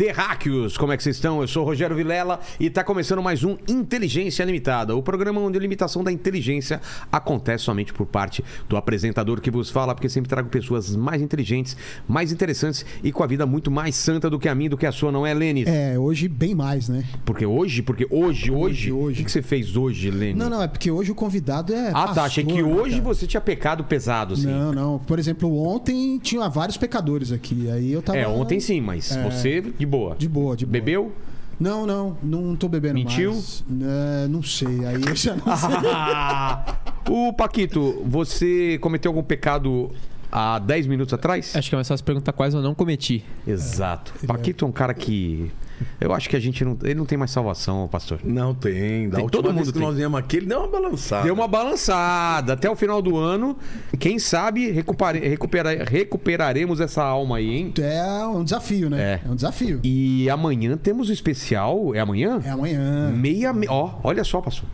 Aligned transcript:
Terráqueos, 0.00 0.78
como 0.78 0.94
é 0.94 0.96
que 0.96 1.02
vocês 1.02 1.16
estão? 1.16 1.42
Eu 1.42 1.46
sou 1.46 1.62
o 1.62 1.66
Rogério 1.66 1.94
Vilela 1.94 2.40
e 2.58 2.68
está 2.68 2.82
começando 2.82 3.22
mais 3.22 3.44
um 3.44 3.58
Inteligência 3.68 4.42
Limitada, 4.44 4.96
o 4.96 5.02
programa 5.02 5.42
onde 5.42 5.58
a 5.58 5.60
limitação 5.60 6.02
da 6.02 6.10
inteligência 6.10 6.80
acontece 7.12 7.64
somente 7.64 7.92
por 7.92 8.06
parte 8.06 8.42
do 8.66 8.78
apresentador 8.78 9.42
que 9.42 9.50
vos 9.50 9.68
fala, 9.68 9.94
porque 9.94 10.08
sempre 10.08 10.30
trago 10.30 10.48
pessoas 10.48 10.96
mais 10.96 11.20
inteligentes, 11.20 11.76
mais 12.08 12.32
interessantes 12.32 12.82
e 13.04 13.12
com 13.12 13.22
a 13.22 13.26
vida 13.26 13.44
muito 13.44 13.70
mais 13.70 13.94
santa 13.94 14.30
do 14.30 14.38
que 14.38 14.48
a 14.48 14.54
minha, 14.54 14.70
do 14.70 14.78
que 14.78 14.86
a 14.86 14.90
sua, 14.90 15.12
não 15.12 15.26
é, 15.26 15.34
Lênis? 15.34 15.68
É, 15.68 15.98
hoje 15.98 16.28
bem 16.28 16.54
mais, 16.54 16.88
né? 16.88 17.04
Porque 17.26 17.44
hoje, 17.44 17.82
porque 17.82 18.06
hoje, 18.10 18.50
hoje, 18.50 18.90
Hoje, 18.90 18.92
hoje. 18.92 19.20
o 19.20 19.24
que 19.26 19.30
você 19.30 19.42
fez 19.42 19.76
hoje, 19.76 20.10
Lênis? 20.10 20.38
Não, 20.38 20.48
não, 20.48 20.62
é 20.62 20.66
porque 20.66 20.90
hoje 20.90 21.12
o 21.12 21.14
convidado 21.14 21.74
é. 21.74 21.90
Ah, 21.92 22.08
tá, 22.08 22.24
achei 22.24 22.42
que 22.42 22.54
pastor, 22.54 22.74
hoje 22.74 22.92
cara? 22.92 23.04
você 23.04 23.26
tinha 23.26 23.40
pecado 23.42 23.84
pesado, 23.84 24.32
assim. 24.32 24.46
Não, 24.46 24.72
não. 24.72 24.98
Por 24.98 25.18
exemplo, 25.18 25.62
ontem 25.62 26.18
tinha 26.22 26.48
vários 26.48 26.78
pecadores 26.78 27.32
aqui. 27.32 27.70
Aí 27.70 27.92
eu 27.92 28.00
tava. 28.00 28.16
É, 28.16 28.26
ontem 28.26 28.58
sim, 28.60 28.80
mas 28.80 29.14
você 29.14 29.60
de 29.60 29.89
boa. 29.90 30.14
De 30.16 30.28
boa, 30.28 30.56
de 30.56 30.64
boa. 30.64 30.72
Bebeu? 30.72 31.12
Não, 31.58 31.86
não, 31.86 32.16
não 32.22 32.56
tô 32.56 32.68
bebendo 32.68 32.94
Mentiu? 32.94 33.32
mais. 33.32 33.62
É, 33.82 34.28
não 34.28 34.42
sei. 34.42 34.86
Aí 34.86 35.02
eu 35.06 35.14
já 35.14 35.36
não 35.36 35.44
sei. 35.56 35.70
o 37.28 37.32
Paquito, 37.34 38.02
você 38.06 38.78
cometeu 38.80 39.10
algum 39.10 39.22
pecado 39.22 39.90
há 40.30 40.58
10 40.58 40.86
minutos 40.86 41.12
atrás? 41.14 41.54
Acho 41.56 41.68
que 41.68 41.74
é 41.74 41.78
mais 41.78 41.88
fácil 41.88 42.04
perguntar 42.04 42.32
quais 42.32 42.54
eu 42.54 42.62
não 42.62 42.74
cometi. 42.74 43.24
Exato. 43.46 44.12
ele 44.18 44.26
Paquito 44.26 44.64
é 44.64 44.68
um 44.68 44.72
cara 44.72 44.94
que. 44.94 45.50
Eu 45.98 46.12
acho 46.12 46.28
que 46.28 46.36
a 46.36 46.40
gente 46.40 46.62
não. 46.62 46.76
Ele 46.82 46.94
não 46.96 47.06
tem 47.06 47.16
mais 47.16 47.30
salvação, 47.30 47.88
pastor. 47.88 48.20
Não 48.22 48.54
tem. 48.54 49.08
Da 49.08 49.16
Tem, 49.16 49.24
última 49.24 49.30
todo 49.42 49.44
vez 49.54 49.56
mundo 49.56 49.66
que 49.72 49.78
tem. 49.78 49.82
nós 49.88 49.96
viemos 49.96 50.20
aqui, 50.20 50.36
ele 50.36 50.46
deu 50.46 50.58
uma 50.58 50.68
balançada. 50.68 51.24
Deu 51.24 51.32
uma 51.32 51.48
balançada. 51.48 52.52
Até 52.52 52.68
o 52.70 52.76
final 52.76 53.00
do 53.00 53.16
ano, 53.16 53.56
quem 53.98 54.18
sabe 54.18 54.70
recupere- 54.70 55.26
recupera- 55.26 55.82
recuperaremos 55.84 56.80
essa 56.80 57.02
alma 57.02 57.38
aí, 57.38 57.48
hein? 57.48 57.72
É 57.80 58.26
um 58.26 58.44
desafio, 58.44 58.90
né? 58.90 59.20
É. 59.24 59.28
um 59.28 59.34
desafio. 59.34 59.80
E 59.82 60.28
amanhã 60.28 60.76
temos 60.76 61.08
o 61.08 61.12
especial. 61.14 61.94
É 61.94 62.00
amanhã? 62.00 62.40
É 62.44 62.50
amanhã. 62.50 63.10
Meia. 63.10 63.50
me- 63.54 63.66
Ó, 63.68 63.92
olha 64.04 64.22
só, 64.22 64.40
pastor. 64.42 64.68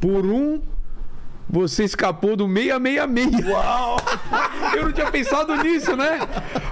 Por 0.00 0.26
um. 0.26 0.60
Você 1.50 1.84
escapou 1.84 2.36
do 2.36 2.46
666. 2.46 3.46
Uau! 3.46 3.96
Eu 4.76 4.84
não 4.84 4.92
tinha 4.92 5.10
pensado 5.10 5.56
nisso, 5.62 5.96
né? 5.96 6.20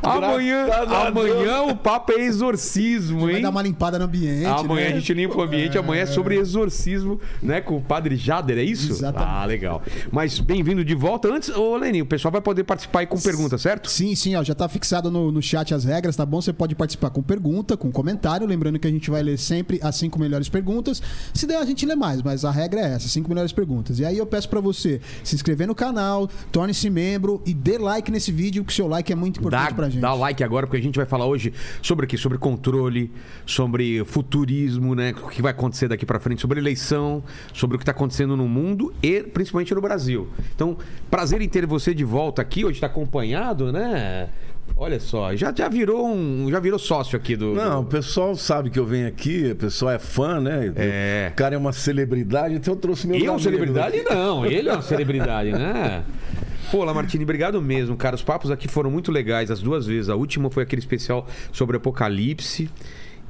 Amanhã, 0.03 0.69
amanhã 1.09 1.63
o 1.63 1.77
papo 1.77 2.13
é 2.13 2.23
exorcismo, 2.23 3.27
Vai 3.27 3.37
hein? 3.37 3.43
dar 3.43 3.51
uma 3.51 3.63
limpada 3.63 3.99
no 3.99 4.05
ambiente. 4.05 4.45
Amanhã 4.47 4.89
né? 4.89 4.93
a 4.93 4.99
gente 4.99 5.15
limpa 5.15 5.37
o 5.37 5.43
ambiente, 5.43 5.79
amanhã 5.79 6.03
é 6.03 6.07
sobre 6.07 6.37
exorcismo, 6.37 7.21
né? 7.43 7.61
Com 7.61 7.79
o 7.79 7.81
padre 7.81 8.17
Jader, 8.17 8.59
é 8.59 8.63
isso? 8.63 8.93
Exatamente. 8.93 9.31
Ah, 9.31 9.45
legal. 9.47 9.83
Mas 10.13 10.39
bem-vindo 10.39 10.85
de 10.85 10.95
volta. 10.95 11.29
Antes, 11.29 11.49
ô 11.49 11.77
Leninho, 11.77 12.05
o 12.05 12.07
pessoal 12.07 12.31
vai 12.31 12.41
poder 12.41 12.65
participar 12.65 13.01
aí 13.01 13.07
com 13.07 13.19
perguntas, 13.19 13.63
certo? 13.63 13.91
Sim, 13.91 14.15
sim, 14.15 14.37
ó, 14.37 14.45
já 14.45 14.55
tá 14.55 14.69
fixado 14.69 15.11
no, 15.11 15.33
no 15.33 15.43
chat 15.43 15.75
as 15.75 15.85
regras, 15.85 16.17
tá 16.17 16.27
bom? 16.27 16.41
Você 16.41 16.53
pode 16.53 16.75
participar 16.75 17.11
com 17.11 17.23
pergunta, 17.23 17.77
com 17.77 17.91
comentário, 17.91 18.47
lembrando 18.47 18.79
que 18.79 18.87
a 18.87 18.91
gente 18.91 19.11
vai 19.11 19.23
ler 19.23 19.39
sempre 19.39 19.81
as 19.83 19.97
cinco 19.97 20.19
melhores 20.19 20.49
perguntas. 20.49 21.03
Se 21.33 21.47
der, 21.47 21.57
a 21.57 21.65
gente 21.65 21.85
lê 21.87 21.97
mais, 21.97 22.23
mas 22.23 22.45
a 22.45 22.51
regra 22.51 22.81
é 22.81 22.95
essa, 22.95 23.09
cinco 23.09 23.29
melhores 23.29 23.53
perguntas. 23.53 23.99
E 23.99 24.05
aí 24.05 24.19
eu 24.19 24.27
peço 24.27 24.49
pra 24.49 24.61
você 24.67 25.00
se 25.22 25.34
inscrever 25.34 25.67
no 25.67 25.75
canal, 25.75 26.28
torne-se 26.50 26.91
membro 26.91 27.41
e 27.47 27.55
dê 27.55 27.78
like 27.78 28.11
nesse 28.11 28.33
vídeo, 28.33 28.64
que 28.64 28.72
o 28.72 28.75
seu 28.75 28.86
like 28.89 29.12
é 29.12 29.17
muito 29.17 29.39
importante 29.39 29.69
Dá, 29.70 29.75
pra 29.75 29.89
gente. 29.89 30.00
dá 30.00 30.14
like 30.14 30.42
agora, 30.42 30.67
porque 30.67 30.77
a 30.78 30.83
gente 30.83 30.97
vai 30.97 31.06
falar 31.06 31.27
hoje 31.27 31.53
sobre 31.81 32.05
o 32.05 32.09
quê? 32.09 32.17
Sobre 32.17 32.39
controle, 32.39 33.11
sobre 33.44 34.05
futurismo, 34.05 34.94
né? 34.94 35.14
O 35.22 35.28
que 35.28 35.41
vai 35.41 35.53
acontecer 35.53 35.89
daqui 35.89 36.05
pra 36.05 36.19
frente, 36.19 36.41
sobre 36.41 36.59
eleição, 36.61 37.22
sobre 37.53 37.77
o 37.77 37.78
que 37.78 37.84
tá 37.84 37.92
acontecendo 37.92 38.37
no 38.37 38.48
mundo 38.48 38.92
e 39.03 39.22
principalmente 39.22 39.75
no 39.75 39.81
Brasil. 39.81 40.28
Então, 40.55 40.77
prazer 41.11 41.41
em 41.41 41.48
ter 41.48 41.67
você 41.67 41.94
de 41.94 42.05
volta 42.05 42.42
aqui. 42.42 42.65
Hoje 42.65 42.81
tá 42.81 42.87
acompanhado, 42.87 43.72
né? 43.72 44.28
Olha 44.77 45.00
só, 45.00 45.34
já, 45.34 45.53
já 45.54 45.69
virou 45.69 46.06
um. 46.06 46.50
Já 46.50 46.60
virou 46.60 46.78
sócio 46.78 47.16
aqui 47.16 47.34
do. 47.34 47.54
Não, 47.54 47.81
o 47.81 47.84
pessoal 47.84 48.34
sabe 48.37 48.69
que 48.69 48.78
eu 48.78 48.84
venho 48.84 49.09
aqui, 49.09 49.50
o 49.53 49.56
pessoal 49.56 49.93
é 49.93 49.99
fã, 49.99 50.41
né? 50.41 50.72
É. 50.77 51.31
O 51.32 51.37
cara 51.37 51.54
é 51.54 51.59
uma 51.59 51.72
celebridade, 51.72 52.54
então 52.54 52.75
eu 52.75 52.81
trouxe 52.81 53.06
meu 53.06 53.19
Eu, 53.19 53.32
uma 53.32 53.38
celebridade? 53.38 54.03
Não, 54.03 54.44
ele 54.44 54.69
é 54.69 54.72
uma 54.72 54.82
celebridade, 54.82 55.53
né? 55.53 56.05
Pô, 56.71 56.82
Lamartine, 56.84 57.22
obrigado 57.22 57.62
mesmo, 57.62 57.97
cara. 57.97 58.16
Os 58.16 58.22
papos 58.22 58.50
aqui 58.50 58.66
foram 58.66 58.91
muito 58.91 59.12
legais 59.12 59.50
as 59.50 59.62
duas 59.62 59.87
vezes. 59.87 60.09
A 60.09 60.16
última 60.16 60.50
foi 60.50 60.65
aquele 60.65 60.81
especial 60.81 61.26
sobre 61.53 61.76
Apocalipse. 61.76 62.69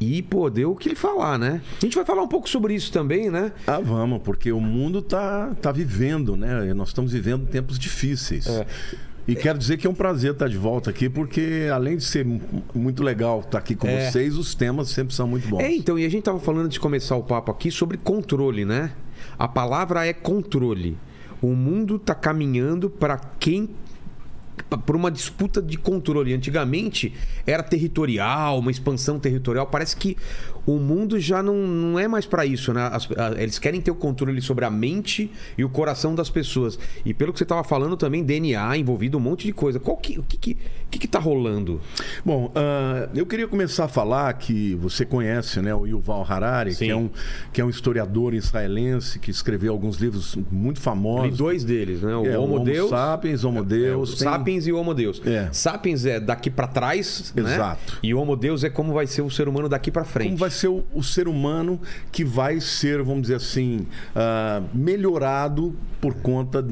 E, 0.01 0.23
pô, 0.23 0.51
deu 0.51 0.73
o 0.73 0.77
que 0.77 0.89
ele 0.89 0.97
falar, 0.97 1.39
né? 1.39 1.61
A 1.81 1.85
gente 1.85 1.95
vai 1.95 2.05
falar 2.05 2.23
um 2.23 2.29
pouco 2.29 2.49
sobre 2.49 2.75
isso 2.75 2.93
também, 2.93 3.31
né? 3.31 3.53
Ah, 3.67 3.81
vamos, 3.81 4.21
porque 4.23 4.53
o 4.53 4.61
mundo 4.61 5.01
tá, 5.01 5.55
tá 5.61 5.73
vivendo, 5.73 6.37
né? 6.37 6.75
Nós 6.75 6.89
estamos 6.89 7.13
vivendo 7.13 7.47
tempos 7.47 7.79
difíceis. 7.79 8.47
É. 8.47 8.67
E 9.29 9.35
quero 9.35 9.59
dizer 9.59 9.77
que 9.77 9.87
é 9.87 9.91
um 9.91 9.95
prazer 9.95 10.33
estar 10.33 10.49
de 10.49 10.57
volta 10.57 10.91
aqui, 10.91 11.09
porque 11.09 11.69
além 11.73 11.97
de 11.97 12.05
ser 12.05 12.25
mu- 12.25 12.41
muito 12.75 13.03
legal 13.03 13.41
estar 13.41 13.59
aqui 13.59 13.75
com 13.75 13.89
É. 13.89 14.09
vocês, 14.11 14.37
os 14.37 14.55
temas 14.55 14.89
sempre 14.91 15.15
são 15.15 15.27
muito 15.27 15.49
bons. 15.49 15.61
É, 15.61 15.73
então, 15.75 15.99
e 15.99 16.05
a 16.05 16.09
gente 16.09 16.23
tava 16.25 16.39
falando 16.39 16.69
de 16.69 16.79
começar 16.79 17.17
o 17.17 17.23
papo 17.25 17.51
aqui 17.51 17.71
sobre 17.71 17.97
controle, 17.97 18.65
né? 18.65 18.93
A 19.39 19.49
palavra 19.49 20.07
é 20.07 20.13
controle. 20.13 20.97
O 21.43 21.49
mundo 21.49 21.99
tá 21.99 22.15
caminhando 22.15 22.89
para 22.89 23.19
quem 23.41 23.69
por 24.87 24.97
uma 24.97 25.11
disputa 25.11 25.61
de 25.61 25.77
controle. 25.77 26.33
Antigamente 26.33 27.13
era 27.47 27.63
territorial, 27.63 28.59
uma 28.59 28.71
expansão 28.71 29.19
territorial. 29.19 29.67
Parece 29.67 29.97
que 29.97 30.17
o 30.67 30.79
mundo 30.79 31.19
já 31.21 31.43
não, 31.43 31.55
não 31.57 31.99
é 31.99 32.09
mais 32.09 32.27
para 32.27 32.45
isso, 32.45 32.73
né? 32.73 32.89
As- 32.93 33.09
a- 33.13 33.41
eles 33.41 33.59
querem 33.59 33.81
ter 33.81 33.91
o 33.91 33.95
controle 33.95 34.41
sobre 34.43 34.65
a 34.65 34.71
mente 34.71 35.31
e 35.57 35.65
o 35.65 35.69
coração 35.69 36.15
das 36.15 36.29
pessoas. 36.29 36.79
E 37.05 37.15
pelo 37.15 37.33
que 37.33 37.39
você 37.39 37.45
estava 37.45 37.63
falando 37.63 37.97
também, 37.97 38.25
DNA 38.25 38.77
envolvido 38.77 39.17
um 39.17 39.21
monte 39.21 39.47
de 39.47 39.53
coisa. 39.53 39.79
Qual 39.79 39.97
que, 39.97 40.19
o 40.19 40.23
que 40.25 40.37
que, 40.37 40.57
que 40.91 40.99
que 40.99 41.07
tá 41.09 41.19
rolando? 41.19 41.81
Bom, 42.25 42.51
ah, 42.55 43.09
eu 43.15 43.25
queria 43.27 43.47
começar 43.47 43.85
a 43.85 43.89
falar 43.89 44.33
que 44.35 44.75
você 44.77 45.05
conhece 45.05 45.61
né, 45.63 45.75
o 45.75 45.87
Yuval 45.87 46.27
Harari, 46.29 46.75
Sim. 46.75 46.85
que 46.87 46.91
é, 46.91 46.97
um, 46.97 47.11
que 47.53 47.61
é 47.61 47.65
um 47.65 47.71
historiador 47.71 48.35
israelense 48.35 49.19
que 49.19 49.31
escreveu 49.31 49.73
alguns 49.73 49.97
livros 49.99 50.37
muito 50.51 50.81
famosos. 50.81 51.37
dois 51.39 51.63
deles, 51.65 52.03
né? 52.03 52.15
O 52.17 52.27
É, 52.27 52.39
Homo 52.39 52.57
Homo 52.57 52.65
Deus. 52.65 52.91
Sapiens, 52.91 53.45
Homo 53.45 53.59
É, 53.59 53.61
o 53.61 53.65
Deus. 53.65 54.09
tem- 54.19 54.29
Sapiens 54.29 54.67
e 54.67 54.73
o 54.73 54.79
Homo 54.79 54.95
Deus. 54.95 55.23
É. 55.25 55.49
Sapiens 55.53 56.05
é 56.07 56.19
daqui 56.19 56.51
pra 56.51 56.67
trás, 56.67 57.33
né? 57.37 57.55
Exato. 57.55 57.99
E 58.03 58.13
o 58.15 58.19
Homo 58.19 58.35
Deus 58.37 58.65
é 58.65 58.71
como 58.71 58.93
vai 58.93 59.07
ser 59.07 59.23
o 59.23 59.31
ser 59.31 59.49
humano 59.49 59.69
daqui 59.69 59.91
pra 59.91 60.05
frente. 60.05 60.27
Como 60.29 60.39
vai 60.39 60.51
ser 60.57 60.69
o, 60.69 60.85
o 60.93 61.03
ser 61.03 61.29
humano 61.29 61.81
que 62.11 62.25
vai 62.25 62.61
ser, 62.61 63.03
vamos 63.03 63.23
dizer 63.23 63.37
assim, 63.37 63.87
ah, 64.15 64.63
melhorado 64.73 65.75
por 66.01 66.15
conta 66.15 66.67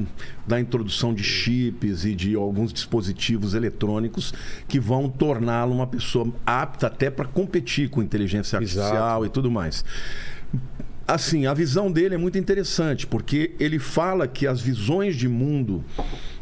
da 0.45 0.59
introdução 0.59 1.13
de 1.13 1.23
chips 1.23 2.05
e 2.05 2.15
de 2.15 2.35
alguns 2.35 2.71
dispositivos 2.71 3.53
eletrônicos 3.53 4.33
que 4.67 4.79
vão 4.79 5.09
torná-lo 5.09 5.73
uma 5.73 5.87
pessoa 5.87 6.31
apta 6.45 6.87
até 6.87 7.09
para 7.09 7.25
competir 7.25 7.89
com 7.89 8.01
inteligência 8.01 8.57
artificial 8.57 8.93
Exato. 8.93 9.25
e 9.25 9.29
tudo 9.29 9.51
mais. 9.51 9.83
Assim, 11.07 11.45
a 11.45 11.53
visão 11.53 11.91
dele 11.91 12.15
é 12.15 12.17
muito 12.17 12.37
interessante, 12.37 13.05
porque 13.05 13.53
ele 13.59 13.77
fala 13.77 14.27
que 14.27 14.47
as 14.47 14.59
visões 14.59 15.15
de 15.15 15.27
mundo 15.27 15.83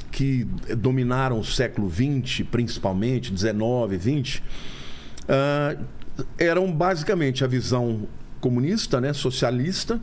que 0.09 0.47
dominaram 0.77 1.39
o 1.39 1.43
século 1.43 1.89
XX, 1.89 2.45
principalmente, 2.49 3.33
19, 3.33 3.97
20, 3.97 4.43
ah, 5.27 5.75
eram 6.37 6.71
basicamente 6.71 7.43
a 7.43 7.47
visão 7.47 8.07
comunista, 8.39 8.99
né, 8.99 9.13
socialista, 9.13 10.01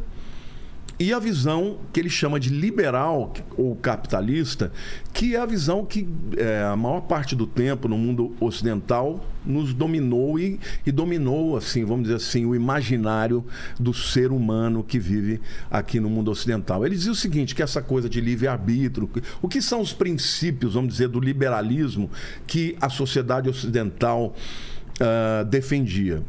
e 1.01 1.15
a 1.15 1.19
visão 1.19 1.79
que 1.95 1.99
ele 1.99 2.11
chama 2.11 2.39
de 2.39 2.51
liberal 2.51 3.33
ou 3.57 3.75
capitalista, 3.75 4.71
que 5.15 5.35
é 5.35 5.41
a 5.41 5.47
visão 5.47 5.83
que 5.83 6.07
é, 6.37 6.63
a 6.63 6.77
maior 6.77 7.01
parte 7.01 7.35
do 7.35 7.47
tempo 7.47 7.89
no 7.89 7.97
mundo 7.97 8.37
ocidental 8.39 9.25
nos 9.43 9.73
dominou 9.73 10.39
e, 10.39 10.61
e 10.85 10.93
dominou, 10.93 11.57
assim, 11.57 11.87
vamos 11.87 12.03
dizer 12.03 12.17
assim, 12.17 12.45
o 12.45 12.55
imaginário 12.55 13.43
do 13.79 13.95
ser 13.95 14.31
humano 14.31 14.85
que 14.85 14.99
vive 14.99 15.41
aqui 15.71 15.99
no 15.99 16.11
mundo 16.11 16.31
ocidental. 16.31 16.85
Ele 16.85 16.95
dizia 16.95 17.13
o 17.13 17.15
seguinte, 17.15 17.55
que 17.55 17.63
essa 17.63 17.81
coisa 17.81 18.07
de 18.07 18.21
livre-arbítrio, 18.21 19.09
o 19.41 19.49
que 19.49 19.63
são 19.63 19.81
os 19.81 19.95
princípios, 19.95 20.75
vamos 20.75 20.91
dizer, 20.91 21.09
do 21.09 21.19
liberalismo 21.19 22.11
que 22.47 22.77
a 22.79 22.91
sociedade 22.91 23.49
ocidental 23.49 24.35
ah, 25.01 25.45
defendia? 25.45 26.23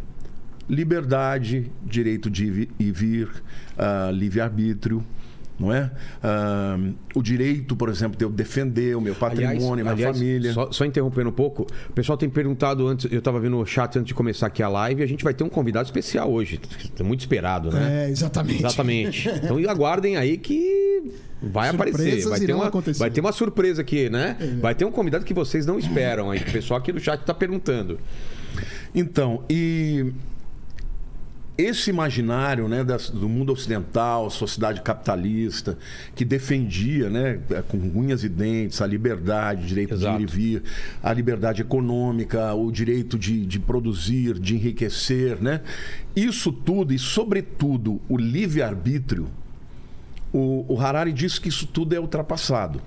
liberdade, 0.72 1.70
direito 1.84 2.30
de 2.30 2.46
ir 2.46 2.70
e 2.80 2.92
vir, 2.92 3.30
ah, 3.78 4.10
livre-arbítrio, 4.14 5.04
não 5.60 5.72
é? 5.72 5.92
Ah, 6.24 6.80
o 7.14 7.22
direito, 7.22 7.76
por 7.76 7.90
exemplo, 7.90 8.18
de 8.18 8.24
eu 8.24 8.30
defender 8.30 8.96
o 8.96 9.02
meu 9.02 9.14
patrimônio, 9.14 9.84
minha 9.84 9.92
aliás, 9.92 10.18
família. 10.18 10.54
Só, 10.54 10.72
só 10.72 10.86
interrompendo 10.86 11.30
um 11.30 11.34
pouco, 11.34 11.68
o 11.90 11.94
pessoal 11.94 12.18
tem 12.18 12.30
perguntado 12.30 12.88
antes, 12.88 13.12
eu 13.12 13.20
estava 13.20 13.38
vendo 13.38 13.58
o 13.58 13.66
chat 13.66 13.98
antes 13.98 14.08
de 14.08 14.14
começar 14.14 14.48
aqui 14.48 14.64
a 14.64 14.70
live, 14.70 15.02
e 15.02 15.04
a 15.04 15.08
gente 15.08 15.26
vai 15.26 15.34
ter 15.34 15.44
um 15.44 15.50
convidado 15.50 15.86
especial 15.86 16.32
hoje. 16.32 16.60
É 16.98 17.04
muito 17.04 17.20
esperado, 17.20 17.70
né? 17.70 18.06
É, 18.06 18.10
exatamente. 18.10 18.60
Exatamente. 18.60 19.30
Então 19.44 19.58
aguardem 19.70 20.18
aí 20.18 20.38
que 20.38 21.12
vai 21.42 21.70
aparecer. 21.70 22.22
Surpresas 22.22 22.30
Vai 22.30 22.40
ter, 22.40 22.54
uma, 22.54 22.68
acontecer. 22.68 23.00
vai 23.00 23.10
ter 23.10 23.22
uma 23.22 23.32
surpresa 23.32 23.82
aqui, 23.82 24.10
né? 24.10 24.38
Vai 24.62 24.74
ter 24.74 24.86
um 24.86 24.92
convidado 24.92 25.26
que 25.26 25.34
vocês 25.34 25.66
não 25.66 25.78
esperam 25.78 26.32
aí. 26.32 26.40
que 26.40 26.50
O 26.50 26.54
pessoal 26.54 26.80
aqui 26.80 26.92
do 26.92 27.00
chat 27.00 27.20
está 27.20 27.34
perguntando. 27.34 28.00
Então, 28.94 29.44
e 29.50 30.12
esse 31.58 31.90
imaginário 31.90 32.68
né, 32.68 32.84
do 32.84 33.30
mundo 33.30 33.54
ocidental, 33.54 34.30
sociedade 34.30 34.82
capitalista, 34.82 35.78
que 36.16 36.26
defendia 36.26 37.10
né, 37.10 37.40
com 37.68 37.78
unhas 37.78 38.24
e 38.24 38.30
dentes 38.30 38.82
a 38.82 38.88
liberdade, 38.88 39.64
o 39.64 39.68
direito 39.68 39.94
Exato. 39.94 40.18
de 40.18 40.24
ir 40.24 40.28
e 40.28 40.32
vir, 40.32 40.64
a 41.04 41.14
liberdade 41.14 41.62
econômica, 41.62 42.54
o 42.54 42.72
direito 42.72 43.18
de, 43.18 43.46
de 43.46 43.60
produzir, 43.60 44.40
de 44.40 44.56
enriquecer. 44.56 45.42
Né? 45.42 45.62
Isso 46.16 46.52
tudo, 46.52 46.94
e 46.94 47.00
sobretudo 47.00 48.02
o 48.10 48.18
livre-arbítrio, 48.18 49.28
o, 50.34 50.66
o 50.68 50.80
Harari 50.80 51.14
diz 51.14 51.38
que 51.38 51.50
isso 51.50 51.68
tudo 51.68 51.94
é 51.94 52.00
ultrapassado. 52.00 52.82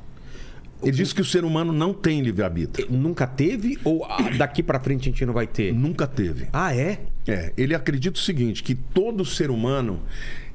Ele 0.89 0.97
diz 0.97 1.13
que 1.13 1.21
o 1.21 1.25
ser 1.25 1.45
humano 1.45 1.73
não 1.73 1.93
tem 1.93 2.21
livre-arbítrio. 2.21 2.87
Nunca 2.91 3.27
teve 3.27 3.79
ou 3.85 4.07
daqui 4.37 4.63
pra 4.63 4.79
frente 4.81 5.09
a 5.09 5.13
gente 5.13 5.27
não 5.27 5.33
vai 5.35 5.47
ter? 5.47 5.73
Nunca 5.73 6.07
teve. 6.07 6.49
Ah, 6.53 6.75
é? 6.75 7.01
É, 7.27 7.53
ele 7.57 7.75
acredita 7.75 8.19
o 8.19 8.23
seguinte, 8.23 8.63
que 8.63 8.75
todo 8.75 9.25
ser 9.25 9.51
humano, 9.51 10.01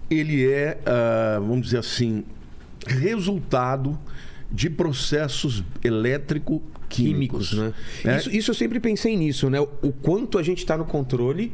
ele 0.10 0.46
é, 0.50 0.78
ah, 0.86 1.40
vamos 1.40 1.66
dizer 1.66 1.80
assim, 1.80 2.24
resultado 2.88 3.98
de 4.52 4.70
processos 4.70 5.64
elétrico-químicos. 5.84 7.50
Químicos, 7.50 7.54
né? 7.54 7.74
É, 8.04 8.18
Isso, 8.18 8.30
isso 8.32 8.52
eu 8.52 8.56
sempre 8.56 8.80
pensei 8.80 9.16
nisso, 9.16 9.50
né? 9.50 9.60
O 9.60 9.92
quanto 9.92 10.38
a 10.40 10.44
gente 10.44 10.66
tá 10.66 10.76
no 10.76 10.86
controle 10.86 11.52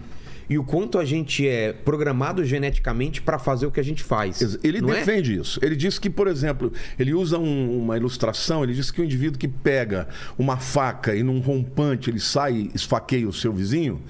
e 0.50 0.58
o 0.58 0.64
quanto 0.64 0.98
a 1.00 1.06
gente 1.06 1.48
é 1.48 1.74
programado 1.74 2.44
geneticamente 2.46 3.22
pra 3.22 3.40
fazer 3.40 3.66
o 3.66 3.72
que 3.72 3.80
a 3.80 3.84
gente 3.84 4.04
faz. 4.04 4.58
Ele 4.64 4.78
é? 4.78 4.82
defende 4.82 5.36
isso. 5.36 5.60
Ele 5.64 5.76
diz 5.76 5.98
que, 5.98 6.10
por 6.10 6.28
exemplo, 6.28 6.72
ele 7.00 7.14
usa 7.14 7.38
um- 7.40 7.80
uma 7.82 7.98
ilustração, 7.98 8.64
ele 8.64 8.74
diz 8.74 8.92
que 8.92 9.02
o 9.02 9.04
indivíduo 9.04 9.40
que 9.40 9.48
pega 9.48 10.08
uma 10.38 10.58
faca 10.58 11.16
e 11.16 11.24
num 11.24 11.40
rompante 11.40 12.10
ele 12.10 12.20
sai 12.20 12.54
e 12.54 12.72
esfaqueia 12.76 13.28
o 13.28 13.34
seu 13.34 13.52
vizinho, 13.52 14.02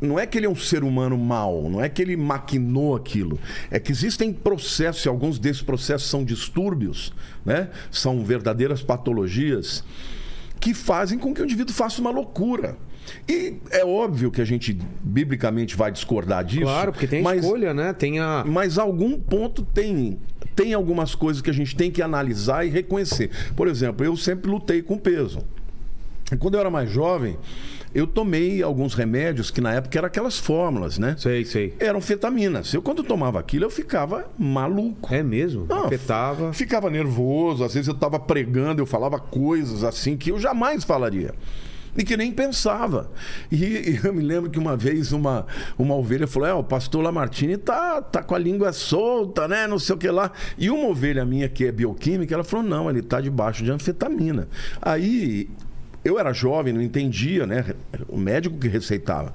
não 0.00 0.18
é 0.18 0.26
que 0.26 0.38
ele 0.38 0.46
é 0.46 0.48
um 0.48 0.56
ser 0.56 0.82
humano 0.82 1.18
mau, 1.18 1.68
não 1.68 1.82
é 1.84 1.88
que 1.88 2.00
ele 2.00 2.16
maquinou 2.16 2.96
aquilo. 2.96 3.38
É 3.70 3.78
que 3.78 3.92
existem 3.92 4.32
processos, 4.32 5.04
e 5.04 5.08
alguns 5.08 5.38
desses 5.38 5.60
processos 5.60 6.08
são 6.08 6.24
distúrbios, 6.24 7.12
né? 7.44 7.68
são 7.90 8.24
verdadeiras 8.24 8.82
patologias, 8.82 9.84
que 10.58 10.72
fazem 10.72 11.18
com 11.18 11.34
que 11.34 11.42
o 11.42 11.44
indivíduo 11.44 11.74
faça 11.74 12.00
uma 12.00 12.10
loucura. 12.10 12.76
E 13.28 13.54
é 13.70 13.84
óbvio 13.84 14.30
que 14.30 14.40
a 14.40 14.44
gente 14.44 14.76
biblicamente 15.02 15.76
vai 15.76 15.90
discordar 15.90 16.44
disso. 16.44 16.62
Claro, 16.62 16.92
porque 16.92 17.06
tem 17.06 17.22
mas 17.22 17.44
escolha, 17.44 17.74
né? 17.74 17.92
Tem 17.92 18.18
a. 18.18 18.44
mas 18.46 18.78
algum 18.78 19.18
ponto 19.18 19.62
tem 19.62 20.18
tem 20.54 20.74
algumas 20.74 21.14
coisas 21.14 21.40
que 21.40 21.48
a 21.48 21.54
gente 21.54 21.74
tem 21.74 21.90
que 21.90 22.02
analisar 22.02 22.66
e 22.66 22.70
reconhecer. 22.70 23.30
Por 23.56 23.68
exemplo, 23.68 24.04
eu 24.04 24.16
sempre 24.16 24.50
lutei 24.50 24.82
com 24.82 24.98
peso. 24.98 25.38
Quando 26.38 26.54
eu 26.54 26.60
era 26.60 26.70
mais 26.70 26.90
jovem, 26.90 27.36
eu 27.94 28.06
tomei 28.06 28.62
alguns 28.62 28.94
remédios 28.94 29.50
que 29.50 29.60
na 29.60 29.72
época 29.74 29.98
eram 29.98 30.06
aquelas 30.06 30.38
fórmulas, 30.38 30.98
né? 30.98 31.16
Sei, 31.18 31.44
sei. 31.44 31.74
Eram 31.80 32.00
fetaminas. 32.00 32.72
Eu 32.72 32.82
quando 32.82 33.02
tomava 33.02 33.40
aquilo, 33.40 33.64
eu 33.64 33.70
ficava 33.70 34.26
maluco. 34.38 35.12
É 35.12 35.22
mesmo? 35.22 35.66
Não, 35.68 35.86
Afetava. 35.86 36.52
Ficava 36.52 36.88
nervoso, 36.88 37.64
às 37.64 37.74
vezes 37.74 37.88
eu 37.88 37.94
estava 37.94 38.18
pregando, 38.18 38.80
eu 38.80 38.86
falava 38.86 39.18
coisas 39.18 39.82
assim 39.82 40.16
que 40.16 40.30
eu 40.30 40.38
jamais 40.38 40.84
falaria. 40.84 41.34
E 41.96 42.04
que 42.04 42.16
nem 42.16 42.32
pensava. 42.32 43.10
E, 43.50 43.98
eu 44.04 44.12
me 44.12 44.22
lembro 44.22 44.50
que 44.50 44.58
uma 44.58 44.76
vez 44.76 45.12
uma, 45.12 45.46
uma 45.78 45.94
ovelha 45.94 46.26
falou: 46.26 46.48
É, 46.48 46.54
o 46.54 46.62
pastor 46.62 47.02
Lamartine 47.02 47.56
tá, 47.56 48.00
tá 48.00 48.22
com 48.22 48.34
a 48.34 48.38
língua 48.38 48.72
solta, 48.72 49.48
né? 49.48 49.66
Não 49.66 49.78
sei 49.78 49.94
o 49.94 49.98
que 49.98 50.08
lá. 50.08 50.32
E 50.56 50.70
uma 50.70 50.88
ovelha 50.88 51.24
minha, 51.24 51.48
que 51.48 51.64
é 51.64 51.72
bioquímica, 51.72 52.34
ela 52.34 52.44
falou: 52.44 52.64
Não, 52.64 52.88
ele 52.88 53.02
tá 53.02 53.20
debaixo 53.20 53.64
de 53.64 53.70
anfetamina. 53.70 54.48
Aí 54.80 55.48
eu 56.04 56.18
era 56.18 56.32
jovem, 56.32 56.72
não 56.72 56.80
entendia, 56.80 57.46
né? 57.46 57.74
O 58.08 58.16
médico 58.16 58.58
que 58.58 58.68
receitava 58.68 59.34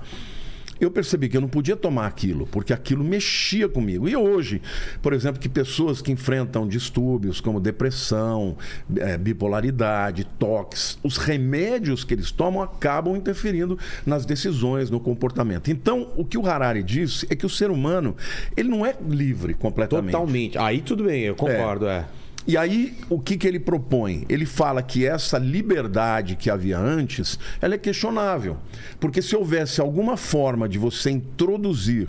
eu 0.79 0.91
percebi 0.91 1.29
que 1.29 1.37
eu 1.37 1.41
não 1.41 1.47
podia 1.47 1.75
tomar 1.75 2.07
aquilo, 2.07 2.45
porque 2.47 2.73
aquilo 2.73 3.03
mexia 3.03 3.67
comigo. 3.69 4.07
E 4.07 4.15
hoje, 4.15 4.61
por 5.01 5.13
exemplo, 5.13 5.39
que 5.39 5.47
pessoas 5.47 6.01
que 6.01 6.11
enfrentam 6.11 6.67
distúrbios 6.67 7.39
como 7.39 7.59
depressão, 7.59 8.57
eh, 8.97 9.17
bipolaridade, 9.17 10.25
toques, 10.37 10.97
os 11.03 11.17
remédios 11.17 12.03
que 12.03 12.13
eles 12.13 12.31
tomam 12.31 12.61
acabam 12.61 13.15
interferindo 13.15 13.77
nas 14.05 14.25
decisões, 14.25 14.89
no 14.89 14.99
comportamento. 14.99 15.71
Então, 15.71 16.11
o 16.15 16.25
que 16.25 16.37
o 16.37 16.45
Harari 16.45 16.83
disse 16.83 17.25
é 17.29 17.35
que 17.35 17.45
o 17.45 17.49
ser 17.49 17.71
humano, 17.71 18.15
ele 18.55 18.69
não 18.69 18.85
é 18.85 18.95
livre 19.07 19.53
completamente. 19.53 20.11
Totalmente. 20.11 20.57
Aí 20.57 20.81
tudo 20.81 21.03
bem, 21.05 21.21
eu 21.21 21.35
concordo, 21.35 21.87
é. 21.87 22.05
E 22.47 22.55
aí, 22.55 22.93
o 23.09 23.19
que, 23.19 23.37
que 23.37 23.47
ele 23.47 23.59
propõe? 23.59 24.23
Ele 24.29 24.45
fala 24.45 24.83
que 24.83 25.03
essa 25.05 25.37
liberdade 25.39 26.35
que 26.35 26.49
havia 26.49 26.77
antes, 26.77 27.39
ela 27.59 27.73
é 27.73 27.77
questionável. 27.77 28.57
Porque 28.99 29.21
se 29.21 29.35
houvesse 29.35 29.81
alguma 29.81 30.15
forma 30.15 30.69
de 30.69 30.77
você 30.77 31.09
introduzir 31.09 32.07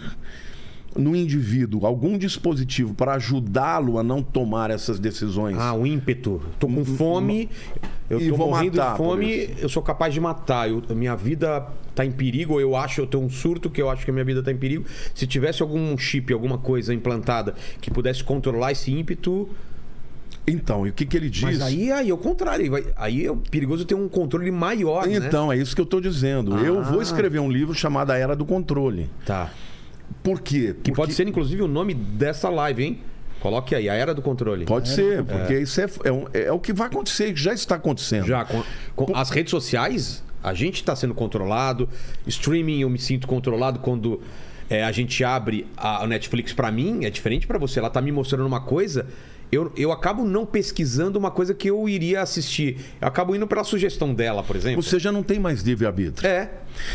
no 0.95 1.15
indivíduo 1.15 1.87
algum 1.87 2.17
dispositivo 2.17 2.95
para 2.95 3.15
ajudá-lo 3.15 3.99
a 3.99 4.03
não 4.03 4.23
tomar 4.23 4.71
essas 4.71 4.99
decisões. 4.99 5.57
Ah, 5.59 5.75
o 5.75 5.87
ímpeto. 5.87 6.41
Tô 6.59 6.67
com 6.67 6.85
fome, 6.85 7.51
eu 8.09 8.19
E 8.21 8.29
tô 8.31 8.37
morrendo 8.37 8.77
matar, 8.79 8.93
de 8.93 8.97
fome, 8.97 9.51
eu 9.59 9.69
sou 9.69 9.83
capaz 9.83 10.13
de 10.15 10.21
matar. 10.21 10.69
Eu- 10.71 10.83
a 10.89 10.95
minha 10.95 11.15
vida 11.15 11.67
tá 11.95 12.05
em 12.05 12.11
perigo, 12.13 12.55
ou 12.55 12.61
eu 12.61 12.75
acho, 12.77 13.01
eu 13.03 13.07
tenho 13.07 13.23
um 13.23 13.29
surto 13.31 13.69
que 13.71 13.81
eu 13.81 13.91
acho 13.91 14.05
que 14.05 14.11
a 14.11 14.15
minha 14.15 14.25
vida 14.25 14.43
tá 14.43 14.51
em 14.53 14.57
perigo. 14.57 14.85
Se 15.15 15.27
tivesse 15.27 15.63
algum 15.63 15.97
chip, 15.99 16.33
alguma 16.33 16.57
coisa 16.59 16.93
implantada 16.95 17.55
que 17.81 17.91
pudesse 17.91 18.23
controlar 18.25 18.73
esse 18.73 18.91
ímpeto, 18.91 19.49
Então, 20.49 20.87
e 20.87 20.91
o 20.91 20.93
que, 20.93 21.05
que 21.05 21.17
ele 21.17 21.29
diz? 21.29 21.43
mas 21.43 21.61
aí, 21.61 21.91
aí 21.91 22.09
é 22.09 22.15
o 22.15 22.19
contrário. 22.19 22.73
aí 22.97 23.27
é 23.27 23.35
perigoso 23.51 23.85
ter 23.85 23.95
um 23.97 24.09
controle 24.09 24.51
maior, 24.51 25.07
né? 25.07 25.17
Então, 25.17 25.51
é 25.53 25.57
isso 25.57 25.75
que 25.75 25.81
eu 25.81 25.85
estou 25.85 26.01
dizendo. 26.01 26.57
Eu 26.59 26.79
Ah. 26.79 26.83
vou 26.83 27.03
escrever 27.03 27.41
um 27.41 27.51
livro 27.51 27.75
chamado 27.75 28.11
A 28.13 28.17
Era 28.17 28.37
do 28.37 28.45
Controle. 28.45 29.11
Tá. 29.25 29.51
Por 30.23 30.41
quê? 30.41 30.75
Que 30.83 30.93
pode 30.93 31.15
ser, 31.15 31.27
inclusive, 31.27 31.63
o 31.63 31.69
nome 31.69 31.95
dessa 31.95 32.49
live, 32.49 32.85
hein? 32.85 32.99
Coloque 33.41 33.75
aí, 33.75 33.89
a 33.89 33.95
Era 33.95 34.15
do 34.15 34.23
Controle. 34.23 34.65
Pode 34.65 34.89
ser, 34.89 35.25
porque 35.25 35.59
isso 35.59 35.81
é, 35.81 35.87
é, 36.05 36.13
um- 36.13 36.27
é 36.33 36.53
o 36.53 36.59
que 36.61 36.73
vai 36.73 36.87
acontecer, 36.87 37.33
que 37.33 37.41
já 37.41 37.53
está 37.53 37.75
acontecendo. 37.75 38.27
Já, 38.27 38.45
com, 38.45 38.63
com 38.95 39.17
as 39.17 39.31
redes 39.31 39.51
sociais, 39.51 40.23
a 40.43 40.55
gente 40.55 40.77
está 40.77 40.95
sendo 40.97 41.13
controlado. 41.15 41.89
Streaming, 42.27 42.81
eu 42.81 42.89
me 42.91 42.99
sinto 42.99 43.27
controlado 43.27 43.81
quando 43.81 44.21
é, 44.71 44.83
a 44.85 44.91
gente 44.93 45.23
abre 45.25 45.67
a 45.77 46.05
a 46.05 46.07
Netflix 46.07 46.53
para 46.53 46.71
mim. 46.73 47.05
É 47.05 47.11
diferente 47.11 47.47
para 47.47 47.59
você. 47.59 47.79
Ela 47.79 47.91
tá 47.91 48.01
me 48.01 48.11
mostrando 48.13 48.47
uma 48.47 48.61
coisa. 48.61 49.07
Eu, 49.51 49.73
eu 49.77 49.93
acabo 49.93 50.25
não 50.25 50.45
pesquisando 50.45 51.19
uma 51.19 51.31
coisa 51.31 51.55
que 51.55 51.71
eu 51.71 51.89
iria 51.89 52.21
assistir. 52.21 52.79
Eu 53.01 53.09
acabo 53.09 53.35
indo 53.35 53.47
pela 53.47 53.63
sugestão 53.65 54.13
dela, 54.13 54.43
por 54.43 54.57
exemplo. 54.57 54.83
Você 54.83 54.99
já 54.99 55.13
não 55.13 55.23
tem 55.23 55.39
mais 55.39 55.63
livre-arbítrio. 55.63 56.29
É, 56.29 56.51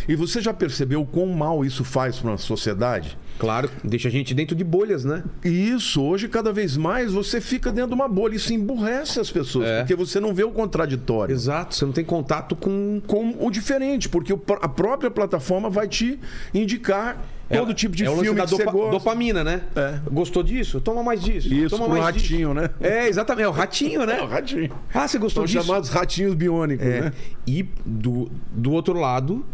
E 0.07 0.15
você 0.15 0.42
já 0.42 0.53
percebeu 0.53 1.06
quão 1.06 1.27
mal 1.27 1.63
isso 1.65 1.83
faz 1.83 2.19
para 2.19 2.33
a 2.33 2.38
sociedade? 2.38 3.18
Claro, 3.39 3.69
deixa 3.83 4.07
a 4.07 4.12
gente 4.12 4.33
dentro 4.33 4.56
de 4.56 4.63
bolhas, 4.63 5.04
né? 5.06 5.23
Isso, 5.44 6.02
hoje, 6.02 6.28
cada 6.28 6.52
vez 6.54 6.78
mais, 6.78 7.11
você 7.14 7.42
fica 7.42 7.71
dentro 7.71 7.90
de 7.90 7.95
uma 7.95 8.07
bolha. 8.07 8.35
Isso 8.35 8.54
emburrece 8.54 9.19
as 9.19 9.30
pessoas, 9.31 9.68
É. 9.68 9.80
porque 9.80 9.95
você 9.95 10.19
não 10.19 10.33
vê 10.33 10.44
o 10.44 10.52
contraditório. 10.52 11.33
Exato, 11.33 11.76
você 11.76 11.85
não 11.85 11.94
tem 11.94 12.06
contato 12.06 12.56
com. 12.56 13.02
Com 13.07 13.35
o 13.40 13.50
diferente, 13.52 14.07
porque 14.09 14.33
a 14.61 14.68
própria 14.69 15.09
plataforma 15.11 15.69
vai 15.69 15.88
te 15.88 16.19
indicar 16.54 17.18
todo 17.50 17.73
tipo 17.73 17.95
de 17.95 18.06
é 18.06 18.09
filme 18.09 18.33
da 18.38 18.44
que 18.45 18.50
você 18.52 18.64
dopa- 18.64 18.71
gosta. 18.71 18.92
dopamina, 18.92 19.44
né? 19.44 19.61
É. 19.76 20.00
Gostou 20.09 20.42
disso? 20.42 20.80
Toma 20.80 21.04
mais 21.04 21.21
disso. 21.21 21.54
Isso, 21.54 21.76
Toma 21.76 21.88
mais 21.88 22.14
disso. 22.14 22.31
ratinho, 22.31 22.54
né? 22.54 22.69
É, 22.80 23.07
exatamente. 23.09 23.45
É 23.45 23.50
o 23.50 23.52
ratinho, 23.52 24.06
né? 24.06 24.18
É, 24.21 24.23
o 24.23 24.28
ratinho. 24.28 24.71
Ah, 24.94 25.07
você 25.07 25.18
gostou 25.18 25.45
São 25.45 25.54
disso? 25.54 25.66
chamados 25.68 25.90
ratinhos 25.90 26.33
biônicos, 26.33 26.85
É. 26.85 27.02
né? 27.02 27.14
E 27.45 27.64
do, 27.85 28.30
do 28.52 28.71
outro 28.71 28.94
lado, 28.94 29.45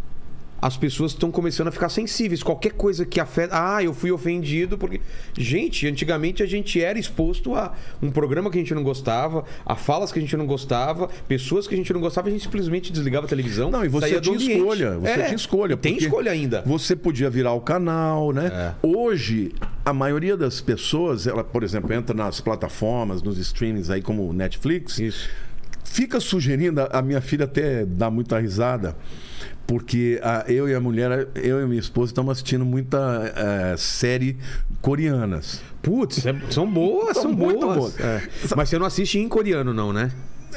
as 0.62 0.76
pessoas 0.76 1.12
estão 1.12 1.32
começando 1.32 1.68
a 1.68 1.72
ficar 1.72 1.90
sensíveis. 1.90 2.42
Qualquer 2.42 2.72
coisa 2.74 3.06
que 3.06 3.20
afeta. 3.20 3.56
Ah, 3.76 3.84
eu 3.84 3.94
fui 3.94 4.12
ofendido 4.12 4.78
porque. 4.78 5.02
Gente, 5.38 5.88
antigamente 5.88 6.42
a 6.42 6.46
gente 6.46 6.82
era 6.82 6.98
exposto 6.98 7.56
a 7.56 7.74
um 8.02 8.10
programa 8.10 8.50
que 8.50 8.58
a 8.58 8.62
gente 8.62 8.74
não 8.74 8.84
gostava, 8.84 9.46
a 9.66 9.76
falas 9.76 10.12
que 10.12 10.20
a 10.20 10.22
gente 10.22 10.36
não 10.36 10.46
gostava, 10.46 11.10
pessoas 11.28 11.68
que 11.68 11.74
a 11.74 11.78
gente 11.78 11.92
não 11.94 12.02
gostava, 12.02 12.28
a 12.28 12.32
gente 12.32 12.44
simplesmente 12.44 12.92
desligava 12.92 13.26
a 13.26 13.30
televisão. 13.30 13.70
Não, 13.70 13.86
e 13.86 13.88
você 13.88 14.20
tinha 14.20 14.36
escolha. 14.38 14.98
Você 15.00 15.12
É, 15.12 15.24
tinha 15.26 15.36
escolha. 15.36 15.78
Tem 15.78 15.98
escolha 15.98 16.32
ainda. 16.32 16.64
Você 16.66 16.96
podia 16.96 17.30
virar 17.30 17.54
o 17.54 17.62
canal, 17.62 18.32
né? 18.32 18.48
É. 18.48 18.88
Hoje, 18.88 19.52
a 19.86 19.94
maioria 19.94 20.36
das 20.36 20.60
pessoas, 20.62 21.28
ela, 21.28 21.44
por 21.44 21.64
exemplo, 21.64 21.94
entra 21.94 22.16
nas 22.16 22.42
plataformas, 22.42 23.22
nos 23.22 23.38
streamings 23.38 23.90
aí 23.90 24.02
como 24.02 24.34
Netflix, 24.34 25.00
Isso. 25.00 25.30
fica 25.84 26.20
sugerindo, 26.20 26.82
a 26.92 27.02
minha 27.02 27.22
filha 27.22 27.46
até 27.46 27.86
dá 27.86 28.10
muita 28.10 28.40
risada, 28.40 28.96
porque 29.68 30.20
a- 30.24 30.46
eu 30.48 30.68
e 30.70 30.74
a 30.74 30.80
mulher, 30.80 31.28
eu 31.36 31.62
e 31.62 31.68
minha 31.68 31.80
esposa 31.80 32.12
estamos 32.12 32.32
assistindo 32.32 32.64
muita 32.66 33.32
eh, 33.36 33.76
série 33.78 34.38
coreanas. 34.82 35.62
Putz, 35.82 36.26
é- 36.26 36.36
são 36.50 36.66
boas, 36.72 37.14
São 37.14 37.24
são, 37.24 37.34
muito 37.34 37.60
boas. 37.60 37.78
boas. 37.78 38.00
É. 38.00 38.22
Mas 38.56 38.70
você 38.70 38.80
não 38.80 38.86
assiste 38.86 39.20
em 39.20 39.28
coreano, 39.28 39.74
não, 39.74 39.92
né? 39.92 40.12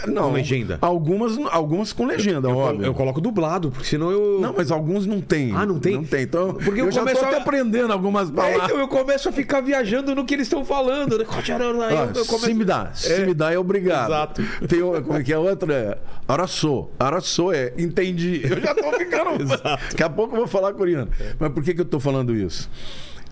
Não, 0.06 0.28
Com 0.28 0.32
legenda. 0.32 0.78
Algumas, 0.80 1.36
algumas 1.50 1.92
com 1.92 2.06
legenda, 2.06 2.48
Eu, 2.48 2.56
óbvio. 2.56 2.86
eu 2.86 2.94
coloco 2.94 3.20
dublado, 3.20 3.70
porque 3.70 3.86
senão 3.86 4.10
eu. 4.10 4.40
Não, 4.40 4.54
mas 4.56 4.70
alguns 4.70 5.04
não 5.06 5.20
tem. 5.20 5.52
Ah, 5.54 5.66
não 5.66 5.78
tem? 5.78 5.94
Não 5.94 6.04
tem. 6.04 6.22
Então, 6.22 6.54
Porque 6.54 6.80
eu 6.80 6.86
eu 6.86 6.92
já 6.92 7.00
começo 7.00 7.24
a- 7.24 7.36
aprendendo 7.36 7.92
algumas 7.92 8.30
É, 8.30 8.32
palavras. 8.32 8.64
então 8.64 8.78
eu 8.78 8.88
começo 8.88 9.28
a 9.28 9.32
ficar 9.32 9.60
viajando 9.60 10.14
no 10.14 10.24
que 10.24 10.34
eles 10.34 10.46
estão 10.46 10.64
falando. 10.64 11.18
né? 11.18 11.24
Ah, 11.28 12.10
eu, 12.14 12.20
eu 12.20 12.26
começo... 12.26 12.46
Se 12.46 12.54
me 12.54 12.64
dá, 12.64 12.90
se 12.94 13.26
me 13.26 13.34
dá 13.34 13.52
é 13.52 13.58
obrigado. 13.58 14.08
Exato. 14.10 14.42
Tem, 14.66 14.80
como 14.80 15.16
é 15.18 15.22
que 15.22 15.32
é 15.32 15.36
a 15.36 15.40
outra? 15.40 15.72
É, 15.74 15.98
Araçô. 16.26 16.88
Araçô 16.98 17.52
é 17.52 17.72
entendi. 17.76 18.40
Eu 18.44 18.60
já 18.60 18.74
tô 18.74 18.92
ficando. 18.92 19.44
Daqui 19.90 20.02
a 20.02 20.08
pouco 20.08 20.34
eu 20.34 20.38
vou 20.40 20.48
falar 20.48 20.72
coreano. 20.72 21.10
Mas 21.38 21.52
por 21.52 21.62
que, 21.62 21.74
que 21.74 21.80
eu 21.80 21.84
tô 21.84 22.00
falando 22.00 22.34
isso? 22.34 22.70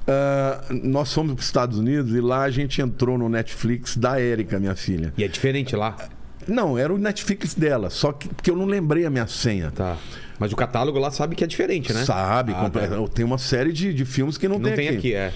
Ah, 0.07 0.65
nós 0.71 1.13
fomos 1.13 1.33
para 1.35 1.41
os 1.41 1.47
Estados 1.47 1.79
Unidos 1.79 2.15
e 2.15 2.21
lá 2.21 2.43
a 2.43 2.51
gente 2.51 2.81
entrou 2.81 3.17
no 3.19 3.29
Netflix 3.29 3.97
da 3.97 4.21
Érica, 4.21 4.59
minha 4.59 4.75
filha. 4.75 5.13
E 5.17 5.25
é 5.25 5.29
diferente 5.29 5.75
lá. 5.77 5.97
Não, 6.49 6.77
era 6.79 6.93
o 6.93 6.99
Netflix 6.99 7.55
dela, 7.55 7.91
só 7.91 8.11
que 8.13 8.29
porque 8.29 8.51
eu 8.51 8.57
não 8.57 8.65
lembrei 8.65 9.05
a 9.05 9.11
minha 9.11 9.27
senha. 9.27 9.71
Tá. 9.71 9.97
Mas 10.39 10.53
o 10.53 10.57
catálogo 10.57 10.99
lá 10.99 11.11
sabe 11.11 11.35
que 11.37 11.45
é 11.45 11.47
diferente, 11.47 11.93
né? 11.93 12.05
Sabe? 12.05 12.53
Ah, 12.57 12.61
comple- 12.63 12.87
tá. 12.89 12.97
Tem 13.13 13.25
uma 13.25 13.39
série 13.39 13.73
de, 13.73 13.93
de 13.93 14.05
filmes 14.05 14.39
que 14.39 14.47
não, 14.49 14.59
Não 14.59 14.71
tem 14.73 14.89
aqui, 14.89 15.15
é. 15.15 15.33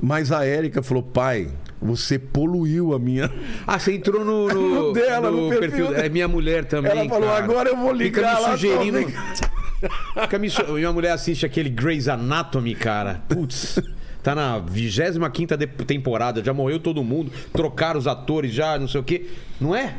Mas 0.00 0.30
a 0.32 0.44
Érica 0.46 0.82
falou, 0.82 1.02
pai, 1.02 1.48
você 1.80 2.18
poluiu 2.18 2.94
a 2.94 2.98
minha. 2.98 3.30
Ah, 3.66 3.78
você 3.78 3.94
entrou 3.94 4.24
no, 4.24 4.46
no, 4.48 4.68
No 4.86 4.92
dela, 4.92 5.30
no 5.30 5.48
perfil 5.48 5.94
É 5.94 6.08
minha 6.08 6.28
mulher 6.28 6.64
também. 6.64 6.92
Ela 6.92 7.08
falou, 7.08 7.28
cara. 7.28 7.44
agora 7.44 7.68
eu 7.70 7.76
vou 7.76 7.90
Fica 7.96 8.20
ligar 8.20 8.36
me 8.36 8.40
lá, 8.42 8.50
sugerindo. 8.52 8.98
só 9.34 10.22
Fica 10.22 10.38
me 10.38 10.48
su... 10.48 10.62
Minha 10.72 10.92
mulher 10.92 11.10
assiste 11.12 11.44
aquele 11.44 11.68
Grey's 11.68 12.08
Anatomy, 12.08 12.74
cara. 12.74 13.22
Putz. 13.28 13.78
Tá 14.22 14.34
na 14.34 14.58
25 14.58 15.56
de- 15.56 15.66
temporada, 15.84 16.42
já 16.42 16.52
morreu 16.52 16.78
todo 16.80 17.02
mundo, 17.04 17.30
trocaram 17.52 17.98
os 17.98 18.06
atores 18.08 18.52
já, 18.52 18.78
não 18.78 18.88
sei 18.88 19.00
o 19.00 19.04
quê. 19.04 19.26
Não 19.60 19.74
é? 19.74 19.94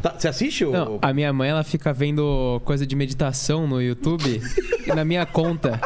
Tá- 0.00 0.14
Você 0.18 0.28
assiste? 0.28 0.64
ô- 0.64 0.70
Não, 0.72 0.98
a 1.00 1.12
minha 1.12 1.32
mãe, 1.32 1.50
ela 1.50 1.62
fica 1.64 1.92
vendo 1.92 2.60
coisa 2.64 2.86
de 2.86 2.94
meditação 2.96 3.66
no 3.66 3.80
YouTube 3.80 4.40
na 4.94 5.04
minha 5.04 5.24
conta. 5.26 5.80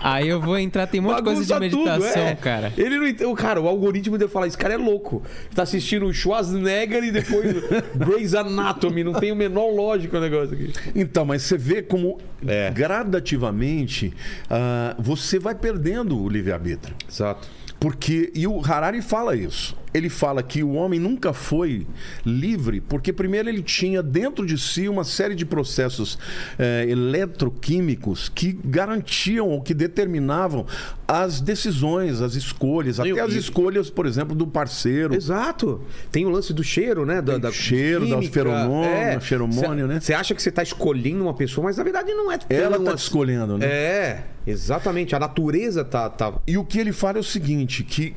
Aí 0.00 0.28
eu 0.28 0.40
vou 0.40 0.56
entrar, 0.56 0.86
tem 0.86 1.00
um 1.00 1.04
monte 1.04 1.16
de 1.16 1.22
coisa 1.24 1.42
de 1.42 1.48
Bagunça 1.52 1.70
tudo, 1.76 1.84
meditação, 1.90 2.22
é. 2.22 2.34
cara. 2.36 2.72
Ele 2.78 2.98
não 2.98 3.06
entende. 3.08 3.34
Cara, 3.34 3.60
o 3.60 3.66
algoritmo 3.66 4.16
deve 4.16 4.30
falar: 4.32 4.46
esse 4.46 4.56
cara 4.56 4.74
é 4.74 4.76
louco. 4.76 5.22
Tá 5.54 5.64
assistindo 5.64 6.06
o 6.06 6.14
Schwarzenegger 6.14 7.02
e 7.02 7.10
depois 7.10 7.56
o 7.56 7.62
Grey's 7.98 8.32
Anatomy. 8.32 9.02
Não 9.02 9.12
tem 9.12 9.32
o 9.32 9.36
menor 9.36 9.70
lógico 9.74 10.16
o 10.16 10.20
negócio 10.20 10.54
aqui. 10.54 10.72
Então, 10.94 11.24
mas 11.24 11.42
você 11.42 11.58
vê 11.58 11.82
como 11.82 12.18
É. 12.46 12.70
gradativamente 12.70 14.12
ah, 14.48 14.94
você 14.98 15.38
vai 15.38 15.54
perdendo 15.54 16.16
o 16.20 16.28
livre-arbítrio. 16.28 16.94
Exato. 17.08 17.48
Porque, 17.80 18.32
e 18.34 18.46
o 18.46 18.60
Harari 18.64 19.00
fala 19.02 19.36
isso. 19.36 19.76
Ele 19.98 20.08
fala 20.08 20.42
que 20.42 20.62
o 20.62 20.72
homem 20.72 20.98
nunca 20.98 21.32
foi 21.32 21.86
livre, 22.24 22.80
porque 22.80 23.12
primeiro 23.12 23.48
ele 23.48 23.62
tinha 23.62 24.02
dentro 24.02 24.46
de 24.46 24.56
si 24.56 24.88
uma 24.88 25.04
série 25.04 25.34
de 25.34 25.44
processos 25.44 26.18
eh, 26.58 26.86
eletroquímicos 26.88 28.28
que 28.28 28.58
garantiam 28.64 29.48
ou 29.48 29.60
que 29.60 29.74
determinavam 29.74 30.66
as 31.06 31.40
decisões, 31.40 32.20
as 32.20 32.34
escolhas, 32.34 33.00
até 33.00 33.18
as 33.20 33.32
escolhas, 33.32 33.88
por 33.90 34.06
exemplo, 34.06 34.34
do 34.36 34.46
parceiro. 34.46 35.14
Exato. 35.14 35.80
Tem 36.12 36.26
o 36.26 36.28
lance 36.28 36.52
do 36.52 36.62
cheiro, 36.62 37.06
né? 37.06 37.22
Da, 37.22 37.38
da 37.38 37.50
cheiro, 37.50 38.06
da 38.06 38.16
química. 38.16 38.32
feromônio, 38.32 39.20
feromônio, 39.20 39.86
Cê- 39.86 39.94
né? 39.94 40.00
Você 40.00 40.14
acha 40.14 40.34
que 40.34 40.42
você 40.42 40.50
tá 40.50 40.62
escolhendo 40.62 41.22
uma 41.22 41.34
pessoa, 41.34 41.64
mas 41.64 41.76
na 41.76 41.84
verdade 41.84 42.12
não 42.12 42.30
é 42.30 42.38
Ela 42.50 42.78
tá 42.78 42.84
te 42.84 42.88
assim. 42.88 42.96
escolhendo, 42.96 43.56
né? 43.58 43.66
É, 43.66 44.24
exatamente. 44.46 45.14
A 45.16 45.18
natureza 45.18 45.84
tá. 45.84 46.08
tá... 46.10 46.34
E 46.46 46.58
o 46.58 46.64
que 46.64 46.78
ele 46.78 46.92
fala 46.92 47.16
é 47.18 47.20
o 47.20 47.24
seguinte, 47.24 47.82
que 47.82 48.14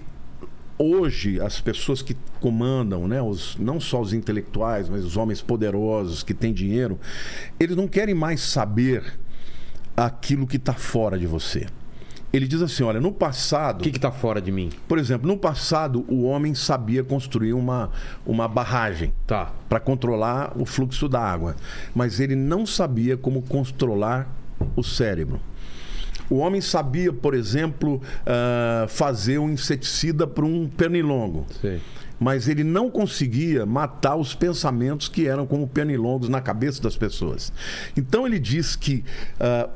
hoje 0.82 1.40
as 1.40 1.62
pessoas 1.62 2.02
que 2.02 2.16
comandam, 2.40 3.08
né, 3.08 3.22
os, 3.22 3.56
não 3.58 3.80
só 3.80 4.02
os 4.02 4.14
intelectuais, 4.14 4.90
mas 4.90 5.06
os 5.06 5.16
homens 5.16 5.42
poderosos 5.42 6.24
que 6.24 6.34
têm 6.34 6.54
dinheiro, 6.54 7.00
eles 7.60 7.76
não 7.76 7.88
querem 7.88 8.16
mais 8.16 8.42
saber 8.42 9.20
aquilo 9.96 10.48
que 10.48 10.58
está 10.58 10.74
fora 10.74 11.20
de 11.20 11.28
você. 11.28 11.68
Ele 12.34 12.48
diz 12.48 12.62
assim, 12.62 12.82
olha, 12.84 13.02
no 13.02 13.12
passado, 13.12 13.82
O 13.82 13.84
que 13.84 13.92
que 13.92 14.00
tá 14.00 14.10
fora 14.12 14.42
de 14.42 14.54
mim? 14.54 14.70
por 14.88 14.98
exemplo, 14.98 15.28
no 15.28 15.38
passado 15.38 16.06
o 16.08 16.24
homem 16.24 16.56
sabia 16.56 17.04
construir 17.04 17.52
uma, 17.54 17.92
uma 18.26 18.48
barragem 18.48 19.12
Tá. 19.28 19.52
para 19.68 19.82
controlar 19.82 20.54
o 20.56 20.66
fluxo 20.66 21.10
da 21.10 21.20
água, 21.20 21.58
mas 21.94 22.22
ele 22.22 22.36
não 22.36 22.66
sabia 22.66 23.18
como 23.18 23.42
controlar 23.42 24.34
o 24.78 24.82
cérebro. 24.84 25.42
O 26.32 26.38
homem 26.38 26.62
sabia, 26.62 27.12
por 27.12 27.34
exemplo, 27.34 28.02
ah, 28.26 28.86
fazer 28.88 29.38
um 29.38 29.50
inseticida 29.50 30.26
para 30.26 30.46
um 30.46 30.66
pernilongo. 30.66 31.46
Sei. 31.60 31.82
Mas 32.18 32.48
ele 32.48 32.64
não 32.64 32.90
conseguia 32.90 33.66
matar 33.66 34.16
os 34.16 34.34
pensamentos 34.34 35.10
que 35.10 35.28
eram 35.28 35.46
como 35.46 35.68
pernilongos 35.68 36.30
na 36.30 36.40
cabeça 36.40 36.82
das 36.82 36.96
pessoas. 36.96 37.52
Então 37.98 38.26
ele 38.26 38.40
diz 38.40 38.78
que 38.78 39.04
ah, 39.42 39.70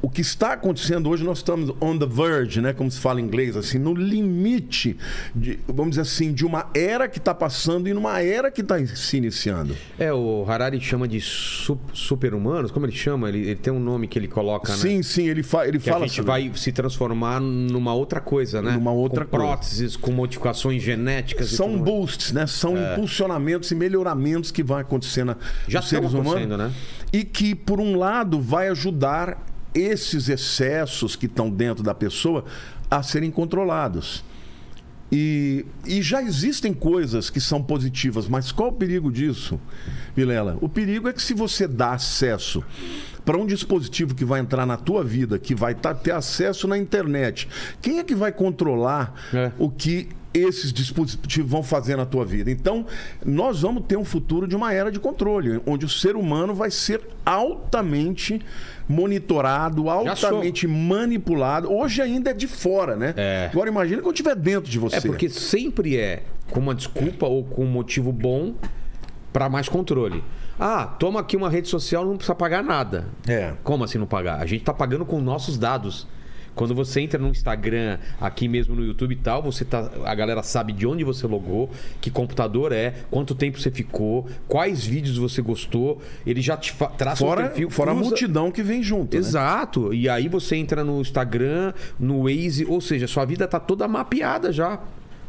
o 0.00 0.08
que 0.08 0.20
está 0.20 0.54
acontecendo 0.54 1.08
hoje, 1.10 1.22
nós 1.24 1.38
estamos 1.38 1.72
on 1.80 1.96
the 1.98 2.06
verge, 2.06 2.60
né, 2.60 2.72
como 2.72 2.90
se 2.90 2.98
fala 2.98 3.20
em 3.20 3.24
inglês, 3.24 3.56
assim, 3.56 3.78
no 3.78 3.94
limite, 3.94 4.96
de, 5.34 5.58
vamos 5.68 5.90
dizer 5.90 6.02
assim, 6.02 6.32
de 6.32 6.44
uma 6.44 6.66
era 6.74 7.06
que 7.08 7.18
está 7.18 7.34
passando 7.34 7.88
e 7.88 7.94
numa 7.94 8.20
era 8.20 8.50
que 8.50 8.62
está 8.62 8.84
se 8.86 9.16
iniciando. 9.16 9.76
É, 9.98 10.12
o 10.12 10.44
Harari 10.48 10.80
chama 10.80 11.06
de 11.06 11.20
su- 11.20 11.78
super-humanos. 11.92 12.70
Como 12.70 12.84
ele 12.86 12.92
chama? 12.92 13.28
Ele, 13.28 13.38
ele 13.40 13.54
tem 13.56 13.72
um 13.72 13.78
nome 13.78 14.08
que 14.08 14.18
ele 14.18 14.26
coloca, 14.28 14.72
né? 14.72 14.78
Sim, 14.78 15.02
sim, 15.02 15.28
ele, 15.28 15.42
fa 15.42 15.68
ele 15.68 15.78
Que 15.78 15.90
fala 15.90 16.04
a 16.04 16.06
gente 16.08 16.16
sobre- 16.16 16.30
vai 16.30 16.50
se 16.56 16.72
transformar 16.72 17.40
numa 17.40 17.94
outra 17.94 18.20
coisa, 18.20 18.60
né? 18.60 18.72
Numa 18.72 18.92
outra 18.92 19.24
com 19.24 19.30
coisa. 19.36 19.46
próteses, 19.46 19.96
com 19.96 20.10
modificações 20.10 20.82
genéticas. 20.82 21.50
São 21.50 21.78
boosts, 21.78 22.32
né? 22.32 22.46
São 22.46 22.74
impulsionamentos 22.76 23.70
e 23.70 23.74
melhoramentos 23.74 24.50
que 24.50 24.62
vão 24.62 24.78
acontecer 24.78 25.24
na, 25.24 25.36
Já 25.68 25.80
nos 25.80 25.88
seres 25.88 26.10
humanos. 26.12 26.32
acontecendo, 26.32 26.56
né? 26.58 26.72
E 27.12 27.24
que, 27.24 27.54
por 27.54 27.78
um 27.80 27.96
lado, 27.96 28.40
vai 28.40 28.68
ajudar 28.68 29.46
esses 29.74 30.28
excessos 30.28 31.16
que 31.16 31.26
estão 31.26 31.50
dentro 31.50 31.82
da 31.82 31.94
pessoa 31.94 32.44
a 32.90 33.02
serem 33.02 33.30
controlados. 33.30 34.24
E, 35.14 35.66
e 35.86 36.00
já 36.00 36.22
existem 36.22 36.72
coisas 36.72 37.28
que 37.28 37.38
são 37.38 37.62
positivas, 37.62 38.26
mas 38.26 38.50
qual 38.50 38.70
o 38.70 38.72
perigo 38.72 39.12
disso, 39.12 39.60
Vilela? 40.16 40.56
O 40.62 40.70
perigo 40.70 41.06
é 41.06 41.12
que 41.12 41.20
se 41.20 41.34
você 41.34 41.68
dá 41.68 41.92
acesso 41.92 42.64
para 43.22 43.36
um 43.36 43.44
dispositivo 43.44 44.14
que 44.14 44.24
vai 44.24 44.40
entrar 44.40 44.64
na 44.64 44.78
tua 44.78 45.04
vida, 45.04 45.38
que 45.38 45.54
vai 45.54 45.74
tá- 45.74 45.92
ter 45.94 46.12
acesso 46.12 46.66
na 46.66 46.78
internet, 46.78 47.46
quem 47.82 47.98
é 47.98 48.04
que 48.04 48.14
vai 48.14 48.32
controlar 48.32 49.14
É. 49.34 49.52
o 49.58 49.68
que 49.70 50.08
esses 50.32 50.72
dispositivos 50.72 51.50
vão 51.50 51.62
fazer 51.62 51.94
na 51.94 52.06
tua 52.06 52.24
vida? 52.24 52.50
Então, 52.50 52.86
nós 53.22 53.60
vamos 53.60 53.84
ter 53.86 53.98
um 53.98 54.04
futuro 54.06 54.48
de 54.48 54.56
uma 54.56 54.72
era 54.72 54.90
de 54.90 54.98
controle, 54.98 55.60
onde 55.66 55.84
o 55.84 55.90
ser 55.90 56.16
humano 56.16 56.54
vai 56.54 56.70
ser 56.70 57.02
altamente 57.26 58.40
monitorado, 58.88 59.88
altamente 59.88 60.66
manipulado. 60.66 61.72
Hoje 61.72 62.02
ainda 62.02 62.30
é 62.30 62.34
de 62.34 62.46
fora, 62.46 62.96
né? 62.96 63.14
É. 63.16 63.50
Agora 63.52 63.68
imagina 63.68 64.02
quando 64.02 64.14
estiver 64.14 64.34
dentro 64.34 64.70
de 64.70 64.78
você. 64.78 64.96
É 64.96 65.00
porque 65.00 65.28
sempre 65.28 65.96
é 65.96 66.22
com 66.50 66.60
uma 66.60 66.74
desculpa 66.74 67.26
ou 67.26 67.44
com 67.44 67.64
um 67.64 67.70
motivo 67.70 68.12
bom 68.12 68.54
para 69.32 69.48
mais 69.48 69.68
controle. 69.68 70.22
Ah, 70.58 70.84
toma 70.86 71.20
aqui 71.20 71.36
uma 71.36 71.48
rede 71.48 71.68
social, 71.68 72.04
não 72.04 72.16
precisa 72.16 72.34
pagar 72.34 72.62
nada. 72.62 73.06
É. 73.26 73.54
Como 73.64 73.82
assim 73.84 73.98
não 73.98 74.06
pagar? 74.06 74.40
A 74.40 74.46
gente 74.46 74.62
tá 74.62 74.72
pagando 74.72 75.04
com 75.04 75.20
nossos 75.20 75.56
dados. 75.58 76.06
Quando 76.54 76.74
você 76.74 77.00
entra 77.00 77.18
no 77.18 77.28
Instagram, 77.28 77.98
aqui 78.20 78.46
mesmo 78.46 78.74
no 78.74 78.84
YouTube 78.84 79.12
e 79.12 79.16
tal, 79.16 79.42
você 79.42 79.64
tá, 79.64 79.90
a 80.04 80.14
galera 80.14 80.42
sabe 80.42 80.72
de 80.72 80.86
onde 80.86 81.02
você 81.02 81.26
logou, 81.26 81.70
que 82.00 82.10
computador 82.10 82.72
é, 82.72 82.94
quanto 83.10 83.34
tempo 83.34 83.58
você 83.58 83.70
ficou, 83.70 84.28
quais 84.46 84.84
vídeos 84.84 85.16
você 85.16 85.40
gostou. 85.40 86.00
Ele 86.26 86.42
já 86.42 86.56
te 86.56 86.74
traça 86.98 87.24
o 87.24 87.48
perfil. 87.48 87.70
fora 87.70 87.90
a 87.90 87.94
cruza- 87.94 88.10
multidão 88.10 88.50
que 88.50 88.62
vem 88.62 88.82
junto. 88.82 89.14
né? 89.14 89.18
Exato. 89.18 89.94
E 89.94 90.08
aí 90.08 90.28
você 90.28 90.56
entra 90.56 90.84
no 90.84 91.00
Instagram, 91.00 91.72
no 91.98 92.24
Waze, 92.24 92.66
ou 92.66 92.80
seja, 92.80 93.06
sua 93.06 93.24
vida 93.24 93.48
tá 93.48 93.58
toda 93.58 93.88
mapeada 93.88 94.52
já. 94.52 94.78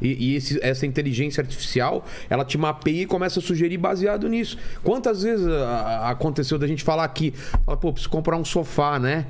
E, 0.02 0.32
e 0.32 0.36
esse- 0.36 0.60
essa 0.62 0.86
inteligência 0.86 1.40
artificial, 1.40 2.06
ela 2.30 2.44
te 2.44 2.58
mapeia 2.58 3.04
e 3.04 3.06
começa 3.06 3.40
a 3.40 3.42
sugerir 3.42 3.78
baseado 3.78 4.28
nisso. 4.28 4.58
Quantas 4.84 5.24
vezes 5.24 5.48
a- 5.48 5.52
a- 5.70 6.10
aconteceu 6.10 6.58
da 6.60 6.68
gente 6.68 6.84
falar 6.84 7.06
aqui, 7.06 7.32
fala, 7.66 7.78
pô, 7.78 7.94
preciso 7.94 8.10
comprar 8.10 8.36
um 8.36 8.44
sofá, 8.44 9.00
né? 9.00 9.26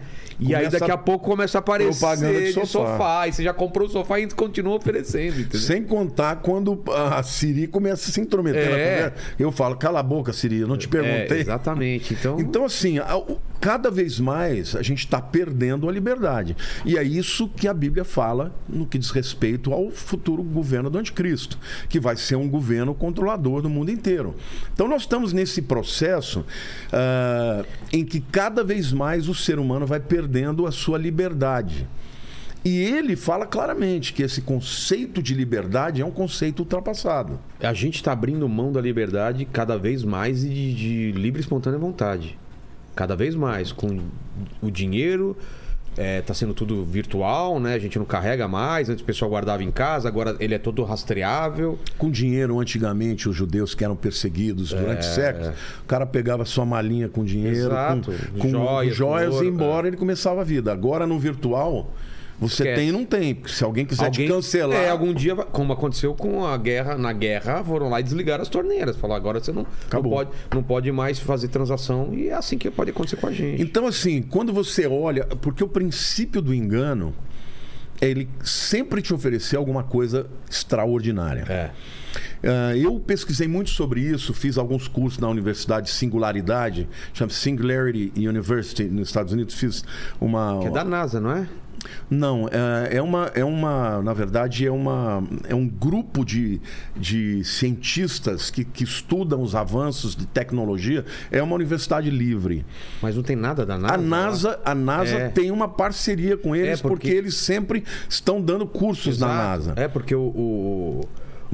E 0.47 0.55
aí 0.55 0.69
daqui 0.69 0.91
a 0.91 0.97
pouco 0.97 1.25
começa 1.25 1.57
a 1.57 1.59
aparecer 1.59 2.00
propaganda 2.00 2.39
de 2.39 2.45
de 2.47 2.53
sofá. 2.53 2.67
sofá. 2.67 3.27
E 3.27 3.33
você 3.33 3.43
já 3.43 3.53
comprou 3.53 3.88
o 3.88 3.89
sofá 3.89 4.19
e 4.19 4.27
continua 4.27 4.75
oferecendo, 4.75 5.39
entendeu? 5.39 5.59
Sem 5.59 5.83
contar 5.83 6.38
quando 6.38 6.81
a 6.91 7.21
Siri 7.23 7.67
começa 7.67 8.09
a 8.09 8.13
se 8.13 8.19
intrometer 8.21 8.69
na 8.69 8.77
É. 8.77 8.89
conversa. 8.95 9.15
Eu 9.39 9.51
falo, 9.51 9.75
cala 9.77 10.00
a 10.00 10.03
boca, 10.03 10.33
Siri, 10.33 10.59
eu 10.59 10.67
não 10.67 10.77
te 10.77 10.88
É, 10.88 10.89
perguntei. 10.89 11.39
exatamente. 11.41 12.13
Então, 12.13 12.39
Então, 12.39 12.65
assim, 12.65 13.00
cada 13.63 13.89
vez 13.89 14.20
mais 14.20 14.75
a 14.75 14.82
gente 14.82 15.05
está 15.05 15.22
perdendo 15.22 15.88
a 15.88 15.91
liberdade. 15.91 16.53
E 16.84 16.98
é 16.98 17.03
isso 17.03 17.48
que 17.48 17.65
a 17.65 17.74
Bíblia 17.74 18.03
fala 18.03 18.53
no 18.67 18.86
que 18.86 18.98
diz 18.98 19.10
respeito 19.10 19.72
ao 19.72 19.89
futuro 19.89 20.43
governo 20.43 20.89
do 20.89 20.98
anticristo, 20.98 21.58
que 21.88 21.98
vai 21.98 22.17
ser 22.17 22.36
um 22.36 22.50
governo 22.50 22.93
controlador 22.93 23.62
do 23.62 23.70
mundo 23.70 23.89
inteiro. 23.89 24.36
Então, 24.74 24.86
nós 24.86 25.03
estamos 25.03 25.32
nesse 25.32 25.62
processo 25.62 26.46
ah, 26.91 27.63
em 27.93 28.03
que 28.03 28.20
cada 28.20 28.65
vez 28.65 28.91
mais 28.91 29.29
o 29.29 29.34
ser 29.34 29.58
humano 29.58 29.88
vai 29.88 30.01
perdendo 30.01 30.67
a 30.67 30.72
sua 30.74 30.98
liberdade. 30.98 31.88
E 32.65 32.82
ele 32.82 33.15
fala 33.15 33.46
claramente 33.46 34.12
que 34.12 34.24
esse 34.24 34.41
conceito 34.41 35.24
de 35.24 35.34
liberdade 35.34 36.01
é 36.01 36.05
um 36.05 36.12
conceito 36.12 36.60
ultrapassado. 36.60 37.39
A 37.62 37.74
gente 37.74 37.96
está 37.96 38.12
abrindo 38.12 38.48
mão 38.50 38.74
da 38.74 38.82
liberdade 38.82 39.46
cada 39.46 39.77
vez 39.77 40.03
mais 40.03 40.43
e 40.43 40.50
de, 40.50 40.74
de 40.74 41.12
livre 41.13 41.39
e 41.39 41.43
espontânea 41.43 41.79
vontade. 41.79 42.42
Cada 42.95 43.15
vez 43.15 43.35
mais. 43.35 43.71
Com 43.71 44.00
o 44.62 44.69
dinheiro, 44.71 45.35
está 45.97 46.33
sendo 46.33 46.53
tudo 46.53 46.83
virtual, 46.83 47.59
né? 47.59 47.73
A 47.75 47.79
gente 47.79 47.97
não 48.00 48.05
carrega 48.05 48.47
mais. 48.47 48.89
Antes 48.89 49.01
o 49.01 49.05
pessoal 49.05 49.29
guardava 49.29 49.63
em 49.63 49.71
casa, 49.71 50.07
agora 50.07 50.35
ele 50.39 50.53
é 50.53 50.57
todo 50.57 50.83
rastreável. 50.83 51.77
Com 51.97 52.09
dinheiro, 52.09 52.59
antigamente, 52.59 53.29
os 53.29 53.35
judeus 53.35 53.75
que 53.75 53.83
eram 53.83 53.95
perseguidos 53.95 54.71
durante 54.71 55.05
séculos, 55.05 55.50
o 55.81 55.85
cara 55.85 56.05
pegava 56.05 56.45
sua 56.45 56.65
malinha 56.65 57.07
com 57.07 57.23
dinheiro, 57.23 57.67
Exato. 57.67 58.12
com, 58.38 58.51
com 58.51 58.89
Joias, 58.89 59.00
ouro, 59.33 59.45
e 59.45 59.47
ia 59.47 59.53
embora 59.53 59.88
ele 59.88 59.97
começava 59.97 60.41
a 60.41 60.43
vida. 60.43 60.71
Agora 60.71 61.05
no 61.05 61.19
virtual, 61.19 61.91
você 62.40 62.63
Esquece. 62.63 62.75
tem 62.80 62.90
e 62.90 62.92
não 62.92 63.06
tem. 63.06 63.36
Porque 63.36 63.54
se 63.54 63.63
alguém 63.63 63.86
quiser 63.86 64.06
Alguém- 64.06 64.28
te 64.28 64.32
cancelar. 64.34 64.78
É, 64.78 64.90
algum 64.90 65.13
dia, 65.13 65.36
como 65.36 65.72
aconteceu 65.74 66.13
com 66.13 66.46
a 66.46 66.58
guerra, 66.58 66.98
na 66.98 67.13
guerra, 67.13 67.63
foram 67.63 67.90
lá 67.90 68.00
e 68.00 68.04
desligaram 68.04 68.42
as 68.42 68.50
torneiras. 68.50 68.98
Falaram, 68.98 69.22
agora 69.22 69.40
você 69.40 69.52
não, 69.52 69.66
não, 69.92 70.02
pode, 70.04 70.30
não 70.54 70.63
pode 70.63 70.92
mais 70.92 71.20
fazer 71.20 71.48
transação. 71.48 72.13
E 72.13 72.30
é 72.30 72.34
assim 72.34 72.58
que 72.58 72.70
pode 72.72 72.92
acontecer 72.92 73.16
com 73.18 73.28
a 73.28 73.32
gente. 73.32 73.62
Então, 73.62 73.88
assim, 73.88 74.22
quando 74.22 74.52
você 74.52 74.88
olha. 74.88 75.25
Porque 75.42 75.63
o 75.63 75.68
princípio 75.68 76.42
do 76.42 76.54
engano 76.54 77.13
é 78.02 78.10
ele 78.10 78.28
sempre 78.44 79.02
te 79.02 79.13
oferecer 79.13 79.56
alguma 79.56 79.84
coisa 79.84 80.28
extraordinária. 80.50 81.46
É. 81.48 81.70
Ah, 82.44 82.75
eu 82.75 83.00
pesquisei 83.00 83.48
muito 83.48 83.70
sobre 83.70 84.02
isso, 84.02 84.34
fiz 84.34 84.58
alguns 84.58 84.88
cursos 84.88 85.20
na 85.20 85.30
Universidade 85.30 85.88
de 85.88 85.92
Singularidade, 85.94 86.88
chama 87.13 87.32
Singularity 87.32 88.12
University 88.18 88.84
nos 88.84 89.08
Estados 89.08 89.32
Unidos, 89.34 89.56
fiz 89.56 89.84
uma 90.20 90.60
Que 90.60 90.68
é 90.68 90.72
da 90.72 90.84
NASA, 90.84 91.20
não 91.22 91.32
é? 91.32 91.48
Não, 92.10 92.48
é, 92.50 92.98
é 92.98 93.02
uma, 93.02 93.32
é 93.34 93.44
uma, 93.44 94.02
na 94.02 94.13
verdade, 94.13 94.66
é, 94.66 94.72
uma, 94.72 95.24
é 95.48 95.54
um 95.56 95.68
grupo 95.68 96.24
de, 96.25 96.62
de 96.96 97.44
cientistas 97.44 98.50
que, 98.50 98.63
que 98.63 98.84
estudam 98.84 99.42
os 99.42 99.56
avanços 99.56 100.16
de 100.16 100.25
tecnologia. 100.28 101.06
É 101.32 101.42
uma 101.42 101.56
universidade 101.56 102.10
livre. 102.10 102.66
Mas 103.02 103.16
não 103.16 103.24
tem 103.24 103.36
nada 103.36 103.66
da 103.66 103.78
NASA. 103.78 103.94
A 103.94 103.98
NASA, 103.98 104.60
a 104.66 104.75
NASA 104.75 105.16
É. 105.18 105.30
tem 105.30 105.52
uma 105.52 105.68
parceria 105.68 106.38
com 106.38 106.56
eles 106.56 106.80
É, 106.80 106.82
porque- 106.82 106.94
porque... 106.94 107.10
eles 107.10 107.36
sempre 107.36 107.84
estão 108.08 108.42
dando 108.42 108.66
cursos 108.68 109.20
na 109.20 109.28
NASA. 109.28 109.74
É, 109.75 109.88
porque 109.88 110.13
o, 110.16 110.22
o, 110.22 111.02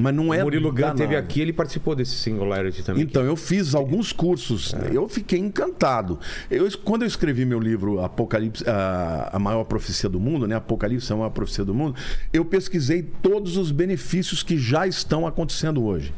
Mas 0.00 0.14
não 0.14 0.32
é 0.32 0.40
o 0.40 0.44
Murilo 0.44 0.72
Gun 0.72 0.94
teve 0.94 1.14
aqui, 1.16 1.40
ele 1.40 1.52
participou 1.52 1.94
desse 1.94 2.12
Singularity 2.16 2.82
também. 2.82 3.02
Então, 3.02 3.22
eu 3.24 3.36
fiz 3.36 3.74
alguns 3.74 4.12
cursos, 4.12 4.74
É. 4.74 4.96
eu 4.96 5.08
fiquei 5.08 5.38
encantado. 5.38 6.18
Eu, 6.50 6.68
quando 6.82 7.02
eu 7.02 7.08
escrevi 7.08 7.44
meu 7.44 7.60
livro 7.60 8.00
Apocalipse, 8.00 8.64
a, 8.68 9.30
a 9.32 9.38
maior 9.38 9.64
profecia 9.64 10.08
do 10.08 10.18
mundo, 10.18 10.46
né? 10.46 10.56
Apocalipse 10.56 11.10
é 11.10 11.14
a 11.14 11.18
maior 11.18 11.30
profecia 11.30 11.64
do 11.64 11.74
mundo, 11.74 11.94
eu 12.32 12.44
pesquisei 12.44 13.02
todos 13.02 13.56
os 13.56 13.70
benefícios 13.70 14.42
que 14.42 14.58
já 14.58 14.86
estão 14.86 15.26
acontecendo 15.26 15.84
hoje. 15.84 16.12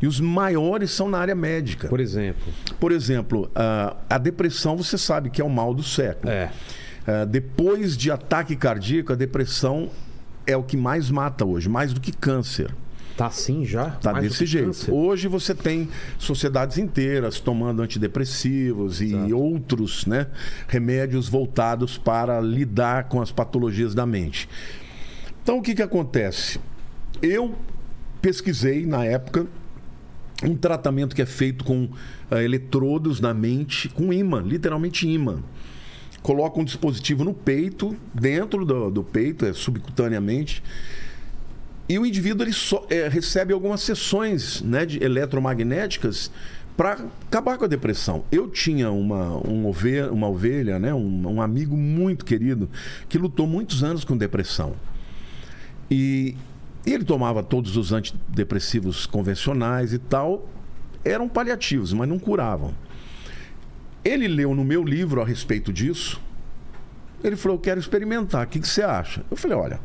E 0.00 0.06
os 0.06 0.20
maiores 0.20 0.90
são 0.90 1.08
na 1.08 1.18
área 1.18 1.34
médica. 1.34 1.88
Por 1.88 2.00
exemplo. 2.00 2.52
Por 2.78 2.92
exemplo, 2.92 3.50
a, 3.54 3.96
a 4.10 4.18
depressão, 4.18 4.76
você 4.76 4.98
sabe 4.98 5.30
que 5.30 5.40
é 5.40 5.44
o 5.44 5.50
mal 5.50 5.72
do 5.74 5.82
século. 5.82 6.30
É. 6.32 6.50
Ah, 7.06 7.24
depois 7.24 7.96
de 7.96 8.10
ataque 8.10 8.54
cardíaco, 8.56 9.12
a 9.12 9.16
depressão 9.16 9.88
é 10.46 10.56
o 10.56 10.62
que 10.62 10.76
mais 10.76 11.10
mata 11.10 11.44
hoje, 11.44 11.68
mais 11.68 11.92
do 11.92 12.00
que 12.00 12.12
câncer. 12.12 12.74
Tá 13.16 13.26
assim 13.26 13.64
já? 13.64 13.90
Tá 13.90 14.12
Mais 14.12 14.28
desse 14.28 14.46
jeito. 14.46 14.66
câncer. 14.66 14.90
Hoje 14.90 15.28
você 15.28 15.54
tem 15.54 15.88
sociedades 16.18 16.78
inteiras 16.78 17.38
tomando 17.40 17.82
antidepressivos 17.82 19.00
e 19.00 19.14
outros 19.32 20.06
né, 20.06 20.28
remédios 20.66 21.28
voltados 21.28 21.98
para 21.98 22.40
lidar 22.40 23.04
com 23.04 23.20
as 23.20 23.30
patologias 23.30 23.94
da 23.94 24.06
mente. 24.06 24.48
Então 25.42 25.58
o 25.58 25.62
que, 25.62 25.74
que 25.74 25.82
acontece? 25.82 26.58
Eu 27.20 27.54
pesquisei 28.20 28.86
na 28.86 29.04
época 29.04 29.46
um 30.42 30.56
tratamento 30.56 31.14
que 31.14 31.22
é 31.22 31.26
feito 31.26 31.64
com 31.64 31.88
ah, 32.30 32.42
eletrodos 32.42 33.20
na 33.20 33.32
mente, 33.34 33.88
com 33.88 34.12
imã, 34.12 34.40
literalmente 34.40 35.06
imã. 35.06 35.42
Coloca 36.22 36.60
um 36.60 36.64
dispositivo 36.64 37.24
no 37.24 37.34
peito, 37.34 37.96
dentro 38.14 38.64
do, 38.64 38.90
do 38.90 39.02
peito, 39.02 39.44
é 39.44 39.52
subcutaneamente, 39.52 40.62
e 41.92 41.98
o 41.98 42.06
indivíduo 42.06 42.42
ele 42.42 42.54
só, 42.54 42.86
é, 42.88 43.06
recebe 43.06 43.52
algumas 43.52 43.82
sessões 43.82 44.62
né, 44.62 44.86
de 44.86 45.04
eletromagnéticas 45.04 46.30
para 46.74 46.92
acabar 47.28 47.58
com 47.58 47.66
a 47.66 47.68
depressão. 47.68 48.24
Eu 48.32 48.48
tinha 48.48 48.90
uma, 48.90 49.36
um 49.46 49.66
ovelha, 49.66 50.10
uma 50.10 50.26
ovelha, 50.26 50.78
né, 50.78 50.94
um, 50.94 51.34
um 51.34 51.42
amigo 51.42 51.76
muito 51.76 52.24
querido, 52.24 52.70
que 53.10 53.18
lutou 53.18 53.46
muitos 53.46 53.84
anos 53.84 54.04
com 54.04 54.16
depressão. 54.16 54.74
E 55.90 56.34
ele 56.86 57.04
tomava 57.04 57.42
todos 57.42 57.76
os 57.76 57.92
antidepressivos 57.92 59.04
convencionais 59.04 59.92
e 59.92 59.98
tal, 59.98 60.48
eram 61.04 61.28
paliativos, 61.28 61.92
mas 61.92 62.08
não 62.08 62.18
curavam. 62.18 62.74
Ele 64.02 64.26
leu 64.28 64.54
no 64.54 64.64
meu 64.64 64.82
livro 64.82 65.20
a 65.20 65.26
respeito 65.26 65.70
disso. 65.70 66.18
Ele 67.22 67.36
falou: 67.36 67.58
Eu 67.58 67.60
quero 67.60 67.78
experimentar, 67.78 68.46
o 68.46 68.48
que, 68.48 68.60
que 68.60 68.66
você 68.66 68.82
acha? 68.82 69.22
Eu 69.30 69.36
falei: 69.36 69.58
Olha, 69.58 69.80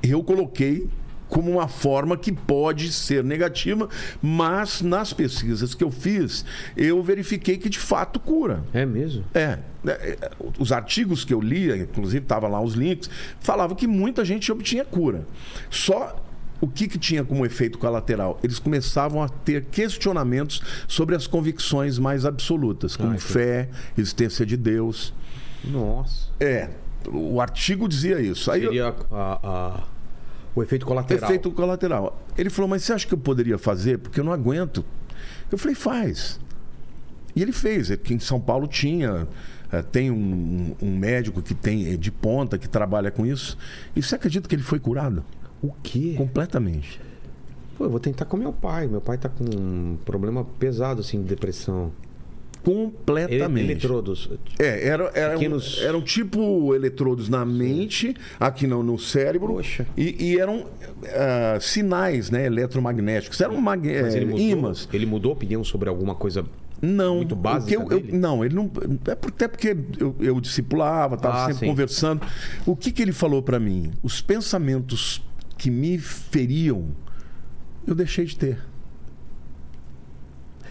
eu 0.00 0.22
coloquei 0.22 0.88
como 1.28 1.50
uma 1.50 1.66
forma 1.68 2.16
que 2.16 2.30
pode 2.30 2.92
ser 2.92 3.24
negativa, 3.24 3.88
mas 4.22 4.80
nas 4.82 5.12
pesquisas 5.12 5.74
que 5.74 5.82
eu 5.82 5.90
fiz, 5.90 6.44
eu 6.76 7.02
verifiquei 7.02 7.56
que 7.56 7.68
de 7.68 7.78
fato 7.78 8.20
cura. 8.20 8.62
É 8.72 8.84
mesmo? 8.86 9.24
É, 9.34 9.58
é, 9.86 10.30
os 10.58 10.70
artigos 10.70 11.24
que 11.24 11.34
eu 11.34 11.40
lia, 11.40 11.76
inclusive 11.76 12.22
estavam 12.22 12.50
lá 12.50 12.60
os 12.60 12.74
links, 12.74 13.08
falavam 13.40 13.74
que 13.76 13.86
muita 13.86 14.24
gente 14.24 14.50
obtinha 14.52 14.84
cura. 14.84 15.26
Só 15.70 16.22
o 16.60 16.68
que, 16.68 16.86
que 16.88 16.98
tinha 16.98 17.24
como 17.24 17.44
efeito 17.44 17.78
colateral? 17.78 18.38
Eles 18.42 18.58
começavam 18.58 19.22
a 19.22 19.28
ter 19.28 19.64
questionamentos 19.66 20.62
sobre 20.86 21.14
as 21.16 21.26
convicções 21.26 21.98
mais 21.98 22.24
absolutas, 22.24 22.96
como 22.96 23.10
Ai, 23.10 23.16
que- 23.16 23.22
fé, 23.22 23.68
existência 23.98 24.46
de 24.46 24.56
Deus. 24.56 25.12
Nossa. 25.64 26.28
É, 26.38 26.70
o 27.06 27.40
artigo 27.40 27.88
dizia 27.88 28.20
isso. 28.20 28.50
Aí 28.50 28.62
eu- 28.62 28.70
Seria 28.70 28.94
a- 29.10 29.38
a- 29.42 29.82
o 30.54 30.62
efeito 30.62 30.86
colateral. 30.86 31.28
Efeito 31.30 31.50
colateral. 31.50 32.20
Ele 32.36 32.50
falou, 32.50 32.68
mas 32.68 32.82
você 32.84 32.92
acha 32.92 33.06
que 33.06 33.14
eu 33.14 33.18
poderia 33.18 33.58
fazer? 33.58 33.98
Porque 33.98 34.20
eu 34.20 34.24
não 34.24 34.32
aguento. 34.32 34.84
Eu 35.50 35.58
falei, 35.58 35.74
faz. 35.74 36.38
E 37.34 37.42
ele 37.42 37.52
fez. 37.52 37.90
Aqui 37.90 38.14
em 38.14 38.18
São 38.18 38.40
Paulo 38.40 38.66
tinha. 38.66 39.26
eh, 39.72 39.82
Tem 39.82 40.10
um, 40.10 40.74
um 40.80 40.96
médico 40.96 41.42
que 41.42 41.54
tem 41.54 41.92
eh, 41.92 41.96
de 41.96 42.10
ponta 42.12 42.56
que 42.58 42.68
trabalha 42.68 43.10
com 43.10 43.26
isso. 43.26 43.58
E 43.96 44.02
você 44.02 44.14
acredita 44.14 44.48
que 44.48 44.54
ele 44.54 44.62
foi 44.62 44.78
curado? 44.78 45.24
O 45.62 45.72
quê? 45.82 46.14
Completamente. 46.16 47.00
Pô, 47.76 47.84
eu 47.84 47.90
vou 47.90 47.98
tentar 47.98 48.24
com 48.26 48.36
meu 48.36 48.52
pai. 48.52 48.86
Meu 48.86 49.00
pai 49.00 49.18
tá 49.18 49.28
com 49.28 49.44
um 49.44 49.98
problema 50.04 50.44
pesado, 50.58 51.00
assim, 51.00 51.20
de 51.22 51.28
depressão. 51.28 51.90
Completamente. 52.64 53.70
eletrodos. 53.70 54.30
É, 54.58 54.88
era, 54.88 55.10
era 55.14 55.34
Pequenos- 55.34 55.80
um, 55.80 55.84
eram 55.84 56.02
tipo 56.02 56.74
eletrodos 56.74 57.28
na 57.28 57.44
mente, 57.44 58.14
aqui 58.40 58.66
no, 58.66 58.82
no 58.82 58.98
cérebro. 58.98 59.48
Poxa. 59.54 59.86
E, 59.96 60.32
e 60.32 60.40
eram 60.40 60.66
ah, 61.06 61.58
sinais 61.60 62.30
né, 62.30 62.46
eletromagnéticos. 62.46 63.40
Eram 63.40 63.60
mag... 63.60 63.86
Ele 63.86 64.24
mudou, 64.24 64.38
ímãs. 64.40 64.88
ele 64.92 65.06
mudou 65.06 65.30
a 65.30 65.34
opinião 65.34 65.62
sobre 65.62 65.88
alguma 65.88 66.14
coisa. 66.14 66.44
Não, 66.82 67.16
muito 67.16 67.36
básica 67.36 67.72
eu, 67.74 67.88
eu- 67.90 68.04
não, 68.12 68.44
ele 68.44 68.54
não. 68.54 68.70
É 69.06 69.12
até 69.12 69.48
porque 69.48 69.76
eu, 69.98 70.14
eu 70.20 70.40
discipulava, 70.40 71.14
estava 71.14 71.36
Ah, 71.36 71.46
sempre 71.46 71.60
sim. 71.60 71.66
conversando. 71.66 72.26
O 72.66 72.74
que, 72.76 72.90
que 72.90 73.00
ele 73.00 73.12
falou 73.12 73.42
para 73.42 73.58
mim? 73.60 73.92
Os 74.02 74.20
pensamentos 74.20 75.22
que 75.56 75.70
me 75.70 75.96
feriam, 75.98 76.88
eu 77.86 77.94
deixei 77.94 78.24
de 78.24 78.36
ter. 78.36 78.58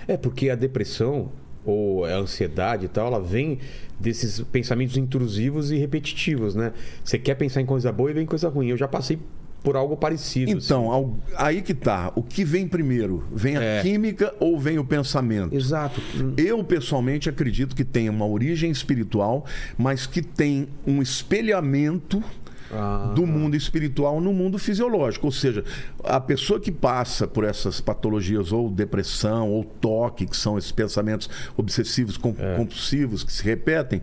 É, 0.07 0.17
porque 0.17 0.49
a 0.49 0.55
depressão 0.55 1.31
ou 1.65 2.05
a 2.05 2.15
ansiedade 2.17 2.85
e 2.85 2.87
tal, 2.89 3.07
ela 3.07 3.21
vem 3.21 3.59
desses 3.99 4.39
pensamentos 4.51 4.97
intrusivos 4.97 5.71
e 5.71 5.77
repetitivos, 5.77 6.55
né? 6.55 6.73
Você 7.03 7.17
quer 7.17 7.35
pensar 7.35 7.61
em 7.61 7.65
coisa 7.65 7.91
boa 7.91 8.11
e 8.11 8.13
vem 8.13 8.25
coisa 8.25 8.49
ruim. 8.49 8.67
Eu 8.69 8.77
já 8.77 8.87
passei 8.87 9.17
por 9.63 9.77
algo 9.77 9.95
parecido. 9.95 10.51
Então, 10.51 10.91
ao- 10.91 11.17
aí 11.37 11.61
que 11.61 11.73
tá. 11.73 12.11
O 12.17 12.21
que 12.21 12.43
vem 12.43 12.67
primeiro? 12.67 13.23
Vem 13.33 13.55
a 13.55 13.61
É. 13.63 13.81
química 13.81 14.33
ou 14.37 14.59
vem 14.59 14.77
o 14.77 14.83
pensamento? 14.83 15.47
assim. 15.47 15.55
Exato. 15.55 16.01
Eu, 16.35 16.61
pessoalmente, 16.65 17.29
acredito 17.29 17.73
que 17.73 17.85
tem 17.85 18.09
uma 18.09 18.27
origem 18.27 18.69
espiritual, 18.69 19.45
mas 19.77 20.05
que 20.05 20.21
tem 20.21 20.67
um 20.85 21.01
espelhamento 21.01 22.21
Ah. 22.71 23.11
do 23.15 23.25
mundo 23.27 23.55
espiritual 23.55 24.19
no 24.19 24.33
mundo 24.33 24.57
fisiológico. 24.57 25.27
Ou 25.27 25.31
seja, 25.31 25.63
a 26.03 26.19
pessoa 26.19 26.59
que 26.59 26.71
passa 26.71 27.27
por 27.27 27.43
essas 27.43 27.79
patologias, 27.81 28.51
ou 28.51 28.69
depressão, 28.69 29.49
ou 29.49 29.63
toque, 29.63 30.25
que 30.25 30.35
são 30.37 30.57
esses 30.57 30.71
pensamentos 30.71 31.29
obsessivos, 31.57 32.19
É. 32.39 32.55
compulsivos, 32.57 33.23
que 33.23 33.31
se 33.31 33.43
repetem, 33.43 34.01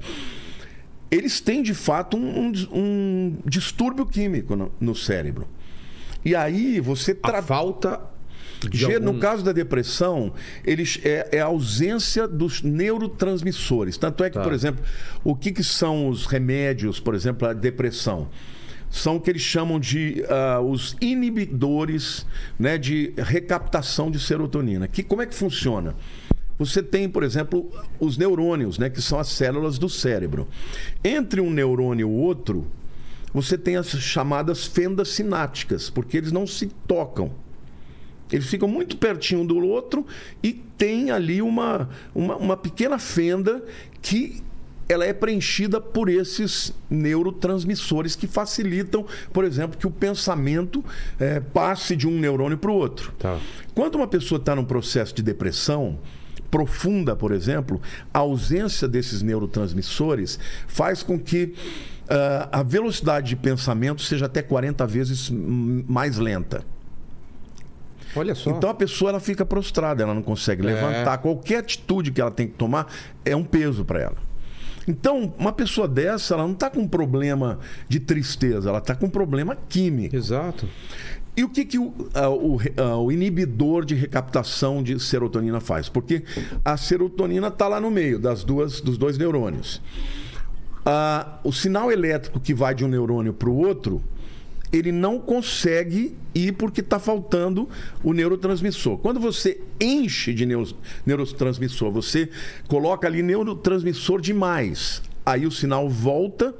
eles 1.10 1.40
têm 1.40 1.62
de 1.62 1.74
fato 1.74 2.16
um, 2.16 2.46
um- 2.48 2.52
um 2.72 3.36
distúrbio 3.44 4.06
químico 4.06 4.54
no, 4.54 4.70
no 4.80 4.94
cérebro. 4.94 5.46
E 6.24 6.34
aí 6.36 6.78
você 6.80 7.12
A 7.22 7.28
tra- 7.28 7.42
falta 7.42 8.00
algum... 8.94 9.12
No 9.12 9.18
caso 9.18 9.44
da 9.44 9.52
depressão, 9.52 10.32
eles, 10.64 11.00
é, 11.04 11.28
é 11.32 11.40
a 11.40 11.46
ausência 11.46 12.26
dos 12.28 12.62
neurotransmissores. 12.62 13.96
Tanto 13.96 14.24
é 14.24 14.30
que, 14.30 14.34
Tá. 14.34 14.42
por 14.42 14.52
exemplo, 14.52 14.84
o 15.24 15.34
que, 15.34 15.52
que 15.52 15.64
são 15.64 16.08
os 16.08 16.26
remédios, 16.26 17.00
por 17.00 17.14
exemplo, 17.14 17.48
a 17.48 17.52
depressão? 17.52 18.28
são 18.90 19.16
o 19.16 19.20
que 19.20 19.30
eles 19.30 19.42
chamam 19.42 19.78
de 19.78 20.24
ah, 20.28 20.60
os 20.60 20.96
inibidores 21.00 22.26
né, 22.58 22.76
de 22.76 23.12
recaptação 23.16 24.10
de 24.10 24.18
serotonina. 24.18 24.88
Que, 24.88 25.02
como 25.04 25.22
é 25.22 25.26
que 25.26 25.34
funciona? 25.34 25.94
Você 26.58 26.82
tem, 26.82 27.08
por 27.08 27.22
exemplo, 27.22 27.70
os 27.98 28.18
neurônios, 28.18 28.78
né, 28.78 28.90
que 28.90 29.00
são 29.00 29.18
as 29.18 29.28
células 29.28 29.78
do 29.78 29.88
cérebro. 29.88 30.46
Entre 31.02 31.40
um 31.40 31.50
neurônio 31.50 32.02
e 32.02 32.04
o 32.04 32.10
outro, 32.10 32.66
você 33.32 33.56
tem 33.56 33.76
as 33.76 33.88
chamadas 33.88 34.66
fendas 34.66 35.08
sinápticas, 35.08 35.88
porque 35.88 36.16
eles 36.16 36.32
não 36.32 36.46
se 36.46 36.66
tocam. 36.86 37.30
Eles 38.32 38.46
ficam 38.46 38.68
muito 38.68 38.96
pertinho 38.96 39.44
do 39.44 39.58
outro 39.66 40.06
e 40.42 40.52
tem 40.52 41.10
ali 41.10 41.42
uma, 41.42 41.88
uma, 42.14 42.36
uma 42.36 42.56
pequena 42.56 42.98
fenda 42.98 43.62
que 44.00 44.42
ela 44.88 45.04
é 45.04 45.12
preenchida 45.12 45.80
por 45.80 46.08
esses 46.08 46.74
neurotransmissores 46.90 48.16
que 48.16 48.26
facilitam, 48.26 49.06
por 49.32 49.44
exemplo, 49.44 49.78
que 49.78 49.86
o 49.86 49.90
pensamento 49.90 50.84
eh, 51.18 51.38
passe 51.38 51.94
de 51.94 52.08
um 52.08 52.18
neurônio 52.18 52.58
para 52.58 52.72
o 52.72 52.74
outro. 52.74 53.12
Tá. 53.16 53.38
Quando 53.72 53.94
uma 53.94 54.08
pessoa 54.08 54.40
está 54.40 54.56
num 54.56 54.64
processo 54.64 55.14
de 55.14 55.22
depressão 55.22 55.98
profunda, 56.50 57.14
por 57.14 57.30
exemplo, 57.30 57.80
a 58.12 58.18
ausência 58.18 58.88
desses 58.88 59.22
neurotransmissores 59.22 60.40
faz 60.66 61.02
com 61.04 61.16
que 61.16 61.54
ah, 62.08 62.48
a 62.50 62.62
velocidade 62.64 63.28
de 63.28 63.36
pensamento 63.36 64.02
seja 64.02 64.26
até 64.26 64.42
40 64.42 64.84
vezes 64.84 65.30
mais 65.30 66.18
lenta. 66.18 66.64
Olha 68.16 68.34
só. 68.34 68.50
Então 68.50 68.68
a 68.70 68.74
pessoa 68.74 69.10
ela 69.10 69.20
fica 69.20 69.44
prostrada, 69.44 70.02
ela 70.02 70.14
não 70.14 70.22
consegue 70.22 70.62
É. 70.62 70.66
levantar. 70.66 71.18
Qualquer 71.18 71.58
atitude 71.58 72.10
que 72.10 72.20
ela 72.20 72.30
tem 72.30 72.46
que 72.48 72.54
tomar 72.54 72.86
é 73.24 73.34
um 73.36 73.44
peso 73.44 73.84
para 73.84 74.00
ela. 74.00 74.16
Então, 74.88 75.32
uma 75.38 75.52
pessoa 75.52 75.86
dessa, 75.86 76.34
ela 76.34 76.42
não 76.44 76.52
está 76.52 76.68
com 76.70 76.80
um 76.80 76.88
problema 76.88 77.58
de 77.88 78.00
tristeza, 78.00 78.70
ela 78.70 78.78
está 78.78 78.94
com 78.94 79.06
um 79.06 79.10
problema 79.10 79.56
químico. 79.68 80.16
Exato. 80.16 80.66
E 81.36 81.44
o 81.44 81.48
que, 81.48 81.64
que 81.64 81.78
o, 81.78 81.94
ah, 82.12 82.28
o 82.28 82.58
ah, 82.76 82.96
o 82.96 83.12
inibidor 83.12 83.84
de 83.84 83.94
recaptação 83.94 84.82
de 84.82 84.98
serotonina 84.98 85.60
faz? 85.60 85.88
Porque 85.88 86.24
a 86.64 86.76
serotonina 86.76 87.48
está 87.48 87.68
lá 87.68 87.80
no 87.80 87.90
meio 87.90 88.18
das 88.18 88.42
duas, 88.42 88.80
dos 88.80 88.98
dois 88.98 89.16
neurônios. 89.16 89.80
Ah, 90.84 91.38
o 91.44 91.52
sinal 91.52 91.92
elétrico 91.92 92.40
que 92.40 92.52
vai 92.54 92.74
de 92.74 92.84
um 92.84 92.88
neurônio 92.88 93.32
para 93.32 93.48
o 93.48 93.56
outro, 93.56 94.02
ele 94.72 94.92
não 94.92 95.18
consegue 95.18 96.16
ir 96.34 96.52
porque 96.52 96.80
está 96.80 96.98
faltando 96.98 97.68
o 98.04 98.12
neurotransmissor. 98.12 98.98
Quando 98.98 99.18
você 99.18 99.60
enche 99.80 100.32
de 100.32 100.46
neuro- 100.46 100.76
neurotransmissor, 101.04 101.90
você 101.90 102.28
coloca 102.68 103.06
ali 103.06 103.22
neurotransmissor 103.22 104.20
demais. 104.20 105.02
Aí 105.26 105.46
o 105.46 105.50
sinal 105.50 105.88
volta. 105.88 106.54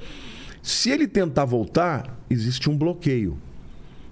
Se 0.62 0.90
ele 0.90 1.06
tentar 1.06 1.44
voltar, 1.44 2.18
existe 2.28 2.68
um 2.68 2.76
bloqueio. 2.76 3.38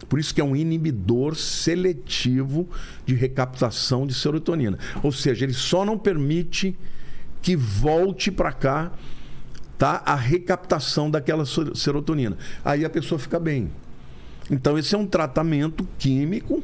Por 0.09 0.19
isso 0.19 0.35
que 0.35 0.41
é 0.41 0.45
um 0.45 0.57
inibidor 0.57 1.35
seletivo 1.35 2.69
de 3.05 3.15
recaptação 3.15 4.07
de 4.07 4.15
serotonina. 4.15 4.79
Ou 5.03 5.13
seja, 5.13 5.45
ele 5.45 5.53
só 5.53 5.85
não 5.85 5.99
permite 5.99 6.79
que 7.43 7.55
volte 7.55 8.31
para 8.31 8.53
cá 8.53 8.93
tá, 9.77 10.03
a 10.07 10.15
recaptação 10.15 11.11
daquela 11.11 11.45
serotonina. 11.75 12.39
Aí 12.65 12.85
a 12.85 12.91
pessoa 12.91 13.19
fica 13.19 13.39
bem. 13.39 13.71
Então, 14.51 14.79
esse 14.79 14.95
é 14.95 14.99
um 14.99 15.07
tratamento 15.07 15.87
químico 15.99 16.63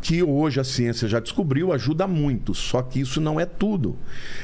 que 0.00 0.20
hoje 0.20 0.58
a 0.58 0.64
ciência 0.64 1.06
já 1.06 1.20
descobriu, 1.20 1.72
ajuda 1.72 2.08
muito. 2.08 2.52
Só 2.56 2.82
que 2.82 2.98
isso 2.98 3.20
não 3.20 3.38
é 3.38 3.46
tudo. 3.46 3.96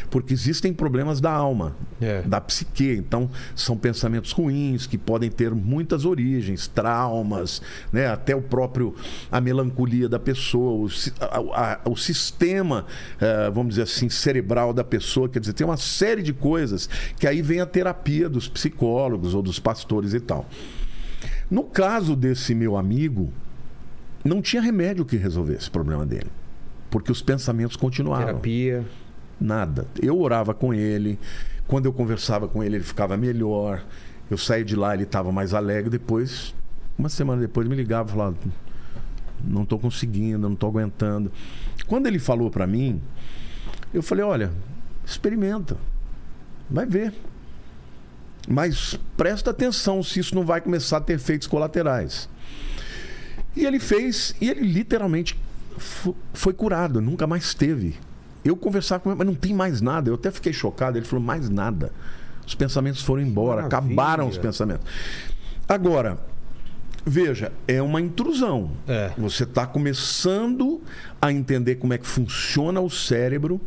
Porque 0.09 0.33
existem 0.33 0.72
problemas 0.72 1.20
da 1.20 1.33
alma, 1.33 1.74
É. 2.01 2.22
da 2.22 2.40
psique. 2.40 2.92
Então, 2.92 3.29
são 3.57 3.77
pensamentos 3.77 4.31
ruins 4.31 4.87
que 4.87 4.96
podem 4.96 5.29
ter 5.29 5.53
muitas 5.53 6.05
origens, 6.05 6.68
traumas, 6.68 7.61
né? 7.92 8.07
até 8.07 8.37
o 8.37 8.40
próprio 8.40 8.94
a 9.33 9.40
melancolia 9.40 10.09
da 10.09 10.20
pessoa, 10.20 10.87
o, 10.87 10.88
a- 11.20 11.81
a- 11.85 11.90
o 11.90 11.96
sistema, 11.96 12.87
eh, 13.20 13.51
vamos 13.53 13.70
dizer 13.70 13.83
assim, 13.83 14.09
cerebral 14.09 14.72
da 14.72 14.85
pessoa. 14.85 15.29
Quer 15.29 15.40
dizer, 15.40 15.55
tem 15.55 15.66
uma 15.66 15.77
série 15.77 16.22
de 16.22 16.33
coisas 16.33 16.88
que 17.18 17.27
aí 17.27 17.42
vem 17.42 17.59
a 17.61 17.66
terapia 17.66 18.29
dos 18.29 18.46
psicólogos 18.46 19.35
ou 19.35 19.42
dos 19.42 19.59
pastores 19.59 20.14
e 20.14 20.20
tal. 20.20 20.48
No 21.51 21.65
caso 21.65 22.15
desse 22.15 22.55
meu 22.55 22.77
amigo, 22.77 23.33
não 24.25 24.43
tinha 24.43 24.61
remédio 24.61 25.05
que 25.05 25.17
resolvesse 25.17 25.69
o 25.69 25.73
problema 25.73 26.05
dele. 26.05 26.31
Porque 26.91 27.13
os 27.13 27.23
pensamentos 27.23 27.77
continuavam. 27.77 28.27
Terapia. 28.27 28.85
Nada. 29.41 29.87
Eu 30.01 30.19
orava 30.21 30.53
com 30.53 30.75
ele. 30.75 31.19
Quando 31.67 31.87
eu 31.87 31.93
conversava 31.93 32.49
com 32.49 32.63
ele, 32.63 32.77
ele 32.77 32.85
ficava 32.85 33.17
melhor. 33.17 33.85
Eu 34.31 34.37
saía 34.37 34.65
de 34.65 34.77
lá, 34.77 34.95
ele 34.95 35.05
estava 35.05 35.31
mais 35.33 35.55
alegre. 35.55 35.91
Depois, 35.91 36.55
uma 36.99 37.09
semana 37.09 37.41
depois, 37.41 37.67
me 37.69 37.75
ligava 37.75 38.09
e 38.09 38.13
falava: 38.13 38.37
Não 39.45 39.63
estou 39.63 39.79
conseguindo, 39.79 40.39
não 40.39 40.55
estou 40.55 40.69
aguentando. 40.69 41.31
Quando 41.87 42.07
ele 42.07 42.19
falou 42.19 42.51
para 42.51 42.67
mim, 42.67 43.01
eu 43.93 44.03
falei: 44.03 44.25
Olha, 44.25 44.51
experimenta. 45.05 45.77
Vai 46.69 46.85
ver. 46.85 47.15
Mas 48.51 48.99
presta 49.17 49.51
atenção 49.51 50.03
se 50.03 50.19
isso 50.21 50.35
não 50.35 50.45
vai 50.45 50.61
começar 50.61 50.97
a 50.97 51.01
ter 51.01 51.15
efeitos 51.15 51.47
colaterais. 51.47 52.29
E 53.55 53.67
ele 53.67 53.79
fez, 53.79 54.35
e 54.41 54.49
ele 54.49 54.61
literalmente 54.63 55.39
fo- 55.77 56.17
foi 56.33 56.53
curado, 56.55 57.01
nunca 57.01 57.27
mais 57.27 57.53
teve. 57.53 57.97
Eu 58.45 58.57
conversava 58.57 59.01
com 59.03 59.11
ele, 59.11 59.19
mas 59.19 59.27
não 59.27 59.35
tem 59.35 59.53
mais 59.53 59.81
nada. 59.83 60.09
Eu 60.09 60.15
até 60.15 60.31
fiquei 60.31 60.53
chocado. 60.53 60.97
Ele 60.97 61.05
falou: 61.05 61.23
mais 61.25 61.51
nada. 61.51 61.93
Os 62.47 62.55
pensamentos 62.55 63.03
foram 63.03 63.23
embora, 63.23 63.63
maravilha. 63.63 63.79
acabaram 63.93 64.29
os 64.29 64.39
pensamentos. 64.39 64.87
Agora, 65.69 66.17
veja, 67.05 67.53
é 67.67 67.83
uma 67.83 68.01
intrusão. 68.01 68.71
É. 68.87 69.11
Você 69.19 69.43
está 69.45 69.67
começando 69.67 70.81
a 71.21 71.31
entender 71.31 71.75
como 71.75 71.93
é 71.93 71.99
que 71.99 72.07
funciona 72.07 72.81
o 72.81 72.89
cérebro. 72.89 73.61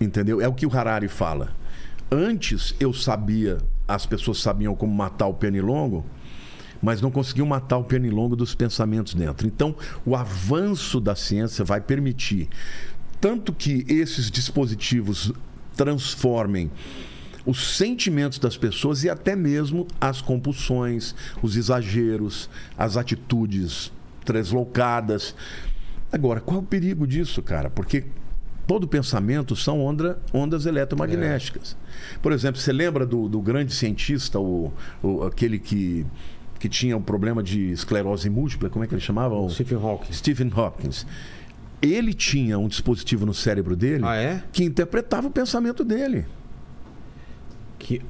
Entendeu? 0.00 0.40
É 0.40 0.46
o 0.46 0.52
que 0.52 0.64
o 0.66 0.76
Harari 0.76 1.08
fala. 1.08 1.50
Antes 2.10 2.74
eu 2.80 2.92
sabia, 2.92 3.58
as 3.86 4.06
pessoas 4.06 4.38
sabiam 4.38 4.74
como 4.74 4.94
matar 4.94 5.26
o 5.26 5.34
pernilongo, 5.34 6.04
mas 6.80 7.00
não 7.00 7.10
conseguiam 7.10 7.46
matar 7.46 7.78
o 7.78 7.84
pernilongo 7.84 8.36
dos 8.36 8.54
pensamentos 8.54 9.14
dentro. 9.14 9.46
Então, 9.46 9.74
o 10.06 10.16
avanço 10.16 11.00
da 11.00 11.14
ciência 11.14 11.64
vai 11.64 11.80
permitir 11.80 12.48
tanto 13.20 13.52
que 13.52 13.84
esses 13.88 14.30
dispositivos 14.30 15.32
transformem 15.76 16.70
os 17.44 17.76
sentimentos 17.76 18.38
das 18.38 18.56
pessoas 18.56 19.04
e 19.04 19.10
até 19.10 19.34
mesmo 19.34 19.86
as 20.00 20.20
compulsões, 20.20 21.14
os 21.42 21.56
exageros, 21.56 22.48
as 22.76 22.96
atitudes 22.96 23.90
deslocadas. 24.24 25.34
Agora, 26.12 26.40
qual 26.40 26.60
é 26.60 26.62
o 26.62 26.66
perigo 26.66 27.06
disso, 27.06 27.42
cara? 27.42 27.70
Porque 27.70 28.04
todo 28.68 28.86
pensamento 28.86 29.56
são 29.56 29.80
onda- 29.80 30.18
ondas 30.32 30.66
eletromagnéticas. 30.66 31.74
Por 32.22 32.30
exemplo, 32.32 32.60
você 32.60 32.72
lembra 32.72 33.04
do, 33.06 33.26
do 33.28 33.40
grande 33.40 33.72
cientista, 33.74 34.38
o, 34.38 34.70
o- 35.02 35.22
aquele 35.24 35.58
que, 35.58 36.06
que 36.60 36.68
tinha 36.68 36.94
o 36.96 37.00
problema 37.00 37.42
de 37.42 37.72
esclerose 37.72 38.28
múltipla, 38.30 38.68
como 38.70 38.84
é 38.84 38.86
que 38.86 38.94
ele 38.94 39.00
chamava? 39.00 39.34
O 39.34 39.48
Stephen 39.48 39.78
Hawking. 39.78 40.12
Stephen 40.12 40.52
Hopkins. 40.54 41.06
Ele 41.80 42.12
tinha 42.12 42.58
um 42.58 42.68
dispositivo 42.68 43.24
no 43.24 43.32
cérebro 43.32 43.74
dele 43.74 44.04
Ah, 44.04 44.16
é? 44.16 44.42
que 44.52 44.62
interpretava 44.64 45.26
o 45.28 45.30
pensamento 45.30 45.82
dele. 45.82 46.26
Que... 47.78 48.02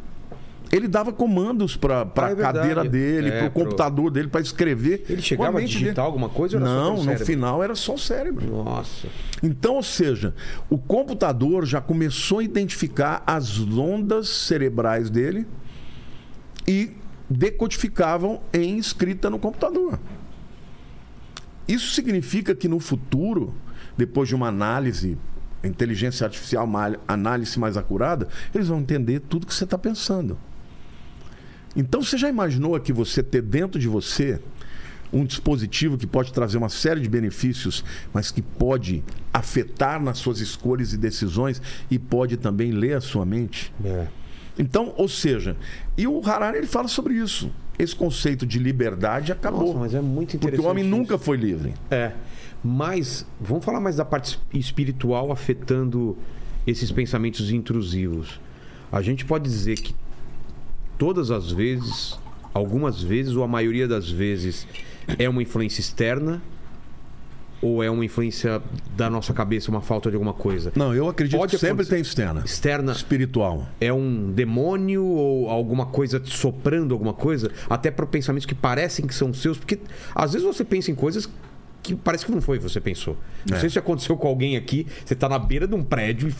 Ele 0.70 0.86
dava 0.86 1.12
comandos 1.12 1.76
para 1.76 2.00
Ah, 2.00 2.26
a 2.26 2.30
é 2.30 2.34
verdade. 2.34 2.58
cadeira 2.58 2.84
dele, 2.84 3.28
É, 3.28 3.38
para 3.38 3.48
o 3.48 3.50
pro- 3.50 3.62
computador 3.64 4.10
dele, 4.10 4.28
para 4.28 4.40
escrever. 4.40 5.04
Ele 5.08 5.22
chegava 5.22 5.58
a 5.58 5.60
digitar 5.62 5.94
dele. 5.94 6.00
alguma 6.06 6.28
coisa 6.28 6.58
ou 6.58 6.62
era 6.62 6.70
só 6.70 6.82
Não, 6.82 7.04
no 7.04 7.18
final 7.18 7.62
era 7.64 7.74
só 7.74 7.94
o 7.94 7.98
cérebro. 7.98 8.46
Nossa. 8.64 9.08
Então, 9.42 9.76
ou 9.76 9.82
seja, 9.82 10.34
o 10.68 10.76
computador 10.76 11.64
já 11.64 11.80
começou 11.80 12.40
a 12.40 12.44
identificar 12.44 13.22
as 13.26 13.58
ondas 13.60 14.28
cerebrais 14.28 15.08
dele 15.08 15.46
e 16.66 16.90
decodificavam 17.30 18.40
em 18.52 18.76
escrita 18.78 19.30
no 19.30 19.38
computador. 19.38 19.98
Isso 21.66 21.92
significa 21.94 22.54
que 22.54 22.68
no 22.68 22.78
futuro, 22.80 23.54
depois 23.96 24.28
de 24.28 24.34
uma 24.34 24.48
análise, 24.48 25.18
inteligência 25.62 26.24
artificial, 26.24 26.64
uma 26.64 26.96
análise 27.06 27.58
mais 27.58 27.76
acurada, 27.76 28.28
eles 28.54 28.68
vão 28.68 28.80
entender 28.80 29.20
tudo 29.20 29.46
que 29.46 29.54
você 29.54 29.64
está 29.64 29.76
pensando. 29.76 30.38
Então 31.78 32.02
você 32.02 32.18
já 32.18 32.28
imaginou 32.28 32.74
aqui 32.74 32.92
você 32.92 33.22
ter 33.22 33.40
dentro 33.40 33.78
de 33.78 33.86
você 33.86 34.40
um 35.12 35.24
dispositivo 35.24 35.96
que 35.96 36.08
pode 36.08 36.32
trazer 36.32 36.58
uma 36.58 36.68
série 36.68 37.00
de 37.00 37.08
benefícios, 37.08 37.84
mas 38.12 38.32
que 38.32 38.42
pode 38.42 39.02
afetar 39.32 40.02
nas 40.02 40.18
suas 40.18 40.40
escolhas 40.40 40.92
e 40.92 40.98
decisões 40.98 41.62
e 41.88 41.96
pode 41.96 42.36
também 42.36 42.72
ler 42.72 42.94
a 42.94 43.00
sua 43.00 43.24
mente? 43.24 43.72
É. 43.84 44.08
Então, 44.58 44.92
ou 44.96 45.08
seja, 45.08 45.56
e 45.96 46.04
o 46.06 46.20
Harari 46.28 46.58
ele 46.58 46.66
fala 46.66 46.88
sobre 46.88 47.14
isso. 47.14 47.48
Esse 47.78 47.94
conceito 47.94 48.44
de 48.44 48.58
liberdade 48.58 49.30
acabou. 49.30 49.68
Nossa, 49.68 49.78
mas 49.78 49.94
é 49.94 50.00
muito 50.00 50.34
interessante. 50.34 50.56
porque 50.56 50.66
o 50.66 50.68
homem 50.68 50.84
isso. 50.84 50.90
nunca 50.90 51.16
foi 51.16 51.36
livre. 51.36 51.74
É. 51.88 52.10
Mas 52.62 53.24
vamos 53.40 53.64
falar 53.64 53.78
mais 53.78 53.94
da 53.94 54.04
parte 54.04 54.40
espiritual 54.52 55.30
afetando 55.30 56.18
esses 56.66 56.90
pensamentos 56.90 57.52
intrusivos. 57.52 58.40
A 58.90 59.00
gente 59.00 59.24
pode 59.24 59.44
dizer 59.44 59.76
que 59.76 59.94
todas 60.98 61.30
as 61.30 61.50
vezes 61.50 62.18
algumas 62.52 63.00
vezes, 63.02 63.36
ou 63.36 63.44
a 63.44 63.48
maioria 63.48 63.86
das 63.86 64.10
vezes, 64.10 64.66
é 65.18 65.28
uma 65.28 65.42
influência 65.42 65.80
externa? 65.80 66.42
Ou 67.60 67.82
é 67.82 67.90
uma 67.90 68.04
influência 68.04 68.62
da 68.96 69.10
nossa 69.10 69.32
cabeça, 69.32 69.68
uma 69.68 69.80
falta 69.80 70.08
de 70.10 70.14
alguma 70.14 70.32
coisa? 70.32 70.70
Não, 70.76 70.94
eu 70.94 71.08
acredito 71.08 71.36
Pode 71.38 71.50
que 71.50 71.58
sempre 71.58 71.72
acontecer- 71.82 71.90
tem 71.90 72.00
externa. 72.02 72.42
Externa 72.44 72.92
Espiritual. 72.92 73.66
é 73.80 73.92
um 73.92 74.30
demônio 74.30 75.04
ou 75.04 75.50
alguma 75.50 75.86
coisa 75.86 76.20
te 76.20 76.30
soprando 76.36 76.94
alguma 76.94 77.12
coisa? 77.12 77.50
Até 77.68 77.90
para 77.90 78.06
pensamentos 78.06 78.46
que 78.46 78.54
parecem 78.54 79.06
que 79.08 79.14
são 79.14 79.34
seus? 79.34 79.58
Porque 79.58 79.80
às 80.14 80.34
vezes 80.34 80.46
você 80.46 80.64
pensa 80.64 80.92
em 80.92 80.94
coisas 80.94 81.28
que 81.82 81.96
parece 81.96 82.24
que 82.24 82.30
não 82.30 82.40
foi 82.40 82.60
você 82.60 82.80
pensou. 82.80 83.16
Não 83.50 83.56
É. 83.56 83.60
sei 83.60 83.68
se 83.70 83.78
aconteceu 83.78 84.16
com 84.16 84.28
alguém 84.28 84.56
aqui, 84.56 84.86
você 85.04 85.16
tá 85.16 85.28
na 85.28 85.38
beira 85.38 85.66
de 85.66 85.74
um 85.74 85.82
prédio 85.82 86.28
e, 86.28 86.34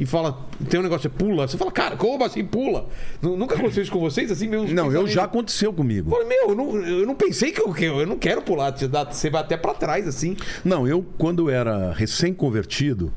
e 0.00 0.06
fala, 0.06 0.46
tem 0.70 0.78
um 0.78 0.82
negócio, 0.84 1.10
você 1.10 1.18
pula. 1.18 1.48
Você 1.48 1.58
fala, 1.58 1.72
cara, 1.72 1.96
como 1.96 2.24
assim 2.24 2.44
pula? 2.44 2.86
Nu- 3.20 3.36
Nunca 3.36 3.56
aconteceu 3.56 3.82
isso 3.82 3.90
com 3.90 3.98
vocês? 3.98 4.30
Assim, 4.30 4.46
meus 4.46 4.70
Não, 4.72 4.92
eu 4.92 5.08
já 5.08 5.24
aconteceu 5.24 5.72
comigo. 5.72 6.08
Eu 6.10 6.22
Falei, 6.22 6.28
meu, 6.28 6.50
eu 6.50 6.54
não, 6.54 6.76
eu 6.86 7.04
não 7.06 7.16
pensei 7.16 7.50
que 7.50 7.60
eu, 7.60 7.72
que 7.74 7.84
eu 7.84 8.00
eu 8.00 8.06
não 8.06 8.16
quero 8.16 8.40
pular. 8.40 8.70
Você 8.76 9.28
vai 9.28 9.40
até 9.42 9.56
para 9.56 9.74
trás, 9.74 10.06
assim. 10.06 10.36
Não, 10.64 10.86
eu, 10.86 11.04
quando 11.18 11.50
era 11.50 11.92
recém-convertido, 11.92 13.12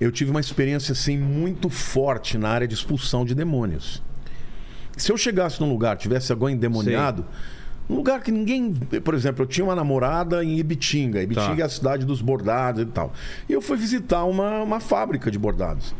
eu 0.00 0.10
tive 0.10 0.30
uma 0.32 0.40
experiência 0.40 0.90
assim 0.92 1.16
muito 1.16 1.68
forte 1.70 2.36
na 2.36 2.48
área 2.48 2.66
de 2.66 2.74
expulsão 2.74 3.24
de 3.24 3.34
demônios. 3.34 4.02
Se 4.96 5.12
eu 5.12 5.16
chegasse 5.16 5.60
num 5.60 5.68
lugar, 5.70 5.96
tivesse 5.96 6.32
alguém 6.32 6.56
endemoniado, 6.56 7.24
um 7.88 7.94
lugar 7.94 8.20
que 8.22 8.30
ninguém. 8.30 8.72
Por 8.72 9.14
exemplo, 9.14 9.42
eu 9.42 9.46
tinha 9.46 9.64
uma 9.64 9.74
namorada 9.74 10.44
em 10.44 10.58
Ibitinga. 10.58 11.22
Ibitinga 11.22 11.56
Tá. 11.56 11.62
é 11.62 11.64
a 11.64 11.68
cidade 11.68 12.04
dos 12.04 12.20
bordados 12.20 12.82
e 12.82 12.86
tal. 12.86 13.12
E 13.48 13.52
eu 13.52 13.60
fui 13.62 13.76
visitar 13.76 14.24
uma, 14.24 14.62
uma 14.62 14.80
fábrica 14.80 15.30
de 15.30 15.38
bordados. 15.38 15.94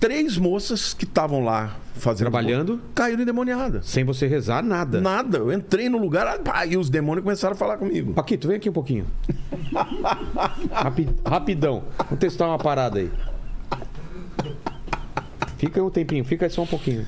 Três 0.00 0.36
moças 0.36 0.92
que 0.92 1.04
estavam 1.04 1.42
lá 1.42 1.76
fazendo. 1.94 2.24
Trabalhando? 2.30 2.80
Caíram 2.94 3.22
endemoniadas. 3.22 3.86
Sem 3.88 4.04
você 4.04 4.26
rezar 4.26 4.62
nada. 4.62 5.00
Nada. 5.00 5.38
Eu 5.38 5.50
entrei 5.52 5.88
no 5.88 5.96
lugar 5.96 6.26
ah, 6.26 6.38
pá, 6.38 6.66
e 6.66 6.76
os 6.76 6.90
demônios 6.90 7.24
começaram 7.24 7.54
a 7.54 7.56
falar 7.56 7.78
comigo. 7.78 8.12
Paquito, 8.12 8.46
vem 8.46 8.58
aqui 8.58 8.68
um 8.68 8.72
pouquinho. 8.72 9.06
Rapi- 10.70 11.08
rapidão. 11.24 11.84
Vamos 11.98 12.18
testar 12.18 12.48
uma 12.48 12.58
parada 12.58 12.98
aí. 12.98 13.10
Fica 15.56 15.80
aí 15.80 15.86
um 15.86 15.90
tempinho, 15.90 16.24
fica 16.24 16.44
aí 16.44 16.50
só 16.50 16.62
um 16.62 16.66
pouquinho. 16.66 17.06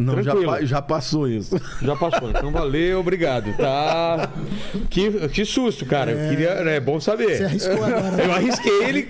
Não, 0.00 0.22
já, 0.22 0.32
Tranquilo. 0.32 0.66
já 0.66 0.80
passou 0.80 1.28
isso. 1.28 1.60
Já 1.82 1.94
passou, 1.94 2.30
então 2.30 2.50
valeu, 2.50 3.00
obrigado. 3.00 3.54
Tá. 3.56 4.30
Que, 4.88 5.28
que 5.28 5.44
susto, 5.44 5.84
cara. 5.84 6.10
Eu 6.12 6.30
queria. 6.30 6.48
É 6.48 6.80
bom 6.80 6.98
saber. 6.98 7.36
Você 7.36 7.44
arriscou 7.44 7.84
agora. 7.84 8.10
né? 8.12 8.26
Eu 8.26 8.32
arrisquei 8.32 8.84
ele, 8.84 9.08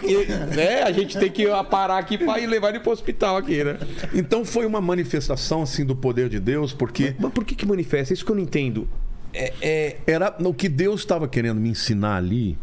né? 0.55 0.83
A 0.83 0.91
gente 0.93 1.17
tem 1.17 1.31
que 1.31 1.47
parar 1.71 1.99
aqui 1.99 2.19
pra 2.19 2.41
ir 2.41 2.47
levar 2.47 2.71
ele 2.71 2.81
pro 2.81 2.91
hospital 2.91 3.37
aqui, 3.37 3.63
né? 3.63 3.79
Então 4.13 4.45
foi 4.45 4.67
uma 4.67 4.81
manifestação 4.81 5.63
assim 5.63 5.85
do 5.85 5.95
poder 5.95 6.29
de 6.29 6.41
Deus, 6.41 6.73
porque 6.73 7.15
Mas 7.19 7.33
por 7.33 7.45
que 7.45 7.55
que 7.55 7.65
manifesta? 7.67 8.13
Isso 8.13 8.25
que 8.25 8.31
eu 8.33 8.37
não 8.37 8.43
entendo. 8.43 8.89
É, 9.33 9.53
é- 9.63 9.97
era 10.09 10.35
o 10.41 10.53
que 10.53 10.69
Deus 10.69 11.01
estava 11.01 11.29
querendo 11.29 11.61
me 11.61 11.69
ensinar 11.69 12.17
ali 12.17 12.59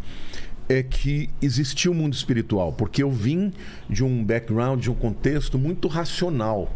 é 0.68 0.84
que 0.84 1.30
existia 1.42 1.90
um 1.90 1.94
mundo 1.94 2.14
espiritual, 2.14 2.74
porque 2.74 3.02
eu 3.02 3.10
vim 3.10 3.54
de 3.90 4.04
um 4.04 4.22
background, 4.22 4.82
de 4.82 4.92
um 4.92 4.96
contexto 4.96 5.58
muito 5.58 5.88
racional. 5.88 6.70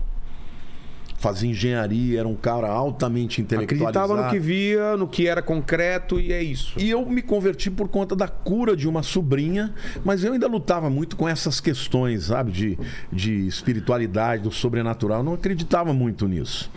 Fazia 1.22 1.48
engenharia, 1.48 2.20
era 2.20 2.28
um 2.28 2.36
cara 2.36 2.68
altamente 2.68 3.42
intelectualizado. 3.42 3.90
acreditava 4.00 4.24
no 4.26 4.32
que 4.32 4.40
via, 4.40 4.98
no 4.98 5.08
que 5.08 5.28
era 5.28 5.40
concreto 5.40 6.20
e 6.20 6.34
é 6.34 6.42
isso. 6.42 6.74
E 6.80 6.90
eu 6.90 7.06
me 7.06 7.22
converti 7.22 7.70
por 7.70 7.88
conta 7.88 8.16
da 8.16 8.28
cura 8.28 8.76
de 8.76 8.88
uma 8.88 9.04
sobrinha, 9.04 9.72
mas 10.04 10.24
eu 10.24 10.34
ainda 10.34 10.48
lutava 10.48 10.90
muito 10.90 11.16
com 11.16 11.30
essas 11.30 11.60
questões, 11.60 12.24
sabe, 12.24 12.52
de, 12.52 12.80
de 13.14 13.46
espiritualidade, 13.46 14.42
do 14.42 14.52
sobrenatural. 14.52 15.20
Eu 15.20 15.24
não 15.24 15.34
acreditava 15.36 15.94
muito 15.94 16.28
nisso. 16.28 16.72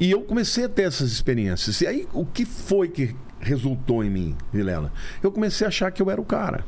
E 0.00 0.10
eu 0.10 0.22
comecei 0.22 0.64
a 0.64 0.68
ter 0.68 0.82
essas 0.82 1.12
experiências. 1.12 1.80
E 1.80 1.86
aí, 1.86 2.08
o 2.12 2.26
que 2.26 2.44
foi 2.44 2.88
que 2.88 3.14
resultou 3.38 4.02
em 4.02 4.10
mim, 4.10 4.36
Vilela? 4.52 4.92
Eu 5.22 5.30
comecei 5.30 5.64
a 5.64 5.68
achar 5.68 5.92
que 5.92 6.02
eu 6.02 6.10
era 6.10 6.20
o 6.20 6.24
cara. 6.24 6.64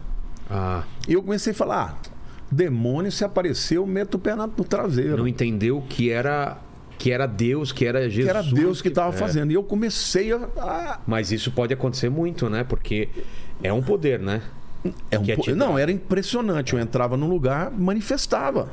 Ah, 0.49 0.85
E 1.09 1.15
eu 1.15 1.23
comecei 1.25 1.53
a 1.53 1.57
falar: 1.57 1.99
ah, 2.01 2.11
demônio 2.49 3.11
se 3.11 3.25
apareceu, 3.25 3.83
eu 3.83 3.87
meto 3.87 4.15
o 4.15 4.19
pé 4.21 4.37
no 4.37 4.47
traseiro. 4.49 5.17
não 5.17 5.27
entendeu 5.27 5.83
que 5.89 6.11
era 6.11 6.59
que 6.99 7.11
era 7.11 7.27
Deus, 7.27 7.73
que 7.73 7.85
era 7.85 8.09
Jesus. 8.09 8.25
que 8.25 8.31
era 8.31 8.43
Deus 8.43 8.83
que 8.83 8.89
estava 8.89 9.15
é. 9.15 9.19
fazendo. 9.19 9.51
E 9.51 9.55
eu 9.55 9.63
comecei 9.63 10.33
a. 10.33 11.01
Mas 11.07 11.33
isso 11.33 11.51
pode 11.51 11.73
acontecer 11.73 12.09
muito, 12.09 12.49
né? 12.49 12.65
Porque 12.65 13.09
é 13.63 13.73
um 13.73 13.83
poder, 13.83 14.21
né? 14.21 14.43
é 15.11 15.19
um 15.19 15.25
é 15.25 15.37
po- 15.37 15.43
te 15.43 15.53
não, 15.53 15.79
era 15.79 15.91
impressionante. 15.91 16.75
Eu 16.75 16.81
entrava 16.81 17.17
num 17.17 17.29
lugar, 17.29 17.71
manifestava. 17.71 18.71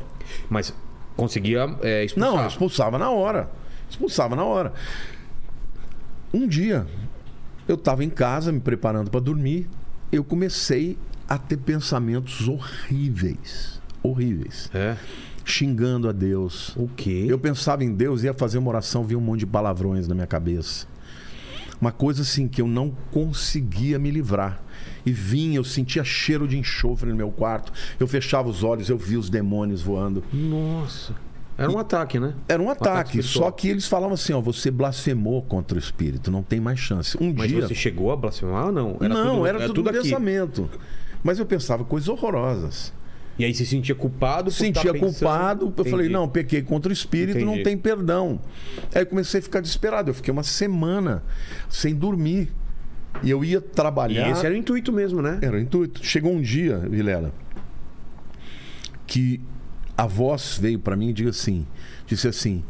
Mas 0.49 0.73
conseguia 1.15 1.75
é, 1.81 2.03
expulsar. 2.03 2.33
Não, 2.33 2.47
expulsava 2.47 2.97
na 2.97 3.09
hora. 3.09 3.49
Expulsava 3.89 4.35
na 4.35 4.43
hora. 4.43 4.73
Um 6.33 6.47
dia, 6.47 6.87
eu 7.67 7.75
estava 7.75 8.03
em 8.03 8.09
casa 8.09 8.51
me 8.51 8.59
preparando 8.59 9.11
para 9.11 9.19
dormir, 9.19 9.67
eu 10.11 10.23
comecei 10.23 10.97
a 11.27 11.37
ter 11.37 11.57
pensamentos 11.57 12.47
horríveis. 12.47 13.81
Horríveis. 14.01 14.69
É. 14.73 14.97
Xingando 15.45 16.07
a 16.07 16.11
Deus. 16.11 16.73
O 16.75 16.87
quê? 16.87 17.25
Eu 17.27 17.37
pensava 17.37 17.83
em 17.83 17.93
Deus, 17.93 18.23
ia 18.23 18.33
fazer 18.33 18.57
uma 18.57 18.69
oração, 18.69 19.03
vinha 19.03 19.17
um 19.17 19.21
monte 19.21 19.41
de 19.41 19.47
palavrões 19.47 20.07
na 20.07 20.15
minha 20.15 20.27
cabeça. 20.27 20.87
Uma 21.79 21.91
coisa 21.91 22.21
assim 22.21 22.47
que 22.47 22.61
eu 22.61 22.67
não 22.67 22.91
conseguia 23.11 23.99
me 23.99 24.09
livrar. 24.09 24.61
E 25.05 25.11
vinha, 25.11 25.57
eu 25.57 25.63
sentia 25.63 26.03
cheiro 26.03 26.47
de 26.47 26.57
enxofre 26.57 27.09
no 27.09 27.15
meu 27.15 27.29
quarto. 27.29 27.73
Eu 27.99 28.07
fechava 28.07 28.49
os 28.49 28.63
olhos, 28.63 28.89
eu 28.89 28.97
via 28.97 29.19
os 29.19 29.29
demônios 29.29 29.81
voando. 29.81 30.23
Nossa. 30.31 31.13
Era 31.57 31.71
um 31.71 31.77
ataque, 31.77 32.19
né? 32.19 32.33
Era 32.47 32.61
um 32.61 32.69
ataque 32.69 33.19
ataque, 33.19 33.23
só 33.23 33.51
que 33.51 33.67
eles 33.67 33.87
falavam 33.87 34.13
assim, 34.13 34.33
ó, 34.33 34.41
você 34.41 34.71
blasfemou 34.71 35.41
contra 35.43 35.75
o 35.75 35.79
espírito, 35.79 36.31
não 36.31 36.41
tem 36.41 36.59
mais 36.59 36.79
chance. 36.79 37.15
Um 37.21 37.33
Mas 37.35 37.49
dia 37.49 37.61
você 37.61 37.75
chegou 37.75 38.11
a 38.11 38.15
blasfemar 38.15 38.67
ou 38.67 38.71
não? 38.71 38.97
Não, 38.99 39.35
tudo, 39.35 39.45
era 39.45 39.67
tudo, 39.69 39.89
aqui. 39.89 40.01
pensamento. 40.01 40.69
Mas 41.23 41.37
eu 41.37 41.45
pensava 41.45 41.83
coisas 41.83 42.09
horrorosas. 42.09 42.91
E 43.37 43.43
aí 43.43 43.53
você 43.53 43.65
se 43.65 43.71
sentia 43.71 43.95
culpado 43.95 44.45
por 44.45 44.51
Sentia 44.51 44.93
tá 44.93 44.99
pensando- 44.99 45.11
culpado, 45.13 45.73
eu 45.75 45.85
falei, 45.85 46.07
não, 46.07 46.29
pequei 46.29 46.61
contra 46.61 46.89
o 46.89 46.93
espírito, 46.93 47.39
não 47.39 47.53
Entendi. 47.53 47.63
tem 47.63 47.77
perdão. 47.77 48.39
Aí 48.93 49.01
eu 49.01 49.05
comecei 49.07 49.39
a 49.39 49.43
ficar 49.43 49.59
desesperado, 49.59 50.11
eu 50.11 50.13
fiquei 50.13 50.31
uma 50.31 50.43
semana 50.43 51.23
sem 51.69 51.95
dormir. 51.95 52.51
E 53.23 53.29
eu 53.29 53.43
ia 53.43 53.57
E 53.57 53.61
trabalhar. 53.61 54.29
esse 54.31 54.45
era 54.45 54.53
o 54.53 54.57
intuito 54.57 54.91
mesmo, 54.91 55.21
né? 55.21 55.39
Era 55.41 55.55
o 55.55 55.59
intuito. 55.59 56.03
Chegou 56.05 56.31
um 56.33 56.41
dia, 56.41 56.77
Vilela, 56.79 57.31
que 59.05 59.41
a 59.97 60.05
voz 60.07 60.57
veio 60.59 60.79
para 60.79 60.95
mim 60.95 61.09
e 61.09 61.13
disse 61.13 61.29
assim, 61.29 61.67
disse 62.07 62.27
assim: 62.27 62.63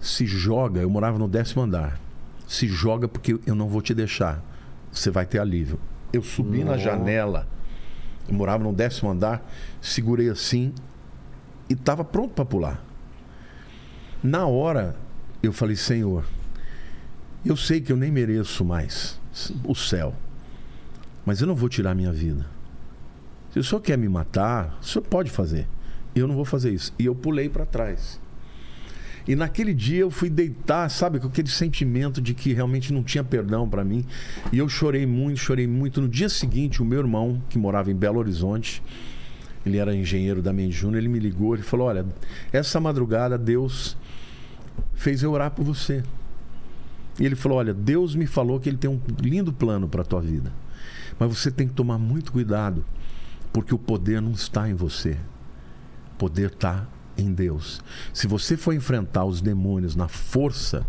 "Se 0.00 0.26
joga, 0.26 0.80
eu 0.80 0.90
morava 0.90 1.18
no 1.18 1.28
décimo 1.28 1.62
andar. 1.62 2.00
Se 2.46 2.66
joga 2.68 3.08
porque 3.08 3.36
eu 3.46 3.54
não 3.54 3.68
vou 3.68 3.80
te 3.82 3.94
deixar. 3.94 4.42
Você 4.92 5.10
vai 5.10 5.26
ter 5.26 5.38
alívio." 5.38 5.78
Eu 6.12 6.22
subi 6.22 6.58
na 6.58 6.72
Nossa. 6.72 6.78
janela. 6.84 7.48
Eu 8.28 8.34
morava 8.34 8.62
no 8.62 8.72
décimo 8.72 9.10
andar, 9.10 9.46
segurei 9.80 10.28
assim 10.28 10.72
e 11.68 11.72
estava 11.72 12.04
pronto 12.04 12.34
para 12.34 12.44
pular. 12.44 12.84
Na 14.22 14.46
hora, 14.46 14.96
eu 15.42 15.52
falei: 15.52 15.76
"Senhor, 15.76 16.24
eu 17.44 17.56
sei 17.56 17.80
que 17.80 17.90
eu 17.90 17.96
nem 17.96 18.10
mereço 18.10 18.64
mais 18.64 19.20
o 19.64 19.74
céu. 19.74 20.14
Mas 21.24 21.40
eu 21.40 21.46
não 21.46 21.54
vou 21.54 21.68
tirar 21.68 21.94
minha 21.94 22.12
vida. 22.12 22.46
Se 23.52 23.58
o 23.58 23.64
senhor 23.64 23.80
quer 23.80 23.96
me 23.98 24.08
matar, 24.08 24.78
o 24.80 24.84
senhor 24.84 25.04
pode 25.04 25.30
fazer. 25.30 25.66
Eu 26.14 26.26
não 26.26 26.34
vou 26.34 26.44
fazer 26.44 26.72
isso. 26.72 26.92
E 26.98 27.06
eu 27.06 27.14
pulei 27.14 27.48
para 27.48 27.64
trás. 27.64 28.20
E 29.26 29.36
naquele 29.36 29.72
dia 29.72 30.00
eu 30.00 30.10
fui 30.10 30.28
deitar, 30.28 30.88
sabe, 30.90 31.20
com 31.20 31.28
aquele 31.28 31.48
sentimento 31.48 32.20
de 32.20 32.34
que 32.34 32.52
realmente 32.52 32.92
não 32.92 33.02
tinha 33.02 33.22
perdão 33.22 33.68
para 33.68 33.84
mim. 33.84 34.04
E 34.52 34.58
eu 34.58 34.68
chorei 34.68 35.06
muito, 35.06 35.38
chorei 35.38 35.66
muito. 35.66 36.00
No 36.00 36.08
dia 36.08 36.28
seguinte, 36.28 36.82
o 36.82 36.84
meu 36.84 36.98
irmão, 36.98 37.40
que 37.48 37.58
morava 37.58 37.90
em 37.90 37.94
Belo 37.94 38.18
Horizonte, 38.18 38.82
ele 39.64 39.78
era 39.78 39.94
engenheiro 39.94 40.42
da 40.42 40.52
Júnior, 40.70 40.98
ele 40.98 41.08
me 41.08 41.18
ligou, 41.18 41.54
ele 41.54 41.62
falou: 41.62 41.86
"Olha, 41.86 42.04
essa 42.52 42.80
madrugada 42.80 43.38
Deus 43.38 43.96
fez 44.94 45.22
eu 45.22 45.32
orar 45.32 45.50
por 45.50 45.64
você. 45.64 46.02
E 47.18 47.26
ele 47.26 47.34
falou: 47.34 47.58
Olha, 47.58 47.74
Deus 47.74 48.14
me 48.14 48.26
falou 48.26 48.58
que 48.60 48.68
ele 48.68 48.76
tem 48.76 48.90
um 48.90 49.00
lindo 49.20 49.52
plano 49.52 49.88
para 49.88 50.02
a 50.02 50.04
tua 50.04 50.20
vida. 50.20 50.52
Mas 51.18 51.36
você 51.36 51.50
tem 51.50 51.68
que 51.68 51.74
tomar 51.74 51.98
muito 51.98 52.32
cuidado, 52.32 52.84
porque 53.52 53.74
o 53.74 53.78
poder 53.78 54.20
não 54.22 54.32
está 54.32 54.68
em 54.68 54.74
você. 54.74 55.18
O 56.14 56.18
poder 56.18 56.50
está 56.50 56.86
em 57.16 57.32
Deus. 57.32 57.80
Se 58.12 58.26
você 58.26 58.56
for 58.56 58.74
enfrentar 58.74 59.24
os 59.24 59.40
demônios 59.40 59.94
na 59.96 60.08
força 60.08 60.86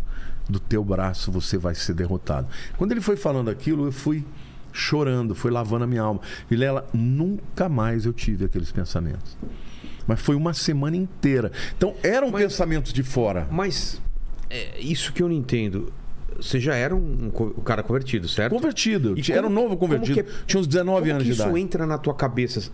do 0.50 0.60
teu 0.60 0.84
braço, 0.84 1.32
você 1.32 1.58
vai 1.58 1.74
ser 1.76 1.94
derrotado. 1.94 2.48
Quando 2.78 2.92
ele 2.92 3.02
foi 3.02 3.16
falando 3.16 3.50
aquilo, 3.50 3.86
eu 3.86 3.92
fui 3.92 4.26
chorando, 4.72 5.36
fui 5.36 5.52
lavando 5.52 5.84
a 5.84 5.88
minha 5.88 6.02
alma. 6.02 6.20
Vilela, 6.50 6.88
nunca 6.94 7.70
mais 7.70 8.06
eu 8.06 8.14
tive 8.14 8.46
aqueles 8.46 8.72
pensamentos. 8.72 9.38
Mas 10.08 10.20
foi 10.20 10.36
uma 10.36 10.54
semana 10.54 10.98
inteira. 10.98 11.52
Então 11.78 11.96
eram 12.04 12.30
Mas- 12.32 12.44
pensamentos 12.44 12.92
de 12.92 13.04
fora. 13.04 13.48
Mas 13.52 14.02
é 14.50 14.80
isso 14.80 15.14
que 15.14 15.22
eu 15.24 15.30
não 15.30 15.36
entendo. 15.36 15.94
Você 16.36 16.60
já 16.60 16.74
era 16.76 16.96
um, 16.96 17.32
um 17.58 17.62
cara 17.62 17.84
convertido, 17.84 18.28
certo? 18.28 18.52
Convertido. 18.54 19.14
E 19.18 19.32
era 19.32 19.46
um 19.46 19.52
novo 19.52 19.78
convertido. 19.78 20.20
é- 20.22 20.26
Tinha 20.48 20.60
uns 20.60 20.68
19 20.68 21.02
Como 21.02 21.12
anos 21.14 21.24
de 21.26 21.32
isso 21.32 21.42
idade. 21.44 21.60
entra 21.60 21.86
na 21.86 21.98
tua 21.98 22.14
cabeça? 22.16 22.70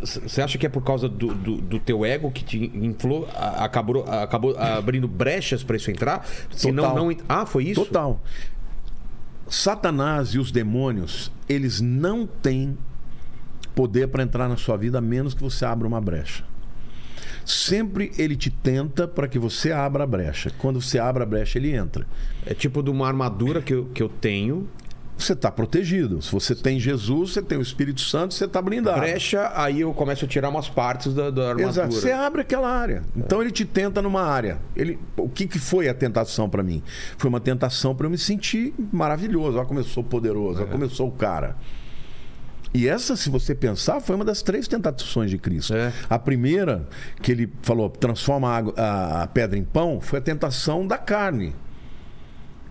Você 0.00 0.42
acha 0.42 0.58
que 0.58 0.66
é 0.66 0.68
por 0.68 0.82
causa 0.82 1.08
do, 1.08 1.32
do, 1.32 1.56
do 1.58 1.78
teu 1.78 2.04
ego 2.04 2.30
que 2.30 2.42
te 2.44 2.72
inflou, 2.74 3.28
a- 3.34 3.64
acabou, 3.64 4.04
acabou 4.04 4.56
abrindo 4.58 5.06
brechas 5.06 5.62
pra 5.62 5.76
isso 5.76 5.90
entrar? 5.90 6.26
Se 6.50 6.72
não, 6.72 6.82
Total. 6.90 6.96
não, 7.04 7.16
ah, 7.28 7.46
foi 7.46 7.64
isso? 7.66 7.84
Total. 7.84 8.20
Satanás 9.48 10.30
e 10.30 10.38
os 10.38 10.50
demônios, 10.50 11.30
eles 11.48 11.80
não 11.80 12.26
têm 12.26 12.76
poder 13.74 14.08
para 14.08 14.22
entrar 14.22 14.48
na 14.48 14.56
sua 14.56 14.76
vida 14.76 14.98
a 14.98 15.00
menos 15.00 15.34
que 15.34 15.42
você 15.42 15.64
abra 15.64 15.86
uma 15.86 16.00
brecha. 16.00 16.42
Sempre 17.44 18.10
ele 18.18 18.34
te 18.34 18.50
tenta 18.50 19.06
para 19.06 19.28
que 19.28 19.38
você 19.38 19.70
abra 19.70 20.02
a 20.02 20.06
brecha. 20.06 20.50
Quando 20.58 20.80
você 20.82 20.98
abre 20.98 21.22
a 21.22 21.26
brecha, 21.26 21.58
ele 21.58 21.70
entra. 21.76 22.04
É 22.44 22.54
tipo 22.54 22.82
de 22.82 22.90
uma 22.90 23.06
armadura 23.06 23.62
que 23.62 23.72
eu, 23.72 23.84
que 23.94 24.02
eu 24.02 24.08
tenho. 24.08 24.68
Você 25.18 25.32
está 25.32 25.50
protegido. 25.50 26.20
Se 26.20 26.30
você 26.30 26.54
tem 26.54 26.78
Jesus, 26.78 27.32
você 27.32 27.40
tem 27.42 27.56
o 27.56 27.62
Espírito 27.62 28.00
Santo, 28.02 28.34
você 28.34 28.44
está 28.44 28.60
blindado. 28.60 29.00
Brecha, 29.00 29.50
aí 29.54 29.80
eu 29.80 29.92
começo 29.94 30.24
a 30.24 30.28
tirar 30.28 30.48
umas 30.50 30.68
partes 30.68 31.14
da, 31.14 31.30
da 31.30 31.48
armadura. 31.50 31.68
Exato. 31.70 31.92
Você 31.94 32.12
abre 32.12 32.42
aquela 32.42 32.68
área. 32.68 33.02
Então 33.16 33.40
ele 33.40 33.50
te 33.50 33.64
tenta 33.64 34.02
numa 34.02 34.22
área. 34.22 34.58
Ele, 34.76 34.98
o 35.16 35.28
que, 35.28 35.46
que 35.46 35.58
foi 35.58 35.88
a 35.88 35.94
tentação 35.94 36.50
para 36.50 36.62
mim? 36.62 36.82
Foi 37.16 37.28
uma 37.30 37.40
tentação 37.40 37.94
para 37.94 38.06
eu 38.06 38.10
me 38.10 38.18
sentir 38.18 38.74
maravilhoso. 38.92 39.56
Olha 39.56 39.66
como 39.66 39.80
eu 39.80 39.84
sou 39.84 40.04
poderoso, 40.04 40.60
olha 40.60 40.70
como 40.70 40.84
eu 40.84 40.90
sou 40.90 41.08
o 41.08 41.12
cara. 41.12 41.56
E 42.74 42.86
essa, 42.86 43.16
se 43.16 43.30
você 43.30 43.54
pensar, 43.54 44.00
foi 44.00 44.14
uma 44.16 44.24
das 44.24 44.42
três 44.42 44.68
tentações 44.68 45.30
de 45.30 45.38
Cristo. 45.38 45.72
É. 45.74 45.92
A 46.10 46.18
primeira, 46.18 46.86
que 47.22 47.32
ele 47.32 47.50
falou, 47.62 47.88
transforma 47.88 48.50
a, 48.50 48.56
água- 48.56 48.74
a- 48.76 49.22
a 49.22 49.26
pedra 49.26 49.58
em 49.58 49.64
pão, 49.64 49.98
foi 49.98 50.18
a 50.18 50.22
tentação 50.22 50.86
da 50.86 50.98
carne. 50.98 51.54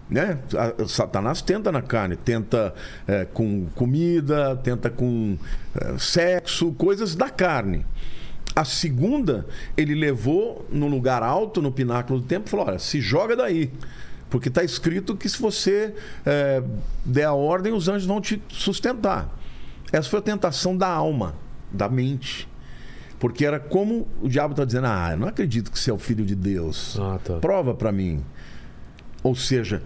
Né? 0.09 0.37
Satanás 0.87 1.41
tenta 1.41 1.71
na 1.71 1.81
carne, 1.81 2.15
tenta 2.15 2.73
é, 3.07 3.25
com 3.25 3.65
comida, 3.73 4.55
tenta 4.57 4.89
com 4.89 5.37
é, 5.75 5.97
sexo, 5.97 6.71
coisas 6.73 7.15
da 7.15 7.29
carne. 7.29 7.85
A 8.55 8.63
segunda, 8.63 9.45
ele 9.75 9.95
levou 9.95 10.65
no 10.71 10.87
lugar 10.87 11.23
alto, 11.23 11.61
no 11.61 11.71
pináculo 11.71 12.19
do 12.19 12.25
templo, 12.25 12.47
e 12.47 12.51
falou: 12.51 12.67
olha, 12.67 12.79
se 12.79 13.01
joga 13.01 13.35
daí. 13.35 13.71
Porque 14.29 14.49
está 14.49 14.63
escrito 14.63 15.15
que 15.15 15.27
se 15.27 15.41
você 15.41 15.93
é, 16.25 16.63
der 17.03 17.25
a 17.25 17.33
ordem, 17.33 17.73
os 17.73 17.87
anjos 17.87 18.05
vão 18.05 18.21
te 18.21 18.41
sustentar. 18.49 19.29
Essa 19.91 20.09
foi 20.09 20.19
a 20.19 20.21
tentação 20.21 20.75
da 20.75 20.87
alma, 20.87 21.35
da 21.71 21.89
mente. 21.89 22.47
Porque 23.19 23.45
era 23.45 23.59
como 23.59 24.07
o 24.21 24.27
diabo 24.27 24.53
está 24.53 24.65
dizendo: 24.65 24.87
ah, 24.87 25.09
eu 25.11 25.17
não 25.17 25.27
acredito 25.27 25.71
que 25.71 25.79
você 25.79 25.89
é 25.89 25.93
o 25.93 25.97
filho 25.97 26.25
de 26.25 26.35
Deus. 26.35 26.97
Ah, 26.99 27.19
tá. 27.23 27.37
Prova 27.39 27.73
para 27.73 27.91
mim. 27.91 28.23
Ou 29.25 29.33
seja, 29.33 29.81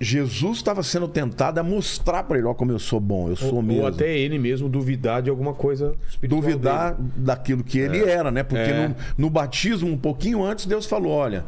Jesus 0.00 0.58
estava 0.58 0.84
sendo 0.84 1.08
tentado 1.08 1.58
a 1.58 1.64
mostrar 1.64 2.22
para 2.22 2.38
ele: 2.38 2.46
ó, 2.46 2.54
como 2.54 2.70
eu 2.70 2.78
sou 2.78 3.00
bom, 3.00 3.28
eu 3.28 3.34
sou 3.34 3.56
Ou, 3.56 3.62
mesmo 3.62 3.82
ou 3.82 3.88
até 3.88 4.16
ele 4.16 4.38
mesmo 4.38 4.68
duvidar 4.68 5.20
de 5.20 5.28
alguma 5.28 5.52
coisa 5.52 5.96
espiritual. 6.08 6.40
duvidar 6.40 6.94
dele. 6.94 7.08
daquilo 7.16 7.64
que 7.64 7.78
ele 7.80 8.04
era, 8.04 8.30
né? 8.30 8.44
Porque 8.44 8.70
É. 8.70 8.88
no, 8.88 8.94
no 9.18 9.28
batismo, 9.30 9.88
um 9.90 9.98
pouquinho 9.98 10.44
antes, 10.44 10.64
Deus 10.64 10.86
falou: 10.86 11.10
olha. 11.12 11.44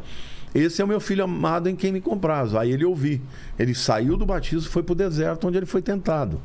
Esse 0.53 0.81
é 0.81 0.85
o 0.85 0.87
meu 0.87 1.01
filho 1.01 1.21
amado 1.21 1.67
em 1.67 1.75
quem 1.75 1.91
me 1.91 1.99
compraz. 1.99 2.55
Aí 2.55 2.71
ele 2.71 2.85
ouviu. 2.85 3.19
Ele 3.59 3.75
saiu 3.75 4.15
do 4.15 4.25
batismo 4.25 4.61
e 4.69 4.71
foi 4.71 4.81
para 4.83 4.93
o 4.93 4.95
deserto, 4.95 5.45
onde 5.45 5.57
ele 5.57 5.65
foi 5.65 5.81
tentado. 5.81 6.39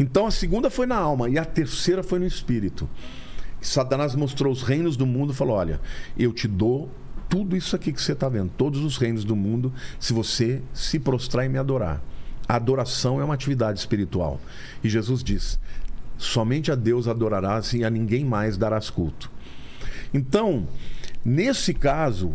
Então 0.00 0.26
a 0.26 0.30
segunda 0.30 0.70
foi 0.70 0.86
na 0.86 0.96
alma 0.96 1.28
e 1.28 1.38
a 1.38 1.44
terceira 1.44 2.02
foi 2.02 2.18
no 2.18 2.24
espírito. 2.24 2.88
Satanás 3.60 4.14
mostrou 4.14 4.50
os 4.50 4.62
reinos 4.62 4.96
do 4.96 5.04
mundo 5.04 5.34
e 5.34 5.36
falou: 5.36 5.56
Olha, 5.56 5.82
eu 6.18 6.32
te 6.32 6.48
dou 6.48 6.88
tudo 7.32 7.56
isso 7.56 7.74
aqui 7.74 7.94
que 7.94 8.02
você 8.02 8.12
está 8.12 8.28
vendo, 8.28 8.50
todos 8.58 8.84
os 8.84 8.98
reinos 8.98 9.24
do 9.24 9.34
mundo, 9.34 9.72
se 9.98 10.12
você 10.12 10.60
se 10.74 10.98
prostrar 10.98 11.46
e 11.46 11.48
me 11.48 11.56
adorar. 11.56 11.98
A 12.46 12.56
adoração 12.56 13.22
é 13.22 13.24
uma 13.24 13.32
atividade 13.32 13.78
espiritual. 13.78 14.38
E 14.84 14.90
Jesus 14.90 15.24
diz: 15.24 15.58
somente 16.18 16.70
a 16.70 16.74
Deus 16.74 17.08
adorarás 17.08 17.72
e 17.72 17.84
a 17.84 17.88
ninguém 17.88 18.22
mais 18.22 18.58
darás 18.58 18.90
culto. 18.90 19.30
Então, 20.12 20.68
nesse 21.24 21.72
caso, 21.72 22.34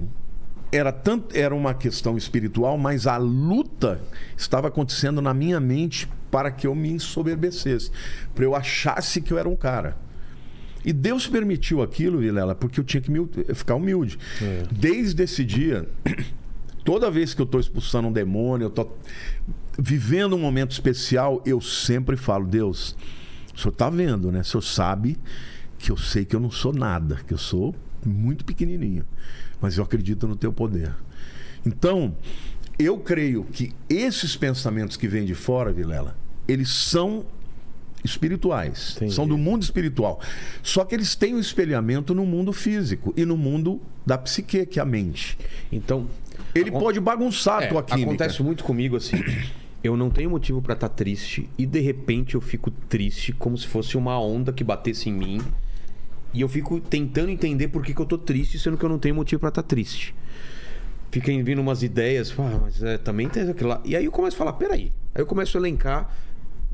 era, 0.72 0.92
tanto, 0.92 1.38
era 1.38 1.54
uma 1.54 1.76
questão 1.76 2.18
espiritual, 2.18 2.76
mas 2.76 3.06
a 3.06 3.18
luta 3.18 4.02
estava 4.36 4.70
acontecendo 4.70 5.22
na 5.22 5.32
minha 5.32 5.60
mente 5.60 6.10
para 6.32 6.50
que 6.50 6.66
eu 6.66 6.74
me 6.74 6.90
ensoberbecesse, 6.90 7.92
para 8.34 8.44
eu 8.44 8.56
achasse 8.56 9.22
que 9.22 9.32
eu 9.32 9.38
era 9.38 9.48
um 9.48 9.56
cara. 9.56 10.07
E 10.88 10.94
Deus 10.94 11.28
permitiu 11.28 11.82
aquilo, 11.82 12.18
Vilela, 12.20 12.56
porque 12.56 12.80
eu 12.80 12.84
tinha 12.86 13.02
que 13.02 13.12
me- 13.12 13.28
ficar 13.54 13.76
humilde. 13.76 14.18
Desde 14.72 15.22
esse 15.22 15.44
dia, 15.44 15.86
toda 16.86 17.12
vez 17.12 17.34
que 17.34 17.42
eu 17.42 17.46
estou 17.46 17.60
expulsando 17.60 18.08
um 18.08 18.12
demônio, 18.12 18.64
eu 18.66 18.70
estou 18.70 18.98
vivendo 19.78 20.34
um 20.34 20.40
momento 20.40 20.72
especial, 20.72 21.44
eu 21.46 21.60
sempre 21.60 22.16
falo, 22.16 22.48
Deus, 22.48 22.96
o 23.54 23.60
senhor 23.60 23.74
está 23.74 23.90
vendo, 23.90 24.32
né? 24.32 24.40
O 24.40 24.44
senhor 24.46 24.62
sabe 24.62 25.18
que 25.78 25.92
eu 25.92 25.98
sei 25.98 26.24
que 26.24 26.34
eu 26.34 26.40
não 26.40 26.50
sou 26.50 26.72
nada, 26.74 27.20
que 27.28 27.34
eu 27.34 27.38
sou 27.38 27.76
muito 28.06 28.46
pequenininho, 28.46 29.04
mas 29.60 29.78
eu 29.78 29.84
acredito 29.84 30.26
no 30.26 30.38
teu 30.38 30.54
poder. 30.54 30.94
Então, 31.66 32.16
eu 32.80 32.98
creio 32.98 33.44
que 33.44 33.74
esses 33.90 34.38
pensamentos 34.38 34.96
que 34.96 35.06
vêm 35.08 35.26
de 35.26 35.36
fora, 35.36 35.74
Vilela, 35.74 36.16
eles 36.48 36.70
são 36.70 37.26
espirituais, 38.04 38.94
Entendi. 38.96 39.14
são 39.14 39.28
do 39.28 39.38
mundo 39.38 39.64
espiritual. 39.64 40.20
Só 40.64 40.84
que 40.86 40.96
eles 40.96 41.16
têm 41.16 41.34
o 41.34 41.40
espelhamento 41.40 42.14
no 42.16 42.26
mundo 42.26 42.54
físico 42.54 43.14
e 43.18 43.26
no 43.26 43.36
mundo 43.38 43.82
da 44.06 44.18
psique, 44.18 44.66
que 44.66 44.80
é 44.80 44.82
a 44.82 44.86
mente. 44.86 45.38
Então. 45.72 46.08
Ele 46.56 46.70
acon- 46.70 46.80
pode 46.80 47.00
bagunçar 47.00 47.60
a 47.60 47.64
É, 47.64 47.68
tua 47.68 47.84
química. 47.84 48.08
Acontece 48.10 48.42
muito 48.44 48.64
comigo 48.64 48.96
assim. 48.96 49.18
Eu 49.84 49.96
não 49.96 50.10
tenho 50.10 50.30
motivo 50.30 50.62
pra 50.62 50.74
estar 50.74 50.90
triste 50.90 51.50
e 51.58 51.66
de 51.66 51.80
repente 51.80 52.36
eu 52.36 52.42
fico 52.42 52.72
triste 52.72 53.32
como 53.34 53.58
se 53.58 53.68
fosse 53.68 53.96
uma 53.98 54.20
onda 54.20 54.52
que 54.52 54.64
batesse 54.64 55.10
em 55.10 55.14
mim. 55.14 55.42
E 56.34 56.42
eu 56.42 56.50
fico 56.50 56.80
tentando 56.80 57.30
entender 57.30 57.68
por 57.70 57.84
que, 57.84 57.94
que 57.94 58.02
eu 58.02 58.06
tô 58.06 58.18
triste, 58.18 58.60
sendo 58.60 58.78
que 58.78 58.84
eu 58.84 58.90
não 58.90 59.00
tenho 59.00 59.16
motivo 59.16 59.40
pra 59.40 59.50
estar 59.50 59.64
triste. 59.64 60.14
Fica 61.12 61.32
vindo 61.44 61.62
umas 61.62 61.84
ideias, 61.84 62.34
ah, 62.38 62.60
mas 62.62 62.84
é, 62.84 62.98
também 62.98 63.30
tem 63.30 63.50
aquilo 63.50 63.70
lá. 63.70 63.82
E 63.86 63.96
aí 63.96 64.06
eu 64.06 64.12
começo 64.12 64.36
a 64.36 64.40
falar, 64.40 64.54
peraí. 64.54 64.92
Aí 65.16 65.22
eu 65.22 65.26
começo 65.26 65.58
a 65.58 65.62
elencar 65.62 66.14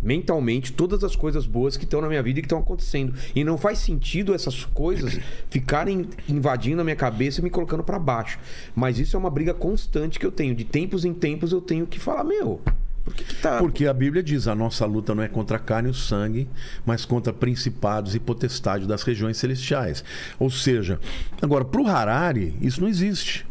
mentalmente 0.04 0.74
todas 0.74 1.04
as 1.04 1.16
coisas 1.16 1.46
boas 1.46 1.78
que 1.78 1.86
estão 1.86 2.02
na 2.02 2.08
minha 2.08 2.22
vida 2.22 2.40
e 2.40 2.42
que 2.42 2.46
estão 2.46 2.60
acontecendo. 2.60 3.14
E 3.36 3.44
não 3.44 3.58
faz 3.58 3.80
sentido 3.80 4.34
essas 4.34 4.66
coisas 4.66 5.20
ficarem 5.50 6.08
invadindo 6.28 6.82
a 6.82 6.84
minha 6.84 6.96
cabeça 6.96 7.40
e 7.40 7.44
me 7.44 7.50
colocando 7.50 7.84
pra 7.84 7.98
baixo. 7.98 8.40
Mas 8.76 9.00
isso 9.00 9.16
é 9.16 9.20
uma 9.20 9.30
briga 9.30 9.54
constante 9.54 10.20
que 10.20 10.26
eu 10.26 10.32
tenho. 10.32 10.54
De 10.54 10.64
tempos 10.64 11.06
em 11.06 11.14
tempos 11.14 11.52
eu 11.52 11.62
tenho 11.62 11.88
que 11.88 12.00
falar, 12.00 12.24
meu, 12.24 12.62
por 13.04 13.14
que, 13.14 13.24
que 13.24 13.36
tá. 13.36 13.58
Porque 13.58 13.86
a 13.86 13.94
Bíblia 13.94 14.24
diz: 14.24 14.48
a 14.48 14.56
nossa 14.56 14.86
luta 14.86 15.14
não 15.14 15.24
é 15.24 15.28
contra 15.28 15.58
a 15.58 15.60
carne 15.60 15.90
e 15.90 15.92
o 15.92 15.94
sangue, 15.94 16.48
mas 16.86 17.06
contra 17.06 17.34
principados 17.34 18.16
e 18.16 18.20
potestades 18.20 18.88
das 18.88 19.04
regiões 19.04 19.38
celestiais. 19.38 20.04
Ou 20.40 20.50
seja, 20.50 21.00
agora, 21.42 21.66
para 21.66 21.82
o 21.82 21.88
Harari, 21.88 22.56
isso 22.62 22.82
não 22.82 22.88
existe. 22.88 23.46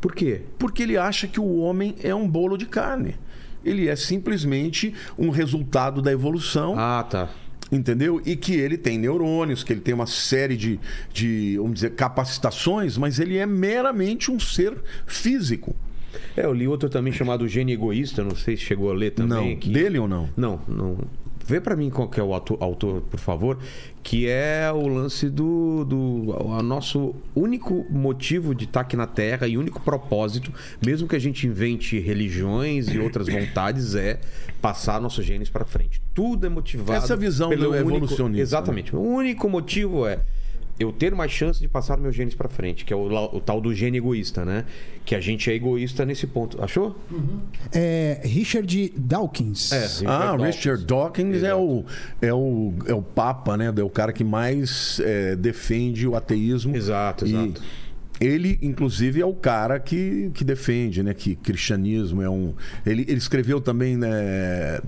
Por 0.00 0.14
quê? 0.14 0.42
Porque 0.58 0.82
ele 0.82 0.96
acha 0.96 1.26
que 1.26 1.40
o 1.40 1.56
homem 1.58 1.94
é 2.02 2.14
um 2.14 2.28
bolo 2.28 2.56
de 2.56 2.66
carne. 2.66 3.16
Ele 3.66 3.88
é 3.88 3.96
simplesmente 3.96 4.94
um 5.18 5.28
resultado 5.30 6.00
da 6.00 6.12
evolução, 6.12 6.74
Ah, 6.78 7.02
tá. 7.08 7.28
entendeu? 7.72 8.22
E 8.24 8.36
que 8.36 8.54
ele 8.54 8.78
tem 8.78 8.96
neurônios, 8.98 9.64
que 9.64 9.72
ele 9.72 9.80
tem 9.80 9.92
uma 9.94 10.06
série 10.06 10.56
de, 10.56 10.78
de, 11.12 11.56
vamos 11.58 11.74
dizer, 11.74 11.90
capacitações, 11.94 12.96
mas 12.96 13.18
ele 13.18 13.36
é 13.36 13.44
meramente 13.46 14.30
um 14.30 14.38
ser 14.38 14.74
físico. 15.06 15.74
É, 16.36 16.44
eu 16.46 16.52
li 16.52 16.66
outro 16.68 16.88
também 16.88 17.12
chamado 17.12 17.46
Gênio 17.48 17.74
Egoísta, 17.74 18.22
não 18.22 18.34
sei 18.34 18.56
se 18.56 18.62
chegou 18.62 18.90
a 18.90 18.94
ler 18.94 19.10
também. 19.12 19.50
não, 19.54 19.56
que- 19.60 19.68
dele 19.70 19.98
ou 19.98 20.08
não? 20.08 20.28
Não, 20.36 20.60
não. 20.68 20.96
Vê 21.46 21.60
pra 21.60 21.76
mim 21.76 21.90
qual 21.90 22.08
que 22.08 22.18
é 22.18 22.22
o 22.22 22.34
autor, 22.34 22.58
autor, 22.60 23.02
por 23.02 23.20
favor, 23.20 23.58
que 24.02 24.28
é 24.28 24.70
o 24.74 24.88
lance 24.88 25.30
do, 25.30 25.84
do 25.84 26.36
o 26.44 26.60
nosso 26.62 27.14
único 27.36 27.86
motivo 27.88 28.54
de 28.54 28.64
estar 28.64 28.80
aqui 28.80 28.96
na 28.96 29.06
Terra 29.06 29.46
e 29.46 29.56
único 29.56 29.80
propósito, 29.80 30.52
mesmo 30.84 31.06
que 31.06 31.14
a 31.14 31.18
gente 31.20 31.46
invente 31.46 31.98
religiões 32.00 32.88
e 32.88 32.98
outras 32.98 33.28
vontades, 33.28 33.94
é 33.94 34.18
passar 34.60 35.00
nossos 35.00 35.24
genes 35.24 35.48
pra 35.48 35.64
frente. 35.64 36.00
Tudo 36.12 36.46
é 36.46 36.48
motivado 36.48 36.92
Essa 37.04 37.16
visão 37.16 37.48
pelo 37.48 37.62
do 37.64 37.70
único- 37.70 37.88
evolucionista, 37.94 38.42
Exatamente. 38.42 38.94
O 38.96 39.00
único 39.00 39.48
motivo 39.48 40.04
é 40.06 40.20
eu 40.78 40.92
ter 40.92 41.14
mais 41.14 41.30
chance 41.30 41.60
de 41.60 41.68
passar 41.68 41.96
meus 41.96 42.14
genes 42.14 42.34
pra 42.34 42.48
frente, 42.48 42.84
que 42.84 42.92
é 42.92 42.96
o, 42.96 43.06
o 43.34 43.40
tal 43.40 43.60
do 43.60 43.72
gene 43.74 43.98
egoísta, 43.98 44.44
né? 44.44 44.64
Que 45.04 45.14
a 45.14 45.20
gente 45.20 45.50
é 45.50 45.54
egoísta 45.54 46.04
nesse 46.04 46.26
ponto. 46.26 46.62
Achou? 46.62 46.98
É 47.72 48.20
Richard 48.24 48.92
Dawkins. 48.96 49.72
É. 49.72 49.86
Ah, 50.06 50.36
Dawkins. 50.36 50.56
Richard 50.56 50.84
Dawkins 50.84 51.42
é 51.42 51.54
o, 51.54 51.84
é, 52.20 52.32
o, 52.32 52.74
é 52.86 52.94
o 52.94 53.02
Papa, 53.02 53.56
né? 53.56 53.72
É 53.76 53.82
o 53.82 53.90
cara 53.90 54.12
que 54.12 54.24
mais 54.24 55.00
é, 55.00 55.34
defende 55.36 56.06
o 56.06 56.14
ateísmo. 56.14 56.76
Exato, 56.76 57.26
E 57.26 57.30
exato. 57.30 57.62
Ele, 58.20 58.58
inclusive, 58.62 59.20
é 59.20 59.26
o 59.26 59.34
cara 59.34 59.78
que, 59.78 60.30
que 60.32 60.42
defende, 60.42 61.02
né? 61.02 61.12
Que 61.12 61.36
cristianismo 61.36 62.22
é 62.22 62.30
um. 62.30 62.54
Ele, 62.84 63.02
ele 63.02 63.18
escreveu 63.18 63.60
também, 63.60 63.96
né? 63.96 64.80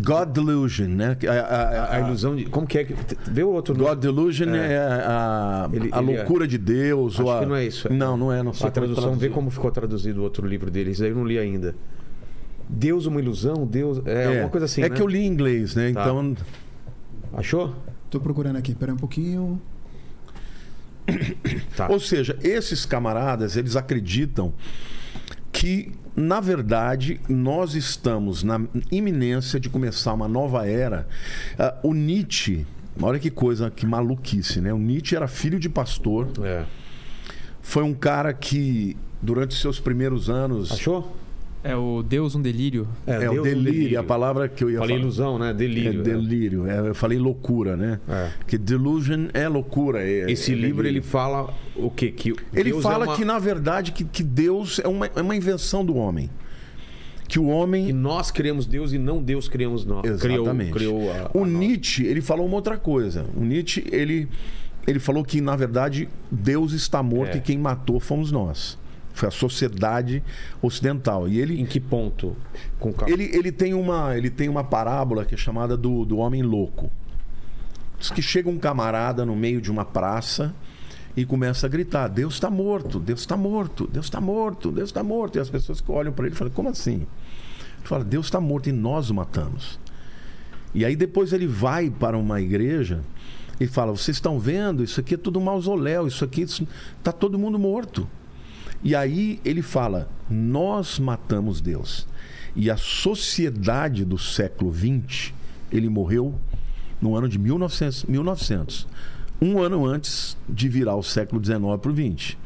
God 0.00 0.28
Delusion, 0.30 0.88
né? 0.88 1.16
A, 1.28 1.32
a- 1.32 1.82
A, 1.82 1.96
a 1.96 2.00
ilusão 2.00 2.34
de. 2.36 2.44
Como 2.46 2.66
que 2.66 2.78
é 2.78 2.84
que. 2.84 2.94
Vê 3.30 3.42
o 3.42 3.50
outro 3.50 3.74
God 3.74 3.98
Delusion 3.98 4.48
é, 4.54 4.78
a, 4.78 5.68
Ele- 5.72 5.90
a 5.92 5.98
ele 6.00 6.12
é- 6.12 6.16
loucura 6.18 6.46
de 6.46 6.58
Deus. 6.58 7.14
Acho 7.14 7.24
ou 7.24 7.32
a- 7.32 7.40
que 7.40 7.46
não 7.46 7.56
é 7.56 7.64
isso. 7.66 7.92
Não, 7.92 8.16
não 8.16 8.32
é. 8.32 8.42
Não 8.42 8.52
sei 8.52 8.68
A 8.68 8.70
tradução, 8.70 9.14
vê 9.14 9.28
como 9.28 9.50
ficou 9.50 9.70
traduzido 9.70 10.20
o 10.20 10.22
outro 10.24 10.46
livro 10.46 10.70
deles. 10.70 11.00
Aí 11.00 11.10
eu 11.10 11.16
não 11.16 11.24
li 11.24 11.38
ainda. 11.38 11.74
Deus 12.68 13.06
uma 13.06 13.20
ilusão? 13.20 13.66
Deus. 13.66 14.00
É, 14.06 14.26
alguma 14.26 14.48
coisa 14.48 14.64
assim. 14.66 14.82
É 14.82 14.88
né? 14.88 14.96
que 14.96 15.02
eu 15.02 15.06
li 15.06 15.20
em 15.20 15.26
inglês, 15.26 15.74
né? 15.74 15.92
Tá. 15.92 16.02
Então. 16.02 16.34
Achou? 17.34 17.74
Tô 18.10 18.18
procurando 18.20 18.56
aqui, 18.56 18.74
pera 18.74 18.92
um 18.92 18.96
pouquinho. 18.96 19.60
Tá. 21.76 21.88
Ou 21.90 22.00
seja, 22.00 22.38
esses 22.42 22.86
camaradas, 22.86 23.56
eles 23.56 23.76
acreditam 23.76 24.54
que, 25.64 25.90
na 26.14 26.40
verdade, 26.40 27.18
nós 27.26 27.74
estamos 27.74 28.42
na 28.42 28.60
iminência 28.92 29.58
de 29.58 29.70
começar 29.70 30.12
uma 30.12 30.28
nova 30.28 30.68
era. 30.68 31.08
Ah, 31.58 31.74
o 31.82 31.94
Nietzsche, 31.94 32.66
olha 33.00 33.18
que 33.18 33.30
coisa, 33.30 33.70
que 33.70 33.86
maluquice, 33.86 34.60
né? 34.60 34.74
O 34.74 34.78
Nietzsche 34.78 35.16
era 35.16 35.26
filho 35.26 35.58
de 35.58 35.70
pastor, 35.70 36.28
É. 36.42 36.64
foi 37.62 37.82
um 37.82 37.94
cara 37.94 38.34
que, 38.34 38.94
durante 39.22 39.54
seus 39.54 39.80
primeiros 39.80 40.28
anos. 40.28 40.70
Achou? 40.70 41.16
É 41.66 41.74
o 41.74 42.02
Deus 42.02 42.34
um 42.34 42.42
delírio. 42.42 42.86
É, 43.06 43.20
Deus 43.20 43.36
o 43.38 43.40
um 43.40 43.42
delírio, 43.42 43.98
a 43.98 44.02
palavra 44.04 44.48
que 44.48 44.62
eu 44.62 44.70
ia 44.70 44.78
Falei 44.78 44.96
falar. 44.96 45.00
ilusão, 45.02 45.38
né? 45.38 45.54
Delírio. 45.54 46.00
É 46.00 46.02
delírio, 46.04 46.66
é, 46.66 46.90
eu 46.90 46.94
falei 46.94 47.18
loucura, 47.18 47.74
né? 47.74 47.98
É. 48.06 48.28
Que 48.46 48.58
delusion 48.58 49.28
é 49.32 49.48
loucura. 49.48 50.02
é- 50.06 50.30
Esse 50.30 50.52
é 50.52 50.54
livro 50.54 50.82
delírio. 50.82 50.98
ele 50.98 51.00
fala 51.00 51.54
o 51.74 51.90
quê? 51.90 52.10
Que 52.10 52.34
Ele 52.52 52.70
Deus 52.70 52.82
fala 52.82 53.06
é 53.06 53.08
uma- 53.08 53.16
que, 53.16 53.24
na 53.24 53.38
verdade, 53.38 53.92
que, 53.92 54.04
que 54.04 54.22
Deus 54.22 54.78
é 54.84 54.86
uma, 54.88 55.06
é 55.06 55.22
uma 55.22 55.34
invenção 55.34 55.82
do 55.84 55.96
homem. 55.96 56.28
Que 57.26 57.38
o 57.38 57.46
homem. 57.46 57.86
que 57.86 57.92
nós 57.94 58.30
criamos 58.30 58.66
Deus 58.66 58.92
e 58.92 58.98
não 58.98 59.22
Deus 59.22 59.48
criamos 59.48 59.86
nós. 59.86 60.04
Exatamente. 60.04 60.70
Criou, 60.70 60.98
criou 61.00 61.10
a, 61.10 61.30
o 61.32 61.42
a 61.44 61.46
nós. 61.46 61.58
Nietzsche, 61.58 62.04
ele 62.04 62.20
falou 62.20 62.44
uma 62.46 62.56
outra 62.56 62.76
coisa. 62.76 63.24
O 63.34 63.40
Nietzsche, 63.42 63.82
ele, 63.90 64.28
ele 64.86 64.98
falou 64.98 65.24
que, 65.24 65.40
na 65.40 65.56
verdade, 65.56 66.10
Deus 66.30 66.72
está 66.74 67.02
morto 67.02 67.36
É. 67.36 67.38
e 67.38 67.40
quem 67.40 67.56
matou 67.56 67.98
fomos 67.98 68.30
nós. 68.30 68.78
Foi 69.14 69.28
a 69.28 69.32
sociedade 69.32 70.22
ocidental. 70.60 71.28
E 71.28 71.40
ele, 71.40 71.60
Em 71.60 71.64
que 71.64 71.78
ponto? 71.78 72.36
Com 72.80 72.92
ele, 73.06 73.30
ele, 73.32 73.52
tem, 73.52 73.72
uma, 73.72 74.16
ele 74.16 74.28
tem 74.28 74.48
uma 74.48 74.64
parábola 74.64 75.24
que 75.24 75.34
é 75.34 75.38
chamada 75.38 75.76
do, 75.76 76.04
do 76.04 76.18
homem 76.18 76.42
louco. 76.42 76.90
Diz 77.98 78.10
que 78.10 78.20
chega 78.20 78.50
um 78.50 78.58
camarada 78.58 79.24
no 79.24 79.36
meio 79.36 79.60
de 79.60 79.70
uma 79.70 79.84
praça 79.84 80.52
e 81.16 81.24
começa 81.24 81.66
a 81.66 81.70
gritar: 81.70 82.08
Deus 82.08 82.34
está 82.34 82.50
morto, 82.50 82.98
Deus 82.98 83.20
está 83.20 83.36
morto, 83.36 83.86
Deus 83.86 84.06
está 84.06 84.20
morto, 84.20 84.72
Deus 84.72 84.88
está 84.88 85.02
morto. 85.02 85.38
E 85.38 85.40
as 85.40 85.48
pessoas 85.48 85.80
que 85.80 85.90
olham 85.90 86.12
para 86.12 86.26
ele 86.26 86.34
falam: 86.34 86.52
Como 86.52 86.68
assim? 86.68 86.96
Ele 86.96 87.84
fala: 87.84 88.04
Deus 88.04 88.26
está 88.26 88.40
morto 88.40 88.68
e 88.68 88.72
nós 88.72 89.10
o 89.10 89.14
matamos. 89.14 89.78
E 90.74 90.84
aí 90.84 90.96
depois 90.96 91.32
ele 91.32 91.46
vai 91.46 91.88
para 91.88 92.18
uma 92.18 92.40
igreja 92.40 93.00
e 93.60 93.66
fala: 93.68 93.92
Vocês 93.92 94.16
estão 94.16 94.40
vendo? 94.40 94.82
Isso 94.82 94.98
aqui 94.98 95.14
é 95.14 95.16
tudo 95.16 95.40
mausoléu, 95.40 96.08
isso 96.08 96.24
aqui 96.24 96.42
está 96.42 97.12
todo 97.12 97.38
mundo 97.38 97.60
morto. 97.60 98.08
E 98.84 98.94
aí 98.94 99.40
ele 99.44 99.62
fala: 99.62 100.08
Nós 100.30 101.00
matamos 101.00 101.60
Deus. 101.60 102.06
E 102.54 102.70
a 102.70 102.76
sociedade 102.76 104.04
do 104.04 104.16
século 104.16 104.72
XX, 104.72 105.32
ele 105.72 105.88
morreu 105.88 106.38
no 107.02 107.16
ano 107.16 107.28
de 107.28 107.38
1900, 107.38 108.04
1900 108.04 108.86
um 109.40 109.60
ano 109.60 109.84
antes 109.84 110.36
de 110.48 110.68
virar 110.68 110.96
o 110.96 111.02
século 111.02 111.44
XIX 111.44 111.58
para 111.80 111.90
o 111.90 111.94
XX. 111.94 112.36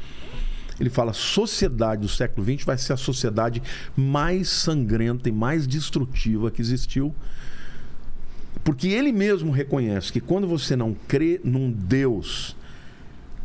Ele 0.80 0.90
fala: 0.90 1.10
a 1.10 1.14
sociedade 1.14 2.02
do 2.02 2.08
século 2.08 2.44
XX 2.44 2.64
vai 2.64 2.78
ser 2.78 2.92
a 2.92 2.96
sociedade 2.96 3.62
mais 3.96 4.48
sangrenta 4.48 5.28
e 5.28 5.32
mais 5.32 5.66
destrutiva 5.66 6.50
que 6.50 6.60
existiu. 6.60 7.14
Porque 8.64 8.88
ele 8.88 9.12
mesmo 9.12 9.50
reconhece 9.50 10.12
que 10.12 10.20
quando 10.20 10.46
você 10.46 10.76
não 10.76 10.94
crê 11.06 11.40
num 11.42 11.70
Deus 11.70 12.56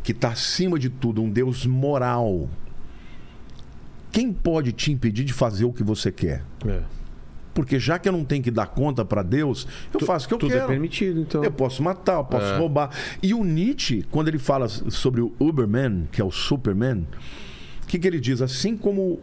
que 0.02 0.12
está 0.12 0.30
acima 0.30 0.78
de 0.78 0.90
tudo, 0.90 1.22
um 1.22 1.30
Deus 1.30 1.64
moral, 1.64 2.48
quem 4.14 4.32
pode 4.32 4.70
te 4.72 4.92
impedir 4.92 5.24
de 5.24 5.32
fazer 5.32 5.64
o 5.64 5.72
que 5.72 5.82
você 5.82 6.12
quer? 6.12 6.44
É. 6.66 6.80
Porque 7.52 7.78
já 7.78 7.98
que 7.98 8.08
eu 8.08 8.12
não 8.12 8.24
tenho 8.24 8.42
que 8.42 8.50
dar 8.50 8.66
conta 8.66 9.04
para 9.04 9.22
Deus, 9.22 9.66
eu 9.92 10.00
Tu- 10.00 10.06
faço 10.06 10.26
o 10.26 10.28
que 10.28 10.34
eu 10.34 10.38
Tudo 10.38 10.50
quero. 10.52 10.64
é 10.64 10.66
permitido, 10.66 11.20
então. 11.20 11.42
Eu 11.44 11.52
posso 11.52 11.82
matar, 11.82 12.14
eu 12.18 12.24
posso 12.24 12.46
É. 12.46 12.56
roubar. 12.58 12.90
E 13.22 13.34
o 13.34 13.44
Nietzsche, 13.44 14.04
quando 14.10 14.28
ele 14.28 14.38
fala 14.38 14.68
sobre 14.68 15.20
o 15.20 15.32
Uberman, 15.38 16.08
que 16.12 16.20
é 16.20 16.24
o 16.24 16.30
Superman, 16.30 17.06
o 17.82 17.86
que, 17.86 17.98
que 17.98 18.06
ele 18.06 18.18
diz? 18.20 18.40
Assim 18.42 18.76
como 18.76 19.20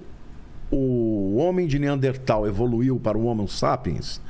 o 0.70 1.36
homem 1.38 1.68
de 1.68 1.78
Neandertal 1.80 2.48
evoluiu 2.48 2.98
para 3.00 3.18
o 3.18 3.26
Homo 3.26 3.48
sapiens, 3.48 4.22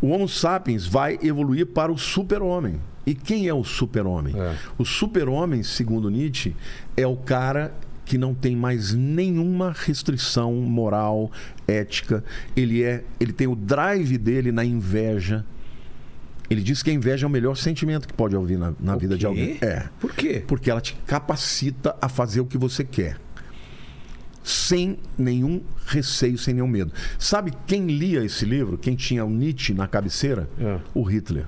o 0.00 0.08
Homo 0.08 0.28
sapiens 0.28 0.86
vai 0.86 1.18
evoluir 1.22 1.66
para 1.66 1.90
o 1.90 1.96
super-homem. 1.96 2.80
E 3.06 3.14
quem 3.14 3.48
é 3.48 3.52
o 3.54 3.64
super-homem? 3.64 4.34
É. 4.38 4.54
O 4.78 4.84
super-homem, 4.84 5.62
segundo 5.62 6.10
Nietzsche, 6.10 6.54
é 6.96 7.06
o 7.06 7.16
cara 7.16 7.72
que 8.04 8.18
não 8.18 8.34
tem 8.34 8.54
mais 8.54 8.92
nenhuma 8.92 9.74
restrição 9.74 10.52
moral, 10.54 11.30
ética. 11.66 12.22
Ele 12.56 12.82
é, 12.82 13.04
ele 13.18 13.32
tem 13.32 13.46
o 13.46 13.56
drive 13.56 14.18
dele 14.18 14.52
na 14.52 14.64
inveja. 14.64 15.44
Ele 16.50 16.62
diz 16.62 16.82
que 16.82 16.90
a 16.90 16.92
inveja 16.92 17.24
é 17.24 17.28
o 17.28 17.30
melhor 17.30 17.56
sentimento 17.56 18.06
que 18.06 18.12
pode 18.12 18.36
ouvir 18.36 18.58
na, 18.58 18.74
na 18.78 18.96
vida 18.96 19.16
de 19.16 19.24
alguém. 19.24 19.58
É. 19.62 19.88
Por 19.98 20.14
quê? 20.14 20.44
Porque 20.46 20.70
ela 20.70 20.80
te 20.80 20.94
capacita 21.06 21.96
a 22.00 22.08
fazer 22.08 22.40
o 22.40 22.46
que 22.46 22.58
você 22.58 22.84
quer. 22.84 23.18
Sem 24.42 24.98
nenhum 25.16 25.62
receio, 25.86 26.36
sem 26.36 26.52
nenhum 26.52 26.68
medo. 26.68 26.92
Sabe 27.18 27.52
quem 27.66 27.86
lia 27.86 28.22
esse 28.22 28.44
livro? 28.44 28.76
Quem 28.76 28.94
tinha 28.94 29.24
o 29.24 29.30
Nietzsche 29.30 29.72
na 29.72 29.88
cabeceira? 29.88 30.50
É. 30.60 30.78
O 30.92 31.02
Hitler. 31.02 31.46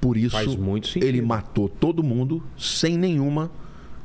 Por 0.00 0.16
isso, 0.16 0.36
ele 0.96 1.20
matou 1.20 1.68
todo 1.68 2.02
mundo 2.02 2.42
sem 2.56 2.96
nenhuma 2.96 3.50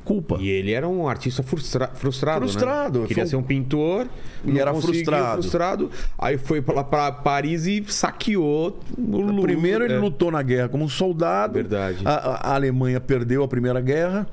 culpa. 0.04 0.38
E 0.40 0.50
ele 0.50 0.72
era 0.72 0.88
um 0.88 1.08
artista 1.08 1.42
frustra- 1.44 1.90
frustrado. 1.94 2.42
né? 2.42 2.48
Frustrado. 2.52 3.02
Queria 3.08 3.24
Foi 3.24 3.30
ser 3.30 3.36
um 3.36 3.44
pintor. 3.44 4.08
E 4.46 4.60
era 4.60 4.74
frustrado. 4.74 5.42
frustrado. 5.42 5.92
Aí 6.18 6.38
foi 6.38 6.62
pra, 6.62 6.84
pra 6.84 7.12
Paris 7.12 7.66
e 7.66 7.84
saqueou 7.88 8.80
o. 8.98 9.42
Primeiro 9.42 9.84
ele 9.86 9.94
É. 9.94 9.98
lutou 9.98 10.30
na 10.32 10.42
guerra 10.42 10.68
como 10.70 10.84
um 10.84 10.90
soldado. 10.90 11.54
Verdade. 11.54 12.00
A, 12.06 12.14
a- 12.14 12.52
a 12.52 12.56
Alemanha 12.56 13.00
perdeu 13.00 13.44
a 13.44 13.48
primeira 13.48 13.80
guerra, 13.80 14.28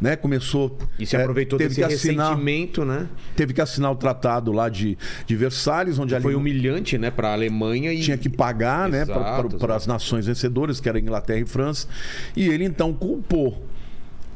né? 0.00 0.14
Começou 0.14 0.78
E 0.98 1.04
se 1.04 1.16
é, 1.16 1.20
aproveitou 1.20 1.58
teve 1.58 1.70
desse 1.74 1.80
que 1.80 1.94
assinar, 1.94 2.30
ressentimento, 2.30 2.84
né? 2.84 3.08
teve 3.34 3.52
que 3.52 3.60
assinar 3.60 3.90
o 3.90 3.96
tratado 3.96 4.52
lá 4.52 4.68
de, 4.68 4.96
de 5.26 5.34
Versalhes, 5.36 5.98
onde 5.98 6.14
a 6.14 6.20
Foi 6.20 6.34
humilhante, 6.36 6.96
né, 6.96 7.10
pra 7.10 7.32
Alemanha 7.32 7.92
e. 7.92 8.00
tinha 8.00 8.16
que 8.16 8.28
pagar, 8.28 8.88
né, 8.88 9.02
Exato, 9.02 9.18
para 9.20 9.46
exato. 9.56 9.72
as 9.72 9.86
nações 9.88 10.26
vencedoras, 10.26 10.78
que 10.80 10.88
era 10.88 10.98
Inglaterra 11.00 11.40
e 11.40 11.46
França. 11.46 11.88
E 12.36 12.48
ele 12.48 12.64
então 12.64 12.92
culpou 12.92 13.60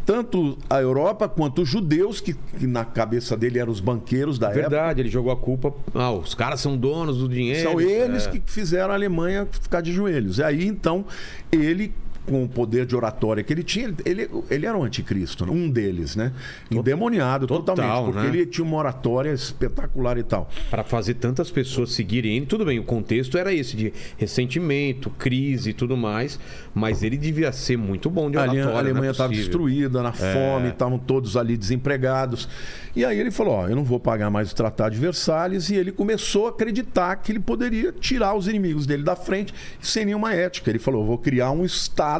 tanto 0.05 0.59
a 0.69 0.81
Europa 0.81 1.29
quanto 1.29 1.63
os 1.63 1.69
judeus, 1.69 2.21
que, 2.21 2.35
que 2.35 2.67
na 2.67 2.85
cabeça 2.85 3.37
dele 3.37 3.59
eram 3.59 3.71
os 3.73 3.81
banqueiros 3.81 4.39
da 4.39 4.49
época. 4.49 4.61
Verdade, 4.63 5.01
ele 5.01 5.09
jogou 5.09 5.33
a 5.33 5.37
culpa. 5.37 5.73
Ah, 5.95 6.11
os 6.13 6.35
caras 6.35 6.61
são 6.61 6.77
donos 6.77 7.19
do 7.19 7.29
dinheiro. 7.29 7.69
São 7.71 7.81
eles 7.81 8.27
É. 8.27 8.31
que 8.31 8.43
fizeram 8.47 8.91
a 8.91 8.95
Alemanha 8.95 9.47
ficar 9.51 9.81
de 9.81 9.93
joelhos. 9.93 10.39
E 10.39 10.43
aí, 10.43 10.67
então, 10.67 11.05
ele, 11.51 11.93
com 12.27 12.45
o 12.45 12.49
poder 12.49 12.87
de 12.87 12.95
oratória 12.95 13.43
que 13.43 13.53
ele 13.53 13.62
tinha, 13.62 13.93
ele, 14.05 14.29
ele 14.51 14.66
era 14.66 14.77
um 14.77 14.85
anticristo, 14.85 15.45
um 15.51 15.68
deles, 15.68 16.16
né? 16.16 16.33
Endemoniado 16.70 17.47
Total, 17.47 17.75
totalmente, 17.75 18.12
porque 18.12 18.29
né? 18.29 18.37
ele 18.37 18.47
tinha 18.47 18.64
uma 18.64 18.77
oratória 18.77 19.33
espetacular 19.33 20.18
e 20.18 20.23
tal. 20.23 20.49
Para 20.70 20.85
fazer 20.85 21.14
tantas 21.14 21.51
pessoas 21.51 21.93
seguirem 21.93 22.37
ele, 22.37 22.47
tudo 22.47 22.64
bem, 22.64 22.79
o 22.79 22.85
contexto 22.85 23.37
era 23.37 23.53
esse, 23.53 23.77
de 23.77 23.93
ressentimento, 24.16 25.11
crise 25.11 25.70
e 25.70 25.73
tudo 25.73 25.97
mais, 25.97 26.39
mas 26.75 27.03
ele 27.03 27.16
devia 27.16 27.53
ser 27.53 27.77
muito 27.77 28.09
bom 28.09 28.31
de 28.31 28.37
oratória. 28.37 28.68
A 28.68 28.73
é 28.73 28.79
Alemanha 28.79 29.11
estava 29.11 29.29
possível. 29.29 29.49
destruída, 29.49 30.03
na 30.03 30.12
fome, 30.12 30.68
estavam 30.68 30.99
todos 30.99 31.37
ali 31.37 31.57
desempregados. 31.57 32.49
E 32.95 33.05
aí 33.05 33.18
ele 33.18 33.31
falou: 33.31 33.55
Ó, 33.55 33.68
eu 33.68 33.77
não 33.77 33.85
vou 33.85 33.99
pagar 33.99 34.31
mais 34.31 34.53
o 34.53 34.55
Tratado 34.55 34.95
de 34.95 35.01
Versalhes. 35.01 35.70
E 35.70 35.75
ele 35.75 35.91
começou 35.91 36.47
a 36.47 36.51
acreditar 36.51 37.16
que 37.16 37.33
ele 37.33 37.41
poderia 37.41 37.93
tirar 37.93 38.35
os 38.35 38.47
inimigos 38.47 38.87
dele 38.87 39.03
da 39.03 39.16
frente 39.16 39.55
sem 39.81 40.05
nenhuma 40.05 40.35
ética. 40.35 40.70
Ele 40.70 40.79
falou: 40.79 41.05
vou 41.05 41.18
criar 41.18 41.51
um 41.51 41.64
Estado 41.64 42.12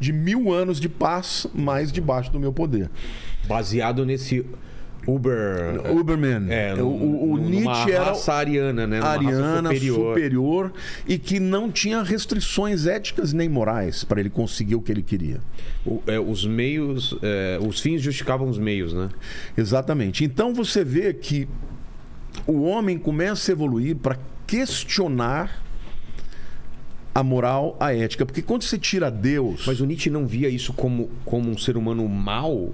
de 0.00 0.12
mil 0.12 0.52
anos 0.52 0.78
de 0.80 0.88
paz, 0.88 1.46
mais 1.54 1.90
debaixo 1.90 2.30
do 2.32 2.38
meu 2.38 2.52
poder. 2.52 2.88
Baseado 3.46 4.04
nesse 4.06 4.44
Uber. 5.06 5.90
Uberman. 5.90 6.46
É, 6.50 6.74
o, 6.74 6.86
o, 6.86 7.32
o 7.32 7.36
numa 7.38 7.48
Nietzsche 7.48 7.92
era 7.92 8.04
raça 8.04 8.32
ariana, 8.34 8.86
né? 8.86 8.98
Numa 8.98 9.08
ariana, 9.08 9.62
superior. 9.70 10.08
superior. 10.14 10.72
e 11.06 11.18
que 11.18 11.40
não 11.40 11.70
tinha 11.70 12.02
restrições 12.02 12.86
éticas 12.86 13.32
nem 13.32 13.48
morais 13.48 14.04
para 14.04 14.20
ele 14.20 14.28
conseguir 14.28 14.74
o 14.74 14.82
que 14.82 14.92
ele 14.92 15.02
queria. 15.02 15.40
O- 15.86 16.02
é, 16.06 16.20
os 16.20 16.44
meios, 16.46 17.16
é, 17.22 17.58
os 17.60 17.80
fins 17.80 18.02
justificavam 18.02 18.48
os 18.48 18.58
meios, 18.58 18.92
né? 18.92 19.08
Exatamente. 19.56 20.24
Então 20.24 20.52
você 20.52 20.84
vê 20.84 21.14
que 21.14 21.48
o 22.46 22.62
homem 22.62 22.98
começa 22.98 23.50
a 23.50 23.52
evoluir 23.52 23.96
para 23.96 24.18
questionar 24.46 25.64
a 27.18 27.22
moral, 27.22 27.76
a 27.80 27.94
ética. 27.94 28.24
Porque 28.26 28.42
quando 28.42 28.62
você 28.62 28.78
tira 28.78 29.10
Deus. 29.10 29.64
Mas 29.66 29.80
o 29.80 29.86
Nietzsche 29.86 30.10
não 30.10 30.26
via 30.26 30.48
isso 30.48 30.72
como, 30.72 31.10
como 31.24 31.50
um 31.50 31.58
ser 31.58 31.76
humano 31.76 32.08
mau? 32.08 32.72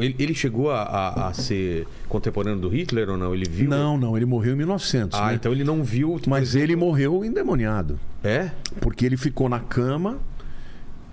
Ele, 0.00 0.14
ele 0.18 0.34
chegou 0.34 0.70
a, 0.70 0.82
a- 0.82 1.28
a 1.28 1.32
ser 1.34 1.86
contemporâneo 2.08 2.60
do 2.60 2.68
Hitler 2.68 3.08
ou 3.10 3.16
não? 3.16 3.34
Ele 3.34 3.48
viu? 3.48 3.68
Não, 3.68 3.98
não, 3.98 4.16
ele 4.16 4.26
morreu 4.26 4.52
em 4.54 4.56
1900. 4.58 5.18
Ah, 5.18 5.26
né? 5.28 5.34
então 5.34 5.50
ele 5.52 5.64
não 5.64 5.82
viu. 5.82 6.20
Mas 6.26 6.54
ele 6.54 6.76
morreu 6.76 7.24
endemoniado. 7.24 7.98
É? 8.22 8.50
Porque 8.80 9.04
ele 9.04 9.16
ficou 9.16 9.48
na 9.48 9.58
cama, 9.58 10.18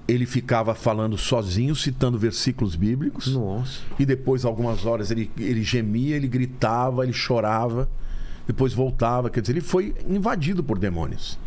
ele 0.07 0.25
ficava 0.27 0.75
falando 0.75 1.17
sozinho, 1.17 1.75
citando 1.75 2.17
versículos 2.17 2.75
bíblicos. 2.75 3.33
Nossa. 3.33 3.79
E 3.97 4.05
depois, 4.05 4.45
algumas 4.45 4.85
horas, 4.85 5.09
ele, 5.09 5.31
ele 5.39 5.63
gemia, 5.63 6.15
ele 6.15 6.27
gritava, 6.27 7.03
ele 7.03 7.13
chorava, 7.13 7.89
depois 8.45 8.71
voltava. 8.71 9.31
Quer 9.31 9.41
dizer, 9.41 9.53
ele 9.53 9.61
foi 9.61 9.95
invadido 10.07 10.63
por 10.63 10.77
demônios. 10.77 11.39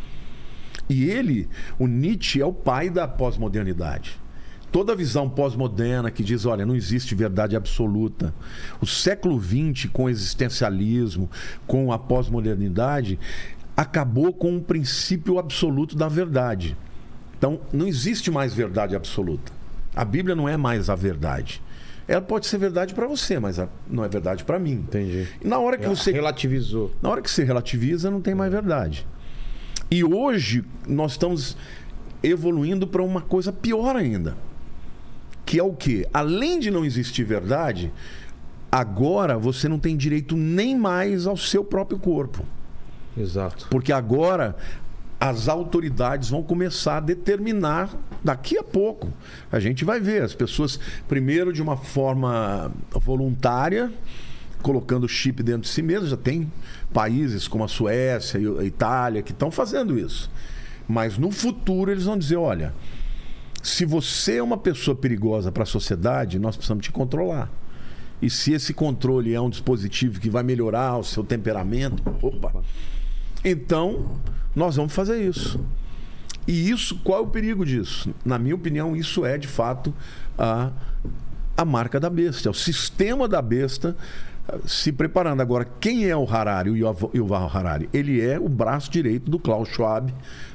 E 0.89 1.05
ele, 1.11 1.49
o 1.79 1.87
Nietzsche, 1.87 2.41
é 2.41 2.47
o 2.47 2.53
pai 2.53 2.89
da 2.91 3.07
pós-modernidade. 3.07 4.19
Toda 4.71 4.93
a 4.93 4.97
visão 4.97 5.29
pós-moderna 5.31 6.11
que 6.11 6.23
diz, 6.23 6.45
olha, 6.45 6.67
não 6.67 6.77
existe 6.77 7.15
verdade 7.15 7.57
absoluta. 7.57 8.35
O 8.81 8.87
século 8.87 9.41
XX, 9.41 9.91
com 9.91 10.05
o 10.05 10.11
existencialismo, 10.11 11.31
com 11.67 11.91
a 11.91 11.99
pós-modernidade, 11.99 13.19
acabou 13.77 14.33
com 14.33 14.57
o 14.57 14.61
princípio 14.61 15.39
absoluto 15.39 15.97
da 15.97 16.09
verdade. 16.09 16.77
Então, 17.39 17.61
não 17.73 17.87
existe 17.87 18.31
mais 18.31 18.53
verdade 18.53 18.95
absoluta. 18.97 19.53
A 19.95 20.05
Bíblia 20.05 20.35
não 20.35 20.49
é 20.49 20.57
mais 20.57 20.91
a 20.91 20.95
verdade. 20.95 21.63
Ela 22.07 22.21
pode 22.21 22.47
ser 22.47 22.59
verdade 22.59 22.95
para 22.95 23.07
você, 23.07 23.39
mas 23.39 23.61
não 23.89 24.05
é 24.05 24.09
verdade 24.09 24.43
para 24.43 24.59
mim. 24.59 24.73
Entendi. 24.73 25.29
E 25.43 25.47
na 25.47 25.59
hora 25.59 25.77
que 25.77 25.87
você 25.87 26.11
Relativizou. 26.11 26.91
na 27.03 27.11
hora 27.11 27.23
que 27.23 27.31
você 27.31 27.45
relativiza, 27.45 28.11
não 28.11 28.21
tem 28.21 28.35
mais 28.35 28.51
verdade. 28.51 29.07
E 29.91 30.05
hoje 30.05 30.65
nós 30.87 31.13
estamos 31.13 31.57
evoluindo 32.23 32.87
para 32.87 33.03
uma 33.03 33.21
coisa 33.21 33.53
pior 33.53 33.97
ainda. 33.97 34.37
Que 35.47 35.59
é 35.59 35.63
o 35.63 35.73
quê? 35.73 36.07
Além 36.13 36.59
de 36.59 36.71
não 36.71 36.85
existir 36.85 37.25
verdade, 37.25 37.93
agora 38.71 39.39
você 39.39 39.69
não 39.69 39.79
tem 39.79 39.97
direito 39.97 40.37
nem 40.37 40.77
mais 40.77 41.27
ao 41.27 41.37
seu 41.37 41.65
próprio 41.65 41.99
corpo. 41.99 42.45
Exato. 43.17 43.67
Porque 43.71 43.93
agora 43.93 44.57
as 45.19 45.49
autoridades 45.49 46.31
vão 46.31 46.43
começar 46.43 46.99
a 46.99 47.01
determinar 47.01 47.91
daqui 48.23 48.57
a 48.57 48.63
pouco. 48.63 49.09
A 49.51 49.59
gente 49.59 49.85
vai 49.85 49.99
ver 49.99 50.23
as 50.23 50.35
pessoas, 50.35 50.79
primeiro 51.09 51.53
de 51.53 51.61
uma 51.61 51.77
forma 51.77 52.71
voluntária, 52.93 53.93
colocando 54.63 55.09
chip 55.09 55.43
dentro 55.43 55.63
de 55.63 55.69
si 55.69 55.83
mesmo. 55.83 56.09
Já 56.09 56.17
tem 56.17 56.51
países 56.93 57.47
como 57.49 57.65
a 57.65 57.69
Suécia 57.69 58.39
e 58.39 58.59
a 58.59 58.65
Itália 58.65 59.23
que 59.23 59.33
estão 59.33 59.51
fazendo 59.51 59.99
isso. 59.99 60.31
Mas 60.89 61.19
no 61.19 61.31
futuro 61.31 61.91
eles 61.91 62.05
vão 62.05 62.19
dizer: 62.19 62.37
olha, 62.37 62.75
se 63.63 63.85
você 63.85 64.37
é 64.37 64.43
uma 64.43 64.57
pessoa 64.57 64.95
perigosa 64.95 65.53
para 65.53 65.63
a 65.63 65.67
sociedade, 65.67 66.39
nós 66.39 66.57
precisamos 66.57 66.85
te 66.85 66.93
controlar. 66.93 67.51
E 68.21 68.29
se 68.29 68.53
esse 68.53 68.75
controle 68.75 69.35
é 69.35 69.41
um 69.41 69.51
dispositivo 69.51 70.19
que 70.19 70.29
vai 70.29 70.43
melhorar 70.43 70.97
o 70.97 71.05
seu 71.05 71.23
temperamento, 71.23 72.03
opa, 72.21 72.53
então 73.45 74.19
nós 74.55 74.77
vamos 74.77 74.93
fazer 74.93 75.23
isso. 75.29 75.61
E 76.47 76.71
isso, 76.71 76.99
qual 77.05 77.19
é 77.19 77.23
o 77.23 77.27
perigo 77.27 77.65
disso? 77.65 78.13
Na 78.25 78.39
minha 78.39 78.55
opinião, 78.55 78.97
isso 78.97 79.25
é 79.25 79.37
de 79.37 79.47
fato 79.47 79.95
a, 80.37 80.73
a 81.57 81.65
marca 81.65 82.01
da 82.01 82.09
besta, 82.09 82.49
é 82.49 82.51
o 82.51 82.55
sistema 82.55 83.29
da 83.29 83.43
besta 83.43 83.95
se 84.65 84.93
preparando. 84.93 85.41
Agora, 85.41 85.67
quem 85.81 86.07
é 86.07 86.17
o 86.17 86.25
Harari, 86.25 86.71
o 86.71 86.77
Yuval 87.15 87.51
Harari? 87.53 87.89
Ele 87.93 88.21
é 88.21 88.39
o 88.39 88.49
braço 88.49 88.91
direito 88.91 89.31
do 89.31 89.39
Klaus 89.39 89.69
Schwab 89.69 90.13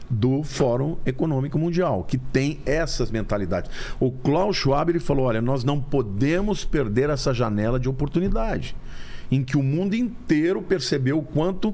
do 0.10 0.44
Fórum 0.44 0.98
Econômico 1.06 1.58
Mundial, 1.58 2.04
que 2.04 2.18
tem 2.18 2.60
essas 2.66 3.10
mentalidades. 3.10 3.72
O 4.00 4.12
Klaus 4.12 4.58
Schwab 4.58 4.92
ele 4.92 5.00
falou: 5.00 5.26
olha, 5.26 5.42
nós 5.42 5.64
não 5.64 5.80
podemos 5.80 6.64
perder 6.64 7.10
essa 7.10 7.34
janela 7.34 7.80
de 7.80 7.90
oportunidade, 7.90 8.76
em 9.32 9.44
que 9.44 9.58
o 9.58 9.64
mundo 9.64 9.96
inteiro 9.96 10.62
percebeu 10.62 11.18
o 11.18 11.24
quanto 11.24 11.74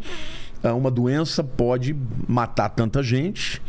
ah, 0.63 0.73
uma 0.73 0.91
doença 0.91 1.43
pode 1.43 1.95
matar 2.27 2.69
tanta 2.69 3.01
gente. 3.01 3.61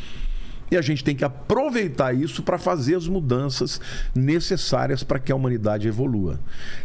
E 0.70 0.76
a 0.76 0.82
gente 0.82 1.02
tem 1.02 1.16
que 1.16 1.24
aproveitar 1.24 2.14
isso 2.14 2.42
para 2.42 2.58
fazer 2.58 2.94
as 2.94 3.08
mudanças 3.08 3.80
necessárias 4.14 5.02
para 5.02 5.18
que 5.18 5.32
a 5.32 5.36
humanidade 5.36 5.88
evolua. 5.88 6.38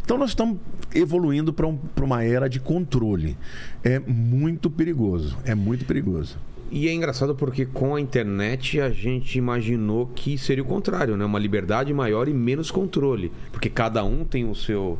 Então, 0.03 0.17
nós 0.17 0.31
estamos 0.31 0.57
evoluindo 0.93 1.53
para 1.53 1.67
um, 1.67 1.77
uma 2.01 2.23
era 2.23 2.47
de 2.47 2.59
controle. 2.59 3.37
É 3.83 3.99
muito 3.99 4.69
perigoso. 4.69 5.37
É 5.45 5.53
muito 5.53 5.85
perigoso. 5.85 6.37
E 6.71 6.87
é 6.87 6.93
engraçado 6.93 7.35
porque 7.35 7.65
com 7.65 7.95
a 7.95 8.01
internet 8.01 8.81
a 8.81 8.89
gente 8.89 9.37
imaginou 9.37 10.07
que 10.07 10.37
seria 10.37 10.63
o 10.63 10.67
contrário, 10.67 11.15
né? 11.15 11.23
Uma 11.23 11.37
liberdade 11.37 11.93
maior 11.93 12.27
e 12.27 12.33
menos 12.33 12.71
controle. 12.71 13.31
Porque 13.51 13.69
cada 13.69 14.03
um 14.03 14.25
tem 14.25 14.49
o 14.49 14.55
seu 14.55 14.97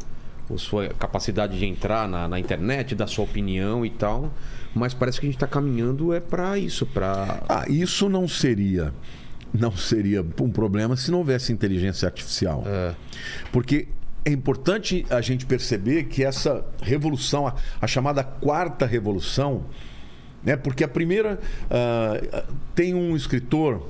a 0.53 0.57
sua 0.57 0.89
capacidade 0.89 1.57
de 1.57 1.65
entrar 1.65 2.07
na, 2.07 2.27
na 2.27 2.39
internet, 2.39 2.93
dar 2.93 3.07
sua 3.07 3.25
opinião 3.25 3.85
e 3.85 3.89
tal. 3.89 4.31
Mas 4.75 4.93
parece 4.93 5.19
que 5.19 5.25
a 5.25 5.29
gente 5.29 5.37
está 5.37 5.47
caminhando 5.47 6.13
é 6.13 6.19
para 6.19 6.59
isso, 6.59 6.85
para 6.85 7.41
Ah, 7.47 7.65
isso 7.67 8.09
não 8.09 8.27
seria 8.27 8.93
não 9.53 9.71
seria 9.71 10.21
um 10.41 10.49
problema 10.49 10.97
se 10.97 11.09
não 11.09 11.19
houvesse 11.19 11.53
inteligência 11.53 12.05
artificial. 12.05 12.65
Porque 13.53 13.87
é 14.25 14.31
importante 14.31 15.05
a 15.09 15.21
gente 15.21 15.45
perceber 15.45 16.05
que 16.05 16.25
essa 16.25 16.65
revolução, 16.81 17.47
a, 17.47 17.55
a 17.79 17.87
chamada 17.87 18.21
quarta 18.23 18.85
revolução, 18.85 19.65
né? 20.43 20.57
Porque 20.57 20.83
a 20.83 20.87
primeira 20.87 21.39
ah, 21.69 22.43
tem 22.73 22.93
um 22.93 23.15
escritor 23.15 23.89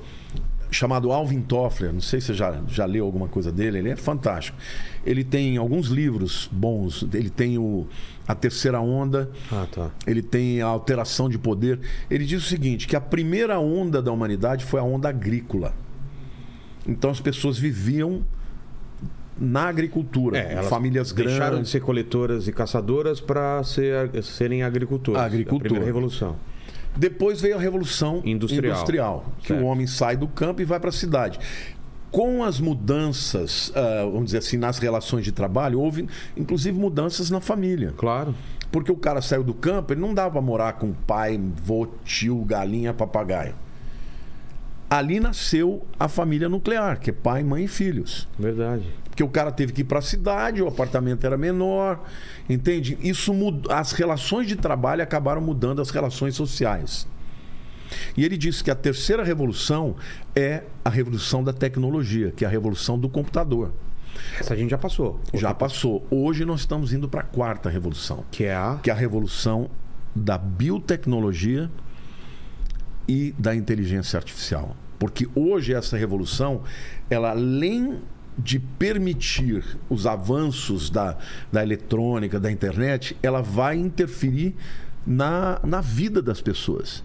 chamado 0.70 1.12
Alvin 1.12 1.40
Toffler, 1.42 1.92
não 1.92 2.00
sei 2.00 2.20
se 2.20 2.28
você 2.28 2.34
já, 2.34 2.60
já 2.68 2.84
leu 2.84 3.04
alguma 3.06 3.28
coisa 3.28 3.50
dele, 3.52 3.78
ele 3.78 3.90
é 3.90 3.96
fantástico. 3.96 4.56
Ele 5.04 5.22
tem 5.22 5.56
alguns 5.56 5.86
livros 5.88 6.48
bons, 6.52 7.06
ele 7.14 7.30
tem 7.30 7.56
o 7.58 7.86
A 8.26 8.34
Terceira 8.34 8.80
Onda, 8.80 9.30
Ah, 9.52 9.66
tá. 9.70 9.90
ele 10.06 10.22
tem 10.22 10.60
a 10.60 10.66
alteração 10.66 11.28
de 11.28 11.38
poder. 11.38 11.78
Ele 12.10 12.24
diz 12.24 12.42
o 12.44 12.46
seguinte: 12.48 12.86
que 12.88 12.96
a 12.96 13.00
primeira 13.00 13.58
onda 13.60 14.02
da 14.02 14.10
humanidade 14.10 14.64
foi 14.64 14.80
a 14.80 14.82
onda 14.82 15.08
agrícola. 15.08 15.72
Então 16.86 17.10
as 17.10 17.20
pessoas 17.20 17.56
viviam 17.58 18.24
na 19.38 19.68
agricultura, 19.68 20.38
É, 20.38 20.62
famílias 20.62 21.12
deixaram 21.12 21.44
de 21.46 21.50
grandes. 21.56 21.70
ser 21.70 21.80
coletoras 21.80 22.48
e 22.48 22.52
caçadoras 22.52 23.20
para 23.20 23.62
ser, 23.64 24.10
serem 24.24 24.62
agricultores. 24.62 25.20
Agricultura. 25.20 25.58
A 25.58 25.68
primeira 25.68 25.84
revolução. 25.86 26.36
Depois 26.96 27.40
veio 27.40 27.56
a 27.56 27.60
revolução 27.60 28.22
Industrial. 28.24 29.24
que 29.40 29.48
Certo. 29.48 29.62
o 29.62 29.66
homem 29.66 29.86
sai 29.86 30.16
do 30.16 30.26
campo 30.26 30.62
e 30.62 30.64
vai 30.64 30.80
para 30.80 30.90
a 30.90 30.92
cidade. 30.92 31.38
Com 32.10 32.42
as 32.44 32.58
mudanças, 32.60 33.70
ah, 33.74 34.04
vamos 34.04 34.26
dizer 34.26 34.38
assim, 34.38 34.56
nas 34.56 34.78
relações 34.78 35.24
de 35.24 35.32
trabalho, 35.32 35.80
houve 35.80 36.08
inclusive 36.36 36.78
mudanças 36.78 37.30
na 37.30 37.40
família. 37.40 37.92
Claro. 37.96 38.34
Porque 38.72 38.90
o 38.90 38.96
cara 38.96 39.20
saiu 39.20 39.44
do 39.44 39.52
campo, 39.54 39.92
ele 39.92 40.00
não 40.00 40.14
dava 40.14 40.32
para 40.32 40.40
morar 40.40 40.72
com 40.74 40.92
pai, 40.92 41.38
vô, 41.62 41.86
tio, 42.04 42.38
galinha, 42.44 42.92
papagaio. 42.94 43.54
Ali 44.88 45.18
nasceu 45.18 45.84
a 45.98 46.08
família 46.08 46.48
nuclear, 46.48 47.00
que 47.00 47.10
é 47.10 47.12
pai, 47.12 47.42
mãe 47.42 47.64
e 47.64 47.68
filhos. 47.68 48.28
Verdade. 48.38 48.84
Porque 49.16 49.24
o 49.24 49.28
cara 49.30 49.50
teve 49.50 49.72
que 49.72 49.80
ir 49.80 49.84
para 49.84 49.98
a 49.98 50.02
cidade, 50.02 50.60
o 50.60 50.68
apartamento 50.68 51.26
era 51.26 51.38
menor, 51.38 52.04
entende? 52.50 52.98
Isso 53.00 53.32
mudou, 53.32 53.72
as 53.72 53.92
relações 53.92 54.46
de 54.46 54.56
trabalho 54.56 55.02
acabaram 55.02 55.40
mudando 55.40 55.80
as 55.80 55.88
relações 55.88 56.34
sociais. 56.34 57.08
E 58.14 58.26
ele 58.26 58.36
disse 58.36 58.62
que 58.62 58.70
a 58.70 58.74
terceira 58.74 59.24
revolução 59.24 59.96
é 60.34 60.64
a 60.84 60.90
revolução 60.90 61.42
da 61.42 61.54
tecnologia, 61.54 62.30
que 62.30 62.44
é 62.44 62.46
a 62.46 62.50
revolução 62.50 62.98
do 62.98 63.08
computador. 63.08 63.72
Essa 64.38 64.52
a 64.52 64.56
gente 64.56 64.68
já 64.68 64.76
passou. 64.76 65.18
Já 65.32 65.54
passou. 65.54 66.06
Hoje 66.10 66.44
nós 66.44 66.60
estamos 66.60 66.92
indo 66.92 67.08
para 67.08 67.22
a 67.22 67.24
quarta 67.24 67.70
revolução 67.70 68.22
Que 68.30 68.44
é 68.44 68.54
a. 68.54 68.78
que 68.82 68.90
é 68.90 68.92
a 68.92 68.96
revolução 68.96 69.70
da 70.14 70.36
biotecnologia 70.36 71.70
e 73.08 73.34
da 73.38 73.56
inteligência 73.56 74.18
artificial. 74.18 74.76
Porque 74.98 75.26
hoje 75.34 75.72
essa 75.72 75.96
revolução, 75.96 76.62
ela 77.08 77.30
além 77.30 78.02
de 78.38 78.58
permitir 78.58 79.64
os 79.88 80.06
avanços 80.06 80.90
da, 80.90 81.16
da 81.50 81.62
eletrônica, 81.62 82.38
da 82.38 82.50
internet, 82.50 83.16
ela 83.22 83.40
vai 83.40 83.76
interferir 83.76 84.54
na, 85.06 85.58
na 85.64 85.80
vida 85.80 86.20
das 86.20 86.40
pessoas. 86.40 87.02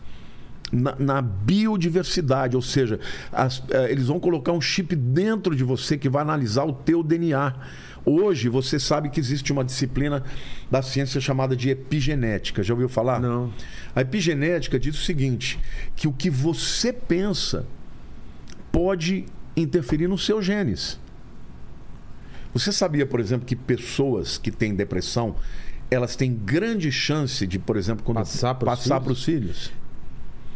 Na, 0.72 0.96
na 0.98 1.22
biodiversidade, 1.22 2.56
ou 2.56 2.62
seja, 2.62 3.00
as- 3.32 3.62
eh, 3.70 3.92
eles 3.92 4.08
vão 4.08 4.20
colocar 4.22 4.54
um 4.54 4.62
chip 4.62 4.96
dentro 4.96 5.54
de 5.56 5.64
você 5.66 5.98
que 5.98 6.08
vai 6.10 6.22
analisar 6.22 6.64
o 6.64 6.72
teu 6.74 7.04
DNA. 7.04 7.54
Hoje 8.06 8.48
você 8.50 8.80
sabe 8.80 9.10
que 9.10 9.20
existe 9.20 9.52
uma 9.52 9.64
disciplina 9.66 10.24
da 10.72 10.82
ciência 10.82 11.20
chamada 11.22 11.56
de 11.58 11.70
epigenética. 11.70 12.64
Já 12.64 12.74
ouviu 12.74 12.88
falar? 12.90 13.20
Não. 13.20 13.54
A 13.94 14.02
epigenética 14.02 14.80
diz 14.80 14.96
o 14.96 15.04
seguinte: 15.04 15.60
que 15.96 16.08
o 16.08 16.14
que 16.14 16.30
você 16.30 16.92
pensa 16.94 17.66
pode 18.72 19.26
interferir 19.56 20.08
nos 20.08 20.26
seus 20.26 20.46
genes. 20.46 21.00
Você 22.54 22.72
sabia, 22.72 23.06
por 23.06 23.20
exemplo, 23.20 23.46
que 23.46 23.56
pessoas 23.56 24.38
que 24.38 24.52
têm 24.52 24.76
depressão, 24.76 25.36
elas 25.90 26.16
têm 26.16 26.34
grande 26.34 26.92
chance 26.92 27.46
de, 27.48 27.58
por 27.58 27.78
exemplo, 27.78 28.04
quando 28.04 28.18
Passar 28.18 28.56
filhos? 28.56 28.88
para 28.88 29.12
os 29.12 29.24
filhos? 29.24 29.72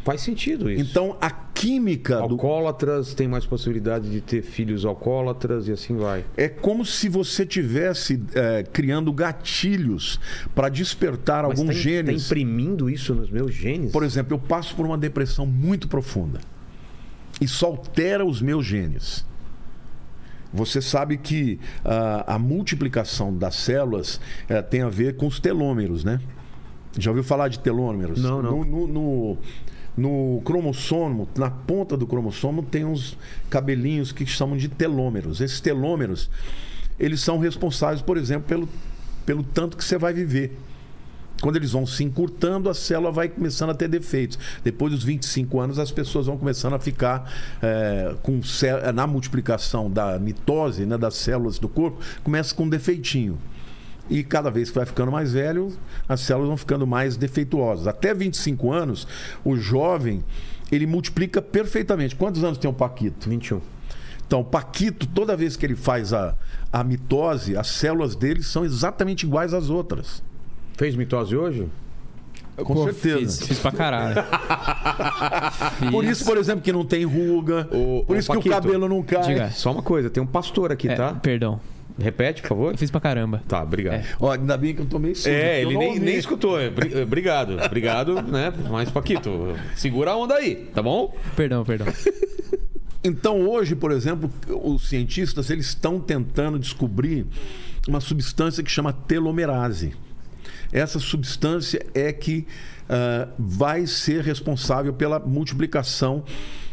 Faz 0.06 0.22
sentido 0.22 0.70
isso. 0.70 0.84
Então, 0.84 1.18
a 1.20 1.32
química 1.32 2.18
do, 2.18 2.34
Alcoólatras 2.36 3.16
têm 3.16 3.28
mais 3.28 3.44
possibilidade 3.44 4.08
de 4.12 4.22
ter 4.22 4.44
filhos 4.44 4.86
alcoólatras 4.86 5.68
e 5.68 5.72
assim 5.72 5.98
vai. 5.98 6.24
É 6.38 6.48
como 6.48 6.86
se 6.86 7.10
você 7.10 7.44
tivesse 7.44 8.22
eh, 8.36 8.64
criando 8.72 9.12
gatilhos 9.12 10.20
para 10.54 10.70
despertar 10.70 11.42
Mas 11.42 11.58
alguns 11.58 11.76
tá, 11.76 11.82
genes. 11.82 12.22
Tá 12.22 12.28
imprimindo 12.28 12.88
isso 12.88 13.16
nos 13.16 13.32
meus 13.32 13.52
genes? 13.52 13.92
Por 13.92 14.04
exemplo, 14.04 14.36
eu 14.36 14.40
passo 14.40 14.76
por 14.76 14.86
uma 14.86 14.98
depressão 14.98 15.48
muito 15.48 15.88
profunda. 15.88 16.40
Isso 17.42 17.66
altera 17.66 18.24
os 18.24 18.44
meus 18.44 18.64
genes. 18.64 19.26
Você 20.56 20.82
sabe 20.82 21.18
que 21.18 21.60
ah, 21.84 22.36
a 22.36 22.40
multiplicação 22.40 23.36
das 23.36 23.56
células 23.56 24.20
eh, 24.50 24.62
tem 24.62 24.82
a 24.82 24.90
ver 24.90 25.16
com 25.18 25.28
os 25.28 25.40
telômeros, 25.40 26.04
né? 26.04 26.20
Já 26.98 27.12
ouviu 27.12 27.24
falar 27.24 27.50
de 27.50 27.60
telômeros? 27.60 28.24
Não, 28.24 28.42
não. 28.42 28.64
No, 28.64 28.88
no- 28.88 28.88
no- 28.88 29.38
no 29.98 30.42
cromossomo, 30.44 31.28
na 31.38 31.50
ponta 31.50 31.96
do 31.96 32.06
cromossomo, 32.06 32.62
tem 32.64 32.84
uns 32.84 33.18
cabelinhos 33.50 34.12
que 34.12 34.26
chamam 34.26 34.58
de 34.58 34.68
telômeros. 34.68 35.40
Esses 35.40 35.62
telômeros, 35.62 36.30
eles 37.00 37.22
são 37.22 37.38
responsáveis, 37.40 38.02
por 38.02 38.18
exemplo, 38.18 38.46
pelo, 38.48 38.68
pelo 39.26 39.42
tanto 39.44 39.78
que 39.78 39.84
você 39.86 39.98
vai 39.98 40.14
viver. 40.14 40.58
Quando 41.46 41.58
eles 41.58 41.74
vão 41.74 41.86
se 41.86 42.04
encurtando, 42.04 42.72
a 42.72 42.74
célula 42.74 43.12
vai 43.12 43.30
começando 43.30 43.70
a 43.70 43.76
ter 43.76 43.88
defeitos. 43.88 44.40
Depois 44.64 44.92
dos 44.92 45.04
25 45.04 45.60
anos, 45.60 45.78
as 45.78 45.92
pessoas 45.92 46.26
vão 46.26 46.40
começando 46.40 46.74
a 46.74 46.80
ficar 46.80 47.32
é, 47.62 48.16
com 48.24 48.42
na 48.96 49.06
multiplicação 49.06 49.88
da 49.88 50.18
mitose, 50.18 50.88
né, 50.88 50.98
das 50.98 51.14
células 51.14 51.60
do 51.60 51.70
corpo, 51.70 52.02
começa 52.24 52.56
com 52.56 52.64
um 52.64 52.68
defeitinho. 52.68 53.38
E 54.10 54.24
cada 54.24 54.50
vez 54.50 54.70
que 54.72 54.76
vai 54.76 54.88
ficando 54.88 55.12
mais 55.12 55.34
velho, 55.34 55.72
as 56.10 56.22
células 56.22 56.48
vão 56.48 56.58
ficando 56.58 56.88
mais 56.88 57.16
defeituosas. 57.16 57.86
Até 57.86 58.12
25 58.12 58.74
anos, 58.74 59.08
o 59.44 59.56
jovem, 59.56 60.26
ele 60.72 60.88
multiplica 60.88 61.44
perfeitamente. 61.44 62.16
Quantos 62.16 62.44
anos 62.44 62.58
tem 62.58 62.68
o 62.68 62.74
Paquito? 62.74 63.30
21. 63.30 63.62
Então, 64.26 64.40
o 64.40 64.44
Paquito, 64.46 65.06
toda 65.06 65.38
vez 65.38 65.56
que 65.56 65.64
ele 65.64 65.76
faz 65.76 66.12
a, 66.12 66.36
a 66.74 66.84
mitose, 66.84 67.56
as 67.56 67.68
células 67.68 68.16
dele 68.16 68.42
são 68.42 68.66
exatamente 68.66 69.28
iguais 69.28 69.54
às 69.54 69.70
outras. 69.70 70.24
Fez 70.78 70.96
mitose 70.96 71.36
hoje? 71.36 71.68
Com 72.58 72.74
Pô, 72.74 72.84
certeza. 72.86 73.18
Fiz, 73.40 73.48
fiz 73.48 73.60
pra 73.60 73.72
caralho. 73.72 74.16
Por 75.92 76.06
isso, 76.06 76.24
por 76.26 76.38
exemplo, 76.38 76.62
que 76.62 76.72
não 76.72 76.86
tem 76.86 77.04
ruga. 77.04 77.68
Ô, 77.72 78.04
por 78.06 78.16
isso 78.18 78.30
que 78.32 78.38
Paquito, 78.38 78.56
o 78.56 78.62
cabelo 78.62 78.88
não 78.88 79.04
cai. 79.04 79.22
diga. 79.24 79.50
Só 79.52 79.72
uma 79.74 79.82
coisa, 79.82 80.10
tem 80.10 80.24
um 80.24 80.26
pastor 80.28 80.72
aqui, 80.72 80.88
É, 80.88 80.96
tá? 80.96 81.14
Perdão. 81.14 81.60
Repete, 82.00 82.42
por 82.42 82.48
favor. 82.50 82.72
Eu 82.74 82.78
fiz 82.78 82.90
pra 82.92 83.00
caramba. 83.02 83.42
Tá, 83.48 83.62
obrigado. 83.62 83.96
É. 83.96 84.06
Ó, 84.20 84.32
ainda 84.32 84.56
bem 84.58 84.74
que 84.74 84.82
eu 84.82 84.86
tomei 84.86 85.16
surdo. 85.16 85.36
É, 85.36 85.62
ele 85.62 85.78
nem, 85.78 86.00
nem 86.00 86.16
escutou. 86.18 86.60
É, 86.60 86.70
bri- 86.70 87.02
Obrigado, 87.02 87.58
obrigado, 87.62 88.22
né? 88.22 88.54
Mas, 88.70 88.90
Paquito, 88.90 89.54
segura 89.76 90.12
a 90.12 90.18
onda 90.18 90.36
aí, 90.36 90.56
tá 90.74 90.82
bom? 90.82 91.14
Perdão, 91.36 91.64
perdão. 91.66 91.88
Então, 93.08 93.48
hoje, 93.48 93.76
por 93.76 93.92
exemplo, 93.92 94.28
os 94.64 94.90
cientistas 94.90 95.52
eles 95.52 95.68
estão 95.68 96.00
tentando 96.00 96.58
descobrir 96.58 97.28
uma 97.88 98.00
substância 98.00 98.64
que 98.64 98.72
chama 98.72 98.92
telomerase. 98.92 99.94
Essa 100.72 101.00
substância 101.00 101.86
é 101.94 102.12
que 102.12 102.46
ah, 102.90 103.28
vai 103.38 103.88
ser 103.88 104.24
responsável 104.24 104.94
pela 104.94 105.20
multiplicação 105.20 106.24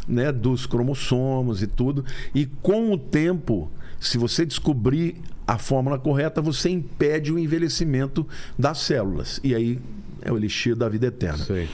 né, 0.06 0.30
dos 0.30 0.66
cromossomos 0.66 1.62
e 1.62 1.66
tudo. 1.66 2.04
E 2.34 2.46
com 2.46 2.92
o 2.92 2.98
tempo, 2.98 3.70
se 3.98 4.18
você 4.18 4.44
descobrir 4.44 5.16
a 5.46 5.58
fórmula 5.58 5.98
correta, 5.98 6.40
você 6.40 6.68
impede 6.68 7.32
o 7.32 7.38
envelhecimento 7.38 8.26
das 8.58 8.78
células. 8.78 9.40
E 9.42 9.54
aí 9.54 9.78
é 10.20 10.30
o 10.30 10.36
elixir 10.36 10.76
da 10.76 10.88
vida 10.88 11.06
eterna. 11.06 11.44
Sei. 11.44 11.68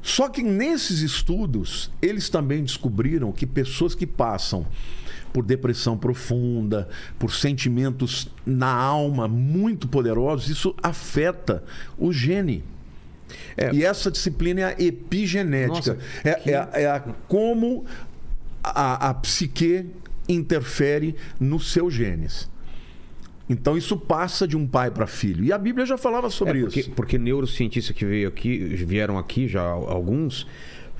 Só 0.00 0.28
que 0.28 0.42
nesses 0.42 1.00
estudos, 1.00 1.90
eles 2.00 2.28
também 2.28 2.62
descobriram 2.62 3.32
que 3.32 3.46
pessoas 3.46 3.94
que 3.94 4.06
passam 4.06 4.66
por 5.32 5.44
depressão 5.44 5.96
profunda, 5.96 6.88
por 7.18 7.32
sentimentos 7.34 8.28
na 8.46 8.72
alma 8.72 9.28
muito 9.28 9.86
poderosos, 9.88 10.48
isso 10.48 10.74
afeta 10.82 11.62
o 11.98 12.12
gene. 12.12 12.64
É. 13.56 13.72
E 13.74 13.84
essa 13.84 14.10
disciplina 14.10 14.60
é 14.60 14.64
a 14.64 14.74
epigenética. 14.82 15.74
Nossa, 15.94 15.98
é, 16.24 16.34
que- 16.34 16.50
é 16.50 16.56
a- 16.56 16.70
é 16.72 16.86
a 16.86 17.00
como 17.28 17.84
a, 18.64 19.10
a 19.10 19.14
psique 19.14 19.86
interfere 20.28 21.14
nos 21.38 21.72
seus 21.72 21.92
genes. 21.94 22.48
Então 23.50 23.78
isso 23.78 23.96
passa 23.96 24.46
de 24.46 24.56
um 24.56 24.66
pai 24.66 24.90
para 24.90 25.06
filho. 25.06 25.42
E 25.44 25.52
a 25.52 25.56
Bíblia 25.58 25.86
já 25.86 25.96
falava 25.96 26.28
sobre 26.28 26.58
É, 26.58 26.62
porque, 26.62 26.80
isso. 26.80 26.90
porque 26.90 27.16
neurocientistas 27.18 27.96
que 27.96 28.04
veio 28.04 28.28
aqui, 28.28 28.58
vieram 28.58 29.16
aqui 29.18 29.48
já 29.48 29.62
alguns 29.62 30.46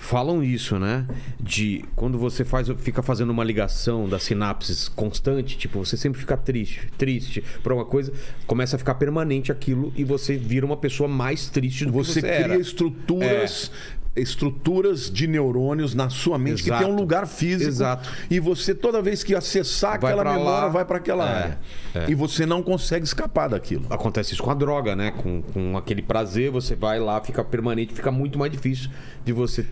falam 0.01 0.43
isso, 0.45 0.79
né? 0.79 1.05
De 1.41 1.85
quando 1.97 2.17
você 2.19 2.45
faz, 2.45 2.69
fica 2.79 3.03
fazendo 3.03 3.31
uma 3.31 3.43
ligação 3.45 4.09
das 4.09 4.23
sinapses 4.23 4.89
constante, 4.89 5.59
tipo, 5.59 5.85
você 5.85 5.97
sempre 5.97 6.21
fica 6.21 6.37
triste, 6.37 6.89
triste 6.97 7.43
por 7.63 7.73
alguma 7.73 7.89
coisa, 7.91 8.13
começa 8.47 8.77
a 8.77 8.79
ficar 8.79 8.95
permanente 8.95 9.51
aquilo 9.51 9.93
e 9.97 10.05
você 10.05 10.37
vira 10.37 10.65
uma 10.65 10.77
pessoa 10.77 11.09
mais 11.09 11.49
triste 11.51 11.85
do 11.85 11.93
Você, 11.93 12.21
que 12.23 12.27
você 12.27 12.33
cria 12.33 12.45
era. 12.45 12.55
É. 12.55 12.59
estruturas, 12.61 13.71
estruturas 14.15 15.11
de 15.11 15.27
neurônios 15.27 15.95
na 15.95 16.09
sua 16.11 16.39
mente 16.39 16.63
que 16.63 16.69
Exato. 16.71 16.85
tem 16.85 16.93
um 16.93 16.97
lugar 16.97 17.27
físico. 17.27 17.69
Exato. 17.69 18.09
E 18.31 18.39
você 18.41 18.75
toda 18.75 19.01
vez 19.03 19.23
que 19.25 19.35
acessar 19.35 19.99
Vai 20.01 20.13
aquela 20.13 20.25
memória 20.33 20.67
lá. 20.67 20.69
vai 20.69 20.85
para 20.85 20.99
aquela 20.99 21.25
É, 21.25 21.35
área. 21.43 21.59
é. 21.95 22.11
E 22.11 22.15
você 22.15 22.47
não 22.47 22.63
consegue 22.63 23.05
escapar 23.05 23.49
daquilo. 23.49 23.85
Acontece 23.91 24.33
isso 24.35 24.43
com 24.43 24.51
a 24.51 24.55
droga, 24.55 24.95
né? 24.95 25.11
Com, 25.11 25.43
com 25.43 25.77
aquele 25.77 26.03
prazer, 26.03 26.51
você 26.51 26.75
vai 26.75 26.99
lá, 27.01 27.21
fica 27.21 27.43
permanente, 27.45 27.95
fica 27.95 28.11
muito 28.11 28.39
mais 28.39 28.51
difícil 28.53 28.91
de 29.25 29.33
você. 29.33 29.67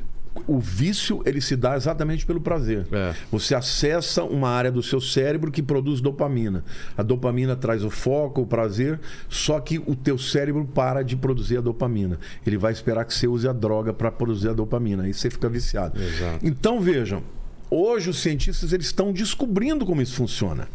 O 0.47 0.59
vício 0.59 1.23
ele 1.25 1.41
se 1.41 1.57
dá 1.57 1.77
exatamente 1.77 2.27
pelo 2.27 2.41
prazer. 2.41 2.87
É. 2.93 3.15
Você 3.31 3.55
acessa 3.55 4.23
uma 4.23 4.49
área 4.49 4.71
do 4.71 4.83
seu 4.83 5.01
cérebro 5.01 5.51
que 5.51 5.63
produz 5.63 6.01
dopamina. 6.01 6.65
A 6.97 7.03
dopamina 7.03 7.57
traz 7.57 7.85
o 7.85 7.91
foco, 7.91 8.43
o 8.43 8.47
prazer, 8.47 9.01
só 9.29 9.59
que 9.61 9.79
o 9.79 9.95
teu 9.95 10.19
cérebro 10.19 10.65
para 10.65 11.03
de 11.03 11.17
produzir 11.17 11.59
a 11.59 11.61
dopamina. 11.61 12.19
Ele 12.47 12.57
vai 12.57 12.73
esperar 12.73 13.05
que 13.05 13.15
você 13.15 13.27
use 13.27 13.49
a 13.49 13.53
droga 13.53 13.93
para 13.93 14.11
produzir 14.11 14.49
a 14.49 14.53
dopamina. 14.53 15.05
Aí 15.05 15.15
você 15.15 15.31
fica 15.31 15.49
viciado. 15.49 16.01
Exato. 16.01 16.47
Então 16.47 16.81
vejam, 16.81 17.23
hoje 17.71 18.11
os 18.11 18.19
cientistas 18.19 18.73
eles 18.73 18.87
estão 18.87 19.13
descobrindo 19.13 19.85
como 19.85 20.03
isso 20.03 20.15
funciona. 20.15 20.69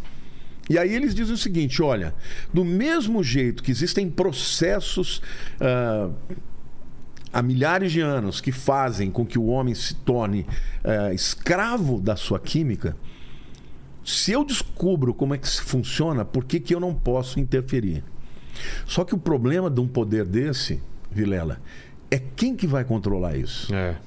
E 0.70 0.78
aí 0.78 0.93
eles 0.93 1.14
dizem 1.14 1.34
o 1.34 1.38
seguinte: 1.38 1.82
olha, 1.82 2.14
do 2.53 2.64
mesmo 2.64 3.24
jeito 3.24 3.62
que 3.62 3.72
existem 3.72 4.09
processos 4.09 5.22
ah, 5.59 6.09
há 7.32 7.41
milhares 7.41 7.91
de 7.91 8.01
anos 8.01 8.41
que 8.41 8.51
fazem 8.51 9.09
com 9.09 9.25
que 9.25 9.39
o 9.39 9.45
homem 9.45 9.73
se 9.73 9.95
torne 9.95 10.45
ah, 10.84 11.13
escravo 11.13 11.99
da 11.99 12.15
sua 12.15 12.39
química, 12.39 12.95
se 14.03 14.32
eu 14.32 14.43
descubro 14.43 15.13
como 15.13 15.34
é 15.34 15.38
que 15.38 15.47
isso 15.47 15.63
funciona, 15.63 16.25
por 16.25 16.43
que, 16.43 16.59
que 16.59 16.73
eu 16.73 16.79
não 16.79 16.93
posso 16.93 17.39
interferir? 17.39 18.03
Só 18.86 19.03
que 19.03 19.13
o 19.13 19.17
problema 19.17 19.69
de 19.69 19.79
um 19.79 19.88
poder 19.88 20.25
desse, 20.25 20.82
Vilela, 21.09 21.61
é 22.09 22.19
quem 22.19 22.55
que 22.55 22.67
vai 22.67 22.84
controlar 22.84 23.38
isso? 23.38 23.73
É. 23.73 23.97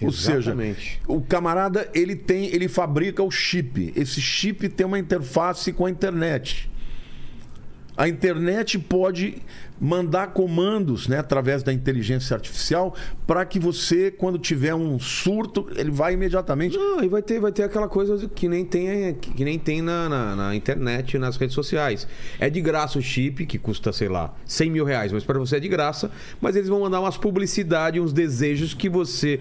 Ou 0.00 0.10
seja, 0.10 0.50
Exatamente. 0.50 1.00
o 1.06 1.20
camarada 1.20 1.88
ele 1.94 2.16
tem, 2.16 2.46
ele 2.46 2.66
fabrica 2.68 3.22
o 3.22 3.30
chip. 3.30 3.92
Esse 3.94 4.20
chip 4.20 4.68
tem 4.68 4.84
uma 4.84 4.98
interface 4.98 5.72
com 5.72 5.86
a 5.86 5.90
internet. 5.90 6.68
A 7.96 8.08
internet 8.08 8.78
pode 8.78 9.42
mandar 9.78 10.28
comandos, 10.28 11.08
né, 11.08 11.18
através 11.18 11.62
da 11.62 11.72
inteligência 11.72 12.34
artificial, 12.34 12.94
para 13.26 13.44
que 13.44 13.58
você, 13.58 14.10
quando 14.10 14.38
tiver 14.38 14.74
um 14.74 14.98
surto, 14.98 15.66
ele 15.74 15.90
vai 15.90 16.14
imediatamente. 16.14 16.76
Não, 16.76 17.02
e 17.02 17.08
vai 17.08 17.20
ter, 17.20 17.40
vai 17.40 17.50
ter 17.50 17.64
aquela 17.64 17.88
coisa 17.88 18.28
que 18.28 18.48
nem 18.48 18.64
tem, 18.64 19.14
que 19.14 19.44
nem 19.44 19.58
tem 19.58 19.82
na, 19.82 20.08
na, 20.08 20.36
na 20.36 20.54
internet, 20.54 21.18
nas 21.18 21.36
redes 21.36 21.54
sociais. 21.54 22.06
É 22.38 22.48
de 22.48 22.60
graça 22.60 22.98
o 22.98 23.02
chip, 23.02 23.44
que 23.44 23.58
custa, 23.58 23.92
sei 23.92 24.08
lá, 24.08 24.32
100 24.46 24.70
mil 24.70 24.84
reais, 24.84 25.12
mas 25.12 25.24
para 25.24 25.38
você 25.38 25.56
é 25.56 25.60
de 25.60 25.68
graça. 25.68 26.10
Mas 26.40 26.54
eles 26.54 26.68
vão 26.68 26.80
mandar 26.80 27.00
umas 27.00 27.16
publicidades, 27.16 28.00
uns 28.00 28.12
desejos 28.12 28.72
que 28.72 28.88
você, 28.88 29.40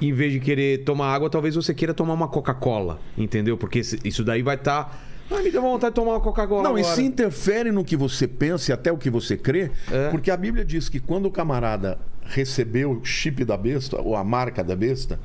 em 0.00 0.12
vez 0.14 0.32
de 0.32 0.40
querer 0.40 0.82
tomar 0.84 1.14
água, 1.14 1.28
talvez 1.28 1.54
você 1.54 1.74
queira 1.74 1.92
tomar 1.92 2.14
uma 2.14 2.28
Coca-Cola, 2.28 2.98
entendeu? 3.18 3.58
Porque 3.58 3.80
isso 3.80 4.24
daí 4.24 4.42
vai 4.42 4.56
estar. 4.56 5.13
Ah, 5.30 5.42
me 5.42 5.50
deu 5.50 5.62
vontade 5.62 5.92
de 5.92 5.94
tomar 5.96 6.12
uma 6.12 6.20
Coca-Cola. 6.20 6.62
Não, 6.62 6.76
e 6.76 6.80
agora. 6.80 6.94
se 6.94 7.02
interfere 7.02 7.70
no 7.72 7.84
que 7.84 7.96
você 7.96 8.26
pensa 8.28 8.70
e 8.70 8.74
até 8.74 8.92
o 8.92 8.96
que 8.98 9.08
você 9.10 9.36
crê, 9.36 9.70
É. 9.90 10.10
porque 10.10 10.30
a 10.30 10.36
Bíblia 10.36 10.64
diz 10.64 10.88
que 10.88 11.00
quando 11.00 11.26
o 11.26 11.30
camarada 11.30 11.98
recebeu 12.24 12.92
o 12.92 13.04
chip 13.04 13.44
da 13.44 13.56
besta, 13.56 14.00
ou 14.00 14.16
a 14.16 14.22
marca 14.24 14.62
da 14.62 14.76
besta, 14.76 15.18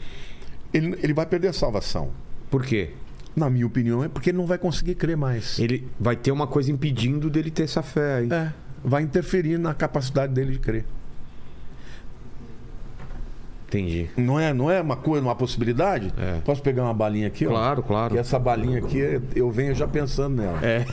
ele, 0.74 0.97
ele 1.02 1.14
vai 1.14 1.26
perder 1.26 1.50
a 1.50 1.54
salvação. 1.54 2.12
Por 2.50 2.66
quê? 2.66 2.91
Na 3.36 3.50
minha 3.50 3.66
opinião, 3.68 4.04
é 4.04 4.08
porque 4.10 4.32
ele 4.32 4.38
não 4.38 4.45
vai 4.45 4.58
conseguir 4.58 4.95
crer 4.95 5.16
mais. 5.16 5.60
Ele 5.60 5.88
vai 6.00 6.16
ter 6.16 6.32
uma 6.32 6.47
coisa 6.47 6.72
impedindo 6.72 7.30
dele 7.30 7.52
ter 7.52 7.64
essa 7.64 7.82
fé 7.82 8.16
aí. 8.16 8.30
É, 8.32 8.52
vai 8.84 9.02
interferir 9.04 9.58
na 9.58 9.74
capacidade 9.74 10.34
dele 10.34 10.54
de 10.54 10.60
crer. 10.60 10.86
Entendi. 13.70 14.09
Não 14.17 14.39
é, 14.39 14.51
não 14.51 14.70
é 14.70 14.82
uma 14.82 14.95
coisa, 14.95 15.24
uma 15.24 15.36
possibilidade? 15.36 16.11
É. 16.17 16.39
Posso 16.43 16.59
pegar 16.59 16.84
uma 16.84 16.93
balinha 16.93 17.28
aqui? 17.28 17.45
ó? 17.45 17.51
Claro, 17.51 17.84
claro. 17.84 18.15
E 18.15 18.17
essa 18.17 18.39
balinha 18.39 18.80
aqui, 18.80 18.99
eu 19.36 19.51
venho 19.51 19.76
já 19.76 19.88
pensando 19.88 20.41
nela. 20.41 20.59
É. 20.63 20.86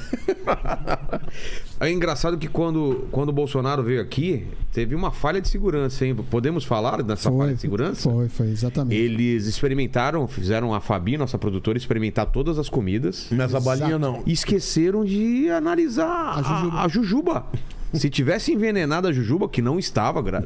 é 1.81 1.91
engraçado 1.91 2.37
que 2.37 2.49
quando, 2.49 3.09
quando 3.11 3.31
o 3.31 3.33
Bolsonaro 3.33 3.83
veio 3.83 4.03
aqui, 4.03 4.47
teve 4.75 4.95
uma 4.95 5.11
falha 5.11 5.41
de 5.41 5.49
segurança, 5.49 6.05
hein? 6.05 6.15
Podemos 6.15 6.65
falar 6.65 7.03
dessa 7.03 7.33
falha 7.33 7.55
de 7.55 7.61
segurança? 7.63 8.11
Foi, 8.11 8.29
foi, 8.29 8.49
exatamente. 8.49 8.95
Eles 8.95 9.47
experimentaram, 9.47 10.29
fizeram 10.29 10.75
a 10.75 10.81
Fabi, 10.81 11.17
nossa 11.17 11.39
produtora, 11.39 11.79
experimentar 11.79 12.27
todas 12.27 12.59
as 12.59 12.69
comidas 12.69 13.29
Mas 13.31 13.55
a 13.55 13.61
balinha 13.61 13.99
não. 13.99 14.23
e 14.27 14.33
esqueceram 14.33 15.03
de 15.03 15.49
analisar 15.49 16.39
a 16.39 16.43
jujuba. 16.43 16.83
a 16.83 16.89
jujuba. 16.89 17.47
Se 17.95 18.11
tivesse 18.11 18.53
envenenado 18.53 19.09
a 19.09 19.13
jujuba, 19.13 19.49
que 19.49 19.63
não 19.63 19.79
estava, 19.79 20.21
né? 20.21 20.43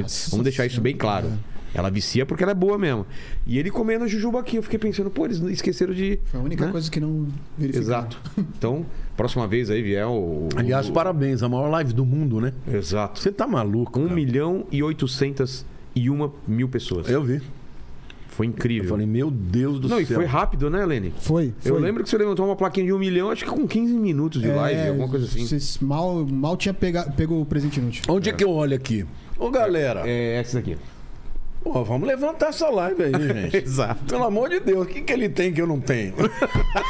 Vamos 0.30 0.44
deixar 0.44 0.64
isso 0.64 0.80
bem 0.80 0.96
claro. 0.96 1.30
Ela 1.76 1.90
vicia 1.90 2.24
porque 2.24 2.42
ela 2.42 2.52
é 2.52 2.54
boa 2.54 2.78
mesmo. 2.78 3.04
E 3.46 3.58
ele 3.58 3.70
comendo 3.70 4.04
a 4.04 4.08
jujuba 4.08 4.40
aqui, 4.40 4.56
eu 4.56 4.62
fiquei 4.62 4.78
pensando, 4.78 5.10
pô, 5.10 5.26
eles 5.26 5.38
esqueceram 5.42 5.92
de. 5.92 6.18
Foi 6.24 6.40
a 6.40 6.42
única 6.42 6.64
né? 6.64 6.72
coisa 6.72 6.90
que 6.90 6.98
não 6.98 7.26
verificaram. 7.58 7.86
Exato. 8.06 8.20
Então, 8.38 8.86
próxima 9.14 9.46
vez 9.46 9.68
aí 9.68 9.82
vier 9.82 10.06
o. 10.06 10.10
o- 10.12 10.48
Aliás, 10.56 10.88
o- 10.88 10.92
parabéns, 10.92 11.42
a 11.42 11.48
maior 11.50 11.68
live 11.68 11.92
do 11.92 12.06
mundo, 12.06 12.40
né? 12.40 12.54
Exato. 12.72 13.20
Você 13.20 13.30
tá 13.30 13.46
maluco. 13.46 14.00
1 14.00 14.02
cara. 14.04 14.14
milhão 14.14 14.66
e 14.72 14.82
800 14.82 15.66
e 15.94 16.08
uma 16.08 16.32
mil 16.48 16.68
pessoas. 16.68 17.10
Eu 17.10 17.22
vi. 17.22 17.42
Foi 18.28 18.46
incrível. 18.46 18.84
Eu 18.84 18.90
falei, 18.90 19.06
meu 19.06 19.30
Deus 19.30 19.80
do 19.80 19.88
Não, 19.88 19.96
céu. 19.96 20.02
e 20.02 20.14
foi 20.14 20.24
rápido, 20.26 20.68
né, 20.68 20.84
Lene? 20.84 21.12
Foi, 21.20 21.54
foi. 21.58 21.70
Eu 21.72 21.78
lembro 21.78 22.02
que 22.04 22.10
você 22.10 22.18
levantou 22.18 22.44
uma 22.44 22.54
plaquinha 22.56 22.84
de 22.84 22.92
um 22.92 22.98
milhão, 22.98 23.30
acho 23.30 23.44
que 23.44 23.50
com 23.50 23.66
15 23.66 23.94
minutos 23.94 24.42
de 24.42 24.48
É, 24.50 24.54
live, 24.54 24.88
alguma 24.88 25.08
coisa 25.08 25.24
assim. 25.24 25.46
Vocês 25.46 25.78
mal, 25.80 26.24
mal 26.26 26.54
tinha 26.56 26.74
pega, 26.74 27.04
pego 27.16 27.40
o 27.40 27.46
presente 27.46 27.80
inútil. 27.80 28.02
Onde 28.08 28.28
é. 28.28 28.32
que 28.34 28.44
eu 28.44 28.50
olho 28.50 28.76
aqui? 28.76 29.06
Ô, 29.38 29.50
galera, 29.50 30.02
É, 30.06 30.36
essa 30.38 30.58
daqui. 30.58 30.76
Pô, 31.72 31.84
vamos 31.84 32.06
levantar 32.06 32.48
essa 32.48 32.68
live 32.68 33.02
aí, 33.02 33.12
gente. 33.42 33.56
Exato. 33.56 34.04
Pelo 34.04 34.24
amor 34.24 34.48
de 34.50 34.60
Deus, 34.60 34.86
o 34.86 34.88
que, 34.88 35.02
que 35.02 35.12
ele 35.12 35.28
tem 35.28 35.52
que 35.52 35.60
eu 35.60 35.66
não 35.66 35.80
tenho? 35.80 36.14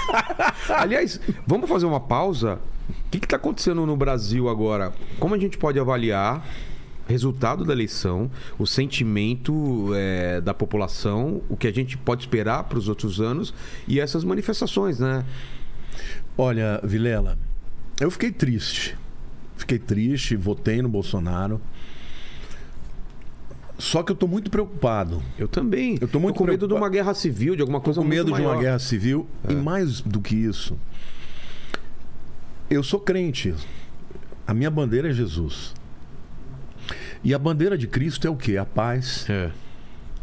Aliás, 0.68 1.18
vamos 1.46 1.68
fazer 1.68 1.86
uma 1.86 2.00
pausa? 2.00 2.60
O 3.06 3.10
que 3.10 3.18
está 3.18 3.36
acontecendo 3.36 3.86
no 3.86 3.96
Brasil 3.96 4.48
agora? 4.48 4.92
Como 5.18 5.34
a 5.34 5.38
gente 5.38 5.56
pode 5.56 5.80
avaliar 5.80 6.46
resultado 7.08 7.64
da 7.64 7.72
eleição, 7.72 8.30
o 8.58 8.66
sentimento 8.66 9.92
é, 9.94 10.40
da 10.40 10.52
população, 10.52 11.40
o 11.48 11.56
que 11.56 11.68
a 11.68 11.72
gente 11.72 11.96
pode 11.96 12.22
esperar 12.22 12.64
para 12.64 12.78
os 12.78 12.88
outros 12.88 13.20
anos 13.20 13.54
e 13.86 14.00
essas 14.00 14.24
manifestações, 14.24 14.98
né? 14.98 15.24
Olha, 16.36 16.80
Vilela, 16.82 17.38
eu 18.00 18.10
fiquei 18.10 18.30
triste. 18.30 18.98
Fiquei 19.56 19.78
triste, 19.78 20.36
votei 20.36 20.82
no 20.82 20.88
Bolsonaro. 20.88 21.60
Só 23.78 24.02
que 24.02 24.10
eu 24.10 24.16
tô 24.16 24.26
muito 24.26 24.50
preocupado. 24.50 25.22
Eu 25.38 25.46
também. 25.46 25.98
Eu 26.00 26.08
tô 26.08 26.18
muito 26.18 26.36
com 26.36 26.44
medo 26.44 26.66
de 26.66 26.74
uma 26.74 26.88
guerra 26.88 27.12
civil, 27.14 27.54
de 27.54 27.60
alguma 27.60 27.80
coisa 27.80 28.00
com 28.00 28.06
medo 28.06 28.32
de 28.32 28.40
uma 28.40 28.56
guerra 28.56 28.78
civil. 28.78 29.26
E 29.48 29.54
mais 29.54 30.00
do 30.00 30.20
que 30.20 30.34
isso, 30.34 30.78
eu 32.70 32.82
sou 32.82 32.98
crente. 33.00 33.54
A 34.46 34.54
minha 34.54 34.70
bandeira 34.70 35.10
é 35.10 35.12
Jesus. 35.12 35.74
E 37.22 37.34
a 37.34 37.38
bandeira 37.38 37.76
de 37.76 37.86
Cristo 37.86 38.26
é 38.26 38.30
o 38.30 38.36
quê? 38.36 38.56
A 38.56 38.64
paz. 38.64 39.28
É. 39.28 39.50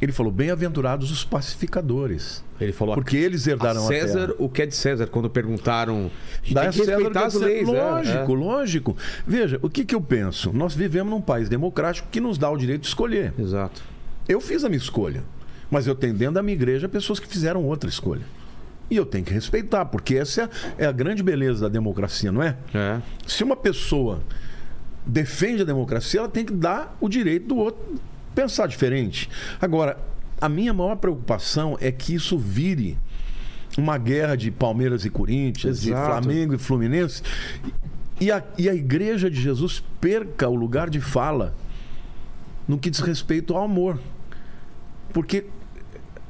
Ele 0.03 0.11
falou: 0.11 0.31
bem-aventurados 0.33 1.09
os 1.11 1.23
pacificadores. 1.23 2.43
Ele 2.59 2.73
falou 2.73 2.93
Porque 2.93 3.15
eles 3.15 3.47
a 3.47 3.51
herdaram 3.51 3.85
a, 3.85 3.87
César 3.87 4.27
terra. 4.27 4.35
o 4.37 4.49
que 4.49 4.61
é 4.61 4.65
de 4.65 4.75
César, 4.75 5.07
quando 5.07 5.29
perguntaram. 5.29 6.11
A 6.49 6.53
Dá 6.53 6.61
tem 6.61 6.67
a 6.67 6.71
respeitar 6.71 7.21
é 7.21 7.25
as 7.25 7.33
leis. 7.35 7.69
é, 7.69 7.71
Lógico, 7.71 8.31
é. 8.31 8.35
lógico. 8.35 8.97
Veja, 9.25 9.59
o 9.61 9.69
que, 9.69 9.85
que 9.85 9.95
eu 9.95 10.01
penso? 10.01 10.51
Nós 10.51 10.75
vivemos 10.75 11.09
num 11.09 11.21
país 11.21 11.47
democrático 11.47 12.09
que 12.11 12.19
nos 12.19 12.37
dá 12.37 12.49
o 12.51 12.57
direito 12.57 12.81
de 12.81 12.87
escolher. 12.87 13.33
Exato. 13.39 13.81
Eu 14.27 14.41
fiz 14.41 14.65
a 14.65 14.69
minha 14.69 14.77
escolha. 14.77 15.23
Mas 15.71 15.87
eu 15.87 15.95
tenho 15.95 16.13
dentro 16.13 16.35
da 16.35 16.43
minha 16.43 16.53
igreja 16.55 16.89
pessoas 16.89 17.17
que 17.17 17.27
fizeram 17.27 17.63
outra 17.63 17.89
escolha. 17.89 18.23
E 18.91 18.97
eu 18.97 19.05
tenho 19.05 19.23
que 19.23 19.33
respeitar, 19.33 19.85
porque 19.85 20.15
essa 20.15 20.49
é 20.77 20.85
a 20.85 20.91
grande 20.91 21.23
beleza 21.23 21.61
da 21.61 21.69
democracia, 21.69 22.29
não 22.31 22.43
é? 22.43 22.57
É. 22.73 23.01
Se 23.25 23.41
uma 23.43 23.55
pessoa 23.55 24.21
defende 25.05 25.61
a 25.61 25.65
democracia, 25.65 26.19
ela 26.19 26.29
tem 26.29 26.43
que 26.45 26.53
dar 26.53 26.95
o 26.99 27.07
direito 27.07 27.47
do 27.47 27.57
outro 27.57 27.81
pensar 28.33 28.67
diferente. 28.67 29.29
Agora, 29.61 29.97
a 30.39 30.49
minha 30.49 30.73
maior 30.73 30.95
preocupação 30.95 31.77
é 31.79 31.91
que 31.91 32.13
isso 32.13 32.37
vire 32.37 32.97
uma 33.77 33.97
guerra 33.97 34.35
de 34.35 34.51
Palmeiras 34.51 35.05
e 35.05 35.09
Corinthians, 35.09 35.81
de 35.81 35.91
Exato. 35.91 36.05
Flamengo 36.05 36.53
e 36.53 36.57
Fluminense, 36.57 37.23
e 38.19 38.31
a, 38.31 38.43
e 38.57 38.69
a 38.69 38.75
igreja 38.75 39.29
de 39.29 39.41
Jesus 39.41 39.83
perca 39.99 40.47
o 40.47 40.55
lugar 40.55 40.89
de 40.89 41.01
fala 41.01 41.55
no 42.67 42.77
que 42.77 42.89
diz 42.89 42.99
respeito 42.99 43.55
ao 43.55 43.63
amor. 43.63 43.99
Porque 45.11 45.45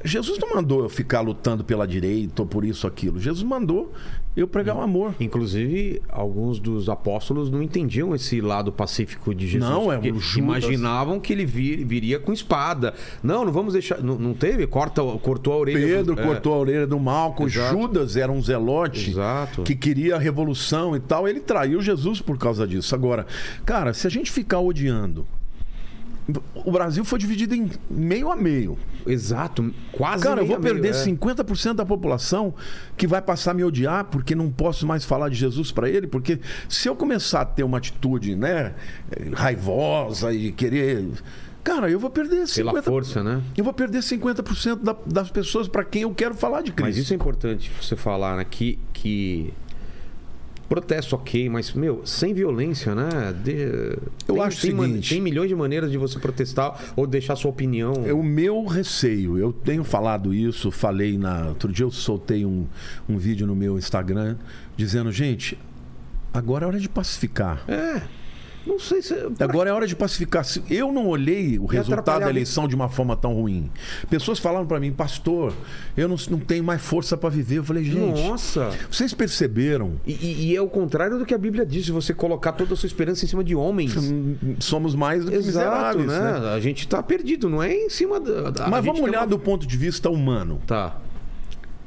Jesus 0.04 0.38
não 0.38 0.54
mandou 0.54 0.82
eu 0.82 0.88
ficar 0.88 1.20
lutando 1.20 1.64
pela 1.64 1.86
direita 1.86 2.42
ou 2.42 2.46
por 2.46 2.64
isso 2.64 2.86
ou 2.86 2.92
aquilo. 2.92 3.18
Jesus 3.18 3.42
mandou 3.42 3.92
eu 4.36 4.48
pregar 4.48 4.76
o 4.76 4.80
amor. 4.80 5.14
Inclusive, 5.20 6.02
alguns 6.08 6.58
dos 6.58 6.88
apóstolos 6.88 7.50
não 7.50 7.62
entendiam 7.62 8.14
esse 8.14 8.40
lado 8.40 8.72
pacífico 8.72 9.34
de 9.34 9.46
Jesus. 9.46 9.70
Não, 9.70 9.92
é 9.92 10.00
Judas. 10.02 10.34
Imaginavam 10.36 11.20
que 11.20 11.32
ele 11.32 11.46
vir- 11.46 11.84
viria 11.84 12.18
com 12.18 12.32
espada. 12.32 12.94
Não, 13.22 13.44
não 13.44 13.52
vamos 13.52 13.74
deixar. 13.74 14.02
Não, 14.02 14.18
não 14.18 14.34
teve? 14.34 14.66
Corta, 14.66 15.02
cortou 15.22 15.52
a 15.52 15.56
orelha. 15.58 15.78
Pedro 15.98 16.14
do- 16.16 16.20
é. 16.20 16.24
cortou 16.24 16.54
a 16.54 16.58
orelha 16.58 16.86
do 16.86 16.98
Malco, 16.98 17.46
Exato. 17.46 17.72
Judas 17.78 18.16
era 18.16 18.30
um 18.32 18.42
zelote 18.42 19.10
Exato. 19.10 19.62
que 19.62 19.74
queria 19.76 20.16
a 20.16 20.18
revolução 20.18 20.96
e 20.96 21.00
tal. 21.00 21.28
Ele 21.28 21.40
traiu 21.40 21.80
Jesus 21.80 22.20
por 22.20 22.36
causa 22.38 22.66
disso. 22.66 22.94
Agora, 22.94 23.26
cara, 23.64 23.94
se 23.94 24.06
a 24.06 24.10
gente 24.10 24.30
ficar 24.32 24.58
odiando. 24.60 25.26
O 26.54 26.72
Brasil 26.72 27.04
foi 27.04 27.18
dividido 27.18 27.54
em 27.54 27.70
meio 27.90 28.30
a 28.32 28.36
meio. 28.36 28.78
Exato. 29.06 29.70
Quase 29.92 30.22
Cara, 30.22 30.40
eu 30.40 30.46
vou 30.46 30.56
a 30.56 30.58
meio, 30.58 30.74
perder 30.80 30.94
é. 30.98 31.04
50% 31.04 31.74
da 31.74 31.84
população 31.84 32.54
que 32.96 33.06
vai 33.06 33.20
passar 33.20 33.50
a 33.50 33.54
me 33.54 33.62
odiar 33.62 34.04
porque 34.06 34.34
não 34.34 34.50
posso 34.50 34.86
mais 34.86 35.04
falar 35.04 35.28
de 35.28 35.34
Jesus 35.36 35.70
para 35.70 35.88
ele. 35.90 36.06
Porque 36.06 36.40
se 36.68 36.88
eu 36.88 36.96
começar 36.96 37.42
a 37.42 37.44
ter 37.44 37.62
uma 37.62 37.76
atitude, 37.76 38.34
né, 38.34 38.72
raivosa 39.34 40.32
e 40.32 40.50
querer. 40.52 41.06
Cara, 41.62 41.90
eu 41.90 41.98
vou 41.98 42.10
perder 42.10 42.42
50%. 42.46 42.54
Pela 42.72 42.82
força, 42.82 43.22
né? 43.22 43.42
Eu 43.56 43.64
vou 43.64 43.72
perder 43.72 44.02
50% 44.02 44.76
da- 44.82 44.96
das 45.06 45.30
pessoas 45.30 45.66
para 45.66 45.82
quem 45.84 46.02
eu 46.02 46.14
quero 46.14 46.34
falar 46.34 46.60
de 46.62 46.72
Cristo. 46.72 46.82
Mas 46.86 46.96
isso 46.98 47.12
é 47.12 47.16
importante 47.16 47.70
você 47.80 47.96
falar, 47.96 48.36
né? 48.36 48.44
Que. 48.44 48.78
que... 48.92 49.52
Protesto, 50.68 51.14
ok, 51.14 51.48
mas, 51.48 51.72
meu, 51.72 52.00
sem 52.06 52.32
violência, 52.32 52.94
né? 52.94 53.34
De- 53.44 53.52
Eu 54.26 54.34
tem- 54.34 54.40
acho 54.42 54.60
tem, 54.62 54.70
seguinte- 54.70 55.08
tem 55.10 55.20
milhões 55.20 55.48
de 55.48 55.54
maneiras 55.54 55.90
de 55.90 55.98
você 55.98 56.18
protestar 56.18 56.92
ou 56.96 57.06
deixar 57.06 57.36
sua 57.36 57.50
opinião. 57.50 57.92
É 58.06 58.12
o 58.12 58.22
meu 58.22 58.64
receio. 58.64 59.36
Eu 59.38 59.52
tenho 59.52 59.84
falado 59.84 60.32
isso, 60.32 60.70
falei 60.70 61.18
na. 61.18 61.48
Outro 61.48 61.70
dia 61.72 61.84
eu 61.84 61.90
soltei 61.90 62.44
um, 62.46 62.66
um 63.08 63.18
vídeo 63.18 63.46
no 63.46 63.54
meu 63.54 63.76
Instagram 63.78 64.36
dizendo, 64.76 65.12
gente, 65.12 65.58
agora 66.32 66.64
é 66.64 66.68
hora 66.68 66.80
de 66.80 66.88
pacificar. 66.88 67.62
É. 67.68 68.02
Não 68.66 68.78
sei 68.78 69.02
se. 69.02 69.14
Agora 69.40 69.68
é 69.68 69.72
hora 69.72 69.86
de 69.86 69.94
pacificar. 69.94 70.44
Eu 70.70 70.90
não 70.90 71.06
olhei 71.06 71.58
o 71.58 71.66
resultado 71.66 72.20
da 72.20 72.30
eleição 72.30 72.66
de 72.66 72.74
uma 72.74 72.88
forma 72.88 73.14
tão 73.16 73.34
ruim. 73.34 73.70
Pessoas 74.08 74.38
falaram 74.38 74.66
para 74.66 74.80
mim, 74.80 74.90
pastor, 74.92 75.52
eu 75.96 76.08
não, 76.08 76.16
não 76.30 76.38
tenho 76.38 76.64
mais 76.64 76.80
força 76.80 77.16
para 77.16 77.28
viver. 77.28 77.58
Eu 77.58 77.64
falei, 77.64 77.84
gente, 77.84 78.22
Nossa! 78.22 78.70
vocês 78.90 79.12
perceberam? 79.12 79.92
E, 80.06 80.12
e- 80.12 80.46
e 80.52 80.56
é 80.56 80.60
o 80.62 80.68
contrário 80.68 81.18
do 81.18 81.26
que 81.26 81.34
a 81.34 81.38
Bíblia 81.38 81.66
diz, 81.66 81.88
você 81.88 82.14
colocar 82.14 82.52
toda 82.52 82.72
a 82.74 82.76
sua 82.76 82.86
esperança 82.86 83.24
em 83.24 83.28
cima 83.28 83.44
de 83.44 83.54
homens. 83.54 83.94
Hum, 83.96 84.56
Somos 84.60 84.94
mais 84.94 85.24
do 85.24 85.30
que 85.30 85.36
Exato, 85.36 85.98
miseráveis, 85.98 86.06
né? 86.06 86.40
né? 86.40 86.54
A 86.54 86.60
gente 86.60 86.88
tá 86.88 87.02
perdido, 87.02 87.48
não 87.50 87.62
é 87.62 87.72
em 87.74 87.90
cima 87.90 88.18
da. 88.18 88.50
da- 88.50 88.68
Mas 88.68 88.84
vamos 88.84 89.00
olhar 89.02 89.20
uma- 89.20 89.26
do 89.26 89.38
ponto 89.38 89.66
de 89.66 89.76
vista 89.76 90.08
humano. 90.08 90.60
Tá. 90.66 90.96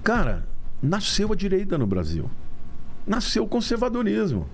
Cara, 0.04 0.46
nasceu 0.82 1.32
a 1.34 1.36
direita 1.36 1.78
no 1.78 1.88
Brasil. 1.88 2.30
Nasceu 3.06 3.44
o 3.44 3.48
conservadorismo. 3.48 4.48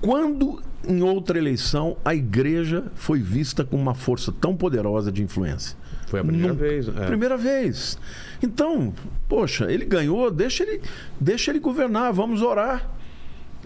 Quando, 0.00 0.62
em 0.86 1.02
outra 1.02 1.38
eleição, 1.38 1.96
a 2.04 2.14
igreja 2.14 2.84
foi 2.94 3.20
vista 3.20 3.64
com 3.64 3.76
uma 3.76 3.94
força 3.94 4.32
tão 4.32 4.56
poderosa 4.56 5.12
de 5.12 5.22
influência? 5.22 5.76
Foi 6.06 6.20
a 6.20 6.24
primeira 6.24 6.52
Nunca. 6.54 6.64
vez. 6.64 6.88
é. 6.88 7.06
Primeira 7.06 7.36
vez. 7.36 7.98
Então, 8.42 8.92
poxa, 9.28 9.70
ele 9.70 9.84
ganhou, 9.84 10.30
deixa 10.30 10.62
ele, 10.64 10.80
deixa 11.20 11.50
ele 11.50 11.60
governar, 11.60 12.12
vamos 12.12 12.42
orar. 12.42 12.90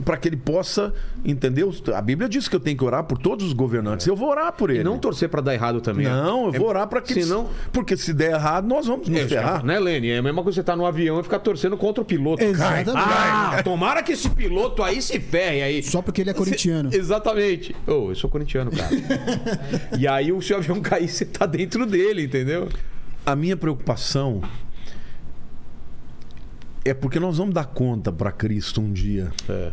Para 0.05 0.17
que 0.17 0.27
ele 0.29 0.37
possa, 0.37 0.93
entendeu? 1.25 1.73
A 1.95 2.03
Bíblia 2.03 2.29
diz 2.29 2.49
que 2.49 2.57
eu 2.57 2.59
tenho 2.59 2.77
que 2.77 2.83
orar 2.83 3.05
por 3.05 3.17
todos 3.17 3.47
os 3.47 3.53
governantes. 3.53 4.07
Eu 4.09 4.17
vou 4.17 4.29
orar 4.29 4.53
por 4.53 4.69
ele. 4.71 4.81
E 4.81 4.85
não 4.85 4.99
torcer 4.99 5.29
pra 5.29 5.41
dar 5.41 5.55
errado 5.55 5.81
também. 5.81 6.05
Não, 6.05 6.47
eu 6.49 6.55
É- 6.55 6.59
vou 6.59 6.67
orar 6.69 6.89
para 6.89 7.01
que. 7.01 7.23
Senão. 7.23 7.49
Porque 7.73 7.97
se 7.97 8.13
der 8.13 8.33
errado, 8.33 8.67
nós 8.67 8.89
vamos 8.89 9.09
nos 9.09 9.21
É, 9.21 9.29
ferrar. 9.29 9.65
né, 9.65 9.79
Lene? 9.79 10.09
É 10.11 10.19
a 10.19 10.23
mesma 10.23 10.43
coisa 10.43 10.61
que 10.61 10.63
você 10.63 10.67
tá 10.67 10.75
no 10.75 10.85
avião 10.85 11.21
e 11.21 11.23
ficar 11.23 11.39
torcendo 11.39 11.77
contra 11.77 12.03
o 12.03 12.05
piloto. 12.05 12.43
Exatamente. 12.43 12.91
Ah, 12.97 13.63
tomara 13.63 14.03
que 14.03 14.11
esse 14.13 14.29
piloto 14.31 14.83
aí 14.83 15.01
se 15.01 15.21
ferre 15.21 15.63
aí. 15.63 15.81
Só 15.83 16.03
porque 16.03 16.23
ele 16.23 16.31
é 16.31 16.35
corintiano. 16.35 16.91
Exatamente. 16.93 17.73
Ô, 17.87 18.11
eu 18.11 18.15
sou 18.17 18.29
corintiano, 18.29 18.73
cara. 18.73 18.91
e 19.97 20.09
aí, 20.09 20.33
o 20.33 20.43
seu 20.43 20.57
avião 20.57 20.81
cair, 20.81 21.09
você 21.09 21.25
tá 21.25 21.47
dentro 21.47 21.87
dele, 21.87 22.25
entendeu? 22.25 22.69
A 23.25 23.37
minha 23.37 23.57
preocupação 23.57 24.43
é 26.85 26.93
porque 26.93 27.19
nós 27.19 27.39
vamos 27.39 27.55
dar 27.55 27.65
conta 27.67 28.13
para 28.13 28.31
Cristo 28.33 28.81
um 28.81 28.93
dia. 28.93 29.31
É. 29.49 29.73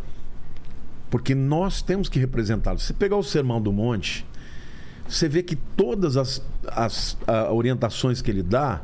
Porque 1.12 1.36
nós 1.36 1.82
temos 1.84 2.09
que 2.09 2.18
representá-lo. 2.18 2.80
Se 2.80 2.93
pegar 2.93 3.18
o 3.18 3.24
Sermão 3.24 3.62
do 3.62 3.72
Monte, 3.72 4.26
você 5.07 5.28
vê 5.28 5.43
que 5.43 5.57
todas 5.57 6.16
as, 6.16 6.41
as 6.68 7.18
ah, 7.28 7.51
orientações 7.51 8.22
que 8.22 8.32
ele 8.32 8.41
dá 8.41 8.82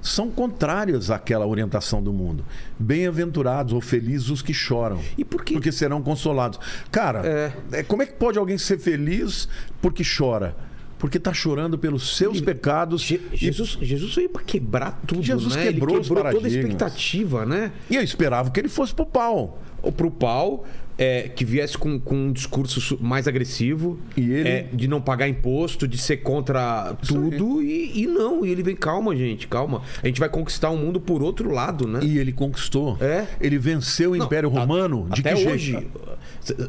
são 0.00 0.30
contrárias 0.30 1.10
àquela 1.10 1.46
orientação 1.46 2.02
do 2.02 2.14
mundo. 2.14 2.44
Bem-aventurados 2.78 3.74
ou 3.74 3.80
felizes 3.82 4.30
os 4.30 4.40
que 4.40 4.54
choram. 4.54 5.00
E 5.18 5.24
por 5.24 5.44
quê? 5.44 5.52
Porque 5.52 5.70
serão 5.70 6.00
consolados. 6.02 6.58
Cara, 6.90 7.20
É. 7.26 7.52
é, 7.80 7.82
como 7.82 8.02
é 8.02 8.06
que 8.06 8.14
pode 8.14 8.38
alguém 8.38 8.56
ser 8.56 8.78
feliz 8.78 9.46
porque 9.82 10.02
chora? 10.02 10.56
Porque 10.98 11.18
está 11.18 11.34
chorando 11.34 11.76
pelos 11.76 12.16
seus 12.16 12.40
pecados. 12.40 13.02
Je- 13.02 13.20
Jesus, 13.34 13.76
Jesus 13.82 14.14
veio 14.14 14.30
pra 14.30 14.42
quebrar 14.42 14.98
tudo, 15.06 15.22
Jesus 15.22 15.54
né? 15.54 15.64
quebrou 15.64 15.96
Ele 15.96 16.04
quebrou 16.04 16.30
toda 16.32 16.46
a 16.46 16.48
expectativa, 16.50 17.44
né? 17.44 17.70
E 17.90 17.96
eu 17.96 18.02
esperava 18.02 18.50
que 18.50 18.58
ele 18.58 18.68
fosse 18.70 18.94
pro 18.94 19.04
pau. 19.04 19.58
Ou 19.82 19.92
pro 19.92 20.10
pau, 20.10 20.64
é, 20.98 21.28
que 21.28 21.44
viesse 21.44 21.76
com, 21.76 21.98
com 22.00 22.14
um 22.14 22.32
discurso 22.32 22.98
mais 23.00 23.28
agressivo. 23.28 23.98
E 24.16 24.30
ele- 24.32 24.48
é, 24.48 24.68
de 24.72 24.88
não 24.88 25.00
pagar 25.00 25.28
imposto, 25.28 25.86
de 25.86 25.98
ser 25.98 26.18
contra 26.18 26.94
tudo. 27.06 27.62
E, 27.62 28.02
e 28.02 28.06
não, 28.06 28.44
e 28.46 28.50
ele 28.50 28.62
vem, 28.62 28.74
calma, 28.74 29.14
gente, 29.14 29.46
calma. 29.46 29.82
A 30.02 30.06
gente 30.06 30.18
vai 30.20 30.28
conquistar 30.28 30.70
o 30.70 30.76
mundo 30.76 30.98
por 31.00 31.22
outro 31.22 31.50
lado, 31.50 31.86
né? 31.86 32.00
E 32.02 32.18
ele 32.18 32.32
conquistou. 32.32 32.96
É? 33.00 33.26
Ele 33.40 33.58
venceu 33.58 34.12
o 34.12 34.16
Não, 34.16 34.24
Império 34.26 34.48
a- 34.48 34.60
Romano 34.60 35.06
de 35.12 35.20
até 35.20 35.34
que 35.34 35.46
hoje. 35.48 35.72
jeito? 35.72 36.00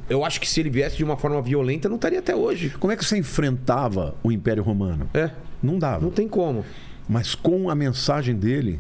Eu 0.10 0.26
acho 0.26 0.42
que 0.42 0.50
se 0.50 0.60
ele 0.60 0.70
viesse 0.70 0.98
de 0.98 1.04
uma 1.04 1.16
forma 1.18 1.42
violenta, 1.42 1.88
não 1.88 1.96
estaria 1.96 2.20
até 2.20 2.36
hoje. 2.36 2.70
Como 2.80 2.92
é 2.92 2.96
que 2.98 3.06
você 3.06 3.18
enfrentava 3.18 4.16
o 4.24 4.32
Império 4.32 4.64
Romano? 4.64 5.10
É. 5.14 5.30
Não 5.64 5.80
dava. 5.80 6.04
Não 6.04 6.12
tem 6.12 6.28
como. 6.28 6.66
Mas 7.08 7.34
com 7.36 7.70
a 7.70 7.76
mensagem 7.76 8.36
dele, 8.36 8.80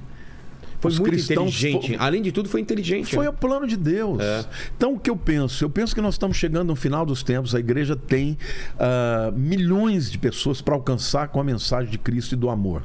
Foi 0.80 0.91
Os 0.91 0.99
muito 0.99 1.11
cristãos 1.11 1.49
inteligente. 1.63 1.97
fo- 1.97 2.03
Além 2.03 2.21
de 2.21 2.32
tudo, 2.32 2.47
foi 2.47 2.61
inteligente. 2.61 3.15
Foi 3.15 3.25
né? 3.25 3.30
o 3.30 3.34
plano 3.34 3.65
de 3.67 3.75
Deus. 3.75 4.19
É. 4.21 4.45
Então, 4.75 4.93
o 4.93 4.99
que 4.99 5.09
eu 5.09 5.15
penso? 5.17 5.63
Eu 5.63 5.69
penso 5.69 5.95
que 5.95 6.01
nós 6.01 6.13
estamos 6.13 6.38
chegando 6.38 6.67
no 6.67 6.75
final 6.75 7.05
dos 7.05 7.23
tempos. 7.23 7.55
A 7.55 7.59
igreja 7.59 7.95
tem 7.95 8.38
ah, 8.80 9.32
milhões 9.36 10.11
de 10.11 10.17
pessoas 10.19 10.61
para 10.61 10.75
alcançar 10.75 11.30
com 11.30 11.39
a 11.39 11.43
mensagem 11.43 11.89
de 11.89 11.97
Cristo 11.97 12.34
e 12.34 12.36
do 12.36 12.49
amor. 12.49 12.84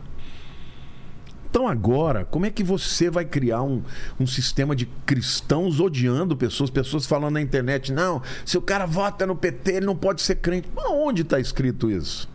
Então, 1.50 1.68
agora, 1.68 2.24
como 2.24 2.46
é 2.46 2.50
que 2.50 2.64
você 2.64 3.10
vai 3.10 3.26
criar 3.26 3.60
um, 3.62 3.82
um 4.18 4.26
sistema 4.26 4.74
de 4.74 4.86
cristãos 5.04 5.80
odiando 5.80 6.34
pessoas, 6.34 6.70
pessoas 6.70 7.04
falando 7.04 7.34
na 7.34 7.42
internet, 7.42 7.92
não, 7.92 8.22
se 8.42 8.56
o 8.56 8.62
cara 8.62 8.86
vota 8.86 9.26
no 9.26 9.36
PT, 9.36 9.72
ele 9.72 9.84
não 9.84 9.94
pode 9.94 10.22
ser 10.22 10.36
crente. 10.36 10.66
Onde 10.74 11.20
está 11.20 11.38
escrito 11.38 11.90
isso? 11.90 12.26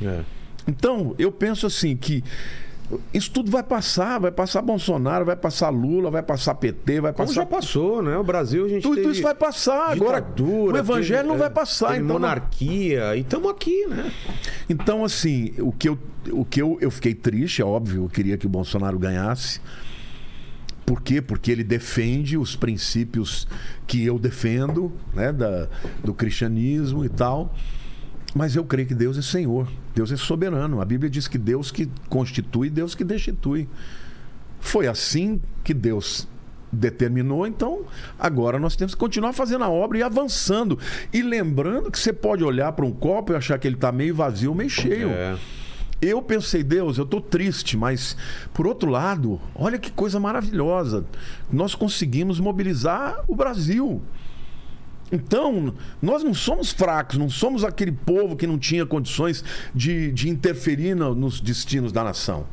É. 0.00 0.20
Então, 0.68 1.16
eu 1.18 1.32
penso 1.32 1.66
assim 1.66 1.96
que 1.96 2.22
isso 3.12 3.30
tudo 3.30 3.50
vai 3.50 3.62
passar, 3.62 4.18
vai 4.20 4.30
passar 4.30 4.60
Bolsonaro, 4.60 5.24
vai 5.24 5.36
passar 5.36 5.70
Lula, 5.70 6.10
vai 6.10 6.22
passar 6.22 6.54
PT, 6.54 7.00
vai 7.00 7.12
Como 7.12 7.28
passar 7.28 7.40
já 7.40 7.46
passou, 7.46 8.02
né? 8.02 8.16
O 8.16 8.24
Brasil, 8.24 8.66
a 8.66 8.68
gente 8.68 8.82
tudo 8.82 8.96
teve 8.96 9.10
isso 9.10 9.22
vai 9.22 9.34
passar. 9.34 9.92
Agora, 9.92 10.20
ditadura, 10.20 10.74
o 10.74 10.78
evangelho 10.78 11.20
teve, 11.22 11.28
não 11.28 11.38
vai 11.38 11.50
passar. 11.50 11.96
Então, 11.96 12.14
monarquia. 12.14 13.16
E 13.16 13.20
estamos 13.20 13.50
aqui, 13.50 13.86
né? 13.86 14.12
então, 14.68 15.04
assim, 15.04 15.54
o 15.58 15.72
que, 15.72 15.88
eu, 15.88 15.98
o 16.30 16.44
que 16.44 16.60
eu, 16.60 16.78
eu 16.80 16.90
fiquei 16.90 17.14
triste, 17.14 17.62
é 17.62 17.64
óbvio, 17.64 18.04
eu 18.04 18.08
queria 18.08 18.36
que 18.36 18.46
o 18.46 18.50
Bolsonaro 18.50 18.98
ganhasse. 18.98 19.60
Por 20.84 21.00
quê? 21.00 21.22
Porque 21.22 21.50
ele 21.50 21.64
defende 21.64 22.36
os 22.36 22.54
princípios 22.54 23.48
que 23.86 24.04
eu 24.04 24.18
defendo, 24.18 24.92
né, 25.14 25.32
da, 25.32 25.68
do 26.02 26.12
cristianismo 26.12 27.04
e 27.04 27.08
tal. 27.08 27.54
Mas 28.34 28.56
eu 28.56 28.64
creio 28.64 28.88
que 28.88 28.94
Deus 28.94 29.16
é 29.16 29.22
Senhor, 29.22 29.68
Deus 29.94 30.10
é 30.10 30.16
soberano. 30.16 30.80
A 30.80 30.84
Bíblia 30.84 31.08
diz 31.08 31.28
que 31.28 31.38
Deus 31.38 31.70
que 31.70 31.88
constitui, 32.08 32.68
Deus 32.68 32.94
que 32.94 33.04
destitui. 33.04 33.68
Foi 34.58 34.88
assim 34.88 35.40
que 35.62 35.72
Deus 35.72 36.26
determinou, 36.72 37.46
então 37.46 37.84
agora 38.18 38.58
nós 38.58 38.74
temos 38.74 38.94
que 38.94 38.98
continuar 38.98 39.32
fazendo 39.32 39.62
a 39.62 39.70
obra 39.70 39.98
e 39.98 40.02
avançando. 40.02 40.78
E 41.12 41.22
lembrando 41.22 41.90
que 41.90 41.98
você 41.98 42.12
pode 42.12 42.42
olhar 42.42 42.72
para 42.72 42.84
um 42.84 42.90
copo 42.90 43.32
e 43.32 43.36
achar 43.36 43.58
que 43.58 43.68
ele 43.68 43.76
está 43.76 43.92
meio 43.92 44.14
vazio, 44.14 44.54
meio 44.54 44.70
cheio. 44.70 45.10
É. 45.10 45.36
Eu 46.02 46.20
pensei, 46.20 46.62
Deus, 46.62 46.98
eu 46.98 47.04
estou 47.04 47.20
triste, 47.20 47.76
mas 47.76 48.16
por 48.52 48.66
outro 48.66 48.90
lado, 48.90 49.40
olha 49.54 49.78
que 49.78 49.90
coisa 49.90 50.20
maravilhosa. 50.20 51.06
Nós 51.50 51.74
conseguimos 51.74 52.40
mobilizar 52.40 53.24
o 53.28 53.34
Brasil. 53.34 54.02
Então, 55.12 55.74
nós 56.02 56.24
não 56.24 56.34
somos 56.34 56.72
fracos, 56.72 57.16
não 57.18 57.28
somos 57.30 57.62
aquele 57.64 57.92
povo 57.92 58.34
que 58.36 58.46
não 58.46 58.58
tinha 58.58 58.84
condições 58.86 59.44
de, 59.74 60.10
de 60.12 60.28
interferir 60.28 60.94
no- 60.96 61.14
nos 61.14 61.40
destinos 61.40 61.92
da 61.92 62.02
nação. 62.02 62.46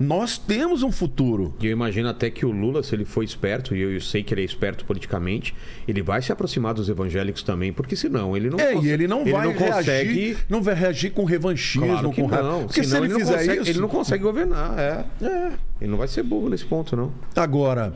Nós 0.00 0.38
temos 0.38 0.84
um 0.84 0.92
futuro. 0.92 1.52
E 1.58 1.66
eu 1.66 1.72
imagino 1.72 2.08
até 2.08 2.30
que 2.30 2.46
o 2.46 2.52
Lula, 2.52 2.84
se 2.84 2.94
ele 2.94 3.04
for 3.04 3.24
esperto, 3.24 3.74
e 3.74 3.80
eu, 3.80 3.90
eu 3.92 4.00
sei 4.00 4.22
que 4.22 4.32
ele 4.32 4.42
é 4.42 4.44
esperto 4.44 4.84
politicamente, 4.84 5.52
ele 5.88 6.00
vai 6.02 6.22
se 6.22 6.30
aproximar 6.30 6.72
dos 6.72 6.88
evangélicos 6.88 7.42
também, 7.42 7.72
porque 7.72 7.96
senão 7.96 8.36
ele 8.36 8.48
não 8.48 8.60
É, 8.60 8.74
cons- 8.74 8.84
e 8.84 8.88
ele 8.90 9.08
não 9.08 9.24
vai 9.24 9.52
consegue. 9.52 9.90
reagir, 9.90 10.38
não 10.48 10.62
vai 10.62 10.74
reagir 10.76 11.10
com 11.10 11.24
revanchismo, 11.24 11.88
Claro 11.88 12.12
com 12.12 12.28
não. 12.28 12.64
Porque 12.66 12.84
se 12.84 12.90
senão 12.90 13.04
ele, 13.04 13.12
não 13.14 13.18
fizer 13.20 13.38
consegue- 13.38 13.60
isso, 13.62 13.70
ele 13.70 13.80
não 13.80 13.88
consegue 13.88 14.22
governar. 14.22 14.78
É. 14.78 15.04
É. 15.20 15.52
Ele 15.80 15.90
não 15.90 15.98
vai 15.98 16.06
ser 16.06 16.22
burro 16.22 16.48
nesse 16.48 16.64
ponto, 16.64 16.94
não. 16.94 17.12
Agora, 17.34 17.92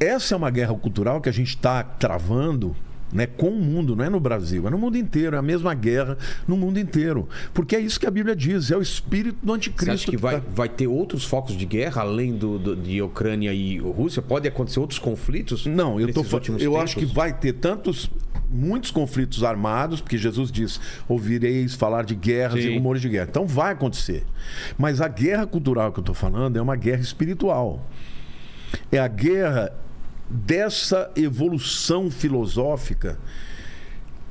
essa 0.00 0.34
é 0.34 0.38
uma 0.38 0.50
guerra 0.50 0.72
cultural 0.74 1.20
que 1.20 1.28
a 1.28 1.32
gente 1.32 1.48
está 1.50 1.82
travando 1.82 2.74
né, 3.14 3.26
com 3.26 3.48
o 3.48 3.56
mundo, 3.60 3.94
não 3.94 4.04
é 4.04 4.10
no 4.10 4.18
Brasil, 4.18 4.66
é 4.66 4.70
no 4.70 4.76
mundo 4.76 4.98
inteiro, 4.98 5.36
é 5.36 5.38
a 5.38 5.42
mesma 5.42 5.72
guerra 5.72 6.18
no 6.48 6.56
mundo 6.56 6.78
inteiro. 6.80 7.28
Porque 7.54 7.76
é 7.76 7.80
isso 7.80 7.98
que 8.00 8.06
a 8.06 8.10
Bíblia 8.10 8.34
diz, 8.34 8.70
é 8.72 8.76
o 8.76 8.82
espírito 8.82 9.38
do 9.40 9.46
Você 9.52 9.56
anticristo. 9.56 9.92
acha 9.92 10.10
que 10.10 10.16
vai, 10.16 10.42
vai 10.54 10.68
ter 10.68 10.88
outros 10.88 11.24
focos 11.24 11.56
de 11.56 11.64
guerra 11.64 12.02
além 12.02 12.34
do, 12.36 12.58
do- 12.58 12.74
de 12.76 13.00
Ucrânia 13.00 13.54
e 13.54 13.78
Rússia? 13.78 14.20
Pode 14.20 14.48
acontecer 14.48 14.80
outros 14.80 14.98
conflitos? 14.98 15.64
Não, 15.64 16.00
eu, 16.00 16.12
tô, 16.12 16.22
eu 16.22 16.40
tempos? 16.40 16.76
acho 16.82 16.96
que 16.98 17.06
vai 17.06 17.32
ter 17.32 17.52
tantos. 17.54 18.10
Muitos 18.50 18.90
conflitos 18.92 19.42
armados, 19.42 20.00
porque 20.00 20.16
Jesus 20.18 20.52
diz: 20.52 20.80
ouvireis 21.08 21.74
falar 21.74 22.04
de 22.04 22.14
guerras 22.14 22.62
Sim. 22.62 22.70
e 22.70 22.74
rumores 22.74 23.00
de 23.02 23.08
guerra. 23.08 23.26
Então 23.30 23.46
vai 23.46 23.72
acontecer. 23.72 24.22
Mas 24.78 25.00
a 25.00 25.08
guerra 25.08 25.44
cultural 25.46 25.90
que 25.92 25.98
eu 25.98 26.02
estou 26.02 26.14
falando 26.14 26.56
é 26.56 26.62
uma 26.62 26.76
guerra 26.76 27.00
espiritual. 27.00 27.84
É 28.92 28.98
a 28.98 29.08
guerra 29.08 29.72
dessa 30.28 31.10
evolução 31.16 32.10
filosófica 32.10 33.18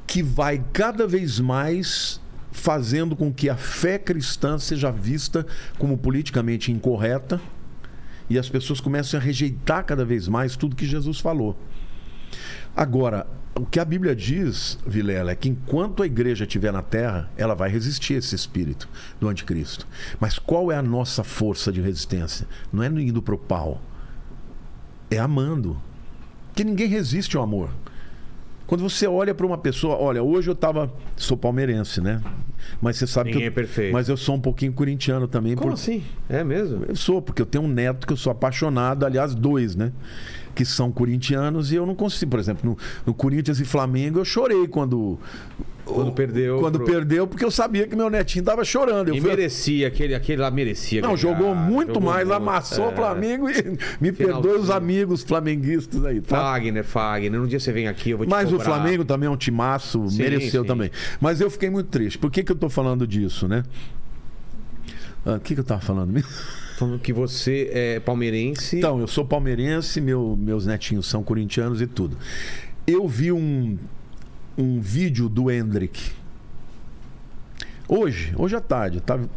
que 0.05 0.21
vai 0.21 0.63
cada 0.73 1.07
vez 1.07 1.39
mais 1.39 2.21
fazendo 2.51 3.15
com 3.15 3.33
que 3.33 3.49
a 3.49 3.55
fé 3.55 3.97
cristã 3.97 4.59
seja 4.59 4.91
vista 4.91 5.45
como 5.77 5.97
politicamente 5.97 6.71
incorreta 6.71 7.41
e 8.29 8.37
as 8.37 8.47
pessoas 8.47 8.79
começam 8.79 9.19
a 9.19 9.23
rejeitar 9.23 9.83
cada 9.83 10.05
vez 10.05 10.27
mais 10.27 10.55
tudo 10.55 10.75
que 10.75 10.85
Jesus 10.85 11.19
falou. 11.19 11.57
Agora, 12.75 13.27
o 13.55 13.65
que 13.65 13.79
a 13.79 13.85
Bíblia 13.85 14.15
diz, 14.15 14.79
Vilela, 14.85 15.31
é 15.31 15.35
que 15.35 15.49
enquanto 15.49 16.01
a 16.01 16.05
igreja 16.05 16.43
estiver 16.43 16.73
na 16.73 16.81
terra, 16.81 17.29
ela 17.37 17.53
vai 17.53 17.69
resistir 17.69 18.15
a 18.15 18.17
esse 18.17 18.33
espírito 18.33 18.89
do 19.19 19.27
anticristo. 19.27 19.87
Mas 20.19 20.39
qual 20.39 20.71
é 20.71 20.75
a 20.75 20.81
nossa 20.81 21.23
força 21.23 21.71
de 21.71 21.81
resistência? 21.81 22.47
Não 22.71 22.81
é 22.81 22.87
indo 22.87 23.21
pro 23.21 23.37
pau. 23.37 23.79
É 25.09 25.17
amando. 25.17 25.77
Porque 26.47 26.63
ninguém 26.63 26.87
resiste 26.87 27.35
ao 27.37 27.43
amor. 27.43 27.69
Quando 28.65 28.81
você 28.81 29.05
olha 29.05 29.35
para 29.35 29.45
uma 29.45 29.57
pessoa, 29.57 29.97
olha, 29.97 30.23
hoje 30.23 30.49
eu 30.49 30.55
tava, 30.55 30.91
sou 31.17 31.35
palmeirense, 31.35 31.99
né? 32.01 32.21
Mas 32.81 32.95
você 32.97 33.05
sabe 33.05 33.29
Ninguém 33.31 33.41
que 33.41 33.47
eu, 33.47 33.51
é 33.51 33.53
perfeito. 33.53 33.93
mas 33.93 34.07
eu 34.07 34.15
sou 34.15 34.35
um 34.35 34.39
pouquinho 34.39 34.71
corintiano 34.71 35.27
também, 35.27 35.53
Como 35.53 35.67
por- 35.69 35.73
assim? 35.73 36.01
É 36.29 36.43
mesmo? 36.43 36.85
eu 36.87 36.95
sou, 36.95 37.21
porque 37.21 37.41
eu 37.41 37.45
tenho 37.45 37.65
um 37.65 37.67
neto 37.67 38.07
que 38.07 38.13
eu 38.13 38.17
sou 38.17 38.31
apaixonado, 38.31 39.05
aliás, 39.05 39.35
dois, 39.35 39.75
né? 39.75 39.91
Que 40.55 40.63
são 40.63 40.91
corintianos 40.91 41.71
e 41.71 41.75
eu 41.75 41.85
não 41.85 41.93
consigo. 41.93 42.31
Por 42.31 42.39
exemplo, 42.39 42.69
no, 42.71 42.77
no 43.05 43.13
Corinthians 43.13 43.59
e 43.59 43.65
Flamengo, 43.65 44.19
eu 44.19 44.25
chorei 44.25 44.67
quando. 44.67 45.19
Quando 45.85 46.11
perdeu 46.13 46.59
Quando 46.59 46.77
pro- 46.79 46.85
perdeu, 46.87 47.27
porque 47.27 47.43
eu 47.43 47.51
sabia 47.51 47.85
que 47.87 47.95
meu 47.95 48.09
netinho 48.09 48.43
tava 48.45 48.63
chorando. 48.63 49.09
Eu 49.09 49.15
E 49.15 49.19
fui- 49.21 49.29
merecia, 49.29 49.87
aquele, 49.89 50.15
aquele 50.15 50.41
lá 50.41 50.49
merecia. 50.49 51.01
Não, 51.01 51.09
ganhar, 51.09 51.17
jogou 51.17 51.53
muito 51.53 51.93
jogou 51.95 52.09
mais, 52.09 52.27
muito. 52.27 52.37
amassou 52.37 52.85
É. 52.85 52.87
o 52.87 52.95
Flamengo 52.95 53.49
e 53.49 53.53
me 53.99 54.11
Finalzinho. 54.13 54.13
perdoe 54.13 54.57
os 54.59 54.69
amigos 54.69 55.23
flamenguistas 55.23 56.05
aí, 56.05 56.21
tá? 56.21 56.37
Fagner, 56.37 56.83
Fagner. 56.85 57.41
Um 57.41 57.45
dia 57.47 57.59
você 57.59 57.71
vem 57.73 57.87
aqui, 57.87 58.11
eu 58.11 58.17
vou 58.17 58.25
te 58.25 58.29
Mas 58.29 58.47
o 58.49 58.57
cobrar. 58.57 58.65
Flamengo 58.65 59.03
também 59.03 59.27
é 59.27 59.29
um 59.29 59.35
timaço, 59.37 60.07
Sim, 60.09 60.17
mereceu 60.19 60.61
sim. 60.61 60.67
também. 60.67 60.89
Mas 61.19 61.41
eu 61.41 61.49
fiquei 61.49 61.69
muito 61.69 61.87
triste. 61.89 62.17
Por 62.17 62.31
que, 62.31 62.43
que 62.43 62.51
eu 62.51 62.55
tô 62.55 62.69
falando 62.69 63.05
disso, 63.05 63.47
né? 63.47 63.63
Ah, 65.25 65.35
O 65.35 65.39
que, 65.39 65.53
que 65.53 65.59
eu 65.59 65.65
tava 65.65 65.81
falando 65.81 66.11
mesmo? 66.11 66.29
Falando 66.77 66.99
que 66.99 67.13
você 67.13 67.69
é 67.71 67.99
palmeirense. 67.99 68.77
Então, 68.77 68.99
eu 68.99 69.07
sou 69.07 69.23
palmeirense, 69.23 70.01
meu- 70.01 70.35
meus 70.39 70.65
netinhos 70.65 71.05
são 71.05 71.21
corintianos 71.23 71.81
e 71.81 71.87
tudo. 71.87 72.17
Eu 72.87 73.07
vi 73.07 73.31
um, 73.31 73.77
um 74.57 74.79
vídeo 74.79 75.27
do 75.29 75.49
Hendrick. 75.49 76.11
Hoje, 77.87 78.33
hoje 78.37 78.55
à 78.55 78.61
tarde. 78.61 79.01
Tava, 79.01 79.29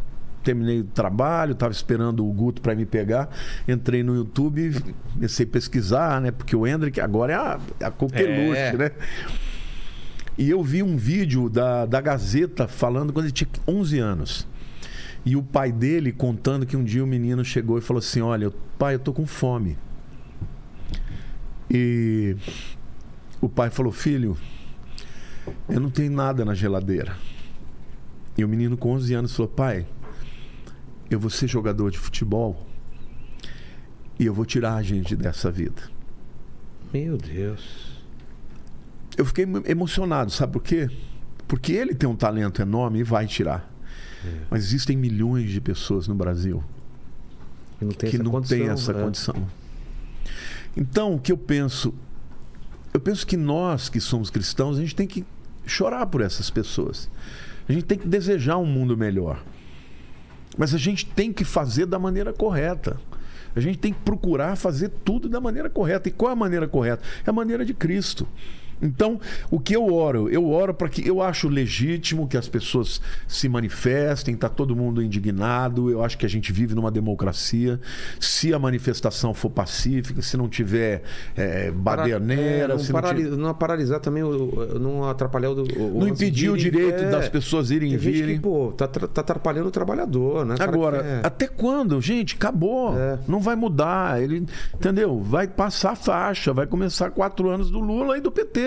terminei 0.43 0.81
o 0.81 0.85
trabalho, 0.85 1.53
estava 1.53 1.73
esperando 1.73 2.27
o 2.27 2.33
Guto 2.33 2.63
para 2.63 2.75
me 2.75 2.87
pegar. 2.87 3.29
Entrei 3.67 4.03
no 4.03 4.15
YouTube, 4.15 4.73
comecei 5.13 5.45
a 5.45 5.49
pesquisar, 5.49 6.21
né? 6.21 6.31
Porque 6.31 6.55
o 6.55 6.67
Hendrick 6.67 7.01
agora 7.01 7.33
é 7.33 7.37
a, 7.37 7.61
é 7.81 7.85
a 7.85 7.93
É. 8.57 8.73
né? 8.77 8.91
E 10.39 10.51
eu 10.51 10.63
vi 10.63 10.83
um 10.83 10.97
vídeo 10.97 11.49
da, 11.49 11.87
da 11.87 12.01
Gazeta 12.01 12.69
falando 12.69 13.13
quando 13.13 13.27
ele 13.27 13.33
tinha 13.33 13.49
11 13.67 13.99
anos. 13.99 14.47
E 15.25 15.35
o 15.35 15.43
pai 15.43 15.73
dele 15.73 16.13
contando 16.13 16.65
que 16.65 16.77
um 16.77 16.85
dia 16.85 17.03
o 17.03 17.07
menino 17.07 17.45
chegou 17.45 17.79
e 17.79 17.81
falou 17.81 17.99
assim: 17.99 18.21
Olha, 18.21 18.53
pai, 18.79 18.95
eu 18.95 18.99
tô 18.99 19.13
com 19.13 19.27
fome. 19.27 19.77
E 21.69 22.37
o 23.41 23.49
pai 23.49 23.71
falou: 23.71 23.91
Filho, 23.91 24.37
eu 25.69 25.81
não 25.81 25.91
tenho 25.91 26.13
nada 26.13 26.45
na 26.45 26.55
geladeira. 26.55 27.17
E 28.37 28.45
o 28.45 28.49
menino 28.49 28.77
com 28.77 28.93
11 28.93 29.15
anos 29.15 29.35
falou: 29.35 29.51
Pai, 29.51 29.87
eu 31.11 31.19
vou 31.19 31.31
ser 31.31 31.49
jogador 31.49 31.91
de 31.91 31.99
futebol 31.99 32.67
e 34.19 34.27
eu 34.27 34.35
vou 34.35 34.45
tirar 34.45 34.75
a 34.75 34.83
gente 34.83 35.17
dessa 35.17 35.51
vida. 35.51 35.83
Meu 36.93 37.17
Deus. 37.17 37.97
Eu 39.17 39.25
fiquei 39.25 39.47
emocionado, 39.67 40.31
sabe 40.31 40.53
por 40.53 40.63
quê? 40.63 40.91
Porque 41.49 41.73
ele 41.73 41.95
tem 41.95 42.09
um 42.09 42.17
talento 42.17 42.61
enorme 42.61 43.01
e 43.01 43.03
vai 43.03 43.27
tirar. 43.27 43.73
Mas 44.51 44.65
existem 44.65 44.97
milhões 44.97 45.51
de 45.51 45.61
pessoas 45.61 46.09
no 46.09 46.15
Brasil 46.15 46.63
E 47.81 47.85
não 47.85 47.93
tem 47.93 48.11
que 48.11 48.17
essa 48.17 48.25
não 48.25 48.31
condição, 48.33 48.59
tem 48.59 48.69
essa 48.69 48.91
é. 48.91 48.95
condição. 48.95 49.49
Então, 50.77 51.15
o 51.15 51.21
que 51.21 51.31
eu 51.33 51.39
penso? 51.39 51.95
Eu 52.93 53.01
penso 53.01 53.27
que 53.27 53.37
nós 53.37 53.89
que 53.89 54.01
somos 54.01 54.31
cristãos, 54.31 54.79
a 54.79 54.81
gente 54.81 54.97
tem 54.97 55.07
que 55.07 55.25
chorar 55.67 56.07
por 56.07 56.21
essas 56.21 56.51
pessoas. 56.51 57.11
A 57.69 57.73
gente 57.73 57.85
tem 57.85 57.99
que 57.99 58.07
desejar 58.07 58.59
um 58.59 58.67
mundo 58.67 58.97
melhor. 58.97 59.43
Mas 60.57 60.75
a 60.75 60.79
gente 60.79 61.05
tem 61.05 61.33
que 61.33 61.45
fazer 61.45 61.87
da 61.87 61.99
maneira 61.99 62.33
correta. 62.33 62.97
A 63.55 63.61
gente 63.61 63.79
tem 63.79 63.93
que 63.93 64.01
procurar 64.01 64.57
fazer 64.57 64.91
tudo 65.05 65.29
da 65.29 65.41
maneira 65.41 65.69
correta. 65.69 66.09
E 66.09 66.13
qual 66.13 66.31
é 66.31 66.33
a 66.33 66.37
maneira 66.37 66.69
correta? 66.69 67.03
É 67.27 67.31
a 67.31 67.33
maneira 67.33 67.65
de 67.65 67.75
Cristo. 67.75 68.27
Então, 68.81 69.21
o 69.51 69.59
que 69.59 69.75
eu 69.75 69.93
oro? 69.93 70.29
Eu 70.29 70.49
oro 70.51 70.75
para 70.75 70.89
que 70.89 71.07
eu 71.07 71.23
acho 71.23 71.49
legítimo 71.49 72.27
que 72.29 72.37
as 72.37 72.49
pessoas 72.49 73.01
se 73.27 73.49
manifestem, 73.49 74.37
tá 74.37 74.49
todo 74.49 74.75
mundo 74.77 75.03
indignado. 75.03 75.91
Eu 75.91 76.03
acho 76.03 76.19
que 76.19 76.27
a 76.27 76.29
gente 76.29 76.53
vive 76.53 76.75
numa 76.75 76.91
democracia. 76.91 77.81
Se 78.21 78.53
a 78.53 78.59
manifestação 78.59 79.33
for 79.35 79.51
pacífica, 79.51 80.21
se 80.23 80.37
não 80.37 80.49
tiver 80.49 81.03
é, 81.37 81.71
baderneira, 81.71 82.65
É, 82.65 82.69
não, 82.69 82.77
tiver- 82.77 83.37
não 83.37 83.55
paralisar 83.55 84.01
também, 84.01 84.23
não 84.23 85.09
atrapalhar 85.09 85.51
o. 85.51 85.63
o 85.63 86.01
não 86.01 86.09
impedir 86.09 86.51
o 86.51 86.57
direito 86.57 87.05
é. 87.05 87.11
das 87.11 87.29
pessoas 87.29 87.71
irem 87.71 87.93
e 87.93 87.97
virem. 87.97 88.37
que, 88.37 88.43
pô, 88.43 88.73
tá, 88.73 88.87
tá 88.87 89.21
atrapalhando 89.21 89.69
o 89.69 89.71
trabalhador, 89.71 90.45
né? 90.45 90.55
Agora, 90.59 91.03
quer- 91.03 91.27
até 91.27 91.47
quando? 91.49 92.01
Gente, 92.01 92.35
acabou. 92.35 92.97
É. 92.99 93.19
Não 93.27 93.41
vai 93.41 93.57
mudar. 93.57 94.23
Ele, 94.23 94.45
entendeu? 94.75 95.21
Vai 95.21 95.47
passar 95.49 95.93
a 95.93 95.97
faixa. 95.97 96.53
Vai 96.53 96.67
começar 96.67 97.11
quatro 97.11 97.49
anos 97.49 97.71
do 97.71 97.81
Lula 97.81 98.19
e 98.19 98.21
do 98.21 98.31
PT. 98.31 98.66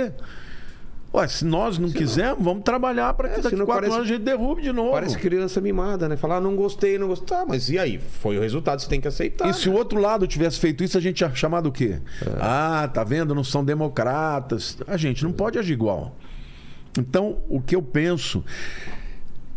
Ué, 1.11 1.27
se 1.27 1.43
nós 1.43 1.79
não 1.79 1.89
quisermos, 1.89 2.43
vamos 2.45 2.63
trabalhar 2.63 3.13
para 3.15 3.29
que 3.29 3.39
É, 3.39 3.41
daqui 3.41 3.55
quatro 3.55 3.73
parece- 3.73 3.93
anos 3.95 4.05
a 4.05 4.07
gente 4.13 4.21
derrube 4.21 4.61
de 4.61 4.71
novo. 4.71 4.91
Parece 4.91 5.17
criança 5.17 5.59
mimada, 5.59 6.07
né? 6.07 6.15
Falar, 6.15 6.37
ah, 6.37 6.41
não 6.41 6.55
gostei, 6.55 6.99
não 6.99 7.07
gostei. 7.07 7.35
Tá, 7.35 7.45
mas 7.47 7.67
e 7.69 7.79
aí? 7.79 7.97
Foi 7.99 8.37
o 8.37 8.41
resultado, 8.41 8.79
você 8.79 8.87
tem 8.87 9.01
que 9.01 9.07
aceitar. 9.07 9.49
E 9.49 9.53
se 9.55 9.67
o 9.67 9.73
outro 9.73 9.99
lado 9.99 10.27
tivesse 10.27 10.59
feito 10.59 10.83
isso, 10.83 10.97
a 10.99 11.01
gente 11.01 11.21
ia 11.21 11.33
chamar 11.33 11.61
do 11.61 11.71
quê? 11.71 11.99
É. 12.21 12.29
Ah, 12.39 12.87
tá 12.93 13.03
vendo? 13.03 13.33
Não 13.33 13.43
são 13.43 13.65
democratas. 13.65 14.77
A 14.87 14.97
gente 14.97 15.23
não 15.23 15.31
pode 15.31 15.57
agir 15.57 15.73
igual. 15.73 16.15
Então, 16.97 17.37
o 17.49 17.59
que 17.59 17.75
eu 17.75 17.81
penso 17.81 18.43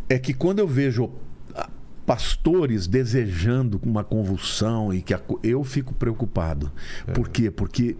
é 0.08 0.18
que 0.18 0.32
quando 0.32 0.58
eu 0.58 0.66
vejo 0.66 1.10
pastores 2.06 2.86
desejando 2.86 3.80
uma 3.84 4.02
convulsão 4.02 4.92
e 4.92 5.00
que 5.00 5.14
a 5.14 5.20
eu 5.42 5.62
fico 5.64 5.94
preocupado. 5.94 6.70
É. 7.06 7.12
Por 7.12 7.28
quê? 7.28 7.50
Porque 7.50 7.96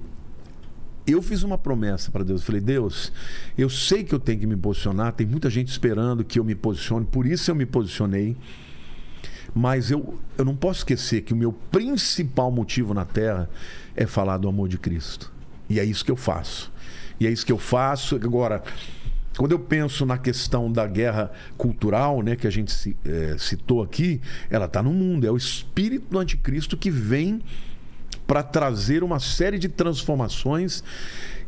eu 1.07 1.21
fiz 1.21 1.43
uma 1.43 1.59
promessa 1.59 2.11
para 2.11 2.25
Deus. 2.25 2.41
Eu 2.41 2.47
falei, 2.47 2.61
Deus, 2.61 3.13
eu 3.57 3.69
sei 3.69 4.05
que 4.05 4.15
eu 4.15 4.21
tenho 4.21 4.41
que 4.41 4.47
me 4.47 4.57
posicionar, 4.57 5.13
tem 5.13 5.27
muita 5.27 5.51
gente 5.51 5.69
esperando 5.69 6.25
que 6.25 6.39
eu 6.39 6.45
me 6.45 6.55
posicione, 6.55 7.05
por 7.05 7.27
isso 7.27 7.51
eu 7.51 7.55
me 7.55 7.67
posicionei. 7.67 8.37
Mas 9.55 9.91
eu, 9.91 10.19
eu 10.39 10.45
não 10.45 10.57
posso 10.57 10.81
esquecer 10.81 11.23
que 11.23 11.33
o 11.33 11.37
meu 11.37 11.53
principal 11.53 12.51
motivo 12.51 12.95
na 12.95 13.05
Terra 13.05 13.51
é 13.95 14.07
falar 14.07 14.39
do 14.39 14.49
amor 14.49 14.69
de 14.69 14.79
Cristo. 14.79 15.31
E 15.69 15.79
é 15.79 15.85
isso 15.85 16.05
que 16.05 16.11
eu 16.11 16.17
faço. 16.17 16.73
E 17.21 17.27
é 17.27 17.31
isso 17.31 17.45
que 17.45 17.53
eu 17.53 17.59
faço. 17.59 18.17
Agora, 18.17 18.63
quando 19.37 19.53
eu 19.53 19.59
penso 19.59 20.07
na 20.07 20.17
questão 20.17 20.73
da 20.73 20.87
guerra 20.87 21.31
cultural, 21.57 22.23
né, 22.23 22.35
que 22.37 22.47
a 22.47 22.51
gente 22.51 22.97
eh, 23.05 23.37
citou 23.39 23.83
aqui, 23.83 24.21
ela 24.49 24.65
está 24.65 24.83
no 24.83 24.93
mundo. 24.93 25.27
É 25.27 25.31
o 25.31 25.37
espírito 25.37 26.07
do 26.11 26.19
anticristo 26.19 26.77
que 26.77 26.91
vem 26.91 27.43
para 28.33 28.43
trazer 28.43 29.05
uma 29.05 29.21
série 29.21 29.59
de 29.59 29.69
transformações 29.69 30.83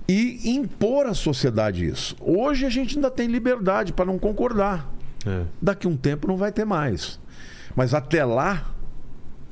e 0.07 0.51
impor 0.51 1.07
à 1.07 1.14
sociedade 1.14 1.89
isso. 1.89 2.14
Hoje 2.20 2.66
a 2.66 2.68
gente 2.68 2.97
ainda 2.97 3.11
tem 3.11 3.26
liberdade 3.26 3.91
para 3.91 4.05
não 4.05 4.18
concordar. 4.18 4.93
É. 5.24 5.45
Daqui 5.62 5.87
a 5.87 5.91
um 5.91 5.97
tempo 5.97 6.28
não 6.28 6.37
vai 6.37 6.53
ter 6.53 6.66
mais. 6.66 7.18
Mas 7.74 7.95
até 7.95 8.22
lá, 8.22 8.70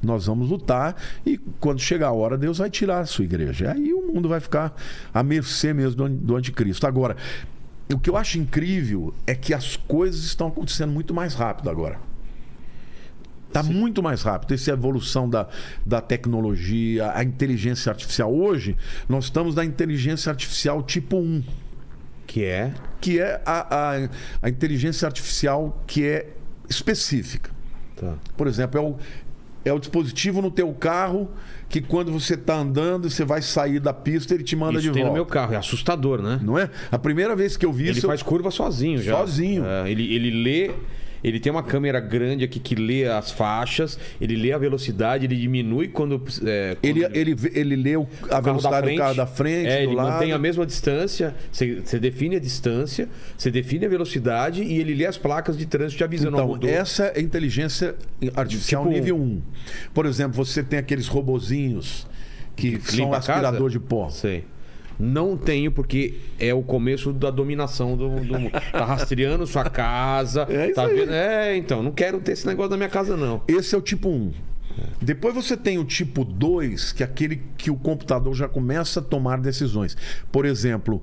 nós 0.03 0.27
vamos 0.27 0.51
lutar 0.51 0.95
e 1.25 1.39
quando 1.59 1.81
chegar 1.81 2.09
a 2.09 2.13
hora, 2.13 2.37
Deus 2.37 2.59
vai 2.59 2.69
tirar 2.69 3.01
a 3.01 3.07
sua 3.07 3.25
igreja. 3.25 3.73
Aí 3.73 3.95
o 3.95 4.13
mundo 4.13 4.29
vai 4.29 4.39
ficar 4.39 4.77
à 5.15 5.23
mercê 5.23 5.73
mesmo 5.73 6.07
do 6.11 6.37
anticristo. 6.37 6.87
Agora, 6.87 7.17
o 7.91 7.99
que 7.99 8.11
eu 8.11 8.17
acho 8.19 8.39
incrível 8.39 9.15
é 9.27 9.35
que 9.35 9.55
as 9.55 9.75
coisas 9.75 10.21
estão 10.25 10.49
acontecendo 10.49 10.93
muito 10.93 11.15
mais 11.15 11.33
rápido 11.33 11.71
agora. 11.71 11.99
Está 13.59 13.63
muito 13.63 14.03
mais 14.03 14.23
rápido. 14.23 14.55
Essa 14.55 14.71
evolução 14.73 15.29
da, 15.29 15.47
da 15.85 16.01
tecnologia, 16.01 17.13
a 17.15 17.23
inteligência 17.23 17.91
artificial. 17.91 18.33
Hoje, 18.35 18.77
nós 19.09 19.25
estamos 19.25 19.55
na 19.55 19.65
inteligência 19.65 20.31
artificial 20.31 20.83
tipo 20.83 21.17
1 21.19 21.43
Que 22.27 22.45
é. 22.45 22.73
que 23.01 23.21
é 23.21 23.41
a, 23.45 23.77
a, 23.97 24.09
a 24.43 24.49
inteligência 24.49 25.07
artificial 25.07 25.83
que 25.87 26.05
é 26.05 26.29
específica. 26.69 27.51
Tá. 27.97 28.15
Por 28.37 28.47
exemplo, 28.47 28.79
é 28.81 28.83
o, 28.83 28.97
é 29.67 29.73
o 29.73 29.79
dispositivo 29.79 30.41
no 30.41 30.51
teu 30.51 30.73
carro 30.73 31.29
que 31.69 31.81
quando 31.81 32.11
você 32.13 32.35
está 32.35 32.57
andando, 32.57 33.09
você 33.09 33.25
vai 33.25 33.41
sair 33.41 33.81
da 33.81 33.93
pista, 33.95 34.35
ele 34.35 34.43
te 34.45 34.55
manda 34.57 34.75
Isso 34.79 34.83
de 34.89 34.93
tem 34.93 35.03
volta. 35.03 35.09
no 35.11 35.15
meu 35.15 35.25
carro, 35.27 35.55
é 35.55 35.57
assustador, 35.57 36.21
né? 36.21 36.39
Não 36.43 36.59
é? 36.59 36.69
A 36.91 36.99
primeira 36.99 37.35
vez 37.37 37.57
que 37.57 37.65
eu 37.65 37.73
vi 37.73 37.85
Ele 37.85 37.93
isso... 37.93 38.07
eu- 38.07 38.11
faz 38.11 38.23
curva 38.23 38.51
sozinho 38.51 39.01
já. 39.03 39.17
Sozinho. 39.17 39.65
É, 39.65 39.91
ele, 39.91 40.15
ele 40.15 40.31
lê. 40.43 40.71
Ele 41.25 41.39
tem 41.39 41.51
uma 41.53 41.63
câmera 41.63 42.01
grande 42.01 42.45
aqui 42.45 42.59
que 42.59 42.75
lê 42.75 43.07
as 43.07 43.31
faixas, 43.31 43.99
ele 44.21 44.35
lê 44.37 44.53
a 44.53 44.59
velocidade, 44.59 45.25
ele 45.27 45.37
diminui 45.37 45.89
quando. 45.89 46.21
é, 46.45 46.75
quando 46.75 46.85
Ele, 46.85 47.07
ele, 47.13 47.35
vê- 47.35 47.53
ele 47.55 47.77
lê 47.77 47.97
o- 47.97 48.07
a 48.25 48.29
carro 48.29 48.43
velocidade 48.43 48.91
do 48.91 48.97
carro 48.99 49.15
da 49.15 49.27
frente, 49.27 49.69
É, 49.69 49.83
do 49.83 49.89
ele 49.91 49.95
lado. 49.95 50.13
mantém 50.13 50.33
a 50.33 50.39
mesma 50.39 50.67
distância, 50.67 51.35
você, 51.53 51.99
define 52.01 52.37
a 52.37 52.41
distância, 52.41 53.09
você 53.37 53.51
define 53.51 53.87
a 53.87 53.89
velocidade 53.89 54.63
e 54.63 54.79
ele 54.79 54.95
lê 54.95 55.07
as 55.07 55.17
placas 55.17 55.57
de 55.57 55.67
trânsito 55.67 55.99
te 55.99 56.05
avisando. 56.05 56.37
Então, 56.37 56.49
mudou. 56.49 56.69
essa 56.69 57.13
é 57.15 57.21
inteligência 57.21 57.95
artificial 58.35 58.83
Tipo 58.85 58.95
nível 58.95 59.17
1. 59.17 59.43
Por 59.95 60.07
exemplo, 60.07 60.45
você 60.45 60.63
tem 60.63 60.79
aqueles 60.79 61.07
robozinhos 61.09 62.07
que 62.57 62.81
são 62.81 62.97
limpa 63.05 63.17
a 63.17 63.19
aspirador 63.19 63.59
casa? 63.61 63.71
de 63.71 63.79
pó. 63.81 64.09
Sei. 64.11 64.45
Não 64.99 65.37
tenho, 65.37 65.73
porque 65.73 66.15
é 66.39 66.53
o 66.53 66.63
começo 66.63 67.13
da 67.13 67.31
dominação 67.31 67.97
do, 67.97 68.09
do. 68.21 68.51
Tá 68.73 68.85
rastreando 68.85 69.47
sua 69.47 69.69
casa. 69.69 70.47
É 70.49 70.67
isso 70.67 70.75
tá 70.75 70.87
aí. 70.87 70.95
vendo? 70.95 71.13
É, 71.13 71.57
então, 71.57 71.83
não 71.83 71.93
quero 71.93 72.21
ter 72.21 72.33
esse 72.33 72.47
negócio 72.47 72.71
na 72.71 72.77
minha 72.77 72.89
casa, 72.89 73.17
não. 73.17 73.43
Esse 73.49 73.75
é 73.75 73.79
o 73.79 73.83
tipo 73.83 74.09
1. 74.09 74.33
Depois 75.01 75.35
você 75.35 75.57
tem 75.57 75.79
o 75.79 75.85
tipo 75.85 76.25
2, 76.25 76.93
que 76.93 77.03
é 77.03 77.07
aquele 77.07 77.43
que 77.57 77.71
o 77.71 77.77
computador 77.77 78.35
já 78.35 78.49
começa 78.49 79.01
a 79.01 79.03
tomar 79.03 79.39
decisões. 79.41 79.97
Por 80.31 80.47
exemplo, 80.47 81.03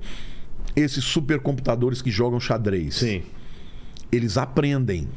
esses 0.76 1.04
supercomputadores 1.04 2.02
que 2.02 2.10
jogam 2.10 2.40
xadrez. 2.40 2.96
Sim. 2.96 3.24
Eles 4.12 4.38
aprendem. 4.38 5.08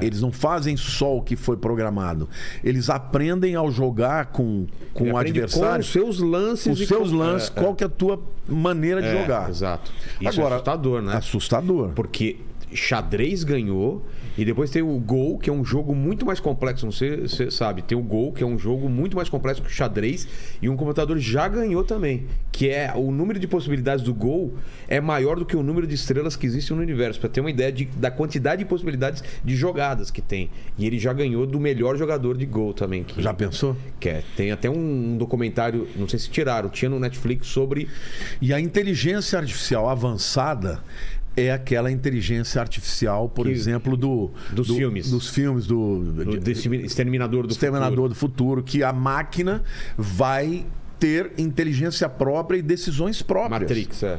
Eles 0.00 0.20
não 0.22 0.32
fazem 0.32 0.76
só 0.76 1.16
o 1.16 1.22
que 1.22 1.36
foi 1.36 1.56
programado. 1.56 2.28
Eles 2.64 2.88
aprendem 2.88 3.54
ao 3.54 3.70
jogar 3.70 4.26
com, 4.26 4.66
com 4.94 5.04
Ele 5.04 5.12
o 5.12 5.16
adversário. 5.16 5.74
Com 5.74 5.80
os 5.80 5.92
seus 5.92 6.18
lances. 6.20 6.80
os 6.80 6.88
seus 6.88 7.10
com- 7.10 7.16
lances, 7.16 7.52
é, 7.54 7.58
é. 7.58 7.62
qual 7.62 7.74
que 7.74 7.84
é 7.84 7.86
a 7.86 7.90
tua 7.90 8.20
maneira 8.48 9.02
de 9.02 9.08
É, 9.08 9.20
jogar. 9.20 9.50
Exato. 9.50 9.90
Isso 10.20 10.40
Agora, 10.40 10.54
é 10.54 10.56
assustador, 10.56 11.02
né? 11.02 11.16
Assustador. 11.16 11.88
Porque 11.90 12.38
xadrez 12.74 13.44
ganhou 13.44 14.04
e 14.36 14.44
depois 14.44 14.70
tem 14.70 14.80
o 14.82 14.98
Gol, 14.98 15.38
que 15.38 15.50
é 15.50 15.52
um 15.52 15.64
jogo 15.64 15.94
muito 15.94 16.24
mais 16.24 16.40
complexo. 16.40 16.84
Não 16.86 16.92
sei 16.92 17.28
se 17.28 17.36
você 17.36 17.50
sabe. 17.50 17.82
Tem 17.82 17.96
o 17.96 18.02
Gol, 18.02 18.32
que 18.32 18.42
é 18.42 18.46
um 18.46 18.58
jogo 18.58 18.88
muito 18.88 19.14
mais 19.16 19.28
complexo 19.28 19.60
que 19.62 19.68
o 19.68 19.70
xadrez. 19.70 20.26
E 20.62 20.68
um 20.68 20.76
computador 20.76 21.18
já 21.18 21.46
ganhou 21.48 21.84
também. 21.84 22.26
Que 22.50 22.70
é 22.70 22.92
o 22.94 23.10
número 23.10 23.38
de 23.38 23.46
possibilidades 23.46 24.02
do 24.04 24.14
Gol 24.14 24.54
é 24.88 25.00
maior 25.00 25.36
do 25.38 25.44
que 25.44 25.54
o 25.56 25.62
número 25.62 25.86
de 25.86 25.94
estrelas 25.94 26.34
que 26.36 26.46
existem 26.46 26.74
no 26.76 26.82
universo. 26.82 27.20
Pra 27.20 27.28
ter 27.28 27.40
uma 27.40 27.50
ideia 27.50 27.70
de- 27.70 27.84
da 27.84 28.10
quantidade 28.10 28.62
de 28.62 28.68
possibilidades 28.68 29.22
de 29.44 29.54
jogadas 29.54 30.10
que 30.10 30.22
tem. 30.22 30.48
E 30.78 30.86
ele 30.86 30.98
já 30.98 31.12
ganhou 31.12 31.46
do 31.46 31.60
melhor 31.60 31.96
jogador 31.98 32.36
de 32.38 32.46
Gol 32.46 32.72
também. 32.72 33.04
Que, 33.04 33.20
Já 33.22 33.34
pensou? 33.34 33.76
que 34.00 34.08
é- 34.08 34.22
tem 34.36 34.50
até 34.50 34.70
um 34.70 35.16
documentário, 35.18 35.86
não 35.96 36.08
sei 36.08 36.18
se 36.18 36.30
tiraram, 36.30 36.70
tinha 36.70 36.88
no 36.88 36.98
Netflix 36.98 37.48
sobre 37.48 37.88
E 38.40 38.52
a 38.52 38.60
inteligência 38.60 39.38
artificial 39.38 39.88
avançada 39.88 40.82
é 41.36 41.50
aquela 41.52 41.90
inteligência 41.90 42.60
artificial, 42.60 43.28
por 43.28 43.46
Que- 43.46 43.52
exemplo, 43.52 43.96
do, 43.96 44.30
dos 44.52 44.68
do- 44.68 44.74
filmes. 44.76 45.10
Dos 45.10 45.28
filmes 45.28 45.66
do, 45.66 45.78
o 45.78 46.36
desse 46.38 46.68
Exterminador 46.68 47.46
do 47.46 47.52
Exterminador 47.52 47.90
Futuro. 47.96 48.08
do 48.08 48.14
Futuro, 48.14 48.62
que 48.62 48.82
a 48.82 48.92
máquina 48.92 49.62
vai 49.96 50.66
ter 50.98 51.32
inteligência 51.38 52.08
própria 52.08 52.58
e 52.58 52.62
decisões 52.62 53.22
próprias. 53.22 53.60
Matrix, 53.62 54.02
é. 54.02 54.18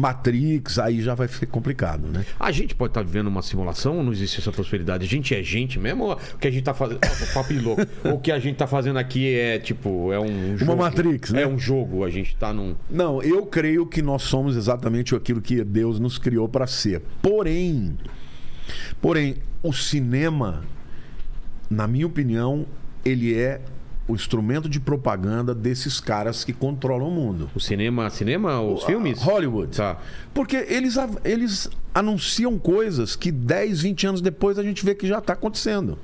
Matrix, 0.00 0.78
aí 0.78 1.00
já 1.02 1.14
vai 1.14 1.28
ser 1.28 1.46
complicado, 1.46 2.08
né? 2.08 2.24
A 2.38 2.50
gente 2.50 2.74
pode 2.74 2.90
estar 2.90 3.02
vivendo 3.02 3.26
uma 3.26 3.42
simulação 3.42 3.98
ou 3.98 4.02
não 4.02 4.12
existe 4.12 4.40
essa 4.40 4.50
possibilidade? 4.50 5.04
A 5.04 5.08
gente 5.08 5.34
é 5.34 5.42
gente 5.42 5.78
mesmo 5.78 6.04
ou 6.04 6.12
o 6.12 6.38
que 6.38 6.48
a 6.48 6.50
gente 6.50 6.64
tá 6.64 6.74
fazendo. 6.74 7.00
Papo 7.34 7.52
louco. 7.52 7.82
o 8.04 8.18
que 8.18 8.32
a 8.32 8.38
gente 8.38 8.56
tá 8.56 8.66
fazendo 8.66 8.98
aqui 8.98 9.34
é 9.34 9.58
tipo, 9.58 10.12
é 10.12 10.18
um 10.18 10.56
jogo. 10.56 10.76
Matrix, 10.76 11.30
né? 11.30 11.42
É 11.42 11.46
um 11.46 11.58
jogo, 11.58 12.04
a 12.04 12.10
gente 12.10 12.34
tá 12.36 12.52
num. 12.52 12.74
Não, 12.88 13.22
eu 13.22 13.44
creio 13.44 13.86
que 13.86 14.00
nós 14.00 14.22
somos 14.22 14.56
exatamente 14.56 15.14
aquilo 15.14 15.40
que 15.40 15.62
Deus 15.62 16.00
nos 16.00 16.16
criou 16.18 16.48
para 16.48 16.66
ser. 16.66 17.02
Porém, 17.20 17.98
porém, 19.00 19.36
o 19.62 19.72
cinema, 19.72 20.64
na 21.68 21.86
minha 21.86 22.06
opinião, 22.06 22.64
ele 23.04 23.34
é 23.34 23.60
o 24.08 24.14
instrumento 24.14 24.68
de 24.68 24.80
propaganda 24.80 25.54
desses 25.54 26.00
caras 26.00 26.42
que 26.44 26.52
controlam 26.52 27.08
o 27.08 27.10
mundo. 27.10 27.50
O 27.54 27.60
cinema, 27.60 28.10
cinema, 28.10 28.60
os 28.60 28.84
filmes? 28.84 29.22
Hollywood. 29.22 29.76
Tá. 29.76 29.98
Porque 30.34 30.56
eles, 30.56 30.96
eles 31.24 31.70
anunciam 31.94 32.58
coisas 32.58 33.14
que 33.14 33.30
10, 33.30 33.82
20 33.82 34.06
anos 34.06 34.20
depois 34.20 34.58
a 34.58 34.62
gente 34.62 34.84
vê 34.84 34.94
que 34.94 35.06
já 35.06 35.18
está 35.18 35.34
acontecendo. 35.34 35.98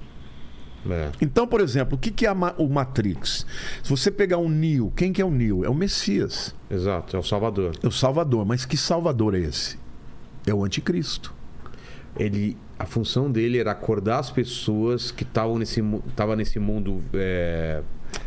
É. 0.89 1.11
Então, 1.21 1.47
por 1.47 1.61
exemplo, 1.61 1.97
o 1.97 1.99
que, 1.99 2.11
que 2.11 2.27
é 2.27 2.33
o 2.33 2.69
Matrix? 2.69 3.45
Se 3.83 3.91
você 3.91 4.11
pegar 4.11 4.39
o 4.39 4.49
Neo, 4.49 4.93
quem 4.95 5.13
que 5.13 5.21
é 5.21 5.25
o 5.25 5.31
Neo? 5.31 5.65
É 5.65 5.69
o 5.69 5.75
Messias, 5.75 6.55
Exato, 6.71 7.17
é 7.17 7.19
o 7.19 7.23
Salvador. 7.23 7.75
é 7.83 7.87
o 7.87 7.91
Salvador. 7.91 8.45
Mas 8.45 8.65
que 8.65 8.77
Salvador 8.77 9.35
é 9.35 9.41
esse? 9.41 9.79
É 10.47 10.55
o 10.55 10.65
Anticristo. 10.65 11.35
Ele, 12.17 12.57
a 12.79 12.85
função 12.85 13.31
dele 13.31 13.59
era 13.59 13.71
acordar 13.73 14.19
as 14.19 14.31
pessoas 14.31 15.11
que 15.11 15.23
estavam 15.23 15.59
nesse, 15.59 15.83
tava 16.15 16.37
nesse 16.37 16.59
mundo 16.59 17.03
é, 17.15 17.81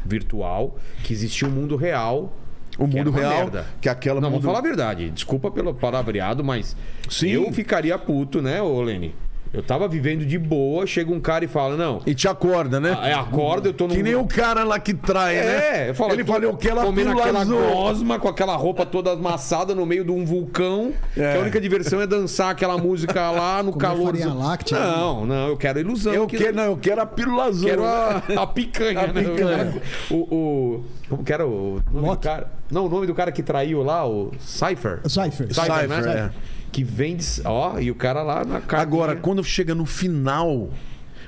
virtual, 0.06 0.78
que 1.04 1.14
existia 1.14 1.48
um 1.48 1.52
mundo 1.52 1.76
real 1.76 2.34
O 2.78 2.88
mundo 2.88 3.12
real, 3.12 3.32
merda. 3.32 3.66
que 3.82 3.88
aquela 3.90 4.20
Não, 4.20 4.30
mundo... 4.30 4.42
vamos 4.42 4.46
falar 4.56 4.60
a 4.60 4.68
verdade. 4.68 5.10
Desculpa 5.12 5.52
pelo 5.52 5.74
palavreado, 5.74 6.44
mas 6.44 6.76
Sim. 7.10 7.30
eu 7.30 7.52
ficaria 7.54 7.98
puto, 7.98 8.42
né, 8.42 8.62
ô 8.62 8.82
Lene? 8.82 9.14
Eu 9.52 9.64
tava 9.64 9.88
vivendo 9.88 10.24
de 10.26 10.38
boa, 10.38 10.86
chega 10.86 11.12
um 11.12 11.20
cara 11.20 11.44
e 11.44 11.48
fala, 11.48 11.76
não, 11.76 12.02
E 12.06 12.14
te 12.14 12.28
acorda, 12.28 12.80
né? 12.80 12.96
é 13.04 13.14
acorda, 13.14 13.70
eu 13.70 13.74
tô 13.74 13.88
no 13.88 13.96
Que 13.96 14.04
nem 14.04 14.14
o 14.16 14.26
cara 14.26 14.64
lá 14.64 14.78
que 14.80 14.94
trai, 14.94 15.36
né? 15.38 15.42
É, 15.86 15.90
eu 15.90 15.96
falo, 15.96 16.14
Ele 16.14 16.24
tô 16.24 16.34
fala, 16.34 16.46
eu 16.46 16.56
quero 16.56 16.80
a 16.80 16.84
comendo 16.84 17.12
aquela 17.20 17.44
gosma 17.44 18.20
com 18.20 18.28
aquela 18.28 18.56
roupa 18.56 18.86
toda 18.86 19.14
amassada 19.14 19.74
no 19.74 19.86
meio 19.88 20.04
de 20.06 20.12
um 20.12 20.24
vulcão. 20.24 20.94
Que 21.16 21.22
É. 21.22 21.36
a 21.36 21.40
única 21.40 21.60
diversão 21.60 22.00
é 22.00 22.06
dançar 22.06 22.52
aquela 22.52 22.78
música 22.78 23.32
lá 23.32 23.64
no 23.64 23.72
Comer 23.72 23.86
calor. 23.88 24.38
láctea. 24.38 24.80
Não, 24.80 25.26
não, 25.26 25.48
eu 25.48 25.58
quero 25.58 25.80
a 25.80 25.82
ilusão. 25.82 26.14
Eu 26.14 26.28
que- 26.28 26.38
quero, 26.38 26.56
não, 26.56 26.64
eu 26.66 26.78
quero 26.78 27.02
a 27.02 27.06
pílula 27.08 27.46
azul. 27.46 27.68
quero 27.70 27.82
né? 27.82 27.88
a, 27.88 28.24
a 28.44 28.48
picanha. 28.48 29.00
A 29.02 29.08
né? 29.08 29.24
picanha. 29.24 29.82
O, 30.12 30.16
o, 30.16 30.84
como 31.10 31.24
que 31.24 31.34
era 31.34 31.48
o 31.48 31.82
nome 31.92 32.08
Loki. 32.08 32.18
do 32.22 32.24
cara? 32.24 32.52
Não, 32.70 32.86
o 32.86 32.90
nome 32.90 33.08
do 33.08 33.16
cara 33.16 33.32
que 33.32 33.42
traiu 33.42 33.82
lá, 33.82 34.08
o 34.08 34.32
Cypher. 34.40 35.00
Cypher. 35.08 35.48
Cypher, 35.52 35.88
né? 35.90 35.96
Cypher, 36.02 36.18
é. 36.18 36.32
Que 36.72 36.84
vende. 36.84 37.26
Ó, 37.46 37.80
e 37.80 37.90
o 37.90 37.96
cara 37.96 38.22
lá 38.22 38.44
na 38.46 38.62
cara. 38.62 38.82
Agora, 38.84 39.16
quando 39.16 39.44
chega 39.44 39.74
no 39.74 39.86
final, 39.86 40.70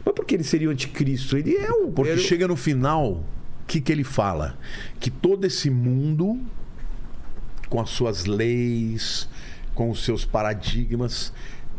Mas 0.06 0.14
por 0.14 0.26
que 0.26 0.36
ele 0.36 0.44
seria 0.44 0.68
o 0.68 0.72
anticristo? 0.72 1.38
Ele 1.38 1.56
é 1.56 1.72
o. 1.72 1.92
porque 1.92 2.12
ele- 2.12 2.22
chega 2.22 2.48
no 2.48 2.56
final, 2.56 3.12
o 3.14 3.24
que, 3.68 3.80
que 3.82 3.92
ele 3.92 4.04
fala? 4.04 4.58
Que 5.00 5.10
todo 5.10 5.46
esse 5.46 5.70
mundo, 5.70 6.40
com 7.70 7.80
as 7.80 7.90
suas 7.90 8.26
leis, 8.26 9.28
com 9.74 9.90
os 9.90 10.04
seus 10.04 10.26
paradigmas, 10.26 11.32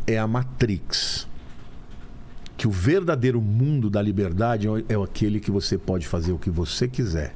é 0.06 0.18
a 0.18 0.26
Matrix. 0.26 1.26
Que 2.56 2.66
o 2.68 2.70
verdadeiro 2.70 3.40
mundo 3.40 3.90
da 3.90 4.00
liberdade 4.00 4.68
é 4.68 4.94
é 4.94 5.02
aquele 5.02 5.40
que 5.40 5.50
você 5.50 5.76
pode 5.76 6.06
fazer 6.06 6.32
o 6.32 6.38
que 6.38 6.50
você 6.50 6.86
quiser. 6.86 7.34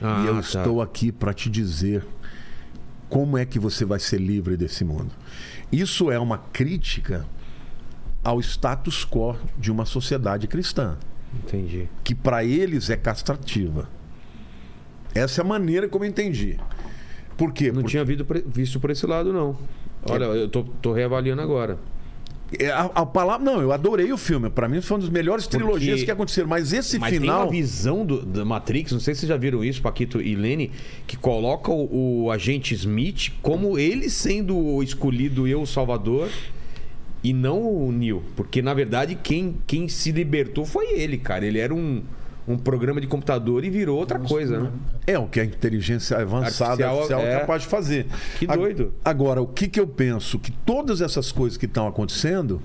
Ah, 0.00 0.22
e 0.24 0.26
eu 0.26 0.34
tá. 0.34 0.40
estou 0.40 0.82
aqui 0.82 1.12
para 1.12 1.32
te 1.34 1.48
dizer 1.50 2.04
como 3.08 3.36
é 3.36 3.44
que 3.44 3.58
você 3.58 3.84
vai 3.84 3.98
ser 4.00 4.18
livre 4.18 4.56
desse 4.56 4.82
mundo. 4.84 5.10
Isso 5.72 6.10
é 6.10 6.18
uma 6.18 6.36
crítica 6.36 7.26
ao 8.22 8.38
status 8.40 9.04
quo 9.04 9.36
de 9.58 9.72
uma 9.72 9.86
sociedade 9.86 10.46
cristã, 10.46 10.98
Entendi. 11.42 11.88
que 12.04 12.14
para 12.14 12.44
eles 12.44 12.90
é 12.90 12.96
castrativa. 12.96 13.88
Essa 15.14 15.40
é 15.40 15.44
a 15.44 15.46
maneira 15.46 15.88
como 15.88 16.04
eu 16.04 16.08
entendi. 16.08 16.58
Por 17.36 17.52
quê? 17.52 17.68
Não 17.68 17.80
Porque 17.80 17.90
tinha 17.90 18.04
visto 18.04 18.78
por, 18.78 18.90
esse 18.90 19.06
lado, 19.06 19.32
não. 19.32 19.56
Olha, 20.04 20.24
eu 20.26 20.48
tô, 20.48 20.62
tô 20.62 20.92
reavaliando 20.92 21.40
agora. 21.40 21.78
É 22.58 22.70
a, 22.70 22.90
a 22.94 23.06
palavra, 23.06 23.44
não, 23.44 23.60
eu 23.60 23.72
adorei 23.72 24.12
o 24.12 24.16
filme. 24.18 24.50
Para 24.50 24.68
mim 24.68 24.80
foi 24.80 24.96
uma 24.96 25.00
das 25.02 25.10
melhores 25.10 25.44
Porque- 25.46 25.58
trilogias 25.58 26.02
que 26.02 26.10
aconteceram, 26.10 26.48
mas 26.48 26.72
esse 26.72 26.98
Mas 26.98 27.10
tem 27.10 27.20
final 27.20 27.44
uma 27.44 27.50
visão 27.50 28.04
do, 28.04 28.22
da 28.24 28.44
Matrix, 28.44 28.92
não 28.92 29.00
sei 29.00 29.14
se 29.14 29.20
vocês 29.20 29.28
já 29.28 29.36
viram 29.36 29.64
isso, 29.64 29.80
Paquito 29.82 30.20
e 30.20 30.34
Lene, 30.34 30.70
que 31.06 31.16
coloca 31.16 31.70
o, 31.70 32.24
o 32.24 32.30
agente 32.30 32.74
Smith 32.74 33.30
como 33.42 33.78
ele 33.78 34.08
sendo 34.10 34.56
o 34.56 34.82
escolhido 34.82 35.46
e 35.48 35.54
o 35.54 35.64
salvador 35.66 36.28
e 37.24 37.32
não 37.32 37.62
o 37.62 37.92
Neo. 37.92 38.22
Porque, 38.34 38.60
na 38.60 38.74
verdade, 38.74 39.16
quem, 39.22 39.56
quem 39.66 39.88
se 39.88 40.10
libertou 40.10 40.64
foi 40.66 40.98
ele, 40.98 41.18
cara. 41.18 41.46
Ele 41.46 41.58
era 41.58 41.72
um, 41.72 42.02
um 42.46 42.56
programa 42.56 43.00
de 43.00 43.06
computador 43.06 43.64
e 43.64 43.70
virou 43.70 43.98
outra 43.98 44.18
coisa, 44.18 44.60
né? 44.60 44.70
É 45.06 45.18
o 45.18 45.26
que 45.26 45.40
a 45.40 45.44
inteligência 45.44 46.18
avançada 46.18 46.86
Artificial, 46.86 46.94
artificial 46.94 47.20
é 47.20 47.34
é. 47.34 47.40
capaz 47.40 47.62
de 47.62 47.68
fazer. 47.68 48.06
Que 48.38 48.46
doido. 48.46 48.94
Agora, 49.04 49.40
o 49.40 49.46
que, 49.46 49.68
que 49.68 49.78
eu 49.78 49.86
penso? 49.86 50.38
Que 50.38 50.50
todas 50.50 51.00
essas 51.00 51.30
coisas 51.30 51.56
que 51.56 51.66
estão 51.66 51.86
acontecendo 51.86 52.60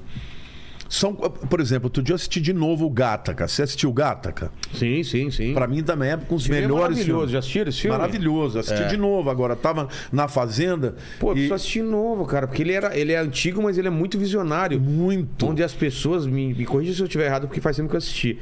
são. 0.90 1.14
Por 1.14 1.60
exemplo, 1.60 1.88
outro 1.88 2.02
dia 2.02 2.14
eu 2.14 2.16
assisti 2.16 2.40
de 2.40 2.54
novo 2.54 2.86
o 2.86 2.90
Gataca. 2.90 3.48
Você 3.48 3.64
assistiu 3.64 3.90
o 3.90 3.94
Gataca? 3.94 4.52
Sim, 4.74 5.04
sim, 5.04 5.30
sim. 5.30 5.54
Pra 5.54 5.68
mim 5.68 5.84
também 5.84 6.12
é 6.12 6.18
com 6.18 6.36
os 6.36 6.44
filme 6.46 6.60
é 6.60 6.62
melhores 6.62 6.82
maravilhoso. 6.84 7.12
filmes. 7.12 7.32
Já 7.32 7.40
assistiram 7.40 7.70
esse 7.70 7.82
filme? 7.82 7.98
Maravilhoso. 7.98 8.60
Assisti 8.60 8.84
É. 8.84 8.88
de 8.88 8.98
novo 8.98 9.30
agora. 9.30 9.56
Tava 9.56 9.88
na 10.12 10.28
Fazenda. 10.28 10.96
Pô, 11.20 11.28
eu 11.28 11.32
e... 11.32 11.34
preciso 11.34 11.54
assistir 11.54 11.84
novo, 11.84 12.26
cara, 12.26 12.48
porque 12.48 12.64
ele, 12.64 12.72
era, 12.74 12.98
ele 12.98 13.12
é 13.12 13.20
antigo, 13.20 13.62
mas 13.62 13.78
ele 13.78 13.88
é 13.88 13.92
muito 13.92 14.18
visionário. 14.18 14.80
Muito. 14.80 15.46
Onde 15.46 15.62
as 15.64 15.74
pessoas, 15.74 16.26
me, 16.26 16.54
me 16.54 16.66
corrija 16.66 16.94
se 16.94 17.02
eu 17.02 17.06
estiver 17.06 17.26
errado, 17.26 17.48
porque 17.48 17.62
faz 17.62 17.76
tempo 17.76 17.90
que 17.90 17.96
eu 17.96 18.00
assisti. 18.00 18.40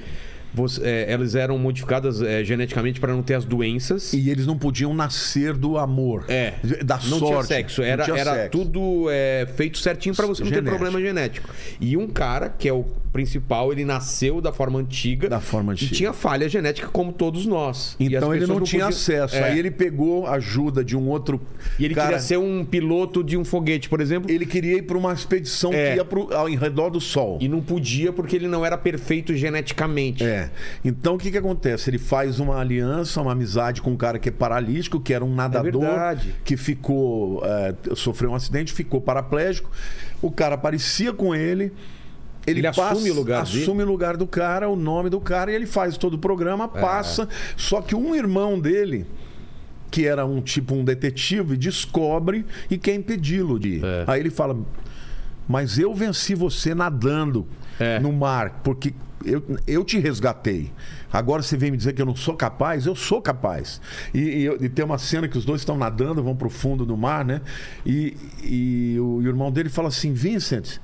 Você- 0.55 0.81
é, 0.83 1.05
elas 1.11 1.35
eram 1.35 1.57
modificadas 1.57 2.21
é, 2.21 2.43
geneticamente 2.43 2.99
para 2.99 3.13
não 3.13 3.21
ter 3.21 3.35
as 3.35 3.45
doenças. 3.45 4.13
E 4.13 4.29
eles 4.29 4.47
não 4.47 4.57
podiam 4.57 4.93
nascer 4.93 5.53
do 5.53 5.77
amor. 5.77 6.25
É. 6.27 6.53
Da 6.83 6.95
não 7.05 7.19
sorte. 7.19 7.25
tinha 7.27 7.43
sexo. 7.43 7.81
Não 7.81 7.87
Era, 7.87 8.03
tinha 8.05 8.17
era 8.17 8.33
sexo. 8.33 8.49
tudo 8.51 9.07
é, 9.09 9.47
feito 9.55 9.77
certinho 9.77 10.15
para 10.15 10.25
você 10.25 10.43
não 10.43 10.51
ter 10.51 10.63
problema 10.63 10.99
genético. 11.01 11.49
E 11.79 11.95
um 11.97 12.07
cara, 12.07 12.49
que 12.49 12.67
é 12.67 12.73
o 12.73 12.83
principal, 13.11 13.71
ele 13.71 13.85
nasceu 13.85 14.41
da 14.41 14.51
forma 14.51 14.77
antiga. 14.79 15.29
Da 15.29 15.39
forma 15.39 15.71
antiga. 15.71 15.93
E 15.93 15.95
tinha 15.95 16.11
falha 16.11 16.49
genética 16.49 16.87
como 16.89 17.13
todos 17.13 17.45
nós. 17.45 17.95
Então 17.99 18.33
ele 18.33 18.41
pessoas 18.41 18.59
não, 18.59 18.65
tinha 18.65 18.85
podiam- 18.85 18.89
acesso. 18.89 19.35
É. 19.37 19.43
Aí 19.43 19.59
ele 19.59 19.71
pegou 19.71 20.27
ajuda 20.27 20.83
de 20.83 20.97
um 20.97 21.07
outro. 21.07 21.39
E 21.79 21.85
ele 21.85 21.95
cara, 21.95 22.07
queria 22.09 22.21
ser 22.21 22.37
um 22.37 22.65
piloto 22.65 23.23
de 23.23 23.37
um 23.37 23.45
foguete, 23.45 23.87
por 23.87 24.01
exemplo. 24.01 24.29
Ele 24.29 24.45
queria 24.45 24.77
ir 24.77 24.81
para 24.81 24.97
uma 24.97 25.13
expedição 25.13 25.71
É. 25.73 25.91
que 25.91 25.95
ia 25.97 26.03
pro, 26.05 26.33
ao 26.33 26.47
redor 26.47 26.89
do 26.89 26.99
Sol. 26.99 27.37
E 27.41 27.47
não 27.47 27.61
podia 27.61 28.11
porque 28.11 28.35
ele 28.35 28.47
não 28.49 28.65
era 28.65 28.77
perfeito 28.77 29.33
geneticamente. 29.33 30.23
É. 30.23 30.44
Então 30.83 31.15
o 31.15 31.17
que, 31.17 31.31
que 31.31 31.37
acontece? 31.37 31.89
Ele 31.89 31.97
faz 31.97 32.39
uma 32.39 32.59
aliança, 32.59 33.21
uma 33.21 33.31
amizade 33.31 33.81
com 33.81 33.91
um 33.91 33.97
cara 33.97 34.17
que 34.19 34.29
é 34.29 34.31
paralítico, 34.31 34.99
que 34.99 35.13
era 35.13 35.23
um 35.23 35.33
nadador, 35.33 35.81
verdade. 35.81 36.35
que 36.43 36.55
ficou. 36.57 37.41
é, 37.45 37.73
sofreu 37.95 38.31
um 38.31 38.35
acidente, 38.35 38.73
ficou 38.73 38.99
paraplégico. 39.01 39.69
O 40.21 40.31
cara 40.31 40.55
aparecia 40.55 41.11
com 41.13 41.33
ele. 41.35 41.71
Ele, 42.47 42.59
Ele 42.59 42.67
passa- 42.67 42.91
assume 42.91 43.09
o 43.09 43.13
lugar 43.15 43.43
dele? 43.43 43.61
assume 43.63 43.83
o 43.83 43.87
lugar 43.87 44.15
do 44.17 44.27
cara, 44.27 44.69
o 44.69 44.75
nome 44.75 45.09
do 45.09 45.19
cara, 45.19 45.51
e 45.51 45.55
ele 45.55 45.65
faz 45.65 45.97
todo 45.97 46.13
o 46.13 46.19
programa, 46.19 46.69
É. 46.75 46.79
passa. 46.79 47.27
Só 47.57 47.81
que 47.81 47.95
um 47.95 48.13
irmão 48.13 48.59
dele, 48.59 49.05
que 49.89 50.05
era 50.05 50.25
um 50.27 50.39
tipo 50.41 50.75
um 50.75 50.83
detetive, 50.83 51.57
descobre 51.57 52.45
e 52.69 52.77
quer 52.77 52.93
impedi-lo 52.93 53.57
de 53.59 53.69
ir. 53.77 53.83
É. 53.83 54.03
Aí 54.05 54.19
ele 54.19 54.29
fala: 54.29 54.55
Mas 55.47 55.79
eu 55.79 55.93
venci 55.95 56.35
você 56.35 56.75
nadando 56.75 57.47
É. 57.79 57.99
no 57.99 58.11
mar, 58.13 58.61
porque 58.63 58.93
eu, 59.25 59.43
eu 59.65 59.83
te 59.83 59.99
resgatei. 59.99 60.71
Agora 61.11 61.41
você 61.41 61.57
vem 61.57 61.71
me 61.71 61.77
dizer 61.77 61.93
que 61.93 62.01
eu 62.01 62.05
não 62.05 62.15
sou 62.15 62.35
capaz? 62.35 62.85
Eu 62.85 62.95
sou 62.95 63.21
capaz. 63.21 63.81
E, 64.13 64.19
e, 64.19 64.45
e 64.65 64.69
tem 64.69 64.85
uma 64.85 64.97
cena 64.97 65.27
que 65.27 65.37
os 65.37 65.45
dois 65.45 65.61
estão 65.61 65.77
nadando, 65.77 66.23
vão 66.23 66.35
pro 66.35 66.49
fundo 66.49 66.85
do 66.85 66.95
mar, 66.95 67.25
né? 67.25 67.41
E, 67.85 68.15
e 68.43 68.99
o, 68.99 69.21
e 69.21 69.25
o 69.25 69.27
irmão 69.27 69.51
dele 69.51 69.69
fala 69.69 69.87
assim: 69.87 70.13
Vincent, 70.13 70.77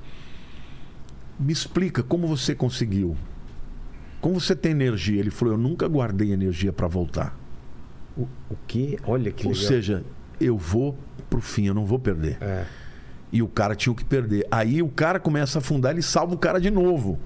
me 1.38 1.52
explica 1.52 2.02
como 2.02 2.26
você 2.26 2.54
conseguiu. 2.54 3.16
Como 4.20 4.40
você 4.40 4.54
tem 4.54 4.72
energia? 4.72 5.20
Ele 5.20 5.30
falou: 5.30 5.54
Eu 5.54 5.58
nunca 5.58 5.86
guardei 5.88 6.32
energia 6.32 6.72
para 6.72 6.86
voltar. 6.86 7.36
O, 8.16 8.22
o 8.50 8.56
quê? 8.66 8.98
Olha 9.04 9.30
que 9.32 9.46
Ou 9.46 9.52
legal. 9.52 9.68
seja, 9.68 10.04
eu 10.40 10.56
vou 10.56 10.96
pro 11.28 11.40
fim, 11.40 11.66
eu 11.66 11.74
não 11.74 11.84
vou 11.84 11.98
perder. 11.98 12.38
É. 12.40 12.64
E 13.32 13.42
o 13.42 13.48
cara 13.48 13.74
tinha 13.74 13.92
o 13.92 13.96
que 13.96 14.04
perder. 14.04 14.46
Aí 14.50 14.82
o 14.82 14.88
cara 14.88 15.18
começa 15.18 15.58
a 15.58 15.60
afundar, 15.60 15.92
ele 15.92 16.02
salva 16.02 16.34
o 16.34 16.38
cara 16.38 16.60
de 16.60 16.70
novo. 16.70 17.18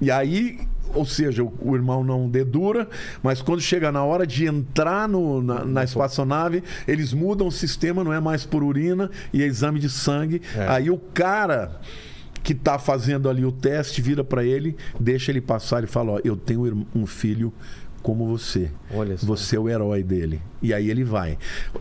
E 0.00 0.10
aí, 0.10 0.60
ou 0.94 1.04
seja, 1.04 1.42
o, 1.44 1.52
o 1.60 1.74
irmão 1.74 2.02
não 2.04 2.28
dedura, 2.28 2.88
mas 3.22 3.42
quando 3.42 3.60
chega 3.60 3.90
na 3.92 4.04
hora 4.04 4.26
de 4.26 4.46
entrar 4.46 5.08
no- 5.08 5.42
na, 5.42 5.64
na 5.64 5.84
espaçonave, 5.84 6.62
eles 6.86 7.12
mudam 7.12 7.46
o 7.48 7.52
sistema, 7.52 8.02
não 8.04 8.12
é 8.12 8.20
mais 8.20 8.44
por 8.46 8.62
urina 8.62 9.10
e 9.32 9.42
é 9.42 9.46
exame 9.46 9.78
de 9.80 9.88
sangue. 9.90 10.40
É. 10.56 10.66
Aí 10.68 10.90
o 10.90 10.98
cara 10.98 11.80
que 12.42 12.54
tá 12.54 12.78
fazendo 12.78 13.28
ali 13.28 13.44
o 13.44 13.52
teste 13.52 14.00
vira 14.00 14.22
para 14.24 14.44
ele, 14.44 14.76
deixa 14.98 15.30
ele 15.32 15.40
passar 15.40 15.82
e 15.84 15.86
fala: 15.86 16.12
Ó, 16.12 16.20
eu 16.24 16.36
tenho 16.36 16.86
um 16.94 17.04
filho 17.06 17.52
como 18.02 18.26
você. 18.26 18.70
Olha 18.94 19.18
só. 19.18 19.26
Você 19.26 19.56
é 19.56 19.58
o 19.58 19.68
herói 19.68 20.02
dele. 20.02 20.40
E 20.62 20.72
aí 20.72 20.88
ele 20.88 21.02
vai. 21.04 21.36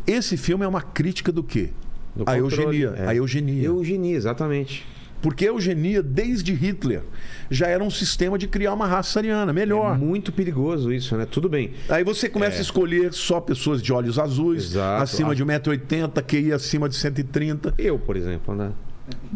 Esse 0.05 0.36
filme 0.36 0.65
é 0.65 0.68
uma 0.68 0.82
crítica 0.82 1.32
do 1.32 1.43
quê? 1.43 1.70
Do 2.15 2.24
a 2.28 2.36
eugenia. 2.38 2.93
é. 2.97 3.07
A 3.07 3.15
eugenia. 3.15 3.63
Eugenia, 3.63 4.15
exatamente. 4.18 4.86
Porque 5.22 5.45
a 5.45 5.47
eugenia, 5.49 6.03
desde 6.03 6.53
Hitler, 6.53 7.01
já 7.49 7.68
era 7.68 7.84
um 7.84 7.89
sistema 7.89 8.38
de 8.38 8.47
criar 8.47 8.74
uma 8.74 8.86
raça 8.88 9.20
ariana, 9.20 9.51
É 9.51 9.53
melhor. 9.53 9.97
muito 9.97 10.32
perigoso 10.32 10.92
isso, 10.93 11.17
né? 11.17 11.25
Tudo 11.29 11.50
bem. 11.50 11.71
Aí 11.89 12.04
você 12.04 12.29
começa 12.29 12.58
É. 12.58 12.59
a 12.59 12.62
escolher 12.62 13.12
só 13.13 13.39
pessoas 13.42 13.82
de 13.82 13.92
olhos 13.92 14.20
azuis, 14.20 14.66
Exato. 14.71 15.04
acima 15.04 15.36
de 15.36 15.43
1,80m, 15.43 16.21
QI 16.21 16.54
acima 16.54 16.87
de 16.87 16.96
130. 16.96 17.74
Eu, 17.78 17.97
por 17.97 18.16
exemplo, 18.16 18.55
né? 18.55 18.71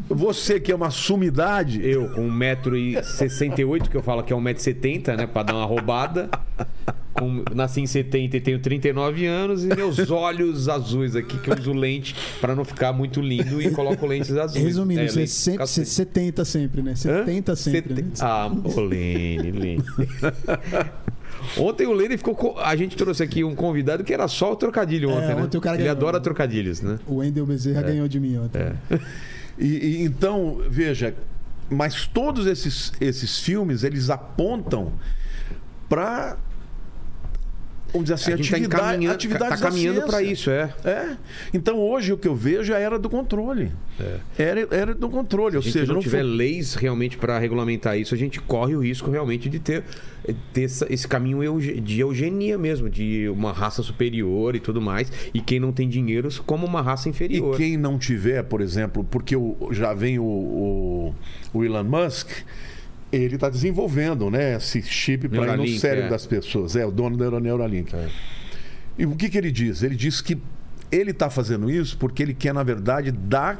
Você 0.09 0.59
que 0.59 0.69
é 0.71 0.75
uma 0.75 0.89
sumidade, 0.91 1.79
Eu, 1.87 2.09
com 2.09 2.27
1,68m, 2.29 3.87
que 3.89 3.95
eu 3.95 4.03
falo 4.03 4.21
que 4.21 4.33
é 4.33 4.35
1,70m, 4.35 5.15
né? 5.15 5.25
Pra 5.27 5.43
dar 5.43 5.55
uma 5.55 5.65
roubada. 5.65 6.29
Com- 7.21 7.43
nasci 7.55 7.81
em 7.81 7.85
70 7.87 8.37
e 8.37 8.41
tenho 8.41 8.59
39 8.59 9.25
anos. 9.27 9.63
E 9.63 9.67
meus 9.67 9.97
olhos 10.09 10.67
azuis 10.67 11.15
aqui, 11.15 11.37
que 11.37 11.49
eu 11.51 11.55
uso 11.57 11.71
lente 11.71 12.15
pra 12.41 12.55
não 12.55 12.65
ficar 12.65 12.91
muito 12.91 13.21
lindo 13.21 13.61
e 13.61 13.69
coloco 13.71 14.07
lentes 14.07 14.35
azuis. 14.35 14.63
Resumindo, 14.63 15.01
É, 15.01 15.07
você, 15.07 15.19
lente 15.19 15.31
sempre, 15.31 15.57
você, 15.67 15.81
cacete. 15.81 15.89
você 15.89 16.05
tenta 16.05 16.43
sempre, 16.45 16.81
né? 16.81 16.95
Você 16.95 17.09
Hã? 17.11 17.23
tenta 17.23 17.55
sempre. 17.55 17.95
Sete- 17.95 18.01
né? 18.07 18.11
Ah, 18.21 18.51
ô, 18.75 18.81
Lene, 18.81 19.51
Lene. 19.51 19.83
Ontem 21.57 21.87
o 21.87 21.93
Lene 21.93 22.17
ficou. 22.17 22.35
co- 22.35 22.57
A 22.59 22.75
gente 22.75 22.95
trouxe 22.95 23.23
aqui 23.23 23.43
um 23.43 23.55
convidado 23.55 24.03
que 24.03 24.13
era 24.13 24.27
só 24.27 24.51
o 24.53 24.55
trocadilho 24.55 25.09
É, 25.09 25.13
ontem, 25.13 25.35
né? 25.35 25.41
ontem 25.43 25.57
o 25.57 25.61
cara 25.61 25.75
Ele 25.75 25.83
ganhou. 25.83 25.95
adora 25.97 26.19
trocadilhos, 26.19 26.81
né? 26.81 26.99
O 27.07 27.15
Wendel 27.15 27.45
Bezerra 27.45 27.81
ganhou 27.81 28.07
de 28.07 28.19
mim 28.19 28.37
ontem. 28.37 28.61
E, 29.59 29.65
e 29.65 30.03
então, 30.03 30.61
veja, 30.69 31.13
mas 31.69 32.05
todos 32.05 32.45
esses, 32.45 32.91
esses 33.01 33.39
filmes, 33.39 33.83
eles 33.83 34.09
apontam 34.09 34.91
para 35.89 36.37
vamos 37.91 38.03
dizer 38.09 38.13
assim, 38.13 38.33
a 38.33 38.37
gente 38.37 38.49
tá 38.49 38.55
atividade, 38.57 38.83
encaminhando, 38.83 39.13
atividades 39.15 39.59
tá 39.59 39.67
caminhando 39.67 40.01
para 40.03 40.21
isso, 40.23 40.49
é. 40.49 40.73
É. 40.83 41.17
Então 41.53 41.77
hoje 41.79 42.13
o 42.13 42.17
que 42.17 42.27
eu 42.27 42.35
vejo 42.35 42.73
é 42.73 42.77
a 42.77 42.79
era 42.79 42.99
do 42.99 43.09
controle. 43.09 43.71
Era, 44.37 44.67
era 44.71 44.95
do 44.95 45.09
controle. 45.09 45.55
Ou 45.57 45.61
Se 45.61 45.67
gente 45.67 45.79
seja, 45.79 45.87
não, 45.87 45.95
não 45.95 46.01
tiver 46.01 46.23
leis 46.23 46.73
realmente 46.73 47.17
para 47.17 47.37
regulamentar 47.37 47.97
isso, 47.97 48.15
a 48.15 48.17
gente 48.17 48.39
corre 48.39 48.75
o 48.75 48.79
risco 48.79 49.11
realmente 49.11 49.49
de 49.49 49.59
ter, 49.59 49.83
ter 50.51 50.63
esse 50.89 51.07
caminho 51.07 51.59
de 51.59 51.99
eugenia 51.99 52.57
mesmo, 52.57 52.89
de 52.89 53.29
uma 53.29 53.51
raça 53.51 53.83
superior 53.83 54.55
e 54.55 54.59
tudo 54.59 54.81
mais, 54.81 55.11
e 55.33 55.41
quem 55.41 55.59
não 55.59 55.71
tem 55.71 55.87
dinheiro 55.87 56.29
como 56.45 56.65
uma 56.65 56.81
raça 56.81 57.07
E 57.07 57.11
inferior. 57.11 57.55
quem 57.57 57.77
não 57.77 57.97
tiver, 57.97 58.43
por 58.43 58.61
exemplo, 58.61 59.03
porque 59.03 59.35
já 59.71 59.93
vem 59.93 60.17
o, 60.17 60.23
o, 60.23 61.15
o 61.53 61.63
Elon 61.63 61.83
Musk, 61.83 62.29
ele 63.11 63.35
está 63.35 63.49
desenvolvendo 63.49 64.29
né, 64.29 64.55
esse 64.55 64.81
chip 64.81 65.27
para 65.27 65.53
ir 65.53 65.57
no 65.57 65.67
cérebro 65.79 66.07
é. 66.07 66.09
das 66.09 66.25
pessoas. 66.25 66.75
É 66.75 66.85
o 66.85 66.91
dono 66.91 67.17
da 67.17 67.39
Neuralink. 67.39 67.93
E 68.97 69.05
o 69.05 69.15
que, 69.15 69.29
que 69.29 69.37
ele 69.37 69.51
diz? 69.51 69.83
Ele 69.83 69.95
diz 69.95 70.21
que 70.21 70.37
ele 70.91 71.11
está 71.11 71.29
fazendo 71.29 71.69
isso 71.69 71.97
porque 71.97 72.21
ele 72.21 72.33
quer, 72.33 72.53
na 72.53 72.63
verdade, 72.63 73.11
dar 73.11 73.59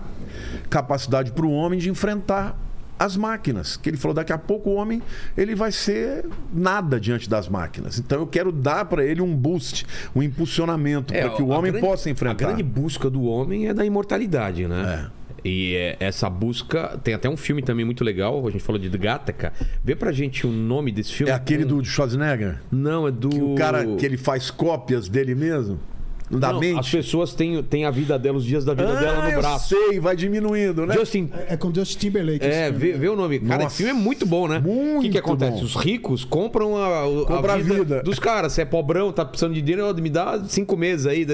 capacidade 0.70 1.32
para 1.32 1.46
o 1.46 1.52
homem 1.52 1.80
de 1.80 1.90
enfrentar 1.90 2.58
as 3.00 3.18
máquinas. 3.18 3.78
Que 3.78 3.90
ele 3.90 3.98
falou, 3.98 4.14
daqui 4.14 4.32
a 4.32 4.38
pouco 4.38 4.70
o 4.70 4.74
homem 4.76 5.02
ele 5.36 5.56
vai 5.56 5.72
ser 5.72 6.26
nada 6.54 7.00
diante 7.00 7.30
das 7.30 7.50
máquinas. 7.50 7.98
Então 7.98 8.20
eu 8.20 8.28
quero 8.28 8.52
dar 8.52 8.86
para 8.86 9.04
ele 9.04 9.22
um 9.22 9.36
boost, 9.36 9.86
um 10.16 10.22
impulsionamento 10.22 11.14
para 11.14 11.30
que 11.32 11.42
o 11.42 11.52
É, 11.52 11.58
homem 11.58 11.72
grande- 11.72 11.88
possa 11.88 12.10
enfrentar. 12.10 12.46
A 12.46 12.48
grande 12.48 12.64
busca 12.64 13.10
do 13.10 13.24
homem 13.24 13.68
é 13.68 13.74
da 13.74 13.86
imortalidade, 13.86 14.68
né? 14.68 15.08
É. 15.08 15.21
E 15.44 15.76
é, 15.76 15.98
essa 16.00 16.30
busca. 16.30 17.00
Tem 17.04 17.14
até 17.14 17.30
um 17.30 17.38
filme 17.38 17.62
também 17.62 17.86
muito 17.86 18.04
legal, 18.04 18.48
a 18.48 18.52
gente 18.52 18.64
falou 18.64 18.80
de 18.80 18.90
Gattaca. 18.90 19.54
Vê 19.84 19.96
pra 19.96 20.12
gente 20.12 20.46
o 20.46 20.52
nome 20.52 20.92
desse 20.92 21.14
filme. 21.14 21.32
É 21.32 21.36
aquele 21.36 21.66
do 21.66 21.84
Schwarzenegger? 21.84 22.60
Não, 22.72 23.08
é 23.08 23.12
do. 23.12 23.30
Que 23.30 23.42
o 23.42 23.56
cara 23.56 23.86
que 23.96 24.06
ele 24.06 24.18
faz 24.18 24.52
cópias 24.52 25.08
dele 25.08 25.36
mesmo? 25.36 25.80
Não, 26.40 26.60
mente? 26.60 26.80
As 26.80 26.90
pessoas 26.90 27.34
têm, 27.34 27.62
têm 27.64 27.86
a 27.86 27.92
vida 27.92 28.18
dela, 28.18 28.38
os 28.38 28.46
dias 28.46 28.64
da 28.66 28.74
vida 28.74 28.92
ah, 28.98 29.00
dela 29.00 29.24
no 29.24 29.30
eu 29.32 29.40
braço. 29.40 29.70
sei, 29.76 30.00
vai 30.00 30.16
diminuindo, 30.16 30.86
né? 30.86 30.94
Justin 30.96 31.30
É 31.48 31.58
com 31.58 31.74
Justin 31.74 31.98
Timberlake. 32.00 32.46
É, 32.46 32.72
vê, 32.72 32.94
vê 32.94 33.08
o 33.10 33.16
nome. 33.16 33.40
Cara, 33.40 33.66
esse 33.66 33.78
filme 33.78 33.92
é 33.92 33.94
muito 33.96 34.26
bom, 34.26 34.48
né? 34.48 34.58
O 34.60 34.62
que, 34.62 34.70
Muito 34.70 35.12
que 35.12 35.18
acontece? 35.18 35.58
bom. 35.60 35.64
Os 35.64 35.76
ricos 35.76 36.24
compram 36.24 36.78
a, 36.78 37.04
a, 37.04 37.26
Compra 37.26 37.54
a 37.54 37.58
vida. 37.58 38.02
dos 38.04 38.20
caras. 38.20 38.54
Se 38.54 38.62
é 38.62 38.66
pobrão, 38.66 39.12
tá 39.12 39.26
precisando 39.26 39.54
de 39.54 39.62
dinheiro, 39.62 39.94
me 40.02 40.10
dá 40.10 40.42
cinco 40.46 40.76
meses 40.78 41.06
aí. 41.06 41.26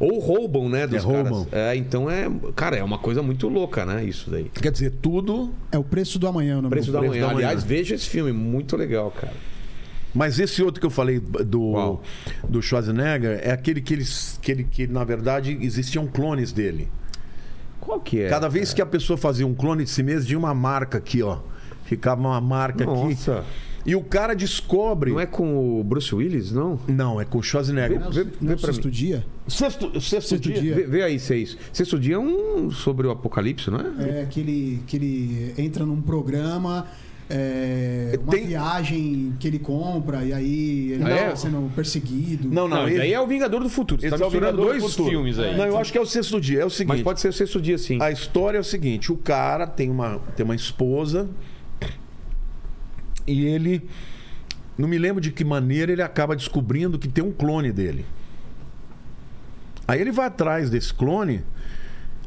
Ou 0.00 0.18
roubam, 0.18 0.68
né? 0.68 0.86
Dos 0.86 1.04
É, 1.04 1.06
caras. 1.06 1.28
roubam. 1.28 1.46
É, 1.52 1.76
então 1.76 2.10
é. 2.10 2.30
Cara, 2.56 2.76
é 2.76 2.82
uma 2.84 2.98
coisa 2.98 3.22
muito 3.22 3.48
louca, 3.48 3.84
né? 3.86 4.04
Isso 4.04 4.30
daí. 4.30 4.50
Quer 4.60 4.72
dizer, 4.72 4.92
tudo. 5.02 5.52
É 5.70 5.78
o 5.78 5.84
preço 5.84 6.18
do 6.18 6.26
amanhã, 6.26 6.58
o 6.58 6.62
nome 6.62 6.70
Preço 6.70 6.86
do 6.88 6.92
da 6.94 7.00
filme. 7.00 7.16
manhã. 7.16 7.28
da 7.28 7.34
Manhã. 7.34 7.46
Aliás, 7.48 7.64
veja 7.64 7.94
esse 7.94 8.08
filme, 8.08 8.32
muito 8.32 8.76
legal, 8.76 9.10
cara. 9.10 9.32
Mas 10.14 10.38
esse 10.38 10.62
outro 10.62 10.80
que 10.80 10.86
eu 10.86 10.90
falei 10.90 11.18
do, 11.20 11.72
Qual? 11.72 12.02
do 12.48 12.60
Schwarzenegger 12.60 13.40
é 13.42 13.50
aquele 13.50 13.80
que 13.80 13.94
eles. 13.94 14.38
Que, 14.42 14.52
ele, 14.52 14.64
que 14.64 14.86
na 14.86 15.04
verdade 15.04 15.56
existiam 15.60 16.06
clones 16.06 16.52
dele. 16.52 16.88
Qual 17.80 17.98
que 18.00 18.20
é? 18.20 18.28
Cada 18.28 18.48
vez 18.48 18.72
que 18.72 18.80
a 18.82 18.86
pessoa 18.86 19.16
fazia 19.16 19.46
um 19.46 19.54
clone 19.54 19.84
de 19.84 19.90
si 19.90 20.02
mesmo, 20.02 20.26
tinha 20.26 20.38
uma 20.38 20.54
marca 20.54 20.98
aqui, 20.98 21.22
ó. 21.22 21.38
Ficava 21.84 22.20
uma 22.20 22.40
marca 22.40 22.84
Nossa. 22.84 23.38
aqui. 23.38 23.46
E 23.84 23.96
o 23.96 24.02
cara 24.04 24.34
descobre. 24.36 25.10
Não 25.10 25.18
é 25.18 25.26
com 25.26 25.80
o 25.80 25.82
Bruce 25.82 26.14
Willis, 26.14 26.52
não? 26.52 26.78
Não, 26.86 27.20
é 27.20 27.24
com 27.24 27.38
o 27.38 27.42
Schwarzenegger. 27.42 27.98
Não, 27.98 28.12
Vê- 28.12 28.24
não 28.24 28.30
vê 28.48 28.52
é 28.52 28.54
o 28.54 28.58
pra 28.60 28.72
sexto 28.72 28.88
dia? 28.88 29.26
Sexto, 29.48 30.00
sexto, 30.00 30.28
Sexto 30.28 30.38
dia. 30.40 30.60
dia. 30.60 30.74
Vê, 30.76 30.82
vê 30.86 31.02
aí 31.02 31.18
se 31.18 31.34
é 31.34 31.38
isso. 31.38 31.58
Sexto 31.72 31.98
dia 31.98 32.14
é 32.14 32.18
um 32.18 32.70
sobre 32.70 33.08
o 33.08 33.10
apocalipse, 33.10 33.68
não 33.70 33.80
é? 33.80 34.20
É 34.20 34.26
que 34.30 34.38
ele, 34.38 34.82
que 34.86 34.96
ele 34.96 35.54
entra 35.58 35.84
num 35.84 36.00
programa, 36.00 36.86
é, 37.34 38.18
uma 38.22 38.30
Tem- 38.30 38.46
viagem 38.46 39.34
que 39.40 39.48
ele 39.48 39.58
compra, 39.58 40.22
e 40.22 40.34
aí 40.34 40.92
ele 40.92 41.02
Ah, 41.02 41.08
tá 41.08 41.14
é? 41.14 41.36
sendo 41.36 41.70
perseguido. 41.74 42.46
Não, 42.48 42.68
não, 42.68 42.76
Não, 42.82 42.88
esse- 42.88 43.00
aí 43.00 43.12
é 43.14 43.18
o 43.20 43.26
Vingador 43.26 43.62
do 43.62 43.70
Futuro. 43.70 44.00
Você 44.02 44.08
esse 44.08 44.16
tá 44.18 44.22
é 44.22 44.26
misturando 44.28 44.56
do 44.58 44.64
dois 44.64 44.82
Futuro. 44.82 45.08
filmes 45.08 45.38
aí. 45.38 45.56
Não, 45.56 45.64
eu 45.64 45.78
acho 45.78 45.90
que 45.90 45.96
é 45.96 46.00
o 46.00 46.04
sexto 46.06 46.38
dia. 46.38 46.60
É 46.60 46.64
o 46.66 46.70
seguinte. 46.70 46.96
Mas 46.96 47.02
pode 47.02 47.20
ser 47.22 47.28
o 47.28 47.32
sexto 47.32 47.60
dia, 47.60 47.78
sim. 47.78 47.98
A 48.02 48.10
história 48.10 48.58
é 48.58 48.60
o 48.60 48.64
seguinte: 48.64 49.10
o 49.10 49.16
cara 49.16 49.66
tem 49.66 49.88
uma, 49.90 50.18
tem 50.36 50.44
uma 50.44 50.54
esposa 50.54 51.26
e 53.26 53.46
ele. 53.46 53.82
Não 54.76 54.88
me 54.88 54.98
lembro 54.98 55.20
de 55.20 55.30
que 55.30 55.44
maneira 55.44 55.92
ele 55.92 56.02
acaba 56.02 56.34
descobrindo 56.34 56.98
que 56.98 57.08
tem 57.08 57.22
um 57.22 57.30
clone 57.32 57.70
dele. 57.72 58.04
Aí 59.86 60.00
ele 60.00 60.10
vai 60.12 60.26
atrás 60.26 60.70
desse 60.70 60.92
clone 60.92 61.42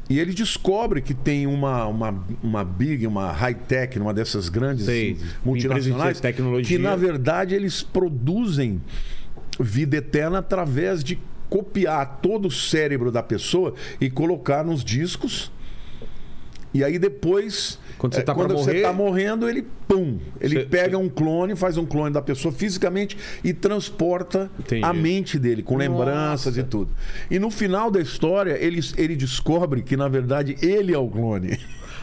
e 0.09 0.19
ele 0.19 0.33
descobre 0.33 1.01
que 1.01 1.13
tem 1.13 1.47
uma, 1.47 1.85
uma, 1.85 2.25
uma 2.43 2.63
big, 2.63 3.07
uma 3.07 3.31
high-tech, 3.31 3.97
uma 3.97 4.13
dessas 4.13 4.49
grandes 4.49 4.85
Sei. 4.85 5.17
Multinacionais, 5.43 6.17
de 6.17 6.21
tecnologia. 6.21 6.77
que 6.77 6.81
na 6.81 6.95
verdade 6.95 7.55
eles 7.55 7.81
produzem 7.81 8.81
vida 9.59 9.97
eterna 9.97 10.39
através 10.39 11.03
de 11.03 11.17
copiar 11.49 12.19
todo 12.21 12.47
o 12.47 12.51
cérebro 12.51 13.11
da 13.11 13.23
pessoa 13.23 13.73
e 13.99 14.09
colocar 14.09 14.63
nos 14.63 14.83
discos. 14.83 15.51
E 16.75 16.83
aí 16.83 16.99
depois, 16.99 17.79
Quando 17.97 18.15
você 18.15 18.21
tá 18.21 18.35
pra 18.35 18.43
quando 18.43 18.57
você 18.57 18.69
morrer- 18.71 18.81
tá 18.81 18.91
morrendo, 18.91 19.47
ele 19.49 19.65
pum, 19.87 20.19
ele 20.41 20.55
Você- 20.59 20.65
pega 20.65 20.97
um 20.97 21.07
clone, 21.07 21.55
faz 21.55 21.77
um 21.77 21.85
clone 21.85 22.13
da 22.13 22.21
pessoa 22.21 22.53
fisicamente 22.53 23.17
e 23.45 23.53
transporta 23.53 24.51
Entendi. 24.59 24.83
a 24.83 24.91
mente 24.91 25.39
dele 25.39 25.63
com 25.63 25.77
lembranças 25.77 26.57
e 26.57 26.63
tudo. 26.63 26.91
E 27.31 27.39
no 27.39 27.49
final 27.49 27.89
da 27.89 28.01
história, 28.01 28.57
ele, 28.61 28.81
ele 28.97 29.15
descobre 29.15 29.81
que 29.83 29.95
na 29.95 30.09
verdade 30.09 30.57
ele 30.61 30.93
é 30.93 30.97
o 30.97 31.07
clone. 31.07 31.57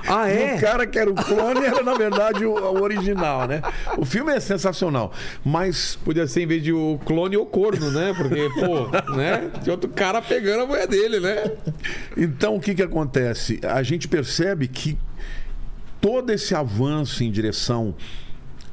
Ah, 0.09 0.29
E 0.29 0.37
é? 0.43 0.55
o 0.57 0.61
cara 0.61 0.87
que 0.87 0.99
era 0.99 1.11
o 1.11 1.15
clone 1.15 1.65
era, 1.65 1.83
na 1.83 1.95
verdade, 1.95 2.45
o, 2.45 2.53
o 2.53 2.83
original, 2.83 3.47
né? 3.47 3.62
O 3.97 4.05
filme 4.05 4.33
é 4.33 4.41
sensacional. 4.41 5.12
Mas 5.45 5.97
Podia 6.05 6.27
ser 6.27 6.43
em 6.43 6.47
vez 6.47 6.62
de 6.62 6.73
o 6.73 6.99
clone 7.05 7.37
ou 7.37 7.47
corno, 7.47 7.91
né? 7.91 8.12
Porque, 8.16 8.49
pô, 8.55 9.15
né? 9.15 9.51
Tinha 9.62 9.73
outro 9.73 9.89
cara 9.91 10.20
pegando 10.20 10.62
a 10.65 10.66
mulher 10.66 10.87
dele, 10.87 11.20
né? 11.20 11.53
Então, 12.16 12.57
o 12.57 12.61
que, 12.61 12.74
que 12.74 12.83
acontece? 12.83 13.61
A 13.62 13.83
gente 13.83 14.09
percebe 14.09 14.69
que 14.69 14.99
todo 16.01 16.31
esse 16.31 16.55
avanço 16.55 17.23
em 17.23 17.31
direção 17.31 17.95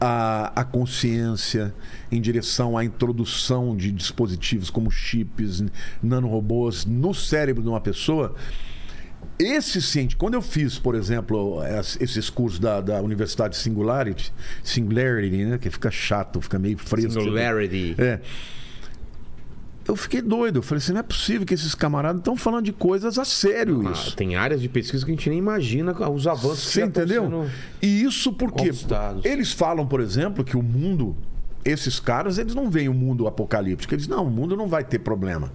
à, 0.02 0.52
à 0.60 0.64
consciência, 0.64 1.74
em 2.12 2.20
direção 2.20 2.78
à 2.78 2.84
introdução 2.84 3.76
de 3.76 3.92
dispositivos 3.92 4.70
como 4.70 4.90
chips, 4.90 5.64
nanorobôs 6.02 6.86
no 6.86 7.14
cérebro 7.14 7.62
de 7.62 7.70
uma 7.70 7.82
pessoa. 7.82 8.34
Esse 9.40 9.82
ciente, 9.82 10.18
quando 10.18 10.34
eu 10.34 10.42
fiz, 10.42 10.78
por 10.78 10.96
exemplo, 10.96 11.62
es- 11.64 11.98
esses 12.02 12.30
cursos 12.30 12.60
da, 12.60 12.82
da 12.82 13.02
Universidade 13.02 13.56
Singularity, 13.56 14.34
Singularity, 14.62 15.46
né? 15.46 15.58
Que 15.58 15.70
fica 15.70 15.90
chato, 15.90 16.42
fica 16.42 16.60
meio 16.60 16.78
fresco. 16.78 17.14
Singularity. 17.22 17.96
É. 17.98 18.20
Eu 19.88 19.96
fiquei 19.96 20.22
doido. 20.22 20.58
Eu 20.60 20.62
falei 20.62 20.80
assim: 20.80 20.92
não 20.92 21.00
é 21.00 21.04
possível 21.04 21.48
que 21.48 21.54
esses 21.54 21.74
camaradas 21.74 22.20
estão 22.20 22.36
falando 22.36 22.66
de 22.66 22.74
coisas 22.74 23.18
a 23.18 23.24
sério 23.24 23.88
Ah, 23.88 23.92
isso. 23.92 24.16
tem 24.16 24.36
áreas 24.36 24.62
de 24.62 24.68
pesquisa 24.68 25.06
que 25.06 25.12
a 25.12 25.16
gente 25.16 25.30
nem 25.30 25.40
imagina 25.40 25.94
os 26.12 26.28
avanços 26.28 26.66
que 26.66 26.72
Você 26.74 26.80
já 26.82 26.86
estão 26.88 27.04
entendeu? 27.04 27.24
sendo- 27.24 27.52
E 27.82 28.04
isso 28.04 28.34
porque 28.34 28.70
eles 29.24 29.54
falam, 29.54 29.88
por 29.88 30.02
exemplo, 30.02 30.44
que 30.44 30.58
o 30.58 30.62
mundo, 30.62 31.16
esses 31.64 31.98
caras, 32.00 32.38
eles 32.38 32.54
não 32.54 32.70
veem 32.70 32.90
o 32.90 32.94
mundo 32.94 33.26
apocalíptico. 33.26 33.94
Eles 33.96 34.08
não, 34.08 34.26
o 34.28 34.30
mundo 34.30 34.58
não 34.58 34.68
vai 34.68 34.84
ter 34.84 35.00
problema. 35.00 35.50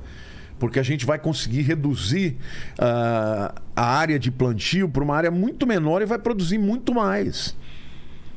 Porque 0.64 0.80
a 0.80 0.82
gente 0.82 1.04
vai 1.04 1.18
conseguir 1.18 1.60
reduzir 1.60 2.38
ah, 2.78 3.54
a 3.76 3.84
área 3.84 4.18
de 4.18 4.30
plantio 4.30 4.88
para 4.88 5.04
uma 5.04 5.14
área 5.14 5.30
muito 5.30 5.66
menor 5.66 6.00
e 6.00 6.06
vai 6.06 6.18
produzir 6.18 6.56
muito 6.56 6.94
mais. 6.94 7.54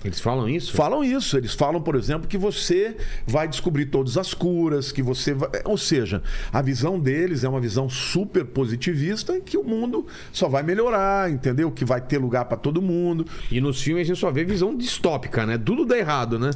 Eles 0.04 0.20
falam 0.20 0.50
isso? 0.50 0.74
Falam 0.74 1.06
isso. 1.06 1.38
Eles 1.38 1.54
falam, 1.54 1.82
por 1.82 1.96
exemplo, 1.96 2.28
que 2.28 2.38
você 2.38 2.98
vai 3.26 3.48
descobrir 3.48 3.86
todas 3.86 4.18
as 4.18 4.34
curas, 4.34 4.92
que 4.92 5.02
você 5.02 5.34
vai... 5.34 5.50
Ou 5.64 5.78
seja, 5.78 6.22
a 6.52 6.62
visão 6.62 7.00
deles 7.00 7.46
é 7.46 7.50
uma 7.50 7.62
visão 7.62 7.90
super 7.90 8.44
positivista 8.44 9.38
em 9.38 9.42
que 9.42 9.58
o 9.58 9.64
mundo 9.64 10.06
só 10.34 10.50
vai 10.50 10.64
melhorar, 10.64 11.32
entendeu? 11.32 11.72
Que 11.72 11.86
vai 11.86 12.02
ter 12.02 12.18
lugar 12.18 12.44
para 12.44 12.58
todo 12.58 12.82
mundo. 12.82 13.26
E 13.50 13.62
nos 13.62 13.82
filmes 13.82 14.02
a 14.02 14.08
gente 14.08 14.20
só 14.20 14.30
vê 14.32 14.44
visão 14.44 14.76
distópica, 14.76 15.46
né? 15.46 15.58
Tudo 15.58 15.86
dá 15.86 15.98
errado, 15.98 16.38
né? 16.38 16.52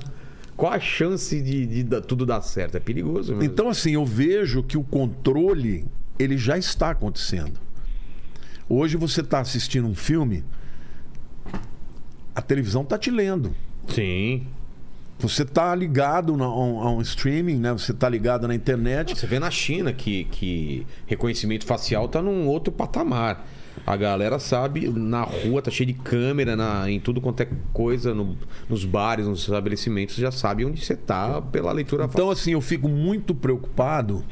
Qual 0.61 0.71
a 0.71 0.79
chance 0.79 1.41
de, 1.41 1.65
de 1.65 1.81
dar- 1.81 2.01
tudo 2.01 2.23
dar 2.23 2.39
certo? 2.43 2.77
É 2.77 2.79
perigoso 2.79 3.31
mesmo. 3.35 3.51
Então, 3.51 3.67
assim, 3.67 3.93
eu 3.93 4.05
vejo 4.05 4.61
que 4.61 4.77
o 4.77 4.83
controle 4.83 5.85
ele 6.19 6.37
já 6.37 6.55
está 6.55 6.91
acontecendo. 6.91 7.59
Hoje 8.69 8.95
você 8.95 9.21
está 9.21 9.39
assistindo 9.39 9.87
um 9.87 9.95
filme, 9.95 10.43
a 12.35 12.43
televisão 12.43 12.83
está 12.83 12.95
te 12.95 13.09
lendo. 13.09 13.55
Sim. 13.87 14.45
Você 15.17 15.41
está 15.41 15.73
ligado 15.73 16.31
a 16.43 16.55
um, 16.55 16.79
a 16.79 16.91
um 16.91 17.01
streaming, 17.01 17.57
né? 17.57 17.71
Você 17.73 17.91
está 17.91 18.07
ligado 18.07 18.47
na 18.47 18.53
internet. 18.53 19.17
Você 19.17 19.25
vê 19.25 19.39
na 19.39 19.49
China 19.49 19.91
que, 19.91 20.25
que 20.25 20.85
reconhecimento 21.07 21.65
facial 21.65 22.07
tá 22.07 22.21
num 22.21 22.45
outro 22.47 22.71
patamar. 22.71 23.47
A 23.85 23.97
galera 23.97 24.37
sabe, 24.39 24.87
na 24.87 25.23
rua 25.23 25.61
tá 25.61 25.71
cheio 25.71 25.87
de 25.87 25.93
câmera, 25.93 26.55
na, 26.55 26.89
em 26.89 26.99
tudo 26.99 27.19
quanto 27.19 27.41
é 27.41 27.47
coisa, 27.73 28.13
no- 28.13 28.37
nos 28.69 28.85
bares, 28.85 29.25
nos 29.25 29.41
estabelecimentos, 29.41 30.15
já 30.15 30.31
sabe 30.31 30.63
onde 30.65 30.83
você 30.85 30.95
tá 30.95 31.41
pela 31.41 31.71
leitura. 31.71 32.05
Então, 32.05 32.29
assim, 32.29 32.51
eu 32.51 32.61
fico 32.61 32.87
muito 32.87 33.33
preocupado 33.33 34.23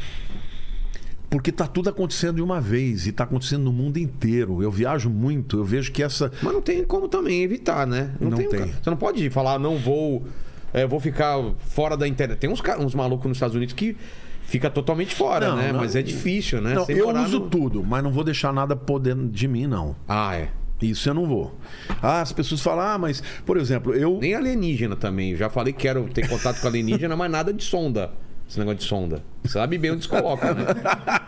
porque 1.29 1.51
está 1.51 1.67
tudo 1.67 1.89
acontecendo 1.89 2.37
de 2.37 2.41
uma 2.41 2.59
vez 2.59 3.05
e 3.05 3.09
está 3.11 3.23
acontecendo 3.23 3.63
no 3.63 3.71
mundo 3.73 3.97
inteiro. 3.97 4.63
Eu 4.63 4.71
viajo 4.71 5.09
muito, 5.09 5.57
eu 5.57 5.63
vejo 5.63 5.91
que 5.91 6.01
essa. 6.01 6.31
Mas 6.41 6.53
não 6.53 6.61
tem 6.61 6.83
como 6.83 7.07
também 7.07 7.43
evitar, 7.43 7.85
né? 7.85 8.15
Não 8.19 8.29
um 8.29 8.35
tem. 8.35 8.49
ca- 8.49 8.65
Você 8.65 8.89
não 8.89 8.97
pode 8.97 9.29
falar, 9.29 9.59
não 9.59 9.77
vou 9.77 10.25
eu 10.73 10.87
vou 10.87 10.99
ficar 10.99 11.35
fora 11.59 11.95
da 11.97 12.07
internet. 12.07 12.37
Tem 12.39 12.49
uns, 12.49 12.61
uns 12.79 12.95
malucos 12.95 13.27
nos 13.27 13.37
Estados 13.37 13.55
Unidos 13.55 13.73
que 13.73 13.95
fica 14.43 14.69
totalmente 14.69 15.13
fora, 15.13 15.49
Não, 15.49 15.55
né? 15.57 15.71
não. 15.71 15.79
Mas 15.79 15.95
é 15.95 16.01
difícil, 16.01 16.59
né? 16.61 16.73
Não, 16.73 16.85
Sem 16.85 16.97
eu 16.97 17.09
uso 17.09 17.39
no- 17.39 17.49
tudo, 17.49 17.83
mas 17.83 18.03
não 18.03 18.11
vou 18.11 18.23
deixar 18.23 18.51
nada 18.53 18.75
poder 18.75 19.15
de 19.15 19.47
mim, 19.47 19.67
não. 19.67 19.95
Ah, 20.07 20.35
é. 20.35 20.49
Isso 20.81 21.09
eu 21.09 21.13
não 21.13 21.25
vou. 21.27 21.53
Ah, 22.01 22.21
as 22.21 22.31
pessoas 22.31 22.61
falam, 22.61 22.85
ah, 22.85 22.97
mas, 22.97 23.21
por 23.45 23.57
exemplo, 23.57 23.93
eu. 23.93 24.17
Nem 24.21 24.33
alienígena 24.33 24.95
também. 24.95 25.31
Eu 25.31 25.37
já 25.37 25.49
falei 25.49 25.73
que 25.73 25.79
quero 25.79 26.05
ter 26.05 26.27
contato 26.27 26.61
com 26.61 26.67
alienígena, 26.67 27.15
mas 27.17 27.29
nada 27.29 27.51
de 27.53 27.61
sonda. 27.63 28.11
Esse 28.49 28.57
negócio 28.57 28.79
de 28.79 28.85
sonda. 28.85 29.21
Sabe 29.45 29.77
bem 29.77 29.91
onde 29.91 30.03
se 30.03 30.07
coloca, 30.09 30.53
né? 30.53 30.65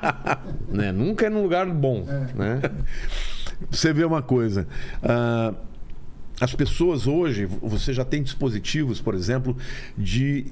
né? 0.70 0.92
Nunca 0.92 1.26
é 1.28 1.30
num 1.30 1.44
lugar 1.44 1.66
bom, 1.68 2.06
né? 2.34 2.62
Você 3.70 3.94
vê 3.94 4.04
uma 4.06 4.22
coisa. 4.22 4.66
ah, 5.04 5.54
as 6.42 6.56
pessoas 6.56 7.06
hoje, 7.06 7.46
você 7.46 7.94
já 7.94 8.04
tem 8.04 8.24
dispositivos, 8.24 9.00
por 9.00 9.14
exemplo, 9.14 9.56
de 9.98 10.48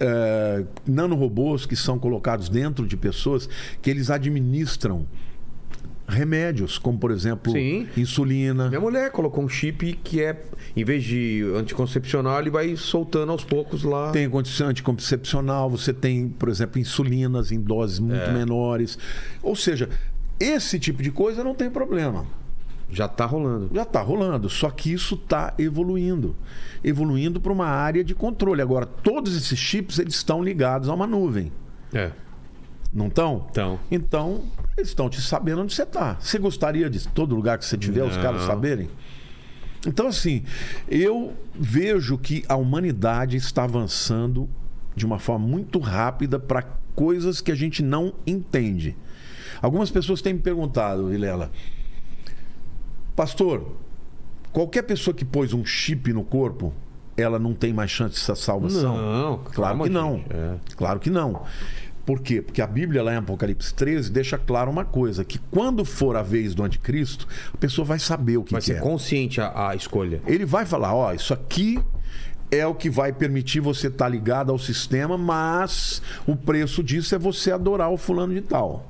eh, 0.00 0.64
nanorobôs 0.86 1.64
que 1.64 1.76
são 1.76 1.98
colocados 1.98 2.48
dentro 2.48 2.86
de 2.86 2.96
pessoas 2.96 3.48
que 3.80 3.88
eles 3.88 4.10
administram 4.10 5.06
remédios, 6.08 6.78
como 6.78 6.98
por 6.98 7.10
exemplo 7.10 7.52
Sim. 7.52 7.86
insulina. 7.96 8.68
Minha 8.68 8.80
mulher 8.80 9.10
colocou 9.10 9.44
um 9.44 9.48
chip 9.48 9.92
que 10.02 10.22
é, 10.22 10.42
em 10.74 10.82
vez 10.82 11.04
de 11.04 11.44
anticoncepcional, 11.54 12.40
ele 12.40 12.50
vai 12.50 12.74
soltando 12.76 13.30
aos 13.30 13.44
poucos 13.44 13.84
lá. 13.84 14.10
Tem 14.10 14.28
anticoncepcional, 14.64 15.68
você 15.68 15.92
tem, 15.92 16.28
por 16.28 16.48
exemplo, 16.48 16.80
insulinas 16.80 17.52
em 17.52 17.60
doses 17.60 17.98
muito 17.98 18.16
É. 18.16 18.32
menores. 18.32 18.98
Ou 19.42 19.54
seja, 19.54 19.88
esse 20.40 20.78
tipo 20.78 21.02
de 21.02 21.10
coisa 21.10 21.44
não 21.44 21.54
tem 21.54 21.70
problema. 21.70 22.24
Já 22.90 23.06
tá 23.06 23.26
rolando. 23.26 23.70
Já 23.74 23.82
está 23.82 24.00
rolando, 24.00 24.48
só 24.48 24.70
que 24.70 24.92
isso 24.92 25.14
está 25.14 25.52
evoluindo. 25.58 26.34
Evoluindo 26.82 27.40
para 27.40 27.52
uma 27.52 27.66
área 27.66 28.02
de 28.02 28.14
controle. 28.14 28.62
Agora, 28.62 28.86
todos 28.86 29.36
esses 29.36 29.58
chips 29.58 29.98
eles 29.98 30.14
estão 30.14 30.42
ligados 30.42 30.88
a 30.88 30.94
uma 30.94 31.06
nuvem. 31.06 31.52
É. 31.92 32.10
Não 32.92 33.08
estão? 33.08 33.46
Então. 33.50 33.80
Então, 33.90 34.44
eles 34.76 34.88
estão 34.88 35.10
te 35.10 35.20
sabendo 35.20 35.62
onde 35.62 35.74
você 35.74 35.82
está. 35.82 36.16
Você 36.18 36.38
gostaria 36.38 36.88
de 36.88 37.06
todo 37.08 37.34
lugar 37.34 37.58
que 37.58 37.66
você 37.66 37.76
tiver, 37.76 38.02
os 38.02 38.16
Não. 38.16 38.22
caras 38.22 38.42
saberem? 38.42 38.88
Então, 39.86 40.08
assim, 40.08 40.42
eu 40.88 41.34
vejo 41.54 42.16
que 42.18 42.44
a 42.48 42.56
humanidade 42.56 43.36
está 43.36 43.64
avançando 43.64 44.48
de 44.96 45.06
uma 45.06 45.18
forma 45.18 45.46
muito 45.46 45.78
rápida 45.78 46.38
para 46.38 46.62
coisas 46.94 47.40
que 47.40 47.52
a 47.52 47.54
gente 47.54 47.82
não 47.82 48.12
entende. 48.26 48.96
Algumas 49.62 49.90
pessoas 49.90 50.20
têm 50.20 50.34
me 50.34 50.40
perguntado, 50.40 51.08
Vilela, 51.08 51.50
pastor, 53.18 53.72
qualquer 54.52 54.82
pessoa 54.82 55.12
que 55.12 55.24
pôs 55.24 55.52
um 55.52 55.64
chip 55.64 56.12
no 56.12 56.22
corpo, 56.22 56.72
ela 57.16 57.36
não 57.36 57.52
tem 57.52 57.72
mais 57.72 57.90
chance 57.90 58.14
de 58.14 58.38
salvação? 58.40 58.96
Não, 58.96 59.38
Claro 59.52 59.82
que 59.82 59.88
não. 59.88 60.22
é. 60.30 60.54
Claro 60.76 61.00
que 61.00 61.10
não. 61.10 61.42
Por 62.06 62.20
quê? 62.20 62.40
Porque 62.40 62.62
a 62.62 62.66
Bíblia, 62.66 63.02
lá 63.02 63.12
em 63.12 63.16
Apocalipse 63.16 63.74
13, 63.74 64.10
deixa 64.12 64.38
claro 64.38 64.70
uma 64.70 64.84
coisa: 64.84 65.24
que 65.24 65.38
quando 65.50 65.84
for 65.84 66.14
a 66.16 66.22
vez 66.22 66.54
do 66.54 66.62
anticristo, 66.62 67.26
a 67.52 67.56
pessoa 67.56 67.84
vai 67.84 67.98
saber 67.98 68.36
o 68.38 68.44
que 68.44 68.52
Vai 68.52 68.62
ser 68.62 68.74
quer. 68.74 68.82
consciente 68.82 69.40
a, 69.40 69.70
a 69.70 69.74
escolha. 69.74 70.22
Ele 70.26 70.46
vai 70.46 70.64
falar: 70.64 70.94
ó, 70.94 71.12
isso 71.12 71.34
aqui 71.34 71.78
é 72.52 72.64
o 72.66 72.74
que 72.74 72.88
vai 72.88 73.12
permitir 73.12 73.60
você 73.60 73.88
estar 73.88 74.08
ligado 74.08 74.50
ao 74.52 74.58
sistema, 74.58 75.18
mas 75.18 76.00
o 76.26 76.34
preço 76.36 76.82
disso 76.84 77.14
é 77.14 77.18
você 77.18 77.50
adorar 77.50 77.90
o 77.90 77.96
fulano 77.98 78.32
de 78.32 78.40
tal. 78.42 78.86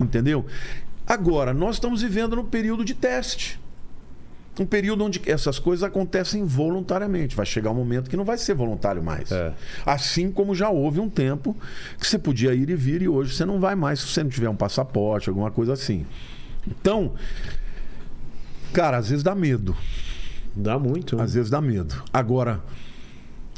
Entendeu? 0.00 0.44
Agora, 1.10 1.52
nós 1.52 1.74
estamos 1.74 2.02
vivendo 2.02 2.36
no 2.36 2.44
período 2.44 2.84
de 2.84 2.94
teste. 2.94 3.60
Um 4.60 4.64
período 4.64 5.02
onde 5.02 5.20
essas 5.26 5.58
coisas 5.58 5.82
acontecem 5.82 6.44
voluntariamente. 6.44 7.34
Vai 7.34 7.44
chegar 7.44 7.72
um 7.72 7.74
momento 7.74 8.08
que 8.08 8.16
não 8.16 8.24
vai 8.24 8.38
ser 8.38 8.54
voluntário 8.54 9.02
mais. 9.02 9.32
É. 9.32 9.52
Assim 9.84 10.30
como 10.30 10.54
já 10.54 10.70
houve 10.70 11.00
um 11.00 11.10
tempo 11.10 11.56
que 11.98 12.06
você 12.06 12.16
podia 12.16 12.54
ir 12.54 12.70
e 12.70 12.76
vir 12.76 13.02
e 13.02 13.08
hoje 13.08 13.34
você 13.34 13.44
não 13.44 13.58
vai 13.58 13.74
mais 13.74 13.98
se 13.98 14.06
você 14.06 14.22
não 14.22 14.30
tiver 14.30 14.48
um 14.48 14.54
passaporte, 14.54 15.28
alguma 15.28 15.50
coisa 15.50 15.72
assim. 15.72 16.06
Então, 16.64 17.14
cara, 18.72 18.98
às 18.98 19.08
vezes 19.08 19.24
dá 19.24 19.34
medo. 19.34 19.76
Dá 20.54 20.78
muito. 20.78 21.16
né? 21.16 21.24
Às 21.24 21.34
vezes 21.34 21.50
dá 21.50 21.60
medo. 21.60 22.04
Agora, 22.12 22.62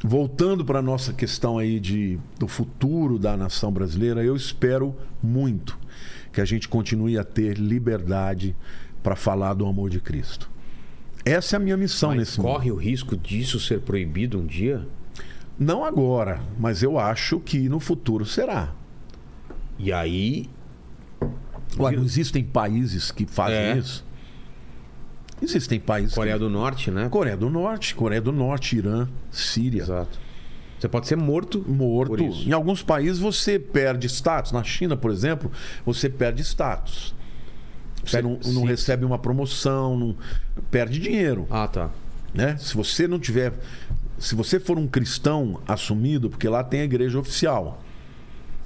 voltando 0.03 0.65
para 0.65 0.79
a 0.79 0.83
nossa 0.83 1.13
questão 1.13 1.59
aí 1.59 1.79
de, 1.79 2.19
do 2.39 2.49
futuro 2.49 3.19
da 3.19 3.37
nação 3.37 3.71
brasileira, 3.71 4.25
eu 4.25 4.35
espero 4.35 4.97
muito 5.23 5.82
que 6.33 6.41
a 6.41 6.45
gente 6.45 6.69
continue 6.69 7.19
a 7.19 7.25
ter 7.25 7.59
liberdade 7.59 8.57
para 9.03 9.15
falar 9.15 9.55
do 9.55 9.67
amor 9.67 9.91
de 9.91 10.01
Cristo. 10.01 10.51
Essa 11.25 11.55
é 11.55 11.59
a 11.59 11.61
minha 11.61 11.77
missão 11.77 12.11
Mas 12.11 12.19
nesse 12.19 12.41
corre 12.41 12.71
mundo. 12.71 12.79
o 12.79 12.83
risco 12.83 13.17
disso 13.17 13.61
ser 13.61 13.81
proibido 13.81 14.39
um 14.41 14.47
dia? 14.47 14.87
Não 15.59 15.85
agora, 15.85 16.41
mas 16.59 16.83
eu 16.83 16.99
acho 16.99 17.39
que 17.39 17.69
no 17.69 17.79
futuro 17.79 18.25
será. 18.25 18.73
E 19.79 19.93
aí. 19.93 20.49
Ué, 21.79 21.93
não 21.93 22.05
existem 22.05 22.43
países 22.43 23.11
que 23.11 23.27
fazem 23.27 23.57
É. 23.57 23.77
isso? 23.79 24.05
Existem 25.41 25.81
países. 25.81 26.15
Coreia 26.15 26.35
que... 26.37 26.41
do 26.41 26.49
Norte, 26.51 26.91
né? 26.91 27.09
Coreia 27.09 27.37
do 27.37 27.51
Norte, 27.51 27.95
Coreia 27.95 28.21
do 28.21 28.33
Norte, 28.33 28.77
Irã, 28.77 29.09
Síria. 29.31 29.83
Exato. 29.83 30.19
Você 30.83 30.89
pode 30.89 31.07
ser 31.07 31.15
morto. 31.15 31.65
morto. 31.65 32.21
Em 32.21 32.51
alguns 32.51 32.83
países 32.83 33.21
você 33.21 33.57
perde 33.57 34.09
status. 34.09 34.51
Na 34.51 34.65
China, 34.65 34.97
por 34.97 35.13
exemplo, 35.13 35.49
você 35.87 36.09
perde 36.09 36.43
status. 36.43 37.15
Você 38.05 38.21
Perde- 38.21 38.29
não, 38.29 38.53
não 38.53 38.65
recebe 38.65 39.05
uma 39.05 39.17
promoção, 39.17 39.97
não 39.97 40.17
perde 40.73 40.99
dinheiro. 40.99 41.47
Ah, 41.49 41.69
tá. 41.69 41.89
Né? 42.35 42.57
Se 42.57 42.75
você 42.75 43.07
não 43.07 43.21
tiver. 43.21 43.53
Se 44.19 44.35
você 44.35 44.59
for 44.59 44.77
um 44.77 44.89
cristão 44.89 45.61
assumido, 45.69 46.29
porque 46.29 46.49
lá 46.49 46.65
tem 46.65 46.81
a 46.81 46.85
igreja 46.85 47.17
oficial. 47.17 47.81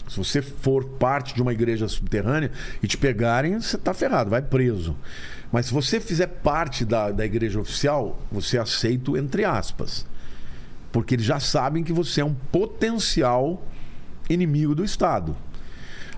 Se 0.08 0.16
você 0.16 0.40
for 0.40 0.86
parte 0.86 1.34
de 1.34 1.42
uma 1.42 1.52
igreja 1.52 1.86
subterrânea 1.86 2.50
e 2.82 2.86
te 2.86 2.96
pegarem, 2.96 3.60
você 3.60 3.76
está 3.76 3.92
ferrado, 3.92 4.30
vai 4.30 4.40
preso. 4.40 4.96
Mas 5.52 5.66
se 5.66 5.74
você 5.74 6.00
fizer 6.00 6.28
parte 6.28 6.82
da, 6.82 7.10
da 7.10 7.26
igreja 7.26 7.60
oficial, 7.60 8.18
você 8.32 8.56
é 8.56 8.60
aceito 8.60 9.18
entre 9.18 9.44
aspas. 9.44 10.06
Porque 10.96 11.14
eles 11.14 11.26
já 11.26 11.38
sabem 11.38 11.84
que 11.84 11.92
você 11.92 12.22
é 12.22 12.24
um 12.24 12.32
potencial 12.32 13.62
inimigo 14.30 14.74
do 14.74 14.82
Estado. 14.82 15.36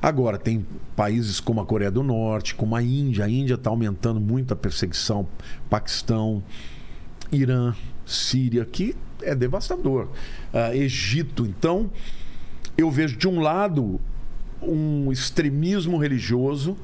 Agora, 0.01 0.39
tem 0.39 0.65
países 0.95 1.41
como 1.41 1.61
a 1.61 1.67
Coreia 1.67 1.91
do 1.91 2.05
Norte, 2.05 2.55
como 2.55 2.77
a 2.77 2.81
Índia. 2.81 3.25
A 3.25 3.29
Índia 3.29 3.55
está 3.55 3.71
aumentando 3.71 4.21
muito 4.21 4.53
a 4.53 4.57
perseguição. 4.57 5.27
Paquistão, 5.69 6.45
Irã, 7.33 7.75
Síria, 8.07 8.65
que 8.65 8.95
é 9.21 9.35
devastador. 9.35 10.11
Ah, 10.55 10.73
Egito. 10.73 11.45
Então, 11.45 11.91
eu 12.77 12.89
vejo 12.89 13.17
de 13.17 13.27
um 13.27 13.41
lado 13.41 14.01
um 14.63 15.11
extremismo 15.11 15.99
religioso 15.99 16.77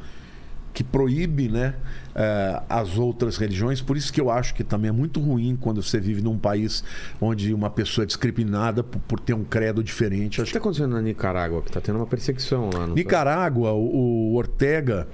que 0.75 0.83
proíbe 0.83 1.49
né, 1.49 1.75
eh, 2.17 2.63
as 2.69 2.99
outras 2.99 3.37
religiões. 3.37 3.81
Por 3.81 3.97
isso 3.97 4.13
que 4.13 4.21
eu 4.21 4.29
acho 4.29 4.53
que 4.55 4.65
também 4.65 4.89
é 4.89 4.93
muito 4.93 5.21
ruim 5.21 5.57
quando 5.59 5.81
você 5.81 6.01
vive 6.01 6.21
num 6.21 6.37
país 6.37 6.83
onde 7.21 7.55
uma 7.55 7.71
pessoa 7.71 8.03
é 8.03 8.07
discriminada 8.07 8.83
por, 8.83 9.21
ter 9.21 9.35
um 9.35 9.45
credo 9.45 9.85
diferente. 9.85 10.41
O 10.41 10.43
que 10.43 10.51
está 10.51 10.59
acontecendo 10.59 10.93
na 10.93 11.01
Nicarágua? 11.01 11.63
Que 11.63 11.71
tá 11.71 11.81
tendo 11.81 11.97
uma 11.97 12.07
perseguição 12.07 12.67
lá. 12.67 12.81
Tá? 12.81 12.87
Nicarágua, 12.89 13.73
o, 13.73 14.33
o 14.33 14.35
Ortega, 14.35 15.07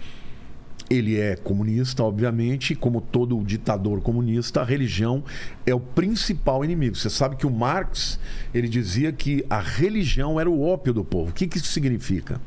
ele 0.89 1.20
é 1.20 1.37
comunista, 1.37 2.03
obviamente, 2.03 2.73
e 2.73 2.77
como 2.77 3.03
todo 3.03 3.39
ditador 3.45 4.01
comunista, 4.01 4.62
a 4.62 4.65
religião 4.65 5.23
é 5.66 5.74
o 5.74 5.78
principal 5.78 6.65
inimigo. 6.65 6.97
Você 6.97 7.11
sabe 7.11 7.37
que 7.37 7.47
o 7.47 7.51
Marx, 7.51 8.19
ele 8.55 8.66
dizia 8.66 9.12
que 9.12 9.45
a 9.51 9.61
religião 9.61 10.41
era 10.41 10.49
o 10.49 10.62
ópio 10.62 10.95
do 10.95 11.05
povo. 11.05 11.31
O 11.31 11.35
que, 11.35 11.47
que 11.47 11.59
isso 11.59 11.70
significa? 11.70 12.41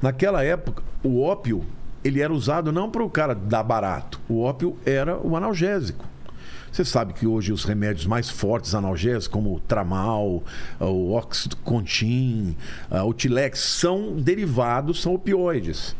Naquela 0.00 0.42
época, 0.42 0.82
o 1.02 1.20
ópio, 1.20 1.64
ele 2.06 2.20
era 2.20 2.32
usado 2.32 2.70
não 2.70 2.90
para 2.90 3.02
o 3.02 3.10
cara 3.10 3.34
dar 3.34 3.62
barato. 3.62 4.20
O 4.28 4.42
ópio 4.42 4.76
era 4.86 5.18
o 5.18 5.36
analgésico. 5.36 6.04
Você 6.70 6.84
sabe 6.84 7.14
que 7.14 7.26
hoje 7.26 7.52
os 7.52 7.64
remédios 7.64 8.06
mais 8.06 8.28
fortes 8.28 8.74
analgésicos, 8.74 9.28
como 9.28 9.54
o 9.54 9.60
Tramal, 9.60 10.42
o 10.78 11.12
Oxycontin, 11.14 12.54
o 13.04 13.14
Tilex, 13.14 13.60
são 13.60 14.14
derivados, 14.16 15.00
são 15.00 15.14
opioides. 15.14 15.96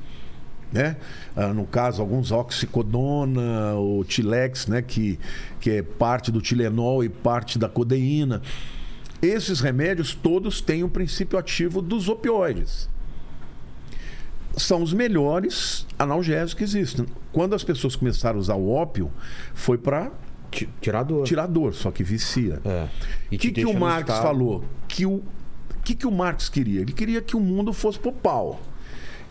Né? 0.71 0.97
Ah, 1.35 1.55
no 1.55 1.65
caso, 1.65 2.03
alguns 2.03 2.31
oxicodona, 2.31 3.75
o 3.77 4.05
Tilex, 4.05 4.67
né? 4.67 4.83
que, 4.83 5.19
que 5.61 5.71
é 5.71 5.83
parte 5.83 6.31
do 6.31 6.43
Tilenol 6.43 7.03
e 7.03 7.09
parte 7.09 7.59
da 7.59 7.69
codeína. 7.69 8.43
Esses 9.23 9.61
remédios 9.61 10.15
todos 10.15 10.61
têm 10.61 10.85
o 10.85 10.89
princípio 10.89 11.39
ativo 11.39 11.81
dos 11.81 12.09
opioides 12.09 12.89
são 14.57 14.83
os 14.83 14.93
melhores 14.93 15.87
analgésicos 15.99 16.55
que 16.55 16.65
existem. 16.65 17.07
Quando 17.33 17.55
as 17.55 17.63
pessoas 17.63 17.95
começaram 17.97 18.39
a 18.39 18.41
usar 18.41 18.55
o 18.55 18.71
ópio, 18.71 19.11
foi 19.55 19.77
para 19.79 20.11
Ti- 20.51 20.69
Tirador. 20.81 21.25
tirar 21.25 21.47
dor, 21.47 21.75
só 21.75 21.91
que 21.91 22.03
vicia. 22.03 22.61
É. 22.65 22.89
E 23.31 23.37
que, 23.37 23.53
que 23.53 23.67
o 23.67 23.75
Marx 23.79 24.09
estado- 24.09 24.23
falou? 24.23 24.65
Que 24.89 25.05
o 25.05 25.23
que, 25.85 25.95
que 25.95 26.07
o 26.07 26.11
Marx 26.11 26.49
queria? 26.49 26.81
Ele 26.81 26.93
queria 26.93 27.21
que 27.21 27.37
o 27.37 27.41
mundo 27.41 27.73
fosse 27.73 27.99
pro 27.99 28.11
pau. 28.13 28.61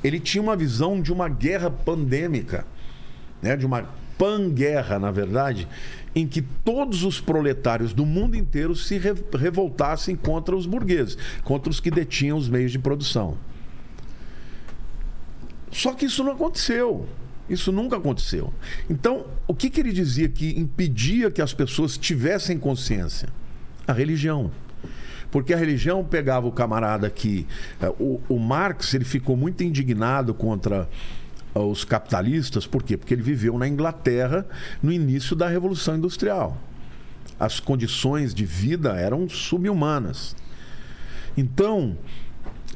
Ele 0.03 0.19
tinha 0.19 0.41
uma 0.41 0.55
visão 0.55 1.01
de 1.01 1.11
uma 1.11 1.27
guerra 1.27 1.69
pandêmica, 1.69 2.65
né? 3.41 3.57
de 3.57 3.65
uma 3.65 3.89
pan-guerra, 4.17 4.97
na 4.99 5.11
verdade, 5.11 5.67
em 6.15 6.25
que 6.25 6.41
todos 6.41 7.03
os 7.03 7.19
proletários 7.19 7.91
do 7.93 8.05
mundo 8.05 8.37
inteiro 8.37 8.73
se 8.75 8.97
re- 8.97 9.13
revoltassem 9.37 10.15
contra 10.15 10.55
os 10.55 10.65
burgueses, 10.65 11.17
contra 11.43 11.69
os 11.69 11.79
que 11.81 11.91
detinham 11.91 12.37
os 12.37 12.47
meios 12.47 12.71
de 12.71 12.79
produção. 12.79 13.37
Só 15.71 15.93
que 15.93 16.05
isso 16.05 16.23
não 16.23 16.31
aconteceu. 16.33 17.07
Isso 17.49 17.71
nunca 17.71 17.97
aconteceu. 17.97 18.51
Então, 18.89 19.25
o 19.47 19.53
que, 19.53 19.69
que 19.69 19.79
ele 19.79 19.91
dizia 19.91 20.27
que 20.27 20.59
impedia 20.59 21.29
que 21.29 21.41
as 21.41 21.53
pessoas 21.53 21.97
tivessem 21.97 22.57
consciência? 22.57 23.29
A 23.87 23.93
religião. 23.93 24.49
Porque 25.29 25.53
a 25.53 25.57
religião 25.57 26.03
pegava 26.03 26.47
o 26.47 26.51
camarada 26.51 27.09
que. 27.09 27.45
eh, 27.81 27.93
O, 27.99 28.19
o 28.29 28.39
Marx 28.39 28.93
ele 28.93 29.05
ficou 29.05 29.35
muito 29.35 29.63
indignado 29.63 30.33
contra 30.33 30.89
eh, 31.53 31.59
os 31.59 31.83
capitalistas, 31.83 32.65
por 32.65 32.81
quê? 32.81 32.97
Porque 32.97 33.13
ele 33.13 33.21
viveu 33.21 33.57
na 33.59 33.67
Inglaterra 33.67 34.45
no 34.81 34.91
início 34.91 35.35
da 35.35 35.47
Revolução 35.47 35.97
Industrial. 35.97 36.57
As 37.39 37.59
condições 37.59 38.33
de 38.33 38.45
vida 38.45 38.95
eram 38.95 39.27
subhumanas. 39.29 40.35
Então, 41.37 41.97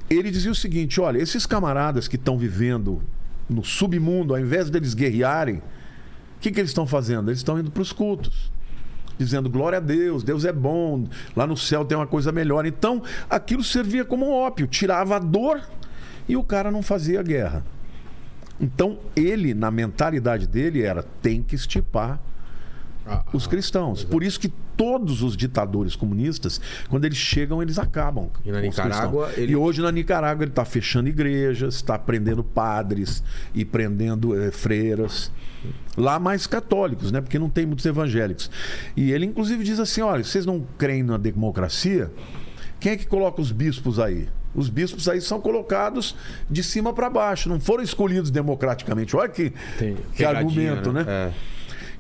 ele 0.10 0.32
dizia 0.32 0.52
o 0.52 0.56
seguinte: 0.56 1.00
olha, 1.00 1.20
esses 1.20 1.46
camaradas 1.46 2.08
que 2.08 2.16
estão 2.16 2.38
vivendo 2.38 3.02
no 3.50 3.64
submundo, 3.64 4.34
ao 4.34 4.40
invés 4.40 4.70
deles 4.70 4.94
guerrearem, 4.94 5.58
o 5.58 6.42
que, 6.42 6.52
que 6.52 6.60
eles 6.60 6.70
estão 6.70 6.88
fazendo? 6.88 7.30
Eles 7.30 7.40
estão 7.40 7.60
indo 7.60 7.72
para 7.72 7.82
os 7.82 7.92
cultos. 7.92 8.52
Dizendo 9.18 9.50
glória 9.50 9.80
a 9.80 9.82
Deus, 9.82 10.24
Deus 10.24 10.46
é 10.46 10.54
bom, 10.54 11.06
lá 11.36 11.46
no 11.46 11.58
céu 11.58 11.84
tem 11.84 11.98
uma 11.98 12.08
coisa 12.08 12.32
melhor. 12.32 12.66
Então, 12.66 13.04
aquilo 13.30 13.62
servia 13.62 14.06
como 14.06 14.32
ópio, 14.32 14.66
tirava 14.66 15.18
a 15.18 15.20
dor 15.20 15.62
e 16.28 16.38
o 16.38 16.44
cara 16.44 16.72
não 16.72 16.82
fazia 16.82 17.22
guerra. 17.22 17.66
Então, 18.62 18.98
ele, 19.16 19.54
na 19.54 19.70
mentalidade 19.70 20.48
dele, 20.48 20.82
era: 20.84 21.04
tem 21.22 21.44
que 21.44 21.56
estipar 21.56 22.20
Ah, 23.10 23.24
os 23.34 23.48
cristãos. 23.48 24.04
Por 24.04 24.24
isso 24.24 24.40
que 24.40 24.50
todos 24.78 25.22
os 25.24 25.36
ditadores 25.36 25.96
comunistas, 25.96 26.62
quando 26.90 27.06
eles 27.06 27.18
chegam, 27.18 27.62
eles 27.62 27.78
acabam. 27.80 28.30
E 28.46 28.52
na 28.52 28.62
Nicarágua, 28.62 29.32
ele- 29.36 29.52
E 29.52 29.56
hoje 29.56 29.82
na 29.82 29.92
Nicarágua 29.92 30.44
ele 30.44 30.52
está 30.52 30.64
fechando 30.64 31.10
igrejas, 31.10 31.76
está 31.76 31.98
prendendo 31.98 32.44
padres 32.44 33.24
e 33.54 33.66
prendendo 33.66 34.40
eh, 34.40 34.52
freiras. 34.52 35.32
Lá 35.98 36.20
mais 36.20 36.48
católicos, 36.48 37.12
né? 37.12 37.20
Porque 37.20 37.38
não 37.38 37.50
tem 37.50 37.66
muitos 37.66 37.86
evangélicos. 37.86 38.50
E 38.96 39.12
ele, 39.12 39.26
inclusive, 39.26 39.64
diz 39.64 39.80
assim: 39.80 40.02
olha, 40.02 40.24
vocês 40.24 40.46
não 40.46 40.64
creem 40.78 41.04
na 41.04 41.18
democracia? 41.18 42.10
Quem 42.80 42.94
é 42.94 42.98
que 42.98 43.06
coloca 43.06 43.42
os 43.42 43.52
bispos 43.52 44.00
aí? 44.00 44.30
Os 44.56 44.70
bispos 44.70 45.08
aí 45.10 45.20
são 45.20 45.40
colocados 45.42 46.16
de 46.50 46.64
cima 46.64 46.94
para 46.94 47.10
baixo, 47.10 47.50
não 47.50 47.60
foram 47.60 47.84
escolhidos 47.84 48.32
democraticamente. 48.32 49.16
Olha 49.16 49.28
que, 49.30 49.50
que 49.78 49.96
pegadinha, 50.18 50.30
argumento, 50.72 50.92
né? 50.94 51.06
É. 51.08 51.32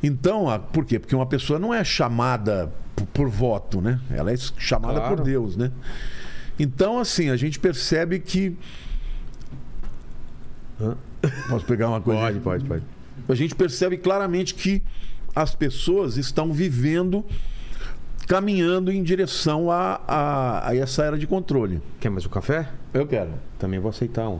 Então, 0.01 0.49
a- 0.49 0.59
por 0.59 0.85
quê? 0.85 0.97
Porque 0.99 1.15
uma 1.15 1.25
pessoa 1.25 1.59
não 1.59 1.73
é 1.73 1.83
chamada 1.83 2.71
por, 2.95 3.05
por 3.07 3.29
voto, 3.29 3.81
né? 3.81 3.99
Ela 4.09 4.31
é 4.31 4.37
chamada 4.57 4.99
Claro. 4.99 5.15
por 5.17 5.23
Deus, 5.25 5.55
né? 5.57 5.71
Então, 6.57 6.99
assim, 6.99 7.29
a 7.29 7.35
gente 7.37 7.59
percebe 7.59 8.19
que. 8.19 8.57
Hã? 10.79 10.95
Posso 11.49 11.65
pegar 11.65 11.89
uma 11.89 11.99
coisa? 12.01 12.21
Pode, 12.21 12.39
pode, 12.39 12.65
pode. 12.65 12.83
A 13.27 13.35
gente 13.35 13.53
percebe 13.53 13.97
claramente 13.97 14.55
que 14.55 14.81
as 15.35 15.53
pessoas 15.53 16.15
estão 16.17 16.53
vivendo, 16.53 17.25
caminhando 18.27 18.91
em 18.91 19.03
direção 19.03 19.69
a, 19.69 19.99
a, 20.07 20.69
a 20.69 20.75
essa 20.75 21.03
era 21.03 21.17
de 21.17 21.27
controle. 21.27 21.81
Quer 21.99 22.09
mais 22.09 22.25
um 22.25 22.29
café? 22.29 22.69
Eu 22.93 23.05
quero. 23.05 23.31
Também 23.57 23.79
vou 23.79 23.89
aceitar 23.89 24.29
um. 24.29 24.39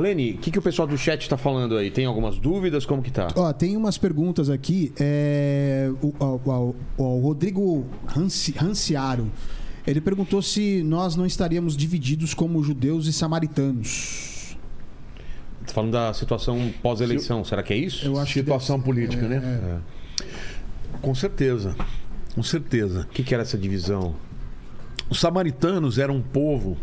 Leni, 0.00 0.32
o 0.32 0.38
que, 0.38 0.50
que 0.50 0.58
o 0.58 0.62
pessoal 0.62 0.88
do 0.88 0.98
chat 0.98 1.28
tá 1.28 1.36
falando 1.36 1.76
aí? 1.76 1.90
Tem 1.90 2.04
algumas 2.04 2.36
dúvidas? 2.38 2.84
Como 2.84 3.00
que 3.02 3.12
tá? 3.12 3.28
Ó, 3.36 3.52
tem 3.52 3.76
umas 3.76 3.96
perguntas 3.96 4.50
aqui. 4.50 4.92
É, 4.98 5.88
o, 6.02 6.08
o- 6.18 6.74
o- 6.98 7.02
o 7.02 7.20
Rodrigo 7.20 7.84
Hanci- 8.16 8.52
Ranciaro. 8.56 9.30
Ele 9.86 10.00
perguntou 10.00 10.40
se 10.42 10.82
nós 10.82 11.14
não 11.14 11.24
estaríamos 11.26 11.76
divididos 11.76 12.34
como 12.34 12.62
judeus 12.62 13.06
e 13.06 13.12
samaritanos. 13.12 14.56
Tá 15.66 15.72
falando 15.72 15.92
da 15.92 16.12
situação 16.12 16.72
pós-eleição. 16.82 17.44
Será 17.44 17.62
que 17.62 17.72
é 17.72 17.76
isso? 17.76 18.04
Eu 18.06 18.18
acho 18.18 18.32
que 18.32 18.40
Situação 18.40 18.76
deve- 18.78 18.86
política, 18.86 19.24
é, 19.24 19.28
né? 19.28 19.80
é. 20.22 20.96
Com 21.00 21.14
certeza. 21.14 21.76
Com 22.34 22.42
certeza. 22.42 23.02
O 23.02 23.06
que, 23.12 23.22
que 23.22 23.32
era 23.34 23.42
essa 23.42 23.56
divisão? 23.56 24.14
Os 25.08 25.20
samaritanos 25.20 25.98
eram 25.98 26.16
um 26.16 26.22
povo. 26.22 26.76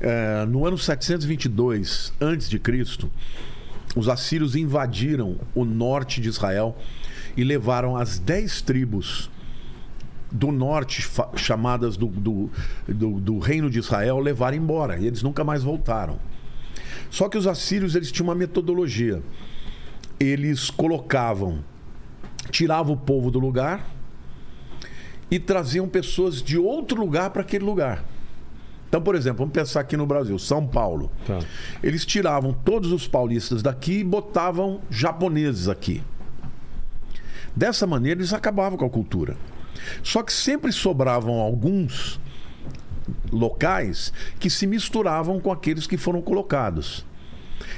Eh, 0.00 0.46
no 0.46 0.66
ano 0.66 0.78
722 0.78 2.12
antes 2.20 2.48
de 2.48 2.58
Cristo, 2.58 3.10
os 3.94 4.08
assírios 4.08 4.56
invadiram 4.56 5.36
o 5.54 5.64
norte 5.64 6.20
de 6.20 6.28
Israel 6.28 6.76
e 7.36 7.44
levaram 7.44 7.96
as 7.96 8.18
dez 8.18 8.62
tribos 8.62 9.30
do 10.30 10.52
norte, 10.52 11.06
chamadas 11.36 11.96
do, 11.96 12.06
do, 12.06 12.50
do, 12.86 13.20
do 13.20 13.38
reino 13.38 13.68
de 13.68 13.80
Israel, 13.80 14.18
levaram 14.20 14.56
embora. 14.56 14.98
E 14.98 15.06
eles 15.06 15.22
nunca 15.22 15.42
mais 15.42 15.62
voltaram. 15.62 16.18
Só 17.10 17.28
que 17.28 17.36
os 17.36 17.46
assírios 17.46 17.94
eles 17.94 18.12
tinham 18.12 18.28
uma 18.28 18.34
metodologia. 18.34 19.22
Eles 20.18 20.70
colocavam, 20.70 21.64
tiravam 22.50 22.94
o 22.94 22.96
povo 22.96 23.30
do 23.30 23.40
lugar 23.40 23.84
e 25.30 25.38
traziam 25.38 25.88
pessoas 25.88 26.42
de 26.42 26.56
outro 26.58 27.00
lugar 27.00 27.30
para 27.30 27.42
aquele 27.42 27.64
lugar. 27.64 28.04
Então, 28.90 29.00
por 29.00 29.14
exemplo, 29.14 29.38
vamos 29.38 29.52
pensar 29.52 29.78
aqui 29.78 29.96
no 29.96 30.04
Brasil, 30.04 30.36
São 30.36 30.66
Paulo. 30.66 31.12
Tá. 31.24 31.38
Eles 31.80 32.04
tiravam 32.04 32.52
todos 32.52 32.90
os 32.90 33.06
paulistas 33.06 33.62
daqui 33.62 34.00
e 34.00 34.04
botavam 34.04 34.80
japoneses 34.90 35.68
aqui. 35.68 36.02
Dessa 37.54 37.86
maneira, 37.86 38.18
eles 38.18 38.32
acabavam 38.32 38.76
com 38.76 38.84
a 38.84 38.90
cultura. 38.90 39.36
Só 40.02 40.24
que 40.24 40.32
sempre 40.32 40.72
sobravam 40.72 41.38
alguns 41.38 42.18
locais 43.30 44.12
que 44.40 44.50
se 44.50 44.66
misturavam 44.66 45.38
com 45.38 45.52
aqueles 45.52 45.86
que 45.86 45.96
foram 45.96 46.20
colocados. 46.20 47.06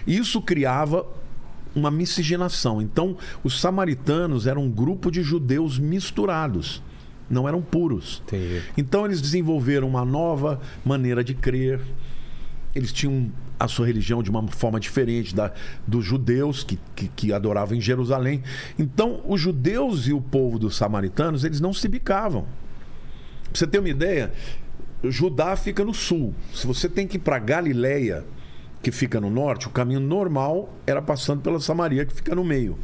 Isso 0.07 0.41
criava 0.41 1.07
uma 1.75 1.91
miscigenação. 1.91 2.81
Então, 2.81 3.19
os 3.45 3.61
samaritanos 3.61 4.47
eram 4.47 4.63
um 4.63 4.71
grupo 4.71 5.11
de 5.11 5.23
judeus 5.23 5.79
misturados, 5.79 6.83
não 7.33 7.49
eram 7.49 7.63
puros. 7.63 8.23
Entendi. 8.27 8.63
Então 8.77 9.05
eles 9.05 9.21
desenvolveram 9.21 9.89
uma 9.89 10.05
nova 10.05 10.61
maneira 10.85 11.25
de 11.25 11.35
crer. 11.35 11.81
Eles 12.75 12.93
tinham 12.93 13.33
a 13.59 13.67
sua 13.67 13.87
religião 13.87 14.23
de 14.23 14.31
uma 14.31 14.47
forma 14.49 14.79
diferente 14.79 15.35
da 15.35 15.53
dos 15.87 16.05
judeus 16.05 16.63
que, 16.65 16.79
que, 16.95 17.09
que 17.09 17.33
adoravam 17.33 17.77
em 17.77 17.81
Jerusalém. 17.81 18.43
Então 18.79 19.23
os 19.27 19.41
judeus 19.41 20.07
e 20.07 20.13
o 20.13 20.21
povo 20.21 20.59
dos 20.59 20.77
samaritanos 20.77 21.45
eles 21.45 21.61
não 21.61 21.73
se 21.73 21.89
bicavam. 21.89 22.43
Pra 23.45 23.59
você 23.59 23.67
ter 23.67 23.79
uma 23.79 23.89
ideia, 23.89 24.33
Judá 25.05 25.57
fica 25.57 25.85
no 25.85 25.93
sul. 25.93 26.35
Se 26.55 26.67
você 26.67 26.89
tem 26.89 27.07
que 27.07 27.17
ir 27.17 27.21
para 27.21 27.39
Galileia, 27.39 28.25
que 28.83 28.91
fica 28.91 29.21
no 29.21 29.31
norte, 29.31 29.67
o 29.67 29.71
caminho 29.71 30.01
normal 30.01 30.73
era 30.87 31.01
passando 31.01 31.41
pela 31.41 31.61
Samaria, 31.61 32.05
que 32.05 32.15
fica 32.15 32.35
no 32.35 32.45
meio. 32.45 32.79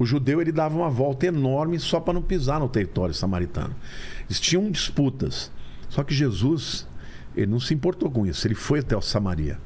O 0.00 0.06
judeu 0.06 0.40
ele 0.40 0.50
dava 0.50 0.74
uma 0.74 0.88
volta 0.88 1.26
enorme 1.26 1.78
só 1.78 2.00
para 2.00 2.14
não 2.14 2.22
pisar 2.22 2.58
no 2.58 2.70
território 2.70 3.14
samaritano. 3.14 3.76
Eles 4.24 4.40
tinham 4.40 4.70
disputas. 4.70 5.52
Só 5.90 6.02
que 6.02 6.14
Jesus, 6.14 6.88
ele 7.36 7.48
não 7.48 7.60
se 7.60 7.74
importou 7.74 8.10
com 8.10 8.26
isso. 8.26 8.46
Ele 8.46 8.54
foi 8.54 8.78
até 8.78 8.96
o 8.96 9.02
Samaria. 9.02 9.58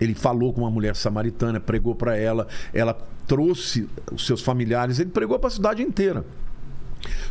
Ele 0.00 0.14
falou 0.14 0.52
com 0.52 0.60
uma 0.60 0.70
mulher 0.70 0.94
samaritana, 0.94 1.58
pregou 1.58 1.96
para 1.96 2.16
ela, 2.16 2.46
ela 2.72 2.94
trouxe 3.26 3.88
os 4.12 4.24
seus 4.24 4.40
familiares, 4.40 5.00
ele 5.00 5.10
pregou 5.10 5.36
para 5.36 5.48
a 5.48 5.50
cidade 5.50 5.82
inteira. 5.82 6.24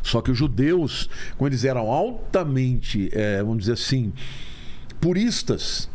Só 0.03 0.21
que 0.21 0.29
os 0.29 0.37
judeus, 0.37 1.09
como 1.37 1.47
eles 1.47 1.63
eram 1.63 1.89
altamente, 1.89 3.09
eh, 3.13 3.41
vamos 3.41 3.59
dizer 3.59 3.73
assim, 3.73 4.11
puristas, 4.99 5.88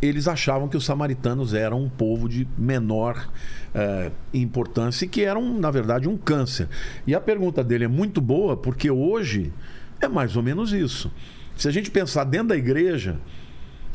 eles 0.00 0.28
achavam 0.28 0.68
que 0.68 0.76
os 0.76 0.84
samaritanos 0.84 1.54
eram 1.54 1.82
um 1.82 1.88
povo 1.88 2.28
de 2.28 2.46
menor 2.56 3.28
eh, 3.74 4.10
importância 4.32 5.04
e 5.04 5.08
que 5.08 5.22
eram, 5.22 5.58
na 5.58 5.70
verdade, 5.70 6.08
um 6.08 6.16
câncer. 6.16 6.68
E 7.06 7.14
a 7.14 7.20
pergunta 7.20 7.64
dele 7.64 7.84
é 7.84 7.88
muito 7.88 8.20
boa, 8.20 8.56
porque 8.56 8.90
hoje 8.90 9.52
é 10.00 10.06
mais 10.06 10.36
ou 10.36 10.42
menos 10.42 10.72
isso. 10.72 11.10
Se 11.56 11.66
a 11.66 11.70
gente 11.72 11.90
pensar 11.90 12.22
dentro 12.24 12.48
da 12.48 12.56
igreja, 12.56 13.18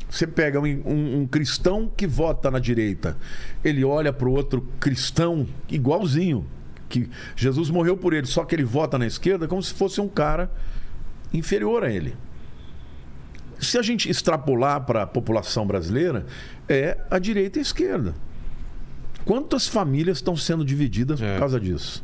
você 0.09 0.27
pega 0.27 0.59
um, 0.59 0.65
um- 0.65 1.19
um 1.21 1.27
cristão 1.27 1.89
que 1.95 2.05
vota 2.05 2.51
na 2.51 2.59
direita, 2.59 3.17
ele 3.63 3.83
olha 3.85 4.11
para 4.11 4.27
o 4.27 4.31
outro 4.33 4.67
cristão 4.81 5.47
igualzinho, 5.69 6.45
que 6.89 7.09
Jesus 7.35 7.69
morreu 7.69 7.95
por 7.95 8.13
ele, 8.13 8.27
só 8.27 8.43
que 8.43 8.53
ele 8.53 8.65
vota 8.65 8.97
na 8.99 9.07
esquerda 9.07 9.47
como 9.47 9.63
se 9.63 9.73
fosse 9.73 10.01
um 10.01 10.07
cara 10.09 10.51
inferior 11.33 11.83
a 11.85 11.89
ele. 11.89 12.13
Se 13.59 13.77
a 13.77 13.81
gente 13.81 14.09
extrapolar 14.09 14.81
para 14.85 15.03
a 15.03 15.07
população 15.07 15.65
brasileira, 15.65 16.25
é 16.67 16.97
a 17.09 17.19
direita 17.19 17.57
e 17.57 17.61
a 17.61 17.61
esquerda. 17.61 18.13
Quantas 19.25 19.67
famílias 19.67 20.17
estão 20.17 20.35
sendo 20.35 20.65
divididas 20.65 21.21
É. 21.21 21.33
por 21.33 21.39
causa 21.39 21.59
disso? 21.59 22.03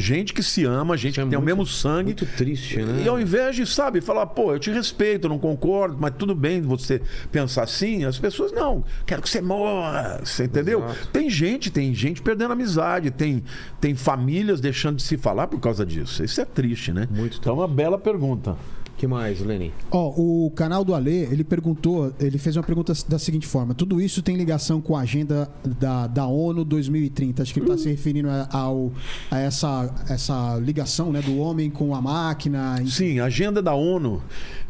Gente 0.00 0.32
que 0.32 0.44
se 0.44 0.64
ama, 0.64 0.96
gente 0.96 1.14
Isso 1.14 1.20
é 1.22 1.24
que 1.24 1.30
tem 1.30 1.36
o 1.36 1.42
muito- 1.42 1.56
mesmo 1.56 1.66
sangue. 1.66 2.04
Muito 2.04 2.24
triste, 2.24 2.80
né? 2.80 3.02
E 3.04 3.08
ao 3.08 3.18
invés 3.20 3.56
de, 3.56 3.66
sabe, 3.66 4.00
falar, 4.00 4.26
pô, 4.26 4.52
eu 4.54 4.58
te 4.60 4.70
respeito, 4.70 5.28
não 5.28 5.40
concordo, 5.40 5.96
mas 5.98 6.14
tudo 6.16 6.36
bem 6.36 6.62
você 6.62 7.02
pensar 7.32 7.64
assim, 7.64 8.04
as 8.04 8.16
pessoas, 8.16 8.52
não, 8.52 8.84
quero 9.04 9.20
que 9.20 9.28
você 9.28 9.40
morra, 9.40 10.20
você 10.22 10.44
entendeu? 10.44 10.84
Exato. 10.84 11.08
Tem 11.08 11.28
gente, 11.28 11.68
tem 11.68 11.92
gente 11.92 12.22
perdendo 12.22 12.52
amizade, 12.52 13.10
tem, 13.10 13.42
tem 13.80 13.96
famílias 13.96 14.60
deixando 14.60 14.94
de 14.98 15.02
se 15.02 15.16
falar 15.16 15.48
por 15.48 15.58
causa 15.58 15.84
disso. 15.84 16.22
Isso 16.22 16.40
é 16.40 16.44
triste, 16.44 16.92
né? 16.92 17.08
Muito 17.10 17.38
Então, 17.38 17.54
é 17.56 17.58
uma 17.58 17.66
bela 17.68 17.98
pergunta. 17.98 18.54
Que 18.98 19.06
mais, 19.06 19.40
Lenny? 19.40 19.72
Ó, 19.92 20.12
o 20.16 20.50
canal 20.50 20.84
do 20.84 20.92
Ale, 20.92 21.10
ele 21.10 21.44
perguntou, 21.44 22.12
ele 22.18 22.36
fez 22.36 22.56
uma 22.56 22.64
pergunta 22.64 22.92
da 23.08 23.18
seguinte 23.18 23.46
forma: 23.46 23.72
tudo 23.72 24.00
isso 24.00 24.20
tem 24.20 24.36
ligação 24.36 24.80
com 24.80 24.96
a 24.96 25.02
agenda 25.02 25.48
da, 25.64 26.08
da 26.08 26.26
ONU 26.26 26.64
2030? 26.64 27.42
Acho 27.42 27.54
que 27.54 27.60
ele 27.60 27.66
está 27.66 27.78
se 27.78 27.88
referindo 27.88 28.28
a, 28.28 28.48
ao, 28.50 28.92
a 29.30 29.38
essa, 29.38 29.94
essa 30.10 30.58
ligação 30.58 31.12
né, 31.12 31.22
do 31.22 31.38
homem 31.38 31.70
com 31.70 31.94
a 31.94 32.02
máquina. 32.02 32.82
Sim, 32.86 33.20
a 33.20 33.26
agenda 33.26 33.62
da 33.62 33.72
ONU 33.72 34.20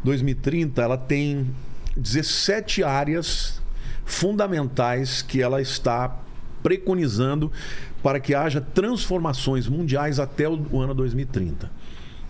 2030, 0.05 0.83
ela 0.83 0.99
tem 0.99 1.47
17 1.97 2.85
áreas 2.85 3.61
fundamentais 4.05 5.23
que 5.23 5.41
ela 5.41 5.61
está 5.61 6.21
preconizando 6.63 7.51
para 8.03 8.21
que 8.21 8.35
haja 8.35 8.61
transformações 8.61 9.67
mundiais 9.67 10.21
até 10.21 10.49
o 10.49 10.59
o 10.71 10.81
ano 10.81 10.95
2030. 10.95 11.78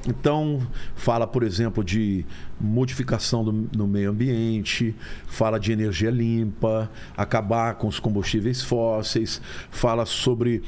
Então, 0.07 0.67
fala, 0.95 1.27
por 1.27 1.43
exemplo, 1.43 1.83
de 1.83 2.25
modificação 2.61 3.45
do, 3.45 3.53
no 3.77 3.87
meio 3.87 4.11
ambiente, 4.11 4.95
fala 5.27 5.59
de 5.59 5.73
energia 5.73 6.11
limpa, 6.11 6.91
acabar 7.17 7.75
com 7.75 7.89
os 7.89 7.99
combustíveis 7.99 8.63
fósseis, 8.63 9.41
fala 9.71 10.07
sobre 10.07 10.63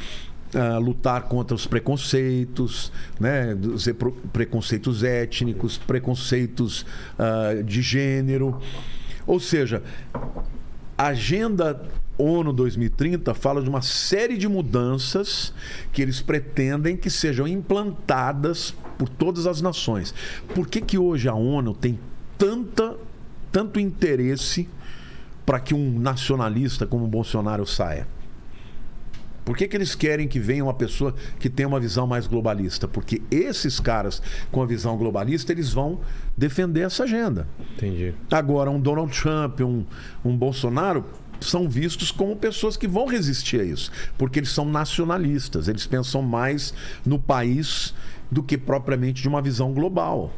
ah, 0.55 0.79
lutar 0.79 1.23
contra 1.23 1.55
os 1.55 1.65
preconceitos, 1.65 2.93
né, 3.21 3.57
preconceitos 4.33 5.05
étnicos, 5.05 5.79
preconceitos 5.79 6.85
ah, 7.19 7.63
de 7.65 7.81
gênero. 7.81 8.61
Ou 9.27 9.39
seja, 9.39 9.83
a 10.99 11.07
Agenda 11.09 11.81
ONU 12.19 12.53
2030 12.53 13.33
fala 13.33 13.63
de 13.63 13.69
uma 13.69 13.81
série 13.81 14.37
de 14.37 14.47
mudanças 14.47 15.55
que 15.93 16.03
eles 16.03 16.21
pretendem 16.21 16.97
que 16.97 17.09
sejam 17.09 17.49
implantadas 17.49 18.75
por 19.01 19.09
todas 19.09 19.47
as 19.47 19.63
nações. 19.63 20.15
Por 20.55 20.69
que, 20.69 20.79
que 20.83 20.99
hoje 20.99 21.27
a 21.27 21.35
ONU 21.35 21.73
tem 21.73 21.99
tanta, 22.37 22.99
tanto 23.51 23.81
interesse 23.81 24.69
para 25.47 25.59
que 25.59 25.73
um 25.73 25.99
nacionalista 25.99 26.87
como 26.87 27.07
o 27.07 27.09
Bolsonaro 27.09 27.67
saia? 27.67 28.07
Por 29.43 29.57
que, 29.57 29.67
que 29.67 29.75
eles 29.75 29.95
querem 29.95 30.29
que 30.29 30.39
venha 30.39 30.63
uma 30.63 30.75
pessoa 30.75 31.15
que 31.39 31.49
tenha 31.49 31.67
uma 31.67 31.81
visão 31.81 32.07
mais 32.07 32.27
globalista? 32.27 32.87
Porque 32.87 33.23
esses 33.31 33.81
caras 33.81 34.23
com 34.53 34.63
a 34.63 34.67
visão 34.67 34.99
globalista, 34.99 35.51
eles 35.51 35.73
vão 35.73 36.01
defender 36.37 36.83
essa 36.83 37.05
agenda. 37.05 37.49
Entendi. 37.79 38.15
Agora, 38.31 38.71
um 38.71 38.79
Donald 38.79 39.19
Trump, 39.19 39.63
um, 39.63 39.87
um 40.23 40.37
Bolsonaro 40.37 41.07
são 41.41 41.67
vistos 41.67 42.11
como 42.11 42.37
pessoas 42.37 42.77
que 42.77 42.87
vão 42.87 43.07
resistir 43.07 43.63
a 43.63 43.65
isso, 43.65 43.91
porque 44.19 44.41
eles 44.41 44.51
são 44.51 44.67
nacionalistas, 44.67 45.69
eles 45.69 45.87
pensam 45.87 46.21
mais 46.21 46.75
no 47.05 47.19
país 47.19 47.95
do 48.31 48.43
que 48.43 48.57
propriamente 48.57 49.23
de 49.23 49.29
uma 49.29 49.43
visão 49.43 49.73
global. 49.73 50.33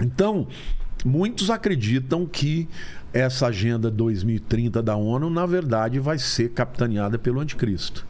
Então, 0.00 0.46
muitos 1.04 1.50
acreditam 1.50 2.26
que 2.26 2.68
essa 3.12 3.46
agenda 3.46 3.90
2030 3.90 4.82
da 4.82 4.96
ONU, 4.96 5.30
na 5.30 5.46
verdade, 5.46 6.00
vai 6.00 6.18
ser 6.18 6.50
capitaneada 6.50 7.18
pelo 7.18 7.40
anticristo. 7.40 8.06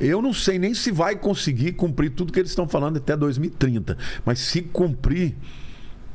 Eu 0.00 0.20
não 0.20 0.32
sei 0.32 0.58
nem 0.58 0.74
se 0.74 0.90
vai 0.90 1.14
conseguir 1.14 1.72
cumprir 1.72 2.10
tudo 2.10 2.32
que 2.32 2.40
eles 2.40 2.50
estão 2.50 2.66
falando 2.66 2.96
até 2.96 3.16
2030, 3.16 3.96
mas 4.24 4.40
se 4.40 4.62
cumprir, 4.62 5.36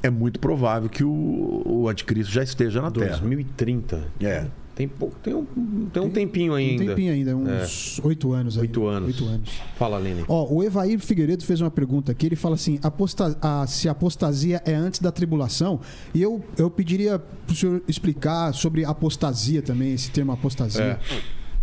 é 0.01 0.09
muito 0.09 0.37
provável 0.37 0.89
que 0.89 1.03
o, 1.03 1.63
o 1.65 1.87
anticristo 1.87 2.33
já 2.33 2.43
esteja 2.43 2.81
na 2.81 2.91
Terra. 2.91 3.11
2030. 3.11 4.03
É. 4.19 4.47
Tem, 4.75 4.87
pouco, 4.87 5.15
tem, 5.19 5.35
um, 5.35 5.45
tem 5.93 6.01
um 6.01 6.09
tempinho 6.09 6.55
ainda. 6.55 6.83
Um 6.83 6.87
tempinho 6.87 7.13
ainda, 7.13 7.35
uns 7.35 7.99
oito 8.03 8.33
anos. 8.33 8.57
Oito 8.57 8.87
anos. 8.87 9.07
Oito 9.07 9.25
anos. 9.31 9.49
Fala, 9.77 9.99
Lenny. 9.99 10.25
Ó, 10.27 10.51
o 10.51 10.63
Evair 10.63 10.99
Figueiredo 10.99 11.43
fez 11.45 11.61
uma 11.61 11.69
pergunta 11.69 12.11
aqui. 12.11 12.25
Ele 12.25 12.35
fala 12.35 12.55
assim: 12.55 12.79
aposta- 12.81 13.37
a- 13.39 13.67
se 13.67 13.87
a 13.87 13.91
apostasia 13.91 14.61
é 14.65 14.73
antes 14.73 14.99
da 14.99 15.11
tribulação. 15.11 15.79
E 16.11 16.21
eu, 16.23 16.43
eu 16.57 16.71
pediria 16.71 17.19
para 17.19 17.53
o 17.53 17.55
senhor 17.55 17.83
explicar 17.87 18.51
sobre 18.55 18.83
apostasia 18.83 19.61
também, 19.61 19.93
esse 19.93 20.09
termo 20.09 20.31
apostasia. 20.31 20.99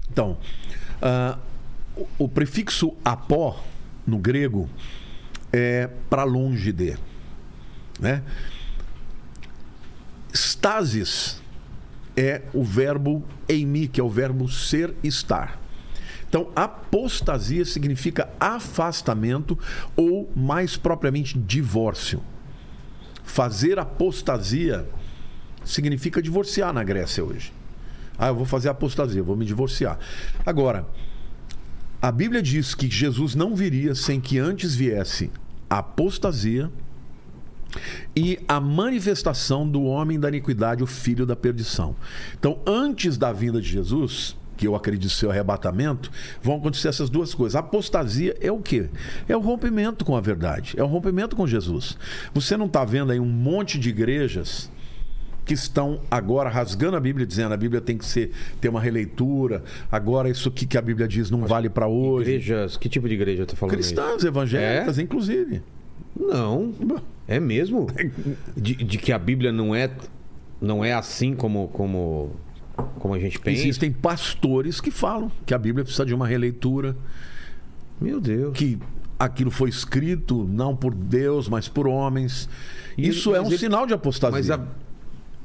Então, 0.08 0.38
ah, 1.02 1.36
o, 1.96 2.06
o 2.24 2.28
prefixo 2.28 2.92
apó, 3.04 3.60
no 4.06 4.18
grego, 4.18 4.68
é 5.52 5.90
para 6.08 6.22
longe 6.22 6.70
de. 6.70 6.96
Né? 7.98 8.22
Stasis 10.32 11.42
é 12.20 12.42
o 12.52 12.62
verbo 12.62 13.24
eimi, 13.48 13.88
que 13.88 13.98
é 13.98 14.04
o 14.04 14.08
verbo 14.10 14.46
ser 14.46 14.94
estar. 15.02 15.58
Então, 16.28 16.50
apostasia 16.54 17.64
significa 17.64 18.28
afastamento 18.38 19.58
ou, 19.96 20.30
mais 20.36 20.76
propriamente, 20.76 21.38
divórcio. 21.38 22.22
Fazer 23.24 23.78
apostasia 23.78 24.86
significa 25.64 26.20
divorciar 26.20 26.74
na 26.74 26.84
Grécia 26.84 27.24
hoje. 27.24 27.52
Ah, 28.18 28.28
eu 28.28 28.34
vou 28.34 28.44
fazer 28.44 28.68
apostasia, 28.68 29.22
vou 29.22 29.34
me 29.34 29.46
divorciar. 29.46 29.98
Agora, 30.44 30.86
a 32.02 32.12
Bíblia 32.12 32.42
diz 32.42 32.74
que 32.74 32.88
Jesus 32.88 33.34
não 33.34 33.56
viria 33.56 33.94
sem 33.94 34.20
que 34.20 34.38
antes 34.38 34.74
viesse 34.74 35.30
apostasia 35.70 36.70
e 38.14 38.38
a 38.48 38.60
manifestação 38.60 39.68
do 39.68 39.82
homem 39.84 40.18
da 40.18 40.28
iniquidade, 40.28 40.82
o 40.82 40.86
filho 40.86 41.24
da 41.26 41.36
perdição. 41.36 41.94
Então, 42.38 42.58
antes 42.66 43.16
da 43.16 43.32
vinda 43.32 43.60
de 43.60 43.68
Jesus, 43.68 44.36
que 44.56 44.66
eu 44.66 44.74
acredito 44.74 45.10
ser 45.10 45.26
o 45.26 45.30
arrebatamento, 45.30 46.10
vão 46.42 46.56
acontecer 46.56 46.88
essas 46.88 47.08
duas 47.08 47.32
coisas. 47.32 47.56
A 47.56 47.60
apostasia 47.60 48.36
é 48.40 48.52
o 48.52 48.58
quê? 48.58 48.90
É 49.26 49.34
o 49.34 49.40
rompimento 49.40 50.04
com 50.04 50.14
a 50.14 50.20
verdade, 50.20 50.74
é 50.76 50.82
o 50.82 50.86
rompimento 50.86 51.34
com 51.34 51.46
Jesus. 51.46 51.96
Você 52.34 52.56
não 52.58 52.66
está 52.66 52.84
vendo 52.84 53.10
aí 53.10 53.18
um 53.18 53.26
monte 53.26 53.78
de 53.78 53.88
igrejas 53.88 54.70
que 55.46 55.54
estão 55.54 56.00
agora 56.10 56.50
rasgando 56.50 56.96
a 56.96 57.00
Bíblia, 57.00 57.26
dizendo 57.26 57.54
a 57.54 57.56
Bíblia 57.56 57.80
tem 57.80 57.96
que 57.96 58.04
ser 58.04 58.30
ter 58.60 58.68
uma 58.68 58.80
releitura. 58.80 59.64
Agora 59.90 60.28
isso 60.28 60.48
aqui 60.48 60.66
que 60.66 60.76
a 60.76 60.82
Bíblia 60.82 61.08
diz 61.08 61.30
não 61.30 61.46
vale 61.46 61.70
para 61.70 61.88
hoje. 61.88 62.30
Igrejas, 62.30 62.76
que 62.76 62.88
tipo 62.88 63.08
de 63.08 63.14
igreja 63.14 63.46
tá 63.46 63.56
falando 63.56 63.74
Cristãs, 63.74 64.22
evangélicas, 64.22 64.98
inclusive. 64.98 65.56
isso? 65.56 65.80
Não. 66.16 66.72
É 67.30 67.38
mesmo? 67.40 67.86
De, 68.56 68.74
de 68.74 68.98
que 68.98 69.12
a 69.12 69.18
Bíblia 69.18 69.52
não 69.52 69.72
é, 69.74 69.88
não 70.60 70.84
é 70.84 70.92
assim 70.92 71.34
como, 71.34 71.68
como, 71.68 72.32
como 72.98 73.14
a 73.14 73.18
gente 73.18 73.38
pensa? 73.38 73.60
Existem 73.62 73.92
pastores 73.92 74.80
que 74.80 74.90
falam 74.90 75.30
que 75.46 75.54
a 75.54 75.58
Bíblia 75.58 75.84
precisa 75.84 76.04
de 76.04 76.12
uma 76.12 76.26
releitura, 76.26 76.96
Meu 78.00 78.20
Deus. 78.20 78.52
que 78.58 78.78
aquilo 79.18 79.50
foi 79.50 79.68
escrito 79.70 80.44
não 80.50 80.74
por 80.74 80.92
Deus, 80.94 81.48
mas 81.48 81.68
por 81.68 81.86
homens. 81.86 82.48
E 82.98 83.08
Isso 83.08 83.34
é 83.34 83.40
um 83.40 83.46
ele- 83.46 83.58
sinal 83.58 83.86
de 83.86 83.94
apostasia. 83.94 84.36
Mas 84.36 84.50
a, 84.50 84.60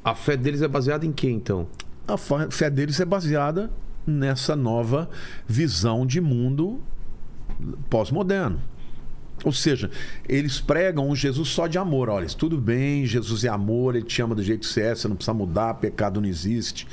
a 0.03 0.15
fé 0.15 0.35
deles 0.35 0.61
é 0.63 0.67
baseada 0.67 1.05
em 1.05 1.11
quê, 1.11 1.29
então? 1.29 1.67
A 2.07 2.17
fé 2.49 2.69
deles 2.69 2.99
é 2.99 3.05
baseada 3.05 3.69
nessa 4.07 4.55
nova 4.55 5.09
visão 5.47 6.05
de 6.05 6.19
mundo 6.21 6.79
pós-moderno. 7.89 8.59
Ou 9.43 9.51
seja, 9.51 9.91
eles 10.27 10.59
pregam 10.59 11.09
um 11.09 11.15
Jesus 11.15 11.49
só 11.49 11.67
de 11.67 11.77
amor. 11.77 12.09
Olha, 12.09 12.27
tudo 12.27 12.57
bem, 12.57 13.05
Jesus 13.05 13.43
é 13.43 13.49
amor, 13.49 13.95
ele 13.95 14.05
te 14.05 14.21
ama 14.21 14.33
do 14.33 14.43
jeito 14.43 14.61
que 14.61 14.67
você 14.67 14.81
é, 14.81 14.95
você 14.95 15.07
não 15.07 15.15
precisa 15.15 15.33
mudar, 15.33 15.75
pecado 15.75 16.21
não 16.21 16.27
existe. 16.27 16.87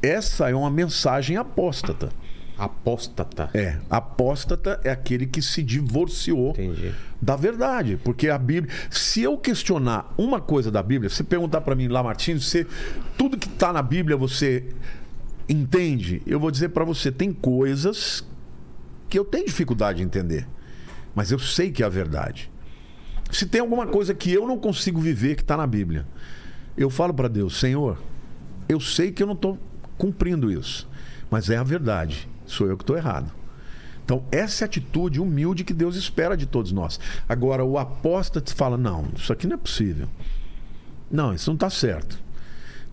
Essa 0.00 0.48
é 0.48 0.54
uma 0.54 0.70
mensagem 0.70 1.36
apóstata. 1.36 2.10
Apóstata. 2.56 3.50
É, 3.54 3.78
apóstata 3.88 4.80
é 4.82 4.90
aquele 4.90 5.26
que 5.26 5.40
se 5.40 5.62
divorciou 5.62 6.50
Entendi. 6.50 6.92
da 7.22 7.36
verdade, 7.36 7.96
porque 8.02 8.28
a 8.28 8.36
Bíblia, 8.36 8.74
se 8.90 9.22
eu 9.22 9.38
questionar 9.38 10.12
uma 10.18 10.40
coisa 10.40 10.68
da 10.68 10.82
Bíblia, 10.82 11.08
se 11.08 11.22
perguntar 11.22 11.60
para 11.60 11.76
mim 11.76 11.86
lá, 11.86 12.02
Martins, 12.02 12.44
você 12.44 12.66
tudo 13.16 13.38
que 13.38 13.46
está 13.46 13.72
na 13.72 13.80
Bíblia 13.80 14.16
você 14.16 14.64
entende? 15.48 16.20
Eu 16.26 16.40
vou 16.40 16.50
dizer 16.50 16.70
para 16.70 16.84
você, 16.84 17.12
tem 17.12 17.32
coisas 17.32 18.24
que 19.08 19.18
eu 19.18 19.24
tenho 19.24 19.46
dificuldade 19.46 19.98
de 19.98 20.04
entender, 20.04 20.46
mas 21.18 21.32
eu 21.32 21.38
sei 21.40 21.72
que 21.72 21.82
é 21.82 21.86
a 21.86 21.88
verdade. 21.88 22.48
Se 23.32 23.44
tem 23.44 23.60
alguma 23.60 23.88
coisa 23.88 24.14
que 24.14 24.32
eu 24.32 24.46
não 24.46 24.56
consigo 24.56 25.00
viver 25.00 25.34
que 25.34 25.42
está 25.42 25.56
na 25.56 25.66
Bíblia, 25.66 26.06
eu 26.76 26.88
falo 26.88 27.12
para 27.12 27.26
Deus, 27.26 27.58
Senhor, 27.58 28.00
eu 28.68 28.78
sei 28.78 29.10
que 29.10 29.20
eu 29.20 29.26
não 29.26 29.34
estou 29.34 29.58
cumprindo 29.96 30.48
isso, 30.48 30.88
mas 31.28 31.50
é 31.50 31.56
a 31.56 31.64
verdade. 31.64 32.28
Sou 32.46 32.68
eu 32.68 32.76
que 32.76 32.84
estou 32.84 32.96
errado. 32.96 33.32
Então, 34.04 34.22
essa 34.30 34.62
é 34.62 34.64
a 34.64 34.68
atitude 34.68 35.20
humilde 35.20 35.64
que 35.64 35.74
Deus 35.74 35.96
espera 35.96 36.36
de 36.36 36.46
todos 36.46 36.70
nós. 36.70 37.00
Agora, 37.28 37.64
o 37.64 37.78
apóstata 37.78 38.54
fala: 38.54 38.76
não, 38.76 39.08
isso 39.16 39.32
aqui 39.32 39.48
não 39.48 39.54
é 39.54 39.58
possível. 39.58 40.06
Não, 41.10 41.34
isso 41.34 41.50
não 41.50 41.56
está 41.56 41.68
certo. 41.68 42.16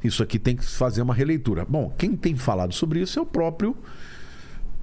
Isso 0.04 0.24
aqui 0.24 0.40
tem 0.40 0.56
que 0.56 0.66
fazer 0.66 1.04
uma 1.04 1.14
releitura. 1.14 1.64
Bom, 1.64 1.94
quem 1.96 2.16
tem 2.16 2.36
falado 2.36 2.74
sobre 2.74 3.02
isso 3.02 3.20
é 3.20 3.22
o 3.22 3.26
próprio 3.26 3.78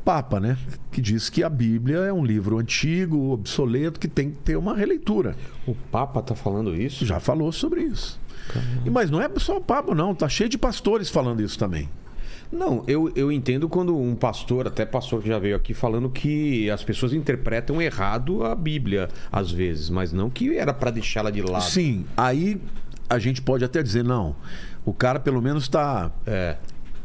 Papa, 0.05 0.41
né? 0.41 0.57
Que 0.91 1.01
diz 1.01 1.31
que 1.31 1.43
a 1.43 1.49
Bíblia 1.49 1.99
é 1.99 2.13
um 2.13 2.25
livro 2.25 2.59
antigo, 2.59 3.31
obsoleto, 3.31 4.01
que 4.01 4.09
tem 4.09 4.31
que 4.31 4.37
ter 4.39 4.57
uma 4.57 4.75
releitura. 4.75 5.37
O 5.67 5.75
Papa 5.75 6.23
tá 6.23 6.35
falando 6.35 6.75
isso? 6.75 7.07
Já 7.07 7.21
falou 7.21 7.53
sobre 7.53 7.83
isso. 7.83 8.21
E, 8.85 8.91
mas 8.91 9.11
não 9.11 9.21
é 9.21 9.29
só 9.37 9.57
o 9.57 9.61
Papa, 9.61 9.95
não. 9.95 10.15
Tá 10.15 10.29
cheio 10.29 10.49
de 10.49 10.59
pastores 10.59 11.09
falando 11.09 11.41
isso 11.41 11.59
também. 11.59 11.89
Não, 12.51 12.85
eu, 12.87 13.11
eu 13.17 13.33
entendo 13.33 13.67
quando 13.67 13.97
um 13.97 14.15
pastor, 14.15 14.67
até 14.67 14.85
pastor 14.85 15.23
que 15.23 15.29
já 15.29 15.39
veio 15.39 15.57
aqui, 15.57 15.73
falando 15.73 16.11
que 16.11 16.71
as 16.71 16.85
pessoas 16.85 17.15
interpretam 17.15 17.81
errado 17.81 18.45
a 18.45 18.55
Bíblia, 18.55 19.09
às 19.31 19.51
vezes, 19.51 19.89
mas 19.89 20.13
não 20.13 20.29
que 20.29 20.55
era 20.55 20.75
para 20.75 20.91
deixá-la 20.91 21.31
de 21.31 21.41
lado. 21.41 21.63
Sim, 21.63 22.05
aí 22.15 22.61
a 23.09 23.19
gente 23.19 23.41
pode 23.41 23.65
até 23.65 23.83
dizer, 23.83 24.05
não, 24.05 24.37
o 24.85 24.93
cara 24.93 25.19
pelo 25.19 25.41
menos 25.41 25.65
está 25.65 26.11
É. 26.27 26.57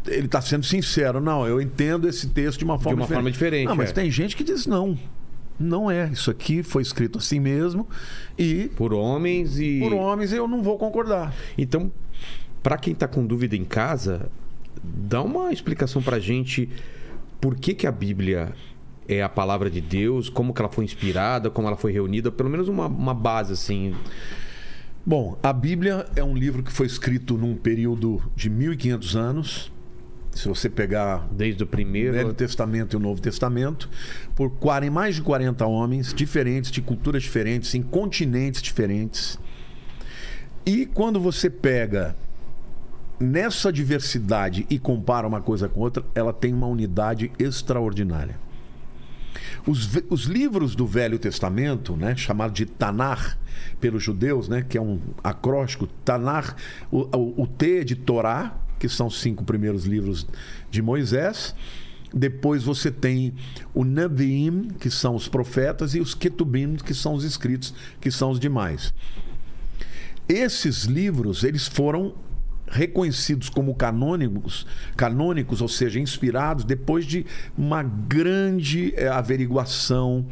ele 0.08 0.26
está 0.26 0.42
sendo 0.42 0.66
sincero. 0.66 1.20
Não, 1.20 1.46
eu 1.48 1.62
entendo 1.62 2.08
esse 2.08 2.28
texto 2.30 2.60
de 2.60 2.66
uma 2.66 2.78
forma 2.78 3.00
uma 3.00 3.02
diferente. 3.04 3.16
forma 3.18 3.32
diferente, 3.32 3.68
Não, 3.68 3.76
mas 3.76 3.90
é. 3.90 3.94
tem 3.94 4.12
gente 4.12 4.36
que 4.36 4.44
diz 4.44 4.66
não. 4.66 4.98
Não 5.60 5.90
é. 5.90 6.10
Isso 6.12 6.30
aqui 6.30 6.62
foi 6.62 6.82
escrito 6.82 7.18
assim 7.18 7.40
mesmo. 7.40 7.88
E 8.38 8.70
Por 8.76 8.94
homens 8.94 9.60
e. 9.60 9.80
por 9.80 9.94
homens 9.94 10.32
eu 10.32 10.48
não 10.48 10.62
vou 10.62 10.78
concordar. 10.78 11.34
Então, 11.58 11.92
para 12.62 12.78
quem 12.78 12.94
tá 12.94 13.08
com 13.08 13.26
dúvida 13.26 13.56
em 13.56 13.66
casa, 13.66 14.30
dá 14.84 15.22
uma 15.22 15.52
explicação 15.52 16.02
pra 16.02 16.20
gente 16.20 16.70
por 17.40 17.56
que, 17.56 17.74
que 17.74 17.88
a 17.88 17.92
Bíblia 17.92 18.54
é 19.08 19.24
a 19.24 19.30
palavra 19.30 19.70
de 19.70 19.80
Deus, 19.80 20.30
como 20.30 20.54
que 20.54 20.62
ela 20.62 20.70
foi 20.70 20.84
inspirada, 20.84 21.50
como 21.50 21.68
ela 21.68 21.78
foi 21.78 21.92
reunida, 21.92 22.32
pelo 22.32 22.50
menos 22.50 22.68
uma, 22.68 22.88
uma 22.88 23.14
base 23.14 23.54
assim. 23.54 23.96
Bom, 25.06 25.38
a 25.42 25.54
Bíblia 25.54 26.06
é 26.16 26.24
um 26.24 26.36
livro 26.36 26.62
que 26.62 26.72
foi 26.72 26.86
escrito 26.86 27.38
num 27.38 27.56
período 27.56 28.22
de 28.36 28.50
1500 28.50 29.16
anos. 29.16 29.72
Se 30.38 30.48
você 30.48 30.70
pegar 30.70 31.28
Desde 31.32 31.64
o 31.64 31.66
o 31.66 31.70
primeiro. 31.70 32.14
Velho 32.14 32.34
Testamento 32.34 32.96
e 32.96 32.98
o 32.98 33.00
Novo 33.00 33.22
Testamento, 33.22 33.90
por 34.36 34.52
40 34.52 34.92
mais 34.92 35.16
de 35.16 35.22
40 35.22 35.66
homens 35.66 36.14
diferentes, 36.14 36.72
de 36.72 36.82
culturas 36.82 37.24
diferentes, 37.24 37.74
em 37.74 37.82
continentes 37.82 38.62
diferentes. 38.62 39.40
E 40.66 40.86
quando 40.86 41.20
você 41.20 41.50
pega 41.50 42.16
nessa 43.20 43.72
diversidade 43.72 44.66
e 44.70 44.78
compara 44.78 45.28
uma 45.28 45.42
coisa 45.42 45.68
com 45.68 45.80
outra, 45.80 46.04
ela 46.14 46.32
tem 46.32 46.54
uma 46.54 46.68
unidade 46.68 47.32
extraordinária. 47.40 48.36
Os, 49.66 49.90
os 50.10 50.24
livros 50.24 50.76
do 50.76 50.86
Velho 50.86 51.20
Testamento, 51.20 51.96
né, 51.96 52.16
chamado 52.16 52.54
de 52.54 52.66
Tanar 52.66 53.38
pelos 53.82 54.04
judeus, 54.04 54.48
né, 54.48 54.66
que 54.68 54.78
é 54.78 54.82
um 54.82 55.00
acróstico, 55.24 55.88
Tanar, 56.06 56.56
o, 56.92 57.02
o, 57.18 57.44
o 57.44 57.48
T 57.48 57.80
é 57.80 57.84
de 57.84 57.96
Torá, 57.96 58.56
que 58.80 58.90
são 58.90 59.08
os 59.08 59.20
cinco 59.20 59.44
primeiros 59.44 59.86
livros 59.86 60.28
de 60.70 60.82
Moisés. 60.82 61.56
Depois 62.14 62.64
você 62.64 62.90
tem 62.90 63.34
o 63.74 63.84
Neviim, 63.84 64.70
que 64.80 64.90
são 64.90 65.16
os 65.16 65.28
profetas, 65.28 65.94
e 65.94 66.00
os 66.00 66.14
Ketubim, 66.14 66.76
que 66.76 66.94
são 66.94 67.14
os 67.14 67.24
escritos, 67.24 67.74
que 68.00 68.10
são 68.10 68.32
os 68.32 68.40
demais. 68.40 68.94
Esses 70.28 70.84
livros, 70.84 71.44
eles 71.44 71.68
foram 71.68 72.16
reconhecidos 72.70 73.50
como 73.50 73.74
canônicos, 73.76 74.66
canônicos, 74.96 75.62
ou 75.62 75.68
seja, 75.68 76.00
inspirados 76.00 76.66
depois 76.66 77.06
de 77.06 77.26
uma 77.58 77.82
grande 77.82 78.94
eh, 78.96 79.08
averiguação 79.08 80.26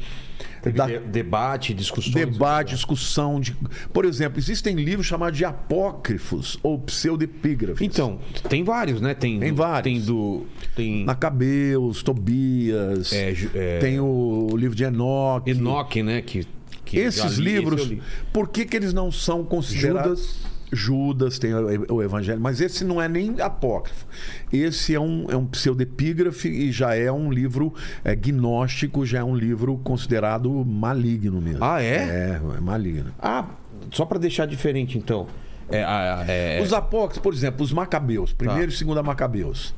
Teve 0.65 0.77
da 0.77 0.87
de- 0.87 0.99
debate, 0.99 1.73
discussões. 1.73 2.13
debate, 2.13 2.73
discussão 2.75 3.39
de, 3.39 3.55
por 3.93 4.03
exemplo, 4.05 4.39
existem 4.39 4.75
livros 4.75 5.05
chamados 5.05 5.37
de 5.37 5.45
apócrifos 5.45 6.57
ou 6.63 6.77
pseudepígrafos. 6.79 7.81
Então, 7.81 8.19
tem 8.49 8.63
vários, 8.63 8.99
né? 8.99 9.13
Tem, 9.13 9.39
Tem 9.39 9.51
do- 9.51 9.55
vários. 9.55 9.83
Tem 9.83 10.01
do. 10.05 10.45
Tem 10.75 11.05
Macabeus, 11.05 12.01
Tobias, 12.03 13.13
É, 13.13 13.33
é- 13.53 13.79
tem 13.79 13.99
o, 13.99 14.47
o 14.51 14.57
livro 14.57 14.75
de 14.75 14.83
Enoque. 14.83 15.51
Enoque, 15.51 16.03
né? 16.03 16.21
Que, 16.21 16.45
que 16.83 16.97
Esses 16.99 17.23
li, 17.23 17.27
esse 17.27 17.41
livros, 17.41 17.81
eu 17.81 17.87
li. 17.87 18.01
por 18.33 18.49
que, 18.49 18.65
que 18.65 18.75
eles 18.75 18.93
não 18.93 19.11
são 19.11 19.43
considerados? 19.43 20.19
Judas. 20.19 20.54
Judas 20.75 21.39
tem 21.39 21.53
o, 21.53 22.03
Evangelho, 22.03 22.39
mas 22.39 22.61
esse 22.61 22.83
não 22.83 23.01
é 23.01 23.07
nem 23.07 23.39
apócrifo. 23.41 24.05
Esse 24.51 24.93
é 24.93 24.99
um, 24.99 25.25
é 25.29 25.35
um 25.35 25.45
pseudepígrafe 25.45 26.47
e 26.49 26.71
já 26.71 26.95
é 26.95 27.11
um 27.11 27.31
livro 27.31 27.73
é, 28.03 28.15
gnóstico, 28.15 29.05
já 29.05 29.19
é 29.19 29.23
um 29.23 29.35
livro 29.35 29.77
considerado 29.83 30.49
maligno 30.65 31.41
mesmo. 31.41 31.63
Ah, 31.63 31.81
é? 31.81 31.95
É, 31.95 32.41
é 32.57 32.59
maligno. 32.61 33.11
Ah, 33.19 33.45
só 33.91 34.05
pra 34.05 34.19
deixar 34.19 34.45
diferente, 34.45 34.97
então. 34.97 35.27
É, 35.69 35.83
a- 35.83 36.23
é- 36.27 36.61
Os 36.61 36.71
apócrifos, 36.73 37.23
por 37.23 37.33
exemplo, 37.33 37.63
os 37.63 37.71
Macabeus, 37.73 38.31
primeiro 38.33 38.69
e 38.71 38.75
segundo 38.75 39.03
Macabeus, 39.03 39.73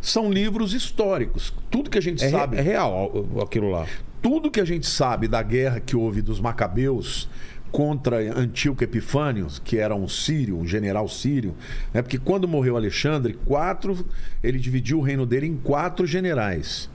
são 0.00 0.30
livros 0.30 0.72
históricos. 0.74 1.52
Tudo 1.70 1.90
que 1.90 1.98
a 1.98 2.02
gente 2.02 2.24
é, 2.24 2.30
sabe, 2.30 2.56
é 2.56 2.60
real 2.60 3.26
aquilo 3.42 3.68
lá. 3.70 3.84
tudo 4.22 4.50
que 4.50 4.60
a 4.60 4.64
gente 4.64 4.86
sabe 4.86 5.26
da 5.26 5.42
guerra 5.42 5.80
que 5.80 5.96
houve 5.96 6.22
dos 6.22 6.38
Macabeus 6.40 7.28
contra 7.70 8.18
Antíoco 8.38 8.82
Epifânio, 8.82 9.46
que 9.64 9.76
era 9.78 9.94
um 9.94 10.08
sírio, 10.08 10.58
um 10.58 10.66
general 10.66 11.08
sírio, 11.08 11.54
né? 11.92 12.02
porque 12.02 12.18
quando 12.18 12.48
morreu 12.48 12.76
Alexandre, 12.76 13.34
quatro, 13.44 14.06
ele 14.42 14.58
dividiu 14.58 14.98
o 14.98 15.02
reino 15.02 15.24
dele 15.26 15.46
em 15.46 15.56
quatro 15.56 16.06
generais. 16.06 16.88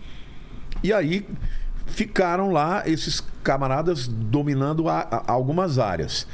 E 0.83 0.91
aí 0.91 1.25
ficaram 1.85 2.51
lá 2.51 2.83
esses 2.87 3.21
camaradas 3.43 4.07
dominando 4.07 4.89
a- 4.89 5.01
a- 5.01 5.31
algumas 5.31 5.77
áreas. 5.77 6.27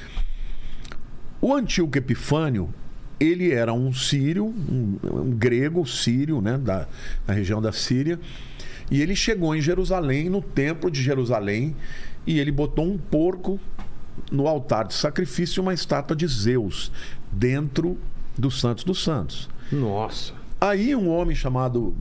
O 1.41 1.53
Antíoco 1.53 1.97
Epifânio, 1.97 2.69
ele 3.19 3.51
era 3.51 3.73
um 3.73 3.93
sírio, 3.93 4.45
um, 4.45 4.97
um 5.03 5.31
grego 5.31 5.85
sírio, 5.85 6.41
né, 6.41 6.57
da, 6.57 6.87
da 7.25 7.33
região 7.33 7.61
da 7.61 7.71
Síria, 7.71 8.19
e 8.91 9.01
ele 9.01 9.15
chegou 9.15 9.55
em 9.55 9.61
Jerusalém, 9.61 10.29
no 10.29 10.41
templo 10.41 10.89
de 10.89 11.01
Jerusalém, 11.01 11.75
e 12.25 12.39
ele 12.39 12.51
botou 12.51 12.85
um 12.85 12.97
porco 12.97 13.59
no 14.31 14.47
altar 14.47 14.88
de 14.88 14.93
sacrifício 14.93 15.61
uma 15.61 15.73
estátua 15.73 16.15
de 16.15 16.27
Zeus 16.27 16.91
dentro 17.31 17.97
do 18.38 18.49
Santos 18.49 18.84
dos 18.84 19.03
Santos. 19.03 19.49
Nossa. 19.72 20.34
Aí 20.60 20.95
um 20.95 21.10
homem 21.10 21.35
chamado 21.35 21.95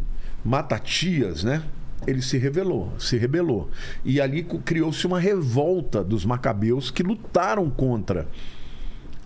Matatias, 0.45 1.45
né? 1.45 1.63
Ele 2.07 2.23
se 2.23 2.39
rebelou, 2.39 2.93
se 2.99 3.17
rebelou. 3.19 3.69
E 4.05 4.21
ali 4.21 4.43
criou-se 4.43 5.07
uma 5.07 5.19
revolta 5.19 6.03
dos 6.03 6.25
macabeus 6.25 6.91
que 6.91 7.03
lutaram 7.03 7.69
contra 7.69 8.27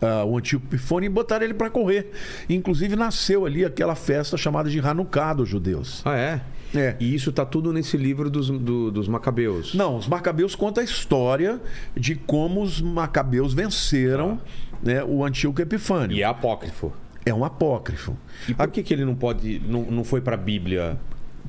ah, 0.01 0.25
o 0.25 0.37
antigo 0.37 0.67
Pifone 0.67 1.07
e 1.07 1.09
botaram 1.09 1.45
ele 1.45 1.55
para 1.55 1.71
correr. 1.71 2.11
Inclusive 2.49 2.97
nasceu 2.97 3.47
ali 3.47 3.65
aquela 3.65 3.95
festa 3.95 4.37
chamada 4.37 4.69
de 4.69 4.81
Hanukkah 4.81 5.35
dos 5.35 5.49
judeus. 5.49 6.03
Ah, 6.05 6.17
é? 6.17 6.41
É. 6.75 6.97
E 6.99 7.15
isso 7.15 7.31
tá 7.33 7.45
tudo 7.45 7.73
nesse 7.73 7.97
livro 7.97 8.31
dos, 8.31 8.49
do- 8.49 8.91
dos 8.91 9.07
Macabeus. 9.09 9.75
Não, 9.75 9.97
os 9.97 10.07
macabeus 10.09 10.55
contam 10.55 10.83
a 10.83 10.85
história 10.85 11.61
de 11.97 12.15
como 12.15 12.63
os 12.63 12.81
macabeus 12.81 13.53
venceram 13.55 14.41
né, 14.83 15.03
o 15.05 15.25
Antíoco 15.25 15.61
Epifânio. 15.61 16.17
E 16.17 16.23
é 16.23 16.25
apócrifo. 16.27 16.93
É 17.25 17.33
um 17.33 17.45
apócrifo. 17.45 18.17
E 18.49 18.55
por 18.55 18.69
que, 18.69 18.83
que 18.83 18.93
ele 18.93 19.05
não 19.05 19.15
pode. 19.15 19.61
Não, 19.67 19.83
não 19.83 20.05
foi 20.05 20.21
pra 20.21 20.37
Bíblia? 20.37 20.99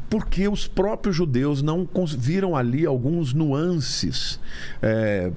porque 0.09 0.47
os 0.47 0.67
próprios 0.67 1.15
judeus 1.15 1.63
não 1.63 1.89
viram 2.15 2.55
ali 2.55 2.85
alguns 2.85 3.33
nuances 3.33 4.39
é, 4.79 5.31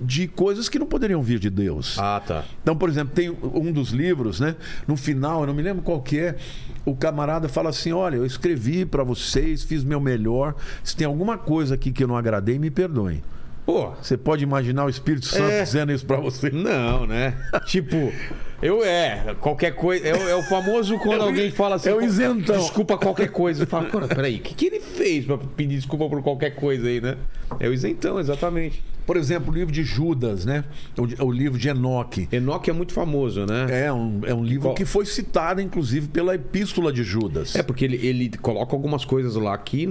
de 0.00 0.26
coisas 0.26 0.68
que 0.68 0.78
não 0.78 0.86
poderiam 0.86 1.22
vir 1.22 1.38
de 1.38 1.48
Deus. 1.50 1.96
Ah, 1.98 2.20
tá. 2.26 2.44
Então, 2.62 2.76
por 2.76 2.88
exemplo, 2.88 3.14
tem 3.14 3.30
um 3.30 3.70
dos 3.72 3.90
livros, 3.90 4.40
né? 4.40 4.56
No 4.88 4.96
final, 4.96 5.42
eu 5.42 5.46
não 5.46 5.54
me 5.54 5.62
lembro 5.62 5.82
qual 5.82 6.00
que 6.02 6.18
é, 6.18 6.36
o 6.84 6.94
camarada 6.96 7.48
fala 7.48 7.70
assim: 7.70 7.92
olha, 7.92 8.16
eu 8.16 8.26
escrevi 8.26 8.84
para 8.84 9.04
vocês, 9.04 9.62
fiz 9.62 9.84
meu 9.84 10.00
melhor. 10.00 10.54
Se 10.82 10.96
tem 10.96 11.06
alguma 11.06 11.38
coisa 11.38 11.74
aqui 11.76 11.92
que 11.92 12.02
eu 12.02 12.08
não 12.08 12.16
agradei, 12.16 12.58
me 12.58 12.70
perdoem. 12.70 13.22
Pô, 13.66 13.92
Você 14.02 14.14
pode 14.18 14.42
imaginar 14.44 14.84
o 14.84 14.90
Espírito 14.90 15.24
Santo 15.24 15.50
É. 15.50 15.62
dizendo 15.62 15.90
isso 15.90 16.04
para 16.04 16.18
você? 16.18 16.50
não, 16.50 17.06
né? 17.06 17.34
tipo, 17.64 18.12
eu 18.60 18.84
é, 18.84 19.34
qualquer 19.40 19.70
coisa. 19.74 20.06
É, 20.06 20.12
o- 20.14 20.28
é 20.28 20.34
o 20.36 20.42
famoso 20.42 20.98
quando 20.98 21.20
É 21.22 21.24
o- 21.24 21.28
alguém 21.28 21.50
fala 21.50 21.76
assim. 21.76 21.88
é 21.88 21.94
o 21.94 21.98
"Pô, 22.00 22.02
isentão." 22.04 22.58
Desculpa 22.58 22.98
qualquer 22.98 23.30
coisa. 23.30 23.62
Eu 23.62 23.66
falo, 23.66 23.86
"Pô, 23.86 24.00
peraí, 24.06 24.36
o 24.36 24.40
que, 24.40 24.52
que 24.54 24.66
ele 24.66 24.80
fez 24.80 25.24
pra 25.24 25.38
pedir 25.38 25.76
desculpa 25.76 26.06
por 26.10 26.22
qualquer 26.22 26.50
coisa 26.56 26.86
aí, 26.86 27.00
né? 27.00 27.16
É 27.58 27.66
o 27.66 27.72
isentão, 27.72 28.20
exatamente. 28.20 28.82
Por 29.06 29.16
exemplo, 29.16 29.52
o 29.52 29.54
livro 29.54 29.72
de 29.72 29.84
Judas, 29.84 30.44
né? 30.46 30.64
O, 30.96 31.26
o 31.26 31.30
livro 31.32 31.58
de 31.58 31.68
Enoque. 31.68 32.28
Enoque 32.32 32.70
é 32.70 32.72
muito 32.72 32.92
famoso, 32.92 33.44
né? 33.44 33.84
É 33.86 33.92
um, 33.92 34.20
é 34.24 34.32
um 34.34 34.42
livro 34.42 34.68
Qual- 34.68 34.74
que 34.74 34.84
foi 34.84 35.04
citado, 35.04 35.60
inclusive, 35.60 36.08
pela 36.08 36.34
Epístola 36.34 36.92
de 36.92 37.02
Judas. 37.04 37.54
É, 37.54 37.62
porque 37.62 37.84
ele, 37.84 37.96
ele 38.06 38.28
coloca 38.38 38.74
algumas 38.74 39.04
coisas 39.04 39.34
lá 39.36 39.56
que. 39.58 39.86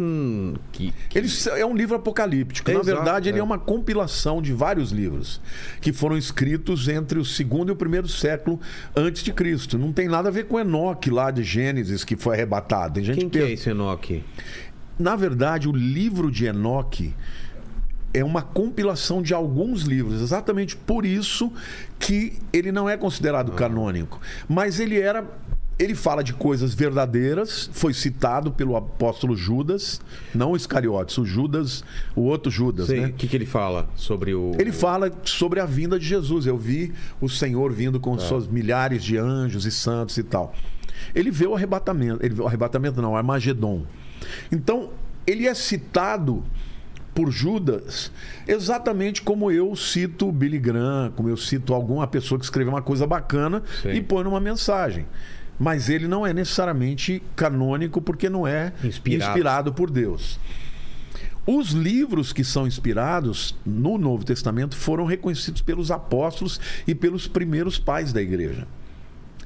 que, 0.71 0.93
que- 1.09 1.17
Ele 1.17 1.27
é 1.57 1.65
um 1.65 1.75
livro 1.75 1.95
apocalíptico. 1.95 2.71
Na 2.71 2.79
Exato, 2.79 2.95
verdade, 2.97 3.29
ele 3.29 3.37
é. 3.37 3.41
é 3.41 3.43
uma 3.43 3.59
compilação 3.59 4.41
de 4.41 4.51
vários 4.53 4.91
livros 4.91 5.39
que 5.81 5.93
foram 5.93 6.17
escritos 6.17 6.87
entre 6.87 7.19
o 7.19 7.25
segundo 7.25 7.69
e 7.69 7.73
o 7.73 7.75
primeiro 7.75 8.07
século 8.07 8.59
antes 8.95 9.23
de 9.23 9.31
Cristo. 9.31 9.77
Não 9.77 9.91
tem 9.93 10.07
nada 10.07 10.29
a 10.29 10.31
ver 10.31 10.45
com 10.45 10.59
Enoque 10.59 11.09
lá 11.09 11.29
de 11.29 11.43
Gênesis 11.43 12.03
que 12.03 12.15
foi 12.15 12.35
arrebatado. 12.35 12.95
Tem 12.95 13.03
gente 13.03 13.19
Quem 13.19 13.29
que 13.29 13.37
pensa- 13.37 13.49
é 13.49 13.53
esse 13.53 13.69
Enoque? 13.69 14.23
Na 14.97 15.15
verdade, 15.15 15.67
o 15.67 15.71
livro 15.71 16.31
de 16.31 16.45
Enoque 16.45 17.13
é 18.13 18.23
uma 18.23 18.41
compilação 18.41 19.21
de 19.21 19.33
alguns 19.33 19.81
livros, 19.81 20.21
exatamente 20.21 20.75
por 20.75 21.05
isso 21.05 21.51
que 21.97 22.37
ele 22.51 22.71
não 22.71 22.87
é 22.87 22.95
considerado 22.95 23.51
canônico. 23.53 24.21
Mas 24.47 24.79
ele 24.79 24.99
era 24.99 25.25
Ele 25.79 25.95
fala 25.95 26.23
de 26.23 26.33
coisas 26.33 26.75
verdadeiras, 26.75 27.67
foi 27.73 27.93
citado 27.93 28.51
pelo 28.51 28.75
apóstolo 28.75 29.35
Judas, 29.35 29.99
não 30.33 30.51
o 30.51 30.55
Iscariotes, 30.55 31.17
o 31.17 31.25
Judas, 31.25 31.83
o 32.15 32.21
outro 32.21 32.51
Judas, 32.51 32.85
Sei. 32.85 33.01
né? 33.01 33.07
O 33.07 33.13
que, 33.13 33.27
que 33.27 33.35
ele 33.35 33.47
fala 33.47 33.89
sobre 33.95 34.35
o. 34.35 34.51
Ele 34.59 34.71
fala 34.71 35.11
sobre 35.23 35.59
a 35.59 35.65
vinda 35.65 35.97
de 35.97 36.05
Jesus. 36.05 36.45
Eu 36.45 36.57
vi 36.57 36.93
o 37.19 37.27
Senhor 37.27 37.73
vindo 37.73 37.99
com 37.99 38.17
seus 38.19 38.47
milhares 38.47 39.03
de 39.03 39.17
anjos 39.17 39.65
e 39.65 39.71
santos 39.71 40.15
e 40.17 40.23
tal. 40.23 40.53
Ele 41.15 41.31
vê 41.31 41.47
o 41.47 41.55
arrebatamento. 41.55 42.23
Ele 42.23 42.35
vê 42.35 42.43
o 42.43 42.47
arrebatamento, 42.47 43.01
não, 43.01 43.13
o 43.13 43.15
Armagedon. 43.17 43.83
Então, 44.51 44.91
ele 45.25 45.47
é 45.47 45.53
citado 45.55 46.43
por 47.13 47.31
Judas 47.31 48.11
exatamente 48.47 49.21
como 49.21 49.51
eu 49.51 49.75
cito 49.75 50.31
Billy 50.31 50.59
Graham, 50.59 51.11
como 51.15 51.29
eu 51.29 51.37
cito 51.37 51.73
alguma 51.73 52.07
pessoa 52.07 52.39
que 52.39 52.45
escreveu 52.45 52.73
uma 52.73 52.81
coisa 52.81 53.05
bacana 53.05 53.63
Sim. 53.81 53.89
e 53.91 54.01
põe 54.01 54.23
numa 54.23 54.39
mensagem. 54.39 55.05
Mas 55.59 55.89
ele 55.89 56.07
não 56.07 56.25
é 56.25 56.33
necessariamente 56.33 57.21
canônico 57.35 58.01
porque 58.01 58.29
não 58.29 58.47
é 58.47 58.73
Inspirado. 58.83 59.29
inspirado 59.31 59.73
por 59.73 59.89
Deus. 59.89 60.39
Os 61.45 61.71
livros 61.71 62.31
que 62.31 62.43
são 62.43 62.65
inspirados 62.65 63.53
no 63.65 63.97
Novo 63.97 64.23
Testamento 64.23 64.75
foram 64.77 65.05
reconhecidos 65.05 65.61
pelos 65.61 65.91
apóstolos 65.91 66.59
e 66.87 66.95
pelos 66.95 67.27
primeiros 67.27 67.77
pais 67.77 68.13
da 68.13 68.21
igreja. 68.21 68.65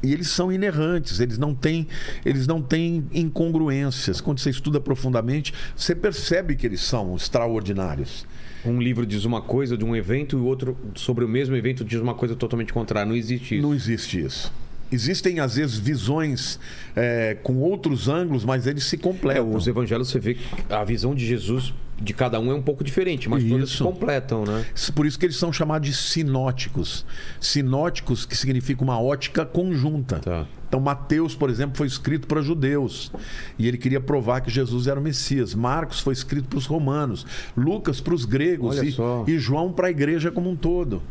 E 0.02 0.14
eles 0.14 0.30
são 0.30 0.52
inerrantes, 0.52 1.20
eles 1.20 1.38
não 1.38 1.54
têm, 1.54 1.88
eles 2.26 2.48
não 2.48 2.62
têm 2.62 3.06
incongruências. 3.14 4.22
Quando 4.22 4.40
você 4.40 4.50
estuda 4.50 4.80
profundamente, 4.80 5.54
você 5.76 5.96
percebe 5.96 6.56
que 6.56 6.66
eles 6.66 6.82
são 6.82 7.16
extraordinários. 7.16 8.26
Um 8.66 8.82
livro 8.82 9.06
diz 9.06 9.24
uma 9.24 9.42
coisa 9.42 9.78
de 9.78 9.86
um 9.86 9.96
evento 9.96 10.38
e 10.38 10.40
o 10.40 10.46
outro 10.46 10.78
sobre 10.96 11.24
o 11.24 11.28
mesmo 11.28 11.56
evento 11.56 11.86
diz 11.86 12.00
uma 12.02 12.14
coisa 12.14 12.36
totalmente 12.36 12.74
contrária. 12.74 13.08
Não 13.08 13.16
existe 13.16 13.56
isso. 13.56 13.62
Não 13.62 13.74
existe 13.74 14.20
isso. 14.20 14.52
Existem, 14.92 15.40
às 15.40 15.56
vezes, 15.56 15.78
visões 15.78 16.60
é, 16.96 17.36
com 17.44 17.58
outros 17.58 18.08
ângulos, 18.08 18.46
mas 18.46 18.66
eles 18.68 18.84
se 18.86 18.96
É, 18.96 19.00
completam. 19.00 19.54
os 19.54 19.68
evangelhos 19.68 20.10
você 20.10 20.20
vê 20.20 20.34
que 20.36 20.46
a 20.74 20.84
visão 20.84 21.14
de 21.14 21.26
Jesus 21.26 21.74
de 22.00 22.14
cada 22.14 22.40
um 22.40 22.52
é 22.52 22.54
um 22.54 22.62
pouco 22.62 22.84
diferente, 22.84 23.28
mas 23.28 23.44
todas 23.44 23.70
se 23.70 23.76
Isso. 23.76 23.84
completam, 23.84 24.46
né? 24.46 24.64
Por 24.94 25.08
isso 25.08 25.18
que 25.18 25.26
eles 25.26 25.36
são 25.36 25.52
chamados 25.52 25.90
de 25.90 25.96
sinóticos. 25.96 27.04
Sinóticos 27.42 28.24
que 28.26 28.38
significa 28.38 28.84
uma 28.84 29.02
ótica 29.02 29.44
conjunta. 29.46 30.20
Tá. 30.20 30.46
Então, 30.68 30.80
Mateus, 30.80 31.34
por 31.34 31.50
exemplo, 31.50 31.76
foi 31.76 31.88
escrito 31.88 32.28
para 32.28 32.42
judeus 32.42 33.12
e 33.58 33.68
ele 33.68 33.78
queria 33.78 34.00
provar 34.00 34.42
que 34.42 34.52
Jesus 34.52 34.86
era 34.86 35.00
o 35.00 35.04
Messias. 35.04 35.56
Marcos 35.56 36.00
foi 36.00 36.14
escrito 36.14 36.48
para 36.50 36.60
os 36.60 36.66
romanos. 36.66 37.26
Lucas 37.56 38.00
para 38.00 38.14
os 38.14 38.26
gregos. 38.26 38.78
E, 38.82 38.96
e 39.32 39.40
João 39.40 39.72
para 39.72 39.88
a 39.88 39.90
igreja 39.90 40.30
como 40.30 40.50
um 40.52 40.56
todo. 40.56 41.02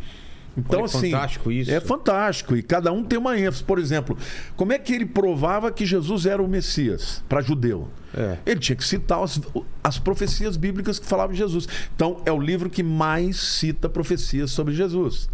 Então, 0.56 0.80
que 0.80 0.86
assim. 0.86 1.10
fantástico 1.10 1.52
isso. 1.52 1.70
É 1.70 1.80
fantástico. 1.80 2.56
E 2.56 2.62
cada 2.62 2.92
um 2.92 3.04
tem 3.04 3.18
uma 3.18 3.38
ênfase. 3.38 3.62
Por 3.62 3.78
exemplo, 3.78 4.16
como 4.56 4.72
é 4.72 4.78
que 4.78 4.94
ele 4.94 5.06
provava 5.06 5.70
que 5.70 5.84
Jesus 5.84 6.26
era 6.26 6.42
o 6.42 6.48
Messias 6.48 7.22
para 7.28 7.42
judeu? 7.42 7.88
É. 8.16 8.38
Ele 8.46 8.60
tinha 8.60 8.76
que 8.76 8.84
citar 8.84 9.22
as, 9.22 9.40
as 9.84 9.98
profecias 9.98 10.56
bíblicas 10.56 10.98
que 10.98 11.06
falavam 11.06 11.32
de 11.32 11.38
Jesus. 11.38 11.68
Então, 11.94 12.20
é 12.24 12.32
o 12.32 12.40
livro 12.40 12.70
que 12.70 12.82
mais 12.82 13.36
cita 13.38 13.88
profecias 13.88 14.50
sobre 14.50 14.74
Jesus. 14.74 15.28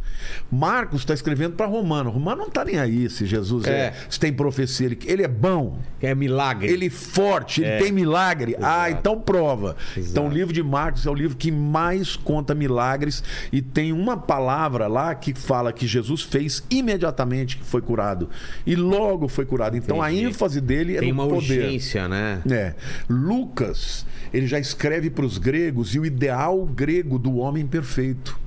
Marcos 0.50 1.00
está 1.00 1.14
escrevendo 1.14 1.54
para 1.56 1.66
Romano. 1.66 2.10
Romano 2.10 2.42
não 2.42 2.48
está 2.48 2.64
nem 2.64 2.78
aí 2.78 3.08
se 3.10 3.26
Jesus 3.26 3.64
é. 3.66 3.70
É. 3.86 3.94
se 4.08 4.20
tem 4.20 4.32
profecia. 4.32 4.86
Ele, 4.86 4.98
ele 5.04 5.22
é 5.22 5.28
bom, 5.28 5.78
É 6.00 6.14
milagre. 6.14 6.68
ele 6.70 6.86
é 6.86 6.90
forte, 6.90 7.60
ele 7.62 7.70
É. 7.70 7.78
tem 7.78 7.90
milagre. 7.92 8.54
Ah, 8.60 8.88
Exato. 8.88 9.00
então 9.00 9.20
prova. 9.20 9.76
Exato. 9.96 10.10
Então, 10.12 10.26
o 10.28 10.30
livro 10.30 10.52
de 10.52 10.62
Marcos 10.62 11.06
é 11.06 11.10
o 11.10 11.14
livro 11.14 11.36
que 11.36 11.50
mais 11.50 12.14
conta 12.14 12.54
milagres 12.54 13.22
e 13.50 13.60
tem 13.62 13.92
uma 13.92 14.16
palavra 14.16 14.86
lá 14.86 15.14
que 15.14 15.34
fala 15.34 15.72
que 15.72 15.86
Jesus 15.86 16.22
fez 16.22 16.62
imediatamente 16.70 17.56
que 17.56 17.64
foi 17.64 17.80
curado. 17.80 18.28
E 18.66 18.76
logo 18.76 19.28
foi 19.28 19.44
curado. 19.46 19.76
Então, 19.76 20.00
a 20.02 20.12
Entendi. 20.12 20.26
ênfase 20.26 20.60
dele 20.60 20.96
é 20.96 21.00
Tem 21.00 21.08
no 21.12 21.14
uma 21.22 21.24
poder. 21.28 21.64
urgência, 21.64 22.06
né? 22.06 22.42
É. 22.50 22.71
Lucas, 23.08 24.06
ele 24.32 24.46
já 24.46 24.58
escreve 24.58 25.10
para 25.10 25.24
os 25.24 25.38
gregos 25.38 25.94
e 25.94 25.98
o 25.98 26.06
ideal 26.06 26.64
grego 26.66 27.18
do 27.18 27.36
homem 27.36 27.66
perfeito. 27.66 28.40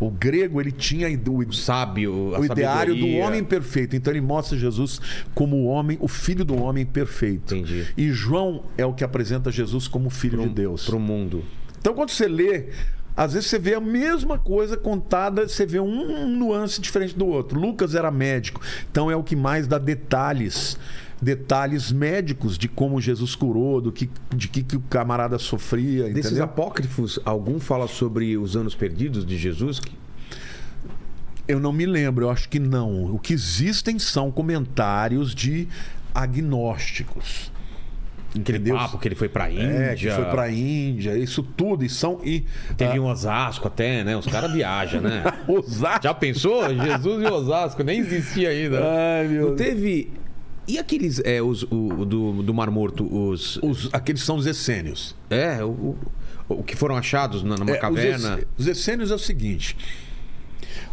O 0.00 0.10
grego, 0.10 0.60
ele 0.60 0.70
tinha 0.70 1.08
o, 1.08 1.52
Sábio, 1.52 2.38
o 2.38 2.44
ideário 2.44 2.94
do 2.94 3.08
homem 3.16 3.42
perfeito. 3.42 3.96
Então 3.96 4.12
ele 4.12 4.20
mostra 4.20 4.56
Jesus 4.56 5.00
como 5.34 5.56
o 5.56 5.64
homem, 5.66 5.98
o 6.00 6.06
filho 6.06 6.44
do 6.44 6.56
homem 6.56 6.86
perfeito. 6.86 7.54
Entendi. 7.54 7.86
E 7.96 8.10
João 8.10 8.62
é 8.76 8.86
o 8.86 8.92
que 8.92 9.02
apresenta 9.02 9.50
Jesus 9.50 9.88
como 9.88 10.08
filho 10.08 10.40
de 10.40 10.48
Deus. 10.48 10.86
Para 10.86 10.96
o 10.96 11.00
mundo. 11.00 11.44
Então 11.80 11.94
quando 11.94 12.10
você 12.10 12.28
lê, 12.28 12.66
às 13.16 13.32
vezes 13.32 13.50
você 13.50 13.58
vê 13.58 13.74
a 13.74 13.80
mesma 13.80 14.38
coisa 14.38 14.76
contada, 14.76 15.48
você 15.48 15.66
vê 15.66 15.80
um 15.80 16.28
nuance 16.28 16.80
diferente 16.80 17.16
do 17.16 17.26
outro. 17.26 17.58
Lucas 17.58 17.96
era 17.96 18.12
médico, 18.12 18.60
então 18.88 19.10
é 19.10 19.16
o 19.16 19.24
que 19.24 19.34
mais 19.34 19.66
dá 19.66 19.78
detalhes. 19.78 20.78
Detalhes 21.20 21.90
médicos 21.90 22.56
de 22.56 22.68
como 22.68 23.00
Jesus 23.00 23.34
curou, 23.34 23.80
do 23.80 23.90
que, 23.90 24.08
de 24.34 24.48
que, 24.48 24.62
que 24.62 24.76
o 24.76 24.80
camarada 24.80 25.38
sofria. 25.38 26.04
Desses 26.04 26.26
entendeu? 26.26 26.44
apócrifos, 26.44 27.18
algum 27.24 27.58
fala 27.58 27.88
sobre 27.88 28.36
os 28.36 28.56
anos 28.56 28.74
perdidos 28.74 29.26
de 29.26 29.36
Jesus? 29.36 29.80
Eu 31.48 31.58
não 31.58 31.72
me 31.72 31.86
lembro, 31.86 32.26
eu 32.26 32.30
acho 32.30 32.48
que 32.48 32.58
não. 32.58 33.06
O 33.12 33.18
que 33.18 33.32
existem 33.32 33.98
são 33.98 34.30
comentários 34.30 35.34
de 35.34 35.66
agnósticos. 36.14 37.50
Aquele 38.30 38.58
Entendeu? 38.58 38.76
papo 38.76 38.98
que 38.98 39.08
ele 39.08 39.14
foi 39.14 39.28
pra 39.28 39.50
Índia. 39.50 39.62
É, 39.64 39.94
que 39.94 40.10
foi 40.10 40.24
pra 40.26 40.50
Índia, 40.50 41.16
isso 41.16 41.42
tudo. 41.42 41.84
E 41.84 41.88
são. 41.88 42.20
E, 42.22 42.44
Teve 42.76 42.98
ah, 42.98 43.00
um 43.00 43.06
Osasco 43.06 43.66
até, 43.66 44.04
né? 44.04 44.16
Os 44.16 44.26
caras 44.26 44.52
viajam, 44.52 45.00
né? 45.00 45.24
Osasco. 45.48 46.02
Já 46.02 46.12
pensou? 46.12 46.62
Jesus 46.74 47.22
e 47.22 47.26
Osasco, 47.26 47.82
nem 47.82 48.00
existia 48.00 48.50
ainda. 48.50 48.80
Ai, 48.84 49.28
meu 49.28 49.50
Não 49.50 49.56
teve. 49.56 50.12
E 50.68 50.78
aqueles, 50.78 51.18
é, 51.24 51.40
os, 51.40 51.62
o, 51.64 52.04
do, 52.04 52.42
do 52.42 52.52
Mar 52.54 52.70
Morto, 52.70 53.04
os. 53.10 53.56
Os, 53.62 53.88
aqueles 53.92 54.22
são 54.22 54.36
os 54.36 54.46
essênios. 54.46 55.16
É, 55.30 55.64
o, 55.64 55.96
o, 56.48 56.62
que 56.62 56.76
foram 56.76 56.94
achados 56.96 57.42
na- 57.42 57.56
numa 57.56 57.70
É, 57.72 57.78
caverna. 57.78 58.38
Os 58.56 58.66
essênios 58.66 59.10
é 59.10 59.14
o 59.14 59.18
seguinte. 59.18 59.76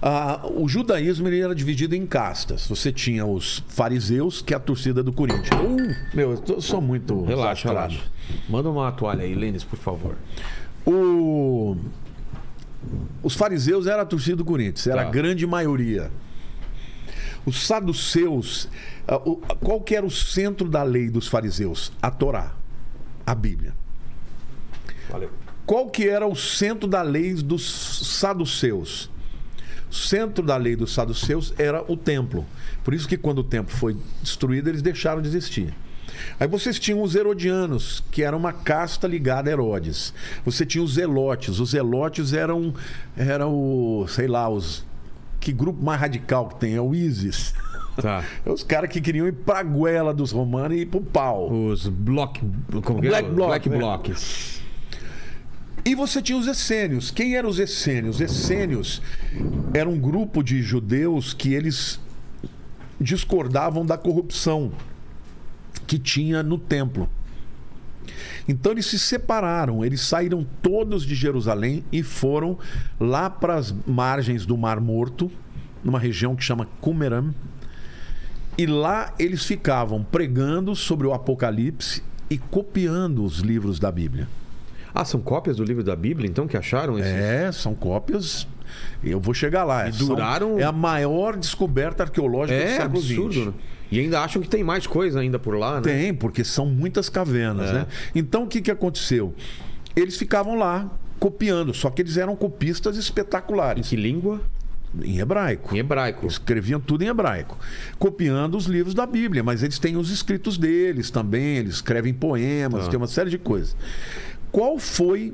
ah, 0.02 0.42
o 0.50 0.68
judaísmo 0.68 1.28
ele 1.28 1.40
era 1.42 1.54
dividido 1.54 1.94
em 1.96 2.06
castas. 2.06 2.68
Você 2.68 2.92
tinha 2.92 3.26
os 3.26 3.64
fariseus, 3.68 4.42
que 4.42 4.54
é 4.54 4.58
a 4.58 4.60
torcida 4.60 5.04
do 5.04 5.12
Corinthians. 5.12 5.50
Uh, 5.50 6.16
meu, 6.16 6.32
eu 6.32 6.38
tô- 6.38 6.62
sou 6.62 6.80
muito. 6.82 7.24
Relaxa, 7.26 7.68
relaxa. 7.68 8.00
Manda 8.48 8.70
uma 8.70 8.90
toalha 8.94 9.24
aí, 9.24 9.36
Lênis, 9.36 9.64
por 9.66 9.78
favor. 9.78 10.16
O- 10.86 11.76
Os 13.24 13.34
fariseus 13.36 13.88
era 13.88 14.04
a 14.04 14.06
torcida 14.06 14.36
do 14.38 14.46
Corinthians, 14.46 14.86
era 14.88 15.02
Tá. 15.02 15.08
a 15.10 15.12
grande 15.12 15.46
maioria. 15.48 16.12
Os 17.46 17.66
saduceus, 17.68 18.68
ah, 19.08 19.18
o- 19.18 19.38
qual 19.62 19.80
que 19.82 19.96
era 19.96 20.06
o 20.06 20.12
centro 20.12 20.68
da 20.68 20.84
lei 20.84 21.10
dos 21.10 21.28
fariseus? 21.28 21.92
A 22.02 22.10
Torá, 22.10 22.54
a 23.26 23.36
Bíblia. 23.36 23.74
Valeu. 25.10 25.30
Qual 25.66 25.90
que 25.90 26.08
era 26.08 26.28
o 26.28 26.36
centro 26.36 26.88
da 26.88 27.02
lei 27.02 27.34
dos 27.36 28.18
saduceus? 28.20 29.10
O 29.90 29.94
centro 29.94 30.44
da 30.44 30.58
lei 30.58 30.76
dos 30.76 30.94
saduceus 30.94 31.54
era 31.58 31.84
o 31.92 31.96
templo. 31.96 32.46
Por 32.84 32.94
isso 32.94 33.08
que 33.08 33.18
quando 33.18 33.40
o 33.40 33.44
templo 33.44 33.76
foi 33.76 33.96
destruído, 34.22 34.70
eles 34.70 34.82
deixaram 34.82 35.22
de 35.22 35.28
existir. 35.28 35.74
Aí 36.40 36.48
vocês 36.48 36.80
tinham 36.80 37.02
os 37.02 37.16
herodianos, 37.16 38.04
que 38.12 38.24
era 38.24 38.36
uma 38.38 38.54
casta 38.54 39.08
ligada 39.08 39.50
a 39.50 39.54
Herodes. 39.54 40.14
Você 40.44 40.66
tinha 40.66 40.84
os 40.84 40.94
zelotes. 40.94 41.60
Os 41.60 41.72
zelotes 41.72 42.34
eram, 42.34 42.74
eram 43.18 43.54
o, 43.54 44.08
sei 44.08 44.28
lá, 44.28 44.48
os 44.50 44.84
que 45.46 45.54
grupo 45.54 45.84
mais 45.84 46.02
radical 46.02 46.48
que 46.48 46.56
tem? 46.56 46.74
É 46.74 46.82
o 46.82 46.96
ISIS. 46.96 47.54
Tá. 48.02 48.26
É 48.46 48.50
os 48.52 48.64
caras 48.64 48.90
que 48.90 49.00
queriam 49.00 49.26
ir 49.28 49.32
pra 49.32 49.64
goela 49.64 50.14
dos 50.14 50.32
romanos 50.32 50.76
e 50.76 50.82
ir 50.82 50.86
pro 50.88 51.00
pau. 51.00 51.50
Os 51.50 51.88
block. 51.88 52.42
Como 52.84 53.00
que 53.00 53.08
é? 53.08 53.10
Black 53.10 53.30
bloc, 53.30 53.48
Black 53.48 53.70
né? 53.70 53.78
blocks. 53.78 54.62
E 55.86 55.96
você 55.96 56.22
tinha 56.22 56.38
os 56.38 56.48
essênios. 56.48 57.12
Quem 57.12 57.38
eram 57.38 57.48
os 57.48 57.60
essênios? 57.60 58.16
Os 58.16 58.22
essênios 58.22 59.02
era 59.74 59.88
um 59.88 59.98
grupo 59.98 60.44
de 60.44 60.62
judeus 60.62 61.34
que 61.34 61.54
eles 61.54 62.00
discordavam 63.00 63.86
da 63.86 63.98
corrupção 63.98 64.72
que 65.86 66.00
tinha 66.00 66.42
no 66.42 66.58
templo. 66.58 67.08
Então 68.48 68.72
eles 68.72 68.86
se 68.86 69.00
separaram, 69.00 69.84
eles 69.84 70.02
saíram 70.02 70.46
todos 70.62 71.04
de 71.06 71.16
Jerusalém 71.16 71.84
e 71.92 72.04
foram 72.04 72.58
lá 73.00 73.30
para 73.30 73.56
as 73.56 73.74
margens 73.88 74.46
do 74.46 74.56
Mar 74.58 74.80
Morto, 74.80 75.32
numa 75.84 75.98
região 76.00 76.36
que 76.36 76.44
chama 76.44 76.68
Qumran. 76.80 77.34
E 78.58 78.66
lá 78.66 79.14
eles 79.20 79.46
ficavam 79.46 80.04
pregando 80.04 80.76
sobre 80.76 81.06
o 81.08 81.14
Apocalipse 81.14 82.02
e 82.30 82.38
copiando 82.38 83.24
os 83.24 83.40
livros 83.40 83.80
da 83.80 83.92
Bíblia. 83.92 84.28
Ah, 84.94 85.04
são 85.04 85.20
cópias 85.20 85.58
do 85.58 85.64
livro 85.64 85.84
da 85.84 85.96
Bíblia, 85.96 86.30
então, 86.30 86.48
que 86.48 86.56
acharam 86.56 86.98
esse? 86.98 87.10
É, 87.10 87.52
são 87.52 87.76
cópias. 87.76 88.48
Eu 89.04 89.20
vou 89.20 89.34
chegar 89.34 89.66
lá. 89.66 89.90
E 89.90 89.94
São- 89.94 90.08
duraram- 90.08 90.58
É 90.58 90.64
a 90.64 90.72
maior 90.72 91.36
descoberta 91.36 92.04
arqueológica 92.04 92.58
do 92.58 92.64
É 92.64 92.78
século 92.78 93.00
absurdo. 93.00 93.34
XX. 93.34 93.46
né? 93.48 93.54
E 93.92 94.00
ainda 94.00 94.22
acham 94.22 94.42
que 94.42 94.48
tem 94.50 94.64
mais 94.64 94.88
coisa 94.88 95.20
ainda 95.20 95.38
por 95.40 95.56
lá, 95.56 95.76
né? 95.76 95.82
Tem, 95.82 96.14
porque 96.14 96.44
são 96.44 96.66
muitas 96.66 97.08
cavernas, 97.10 97.70
É. 97.70 97.74
né? 97.74 97.88
Então 98.14 98.44
o 98.44 98.48
que, 98.48 98.62
que 98.62 98.72
aconteceu? 98.72 99.34
Eles 99.96 100.18
ficavam 100.18 100.56
lá 100.56 100.90
copiando, 101.20 101.74
só 101.74 101.90
que 101.90 102.02
eles 102.02 102.18
eram 102.18 102.36
copistas 102.36 102.98
Em 102.98 103.00
espetaculares. 103.00 103.88
que 103.88 103.96
língua? 103.96 104.42
Em 105.04 105.20
hebraico. 105.20 105.76
Em 105.76 105.80
hebraico. 105.80 106.26
Escreviam 106.26 106.80
tudo 106.80 107.04
em 107.04 107.08
hebraico, 107.08 107.58
copiando 108.00 108.56
os 108.58 108.66
livros 108.66 108.94
da 108.94 109.06
Bíblia, 109.06 109.44
mas 109.44 109.62
eles 109.62 109.78
têm 109.78 109.98
os 109.98 110.10
escritos 110.10 110.58
deles 110.58 111.10
também, 111.10 111.58
eles 111.58 111.76
escrevem 111.76 112.14
poemas, 112.14 112.88
Ah. 112.88 112.90
tem 112.90 112.98
uma 112.98 113.08
série 113.08 113.30
de 113.30 113.38
coisas. 113.38 113.76
Qual 114.52 114.80
foi 114.80 115.34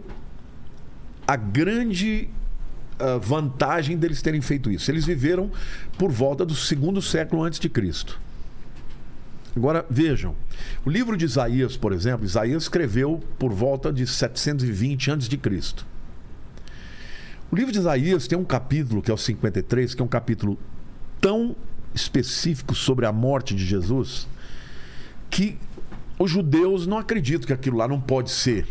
a 1.28 1.36
grande 1.36 2.28
ah, 3.00 3.18
vantagem 3.22 3.98
deles 3.98 4.22
terem 4.22 4.42
feito 4.42 4.70
isso? 4.72 4.90
Eles 4.92 5.06
viveram 5.06 5.52
por 5.98 6.12
volta 6.12 6.44
do 6.46 6.56
segundo 6.56 7.02
século 7.02 7.44
antes 7.44 7.60
de 7.60 7.70
Cristo. 7.70 8.20
Agora, 9.56 9.86
vejam, 9.90 10.36
o 10.86 10.90
livro 10.90 11.18
de 11.18 11.26
Isaías, 11.26 11.76
por 11.76 11.92
exemplo, 11.92 12.26
Isaías 12.26 12.64
escreveu 12.64 13.22
por 13.38 13.52
volta 13.52 13.92
de 13.92 14.08
720 14.08 15.12
antes 15.12 15.28
de 15.28 15.38
Cristo. 15.38 15.86
O 17.52 17.56
livro 17.56 17.72
de 17.72 17.80
Isaías 17.80 18.28
tem 18.28 18.38
um 18.38 18.46
capítulo, 18.46 19.02
que 19.02 19.12
é 19.12 19.14
o 19.14 19.18
53, 19.18 19.94
que 19.94 20.02
é 20.02 20.06
um 20.06 20.08
capítulo 20.08 20.58
tão 21.20 21.56
específico 21.94 22.74
sobre 22.74 23.06
a 23.06 23.12
morte 23.12 23.54
de 23.54 23.66
Jesus, 23.66 24.26
que 25.30 25.58
os 26.18 26.32
judeus 26.32 26.88
não 26.88 26.98
acreditam 26.98 27.48
que 27.48 27.54
aquilo 27.54 27.78
lá 27.78 27.88
não 27.88 28.00
pode 28.00 28.32
ser 28.32 28.66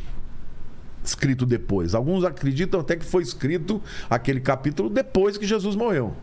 escrito 1.05 1.44
depois. 1.44 1.94
Alguns 1.94 2.24
acreditam 2.24 2.81
até 2.81 2.97
que 2.97 3.05
foi 3.05 3.23
escrito 3.23 3.82
aquele 4.09 4.40
capítulo 4.40 4.89
depois 4.89 5.36
que 5.36 5.47
Jesus 5.47 5.77
morreu. 5.77 6.15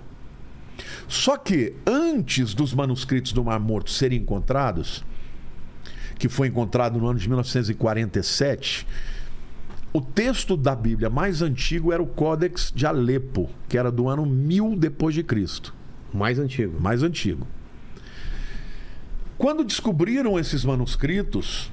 Só 1.08 1.38
que 1.38 1.74
antes 1.86 2.54
dos 2.54 2.74
manuscritos 2.74 3.32
do 3.32 3.44
Mar 3.44 3.60
Morto 3.60 3.90
serem 3.90 4.20
encontrados, 4.20 5.04
que 6.18 6.28
foi 6.28 6.48
encontrado 6.48 7.00
no 7.00 7.08
ano 7.08 7.20
de 7.20 7.28
1947, 7.28 8.88
o 9.94 10.02
texto 10.02 10.58
da 10.58 10.76
Bíblia 10.76 11.10
mais 11.10 11.42
antigo 11.42 11.92
era 11.94 12.02
o 12.02 12.08
Códex 12.08 12.72
de 12.76 12.86
Alepo, 12.86 13.50
que 13.68 13.78
era 13.78 13.92
do 13.92 14.08
ano 14.10 14.26
1000 14.26 14.76
depois 14.78 15.16
de 15.16 15.24
Cristo, 15.24 15.74
Mais 16.14 16.38
antigo. 16.40 16.80
mais 16.80 17.04
antigo. 17.04 17.48
Quando 19.38 19.64
descobriram 19.64 20.38
esses 20.38 20.66
manuscritos, 20.66 21.72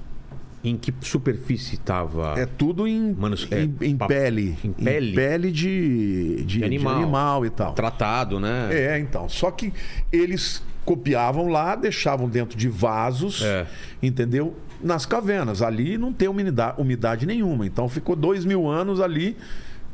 Em 0.64 0.76
que 0.78 0.92
superfície 1.02 1.74
estava? 1.74 2.34
é 2.38 2.46
tudo 2.46 2.88
em, 2.88 3.12
Manus- 3.12 3.46
é, 3.50 3.64
em, 3.64 3.74
em 3.82 3.96
pa- 3.96 4.06
pele, 4.06 4.56
em 4.64 4.72
pele? 4.72 5.52
de, 5.52 6.36
de, 6.36 6.44
de 6.44 6.64
animal. 6.64 6.94
animal 6.96 7.44
e 7.46 7.50
tal. 7.50 7.74
Tratado, 7.74 8.40
né? 8.40 8.68
É, 8.72 8.98
então. 8.98 9.28
Só 9.28 9.50
que 9.50 9.72
eles 10.10 10.62
copiavam 10.84 11.48
lá, 11.48 11.74
deixavam 11.76 12.28
dentro 12.28 12.56
de 12.58 12.68
vasos, 12.68 13.42
É. 13.42 13.66
entendeu? 14.02 14.54
Nas 14.82 15.04
cavernas. 15.06 15.60
Ali 15.62 15.96
não 15.98 16.12
tem 16.12 16.28
umidade, 16.28 16.80
umidade 16.80 17.26
nenhuma. 17.26 17.66
Então 17.66 17.88
ficou 17.88 18.16
dois 18.16 18.44
mil 18.44 18.66
anos 18.68 19.00
ali 19.00 19.36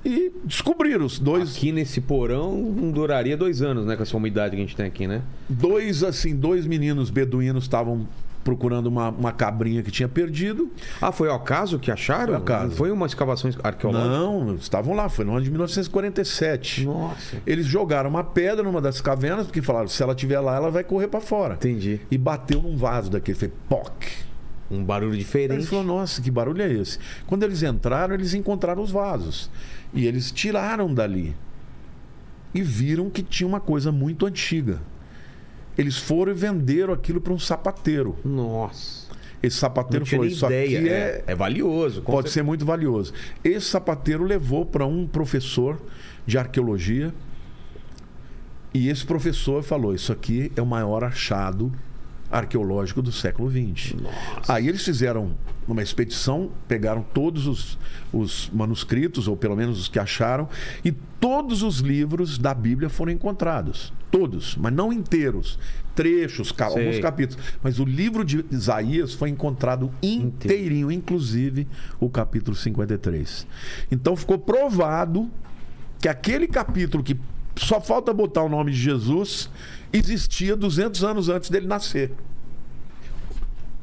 e 0.05 0.33
descobriram 0.45 1.05
os 1.05 1.19
dois, 1.19 1.57
Aqui 1.57 1.71
nesse 1.73 2.01
porão 2.01 2.57
não 2.57 2.91
duraria 2.91 3.37
dois 3.37 3.61
anos, 3.61 3.85
né? 3.87 3.97
Com 3.97 4.03
essa 4.03 4.17
umidade 4.17 4.57
que 4.57 4.63
a 4.63 4.65
gente 4.65 4.75
tem 4.77 4.87
aqui, 4.87 5.07
né? 5.07 5.21
dois 5.49 6.03
assim, 6.03 6.35
dois 6.35 6.65
meninos 6.67 7.11
beduínos 7.11 7.65
estavam 7.65 8.07
procurando 8.43 8.87
uma, 8.87 9.11
uma 9.11 9.33
cabrinha 9.33 9.83
que 9.83 9.91
tinha 9.91 10.09
perdido. 10.09 10.71
Ah, 11.01 11.13
foi 11.13 11.29
ao 11.29 11.41
caso 11.41 11.79
que 11.79 11.91
acharam? 11.91 12.27
Foi 12.27 12.35
ao 12.35 12.43
caso. 12.43 12.77
Foi 12.77 12.91
uma 12.91 13.07
escavação 13.07 13.51
arqueológica? 13.63 14.11
Não, 14.11 14.55
estavam 14.55 14.95
lá, 14.95 15.09
foi 15.09 15.25
no 15.25 15.33
ano 15.33 15.43
de 15.43 15.51
1947. 15.51 16.85
Nossa. 16.85 17.37
Eles 17.47 17.67
jogaram 17.67 18.09
uma 18.11 18.25
pedra 18.25 18.63
numa 18.63 18.81
das 18.81 19.01
cavernas, 19.01 19.47
porque 19.47 19.63
falaram, 19.63 19.89
se 19.89 20.03
ela 20.03 20.13
estiver 20.13 20.41
lá, 20.41 20.57
ela 20.57 20.71
vai 20.71 20.85
correr 20.85 21.09
para 21.09 21.21
fora. 21.21 21.55
Entendi. 21.55 22.01
E 22.11 22.19
bateu 22.19 22.63
num 22.63 22.77
vaso 22.77 23.11
daquele, 23.11 23.37
fez 23.37 23.53
POC. 23.69 24.31
Um 24.71 24.85
barulho 24.85 25.17
diferente. 25.17 25.59
Eles 25.59 25.69
falaram, 25.69 25.89
nossa, 25.89 26.23
que 26.23 26.31
barulho 26.31 26.63
é 26.63 26.73
esse? 26.73 26.99
Quando 27.27 27.43
eles 27.43 27.63
entraram, 27.63 28.15
eles 28.15 28.35
encontraram 28.35 28.83
os 28.83 28.91
vasos. 28.91 29.51
E 29.93 30.07
eles 30.07 30.31
tiraram 30.31 30.93
dali. 30.95 31.35
E 32.55 32.63
viram 32.63 33.11
que 33.11 33.23
tinha 33.23 33.47
uma 33.47 33.61
coisa 33.61 33.91
muito 33.91 34.27
antiga. 34.27 34.81
Eles 35.81 35.97
foram 35.99 36.33
e 36.33 36.35
venderam 36.35 36.93
aquilo 36.95 37.21
para 37.21 37.33
um 37.33 37.39
sapateiro. 37.39 38.17
Nossa. 38.25 39.09
Esse 39.43 39.57
sapateiro 39.57 40.05
falou: 40.05 40.27
Isso 40.27 40.45
ideia. 40.47 40.79
aqui 40.79 40.89
É, 40.89 40.93
é, 40.93 41.25
é 41.29 41.35
valioso. 41.35 42.03
pode 42.03 42.29
cer- 42.29 42.35
ser 42.41 42.43
muito 42.43 42.65
valioso. 42.67 43.13
Esse 43.43 43.67
sapateiro 43.67 44.23
levou 44.25 44.67
para 44.67 44.85
um 44.87 45.07
professor 45.07 45.81
de 46.27 46.37
arqueologia. 46.37 47.13
E 48.73 48.89
esse 48.89 49.05
professor 49.05 49.63
falou: 49.63 49.95
Isso 49.95 50.13
aqui 50.13 50.53
é 50.55 50.61
o 50.63 50.67
maior 50.67 51.03
achado 51.03 51.73
arqueológico 52.31 53.03
do 53.03 53.11
século 53.11 53.51
XX. 53.51 53.95
Aí 54.49 54.69
eles 54.69 54.85
fizeram 54.85 55.33
uma 55.67 55.83
expedição, 55.83 56.51
pegaram 56.69 57.03
todos 57.15 57.47
os, 57.47 57.79
os 58.13 58.51
manuscritos, 58.53 59.29
ou 59.29 59.37
pelo 59.37 59.57
menos 59.57 59.79
os 59.81 59.89
que 59.89 59.99
acharam, 59.99 60.49
e 60.85 60.91
todos 60.93 61.63
os 61.63 61.79
livros 61.79 62.39
da 62.39 62.53
Bíblia 62.55 62.89
foram 62.89 63.13
encontrados. 63.13 63.93
Todos, 64.11 64.57
mas 64.57 64.73
não 64.73 64.93
inteiros. 64.93 65.59
Trechos, 65.95 66.51
ca- 66.51 66.71
Sei. 66.71 66.85
alguns 66.87 67.01
capítulos. 67.01 67.45
Mas 67.63 67.79
o 67.79 67.85
livro 67.85 68.25
de 68.25 68.45
Isaías 68.51 69.13
foi 69.15 69.29
encontrado 69.29 69.91
inteirinho, 70.03 70.91
inclusive 70.91 71.67
o 72.01 72.09
capítulo 72.09 72.57
53. 72.57 73.47
Então 73.91 74.17
ficou 74.17 74.39
provado 74.39 75.31
que 76.01 76.09
aquele 76.09 76.47
capítulo 76.49 77.03
que 77.05 77.17
só 77.57 77.81
falta 77.81 78.13
botar 78.15 78.43
o 78.43 78.49
nome 78.49 78.73
de 78.73 78.79
Jesus 78.79 79.51
existia 79.93 80.57
200 80.57 81.03
anos 81.05 81.29
antes 81.29 81.51
dele 81.51 81.67
nascer. 81.67 82.11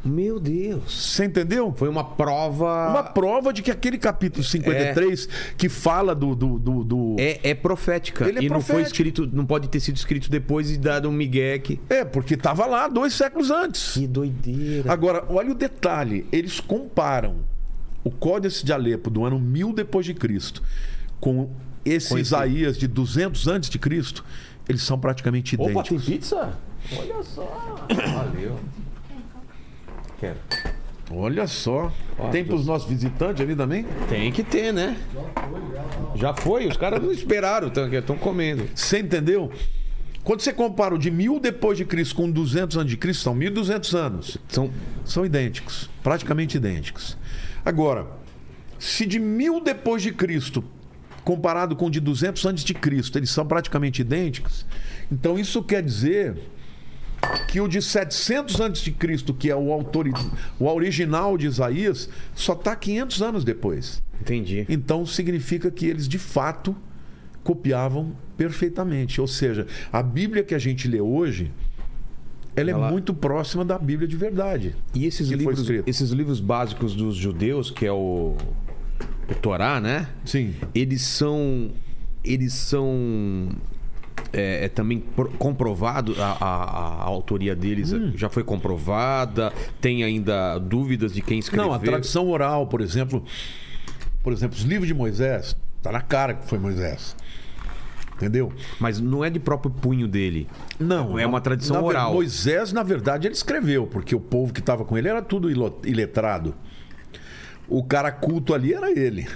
Meu 0.06 0.40
Deus. 0.40 1.12
Você 1.12 1.26
entendeu? 1.26 1.74
Foi 1.76 1.90
uma 1.90 2.04
prova. 2.04 2.90
Uma 2.92 3.04
prova 3.04 3.52
de 3.52 3.62
que 3.62 3.70
aquele 3.70 3.98
capítulo 3.98 4.42
53 4.44 5.28
que 5.58 5.68
fala 5.68 6.16
do. 6.16 6.34
do, 6.34 6.58
do, 6.60 6.84
do- 6.84 7.16
É, 7.20 7.40
é 7.50 7.54
profética. 7.54 8.26
Ele 8.26 8.40
é 8.40 8.44
e 8.44 8.50
não 8.50 8.62
foi 8.62 8.84
escrito, 8.84 9.28
não 9.34 9.46
pode 9.46 9.68
ter 9.68 9.82
sido 9.82 9.98
escrito 9.98 10.30
depois 10.32 10.72
e 10.72 10.78
dado 10.78 11.10
um 11.10 11.12
migué 11.12 11.60
que... 11.60 11.80
É, 11.90 12.06
porque 12.06 12.36
estava 12.36 12.66
lá 12.66 12.88
dois 12.88 13.14
séculos 13.14 13.52
antes. 13.52 13.94
Que 13.96 14.08
doideira. 14.08 14.90
Agora, 14.94 15.26
olha 15.28 15.52
o 15.52 15.56
detalhe: 15.56 16.26
eles 16.32 16.62
comparam 16.62 17.38
o 18.02 18.10
Códice 18.12 18.64
de 18.66 18.72
Alepo 18.72 19.10
do 19.10 19.26
ano 19.26 19.38
1000 19.38 19.74
depois 19.74 20.06
de 20.06 20.14
Cristo 20.14 20.64
com 21.20 21.50
esse 21.84 22.10
Com 22.10 22.18
esse- 22.18 22.28
Isaías 22.30 22.78
de 22.78 22.88
200 22.88 23.46
antes 23.48 23.70
de 23.70 23.78
Cristo, 23.80 24.24
eles 24.68 24.82
são 24.82 25.00
praticamente 25.00 25.56
Opa, 25.56 25.64
tem 25.66 25.72
idênticos. 25.74 26.06
pizza? 26.06 26.58
Olha 26.98 27.24
só. 27.24 27.86
Valeu. 28.14 28.60
Quero. 30.20 30.38
Olha 31.12 31.48
só. 31.48 31.92
Tem 32.32 32.44
para 32.44 32.56
os 32.56 32.62
dos- 32.62 32.68
nossos 32.68 32.90
visitantes 32.90 33.42
ali 33.42 33.56
também? 33.56 33.86
Tem 34.10 34.32
que 34.32 34.44
ter, 34.44 34.74
né? 34.74 34.98
Já 36.16 36.34
foi, 36.34 36.68
os 36.68 36.76
caras 36.76 37.02
não 37.02 37.12
esperaram, 37.12 37.68
estão 37.92 38.18
comendo. 38.18 38.68
Você 38.76 39.00
entendeu? 39.00 39.52
Quando 40.24 40.42
você 40.42 40.52
compara 40.52 40.94
o 40.94 40.98
de 40.98 41.10
1000 41.10 41.40
depois 41.40 41.78
de 41.78 41.86
Cristo 41.86 42.16
com 42.16 42.30
200 42.30 42.76
antes 42.76 42.90
de 42.90 42.98
Cristo, 42.98 43.22
são 43.24 43.34
1200 43.34 43.96
anos. 43.96 44.38
São 44.50 44.70
São 45.06 45.26
idênticos, 45.26 45.90
praticamente 46.04 46.58
idênticos. 46.58 47.18
Agora, 47.64 48.08
se 48.78 49.06
de 49.06 49.20
1000 49.20 49.62
depois 49.64 50.02
de 50.02 50.12
Cristo 50.12 50.62
comparado 51.28 51.76
com 51.76 51.88
o 51.88 51.92
de 51.92 52.00
200 52.00 52.46
antes 52.46 52.64
de 52.64 52.74
Cristo, 52.74 53.18
eles 53.20 53.30
são 53.30 53.46
praticamente 53.46 54.00
idênticos, 54.02 54.66
então 55.12 55.38
isso 55.38 55.62
quer 55.62 55.84
dizer 55.84 56.38
que 57.50 57.60
o 57.60 57.68
de 57.68 57.82
700 57.82 58.62
antes 58.62 58.82
de 58.82 58.92
Cristo, 58.92 59.34
que 59.34 59.50
é 59.52 59.56
o 59.56 59.74
autor, 59.74 60.08
o 60.58 60.66
original 60.66 61.38
de 61.38 61.46
Isaías, 61.46 62.08
só 62.34 62.54
está 62.54 62.74
500 62.78 63.22
anos 63.22 63.44
depois. 63.44 64.02
Entendi. 64.22 64.66
Então 64.70 65.06
significa 65.06 65.70
que 65.70 65.86
eles 65.86 66.08
de 66.08 66.18
fato 66.18 66.74
copiavam 67.44 68.14
perfeitamente. 68.38 69.20
Ou 69.20 69.28
seja, 69.28 69.68
a 69.92 70.02
Bíblia 70.02 70.44
que 70.44 70.56
a 70.56 70.60
gente 70.60 70.88
lê 70.88 71.02
hoje, 71.02 71.52
ela, 72.56 72.72
Ela- 72.72 72.88
é 72.88 72.92
muito 72.92 73.14
próxima 73.14 73.66
da 73.66 73.78
Bíblia 73.78 74.08
de 74.08 74.16
verdade. 74.16 74.76
E 74.96 75.06
esses 75.06 75.28
livros, 75.30 75.68
esses 75.86 76.12
livros 76.12 76.40
básicos 76.40 76.96
dos 76.96 77.16
judeus, 77.18 77.70
que 77.70 77.86
é 77.86 77.92
o, 77.92 78.38
o 79.30 79.36
Torá, 79.36 79.80
né? 79.80 80.08
Sim. 80.26 80.56
Eles 80.74 81.02
são. 81.02 81.72
Eles 82.24 82.54
são. 82.54 83.50
É, 84.34 84.66
é 84.66 84.70
também 84.70 85.00
pro- 85.00 85.30
comprovado 85.38 86.14
a, 86.22 86.38
a- 86.44 87.02
a 87.02 87.04
autoria 87.06 87.56
deles 87.56 87.94
Hum. 87.94 88.12
já 88.16 88.28
foi 88.30 88.44
comprovada 88.44 89.54
tem 89.80 90.04
ainda 90.04 90.58
dúvidas 90.58 91.14
de 91.14 91.22
quem 91.22 91.40
escreveu 91.40 91.68
Não, 91.68 91.74
a 91.74 91.80
tradição 91.80 92.28
oral, 92.28 92.68
por 92.68 92.82
exemplo, 92.82 93.24
por 94.24 94.34
exemplo, 94.34 94.58
os 94.58 94.64
livros 94.64 94.88
de 94.88 94.94
Moisés, 94.94 95.56
tá 95.82 95.92
na 95.92 96.02
cara 96.02 96.34
que 96.34 96.46
foi 96.48 96.58
Moisés. 96.60 97.16
Entendeu? 98.16 98.52
mas 98.80 99.00
não 99.00 99.24
é 99.24 99.30
de 99.30 99.40
próprio 99.40 99.70
punho 99.72 100.08
dele 100.08 100.48
Não, 100.80 101.20
É 101.20 101.26
uma 101.28 101.40
tradição 101.40 101.76
na 101.78 101.84
oral. 101.84 102.14
Moisés, 102.16 102.74
na 102.74 102.82
verdade, 102.82 103.28
ele 103.28 103.36
escreveu, 103.36 103.86
porque 103.86 104.16
o 104.16 104.20
povo 104.20 104.52
que 104.52 104.60
estava 104.60 104.84
com 104.84 104.98
ele 104.98 105.08
era 105.08 105.22
tudo 105.22 105.48
iletrado. 105.86 106.56
O 107.70 107.84
cara 107.84 108.12
culto 108.12 108.54
ali 108.54 108.74
era 108.74 108.92
ele. 108.92 109.28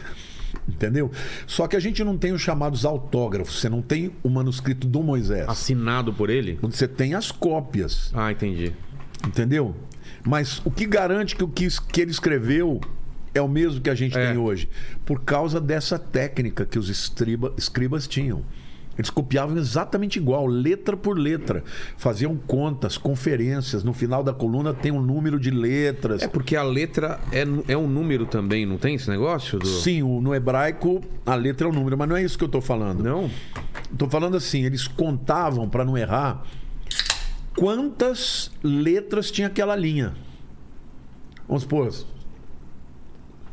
Entendeu? 0.68 1.12
Só 1.48 1.68
que 1.68 1.76
a 1.76 1.80
gente 1.80 2.04
não 2.04 2.18
tem 2.18 2.32
os 2.34 2.42
chamados 2.42 2.86
autógrafos. 2.86 3.60
Você 3.60 3.70
não 3.70 3.82
tem 3.82 4.12
o 4.24 4.30
manuscrito 4.30 4.88
do 4.88 5.02
Moisés. 5.02 5.48
assinado 5.50 6.14
por 6.14 6.30
ele 6.30 6.58
Você 6.62 6.88
tem 6.88 7.14
as 7.14 7.32
cópias. 7.32 8.12
ah 8.14 8.32
entendi 8.32 8.74
Entendeu? 9.26 9.76
Mas 10.26 10.62
o 10.66 10.72
que 10.72 10.86
garante 10.86 11.36
que 11.36 11.44
o 11.44 11.48
que, 11.48 11.68
que 11.92 12.02
ele 12.02 12.12
escreveu 12.12 12.80
é 13.34 13.42
o 13.42 13.48
mesmo 13.48 13.80
que 13.82 13.90
a 13.90 13.96
gente 13.96 14.18
É. 14.18 14.28
tem 14.30 14.38
hoje? 14.38 14.70
Por 15.06 15.22
causa 15.22 15.60
dessa 15.60 15.98
técnica 15.98 16.66
que 16.66 16.78
os 16.80 16.90
estriba- 16.90 17.54
escribas 17.58 18.08
tinham. 18.08 18.44
Eles 18.98 19.10
copiavam 19.10 19.58
exatamente 19.58 20.18
igual, 20.20 20.46
letra 20.46 20.98
por 20.98 21.18
letra. 21.18 21.64
Faziam 21.98 22.36
contas, 22.36 22.98
conferências. 22.98 23.84
No 23.84 23.94
final 23.94 24.22
da 24.24 24.34
coluna 24.34 24.74
tem 24.74 24.92
um 24.92 25.02
número 25.02 25.40
de 25.40 25.50
letras. 25.50 26.22
É 26.22 26.28
porque 26.28 26.56
a 26.56 26.64
letra 26.64 27.20
é, 27.32 27.46
é 27.72 27.78
um 27.78 27.88
número 27.88 28.26
também, 28.26 28.66
não 28.66 28.78
tem 28.78 28.96
esse 28.96 29.10
negócio? 29.10 29.58
Do... 29.58 29.66
Sim, 29.66 30.04
o- 30.04 30.20
no 30.22 30.36
hebraico 30.36 31.02
a 31.26 31.36
letra 31.36 31.68
é 31.68 31.70
o 31.70 31.74
número, 31.74 31.98
mas 31.98 32.08
não 32.10 32.18
é 32.18 32.22
isso 32.24 32.38
que 32.38 32.44
eu 32.44 32.48
estou 32.48 32.62
falando. 32.62 33.02
Não? 33.02 33.30
Estou 33.92 34.10
falando 34.10 34.36
assim, 34.38 34.64
eles 34.66 34.88
contavam, 34.88 35.68
para 35.70 35.86
não 35.86 35.98
errar, 35.98 36.44
quantas 37.56 38.52
letras 38.64 39.32
tinha 39.32 39.48
aquela 39.48 39.76
linha. 39.76 40.14
Vamos 41.48 41.64
supor, 41.64 41.94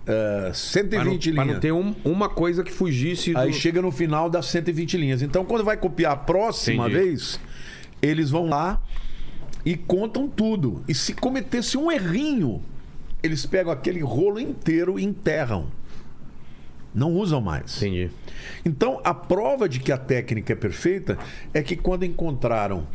é, 0.09 0.39
Pra 0.41 0.47
não, 0.49 0.55
120 0.55 1.33
pra 1.33 1.45
linhas. 1.45 1.55
não 1.55 1.61
ter 1.61 1.73
um- 1.73 1.95
uma 2.05 2.29
coisa 2.29 2.65
que 2.65 2.73
fugisse 2.73 3.33
do... 3.33 3.39
Aí 3.39 3.53
chega 3.53 3.83
no 3.83 3.91
final 3.93 4.31
das 4.31 4.47
120 4.47 4.97
linhas. 4.97 5.21
Então, 5.23 5.45
quando 5.45 5.65
vai 5.65 5.77
copiar 5.77 6.13
a 6.13 6.17
próxima 6.17 6.89
Entendi. 6.89 7.05
vez, 7.05 7.41
eles 8.01 8.31
vão 8.31 8.49
lá 8.49 8.81
e 9.65 9.77
contam 9.77 10.29
tudo. 10.29 10.83
E 10.89 10.95
se 10.95 11.13
cometesse 11.13 11.77
um 11.77 11.93
errinho, 11.93 12.63
eles 13.23 13.45
pegam 13.45 13.71
aquele 13.73 14.01
rolo 14.01 14.41
inteiro 14.41 14.99
e 14.99 15.05
enterram. 15.05 15.67
Não 16.95 17.13
usam 17.13 17.41
mais. 17.41 17.77
Entendi. 17.77 18.11
Então, 18.65 19.01
a 19.05 19.13
prova 19.13 19.69
de 19.69 19.79
que 19.79 19.93
a 19.93 19.99
técnica 19.99 20.55
é 20.55 20.57
perfeita 20.57 21.19
é 21.53 21.63
que 21.63 21.77
quando 21.77 22.05
encontraram 22.05 22.87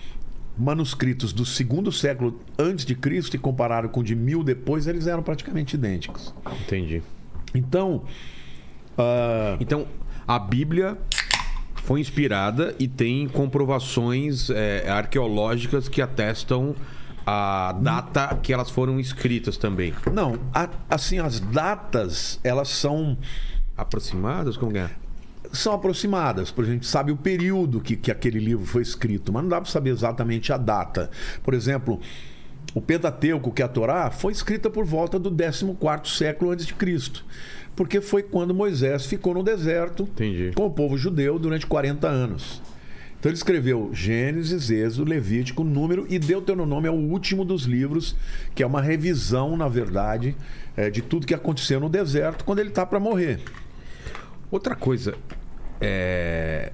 manuscritos 0.57 1.33
do 1.33 1.45
segundo 1.45 1.91
século 1.91 2.39
antes 2.59 2.85
de 2.85 2.93
Cristo 2.95 3.35
e 3.35 3.39
compararam 3.39 3.89
com 3.89 4.03
de 4.03 4.15
mil 4.15 4.43
depois, 4.43 4.85
eles 4.87 5.07
eram 5.07 5.23
praticamente 5.23 5.75
idênticos. 5.75 6.33
Entendi. 6.61 7.01
Então, 7.55 8.03
ah, 8.97 9.57
Então, 9.59 9.87
a 10.27 10.37
Bíblia 10.39 10.97
foi 11.83 11.99
inspirada 11.99 12.75
e 12.79 12.87
tem 12.87 13.27
comprovações 13.27 14.49
é, 14.49 14.89
arqueológicas 14.89 15.89
que 15.89 16.01
atestam 16.01 16.75
a 17.25 17.73
data 17.81 18.37
que 18.41 18.51
elas 18.53 18.69
foram 18.69 18.99
escritas 18.99 19.57
também. 19.57 19.93
não, 20.13 20.37
a- 20.53 20.69
assim, 20.89 21.19
as 21.19 21.39
datas, 21.39 22.39
elas 22.43 22.69
são 22.69 23.17
Aproximadas? 23.75 24.55
Como 24.55 24.77
é? 24.77 24.87
São 25.53 25.73
aproximadas, 25.73 26.49
por 26.49 26.63
exemplo, 26.63 26.79
a 26.79 26.81
gente 26.81 26.87
sabe 26.87 27.11
o 27.11 27.15
período 27.15 27.79
que, 27.79 27.95
que 27.95 28.11
aquele 28.11 28.39
livro 28.39 28.65
foi 28.65 28.81
escrito, 28.81 29.31
mas 29.31 29.43
não 29.43 29.49
dá 29.49 29.61
para 29.61 29.69
saber 29.69 29.91
exatamente 29.91 30.51
a 30.51 30.57
data. 30.57 31.11
Por 31.43 31.53
exemplo, 31.53 31.99
o 32.73 32.81
Pentateuco, 32.81 33.51
que 33.51 33.61
é 33.61 33.65
a 33.65 33.67
Torá, 33.67 34.09
foi 34.09 34.33
escrita 34.33 34.69
por 34.69 34.83
volta 34.83 35.19
do 35.19 35.31
14º 35.31 36.07
século 36.07 36.51
antes 36.51 36.65
de 36.65 36.73
Cristo, 36.73 37.23
porque 37.75 38.01
foi 38.01 38.23
quando 38.23 38.53
Moisés 38.53 39.05
ficou 39.05 39.35
no 39.35 39.43
deserto 39.43 40.03
Entendi. 40.03 40.51
com 40.55 40.65
o 40.65 40.71
povo 40.71 40.97
judeu 40.97 41.37
durante 41.37 41.67
40 41.67 42.07
anos. 42.07 42.61
Então 43.19 43.29
ele 43.29 43.37
escreveu 43.37 43.91
Gênesis, 43.93 44.69
Êxodo, 44.69 45.09
Levítico, 45.09 45.63
Número 45.63 46.05
e 46.09 46.19
Deuteronômio 46.19 46.89
é 46.89 46.91
o 46.91 46.95
último 46.95 47.45
dos 47.45 47.63
livros, 47.63 48.17
que 48.53 48.63
é 48.63 48.65
uma 48.65 48.81
revisão, 48.81 49.55
na 49.55 49.69
verdade, 49.69 50.35
eh, 50.75 50.89
de 50.89 51.01
tudo 51.01 51.25
que 51.25 51.33
aconteceu 51.33 51.79
no 51.79 51.87
deserto 51.87 52.43
quando 52.43 52.59
ele 52.59 52.69
está 52.69 52.85
para 52.85 52.99
morrer. 52.99 53.39
Outra 54.51 54.75
coisa, 54.75 55.15
é, 55.83 56.71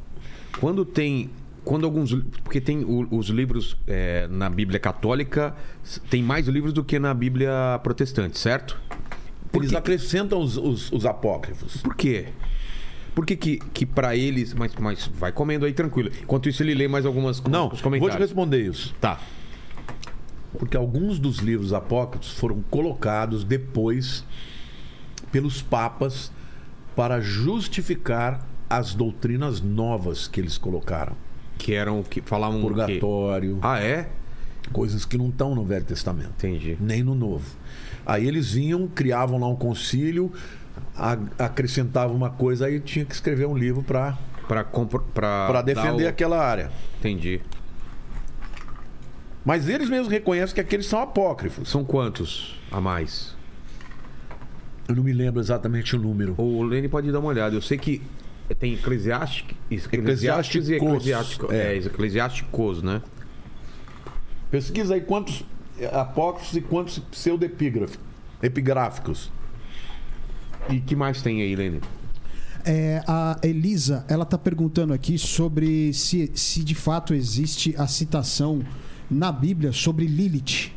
quando 0.60 0.86
tem. 0.86 1.30
Quando 1.66 1.86
alguns. 1.86 2.14
Porque 2.44 2.62
tem 2.62 2.86
os 3.12 3.28
livros 3.28 3.76
é, 3.88 4.28
na 4.30 4.50
Bíblia 4.50 4.80
Católica, 4.80 5.56
tem 6.10 6.24
mais 6.24 6.48
livros 6.48 6.74
do 6.74 6.84
que 6.84 6.98
na 7.00 7.14
Bíblia 7.14 7.80
Protestante, 7.84 8.40
certo? 8.40 8.80
Por 9.52 9.62
Eles 9.62 9.72
que- 9.72 9.78
acrescentam 9.78 10.40
os, 10.42 10.58
os- 10.58 10.92
os 10.92 11.06
apócrifos. 11.06 11.78
Por 11.78 11.96
quê? 11.96 12.28
Por 13.14 13.26
que, 13.26 13.36
que, 13.36 13.58
que 13.74 13.86
para 13.86 14.16
eles. 14.16 14.54
Mas, 14.54 14.74
mas 14.80 15.08
vai 15.14 15.32
comendo 15.32 15.66
aí 15.66 15.74
tranquilo. 15.74 16.10
Enquanto 16.22 16.48
isso, 16.48 16.64
ele 16.64 16.74
lê 16.74 16.88
mais 16.88 17.06
algumas 17.06 17.42
Não, 17.42 17.64
os 17.66 17.70
vou 17.70 17.78
te 17.78 17.84
comentários. 17.84 18.18
responder 18.20 18.62
isso. 18.66 18.94
Tá. 19.02 19.20
Porque 20.58 20.76
alguns 20.78 21.20
dos 21.20 21.38
livros 21.40 21.74
apócrifos 21.74 22.32
foram 22.40 22.64
colocados 22.70 23.44
depois 23.44 24.24
pelos 25.32 25.62
papas 25.62 26.32
para 26.96 27.20
justificar 27.22 28.48
as 28.70 28.94
doutrinas 28.94 29.62
novas 29.62 30.28
que 30.28 30.40
eles 30.40 30.58
colocaram. 30.58 31.14
Que 31.58 31.74
eram. 31.74 32.04
que 32.04 32.22
falavam. 32.22 32.62
Purgatório, 32.62 33.60
Ah, 33.62 33.80
é? 33.82 34.10
coisas 34.72 35.04
que 35.06 35.18
não 35.18 35.30
estão 35.30 35.56
no 35.56 35.64
Velho 35.66 35.84
Testamento. 35.86 36.32
Entendi. 36.38 36.78
nem 36.80 37.02
no 37.04 37.16
Novo. 37.16 37.46
Aí 38.06 38.28
eles 38.28 38.52
vinham, 38.54 38.88
criavam 38.88 39.40
lá 39.40 39.48
um 39.48 39.56
concílio, 39.56 40.32
acrescentavam 41.38 42.16
uma 42.16 42.30
coisa, 42.30 42.66
aí 42.68 42.80
tinha 42.80 43.06
que 43.06 43.14
escrever 43.14 43.46
um 43.48 43.58
livro 43.58 43.84
para 43.84 44.18
compro- 44.72 45.06
para 45.14 45.52
dar 45.52 45.62
defender 45.64 46.06
o- 46.06 46.10
aquela 46.10 46.40
área. 46.44 46.72
Entendi. 47.00 47.42
Mas 49.46 49.68
eles 49.70 49.90
mesmos 49.90 50.10
reconhecem 50.10 50.54
que 50.54 50.62
aqueles 50.62 50.86
são 50.86 51.02
apócrifos. 51.02 51.70
São 51.70 51.84
quantos 51.84 52.60
a 52.72 52.80
mais? 52.80 53.36
Eu 54.88 54.96
não 54.96 55.04
me 55.04 55.14
lembro 55.14 55.40
exatamente 55.40 55.96
o 55.96 56.00
número. 56.00 56.36
O 56.38 56.62
Lene 56.64 56.88
pode 56.88 57.12
dar 57.12 57.20
uma 57.20 57.30
olhada. 57.30 57.56
Eu 57.56 57.62
sei 57.62 57.78
que 57.78 58.02
tem 58.56 58.74
eclesiásticos, 58.74 59.56
eclesiásticos 59.70 60.70
e 60.70 60.76
Eclesiásticos, 60.76 61.52
é. 61.52 61.76
É, 61.76 61.78
eclesiásticos, 61.78 62.82
né? 62.82 63.02
Pesquisa 64.50 64.96
aí 64.96 65.02
quantos 65.02 65.44
apócrifos 65.92 66.56
e 66.56 66.62
quantos 66.62 67.00
pseudepígrafos, 67.00 68.00
epigráficos. 68.42 69.32
E 70.70 70.80
que 70.80 70.96
mais 70.96 71.22
tem 71.22 71.42
aí, 71.42 71.56
Lene? 71.56 71.82
É, 72.66 73.02
a 73.08 73.40
Elisa, 73.42 74.06
ela 74.08 74.26
tá 74.26 74.38
perguntando 74.38 74.94
aqui 74.94 75.18
sobre 75.18 75.94
se, 75.94 76.32
se 76.34 76.64
de 76.64 76.76
fato 76.76 77.14
existe 77.14 77.74
a 77.78 77.88
citação 77.88 78.62
na 79.10 79.32
Bíblia 79.32 79.72
sobre 79.72 80.06
Lilith. 80.06 80.74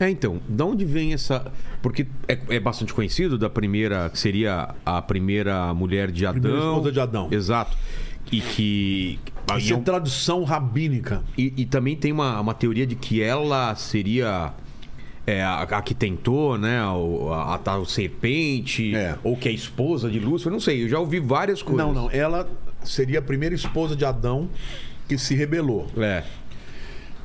É, 0.00 0.10
então, 0.10 0.40
da 0.48 0.64
onde 0.64 0.84
vem 0.84 1.12
essa. 1.12 1.50
Porque 1.82 2.06
é, 2.26 2.38
é 2.48 2.60
bastante 2.60 2.92
conhecido 2.92 3.38
da 3.38 3.48
primeira. 3.48 4.10
que 4.10 4.18
seria 4.18 4.74
a 4.84 5.00
primeira 5.02 5.72
mulher 5.74 6.10
de 6.10 6.26
Adão. 6.26 6.40
Primeira 6.40 6.66
esposa 6.66 6.92
de 6.92 7.00
Adão. 7.00 7.28
Exato. 7.30 7.76
E 8.32 8.40
que. 8.40 9.18
Isso 9.58 9.74
é 9.74 9.76
tradução 9.78 10.42
rabínica. 10.42 11.22
E, 11.36 11.52
e 11.56 11.66
também 11.66 11.94
tem 11.96 12.10
uma, 12.12 12.40
uma 12.40 12.54
teoria 12.54 12.86
de 12.86 12.94
que 12.94 13.22
ela 13.22 13.74
seria 13.76 14.52
é, 15.26 15.42
a, 15.42 15.62
a 15.62 15.82
que 15.82 15.94
tentou, 15.94 16.56
né? 16.58 16.82
o- 16.88 17.30
A, 17.32 17.54
a 17.54 17.58
tal 17.58 17.84
serpente, 17.84 18.94
É. 18.94 19.16
ou 19.22 19.36
que 19.36 19.48
é 19.48 19.52
esposa 19.52 20.10
de 20.10 20.18
Lúcifer, 20.18 20.50
não 20.52 20.60
sei. 20.60 20.84
Eu 20.84 20.88
já 20.88 20.98
ouvi 20.98 21.20
várias 21.20 21.62
coisas. 21.62 21.84
Não, 21.86 21.92
não. 21.92 22.10
Ela 22.10 22.48
seria 22.82 23.18
a 23.18 23.22
primeira 23.22 23.54
esposa 23.54 23.94
de 23.94 24.04
Adão 24.04 24.48
que 25.06 25.18
se 25.18 25.34
rebelou. 25.34 25.86
É. 25.98 26.24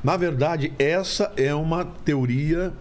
Na 0.02 0.16
verdade, 0.16 0.72
essa 0.78 1.32
é 1.36 1.54
uma 1.54 1.84
teoria 1.84 2.72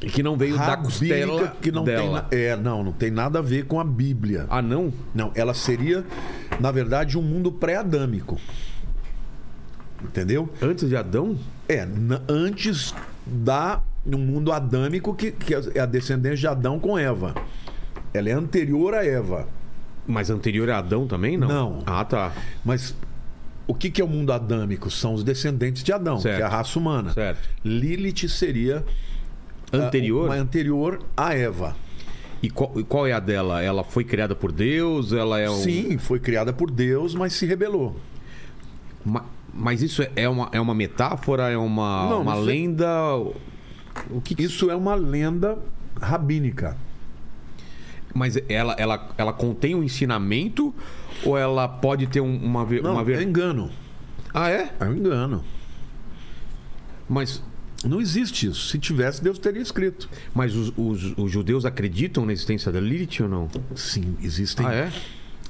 Que 0.00 0.22
não 0.22 0.36
veio 0.36 0.56
da 0.58 0.76
costela 0.76 1.56
que 1.62 1.70
não 1.72 1.84
tem, 1.84 1.94
dela. 1.96 2.28
na- 2.30 2.36
é, 2.36 2.56
não, 2.56 2.82
não 2.84 2.92
tem 2.92 3.10
nada 3.10 3.38
a 3.38 3.42
ver 3.42 3.66
com 3.66 3.78
a 3.80 3.84
Bíblia. 3.84 4.46
Ah, 4.50 4.60
não? 4.60 4.92
Não, 5.14 5.30
ela 5.34 5.54
seria, 5.54 6.04
na 6.60 6.70
verdade, 6.72 7.16
um 7.16 7.22
mundo 7.22 7.50
pré-adâmico. 7.52 8.38
Entendeu? 10.02 10.48
Antes 10.60 10.88
de 10.88 10.96
Adão? 10.96 11.38
É, 11.68 11.86
antes 12.28 12.94
da 13.24 13.80
um 14.04 14.18
mundo 14.18 14.52
adâmico 14.52 15.14
que, 15.14 15.32
que 15.32 15.52
é 15.74 15.80
a 15.80 15.86
descendência 15.86 16.36
de 16.36 16.46
Adão 16.46 16.78
com 16.78 16.96
Eva. 16.96 17.34
Ela 18.14 18.28
é 18.28 18.32
anterior 18.32 18.94
a 18.94 19.04
Eva. 19.04 19.48
Mas 20.06 20.30
anterior 20.30 20.70
a 20.70 20.78
Adão 20.78 21.08
também, 21.08 21.36
não? 21.36 21.48
Não. 21.48 21.82
Ah, 21.86 22.04
tá. 22.04 22.32
Mas 22.64 22.94
o 23.66 23.74
que, 23.74 23.90
que 23.90 24.00
é 24.00 24.04
o 24.04 24.08
mundo 24.08 24.32
adâmico? 24.32 24.90
São 24.90 25.14
os 25.14 25.24
descendentes 25.24 25.82
de 25.82 25.92
Adão, 25.92 26.18
Certo. 26.18 26.36
que 26.36 26.42
é 26.42 26.44
a 26.44 26.48
raça 26.48 26.78
humana. 26.78 27.12
Certo. 27.12 27.48
Lilith 27.64 28.28
seria 28.28 28.84
ah, 29.72 29.76
Anterior? 29.76 30.26
uma 30.26 30.34
anterior 30.36 31.00
a 31.16 31.34
Eva. 31.34 31.76
E 32.42 32.50
qual, 32.50 32.72
e 32.78 32.84
qual 32.84 33.06
é 33.06 33.12
a 33.12 33.18
dela? 33.20 33.62
Ela 33.62 33.82
foi 33.82 34.04
criada 34.04 34.34
por 34.34 34.52
Deus? 34.52 35.12
Ela 35.12 35.40
é 35.40 35.50
um... 35.50 35.54
Sim, 35.56 35.98
foi 35.98 36.20
criada 36.20 36.52
por 36.52 36.70
Deus, 36.70 37.14
mas 37.14 37.32
se 37.32 37.46
rebelou. 37.46 37.96
Ma- 39.04 39.24
Mas 39.52 39.82
isso 39.82 40.02
é- 40.02 40.10
é 40.14 40.28
uma, 40.28 40.48
é 40.52 40.60
uma 40.60 40.74
metáfora? 40.74 41.48
É 41.50 41.56
uma, 41.56 42.10
Não, 42.10 42.22
uma 42.22 42.34
é- 42.36 42.40
lenda? 42.40 42.86
O 44.10 44.20
que 44.22 44.34
que 44.34 44.42
Isso 44.42 44.70
é 44.70 44.76
uma 44.76 44.94
lenda 44.94 45.58
rabínica. 46.00 46.76
Mas 48.14 48.38
ela, 48.48 48.74
ela, 48.78 49.08
ela 49.16 49.32
contém 49.32 49.74
um 49.74 49.82
ensinamento 49.82 50.74
ou 51.24 51.36
ela 51.38 51.66
pode 51.68 52.06
ter 52.06 52.20
um- 52.20 52.36
uma, 52.36 52.64
ver- 52.64 52.82
Não, 52.82 52.92
uma 52.92 53.12
é 53.12 53.22
engano. 53.22 53.70
Ah, 54.34 54.50
é? 54.50 54.70
É 54.80 54.84
um 54.84 54.94
engano. 54.94 55.42
Mas, 57.08 57.42
Não 57.84 58.00
existe 58.00 58.46
isso. 58.48 58.68
Se 58.68 58.78
tivesse, 58.78 59.22
Deus 59.22 59.38
teria 59.38 59.60
escrito. 59.62 60.08
mas 60.34 60.54
os, 60.56 60.72
os- 60.76 61.14
os 61.16 61.30
judeus 61.30 61.64
acreditam 61.64 62.24
na 62.26 62.32
existência 62.32 62.72
da 62.72 62.80
Lilith 62.80 63.20
ou 63.22 63.28
não? 63.28 63.48
Sim, 63.76 64.16
existem. 64.22 64.66
Ah, 64.66 64.72
é? 64.74 64.92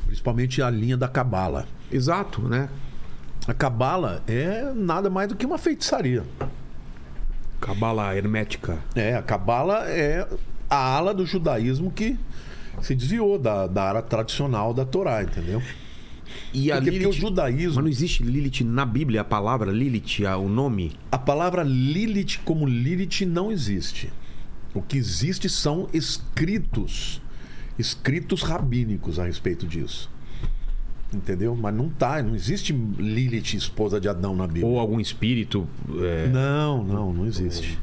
Principalmente 0.07 0.61
a 0.61 0.69
linha 0.69 0.97
da 0.97 1.09
Cabala. 1.09 1.67
Exato, 1.91 2.43
né? 2.43 2.69
A 3.47 3.55
Cabala 3.55 4.23
é 4.27 4.73
nada 4.75 5.09
mais 5.09 5.29
do 5.29 5.37
que 5.37 5.47
uma 5.47 5.57
feitiçaria. 5.57 6.25
Cabala 7.61 8.15
hermética. 8.15 8.79
É, 8.95 9.15
a 9.15 9.23
Cabala 9.23 9.89
é 9.89 10.29
a 10.69 10.77
ala 10.77 11.15
do 11.15 11.25
judaísmo 11.25 11.91
que 11.91 12.19
se 12.81 12.95
desviou 12.95 13.39
da, 13.39 13.67
da 13.67 13.85
área 13.85 14.03
tradicional 14.03 14.73
da 14.75 14.85
Torá, 14.85 15.23
entendeu? 15.23 15.63
E 16.53 16.73
a 16.73 16.77
Porque, 16.77 16.91
porque 16.91 17.07
o 17.07 17.11
Lilith... 17.11 17.21
judaísmo, 17.21 17.75
Mas 17.77 17.85
não 17.85 17.91
existe 17.91 18.23
Lilith 18.23 18.65
na 18.65 18.85
Bíblia, 18.85 19.21
a 19.21 19.25
palavra 19.25 19.71
Lilith, 19.71 20.25
o 20.39 20.49
nome? 20.49 20.93
a 21.11 21.19
palavra 21.19 21.63
Lilith 21.63 22.41
como 22.45 22.67
Lilith 22.67 23.25
não 23.27 23.51
existe. 23.53 24.11
O 24.75 24.83
que 24.83 24.97
existe 24.97 25.49
são 25.49 25.89
escritos, 25.93 27.23
escritos 27.79 28.43
rabínicos 28.43 29.19
a 29.19 29.25
respeito 29.25 29.67
disso. 29.67 30.11
Entendeu? 31.15 31.55
Mas 31.55 31.75
não 31.75 31.89
tá, 31.89 32.23
não 32.23 32.35
existe 32.35 32.73
Lilith, 32.73 33.55
esposa 33.57 34.01
de 34.01 34.09
Adão 34.09 34.35
na 34.35 34.47
Bíblia. 34.47 34.67
Ou 34.67 34.79
algum 34.79 35.01
espírito. 35.01 35.67
é, 36.03 36.29
Não, 36.29 36.83
não, 36.85 37.13
não 37.13 37.27
existe. 37.27 37.79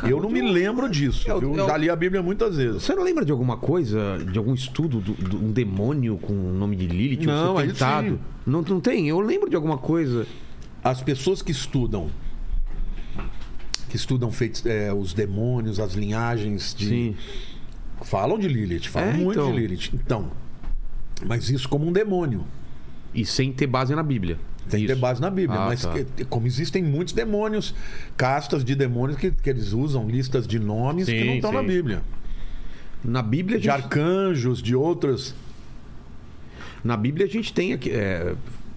Cara, 0.00 0.12
eu 0.12 0.20
não 0.20 0.30
me 0.30 0.40
lembro 0.40 0.88
disso. 0.88 1.28
Eu 1.28 1.40
é 1.58 1.62
o- 1.62 1.66
já 1.66 1.76
li 1.76 1.90
a 1.90 1.96
Bíblia 1.96 2.22
muitas 2.22 2.56
vezes. 2.56 2.82
Você 2.82 2.94
não 2.94 3.02
lembra 3.02 3.24
de 3.24 3.32
alguma 3.32 3.56
coisa, 3.56 4.18
de 4.30 4.38
algum 4.38 4.54
estudo 4.54 5.00
de 5.00 5.36
um 5.36 5.52
demônio 5.52 6.16
com 6.18 6.32
o 6.32 6.52
nome 6.52 6.76
de 6.76 6.86
Lilith? 6.86 7.26
Não, 7.26 7.58
aí 7.58 7.74
sim. 7.74 8.18
Não, 8.46 8.62
não 8.62 8.80
tem? 8.80 9.08
Eu 9.08 9.20
lembro 9.20 9.48
de 9.50 9.56
alguma 9.56 9.76
coisa. 9.78 10.26
As 10.82 11.02
pessoas 11.02 11.42
que 11.42 11.52
estudam 11.52 12.08
que 13.88 13.96
estudam 13.96 14.30
feitos, 14.30 14.64
é, 14.66 14.92
os 14.92 15.12
demônios, 15.12 15.80
as 15.80 15.94
linhagens 15.94 16.72
de 16.72 16.86
Sim. 16.88 17.16
falam 18.02 18.38
de 18.38 18.46
Lilith, 18.46 18.88
falam 18.88 19.08
É, 19.10 19.12
muito 19.14 19.32
então. 19.40 19.52
de 19.52 19.58
Lilith. 19.58 19.90
Então, 19.92 20.30
mas 21.26 21.50
isso 21.50 21.68
como 21.68 21.86
um 21.88 21.92
demônio. 21.92 22.44
E 23.12 23.24
sem 23.26 23.52
ter 23.52 23.66
base 23.66 23.92
na 23.92 24.02
Bíblia. 24.04 24.38
Tem 24.70 24.84
Isso. 24.84 24.94
ter 24.94 24.98
base 25.00 25.20
na 25.20 25.30
Bíblia, 25.30 25.58
Ah, 25.60 25.66
mas 25.66 25.82
tá. 25.82 25.92
que- 25.92 26.24
como 26.24 26.46
existem 26.46 26.82
muitos 26.82 27.12
demônios, 27.12 27.74
castas 28.16 28.64
de 28.64 28.74
demônios 28.74 29.18
que, 29.18 29.30
que 29.30 29.50
eles 29.50 29.72
usam 29.72 30.08
listas 30.08 30.46
de 30.46 30.58
nomes 30.58 31.06
que 31.06 31.18
Sim, 31.20 31.26
não 31.26 31.34
estão 31.34 31.52
na. 31.52 31.62
Bíblia. 31.62 32.02
Na 33.04 33.22
Bíblia, 33.22 33.58
De 33.58 33.64
gente, 33.64 33.72
arcanjos, 33.74 34.62
de 34.62 34.74
outras. 34.76 35.34
na 36.84 36.96
Bíblia 36.96 37.26
a 37.26 37.28
gente 37.28 37.52
tem 37.52 37.72
aqui. 37.72 37.90
é, 37.90 38.34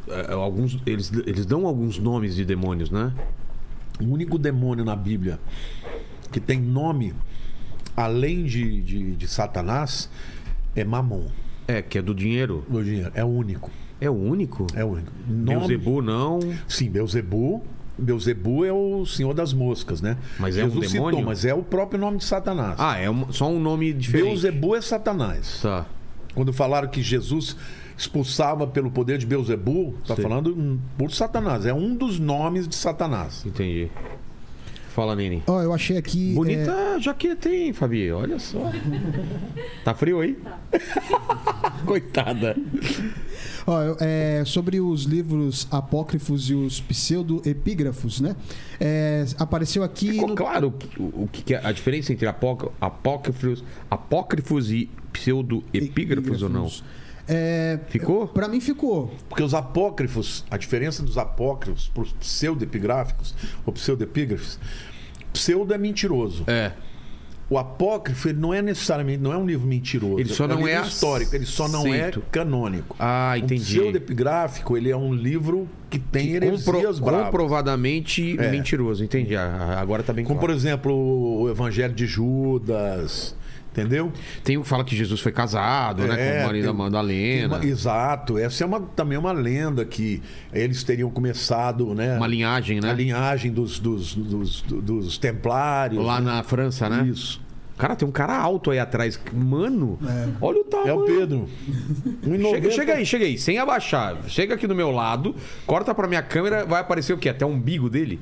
é, 0.07 0.33
alguns, 0.33 0.79
eles, 0.85 1.11
eles 1.25 1.45
dão 1.45 1.65
alguns 1.65 1.97
nomes 1.99 2.35
de 2.35 2.43
demônios, 2.43 2.89
né? 2.89 3.13
O 4.01 4.05
único 4.05 4.37
demônio 4.37 4.83
na 4.83 4.95
Bíblia 4.95 5.39
que 6.31 6.39
tem 6.39 6.59
nome 6.59 7.13
além 7.95 8.43
de, 8.45 8.81
de, 8.81 9.11
de 9.15 9.27
Satanás 9.27 10.09
é 10.75 10.83
Mamon. 10.83 11.27
É, 11.67 11.81
que 11.81 11.97
é 11.97 12.01
do 12.01 12.13
dinheiro. 12.13 12.65
O 12.69 12.81
dinheiro. 12.81 13.11
É 13.13 13.23
o 13.23 13.27
único. 13.27 13.69
É 14.03 14.09
o 14.09 14.13
único? 14.13 14.67
É 14.75 14.83
o 14.83 14.89
único. 14.89 15.11
Nome- 15.27 15.57
Beuzebu 15.59 16.01
não. 16.01 16.39
Sim, 16.67 16.89
Beuzebu. 16.89 17.63
Beuzebu 17.97 18.65
é 18.65 18.73
o 18.73 19.05
senhor 19.05 19.33
das 19.33 19.53
moscas, 19.53 20.01
né? 20.01 20.17
Mas 20.39 20.57
é 20.57 20.65
um 20.65 20.69
Jesus 20.71 20.91
demônio? 20.91 21.17
citou, 21.17 21.29
mas 21.29 21.45
é 21.45 21.53
o 21.53 21.61
próprio 21.61 21.99
nome 21.99 22.17
de 22.17 22.23
Satanás. 22.25 22.75
Ah, 22.79 22.97
é 22.97 23.09
um- 23.09 23.31
só 23.31 23.49
um 23.49 23.59
nome 23.59 23.93
diferente. 23.93 24.25
Beuzebu 24.29 24.75
é 24.75 24.81
Satanás. 24.81 25.59
Tá. 25.61 25.85
Quando 26.33 26.51
falaram 26.51 26.87
que 26.87 27.01
Jesus 27.03 27.55
expulsava 27.95 28.65
pelo 28.65 28.89
poder 28.89 29.19
de 29.19 29.25
Beuzebu, 29.27 29.95
está 30.01 30.15
Sim. 30.15 30.23
falando 30.23 30.49
hum, 30.57 30.79
por 30.97 31.11
Satanás. 31.11 31.65
É 31.67 31.73
um 31.73 31.95
dos 31.95 32.17
nomes 32.19 32.67
de 32.67 32.75
Satanás. 32.75 33.45
Entendi. 33.45 33.89
Fala, 34.89 35.15
Nene. 35.15 35.41
Ó, 35.47 35.61
eu 35.61 35.73
achei 35.73 35.97
aqui. 35.97 36.33
Bonita 36.33 36.71
é, 36.71 36.99
jaqueta, 36.99 37.49
hein, 37.49 37.73
Fabi? 37.73 38.11
Olha 38.11 38.37
só. 38.39 38.71
Tá 39.83 39.93
frio 39.95 40.19
aí? 40.19 40.37
Coitada. 41.85 42.55
Ó, 43.65 43.95
é, 43.99 44.43
sobre 44.45 44.79
os 44.81 45.03
livros 45.03 45.67
apócrifos 45.71 46.49
e 46.49 46.53
os 46.53 46.81
pseudo-epígrafos, 46.81 48.19
né? 48.19 48.35
É, 48.79 49.25
apareceu 49.39 49.83
aqui. 49.83 50.11
Ficou 50.11 50.27
no- 50.29 50.35
claro 50.35 50.73
o, 50.99 51.23
o 51.23 51.29
que 51.31 51.53
é 51.53 51.65
a 51.65 51.71
diferença 51.71 52.11
entre 52.11 52.27
apó- 52.27 52.71
apócrifos, 52.81 53.63
apócrifos 53.89 54.69
e 54.71 54.89
pseudo-epígrafos 55.13 56.41
ou 56.41 56.49
não? 56.49 56.69
É, 57.27 57.79
Ficou? 57.87 58.27
Pra 58.27 58.49
mim 58.49 58.59
ficou. 58.59 59.13
Porque 59.29 59.41
os 59.43 59.53
apócrifos, 59.53 60.43
a 60.51 60.57
diferença 60.57 61.01
dos 61.01 61.17
apócrifos 61.17 61.87
para 61.93 62.03
os 62.03 62.11
pseudoepigráficos 62.13 63.33
ou 63.65 63.71
pseudepígrafos, 63.71 64.59
pseudo 65.31 65.73
é 65.73 65.77
mentiroso. 65.77 66.43
É. 66.47 66.73
O 67.49 67.57
apócrifo 67.57 68.29
ele 68.29 68.39
não 68.39 68.53
é 68.53 68.61
necessariamente, 68.61 69.21
não 69.21 69.31
é 69.31 69.37
um 69.37 69.45
livro 69.45 69.67
mentiroso. 69.67 70.19
Ele 70.19 70.29
só 70.29 70.45
é 70.45 70.47
um 70.47 70.49
não 70.51 70.55
livro 70.65 70.71
é 70.71 70.81
histórico, 70.87 71.35
ele 71.35 71.45
só 71.45 71.67
não 71.67 71.93
é 71.93 72.11
canônico. 72.31 72.95
Ah, 72.97 73.33
O 73.35 73.37
entendi. 73.37 73.61
pseudepigráfico, 73.63 74.75
ele 74.77 74.89
é 74.89 74.97
um 74.97 75.13
livro 75.13 75.67
que 75.89 75.99
tem 75.99 76.29
heresias 76.31 76.63
Compro- 76.65 77.01
bravas. 77.03 77.25
comprovadamente 77.25 78.37
É. 78.39 78.49
mentiroso, 78.49 79.03
entendi. 79.03 79.35
Ah, 79.35 79.77
Agora 79.79 80.01
tá 80.03 80.13
bem 80.13 80.23
Como, 80.25 80.39
por 80.39 80.47
claro. 80.47 80.59
exemplo, 80.59 80.93
o 81.41 81.49
Evangelho 81.49 81.93
de 81.93 82.07
Judas, 82.07 83.35
entendeu? 83.73 84.11
Tem 84.43 84.55
um 84.57 84.61
que 84.61 84.67
fala 84.67 84.83
que 84.83 84.95
Jesus 84.95 85.19
foi 85.19 85.31
casado, 85.31 86.03
né? 86.03 86.15
Com 86.15 86.21
É, 86.21 86.43
o 86.43 86.45
marido 86.45 86.63
da 86.65 86.69
tem- 86.69 86.77
Madalena. 86.77 87.55
Uma- 87.57 87.65
exato. 87.65 88.37
Essa 88.37 88.63
é 88.63 88.67
uma, 88.67 88.79
também 88.79 89.17
uma 89.17 89.31
lenda 89.31 89.83
que 89.83 90.21
eles 90.53 90.83
teriam 90.83 91.09
começado, 91.09 91.93
né? 91.95 92.15
Uma 92.17 92.27
linhagem, 92.27 92.79
né? 92.79 92.91
A 92.91 92.93
linhagem 92.93 93.51
dos, 93.51 93.79
dos, 93.79 94.13
dos, 94.13 94.61
dos 94.61 95.17
templários. 95.17 96.03
Lá 96.05 96.21
né? 96.21 96.31
na 96.31 96.43
França, 96.43 96.87
né? 96.87 97.07
Isso. 97.07 97.41
Cara, 97.75 97.95
tem 97.95 98.07
um 98.07 98.11
cara 98.11 98.37
alto 98.37 98.69
aí 98.69 98.77
atrás. 98.77 99.19
Mano, 99.33 99.97
olha 100.39 100.61
o 100.61 100.63
tamanho. 100.63 100.89
É 100.89 100.93
o 100.93 101.03
Pedro. 101.05 101.49
Chega, 102.51 102.71
chega 102.71 102.93
aí, 102.93 103.05
chega 103.05 103.25
aí, 103.25 103.37
sem 103.39 103.57
abaixar. 103.57 104.17
Chega 104.27 104.53
aqui 104.53 104.67
do 104.67 104.75
meu 104.75 104.91
lado, 104.91 105.35
corta 105.65 105.93
pra 105.95 106.07
minha 106.07 106.21
câmera, 106.21 106.65
vai 106.65 106.81
aparecer 106.81 107.13
o 107.13 107.17
quê? 107.17 107.29
Até 107.29 107.43
o 107.43 107.49
umbigo 107.49 107.89
dele? 107.89 108.21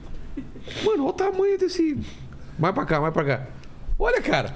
Mano, 0.86 1.04
olha 1.04 1.10
o 1.10 1.14
tamanho 1.14 1.58
desse. 1.60 1.98
Vai 2.58 2.72
pra 2.72 2.86
cá, 2.86 3.00
vai 3.02 3.12
pra 3.12 3.26
cá. 3.26 3.48
Olha, 4.00 4.22
cara. 4.22 4.56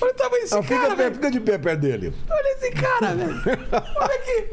Olha 0.00 0.10
o 0.12 0.14
tamanho 0.14 0.42
desse 0.42 0.54
Ah, 0.54 0.62
fica, 0.62 0.80
cara, 0.80 0.90
pé, 0.96 1.02
velho. 1.04 1.14
fica 1.14 1.30
de 1.30 1.40
pé 1.40 1.58
perto 1.58 1.80
dele. 1.80 2.12
Olha 2.30 2.52
esse 2.54 2.70
cara, 2.72 3.14
velho. 3.14 3.42
Olha 3.96 4.14
aqui. 4.14 4.46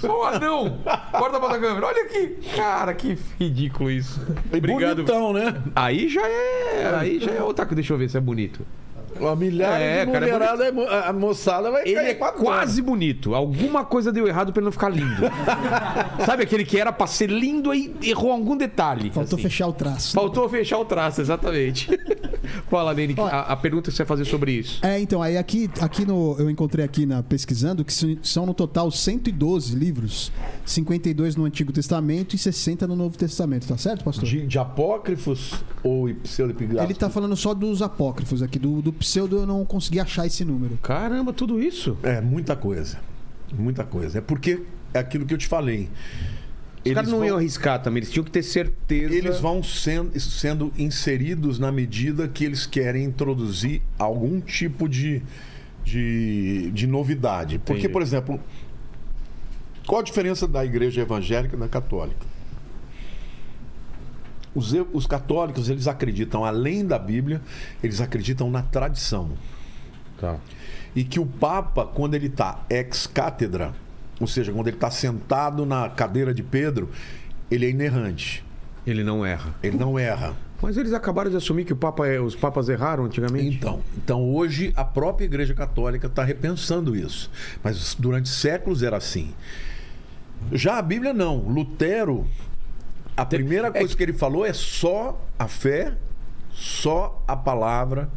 Só 0.00 0.20
um 0.20 0.24
anão. 0.24 0.78
Corta 1.12 1.38
pra 1.38 1.58
câmera. 1.58 1.86
Olha 1.86 2.02
aqui. 2.04 2.38
Cara, 2.56 2.94
que 2.94 3.16
ridículo 3.38 3.90
isso. 3.90 4.20
Obrigado. 4.52 4.96
Bonitão, 5.04 5.32
né? 5.32 5.62
Aí 5.76 6.08
já 6.08 6.26
é. 6.26 6.94
Aí 6.98 7.20
já 7.20 7.30
é 7.32 7.42
coisa. 7.42 7.74
Deixa 7.74 7.92
eu 7.92 7.98
ver 7.98 8.08
se 8.08 8.16
é 8.16 8.20
bonito. 8.20 8.66
Uma 9.20 9.34
milhar 9.36 9.80
É, 9.80 10.04
de 10.06 10.12
cara, 10.12 10.26
é 10.28 10.32
mulherada, 10.32 10.64
é 10.66 11.08
a 11.08 11.12
moçada 11.12 11.70
vai 11.70 11.82
Ele 11.82 11.94
cair 11.94 12.08
é 12.08 12.14
quase 12.14 12.80
bonito. 12.82 13.34
Alguma 13.34 13.84
coisa 13.84 14.12
deu 14.12 14.26
errado 14.26 14.52
pra 14.52 14.60
ele 14.60 14.64
não 14.66 14.72
ficar 14.72 14.88
lindo. 14.88 15.22
Sabe 16.24 16.42
aquele 16.44 16.64
que 16.64 16.78
era 16.78 16.92
pra 16.92 17.06
ser 17.06 17.30
lindo 17.30 17.70
aí 17.70 17.94
errou 18.02 18.30
algum 18.32 18.56
detalhe. 18.56 19.10
Faltou 19.10 19.36
assim. 19.36 19.42
fechar 19.48 19.66
o 19.68 19.72
traço. 19.72 20.12
Faltou 20.14 20.48
fechar 20.48 20.78
o 20.78 20.84
traço, 20.84 21.20
exatamente. 21.20 21.88
Fala, 22.70 22.94
que- 22.94 23.20
a, 23.20 23.40
a 23.40 23.56
pergunta 23.56 23.90
que 23.90 23.96
você 23.96 24.02
vai 24.04 24.08
fazer 24.08 24.24
sobre 24.24 24.52
isso. 24.52 24.84
É, 24.84 24.98
então, 25.00 25.22
aí 25.22 25.36
aqui, 25.36 25.70
aqui 25.80 26.04
no, 26.06 26.36
eu 26.38 26.48
encontrei 26.50 26.84
aqui 26.84 27.04
na 27.06 27.22
pesquisando 27.22 27.84
que 27.84 27.92
são- 27.92 28.16
são 28.22 28.46
no 28.46 28.54
total 28.54 28.90
112 28.90 29.74
livros, 29.74 30.32
52 30.64 31.36
no 31.36 31.44
Antigo 31.44 31.72
Testamento 31.72 32.34
e 32.34 32.38
60 32.38 32.86
no 32.86 32.96
Novo 32.96 33.16
Testamento, 33.16 33.66
tá 33.66 33.76
certo, 33.76 34.04
pastor? 34.04 34.24
De, 34.28 34.46
de 34.46 34.58
apócrifos 34.58 35.52
ou 35.82 36.08
pseudepigráficos? 36.22 36.84
Ele 36.90 36.98
tá 36.98 37.10
falando 37.10 37.36
só 37.36 37.52
dos 37.54 37.82
apócrifos 37.82 38.42
aqui, 38.42 38.58
do, 38.58 38.80
do 38.82 38.92
pseudo 38.98 39.36
eu 39.38 39.46
não 39.46 39.64
consegui 39.64 40.00
achar 40.00 40.26
esse 40.26 40.44
número. 40.44 40.76
Caramba, 40.82 41.32
tudo 41.32 41.62
isso. 41.62 41.96
É, 42.02 42.20
muita 42.20 42.54
coisa. 42.56 42.98
Muita 43.52 43.84
coisa. 43.84 44.18
É 44.18 44.20
porque 44.20 44.62
é 44.92 44.98
aquilo 44.98 45.24
que 45.24 45.32
eu 45.34 45.38
te 45.38 45.46
falei. 45.46 45.88
Os 46.84 46.92
caras 46.92 47.10
não 47.10 47.18
vão- 47.18 47.26
iam 47.26 47.36
arriscar 47.36 47.82
também, 47.82 47.98
eles 48.00 48.10
tinham 48.10 48.24
que 48.24 48.30
ter 48.30 48.42
certeza. 48.42 49.12
eles 49.14 49.40
vão 49.40 49.62
sendo, 49.62 50.18
sendo 50.20 50.72
inseridos 50.78 51.58
na 51.58 51.70
medida 51.72 52.28
que 52.28 52.44
eles 52.44 52.66
querem 52.66 53.04
introduzir 53.04 53.82
algum 53.98 54.40
tipo 54.40 54.88
de, 54.88 55.20
de, 55.84 56.70
de 56.72 56.86
novidade. 56.86 57.58
Porque, 57.58 57.72
Entendi. 57.80 57.88
por 57.92 58.00
exemplo, 58.00 58.40
qual 59.86 60.00
a 60.00 60.04
diferença 60.04 60.46
da 60.46 60.64
igreja 60.64 61.00
evangélica 61.02 61.56
e 61.56 61.58
da 61.58 61.68
católica? 61.68 62.26
Os, 64.54 64.72
os 64.92 65.06
católicos, 65.06 65.68
eles 65.68 65.86
acreditam, 65.86 66.44
além 66.44 66.84
da 66.86 66.98
Bíblia, 66.98 67.40
eles 67.82 68.00
acreditam 68.00 68.50
na 68.50 68.62
tradição. 68.62 69.30
Tá. 70.20 70.36
E 70.94 71.04
que 71.04 71.20
o 71.20 71.26
Papa, 71.26 71.86
quando 71.86 72.14
ele 72.14 72.26
está 72.26 72.64
ex-cátedra, 72.68 73.72
ou 74.20 74.26
seja, 74.26 74.52
quando 74.52 74.66
ele 74.66 74.76
está 74.76 74.90
sentado 74.90 75.64
na 75.64 75.88
cadeira 75.88 76.34
de 76.34 76.42
Pedro, 76.42 76.90
ele 77.50 77.66
é 77.66 77.70
inerrante. 77.70 78.44
Ele 78.86 79.04
não 79.04 79.24
erra. 79.24 79.54
Ele 79.62 79.76
não 79.76 79.98
erra. 79.98 80.34
Mas 80.60 80.76
eles 80.76 80.92
acabaram 80.92 81.30
de 81.30 81.36
assumir 81.36 81.64
que 81.64 81.72
o 81.72 81.76
Papa, 81.76 82.06
é- 82.06 82.20
os 82.20 82.34
papas 82.34 82.68
erraram 82.68 83.04
antigamente. 83.04 83.56
Então, 83.56 83.80
então 83.96 84.34
hoje 84.34 84.72
a 84.74 84.84
própria 84.84 85.24
Igreja 85.24 85.54
Católica 85.54 86.08
está 86.08 86.24
repensando 86.24 86.96
isso. 86.96 87.30
Mas 87.62 87.94
durante 87.94 88.28
séculos 88.28 88.82
era 88.82 88.96
assim. 88.96 89.32
Já 90.52 90.78
a 90.78 90.82
Bíblia 90.82 91.12
não. 91.12 91.36
Lutero, 91.36 92.26
a 93.18 93.24
primeira 93.26 93.70
coisa 93.70 93.96
que 93.96 94.02
ele 94.02 94.12
falou 94.12 94.46
é 94.46 94.52
só 94.52 95.20
a 95.38 95.48
fé, 95.48 95.94
só 96.52 97.22
a 97.26 97.36
palavra. 97.36 98.08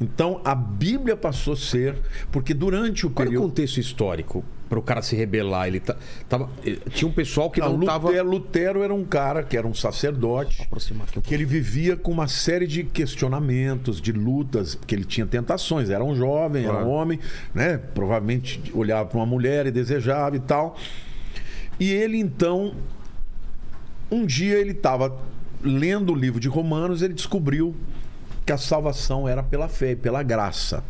Então 0.00 0.40
a 0.44 0.54
Bíblia 0.54 1.16
passou 1.16 1.54
a 1.54 1.56
ser, 1.56 1.96
porque 2.30 2.52
durante 2.52 3.06
o 3.06 3.10
Qual 3.10 3.22
era 3.22 3.28
o 3.28 3.32
período. 3.32 3.48
contexto 3.48 3.78
histórico? 3.78 4.44
Para 4.68 4.78
o 4.78 4.82
cara 4.82 5.02
se 5.02 5.14
rebelar. 5.14 5.68
Ele 5.68 5.80
ta- 5.80 5.96
tava, 6.28 6.48
eh, 6.66 6.78
tinha 6.90 7.06
um 7.06 7.12
pessoal 7.12 7.50
que 7.50 7.60
não, 7.60 7.78
estava. 7.78 8.08
Lutero, 8.08 8.28
Lutero 8.30 8.82
era 8.82 8.92
um 8.94 9.04
cara 9.04 9.42
que 9.42 9.54
era 9.56 9.66
um 9.66 9.74
sacerdote, 9.74 10.66
um 10.72 11.20
que 11.20 11.34
ele 11.34 11.44
vivia 11.44 11.94
com 11.94 12.10
uma 12.10 12.26
série 12.26 12.66
de 12.66 12.82
questionamentos, 12.82 14.00
de 14.00 14.12
lutas, 14.12 14.74
porque 14.74 14.94
ele 14.94 15.04
tinha 15.04 15.26
tentações. 15.26 15.90
Era 15.90 16.02
um 16.02 16.14
jovem, 16.16 16.64
era 16.64 16.72
Claro. 16.72 16.88
um 16.88 16.90
homem, 16.90 17.20
né? 17.54 17.76
Provavelmente 17.94 18.62
olhava 18.74 19.06
para 19.08 19.18
uma 19.18 19.26
mulher 19.26 19.66
e 19.66 19.70
desejava 19.70 20.36
e 20.36 20.40
tal. 20.40 20.76
E 21.78 21.90
ele 21.92 22.16
então, 22.18 22.74
um 24.12 24.26
dia 24.26 24.58
ele 24.58 24.72
estava 24.72 25.18
lendo 25.62 26.12
o 26.12 26.14
livro 26.14 26.38
de 26.38 26.48
Romanos, 26.48 27.02
ele 27.02 27.14
descobriu 27.14 27.74
que 28.44 28.52
a 28.52 28.58
salvação 28.58 29.28
era 29.28 29.42
pela 29.42 29.68
fé, 29.68 29.94
pela 29.94 30.22
graça. 30.22 30.84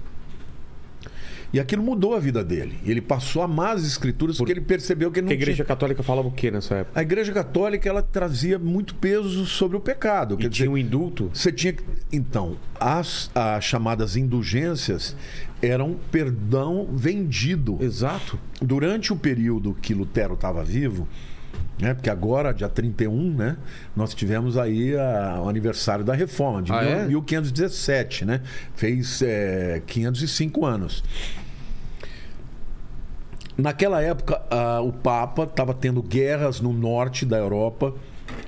E 1.53 1.61
aquilo 1.61 1.83
mudou 1.83 2.15
a 2.15 2.19
vida 2.19 2.43
dele. 2.43 2.79
Ele 2.83 3.03
passou 3.03 3.43
a 3.43 3.45
amar 3.45 3.77
as 3.77 3.85
escrituras 3.85 4.39
porque 4.39 4.53
ele 4.53 4.63
percebeu 4.63 5.11
que 5.11 5.19
ele 5.21 5.25
não 5.25 5.29
Porque 5.29 5.35
a 5.35 5.43
igreja 5.43 5.57
tinha... 5.57 5.67
católica 5.67 6.03
falava 6.03 6.27
o 6.27 6.31
que 6.31 6.51
nessa 6.51 6.77
época? 6.77 6.99
A 6.99 7.03
igreja 7.03 7.31
católica 7.31 7.87
ela 7.87 8.03
trazia 8.03 8.59
muito 8.59 8.95
peso 8.95 9.45
sobre 9.45 9.77
o 9.77 9.81
pecado. 9.81 10.39
E 10.41 10.49
tinha 10.49 10.71
um 10.71 10.79
indulto? 10.79 11.31
você 11.33 11.53
tinha 11.53 11.75
que. 11.75 11.85
Então, 12.11 12.57
as, 12.81 13.31
as 13.35 13.63
chamadas 13.65 14.17
indulgências 14.17 15.15
eram 15.61 15.97
perdão 16.11 16.89
vendido. 16.91 17.77
Exato. 17.83 18.39
Durante 18.61 19.13
o 19.13 19.17
período 19.17 19.77
que 19.83 19.93
Lutero 19.93 20.33
estava 20.33 20.65
vivo, 20.65 21.07
né, 21.81 21.95
porque 21.95 22.09
agora, 22.11 22.53
dia 22.53 22.69
31, 22.69 23.35
né, 23.35 23.57
nós 23.97 24.15
tivemos 24.15 24.57
aí 24.57 24.97
a- 24.97 25.41
o 25.45 25.49
aniversário 25.49 26.05
da 26.05 26.15
reforma, 26.15 26.63
de 26.63 26.73
Ah, 26.73 26.81
mil- 26.83 26.91
é? 26.93 27.07
1517, 27.07 28.25
né? 28.25 28.41
Fez 28.77 29.21
é, 29.23 29.83
505 29.87 30.65
anos. 30.65 31.03
Naquela 33.57 34.01
época, 34.01 34.41
ah, 34.51 34.81
o 34.81 34.93
Papa 34.93 35.45
estava 35.45 35.75
tendo 35.75 36.03
guerras 36.03 36.61
no 36.61 36.73
norte 36.73 37.27
da 37.27 37.37
Europa 37.37 37.95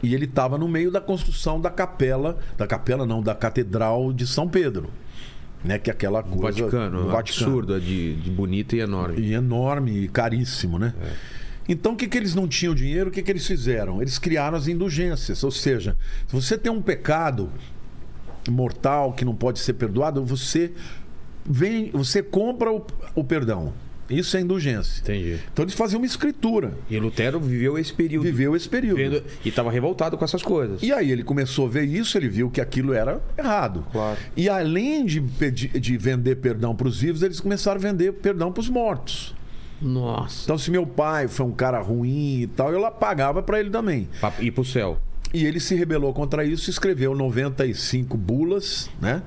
e 0.02 0.14
ele 0.14 0.24
estava 0.24 0.56
no 0.56 0.66
meio 0.66 0.90
da 0.90 1.01
construção 1.01 1.60
da 1.60 1.70
capela, 1.70 2.39
da 2.56 2.66
capela 2.66 3.05
não, 3.05 3.22
da 3.22 3.35
Catedral 3.35 4.12
de 4.14 4.26
São 4.26 4.48
Pedro, 4.48 4.89
né? 5.62 5.78
Que 5.78 5.90
é 5.90 5.93
aquela 5.93 6.20
O 6.20 6.24
coisa 6.24 6.59
Vaticano. 6.62 7.02
do 7.05 7.09
um 7.10 7.16
absurdo, 7.18 7.76
é 7.76 7.81
de, 7.81 8.14
de 8.16 8.31
bonita 8.31 8.76
e 8.76 8.81
enorme. 8.81 9.20
e 9.20 9.35
enorme 9.35 10.05
e 10.05 10.09
caríssimo, 10.09 10.78
né? 10.78 10.94
Então, 11.69 11.93
o 11.93 11.97
que, 11.97 12.07
que 12.07 12.16
eles 12.19 12.35
não 12.35 12.47
tinham 12.47 12.74
dinheiro? 12.74 13.09
O 13.09 13.12
que, 13.12 13.23
que 13.23 13.31
eles 13.31 13.47
fizeram? 13.47 14.01
Eles 14.03 14.19
criaram 14.19 14.57
as 14.57 14.69
indulgências. 14.69 15.43
Ou 15.43 15.51
seja, 15.51 15.97
se 16.27 16.35
você 16.35 16.59
tem 16.59 16.70
um 16.70 16.82
pecado 16.82 17.51
mortal 18.51 19.12
que 19.12 19.24
não 19.24 19.35
pode 19.35 19.59
ser 19.59 19.74
perdoado, 19.74 20.24
você 20.24 20.73
vem, 21.45 21.91
você 21.91 22.23
compra 22.23 22.70
o, 22.73 22.85
o 23.15 23.24
perdão. 23.24 23.73
Isso 24.11 24.36
é 24.36 24.41
indulgência. 24.43 25.01
Entendi. 25.01 25.39
Então, 25.51 25.65
eles 25.65 25.73
faziam 25.74 25.99
uma 25.99 26.05
escritura. 26.07 26.74
E 26.91 26.99
Lutero 26.99 27.41
viveu 27.41 27.78
esse 27.78 27.91
período. 27.91 28.23
Viveu 28.24 28.55
esse 28.55 28.69
período. 28.69 28.99
vendo- 28.99 29.23
e 29.43 29.49
estava 29.49 29.70
revoltado 29.70 30.19
com 30.19 30.24
essas 30.27 30.43
coisas. 30.43 30.82
E 30.82 30.93
aí 30.93 31.11
ele 31.11 31.24
começou 31.24 31.66
a 31.66 31.70
ver 31.70 31.85
isso, 31.85 32.19
ele 32.19 32.28
viu 32.28 32.51
que 32.51 32.61
aquilo 32.61 32.93
era 32.93 33.23
errado. 33.39 33.86
Claro. 33.91 34.19
E 34.36 34.47
além 34.47 35.07
de, 35.07 35.20
de 35.20 35.97
vender 35.97 36.36
perdão 36.36 36.77
para 36.77 36.86
os 36.86 37.01
vivos, 37.01 37.23
eles 37.23 37.41
começaram 37.41 37.78
a 37.78 37.82
vender 37.82 38.12
perdão 38.12 38.53
para 38.53 38.61
os 38.61 38.69
mortos. 38.69 39.35
Nossa. 39.85 40.44
Então, 40.44 40.56
se 40.56 40.70
meu 40.70 40.86
pai 40.86 41.28
foi 41.28 41.44
um 41.44 41.52
cara 41.52 41.78
ruim 41.81 42.40
e 42.40 42.47
tal, 42.47 42.73
eu 42.73 42.90
pagava 42.90 43.43
para 43.43 43.61
ele 43.61 43.70
também. 43.70 44.09
Pra 44.19 44.32
ir 44.40 44.51
pro 44.51 44.65
céu. 44.65 44.98
E 45.32 45.44
ele 45.44 45.61
se 45.61 45.74
rebelou 45.74 46.12
contra 46.15 46.44
isso, 46.44 46.70
escreveu 46.70 47.15
95 47.15 48.16
bulas, 48.16 48.89
né? 49.01 49.23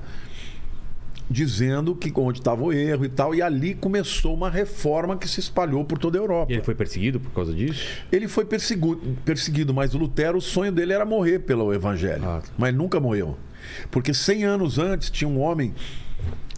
Dizendo 1.30 1.94
que 1.94 2.10
onde 2.16 2.38
estava 2.38 2.64
o 2.64 2.72
erro 2.72 3.04
e 3.04 3.08
tal. 3.08 3.34
E 3.34 3.42
ali 3.42 3.74
começou 3.74 4.34
uma 4.34 4.48
reforma 4.48 5.16
que 5.16 5.28
se 5.28 5.38
espalhou 5.38 5.84
por 5.84 5.98
toda 5.98 6.18
a 6.18 6.20
Europa. 6.20 6.50
E 6.50 6.54
ele 6.54 6.64
foi 6.64 6.74
perseguido 6.74 7.20
por 7.20 7.30
causa 7.32 7.52
disso? 7.52 7.86
Ele 8.10 8.26
foi 8.26 8.46
perseguido, 8.46 9.16
perseguido, 9.24 9.74
mas 9.74 9.94
o 9.94 9.98
Lutero, 9.98 10.38
o 10.38 10.40
sonho 10.40 10.72
dele 10.72 10.94
era 10.94 11.04
morrer 11.04 11.40
pelo 11.40 11.72
Evangelho. 11.72 12.24
Ah. 12.24 12.42
Mas 12.56 12.70
ele 12.70 12.78
nunca 12.78 12.98
morreu. 12.98 13.36
Porque 13.90 14.14
100 14.14 14.44
anos 14.44 14.78
antes 14.78 15.10
tinha 15.10 15.28
um 15.28 15.38
homem 15.38 15.74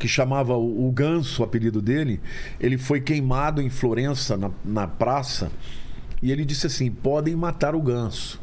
que 0.00 0.08
chamava 0.08 0.56
o, 0.56 0.88
o 0.88 0.90
Ganso, 0.90 1.42
o 1.42 1.44
apelido 1.44 1.80
dele. 1.80 2.18
Ele 2.58 2.78
foi 2.78 3.00
queimado 3.00 3.60
em 3.60 3.68
Florença, 3.68 4.36
na, 4.36 4.50
na 4.64 4.88
praça. 4.88 5.52
E 6.22 6.32
ele 6.32 6.44
disse 6.44 6.66
assim: 6.66 6.90
podem 6.90 7.36
matar 7.36 7.74
o 7.74 7.82
ganso. 7.82 8.40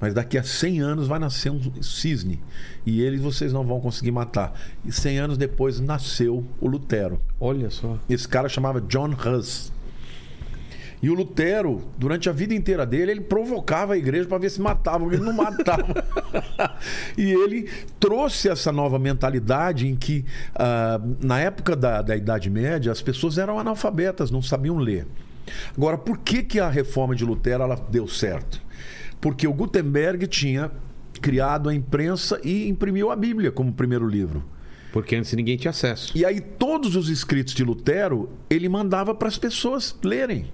Mas 0.00 0.14
daqui 0.14 0.38
a 0.38 0.42
100 0.42 0.80
anos 0.80 1.06
vai 1.06 1.18
nascer 1.18 1.50
um 1.50 1.60
cisne. 1.82 2.40
E 2.86 3.02
ele 3.02 3.18
vocês 3.18 3.52
não 3.52 3.64
vão 3.64 3.80
conseguir 3.80 4.10
matar. 4.10 4.58
E 4.84 4.90
100 4.90 5.18
anos 5.18 5.38
depois 5.38 5.78
nasceu 5.78 6.44
o 6.58 6.66
Lutero. 6.66 7.20
Olha 7.38 7.70
só. 7.70 7.98
Esse 8.08 8.26
cara 8.26 8.48
chamava 8.48 8.80
John 8.80 9.10
Hus. 9.10 9.70
E 11.02 11.08
o 11.08 11.14
Lutero, 11.14 11.82
durante 11.96 12.28
a 12.28 12.32
vida 12.32 12.54
inteira 12.54 12.84
dele, 12.84 13.12
ele 13.12 13.20
provocava 13.22 13.94
a 13.94 13.96
igreja 13.96 14.28
para 14.28 14.36
ver 14.36 14.50
se 14.50 14.60
matava, 14.60 14.98
porque 15.00 15.16
ele 15.16 15.24
não 15.24 15.32
matava. 15.32 15.86
e 17.16 17.32
ele 17.32 17.70
trouxe 17.98 18.50
essa 18.50 18.70
nova 18.70 18.98
mentalidade 18.98 19.88
em 19.88 19.96
que, 19.96 20.26
ah, 20.54 21.00
na 21.22 21.40
época 21.40 21.74
da, 21.74 22.02
da 22.02 22.14
Idade 22.14 22.50
Média, 22.50 22.92
as 22.92 23.00
pessoas 23.00 23.38
eram 23.38 23.58
analfabetas, 23.58 24.30
não 24.30 24.42
sabiam 24.42 24.76
ler. 24.76 25.06
Agora, 25.74 25.96
por 25.96 26.18
que, 26.18 26.42
que 26.42 26.60
a 26.60 26.68
reforma 26.68 27.14
de 27.14 27.24
Lutero 27.24 27.62
ela 27.62 27.76
deu 27.76 28.06
certo? 28.06 28.60
Porque 29.20 29.46
o 29.46 29.52
Gutenberg 29.54 30.26
tinha 30.26 30.70
criado 31.20 31.68
a 31.68 31.74
imprensa 31.74 32.38
e 32.44 32.68
imprimiu 32.68 33.10
a 33.10 33.16
Bíblia 33.16 33.50
como 33.50 33.72
primeiro 33.72 34.06
livro. 34.06 34.44
Porque 34.92 35.14
antes 35.14 35.32
ninguém 35.34 35.56
tinha 35.56 35.70
acesso. 35.70 36.16
E 36.16 36.24
aí 36.24 36.40
todos 36.40 36.96
os 36.96 37.08
escritos 37.08 37.54
de 37.54 37.62
Lutero, 37.62 38.30
ele 38.48 38.68
mandava 38.68 39.14
para 39.14 39.28
as 39.28 39.38
pessoas 39.38 39.96
lerem, 40.02 40.46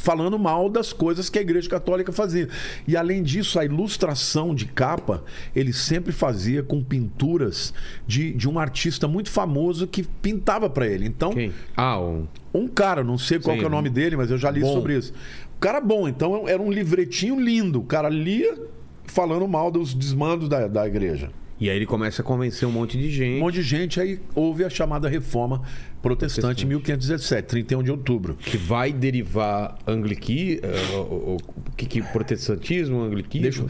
falando 0.00 0.38
mal 0.38 0.68
das 0.68 0.92
coisas 0.92 1.28
que 1.28 1.38
a 1.38 1.42
Igreja 1.42 1.68
Católica 1.68 2.12
fazia. 2.12 2.48
E 2.86 2.96
além 2.96 3.22
disso, 3.22 3.58
a 3.58 3.64
ilustração 3.64 4.54
de 4.54 4.66
capa, 4.66 5.22
ele 5.54 5.72
sempre 5.72 6.12
fazia 6.12 6.62
com 6.62 6.82
pinturas 6.82 7.74
de, 8.06 8.32
de 8.32 8.48
um 8.48 8.58
artista 8.58 9.06
muito 9.06 9.30
famoso 9.30 9.86
que 9.86 10.02
pintava 10.02 10.70
para 10.70 10.86
ele. 10.86 11.06
Então, 11.06 11.30
Quem? 11.30 11.52
Ah, 11.76 12.00
um. 12.00 12.26
um 12.54 12.68
cara, 12.68 13.04
não 13.04 13.18
sei 13.18 13.38
qual 13.38 13.54
Sim, 13.54 13.60
que 13.60 13.64
é 13.64 13.68
o 13.68 13.70
nome 13.70 13.90
dele, 13.90 14.16
mas 14.16 14.30
eu 14.30 14.38
já 14.38 14.50
li 14.50 14.60
bom. 14.60 14.72
sobre 14.72 14.96
isso. 14.96 15.12
Um 15.56 15.60
cara 15.60 15.80
bom, 15.80 16.08
então 16.08 16.48
era 16.48 16.62
um 16.62 16.70
livretinho 16.70 17.38
lindo. 17.38 17.80
O 17.80 17.84
cara 17.84 18.08
lia 18.08 18.56
falando 19.04 19.46
mal 19.48 19.70
dos 19.70 19.94
desmandos 19.94 20.48
da, 20.48 20.68
da 20.68 20.86
igreja. 20.86 21.30
E 21.60 21.68
aí 21.68 21.76
ele 21.76 21.86
começa 21.86 22.22
a 22.22 22.24
convencer 22.24 22.68
um 22.68 22.70
monte 22.70 22.96
de 22.96 23.06
Um 23.06 23.10
gente. 23.10 23.40
monte 23.40 23.54
de 23.54 23.62
gente 23.62 24.00
aí 24.00 24.20
houve 24.34 24.64
a 24.64 24.70
chamada 24.70 25.08
reforma 25.08 25.62
protestante 26.00 26.64
em 26.64 26.68
1517, 26.68 27.48
31 27.48 27.82
de 27.82 27.90
outubro. 27.90 28.34
Que 28.36 28.56
vai 28.56 28.92
derivar 28.92 29.76
angliqui, 29.86 30.60
eh, 30.62 30.96
o, 30.96 31.36
que, 31.76 31.84
que 31.86 32.00
protestantismo, 32.02 33.00
angliquismo. 33.02 33.42
Deixa 33.42 33.62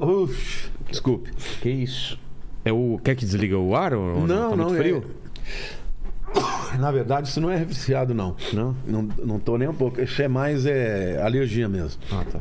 eu- 0.00 0.30
Desculpe. 0.88 1.30
Que 1.60 1.70
isso? 1.70 2.18
É 2.64 2.72
o. 2.72 3.00
Quer 3.02 3.16
que 3.16 3.24
desliga 3.24 3.58
o 3.58 3.74
ar? 3.74 3.92
Ou 3.94 4.20
ou 4.20 4.26
Não, 4.26 4.50
Tá 4.50 4.56
não, 4.56 4.64
muito 4.66 4.76
é- 4.76 4.78
frio? 4.78 5.04
Na 6.78 6.90
verdade, 6.90 7.28
isso 7.28 7.40
não 7.40 7.50
é 7.50 7.64
viciado, 7.64 8.14
não. 8.14 8.36
Não? 8.52 8.76
Não, 8.86 9.02
não 9.24 9.38
tô 9.38 9.56
nem 9.58 9.68
um 9.68 9.74
pouco. 9.74 10.00
Isso 10.00 10.20
é 10.22 10.28
mais 10.28 10.66
é, 10.66 11.20
alergia 11.22 11.68
mesmo. 11.68 12.00
Ah, 12.10 12.24
tá. 12.24 12.40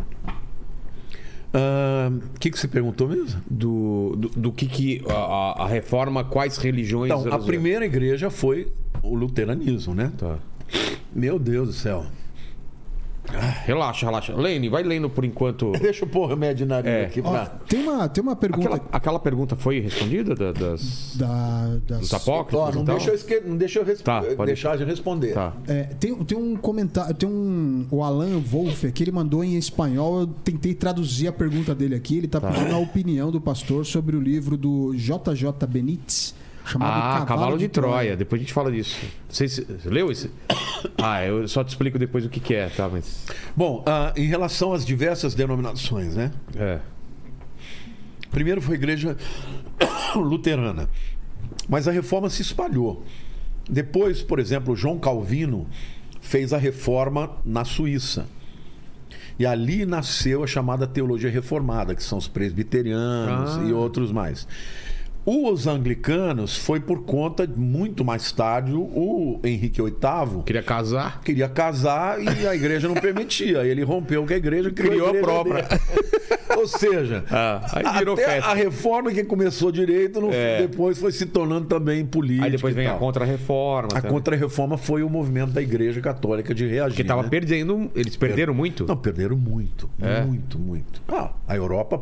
O 2.35 2.39
que, 2.39 2.49
que 2.49 2.57
você 2.59 2.67
perguntou 2.67 3.07
mesmo? 3.07 3.39
Do, 3.49 4.15
do, 4.17 4.29
do 4.29 4.51
que 4.51 4.65
que. 4.65 5.01
A, 5.07 5.63
a- 5.63 5.67
reforma, 5.67 6.23
quais 6.23 6.57
religiões. 6.57 7.11
Então, 7.11 7.31
a 7.33 7.39
primeira 7.39 7.85
igreja 7.85 8.29
foi 8.29 8.71
o 9.01 9.13
luteranismo, 9.15 9.93
né? 9.93 10.11
Tá. 10.17 10.37
Meu 11.13 11.37
Deus 11.37 11.67
do 11.67 11.73
céu. 11.73 12.05
Relaxa, 13.65 14.05
relaxa. 14.05 14.35
Lene, 14.35 14.69
vai 14.69 14.83
lendo 14.83 15.09
por 15.09 15.25
enquanto. 15.25 15.71
Deixa 15.79 16.03
eu 16.05 16.09
pôr 16.09 16.25
o 16.25 16.27
remédio 16.27 16.65
na 16.65 16.79
É. 16.79 17.05
aqui 17.05 17.21
Ó, 17.23 17.29
pra... 17.31 17.45
tem, 17.45 17.81
uma, 17.81 18.07
tem 18.09 18.21
uma 18.23 18.35
pergunta 18.35 18.67
Aquela, 18.75 18.89
aquela 18.91 19.19
pergunta 19.19 19.55
foi 19.55 19.79
respondida 19.79 20.35
da- 20.35 20.51
das, 20.51 21.15
da, 21.15 21.77
das, 21.87 21.99
dos 22.01 22.13
apócrifos? 22.13 22.59
Ó, 22.67 22.71
não, 22.71 22.83
deixa 22.83 23.09
eu 23.09 23.15
esque... 23.15 23.41
não 23.41 23.57
deixa 23.57 23.79
eu 23.79 23.83
res- 23.85 24.01
Tá, 24.01 24.21
pode 24.21 24.45
deixar 24.47 24.77
de 24.77 24.83
responder. 24.83 25.33
Tá. 25.33 25.53
É, 25.67 25.83
tem, 25.99 26.13
tem 26.23 26.37
um 26.37 26.55
comentário, 26.55 27.13
tem 27.15 27.27
um. 27.27 27.85
O 27.91 28.03
Alan 28.03 28.39
Wolff 28.39 28.91
que 28.91 29.03
ele 29.03 29.11
mandou 29.11 29.43
em 29.43 29.55
espanhol. 29.57 30.21
Eu 30.21 30.27
tentei 30.27 30.73
traduzir 30.73 31.27
a 31.27 31.31
pergunta 31.31 31.73
dele 31.75 31.95
aqui. 31.95 32.17
Ele 32.17 32.27
tá, 32.27 32.39
pedindo 32.39 32.73
a 32.73 32.77
opinião 32.77 33.31
do 33.31 33.39
pastor 33.41 33.85
sobre 33.85 34.15
o 34.15 34.19
livro 34.21 34.55
do 34.57 34.93
JJ 34.95 35.51
Benítez, 35.67 36.35
chamado 36.65 37.21
Ah, 37.21 37.25
Cavalo, 37.25 37.57
de, 37.57 37.67
Troia. 37.67 38.15
Depois 38.15 38.39
a 38.39 38.43
gente 38.43 38.53
fala 38.53 38.71
disso. 38.71 38.97
Você, 39.29 39.65
leu 39.85 40.11
esse? 40.11 40.31
Ah, 41.01 41.23
eu 41.25 41.47
só 41.47 41.63
te 41.63 41.69
explico 41.69 41.97
depois 41.99 42.25
o 42.25 42.29
que, 42.29 42.39
que 42.39 42.53
é, 42.53 42.67
tá? 42.69 42.87
Mas. 42.89 43.25
Bom, 43.55 43.83
ah, 43.85 44.13
em 44.15 44.25
relação 44.27 44.73
às 44.73 44.85
diversas 44.85 45.33
denominações, 45.35 46.15
né? 46.15 46.31
É. 46.55 46.79
Primeiro 48.31 48.61
foi 48.61 48.75
a 48.75 48.77
igreja 48.77 49.17
luterana. 50.15 50.89
Mas 51.67 51.87
a 51.87 51.91
reforma 51.91 52.29
se 52.29 52.41
espalhou. 52.41 53.03
Depois, 53.69 54.21
por 54.21 54.39
exemplo, 54.39 54.75
João 54.75 54.99
Calvino 54.99 55.67
fez 56.21 56.51
a 56.53 56.57
reforma 56.57 57.37
na 57.45 57.63
Suíça. 57.63 58.25
E 59.37 59.45
ali 59.45 59.85
nasceu 59.85 60.43
a 60.43 60.47
chamada 60.47 60.85
teologia 60.85 61.29
reformada, 61.29 61.95
que 61.95 62.03
são 62.03 62.17
os 62.17 62.27
presbiterianos 62.27 63.57
Ah. 63.57 63.63
e 63.63 63.73
outros 63.73 64.11
mais. 64.11 64.47
Os 65.25 65.67
anglicanos 65.67 66.57
foi 66.57 66.79
por 66.81 67.03
conta, 67.03 67.47
muito 67.55 68.03
mais 68.03 68.31
tarde, 68.31 68.73
o 68.73 69.39
Henrique 69.43 69.81
VIII 69.81 70.43
Queria 70.45 70.61
casar. 70.63 71.21
queria 71.21 71.47
casar 71.47 72.21
e 72.21 72.45
a 72.47 72.53
igreja 72.53 72.87
não 72.87 72.95
permitia. 72.95 73.59
Ele 73.65 73.83
rompeu 73.83 74.25
com 74.25 74.33
a 74.33 74.35
igreja 74.35 74.69
criou, 74.71 74.91
Criou 74.91 75.05
a 75.05 75.09
igreja 75.09 75.25
própria. 75.25 75.63
dele. 75.63 75.81
Ou 76.57 76.67
seja, 76.67 77.23
Ah, 77.31 77.61
aí 77.73 77.97
virou 77.99 78.13
até 78.13 78.25
festa. 78.25 78.49
a 78.51 78.53
reforma 78.53 79.11
que 79.11 79.23
começou 79.23 79.71
direito, 79.71 80.19
É. 80.31 80.61
depois 80.67 80.97
foi 80.99 81.11
se 81.11 81.25
tornando 81.25 81.65
também 81.65 82.05
política. 82.05 82.45
Aí 82.45 82.51
depois 82.51 82.75
vem 82.75 82.85
a 82.87 82.93
contra-reforma. 82.93 83.89
A 83.95 84.01
contra-reforma 84.01 84.77
foi 84.77 85.03
o 85.03 85.09
movimento 85.09 85.51
da 85.51 85.61
igreja 85.61 85.99
católica 85.99 86.53
de 86.53 86.67
reagir. 86.67 86.91
Porque 86.95 87.03
tava 87.03 87.23
né? 87.23 87.29
perdendo. 87.29 87.89
Eles 87.95 88.15
perderam 88.15 88.53
muito? 88.53 88.85
Não, 88.85 88.95
perderam 88.95 89.35
muito, 89.35 89.89
É? 89.99 90.21
muito, 90.23 90.59
muito. 90.59 91.01
Ah, 91.07 91.31
a 91.47 91.55
Europa, 91.55 92.01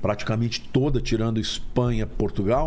praticamente 0.00 0.60
toda, 0.72 1.00
tirando 1.00 1.38
Espanha, 1.38 2.06
Portugal, 2.06 2.61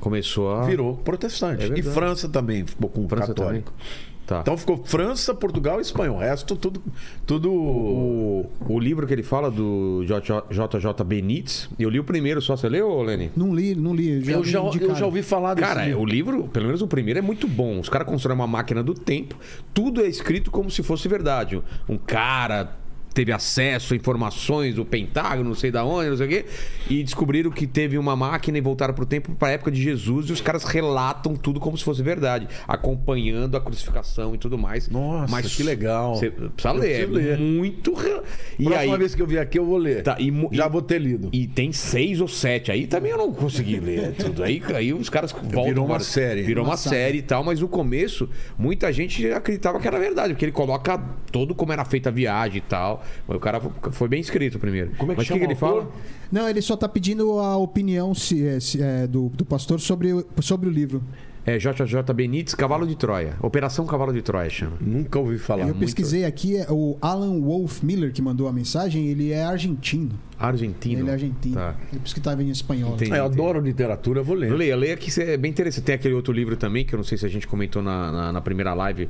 Começou 0.00 0.52
a. 0.52 0.62
virou 0.64 0.96
protestante. 0.96 1.72
É 1.72 1.78
e. 1.78 1.82
França 1.82 2.28
também 2.28 2.66
ficou 2.66 2.88
com 2.88 3.08
França 3.08 3.28
católico. 3.28 3.72
também. 3.72 4.12
Tá. 4.26 4.40
Então 4.40 4.56
ficou 4.56 4.82
França, 4.84 5.34
Portugal 5.34 5.78
e 5.78 5.82
Espanha. 5.82 6.12
O 6.12 6.18
resto, 6.18 6.54
tudo. 6.56 6.82
tudo... 7.26 7.52
O, 7.52 8.46
o 8.68 8.78
livro 8.78 9.06
que 9.06 9.12
ele 9.12 9.22
fala 9.22 9.50
do 9.50 10.04
JJ 10.04 11.04
Benítez, 11.04 11.68
eu 11.78 11.90
li 11.90 11.98
o 11.98 12.04
primeiro 12.04 12.40
só. 12.40 12.56
Você 12.56 12.68
leu, 12.68 13.02
Lenny? 13.02 13.30
Não 13.36 13.54
li, 13.54 13.74
não 13.74 13.94
li. 13.94 14.30
Eu 14.30 14.44
já, 14.44 14.60
eu 14.60 14.94
já 14.94 15.04
ouvi 15.04 15.22
falar 15.22 15.54
desse 15.54 15.66
Cara, 15.66 15.84
livro. 15.84 16.00
o 16.00 16.06
livro, 16.06 16.48
pelo 16.48 16.66
menos 16.66 16.82
o 16.82 16.86
primeiro, 16.86 17.18
é 17.18 17.22
muito 17.22 17.48
bom. 17.48 17.80
Os 17.80 17.88
caras 17.88 18.06
constroem 18.06 18.38
uma 18.38 18.46
máquina 18.46 18.82
do 18.82 18.94
tempo, 18.94 19.36
tudo 19.74 20.00
é 20.00 20.06
escrito 20.06 20.50
como 20.50 20.70
se 20.70 20.82
fosse 20.82 21.08
verdade. 21.08 21.60
Um 21.88 21.98
cara 21.98 22.76
teve 23.12 23.32
acesso 23.32 23.92
a 23.94 23.96
informações 23.96 24.74
do 24.74 24.84
Pentágono, 24.84 25.50
não 25.50 25.54
sei 25.54 25.70
da 25.70 25.84
onde, 25.84 26.10
não 26.10 26.16
sei 26.16 26.26
o 26.26 26.28
quê, 26.28 26.44
e 26.88 27.02
descobriram 27.02 27.50
que 27.50 27.66
teve 27.66 27.98
uma 27.98 28.14
máquina 28.16 28.58
e 28.58 28.60
voltaram 28.60 28.94
pro 28.94 29.04
tempo 29.06 29.34
para 29.34 29.48
a 29.48 29.50
época 29.52 29.70
de 29.70 29.80
Jesus 29.82 30.28
e 30.28 30.32
os 30.32 30.40
caras 30.40 30.64
relatam 30.64 31.34
tudo 31.36 31.60
como 31.60 31.76
se 31.76 31.84
fosse 31.84 32.02
verdade, 32.02 32.48
acompanhando 32.66 33.56
a 33.56 33.60
crucificação 33.60 34.34
e 34.34 34.38
tudo 34.38 34.58
mais. 34.58 34.88
Nossa, 34.88 35.30
Mas 35.30 35.54
que 35.54 35.62
legal. 35.62 36.16
Você 36.16 36.30
precisa 36.30 36.72
ler, 36.72 37.08
ler. 37.08 37.34
é 37.34 37.36
muito 37.36 37.94
real. 37.94 38.22
E 38.58 38.64
Próxima 38.64 38.92
aí 38.94 38.98
vez 38.98 39.14
que 39.14 39.22
eu 39.22 39.26
vier 39.26 39.42
aqui, 39.42 39.58
eu 39.58 39.64
vou 39.66 39.76
ler. 39.78 40.02
Tá, 40.02 40.16
e 40.18 40.32
já 40.52 40.66
e- 40.66 40.70
vou 40.70 40.82
ter 40.82 40.98
lido. 41.00 41.28
e 41.32 41.46
tem 41.46 41.72
seis 41.72 42.20
ou 42.20 42.28
sete. 42.28 42.70
Aí 42.72 42.86
também 42.86 43.12
eu 43.12 43.18
não 43.18 43.32
consegui 43.32 43.78
ler 43.80 44.12
tudo. 44.14 44.42
Aí, 44.42 44.62
aí 44.74 44.92
os 44.92 45.08
caras 45.08 45.32
voltam. 45.32 45.64
Virou 45.64 45.84
uma 45.84 45.94
agora. 45.96 46.04
série. 46.04 46.42
Virou 46.42 46.64
uma, 46.64 46.72
Uma 46.72 46.76
série 46.76 47.18
e 47.18 47.22
tal, 47.22 47.44
mas 47.44 47.60
no 47.60 47.68
começo, 47.68 48.28
muita 48.58 48.92
gente 48.92 49.26
acreditava 49.30 49.78
que 49.78 49.86
era 49.86 49.98
verdade, 49.98 50.32
porque 50.32 50.44
ele 50.44 50.52
coloca 50.52 50.98
todo 51.30 51.54
como 51.54 51.72
era 51.72 51.84
feita 51.84 52.08
a 52.08 52.12
viagem 52.12 52.58
e 52.58 52.60
tal. 52.62 53.01
Mas 53.26 53.36
o 53.36 53.40
cara 53.40 53.60
foi 53.92 54.08
bem 54.08 54.20
escrito 54.20 54.58
primeiro. 54.58 54.90
Como 54.98 55.12
é 55.12 55.14
que 55.14 55.18
mas 55.20 55.26
o 55.26 55.28
chama 55.28 55.40
que, 55.40 55.46
ele 55.46 55.54
fala? 55.54 55.90
Não, 56.30 56.48
ele 56.48 56.62
só 56.62 56.76
tá 56.76 56.88
pedindo 56.88 57.38
a 57.38 57.56
opinião 57.56 58.14
se, 58.14 58.46
é, 58.46 58.60
se, 58.60 58.82
é, 58.82 59.06
do, 59.06 59.28
do 59.30 59.44
pastor 59.44 59.80
sobre, 59.80 60.12
o- 60.12 60.24
sobre 60.40 60.68
o 60.68 60.72
livro. 60.72 61.02
É 61.44 61.58
JJ 61.58 62.12
Benítez, 62.14 62.54
Cavalo 62.54 62.86
de 62.86 62.94
Troia. 62.94 63.34
Operação 63.42 63.84
Cavalo 63.84 64.12
de 64.12 64.22
Troia 64.22 64.48
chama. 64.48 64.76
Nunca 64.80 65.18
ouvi 65.18 65.38
falar. 65.38 65.62
eu 65.62 65.66
Muito- 65.74 65.80
pesquisei 65.80 66.24
aqui, 66.24 66.56
é 66.56 66.66
o 66.70 66.96
Alan 67.00 67.40
Wolf 67.40 67.82
Miller 67.82 68.12
que 68.12 68.22
mandou 68.22 68.46
a 68.46 68.52
mensagem, 68.52 69.08
ele 69.08 69.32
é 69.32 69.42
argentino. 69.42 70.10
Argentino. 70.38 71.00
Ele 71.02 71.10
é 71.10 71.12
argentino. 71.12 71.54
Tá. 71.56 71.74
É 71.92 71.96
por 71.96 72.06
isso 72.06 72.14
que 72.14 72.20
tava 72.20 72.44
em 72.44 72.48
espanhol. 72.48 72.94
Entendi. 72.94 73.12
É, 73.12 73.18
eu 73.18 73.24
adoro 73.24 73.58
literatura, 73.58 74.20
eu 74.20 74.24
vou 74.24 74.36
ler. 74.36 74.52
Leia, 74.52 74.76
leia 74.76 74.96
que 74.96 75.20
é 75.20 75.36
bem 75.36 75.50
interessante. 75.50 75.82
Tem 75.84 75.96
aquele 75.96 76.14
outro 76.14 76.32
livro 76.32 76.56
também, 76.56 76.84
que 76.84 76.94
eu 76.94 76.96
não 76.98 77.04
sei 77.04 77.18
se 77.18 77.26
a 77.26 77.28
gente 77.28 77.48
comentou 77.48 77.82
na, 77.82 78.12
na, 78.12 78.32
na 78.34 78.40
primeira 78.40 78.72
live, 78.72 79.08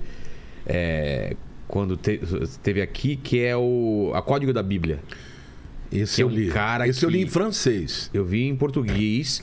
é, 0.66 1.36
quando 1.72 1.96
te- 1.96 2.20
teve 2.62 2.82
aqui, 2.82 3.16
que 3.16 3.40
é 3.42 3.56
o 3.56 4.12
A 4.14 4.20
Código 4.20 4.52
da 4.52 4.62
Bíblia. 4.62 5.00
Esse 5.90 6.16
Que 6.16 6.20
é 6.20 6.24
eu 6.24 6.28
um 6.28 6.30
li. 6.30 6.48
cara 6.48 6.86
Esse 6.86 7.02
eu 7.02 7.08
li 7.08 7.22
em 7.22 7.26
francês. 7.26 8.10
Eu 8.12 8.26
vi 8.26 8.46
em 8.46 8.54
português, 8.54 9.42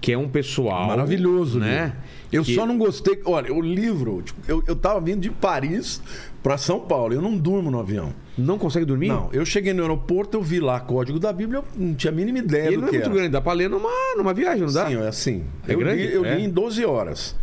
que 0.00 0.10
é 0.10 0.18
um 0.18 0.28
pessoal. 0.28 0.88
Maravilhoso, 0.88 1.60
né? 1.60 1.92
Eu 2.32 2.42
Que- 2.42 2.52
só 2.56 2.66
não 2.66 2.76
gostei. 2.76 3.20
Olha, 3.24 3.52
o 3.54 3.60
livro, 3.60 4.22
tipo, 4.22 4.40
eu, 4.48 4.60
eu 4.66 4.74
tava 4.74 5.00
vindo 5.00 5.20
de 5.20 5.30
Paris 5.30 6.02
pra 6.42 6.58
São 6.58 6.80
Paulo. 6.80 7.14
Eu 7.14 7.22
não 7.22 7.36
durmo 7.38 7.70
no 7.70 7.78
avião. 7.78 8.12
Não 8.36 8.58
consegue 8.58 8.84
dormir? 8.84 9.08
Não, 9.08 9.28
eu 9.32 9.46
cheguei 9.46 9.72
no 9.72 9.82
aeroporto, 9.82 10.36
eu 10.36 10.42
vi 10.42 10.58
lá 10.58 10.80
Código 10.80 11.20
da 11.20 11.32
Bíblia, 11.32 11.58
eu 11.60 11.64
não 11.76 11.94
tinha 11.94 12.12
a 12.12 12.14
mínima 12.14 12.38
ideia 12.40 12.66
Ele 12.68 12.76
do 12.76 12.80
não 12.82 12.88
é 12.88 12.90
que 12.90 12.96
muito 12.96 13.06
era. 13.10 13.14
grande, 13.14 13.28
dá 13.30 13.40
pra 13.40 13.52
ler 13.52 13.70
numa, 13.70 13.88
numa 14.16 14.34
viagem, 14.34 14.64
não 14.66 14.72
dá? 14.72 14.86
Sim, 14.88 14.96
é 14.96 15.06
assim. 15.08 15.44
É 15.66 15.74
eu 15.74 15.78
grande? 15.78 16.06
li, 16.06 16.12
eu 16.12 16.24
É. 16.24 16.34
li 16.36 16.44
em 16.44 16.50
12 16.50 16.84
horas. 16.84 17.36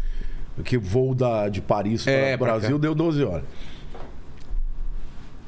Que 0.63 0.77
voo 0.77 1.13
da, 1.15 1.47
de 1.49 1.61
Paris 1.61 2.03
para 2.03 2.13
É, 2.13 2.37
Brasil 2.37 2.77
deu 2.79 2.93
12 2.95 3.23
horas. 3.23 3.43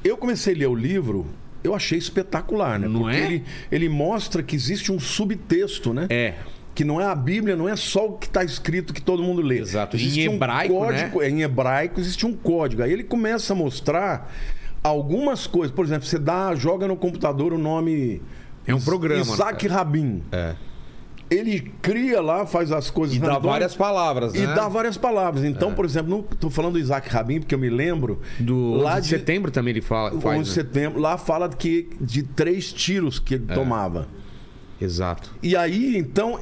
Eu 0.07 0.17
comecei 0.17 0.53
a 0.53 0.57
ler 0.57 0.67
o 0.67 0.75
livro, 0.75 1.25
eu 1.63 1.75
achei 1.75 1.97
espetacular, 1.97 2.79
né? 2.79 2.87
Não 2.87 3.01
Porque 3.01 3.17
é? 3.17 3.25
ele, 3.25 3.43
ele 3.71 3.89
mostra 3.89 4.41
que 4.41 4.55
existe 4.55 4.91
um 4.91 4.99
subtexto, 4.99 5.93
né? 5.93 6.07
É. 6.09 6.35
Que 6.73 6.83
não 6.83 7.01
é 7.01 7.05
a 7.05 7.15
Bíblia, 7.15 7.55
não 7.55 7.67
é 7.67 7.75
só 7.75 8.07
o 8.07 8.13
que 8.13 8.27
está 8.27 8.43
escrito 8.43 8.93
que 8.93 9.01
todo 9.01 9.23
mundo 9.23 9.41
lê. 9.41 9.59
Exato. 9.59 9.97
Existe 9.97 10.21
Em 10.21 10.29
um 10.29 10.33
hebraico, 10.35 10.73
código, 10.75 11.21
é, 11.21 11.29
Em 11.29 11.41
hebraico 11.41 11.99
existe 11.99 12.25
um 12.25 12.33
código. 12.33 12.83
Aí 12.83 12.91
ele 12.93 13.03
começa 13.03 13.53
a 13.53 13.55
mostrar 13.55 14.31
algumas 14.83 15.47
coisas. 15.47 15.75
Por 15.75 15.83
exemplo, 15.83 16.07
você 16.07 16.19
dá, 16.19 16.53
joga 16.55 16.87
no 16.87 16.95
computador 16.95 17.51
o 17.51 17.57
nome. 17.57 18.21
É 18.65 18.75
um 18.75 18.81
programa, 18.81 19.21
Isaac 19.21 19.67
né? 19.67 19.73
Rabin. 19.73 20.23
É. 20.31 20.55
Ele 21.29 21.71
cria 21.81 22.21
lá, 22.21 22.45
faz 22.45 22.71
as 22.71 22.89
coisas. 22.89 23.15
E 23.17 23.19
dá 23.19 23.37
várias 23.37 23.75
palavras, 23.75 24.33
né? 24.33 24.43
E 24.43 24.47
dá 24.47 24.67
várias 24.69 24.95
palavras. 24.97 25.43
Então, 25.43 25.73
por 25.73 25.83
exemplo, 25.83 26.09
não 26.09 26.21
tô 26.23 26.49
falando 26.49 26.73
do 26.73 26.79
Isaac 26.79 27.09
Rabin, 27.09 27.39
porque 27.41 27.53
eu 27.53 27.59
me 27.59 27.69
lembro. 27.69 28.21
Do 28.39 28.75
lá 28.75 28.93
11 28.93 29.01
de 29.01 29.07
setembro 29.09 29.51
também 29.51 29.71
ele 29.71 29.81
fala. 29.81 30.11
11 30.13 30.21
Faz, 30.21 30.43
de 30.43 30.49
né? 30.49 30.53
setembro, 30.55 30.99
lá 31.01 31.17
fala 31.17 31.49
que 31.49 31.89
de 31.99 32.23
três 32.23 32.71
tiros 32.71 33.19
que 33.19 33.33
ele 33.35 33.45
É. 33.49 33.53
tomava. 33.53 34.07
Exato. 34.79 35.31
E 35.41 35.55
aí, 35.55 35.97
então, 35.97 36.39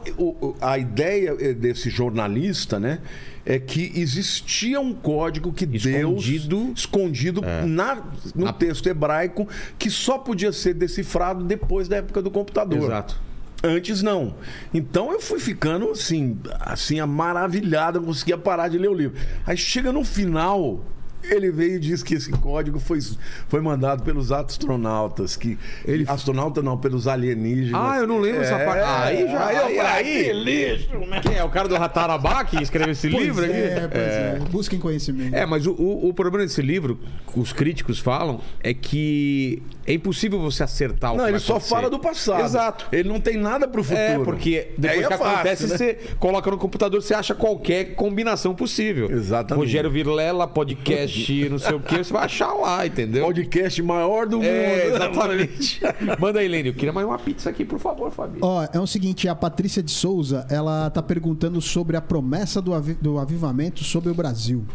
a 0.59 0.77
ideia 0.77 1.35
eh, 1.39 1.53
desse 1.53 1.89
jornalista, 1.89 2.77
né, 2.77 2.99
é 3.45 3.57
que 3.57 3.93
existia 3.95 4.79
um 4.81 4.93
código 4.93 5.53
que 5.53 5.63
Escondido. 5.63 6.55
É. 6.57 6.59
Deus 6.65 6.79
escondido 6.79 7.41
na, 7.65 8.03
no 8.35 8.45
Na- 8.45 8.53
texto 8.53 8.87
hebraico 8.87 9.47
que 9.79 9.89
só 9.89 10.17
podia 10.17 10.51
ser 10.51 10.73
decifrado 10.73 11.45
depois 11.45 11.87
da 11.87 11.95
época 11.97 12.21
do 12.21 12.29
computador. 12.29 12.83
Exato. 12.83 13.24
Antes 13.67 14.01
não. 14.03 14.35
Então 14.73 15.11
eu 15.11 15.19
fui 15.19 15.39
ficando 15.39 15.89
assim, 15.91 16.37
assim, 16.59 17.01
maravilhado, 17.01 17.99
não 17.99 18.07
conseguia 18.07 18.37
parar 18.37 18.67
de 18.67 18.77
ler 18.77 18.89
o 18.89 18.93
livro. 18.93 19.17
Aí 19.45 19.57
chega 19.57 19.91
no 19.91 20.03
final, 20.03 20.83
ele 21.23 21.51
veio 21.51 21.77
e 21.77 21.79
diz 21.79 22.03
que 22.03 22.13
esse 22.13 22.29
código 22.31 22.79
foi, 22.79 22.99
foi 23.47 23.59
mandado 23.61 24.03
pelos 24.03 24.31
astronautas, 24.31 25.35
que 25.35 25.57
Ele- 25.83 26.05
astronauta 26.07 26.61
não, 26.61 26.77
pelos 26.77 27.07
alienígenas. 27.07 27.81
Ah, 27.83 27.97
eu 27.97 28.05
não 28.05 28.19
lembro 28.19 28.41
essa 28.43 28.53
É, 28.55 28.65
parte. 28.65 28.83
Aí 28.83 29.27
já. 29.31 29.45
aí 29.47 29.55
Aí, 29.57 29.79
aí, 29.79 30.23
que 30.25 30.33
lixo, 30.33 30.97
né? 31.09 31.21
Quem 31.21 31.35
é? 31.37 31.43
O 31.43 31.49
cara 31.49 31.67
do 31.67 31.75
Ratarabá 31.75 32.43
que 32.45 32.61
escreveu 32.61 32.91
esse 32.91 33.09
Pois 33.09 33.23
livro 33.25 33.43
aqui? 33.43 33.53
é, 33.53 33.87
pois 33.87 34.03
é. 34.03 34.39
Busquem 34.51 34.79
conhecimento. 34.79 35.35
É, 35.35 35.45
mas 35.47 35.65
o, 35.65 35.71
o, 35.71 36.09
o 36.09 36.13
problema 36.13 36.45
desse 36.45 36.61
livro, 36.61 36.99
os 37.35 37.51
críticos 37.51 37.97
falam, 37.97 38.39
é 38.61 38.73
que 38.75 39.63
é 39.87 39.93
impossível 39.93 40.39
você 40.39 40.63
acertar 40.63 41.13
o 41.13 41.17
Não, 41.17 41.23
que 41.25 41.29
ele 41.31 41.37
vai 41.37 41.39
só 41.39 41.53
acontecer. 41.53 41.69
fala 41.75 41.89
do 41.89 41.99
passado. 41.99 42.43
Exato. 42.43 42.85
Ele 42.91 43.07
não 43.07 43.19
tem 43.19 43.37
nada 43.37 43.67
pro 43.67 43.83
futuro. 43.83 44.01
É, 44.01 44.17
porque 44.23 44.69
depois 44.77 45.01
é 45.05 45.07
que 45.07 45.09
fácil, 45.17 45.25
acontece, 45.27 45.67
né? 45.67 45.77
você 45.77 45.93
coloca 46.19 46.49
no 46.49 46.57
computador, 46.57 47.01
você 47.01 47.13
acha 47.13 47.35
qualquer 47.35 47.93
combinação 47.95 48.55
possível. 48.55 49.11
Exatamente. 49.11 49.63
Rogério 49.63 49.91
Virlela, 49.91 50.47
podcast, 50.47 51.49
não 51.49 51.59
sei 51.59 51.75
o 51.75 51.79
que, 51.79 51.97
você 51.99 52.11
vai 52.11 52.25
achar 52.25 52.51
lá, 52.53 52.85
entendeu? 52.87 53.25
Podcast 53.25 53.81
maior 53.83 54.25
do 54.25 54.37
mundo. 54.37 54.47
É, 54.47 54.87
exatamente. 54.95 55.81
Manda 56.19 56.39
aí, 56.39 56.47
Lênin. 56.47 56.69
Eu 56.69 56.73
queria 56.73 56.91
mais 56.91 57.05
uma 57.05 57.19
pizza 57.19 57.49
aqui, 57.51 57.63
por 57.63 57.77
favor, 57.79 58.11
Fabio. 58.11 58.39
Ó, 58.41 58.67
é 58.73 58.79
o 58.79 58.87
seguinte, 58.87 59.27
a 59.27 59.35
Patrícia 59.35 59.83
de 59.83 59.91
Souza, 59.91 60.47
ela 60.49 60.89
tá 60.89 61.03
perguntando 61.03 61.61
sobre 61.61 61.95
a 61.95 62.01
promessa 62.01 62.59
do, 62.61 62.73
avi- 62.73 62.97
do 62.99 63.19
avivamento 63.19 63.83
sobre 63.83 64.09
o 64.09 64.15
Brasil. 64.15 64.65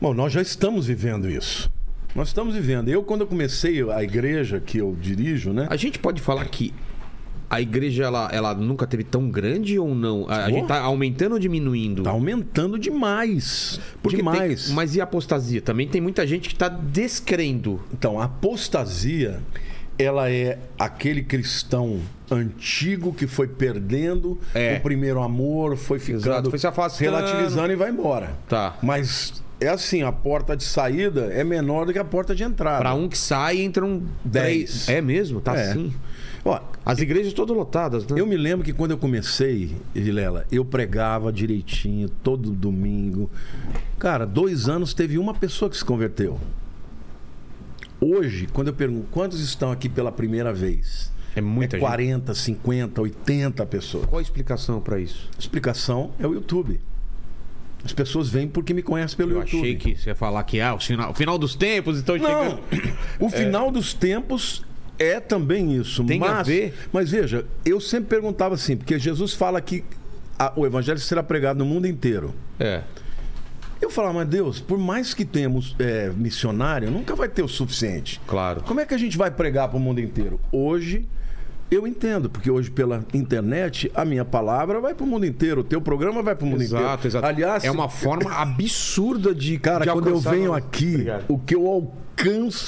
Bom, 0.00 0.14
nós 0.14 0.32
já 0.32 0.40
estamos 0.40 0.86
vivendo 0.86 1.28
isso. 1.28 1.68
Nós 2.18 2.26
estamos 2.28 2.52
vivendo. 2.52 2.88
Eu, 2.88 3.04
quando 3.04 3.20
eu 3.20 3.28
comecei 3.28 3.80
a 3.92 4.02
igreja 4.02 4.58
que 4.58 4.78
eu 4.78 4.96
dirijo, 5.00 5.52
né? 5.52 5.68
A 5.70 5.76
gente 5.76 6.00
pode 6.00 6.20
falar 6.20 6.44
que 6.46 6.74
a 7.48 7.60
igreja, 7.60 8.02
ela, 8.06 8.28
ela 8.32 8.54
nunca 8.56 8.88
teve 8.88 9.04
tão 9.04 9.30
grande 9.30 9.78
ou 9.78 9.94
não? 9.94 10.28
A, 10.28 10.50
gente 10.50 10.66
tá 10.66 10.80
aumentando 10.80 11.34
ou 11.34 11.38
diminuindo? 11.38 12.02
Tá 12.02 12.10
aumentando 12.10 12.76
demais. 12.76 13.78
Porque 14.02 14.16
demais. 14.16 14.64
tem- 14.66 14.74
mas 14.74 14.96
e 14.96 15.00
a 15.00 15.04
apostasia? 15.04 15.62
Também 15.62 15.86
tem 15.86 16.00
muita 16.00 16.26
gente 16.26 16.48
que 16.48 16.56
tá 16.56 16.68
descrendo. 16.68 17.80
Então, 17.94 18.20
a 18.20 18.24
apostasia, 18.24 19.38
ela 19.96 20.28
é 20.28 20.58
aquele 20.76 21.22
cristão 21.22 22.00
antigo 22.28 23.14
que 23.14 23.28
foi 23.28 23.46
perdendo 23.46 24.40
É. 24.52 24.76
o 24.76 24.80
primeiro 24.80 25.22
amor, 25.22 25.76
foi 25.76 26.00
ficando 26.00 26.22
Exato, 26.26 26.50
foi 26.50 26.58
se 26.58 26.66
afastando. 26.66 27.10
relativizando 27.12 27.72
e 27.72 27.76
vai 27.76 27.90
embora. 27.90 28.36
Tá. 28.48 28.76
Mas 28.82 29.40
é 29.60 29.68
assim, 29.68 30.02
a 30.02 30.12
porta 30.12 30.56
de 30.56 30.64
saída 30.64 31.26
é 31.32 31.42
menor 31.44 31.86
do 31.86 31.92
que 31.92 31.98
a 31.98 32.04
porta 32.04 32.34
de 32.34 32.42
entrada. 32.42 32.78
Pra 32.80 32.94
um 32.94 33.08
que 33.08 33.18
sai, 33.18 33.60
entram 33.62 34.02
Dez. 34.24 34.84
três. 34.84 34.88
É 34.88 35.00
mesmo? 35.00 35.40
Tá 35.40 35.56
É. 35.56 35.70
assim. 35.70 35.92
Ó, 36.44 36.60
As 36.86 36.98
igrejas 37.00 37.32
todas 37.32 37.54
lotadas, 37.56 38.06
né? 38.06 38.18
Eu 38.18 38.26
me 38.26 38.36
lembro 38.36 38.64
que 38.64 38.72
quando 38.72 38.92
eu 38.92 38.98
comecei, 38.98 39.76
Vilela, 39.94 40.46
eu 40.50 40.64
pregava 40.64 41.32
direitinho, 41.32 42.08
todo 42.08 42.50
domingo. 42.50 43.28
Cara, 43.98 44.24
dois 44.24 44.68
anos 44.68 44.94
teve 44.94 45.18
uma 45.18 45.34
pessoa 45.34 45.68
que 45.70 45.76
se 45.76 45.84
converteu. 45.84 46.38
Hoje, 48.00 48.46
quando 48.52 48.68
eu 48.68 48.74
pergunto 48.74 49.08
quantos 49.10 49.40
estão 49.40 49.72
aqui 49.72 49.88
pela 49.88 50.12
primeira 50.12 50.52
vez, 50.52 51.10
É 51.34 51.40
muita 51.40 51.76
é 51.76 51.80
gente. 51.80 51.86
40, 51.88 52.34
50, 52.34 53.02
80 53.02 53.66
pessoas. 53.66 54.06
Qual 54.06 54.18
a 54.18 54.22
explicação 54.22 54.80
pra 54.80 54.98
isso? 55.00 55.28
Explicação 55.38 56.12
é 56.18 56.26
o 56.26 56.32
YouTube. 56.32 56.80
As 57.84 57.92
pessoas 57.92 58.28
vêm 58.28 58.48
porque 58.48 58.74
me 58.74 58.82
conhecem 58.82 59.16
pelo 59.16 59.30
Eu 59.32 59.40
YouTube. 59.40 59.58
achei 59.60 59.76
que 59.76 59.96
você 59.96 60.10
ia 60.10 60.14
falar 60.14 60.42
que 60.44 60.60
ah, 60.60 60.74
o 60.74 60.80
final, 60.80 61.10
o 61.10 61.14
final 61.14 61.38
dos 61.38 61.54
tempos, 61.54 61.98
então 61.98 62.16
chegando. 62.18 62.60
o 63.20 63.30
final 63.30 63.70
dos 63.70 63.94
tempos 63.94 64.64
é 64.98 65.20
também 65.20 65.74
isso. 65.76 66.02
Tem 66.04 66.20
a 66.22 66.26
mas, 66.34 66.46
ver? 66.46 66.74
Mas 66.92 67.10
veja, 67.10 67.46
eu 67.64 67.80
sempre 67.80 68.08
perguntava 68.08 68.54
assim, 68.56 68.76
porque 68.76 68.98
Jesus 68.98 69.32
fala 69.32 69.60
que 69.60 69.84
a- 70.38 70.52
o 70.56 70.66
evangelho 70.66 70.98
será 70.98 71.22
pregado 71.22 71.58
no 71.60 71.64
mundo 71.64 71.86
inteiro. 71.86 72.34
É. 72.58 72.82
Eu 73.80 73.90
falava, 73.90 74.14
mas 74.14 74.28
Deus, 74.28 74.58
por 74.60 74.76
mais 74.76 75.14
que 75.14 75.24
tenhamos 75.24 75.76
é, 75.78 76.10
missionário, 76.16 76.90
nunca 76.90 77.14
vai 77.14 77.28
ter 77.28 77.42
o 77.44 77.48
suficiente. 77.48 78.20
Claro. 78.26 78.60
Como 78.62 78.80
é 78.80 78.84
que 78.84 78.92
a 78.92 78.98
gente 78.98 79.16
vai 79.16 79.30
pregar 79.30 79.68
para 79.68 79.76
o 79.76 79.80
mundo 79.80 80.00
inteiro? 80.00 80.40
Hoje, 80.50 81.06
eu 81.70 81.86
entendo, 81.86 82.30
porque 82.30 82.50
hoje 82.50 82.70
pela 82.70 83.04
internet, 83.12 83.90
a 83.94 84.04
minha 84.04 84.24
palavra 84.24 84.80
vai 84.80 84.94
para 84.94 85.04
o 85.04 85.06
mundo 85.06 85.26
inteiro, 85.26 85.60
o 85.60 85.64
teu 85.64 85.80
programa 85.80 86.22
vai 86.22 86.34
para 86.34 86.44
o 86.44 86.48
mundo 86.48 86.62
inteiro. 86.62 86.84
Exato, 86.84 87.06
exato. 87.06 87.26
Aliás, 87.26 87.64
é 87.64 87.70
uma 87.70 87.88
forma 87.88 88.30
absurda 88.36 89.34
de. 89.34 89.58
Cara, 89.58 89.84
de 89.84 89.90
quando 89.92 90.08
eu 90.08 90.18
venho 90.18 90.54
aqui, 90.54 90.94
Obrigado. 90.94 91.24
o 91.28 91.38
que 91.38 91.54
eu 91.54 91.66
alcanço 91.66 92.07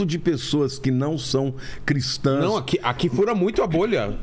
de 0.06 0.18
pessoas 0.18 0.78
que 0.78 0.90
não 0.90 1.18
são 1.18 1.54
cristãs. 1.84 2.42
Não, 2.44 2.56
aqui, 2.56 2.78
aqui 2.82 3.08
fura 3.08 3.34
muito 3.34 3.62
a 3.62 3.66
bolha. 3.66 4.16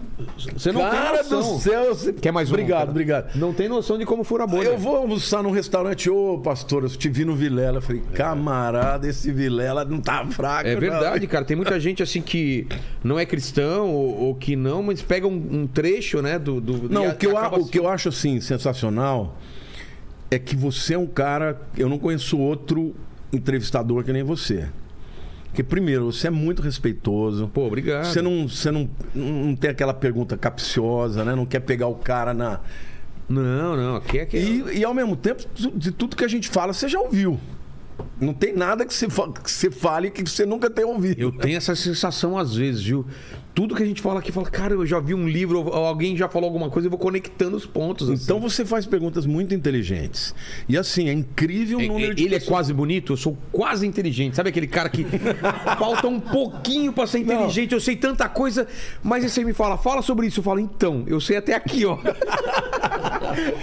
Você 0.55 0.71
não 0.71 0.81
cara 0.81 1.23
tem 1.23 1.31
noção. 1.31 1.55
do 1.57 1.61
céu. 1.61 1.93
Você... 1.93 2.13
Quer 2.13 2.31
mais 2.31 2.49
um? 2.49 2.53
Obrigado, 2.53 2.79
cara? 2.79 2.89
obrigado. 2.91 3.35
Não 3.35 3.53
tem 3.53 3.67
noção 3.67 3.97
de 3.97 4.05
como 4.05 4.23
fura 4.23 4.45
a 4.45 4.47
bolha. 4.47 4.67
Eu 4.69 4.77
vou 4.77 4.95
almoçar 4.95 5.43
num 5.43 5.51
restaurante, 5.51 6.09
ô 6.09 6.39
pastor, 6.39 6.83
eu 6.83 6.89
te 6.89 7.09
vi 7.09 7.25
no 7.25 7.35
Vilela. 7.35 7.77
Eu 7.77 7.81
falei, 7.81 8.01
camarada, 8.13 9.07
esse 9.07 9.31
Vilela 9.31 9.83
não 9.85 9.99
tá 9.99 10.25
fraco. 10.27 10.67
É 10.67 10.73
não." 10.73 10.79
verdade, 10.79 11.27
cara. 11.27 11.45
Tem 11.45 11.55
muita 11.57 11.79
gente 11.79 12.01
assim 12.01 12.21
que 12.21 12.65
não 13.03 13.19
é 13.19 13.25
cristão 13.25 13.89
ou, 13.93 14.19
ou 14.27 14.35
que 14.35 14.55
não, 14.55 14.81
mas 14.81 15.01
pega 15.01 15.27
um, 15.27 15.61
um 15.61 15.67
trecho, 15.67 16.21
né? 16.21 16.39
Do, 16.39 16.59
do 16.61 16.89
Não, 16.89 17.09
o 17.09 17.15
que, 17.15 17.27
eu, 17.27 17.37
a- 17.37 17.41
acaba 17.41 17.59
o 17.59 17.67
que 17.67 17.77
eu 17.77 17.87
acho 17.87 18.09
assim 18.09 18.39
sensacional 18.39 19.37
é 20.31 20.39
que 20.39 20.55
você 20.55 20.93
é 20.93 20.97
um 20.97 21.07
cara. 21.07 21.61
Eu 21.77 21.89
não 21.89 21.99
conheço 21.99 22.37
outro 22.37 22.95
entrevistador 23.31 24.03
que 24.03 24.11
nem 24.13 24.23
você. 24.23 24.67
Porque, 25.47 25.63
primeiro, 25.63 26.11
você 26.11 26.27
é 26.27 26.29
muito 26.29 26.61
respeitoso. 26.61 27.47
Pô, 27.47 27.65
obrigado. 27.65 28.05
Você 28.05 28.21
não, 28.21 28.47
você 28.47 28.69
não, 28.69 28.89
não 29.15 29.55
tem 29.55 29.69
aquela 29.69 29.93
pergunta 29.93 30.37
capciosa, 30.37 31.25
né? 31.25 31.35
Não 31.35 31.45
quer 31.45 31.61
pegar 31.61 31.87
o 31.87 31.95
cara 31.95 32.33
na. 32.33 32.59
Não, 33.27 33.75
não. 33.75 33.95
Aqui 33.95 34.19
é 34.19 34.25
que. 34.25 34.37
E, 34.37 34.79
e 34.79 34.85
ao 34.85 34.93
mesmo 34.93 35.15
tempo, 35.15 35.43
de 35.75 35.91
tudo 35.91 36.15
que 36.15 36.23
a 36.23 36.27
gente 36.27 36.49
fala, 36.49 36.73
você 36.73 36.87
já 36.87 36.99
ouviu. 36.99 37.39
Não 38.19 38.33
tem 38.33 38.53
nada 38.53 38.85
que 38.85 38.93
você, 38.93 39.07
que 39.07 39.51
você 39.51 39.69
fale 39.71 40.09
que 40.09 40.23
você 40.27 40.45
nunca 40.45 40.69
tenha 40.69 40.87
ouvido. 40.87 41.19
Eu 41.19 41.31
tenho 41.31 41.55
essa 41.57 41.75
sensação 41.75 42.37
às 42.37 42.55
vezes, 42.55 42.81
viu? 42.83 43.05
Tudo 43.53 43.73
que 43.75 43.81
a 43.81 43.85
gente 43.85 44.03
fala 44.03 44.19
aqui, 44.19 44.31
fala, 44.31 44.47
cara, 44.49 44.73
eu 44.75 44.85
já 44.85 44.99
vi 44.99 45.15
um 45.15 45.27
livro, 45.27 45.59
ou 45.65 45.73
alguém 45.73 46.15
já 46.15 46.29
falou 46.29 46.47
alguma 46.47 46.69
coisa, 46.69 46.85
eu 46.87 46.91
vou 46.91 46.99
conectando 46.99 47.57
os 47.57 47.65
pontos. 47.65 48.07
assim. 48.07 48.23
Então 48.23 48.39
você 48.39 48.63
faz 48.63 48.85
perguntas 48.85 49.25
muito 49.25 49.53
inteligentes. 49.55 50.33
E 50.69 50.77
assim, 50.77 51.09
é 51.09 51.13
incrível 51.13 51.79
o 51.79 51.81
É, 51.81 51.87
número 51.87 52.11
é, 52.11 52.13
de 52.15 52.23
ele 52.23 52.35
é 52.35 52.39
pessoas- 52.39 52.49
quase 52.55 52.73
bonito, 52.73 53.13
eu 53.13 53.17
sou 53.17 53.35
quase 53.51 53.87
inteligente. 53.87 54.35
Sabe 54.35 54.49
aquele 54.49 54.67
cara 54.67 54.89
que 54.89 55.03
falta 55.79 56.07
um 56.07 56.19
pouquinho 56.19 56.93
pra 56.93 57.07
ser 57.07 57.19
inteligente? 57.19 57.73
Eu 57.73 57.79
sei 57.79 57.95
tanta 57.95 58.29
coisa, 58.29 58.67
mas 59.01 59.23
aí 59.23 59.29
você 59.29 59.43
me 59.43 59.53
fala, 59.53 59.75
fala 59.75 60.03
sobre 60.03 60.27
isso. 60.27 60.39
Eu 60.39 60.43
falo, 60.43 60.59
então, 60.59 61.03
eu 61.07 61.19
sei 61.19 61.37
até 61.37 61.55
aqui, 61.55 61.83
ó. 61.83 61.97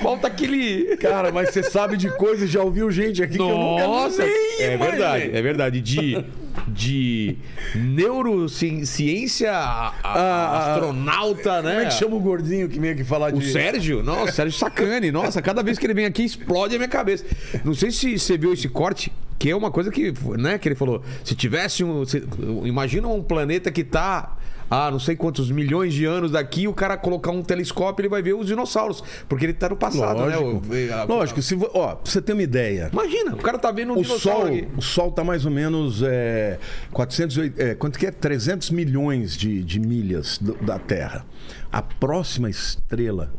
falta 0.03 0.27
aquele. 0.27 0.97
Cara, 0.97 1.33
mas 1.33 1.51
você 1.51 1.63
sabe 1.63 1.97
de 1.97 2.11
coisas, 2.11 2.51
já 2.51 2.63
ouviu 2.63 2.91
gente 2.91 3.23
aqui 3.23 3.37
que 3.37 3.43
eu 3.43 3.49
nunca 3.49 3.87
Nossa! 3.87 4.25
É 4.59 4.77
verdade, 4.77 5.31
é 5.33 5.43
verdade. 5.43 5.81
De, 5.81 6.25
de 6.69 7.37
neurociência 7.75 9.53
a- 9.53 9.93
a- 10.03 10.15
Ah, 10.15 10.75
astronauta, 10.75 11.63
né? 11.63 11.71
Como 11.71 11.83
é 11.83 11.87
que 11.87 11.95
chama 11.95 12.17
o 12.17 12.21
gordinho 12.21 12.69
que 12.69 12.79
vem 12.79 12.91
aqui 12.91 13.05
falar 13.05 13.33
O 13.35 13.39
de. 13.39 13.51
Sérgio? 13.53 14.03
Nossa, 14.03 14.33
Sérgio 14.33 14.59
Sacani. 14.59 15.11
Nossa, 15.11 15.41
cada 15.43 15.63
vez 15.63 15.79
que 15.79 15.87
ele 15.87 15.95
vem 15.95 16.07
aqui 16.07 16.25
explode 16.25 16.75
a 16.75 16.79
minha 16.79 16.89
cabeça. 16.89 17.25
Não 17.65 17.75
sei 17.75 17.91
se 17.91 18.19
você 18.19 18.37
viu 18.39 18.53
esse 18.53 18.69
corte, 18.69 19.13
que 19.39 19.51
é 19.51 19.57
uma 19.57 19.71
coisa 19.71 19.91
que, 19.91 20.13
né, 20.39 20.59
que 20.59 20.69
ele 20.69 20.75
falou. 20.77 21.03
Se 21.25 21.35
tivesse 21.35 21.83
um. 21.85 22.05
se- 22.05 22.23
imagina 22.65 23.09
um 23.09 23.23
planeta 23.23 23.71
que 23.71 23.85
tá 23.85 24.37
a 24.71 24.91
não 24.91 24.99
sei 24.99 25.15
quantos 25.15 25.51
milhões 25.51 25.93
de 25.93 26.07
anos 26.07 26.31
daqui, 26.33 26.67
o 26.67 26.73
cara 26.73 26.97
colocar 26.97 27.31
um 27.31 27.43
telescópio, 27.43 28.01
ele 28.03 28.09
vai 28.09 28.23
ver 28.23 28.33
os 28.33 28.47
dinossauros. 28.47 29.05
Porque 29.29 29.45
ele 29.45 29.53
tá 29.53 29.69
no 29.69 29.77
passado, 29.77 30.19
Lógico. 30.21 30.43
né? 30.75 31.05
O- 31.05 31.07
Lógico, 31.07 31.43
se, 31.43 31.55
ó, 31.75 31.95
pra 31.95 32.11
você 32.11 32.21
ter 32.23 32.33
uma 32.33 32.43
ideia. 32.43 32.89
Imagina, 32.91 33.35
o 33.35 33.37
cara 33.37 33.59
tá 33.59 33.71
vendo 33.71 33.93
um 33.93 33.99
O 34.01 34.05
Sol, 34.05 34.47
aqui. 34.47 34.67
o 34.75 34.81
Sol 34.81 35.13
tá 35.13 35.23
mais 35.23 35.45
ou 35.45 35.51
menos 35.53 36.03
é, 36.03 36.44
408, 36.93 37.61
é, 37.61 37.75
quanto 37.75 37.99
que 37.99 38.07
é? 38.07 38.11
300 38.11 38.71
milhões 38.71 39.37
de, 39.37 39.63
de 39.63 39.79
milhas 39.81 40.39
do- 40.39 40.55
da 40.65 40.79
Terra. 40.79 41.25
A 41.73 41.83
próxima 41.83 42.49
estrela 42.51 43.33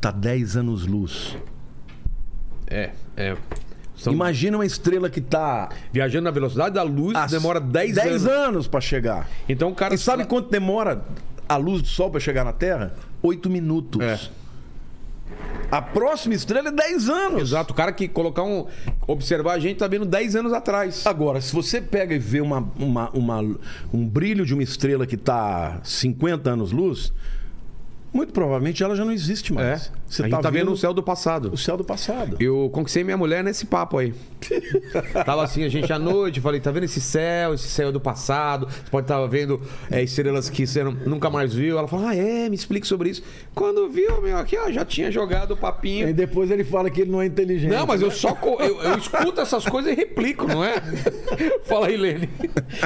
tá 0.00 0.10
10 0.10 0.56
anos 0.56 0.86
luz. 0.86 1.36
É, 2.66 2.90
é. 3.16 3.36
São- 3.96 4.12
Imagina 4.12 4.56
uma 4.56 4.66
estrela 4.66 5.08
que 5.08 5.20
tá 5.20 5.68
Viajando 5.92 6.24
na 6.24 6.30
velocidade 6.30 6.74
da 6.74 6.82
luz, 6.82 7.14
a 7.16 7.26
demora 7.26 7.60
10, 7.60 7.94
10 7.94 8.26
anos. 8.26 8.26
anos 8.26 8.68
para 8.68 8.80
chegar. 8.80 9.28
Então 9.48 9.72
cara. 9.74 9.94
E 9.94 9.98
sabe 9.98 10.24
quanto 10.24 10.50
demora 10.50 11.04
a 11.48 11.56
luz 11.56 11.82
do 11.82 11.88
Sol 11.88 12.10
para 12.10 12.18
chegar 12.18 12.44
na 12.44 12.52
Terra? 12.52 12.94
8 13.22 13.48
minutos. 13.50 14.00
É. 14.02 14.18
A 15.72 15.80
próxima 15.80 16.34
estrela 16.34 16.68
é 16.68 16.70
10 16.70 17.08
anos. 17.08 17.42
Exato, 17.42 17.72
o 17.72 17.76
cara 17.76 17.90
que 17.92 18.06
colocar 18.06 18.42
um. 18.42 18.66
Observar 19.06 19.54
a 19.54 19.58
gente 19.58 19.78
tá 19.78 19.88
vendo 19.88 20.04
10 20.04 20.36
anos 20.36 20.52
atrás. 20.52 21.06
Agora, 21.06 21.40
se 21.40 21.50
você 21.50 21.80
pega 21.80 22.14
e 22.14 22.18
vê 22.18 22.42
uma, 22.42 22.70
uma- 22.78 23.08
uma- 23.14 23.56
um 23.90 24.06
brilho 24.06 24.44
de 24.44 24.52
uma 24.52 24.62
estrela 24.62 25.06
que 25.06 25.14
está 25.14 25.80
50 25.82 26.50
anos 26.50 26.72
luz, 26.72 27.10
muito 28.12 28.32
provavelmente 28.32 28.82
ela 28.82 28.94
já 28.94 29.04
não 29.04 29.12
existe 29.12 29.52
É. 29.52 29.54
mais. 29.54 29.90
a 30.18 30.22
gente 30.28 30.40
tá 30.42 30.50
vendo 30.50 30.70
o 30.72 30.76
céu 30.76 30.92
do 30.92 31.02
passado. 31.02 31.50
o 31.52 31.56
céu 31.56 31.76
do 31.76 31.84
passado. 31.84 32.36
Eu 32.38 32.68
conquistei 32.72 33.02
minha 33.04 33.16
mulher 33.16 33.42
nesse 33.42 33.64
papo 33.66 33.98
aí. 33.98 34.12
Tava 35.24 35.42
assim, 35.42 35.64
a 35.64 35.68
gente 35.68 35.92
à 35.92 35.98
noite, 35.98 36.40
falei, 36.40 36.60
tá 36.60 36.70
vendo 36.70 36.84
esse 36.84 37.00
céu? 37.00 37.54
Esse 37.54 37.68
céu 37.68 37.88
é 37.88 37.92
do 37.92 38.00
passado. 38.00 38.66
Você 38.68 38.90
pode 38.90 39.04
estar 39.04 39.24
vendo 39.26 39.60
é, 39.90 40.02
estrelas 40.02 40.50
que 40.50 40.66
você 40.66 40.82
nunca 40.84 41.30
mais 41.30 41.54
viu. 41.54 41.78
Ela 41.78 41.88
falou, 41.88 42.06
ah, 42.08 42.14
é, 42.14 42.48
me 42.48 42.54
explique 42.54 42.86
sobre 42.86 43.10
isso. 43.10 43.22
Quando 43.54 43.88
viu, 43.88 44.20
meu, 44.20 44.36
aqui, 44.36 44.56
ó, 44.58 44.70
já 44.70 44.84
tinha 44.84 45.10
jogado 45.10 45.52
o 45.52 45.56
papinho. 45.56 46.08
E 46.08 46.12
depois 46.12 46.50
ele 46.50 46.64
fala 46.64 46.90
que 46.90 47.00
ele 47.02 47.10
não 47.10 47.22
é 47.22 47.26
inteligente. 47.26 47.70
Não, 47.70 47.86
mas 47.86 48.02
eu 48.02 48.10
só 48.10 48.34
co- 48.34 48.60
eu, 48.60 48.80
eu 48.82 48.98
escuto 48.98 49.40
essas 49.40 49.64
coisas 49.64 49.92
e 49.92 49.94
replico, 49.94 50.46
não 50.46 50.62
é? 50.64 50.74
Fala 51.64 51.86
aí, 51.86 51.96
Lene. 51.96 52.28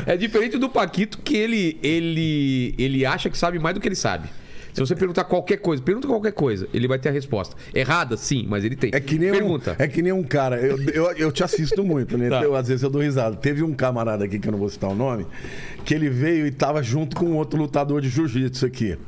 É 0.06 0.16
diferente 0.16 0.58
do 0.58 0.68
Paquito 0.68 1.18
que 1.18 1.36
ele 1.36 1.78
ele 1.82 2.74
ele 2.78 3.04
acha 3.06 3.28
que 3.30 3.36
sabe 3.38 3.58
mais 3.58 3.74
do 3.74 3.80
que 3.80 3.88
ele 3.88 3.94
sabe. 3.96 4.28
Se 4.76 4.80
você 4.80 4.94
perguntar 4.94 5.24
qualquer 5.24 5.56
coisa, 5.56 5.82
pergunta 5.82 6.06
qualquer 6.06 6.32
coisa, 6.32 6.68
ele 6.74 6.86
vai 6.86 6.98
ter 6.98 7.08
a 7.08 7.12
resposta. 7.12 7.56
Errada, 7.74 8.14
sim, 8.14 8.44
mas 8.46 8.62
ele 8.62 8.76
tem. 8.76 8.90
É 8.92 9.00
que 9.00 9.18
nem 9.18 9.30
pergunta. 9.30 9.70
Um, 9.70 9.82
é 9.82 9.88
que 9.88 10.02
nem 10.02 10.12
um 10.12 10.22
cara. 10.22 10.60
Eu, 10.60 10.78
eu, 10.90 11.12
eu 11.12 11.32
te 11.32 11.42
assisto 11.42 11.82
muito, 11.82 12.18
né? 12.18 12.26
Tá. 12.36 12.42
Eu, 12.42 12.56
às 12.56 12.66
vezes 12.66 12.82
eu 12.82 12.90
dou 12.90 13.00
risada. 13.00 13.36
Teve 13.36 13.62
um 13.62 13.72
camarada 13.72 14.24
aqui, 14.24 14.38
que 14.38 14.48
eu 14.48 14.52
não 14.52 14.58
vou 14.58 14.68
citar 14.68 14.90
o 14.90 14.94
nome, 14.94 15.24
que 15.84 15.94
ele 15.94 16.10
veio 16.10 16.44
e 16.44 16.50
tava 16.50 16.82
junto 16.82 17.16
com 17.16 17.32
outro 17.34 17.58
lutador 17.58 18.02
de 18.02 18.10
jiu-jitsu 18.10 18.66
aqui. 18.66 18.98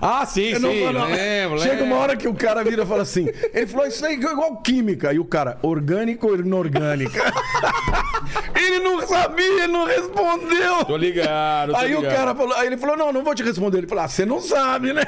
Ah, 0.00 0.24
sim, 0.26 0.48
Eu 0.50 0.56
sim. 0.60 0.62
não 0.92 1.06
lembro, 1.06 1.58
Chega 1.58 1.74
lembro. 1.74 1.86
uma 1.86 1.96
hora 1.96 2.16
que 2.16 2.26
o 2.28 2.34
cara 2.34 2.62
vira 2.64 2.82
e 2.82 2.86
fala 2.86 3.02
assim: 3.02 3.28
ele 3.52 3.66
falou, 3.66 3.86
isso 3.86 4.04
aí 4.04 4.14
é 4.14 4.16
igual 4.18 4.56
química. 4.58 5.12
E 5.12 5.18
o 5.18 5.24
cara, 5.24 5.58
orgânico 5.62 6.26
ou 6.28 6.36
inorgânica? 6.36 7.20
ele 8.56 8.80
não 8.80 9.06
sabia, 9.06 9.64
ele 9.64 9.72
não 9.72 9.86
respondeu. 9.86 10.84
Tô 10.86 10.96
ligado, 10.96 11.70
tô 11.72 11.76
Aí 11.76 11.94
o 11.94 12.00
ligado. 12.00 12.14
cara 12.16 12.34
falou, 12.34 12.54
aí 12.54 12.66
ele 12.66 12.76
falou: 12.76 12.96
não, 12.96 13.12
não 13.12 13.22
vou 13.24 13.34
te 13.34 13.42
responder. 13.42 13.78
Ele 13.78 13.86
falou: 13.86 14.04
ah, 14.04 14.08
você 14.08 14.24
não 14.26 14.40
sabe, 14.40 14.92
né? 14.92 15.02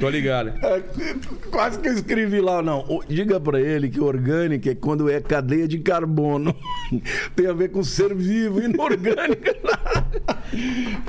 Tô 0.00 0.08
ligado. 0.08 0.52
É, 0.66 0.82
Quase 1.50 1.78
que 1.78 1.88
eu 1.88 1.92
escrevi 1.94 2.40
lá, 2.40 2.60
não. 2.62 2.80
O- 2.88 3.02
Diga 3.06 3.38
pra 3.38 3.60
ele 3.60 3.88
que 3.88 4.00
orgânica 4.00 4.70
é 4.70 4.74
quando 4.74 5.08
é 5.10 5.20
cadeia 5.20 5.66
de 5.68 5.78
carbono. 5.78 6.54
Tem 7.36 7.46
a 7.46 7.52
ver 7.52 7.70
com 7.70 7.82
ser 7.84 8.14
vivo, 8.14 8.60
inorgânica. 8.60 9.54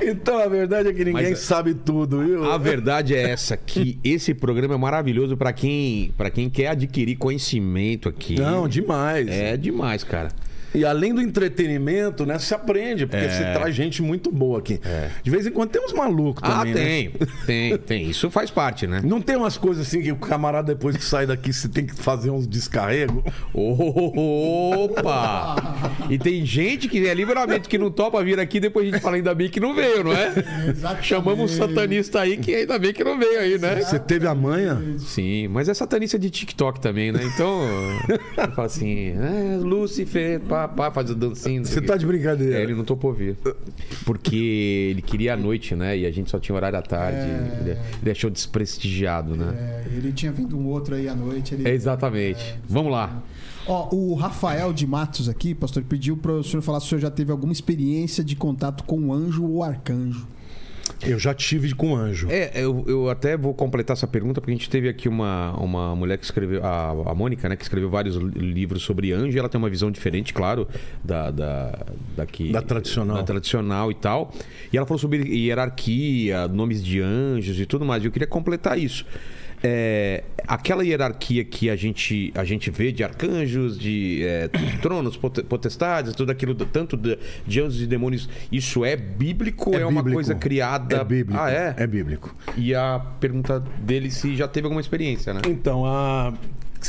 então 0.01 0.37
a 0.39 0.47
verdade 0.47 0.89
é 0.89 0.93
que 0.93 1.03
ninguém 1.05 1.29
Mas- 1.31 1.39
sabe 1.39 1.73
tudo, 1.73 2.19
viu? 2.23 2.51
A 2.51 2.57
verdade 2.57 3.06
é 3.13 3.31
essa, 3.31 3.55
que 3.57 3.99
esse 4.03 4.33
programa 4.33 4.75
é 4.75 4.77
maravilhoso 4.77 5.35
pra 5.37 5.53
quem, 5.53 6.11
pra 6.17 6.29
quem 6.29 6.49
quer 6.49 6.67
adquirir 6.67 7.15
conhecimento 7.17 8.09
aqui. 8.09 8.35
Não, 8.35 8.67
demais. 8.67 9.27
É 9.27 9.55
demais, 9.57 10.03
cara. 10.03 10.29
E 10.73 10.85
além 10.85 11.13
do 11.13 11.21
entretenimento, 11.21 12.25
né? 12.25 12.37
Se 12.39 12.53
aprende, 12.53 13.05
porque 13.05 13.25
É. 13.25 13.29
você 13.29 13.43
traz 13.53 13.75
gente 13.75 14.01
muito 14.01 14.31
boa 14.31 14.59
aqui. 14.59 14.79
De 15.23 15.31
vez 15.31 15.45
em 15.47 15.51
quando 15.51 15.69
tem 15.69 15.83
uns 15.83 15.93
malucos 15.93 16.41
Ah, 16.43 16.59
também. 16.59 16.73
né? 16.73 16.83
tem. 16.83 17.11
Tem, 17.45 17.77
tem. 17.77 18.09
Isso 18.09 18.29
faz 18.29 18.49
parte, 18.51 18.85
né? 18.87 19.01
Não 19.03 19.21
tem 19.21 19.35
umas 19.35 19.57
coisas 19.57 19.87
assim 19.87 20.01
que 20.01 20.11
o 20.11 20.15
camarada, 20.17 20.73
depois 20.73 20.95
que 20.97 21.03
sai 21.03 21.25
daqui, 21.25 21.51
você 21.53 21.67
tem 21.67 21.85
que 21.85 21.95
fazer 21.95 22.29
uns 22.29 22.47
descarregos? 22.47 23.23
Opa! 23.53 25.55
E 26.09 26.17
tem 26.17 26.45
gente 26.45 26.87
que 26.87 27.05
é 27.07 27.13
livramento 27.13 27.67
que 27.69 27.77
não 27.77 27.91
topa 27.91 28.23
vir 28.23 28.39
aqui, 28.39 28.59
depois 28.59 28.87
a 28.87 28.91
gente 28.91 29.01
fala 29.01 29.15
ainda 29.17 29.33
bem 29.33 29.49
que 29.49 29.59
não 29.59 29.73
veio, 29.73 30.03
não 30.03 30.13
é? 30.13 30.33
Exatamente. 30.69 31.07
Chamamos 31.07 31.51
um 31.51 31.57
satanista 31.57 32.21
aí 32.21 32.37
que 32.37 32.53
ainda 32.55 32.77
bem 32.79 32.93
que 32.93 33.03
não 33.03 33.17
veio 33.17 33.39
aí, 33.39 33.57
né? 33.59 33.81
Você 33.81 33.99
teve 33.99 34.27
a 34.27 34.35
manha? 34.35 34.81
Sim, 34.99 35.47
mas 35.49 35.69
é 35.69 35.73
satanista 35.73 36.17
de 36.17 36.29
TikTok 36.29 36.79
também, 36.79 37.11
né? 37.11 37.21
Então, 37.23 37.61
eu 38.09 38.51
falo 38.53 38.65
assim, 38.65 39.09
é, 39.17 39.57
Lúcifer, 39.57 40.39
pá, 40.41 40.56
pá, 40.65 40.89
faz 40.89 41.11
a 41.11 41.13
dancinha. 41.13 41.65
Você 41.65 41.81
tá 41.81 41.97
de 41.97 42.05
brincadeira. 42.05 42.59
É, 42.59 42.63
ele 42.63 42.73
não 42.73 42.85
topou 42.85 43.11
vir. 43.11 43.35
Porque 44.05 44.87
ele 44.91 45.01
queria 45.01 45.33
à 45.33 45.37
noite, 45.37 45.75
né? 45.75 45.97
E 45.97 46.05
a 46.05 46.11
gente 46.11 46.29
só 46.29 46.39
tinha 46.39 46.55
horário 46.55 46.79
à 46.79 46.81
tarde. 46.81 47.19
Ele 47.59 47.77
ele 48.01 48.11
achou 48.11 48.29
desprestigiado, 48.29 49.35
né? 49.35 49.83
É, 49.85 49.97
ele 49.97 50.11
tinha 50.13 50.31
vindo 50.31 50.57
um 50.57 50.67
outro 50.67 50.95
aí 50.95 51.09
à 51.09 51.15
noite. 51.15 51.53
Ele... 51.53 51.67
É, 51.67 51.73
exatamente. 51.73 52.57
Vamos 52.69 52.91
lá. 52.91 53.21
Ó, 53.67 53.93
o 53.93 54.13
Rafael 54.13 54.71
de 54.71 54.87
Matos 54.87 55.27
aqui, 55.27 55.53
pastor, 55.53 55.83
pediu 55.83 56.15
para 56.15 56.31
o 56.31 56.43
senhor 56.43 56.61
falar 56.61 56.79
se 56.79 56.85
o 56.85 56.89
senhor 56.89 57.01
já 57.01 57.11
teve 57.11 57.31
alguma 57.31 57.51
experiência 57.51 58.23
de 58.23 58.35
contato 58.35 58.85
com 58.85 58.97
um 58.97 59.13
anjo 59.13 59.45
ou 59.45 59.61
arcanjo. 59.61 60.25
Eu 61.05 61.19
já 61.19 61.33
tive 61.33 61.73
com 61.73 61.95
anjo. 61.95 62.27
É, 62.29 62.51
eu, 62.55 62.83
eu 62.87 63.09
até 63.09 63.35
vou 63.37 63.53
completar 63.53 63.95
essa 63.95 64.07
pergunta, 64.07 64.39
porque 64.41 64.51
a 64.51 64.55
gente 64.55 64.69
teve 64.69 64.87
aqui 64.89 65.07
uma, 65.07 65.53
uma 65.59 65.95
mulher 65.95 66.17
que 66.17 66.25
escreveu, 66.25 66.63
a, 66.65 66.89
a 66.89 67.15
Mônica, 67.15 67.47
né, 67.47 67.55
que 67.55 67.63
escreveu 67.63 67.89
vários 67.89 68.15
li- 68.15 68.31
livros 68.53 68.83
sobre 68.83 69.11
anjo. 69.11 69.37
Ela 69.37 69.49
tem 69.49 69.57
uma 69.59 69.69
visão 69.69 69.91
diferente, 69.91 70.33
claro, 70.33 70.67
da, 71.03 71.31
da, 71.31 71.85
daqui, 72.15 72.51
Da 72.51 72.61
tradicional. 72.61 73.17
Da 73.17 73.23
tradicional 73.23 73.91
e 73.91 73.95
tal. 73.95 74.33
E 74.71 74.77
ela 74.77 74.85
falou 74.85 74.99
sobre 74.99 75.23
hierarquia, 75.27 76.47
nomes 76.47 76.83
de 76.83 77.01
anjos 77.01 77.59
e 77.59 77.65
tudo 77.65 77.85
mais. 77.85 78.03
E 78.03 78.07
eu 78.07 78.11
queria 78.11 78.27
completar 78.27 78.77
isso. 78.79 79.05
É, 79.63 80.23
aquela 80.47 80.85
hierarquia 80.85 81.43
que 81.43 81.69
a 81.69 81.75
gente, 81.75 82.31
a 82.35 82.43
gente 82.43 82.69
vê 82.69 82.91
de 82.91 83.03
arcanjos, 83.03 83.77
de 83.77 84.23
é, 84.23 84.49
tronos, 84.81 85.17
pote- 85.17 85.43
potestades, 85.43 86.13
tudo 86.13 86.31
aquilo, 86.31 86.53
tanto 86.53 86.95
de, 86.95 87.17
de 87.45 87.59
anjos 87.61 87.81
e 87.81 87.87
demônios, 87.87 88.29
isso 88.51 88.85
é 88.85 88.95
bíblico 88.95 89.71
ou 89.71 89.75
é, 89.79 89.85
uma 89.85 90.01
bíblico. 90.01 90.15
coisa 90.15 90.35
criada? 90.35 90.97
É 90.97 91.03
bíblico. 91.03 91.39
Ah, 91.41 91.51
é? 91.51 91.73
É 91.77 91.87
bíblico. 91.87 92.35
E 92.55 92.75
a 92.75 92.99
pergunta 93.19 93.59
dele 93.79 94.11
se 94.11 94.35
já 94.35 94.47
teve 94.47 94.65
alguma 94.65 94.81
experiência, 94.81 95.33
né? 95.33 95.41
Então, 95.47 95.85
a... 95.85 96.33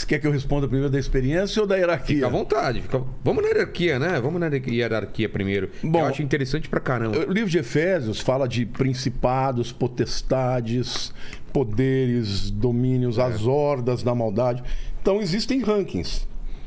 você 0.01 0.07
quer 0.07 0.19
que 0.19 0.27
eu 0.27 0.31
responda 0.33 0.67
primeiro 0.67 0.91
da 0.91 0.99
experiência 0.99 1.61
ou 1.61 1.67
da 1.67 1.77
hierarquia? 1.77 2.17
Fica 2.17 2.27
à 2.27 2.31
vontade. 2.31 2.83
Fica... 2.83 3.03
Vamos 3.25 3.43
na 3.43 3.49
hierarquia, 3.49 3.99
né? 3.99 4.21
Vamos 4.21 4.41
na 4.41 4.47
hierarquia 4.49 5.29
primeiro. 5.29 5.71
Bom, 5.83 6.01
eu 6.01 6.07
acho 6.07 6.23
interessante 6.23 6.69
pra 6.69 6.81
caramba. 6.81 7.19
O 7.27 7.33
livro 7.33 7.51
de 7.51 7.59
Efésios 7.59 8.21
fala 8.21 8.47
de 8.49 8.65
principados, 8.67 9.73
potestades, 9.73 11.13
poderes, 11.53 12.51
domínios, 12.51 13.19
as 13.19 13.45
hordas 13.47 14.03
da 14.03 14.15
maldade. 14.15 14.63
Então 15.01 15.21
existem 15.21 15.61
rankings. 15.63 16.27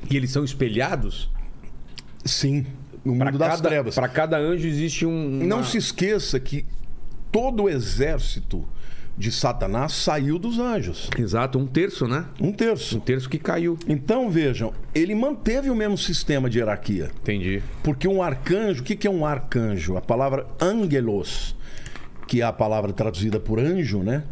E 0.09 0.15
eles 0.17 0.31
são 0.31 0.43
espelhados? 0.43 1.29
Sim, 2.25 2.65
no 3.03 3.15
Pra 3.15 3.25
mundo 3.27 3.37
das 3.37 3.55
cada, 3.57 3.69
trevas. 3.69 3.95
Pra 3.95 4.07
cada 4.07 4.37
anjo 4.37 4.67
existe 4.67 5.05
um. 5.05 5.29
Não 5.45 5.57
uma- 5.57 5.63
se 5.65 5.77
esqueça 5.77 6.39
que 6.39 6.65
todo 7.31 7.63
o 7.63 7.69
exército 7.69 8.65
de 9.17 9.31
Satanás 9.31 9.91
saiu 9.93 10.39
dos 10.39 10.57
anjos. 10.57 11.09
Exato, 11.17 11.59
um 11.59 11.67
terço, 11.67 12.07
né? 12.07 12.25
Um 12.39 12.47
Um 12.47 12.51
terço. 12.53 12.99
terço 13.01 13.29
que 13.29 13.37
caiu. 13.37 13.77
Então 13.87 14.29
vejam, 14.29 14.73
ele 14.95 15.13
manteve 15.13 15.69
o 15.69 15.75
mesmo 15.75 15.97
sistema 15.97 16.49
de 16.49 16.57
hierarquia. 16.59 17.11
Entendi. 17.21 17.61
Porque 17.83 18.07
um 18.07 18.21
arcanjo, 18.23 18.81
o 18.81 18.83
que 18.85 18.95
que 18.95 19.07
é 19.07 19.11
um 19.11 19.25
arcanjo? 19.25 19.95
A 19.97 20.01
palavra 20.01 20.47
angelos, 20.59 21.55
que 22.27 22.41
é 22.41 22.43
a 22.43 22.53
palavra 22.53 22.91
traduzida 22.93 23.39
por 23.39 23.59
anjo, 23.59 23.99
né? 23.99 24.23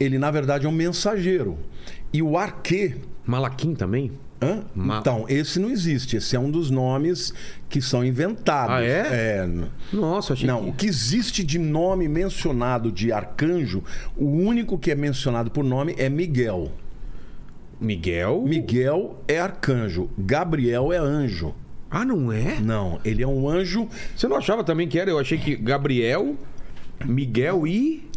Ele 0.00 0.18
na 0.18 0.30
verdade 0.30 0.66
é 0.66 0.68
um 0.68 0.72
mensageiro. 0.72 1.58
E 2.12 2.22
o 2.22 2.36
arquê, 2.38 2.96
Malaquim 3.26 3.74
também? 3.74 4.10
Hã? 4.40 4.62
Então, 5.00 5.24
esse 5.28 5.58
não 5.58 5.70
existe. 5.70 6.16
Esse 6.16 6.36
é 6.36 6.40
um 6.40 6.50
dos 6.50 6.70
nomes 6.70 7.32
que 7.68 7.80
são 7.80 8.04
inventados. 8.04 8.76
Ah, 8.76 8.82
é? 8.82 9.42
É. 9.42 9.48
Nossa, 9.92 10.32
achei 10.32 10.46
Não, 10.46 10.68
o 10.68 10.72
que... 10.72 10.78
que 10.78 10.86
existe 10.86 11.44
de 11.44 11.58
nome 11.58 12.08
mencionado 12.08 12.90
de 12.90 13.12
arcanjo, 13.12 13.82
o 14.16 14.26
único 14.26 14.78
que 14.78 14.90
é 14.90 14.94
mencionado 14.94 15.50
por 15.50 15.64
nome 15.64 15.94
é 15.98 16.08
Miguel. 16.08 16.72
Miguel? 17.80 18.42
Miguel 18.46 19.22
é 19.28 19.38
arcanjo, 19.38 20.10
Gabriel 20.18 20.92
é 20.92 20.98
anjo. 20.98 21.54
Ah, 21.90 22.04
não 22.04 22.30
é? 22.32 22.58
Não, 22.60 23.00
ele 23.02 23.22
é 23.22 23.26
um 23.26 23.48
anjo 23.48 23.88
Você 24.14 24.28
não 24.28 24.36
achava 24.36 24.62
também 24.62 24.86
que 24.86 24.98
era? 24.98 25.10
Eu 25.10 25.18
achei 25.18 25.38
que 25.38 25.56
Gabriel, 25.56 26.36
Miguel 27.04 27.66
e. 27.66 28.07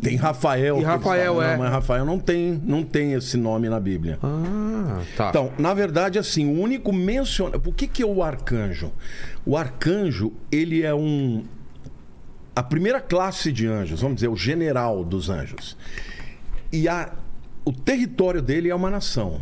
Tem 0.00 0.16
Rafael. 0.16 0.80
E 0.80 0.84
Rafael, 0.84 1.34
falam. 1.34 1.48
é. 1.48 1.52
Não, 1.52 1.62
mas 1.62 1.72
Rafael 1.72 2.04
não 2.04 2.18
tem, 2.18 2.60
não 2.64 2.82
tem 2.82 3.12
esse 3.12 3.36
nome 3.36 3.68
na 3.68 3.78
Bíblia. 3.78 4.18
Ah, 4.22 5.00
tá. 5.16 5.28
Então, 5.30 5.52
na 5.58 5.72
verdade, 5.74 6.18
assim, 6.18 6.46
o 6.46 6.60
único 6.60 6.92
menciona. 6.92 7.58
Por 7.58 7.74
que, 7.74 7.86
que 7.86 8.02
é 8.02 8.06
o 8.06 8.22
arcanjo? 8.22 8.92
O 9.44 9.56
arcanjo, 9.56 10.32
ele 10.50 10.82
é 10.82 10.94
um. 10.94 11.44
A 12.54 12.62
primeira 12.62 13.00
classe 13.00 13.50
de 13.52 13.66
anjos, 13.66 14.00
vamos 14.00 14.16
dizer, 14.16 14.28
o 14.28 14.36
general 14.36 15.04
dos 15.04 15.30
anjos. 15.30 15.76
E 16.72 16.88
a... 16.88 17.12
o 17.64 17.72
território 17.72 18.42
dele 18.42 18.68
é 18.68 18.74
uma 18.74 18.90
nação. 18.90 19.40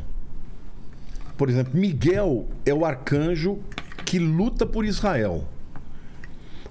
Por 1.36 1.48
exemplo, 1.48 1.78
Miguel 1.78 2.46
é 2.66 2.74
o 2.74 2.84
arcanjo 2.84 3.58
que 4.04 4.18
luta 4.18 4.66
por 4.66 4.84
Israel. 4.84 5.48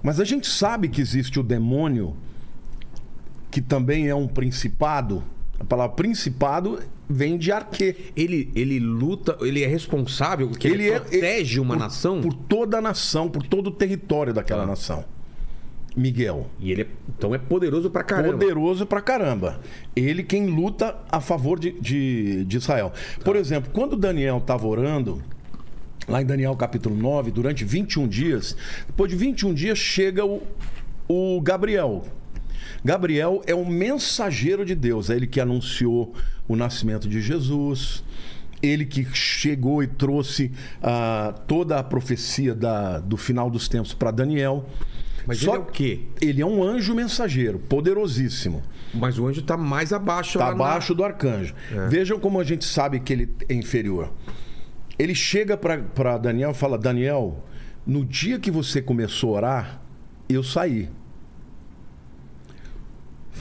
Mas 0.02 0.20
a 0.20 0.24
gente 0.24 0.46
sabe 0.46 0.88
que 0.88 1.00
existe 1.00 1.40
o 1.40 1.42
demônio, 1.42 2.14
que 3.50 3.60
também 3.60 4.08
é 4.08 4.14
um 4.14 4.26
principado. 4.28 5.22
A 5.58 5.64
palavra 5.64 5.94
principado 5.96 6.78
vem 7.08 7.36
de 7.36 7.52
arquê. 7.52 7.96
Ele, 8.16 8.50
ele 8.54 8.78
luta, 8.78 9.36
ele 9.40 9.62
é 9.62 9.66
responsável, 9.66 10.48
porque 10.48 10.68
ele, 10.68 10.88
é- 10.88 11.00
protege 11.00 11.60
uma 11.60 11.74
por- 11.74 11.80
nação. 11.80 12.20
Por 12.20 12.32
toda 12.34 12.78
a 12.78 12.80
nação, 12.80 13.28
por 13.28 13.42
todo 13.46 13.66
o 13.66 13.70
território 13.70 14.32
daquela 14.32 14.62
Tá. 14.62 14.66
nação. 14.68 15.04
Miguel. 15.96 16.46
E 16.60 16.70
ele 16.70 16.82
é, 16.82 16.86
então 17.08 17.34
é 17.34 17.38
poderoso 17.38 17.90
pra 17.90 18.04
caramba. 18.04 18.32
Poderoso 18.38 18.86
pra 18.86 19.00
caramba. 19.00 19.60
Ele 19.94 20.22
quem 20.22 20.46
luta 20.46 20.96
a 21.10 21.20
favor 21.20 21.58
de, 21.58 21.72
de, 21.80 22.44
de 22.44 22.56
Israel. 22.56 22.92
Tá. 23.18 23.24
Por 23.24 23.34
exemplo, 23.34 23.70
quando 23.72 23.96
Daniel 23.96 24.38
estava 24.38 24.66
orando, 24.68 25.20
lá 26.08 26.22
em 26.22 26.24
Daniel 26.24 26.54
capítulo 26.54 26.94
9, 26.96 27.32
durante 27.32 27.64
21 27.64 28.06
dias, 28.06 28.56
depois 28.86 29.10
de 29.10 29.16
21 29.16 29.52
dias 29.52 29.78
chega 29.78 30.24
o, 30.24 30.40
o 31.08 31.40
Gabriel. 31.40 32.04
Gabriel 32.84 33.42
é 33.46 33.54
um 33.54 33.64
mensageiro 33.64 34.64
de 34.64 34.74
Deus, 34.74 35.10
é 35.10 35.16
ele 35.16 35.26
que 35.26 35.40
anunciou 35.40 36.14
o 36.48 36.56
nascimento 36.56 37.08
de 37.08 37.20
Jesus, 37.20 38.02
ele 38.62 38.84
que 38.84 39.04
chegou 39.14 39.82
e 39.82 39.86
trouxe 39.86 40.50
ah, 40.82 41.34
toda 41.46 41.78
a 41.78 41.82
profecia 41.82 42.54
da- 42.54 42.98
do 42.98 43.16
final 43.16 43.50
dos 43.50 43.68
tempos 43.68 43.94
para 43.94 44.10
Daniel. 44.10 44.66
Mas 45.26 45.38
Só 45.38 45.52
ele 45.54 45.56
é 45.56 45.60
o 45.60 45.64
quê? 45.66 46.00
ele 46.20 46.40
é 46.42 46.46
um 46.46 46.62
anjo 46.62 46.94
mensageiro, 46.94 47.58
poderosíssimo. 47.58 48.62
Mas 48.92 49.18
o 49.18 49.26
anjo 49.26 49.42
tá 49.42 49.56
mais 49.56 49.92
abaixo 49.92 50.38
Está 50.38 50.48
lá 50.50 50.54
na- 50.56 50.64
abaixo 50.64 50.94
do 50.94 51.04
arcanjo. 51.04 51.54
Vejam 51.88 52.18
como 52.18 52.40
a 52.40 52.44
gente 52.44 52.64
sabe 52.64 52.98
que 53.00 53.12
ele 53.12 53.30
é 53.48 53.54
inferior. 53.54 54.12
Ele 54.98 55.14
chega 55.14 55.56
para 55.56 56.18
Daniel 56.18 56.50
e 56.50 56.54
fala: 56.54 56.76
Daniel, 56.76 57.44
no 57.86 58.04
dia 58.04 58.38
que 58.38 58.50
você 58.50 58.82
começou 58.82 59.34
a 59.34 59.36
orar, 59.36 59.82
eu 60.28 60.42
saí. 60.42 60.88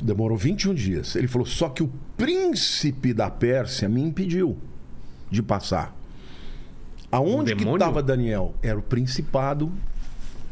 Demorou 0.02 0.38
21 0.38 0.74
dias. 0.74 1.16
Ele 1.16 1.28
falou: 1.28 1.46
só 1.46 1.70
que 1.70 1.84
o 1.84 1.92
príncipe 2.18 3.14
da 3.14 3.30
Pérsia 3.30 3.88
me 3.90 4.02
impediu 4.02 4.58
de 5.30 5.42
passar. 5.44 5.96
Aonde 7.12 7.54
que 7.54 7.60
demônio? 7.60 7.78
estava 7.78 8.04
Daniel? 8.04 8.54
Era 8.62 8.78
o 8.78 8.82
principado 8.82 9.72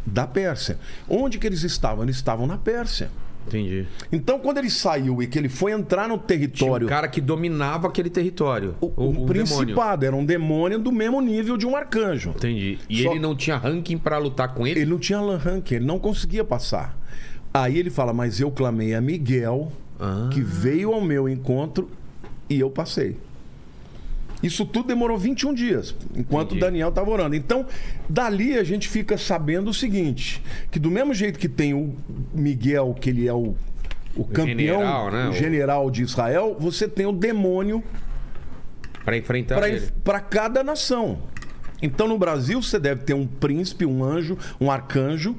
da 0.05 0.25
Pérsia. 0.25 0.79
Onde 1.07 1.37
que 1.37 1.45
eles 1.45 1.63
estavam? 1.63 2.03
Eles 2.03 2.15
estavam 2.15 2.47
na 2.47 2.57
Pérsia. 2.57 3.09
Entendi. 3.47 3.87
Então, 4.11 4.39
quando 4.39 4.57
ele 4.57 4.69
saiu 4.69 5.21
e 5.21 5.27
que 5.27 5.37
ele 5.39 5.47
foi 5.47 5.71
entrar 5.71 6.09
no 6.09 6.15
Tinha 6.15 6.23
um 6.23 6.27
território, 6.27 6.87
cara 6.87 7.07
que 7.07 7.21
dominava 7.21 7.87
aquele 7.87 8.09
território. 8.09 8.75
o, 8.81 8.87
o, 8.87 8.91
um 9.03 9.07
o 9.09 9.11
demônio. 9.13 9.27
principado 9.27 10.05
era 10.05 10.15
um 10.15 10.25
demônio 10.25 10.77
do 10.79 10.91
mesmo 10.91 11.21
nível 11.21 11.55
de 11.55 11.65
um 11.65 11.73
arcanjo. 11.75 12.31
Entendi. 12.31 12.77
E 12.89 13.03
Só- 13.03 13.11
ele 13.11 13.19
não 13.19 13.35
tinha 13.35 13.55
ranking 13.55 13.97
pra 13.97 14.17
lutar 14.17 14.53
com 14.53 14.67
ele? 14.67 14.81
Ele 14.81 14.89
não 14.89 14.99
tinha 14.99 15.19
ranking, 15.19 15.75
ele 15.75 15.85
não 15.85 15.97
conseguia 15.97 16.43
passar. 16.43 16.97
Aí 17.61 17.77
ele 17.77 17.89
fala: 17.89 18.13
Mas 18.13 18.39
eu 18.39 18.51
clamei 18.51 18.93
a 18.93 19.01
Miguel, 19.01 19.71
Ah. 19.99 20.29
que 20.31 20.41
veio 20.41 20.93
ao 20.93 21.01
meu 21.01 21.27
encontro 21.27 21.89
e 22.49 22.59
eu 22.59 22.69
passei. 22.69 23.17
Isso 24.43 24.63
tudo 24.65 24.87
demorou 24.89 25.17
21 25.17 25.51
dias, 25.53 25.95
enquanto 26.15 26.49
Entendi. 26.49 26.61
Daniel 26.61 26.89
estava 26.89 27.09
orando. 27.09 27.35
Então, 27.35 27.65
dali 28.07 28.55
a 28.55 28.63
gente 28.63 28.87
fica 28.87 29.17
sabendo 29.17 29.69
o 29.71 29.73
seguinte: 29.73 30.43
que 30.69 30.77
do 30.77 30.91
mesmo 30.91 31.13
jeito 31.13 31.39
que 31.39 31.49
tem 31.49 31.73
o 31.73 31.95
Miguel, 32.33 32.95
que 33.01 33.09
ele 33.09 33.27
é 33.27 33.33
o, 33.33 33.55
o 34.15 34.23
campeão, 34.23 34.79
general, 34.79 35.11
né? 35.11 35.29
o 35.29 35.33
general 35.33 35.89
de 35.89 36.03
Israel, 36.03 36.55
você 36.59 36.87
tem 36.87 37.07
o 37.07 37.11
demônio 37.11 37.83
Pra 39.03 39.17
enfrentar 39.17 39.57
para 40.03 40.19
cada 40.19 40.63
nação. 40.63 41.17
Então 41.81 42.07
no 42.07 42.17
Brasil 42.17 42.61
você 42.61 42.77
deve 42.77 43.03
ter 43.03 43.13
um 43.13 43.25
príncipe, 43.25 43.85
um 43.85 44.03
anjo, 44.03 44.37
um 44.59 44.69
arcanjo, 44.69 45.35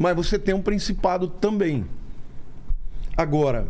mas 0.00 0.16
você 0.16 0.38
tem 0.38 0.54
um 0.54 0.62
principado 0.62 1.28
também. 1.28 1.84
Agora, 3.16 3.68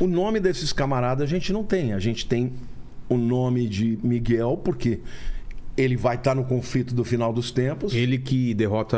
o 0.00 0.06
nome 0.06 0.38
desses 0.38 0.72
camaradas 0.72 1.24
a 1.24 1.26
gente 1.26 1.52
não 1.52 1.64
tem. 1.64 1.92
A 1.92 1.98
gente 1.98 2.24
tem 2.26 2.52
o 3.08 3.16
nome 3.16 3.68
de 3.68 3.98
Miguel, 4.02 4.58
porque 4.62 5.00
ele 5.76 5.96
vai 5.96 6.14
estar 6.16 6.34
no 6.36 6.44
conflito 6.44 6.94
do 6.94 7.02
final 7.04 7.32
dos 7.32 7.50
tempos. 7.50 7.92
Ele, 7.94 8.02
Ele 8.02 8.18
que 8.18 8.54
derrota. 8.54 8.96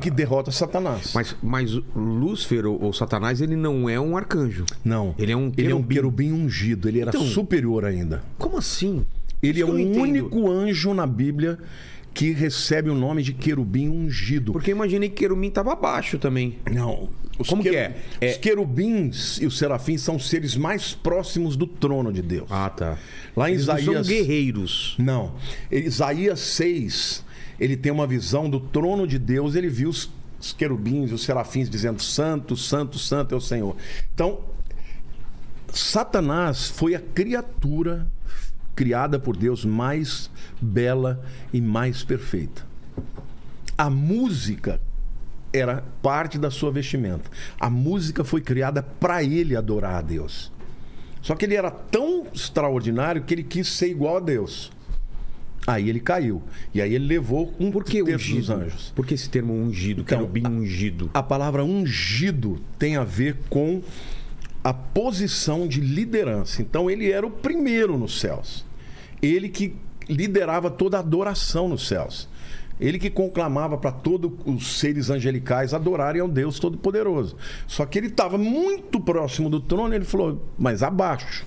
que 0.00 0.10
derrota 0.10 0.50
Satanás. 0.50 1.12
Mas, 1.14 1.36
mas 1.42 1.72
Lúcifer 1.94 2.66
ou, 2.66 2.82
ou 2.82 2.92
Satanás, 2.92 3.40
ele 3.40 3.54
não 3.54 3.88
é 3.88 4.00
um 4.00 4.16
arcanjo. 4.16 4.64
não. 4.84 5.14
Ele 5.18 5.30
é 5.32 5.36
um 5.36 5.52
ele 5.56 5.70
é 5.70 5.74
um 5.74 5.82
querubim. 5.82 5.94
querubim 5.94 6.32
ungido. 6.32 6.88
Ele 6.88 7.00
era 7.00 7.10
Então- 7.10 7.24
superior 7.24 7.84
ainda. 7.84 8.22
Como 8.36 8.56
assim? 8.58 9.06
Ele 9.42 9.60
Isso 9.60 9.68
é 9.68 9.72
o 9.72 9.74
único 10.02 10.50
anjo 10.50 10.92
na 10.92 11.06
Bíblia 11.06 11.58
que 12.12 12.32
recebe 12.32 12.90
o 12.90 12.94
nome 12.94 13.22
de 13.22 13.32
querubim 13.32 13.88
ungido. 13.88 14.52
Porque 14.52 14.70
eu 14.72 14.76
imaginei 14.76 15.08
que 15.08 15.16
querubim 15.16 15.48
estava 15.48 15.72
abaixo 15.72 16.18
também. 16.18 16.58
Não. 16.70 17.08
Os 17.38 17.48
Como 17.48 17.62
que 17.62 17.70
queru- 17.70 17.94
é? 18.20 18.30
Os 18.30 18.36
querubins 18.36 19.38
e 19.40 19.46
os 19.46 19.56
serafins 19.56 20.02
são 20.02 20.16
os 20.16 20.28
seres 20.28 20.56
mais 20.56 20.92
próximos 20.92 21.56
do 21.56 21.66
trono 21.66 22.12
de 22.12 22.20
Deus. 22.20 22.46
Ah, 22.50 22.68
tá. 22.68 22.98
Lá 23.34 23.48
em 23.48 23.54
Eles 23.54 23.66
não 23.66 23.78
Isaías. 23.78 24.06
são 24.06 24.14
guerreiros. 24.16 24.94
Não. 24.98 25.34
Isaías 25.70 26.40
6, 26.40 27.24
ele 27.58 27.76
tem 27.76 27.90
uma 27.90 28.06
visão 28.06 28.50
do 28.50 28.60
trono 28.60 29.06
de 29.06 29.18
Deus, 29.18 29.54
ele 29.54 29.68
viu 29.68 29.88
os, 29.88 30.10
os 30.38 30.52
querubins 30.52 31.10
e 31.10 31.14
os 31.14 31.22
serafins 31.22 31.70
dizendo: 31.70 32.02
Santo, 32.02 32.56
Santo, 32.56 32.98
Santo 32.98 33.34
é 33.34 33.38
o 33.38 33.40
Senhor. 33.40 33.74
Então, 34.12 34.40
Satanás 35.72 36.68
foi 36.68 36.94
a 36.94 37.00
criatura 37.00 38.06
criada 38.80 39.18
por 39.18 39.36
Deus 39.36 39.62
mais 39.62 40.30
bela 40.58 41.22
e 41.52 41.60
mais 41.60 42.02
perfeita. 42.02 42.64
A 43.76 43.90
música 43.90 44.80
era 45.52 45.84
parte 46.00 46.38
da 46.38 46.50
sua 46.50 46.70
vestimenta. 46.72 47.30
A 47.60 47.68
música 47.68 48.24
foi 48.24 48.40
criada 48.40 48.82
para 48.82 49.22
ele 49.22 49.54
adorar 49.54 49.96
a 49.96 50.00
Deus. 50.00 50.50
Só 51.20 51.34
que 51.34 51.44
ele 51.44 51.56
era 51.56 51.70
tão 51.70 52.26
extraordinário 52.32 53.22
que 53.22 53.34
ele 53.34 53.42
quis 53.42 53.68
ser 53.68 53.90
igual 53.90 54.16
a 54.16 54.20
Deus. 54.20 54.72
Aí 55.66 55.90
ele 55.90 56.00
caiu. 56.00 56.42
E 56.72 56.80
aí 56.80 56.94
ele 56.94 57.06
levou 57.06 57.54
um 57.60 57.70
Por 57.70 57.84
que 57.84 58.02
terço 58.02 58.30
dos 58.34 58.48
ungido? 58.48 58.62
anjos. 58.62 58.92
Por 58.96 59.04
que 59.04 59.12
esse 59.12 59.28
termo 59.28 59.52
ungido? 59.52 60.00
Então, 60.00 60.20
querubim 60.20 60.46
ungido. 60.46 61.10
A 61.12 61.22
palavra 61.22 61.62
ungido 61.62 62.58
tem 62.78 62.96
a 62.96 63.04
ver 63.04 63.36
com 63.50 63.82
a 64.64 64.72
posição 64.72 65.68
de 65.68 65.82
liderança. 65.82 66.62
Então 66.62 66.90
ele 66.90 67.10
era 67.12 67.26
o 67.26 67.30
primeiro 67.30 67.98
nos 67.98 68.18
céus. 68.18 68.69
Ele 69.22 69.48
que 69.48 69.74
liderava 70.08 70.70
toda 70.70 70.96
a 70.96 71.00
adoração 71.00 71.68
nos 71.68 71.86
céus. 71.86 72.28
Ele 72.80 72.98
que 72.98 73.10
conclamava 73.10 73.76
para 73.76 73.92
todos 73.92 74.32
os 74.46 74.78
seres 74.78 75.10
angelicais 75.10 75.74
adorarem 75.74 76.20
ao 76.22 76.28
Deus 76.28 76.58
Todo-Poderoso. 76.58 77.36
Só 77.66 77.84
que 77.84 77.98
ele 77.98 78.06
estava 78.06 78.38
muito 78.38 78.98
próximo 78.98 79.50
do 79.50 79.60
trono 79.60 79.92
e 79.92 79.96
ele 79.98 80.04
falou, 80.06 80.42
mas 80.58 80.82
abaixo. 80.82 81.44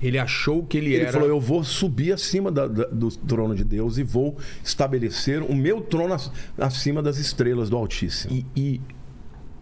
Ele 0.00 0.18
achou 0.18 0.62
que 0.64 0.76
ele, 0.78 0.92
Ele 0.94 1.04
era. 1.04 1.12
falou: 1.12 1.28
Eu 1.28 1.40
vou 1.40 1.62
subir 1.64 2.12
acima 2.12 2.50
da- 2.50 2.66
da- 2.66 2.84
do 2.86 3.08
trono 3.10 3.54
de 3.54 3.64
Deus 3.64 3.96
e 3.98 4.02
vou 4.02 4.36
estabelecer 4.62 5.42
o 5.42 5.54
meu 5.54 5.80
trono 5.80 6.12
ac- 6.14 6.30
acima 6.58 7.02
das 7.02 7.16
estrelas 7.18 7.70
do 7.70 7.76
Altíssimo. 7.78 8.32
E, 8.34 8.44
e, 8.54 8.80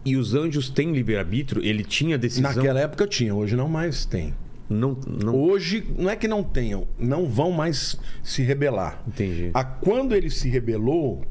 e 0.04 0.16
os 0.16 0.34
anjos 0.34 0.68
têm 0.68 0.92
livre-arbítrio? 0.92 1.62
Ele 1.64 1.84
tinha 1.84 2.18
decisão? 2.18 2.52
Naquela 2.52 2.80
época 2.80 3.06
tinha, 3.06 3.32
hoje 3.34 3.54
não 3.54 3.68
mais 3.68 4.04
tem. 4.04 4.34
Não, 4.68 4.96
não. 5.06 5.34
Hoje 5.34 5.84
não 5.98 6.08
é 6.10 6.16
que 6.16 6.26
não 6.26 6.42
tenham, 6.42 6.86
não 6.98 7.26
vão 7.28 7.50
mais 7.52 7.98
se 8.22 8.42
rebelar. 8.42 9.02
Entendi. 9.06 9.50
A, 9.52 9.62
quando 9.62 10.14
ele 10.14 10.30
se 10.30 10.48
rebelou, 10.48 11.22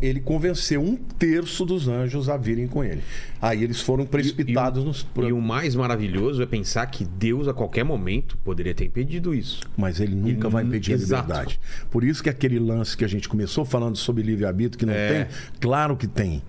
ele 0.00 0.20
convenceu 0.20 0.80
um 0.80 0.96
terço 0.96 1.66
dos 1.66 1.86
anjos 1.86 2.28
a 2.28 2.36
virem 2.36 2.66
com 2.66 2.82
ele. 2.82 3.02
Aí 3.42 3.62
eles 3.62 3.80
foram 3.80 4.06
precipitados 4.06 4.78
e, 4.80 4.82
o- 4.82 4.86
nos. 4.86 5.06
E 5.28 5.32
o 5.32 5.40
mais 5.40 5.74
maravilhoso 5.74 6.42
é 6.42 6.46
pensar 6.46 6.86
que 6.86 7.04
Deus, 7.04 7.46
a 7.46 7.52
qualquer 7.52 7.84
momento, 7.84 8.38
poderia 8.38 8.74
ter 8.74 8.86
impedido 8.86 9.34
isso. 9.34 9.60
Mas 9.76 10.00
ele 10.00 10.14
nunca 10.14 10.46
Ele 10.46 10.52
vai 10.52 10.64
impedir 10.64 10.92
a 10.92 10.94
Exato. 10.94 11.22
liberdade. 11.28 11.60
Por 11.90 12.04
isso 12.04 12.22
que 12.22 12.30
aquele 12.30 12.58
lance 12.58 12.96
que 12.96 13.04
a 13.04 13.08
gente 13.08 13.28
começou 13.28 13.64
falando 13.66 13.96
sobre 13.96 14.22
livre-arbítrio, 14.22 14.78
que 14.78 14.86
não 14.86 14.94
É. 14.94 15.24
tem, 15.24 15.34
claro 15.60 15.94
que 15.96 16.06
tem. 16.06 16.42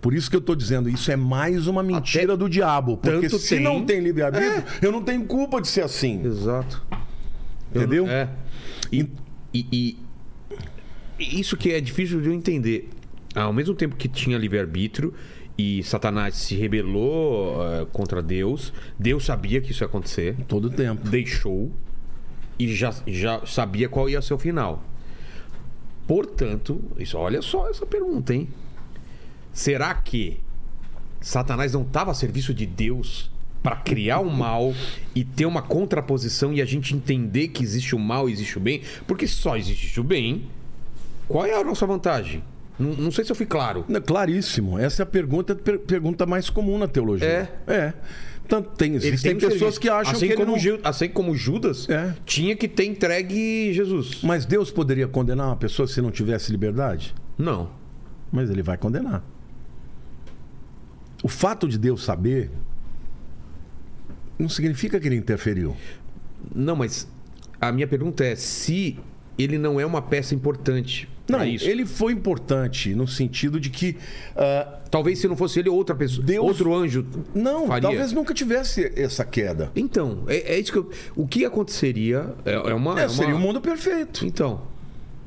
Por 0.00 0.14
isso 0.14 0.30
que 0.30 0.36
eu 0.36 0.40
estou 0.40 0.56
dizendo, 0.56 0.88
isso 0.88 1.10
é 1.12 1.16
mais 1.16 1.66
uma 1.66 1.82
mentira 1.82 2.36
do 2.36 2.48
diabo. 2.48 2.96
Porque 2.96 3.28
se 3.28 3.56
tem- 3.56 3.64
não 3.64 3.84
tem 3.84 4.00
livre-arbítrio, 4.00 4.64
eu 4.80 4.90
não 4.90 5.02
tenho 5.02 5.24
culpa 5.26 5.60
de 5.60 5.68
ser 5.68 5.82
assim. 5.82 6.24
Exato. 6.24 6.82
Entendeu? 7.74 8.06
É. 8.08 8.28
E, 8.90 9.06
e- 9.52 9.66
e- 9.72 9.98
isso 11.40 11.56
que 11.56 11.70
é 11.72 11.80
difícil 11.80 12.20
de 12.20 12.28
eu 12.28 12.32
entender. 12.32 12.88
Ao 13.34 13.52
mesmo 13.52 13.74
tempo 13.74 13.94
que 13.94 14.08
tinha 14.08 14.38
livre-arbítrio 14.38 15.12
e 15.56 15.82
Satanás 15.84 16.34
se 16.34 16.54
rebelou 16.56 17.62
eh, 17.62 17.86
contra 17.92 18.22
Deus, 18.22 18.72
Deus 18.98 19.24
sabia 19.26 19.60
que 19.60 19.70
isso 19.72 19.84
ia 19.84 19.86
acontecer, 19.86 20.34
Todo 20.48 20.70
tempo. 20.70 21.06
deixou 21.08 21.70
e 22.58 22.74
já, 22.74 22.92
já 23.06 23.44
sabia 23.46 23.88
qual 23.88 24.08
ia 24.08 24.20
ser 24.22 24.32
o 24.34 24.38
final. 24.38 24.82
Portanto, 26.06 26.80
isso, 26.98 27.16
olha 27.16 27.40
só 27.42 27.68
essa 27.68 27.86
pergunta, 27.86 28.34
hein? 28.34 28.48
Será 29.52 29.94
que 29.94 30.38
Satanás 31.20 31.72
não 31.74 31.82
estava 31.82 32.10
a 32.10 32.14
serviço 32.14 32.54
de 32.54 32.66
Deus 32.66 33.30
para 33.62 33.76
criar 33.76 34.20
o 34.20 34.30
mal 34.30 34.72
e 35.14 35.22
ter 35.22 35.44
uma 35.44 35.60
contraposição 35.60 36.52
e 36.52 36.62
a 36.62 36.64
gente 36.64 36.94
entender 36.94 37.48
que 37.48 37.62
existe 37.62 37.94
o 37.94 37.98
mal 37.98 38.28
e 38.28 38.32
existe 38.32 38.56
o 38.56 38.60
bem? 38.60 38.80
Porque 39.06 39.26
se 39.26 39.34
só 39.34 39.56
existe 39.56 40.00
o 40.00 40.04
bem, 40.04 40.44
qual 41.28 41.44
é 41.44 41.54
a 41.54 41.62
nossa 41.64 41.86
vantagem? 41.86 42.42
Não, 42.78 42.92
não 42.94 43.10
sei 43.10 43.24
se 43.24 43.30
eu 43.32 43.36
fui 43.36 43.44
claro. 43.44 43.84
Não, 43.86 44.00
Claríssimo. 44.00 44.78
Essa 44.78 45.02
é 45.02 45.04
a 45.04 45.06
pergunta, 45.06 45.54
per- 45.54 45.80
pergunta 45.80 46.24
mais 46.24 46.48
comum 46.48 46.78
na 46.78 46.88
teologia. 46.88 47.28
É. 47.66 47.72
É. 47.72 47.92
Tanto 48.48 48.70
tem, 48.70 48.94
existem 48.94 49.36
tem 49.36 49.48
pessoas 49.50 49.76
que 49.78 49.88
acham 49.88 50.12
assim 50.14 50.26
que 50.26 50.32
ele 50.32 50.44
como, 50.44 50.56
não... 50.56 50.78
Assim 50.82 51.08
como 51.08 51.36
Judas 51.36 51.88
É. 51.88 52.14
tinha 52.24 52.56
que 52.56 52.66
ter 52.66 52.84
entregue 52.86 53.72
Jesus. 53.74 54.20
Mas 54.22 54.44
Deus 54.46 54.70
poderia 54.72 55.06
condenar 55.06 55.48
uma 55.48 55.56
pessoa 55.56 55.86
se 55.86 56.00
não 56.00 56.10
tivesse 56.10 56.50
liberdade? 56.50 57.14
Não. 57.38 57.68
Mas 58.32 58.48
ele 58.50 58.62
vai 58.62 58.76
condenar. 58.78 59.22
O 61.22 61.28
fato 61.28 61.68
de 61.68 61.78
Deus 61.78 62.02
saber 62.04 62.50
não 64.38 64.48
significa 64.48 64.98
que 64.98 65.06
ele 65.06 65.16
interferiu. 65.16 65.76
Não, 66.54 66.74
mas 66.74 67.06
a 67.60 67.70
minha 67.70 67.86
pergunta 67.86 68.24
é 68.24 68.34
se 68.34 68.98
ele 69.38 69.58
não 69.58 69.78
é 69.78 69.84
uma 69.86 70.00
peça 70.02 70.34
importante 70.34 71.08
Não, 71.28 71.44
isso. 71.44 71.66
ele 71.66 71.84
foi 71.86 72.12
importante 72.12 72.94
no 72.94 73.06
sentido 73.06 73.60
de 73.60 73.70
que. 73.70 73.96
ah, 74.36 74.76
Talvez 74.90 75.20
se 75.20 75.28
não 75.28 75.36
fosse 75.36 75.60
ele, 75.60 75.68
outra 75.68 75.94
pessoa, 75.94 76.24
Deus- 76.26 76.44
outro 76.44 76.74
anjo. 76.74 77.06
não, 77.34 77.68
faria. 77.68 77.82
talvez 77.88 78.12
nunca 78.12 78.34
tivesse 78.34 78.92
essa 78.96 79.24
queda. 79.24 79.70
Então, 79.76 80.24
é, 80.26 80.54
é 80.54 80.58
isso 80.58 80.72
que 80.72 80.78
eu, 80.78 80.90
o 81.14 81.26
que 81.28 81.44
aconteceria 81.44 82.34
é, 82.44 82.54
é 82.54 82.74
uma, 82.74 82.98
É, 82.98 83.04
é 83.04 83.06
uma- 83.06 83.08
Seria 83.08 83.36
um 83.36 83.38
mundo 83.38 83.60
perfeito. 83.60 84.26
Então, 84.26 84.62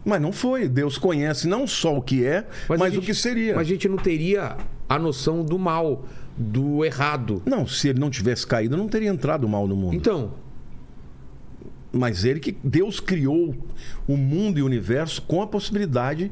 Mas 0.05 0.21
não 0.21 0.33
foi. 0.33 0.67
Deus 0.67 0.97
conhece 0.97 1.47
não 1.47 1.65
só 1.65 1.95
o 1.97 2.01
que 2.01 2.25
é, 2.25 2.45
mas, 2.67 2.81
o 2.81 2.95
gente- 2.95 3.05
que 3.05 3.13
seria. 3.13 3.55
Mas 3.55 3.61
a 3.67 3.69
gente 3.69 3.87
não 3.87 3.95
teria 3.95 4.57
a 4.87 4.99
noção 4.99 5.43
do 5.43 5.57
mal, 5.57 6.05
do 6.37 6.83
errado. 6.83 7.41
Não, 7.45 7.67
se 7.67 7.89
ele 7.89 7.99
não 7.99 8.09
tivesse 8.09 8.45
caído, 8.45 8.77
não 8.77 8.87
teria 8.87 9.09
entrado 9.09 9.47
mal 9.47 9.67
no 9.67 9.75
mundo. 9.75 9.95
Então, 9.95 10.31
Mas 11.91 12.25
ele 12.25 12.39
que 12.39 12.57
Deus 12.63 12.99
criou 12.99 13.55
o 14.07 14.17
mundo 14.17 14.57
e 14.57 14.63
o 14.63 14.65
universo 14.65 15.21
com 15.21 15.41
a 15.41 15.47
possibilidade. 15.47 16.31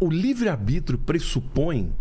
O 0.00 0.08
livre-arbítrio 0.08 0.98
pressupõe 0.98 1.92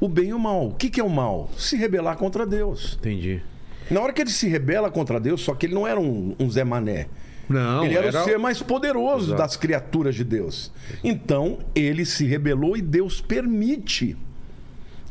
o 0.00 0.08
bem 0.08 0.28
e 0.28 0.34
o 0.34 0.38
mal. 0.38 0.68
O 0.68 0.74
que, 0.74 0.90
que 0.90 1.00
é 1.00 1.04
o 1.04 1.10
mal? 1.10 1.50
Se 1.56 1.76
rebelar 1.76 2.16
contra 2.16 2.46
Deus. 2.46 2.96
entendi. 2.98 3.42
Na 3.90 4.00
hora 4.00 4.12
que 4.12 4.20
ele 4.22 4.30
se 4.30 4.48
rebela 4.48 4.90
contra 4.90 5.20
Deus, 5.20 5.42
só 5.42 5.54
que 5.54 5.66
ele 5.66 5.74
não 5.74 5.86
era 5.86 6.00
um, 6.00 6.34
um 6.38 6.50
Zé 6.50 6.64
Mané. 6.64 7.08
Não, 7.48 7.84
ele 7.84 7.94
era, 7.94 8.06
era 8.06 8.22
o 8.22 8.24
ser 8.24 8.38
mais 8.38 8.62
poderoso 8.62 9.26
Exato. 9.26 9.42
das 9.42 9.56
criaturas 9.56 10.14
de 10.14 10.24
Deus. 10.24 10.72
Então, 11.02 11.58
ele 11.74 12.04
se 12.04 12.24
rebelou 12.24 12.76
e 12.76 12.80
Deus 12.80 13.20
permite. 13.20 14.16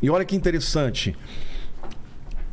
E 0.01 0.09
olha 0.09 0.25
que 0.25 0.35
interessante. 0.35 1.15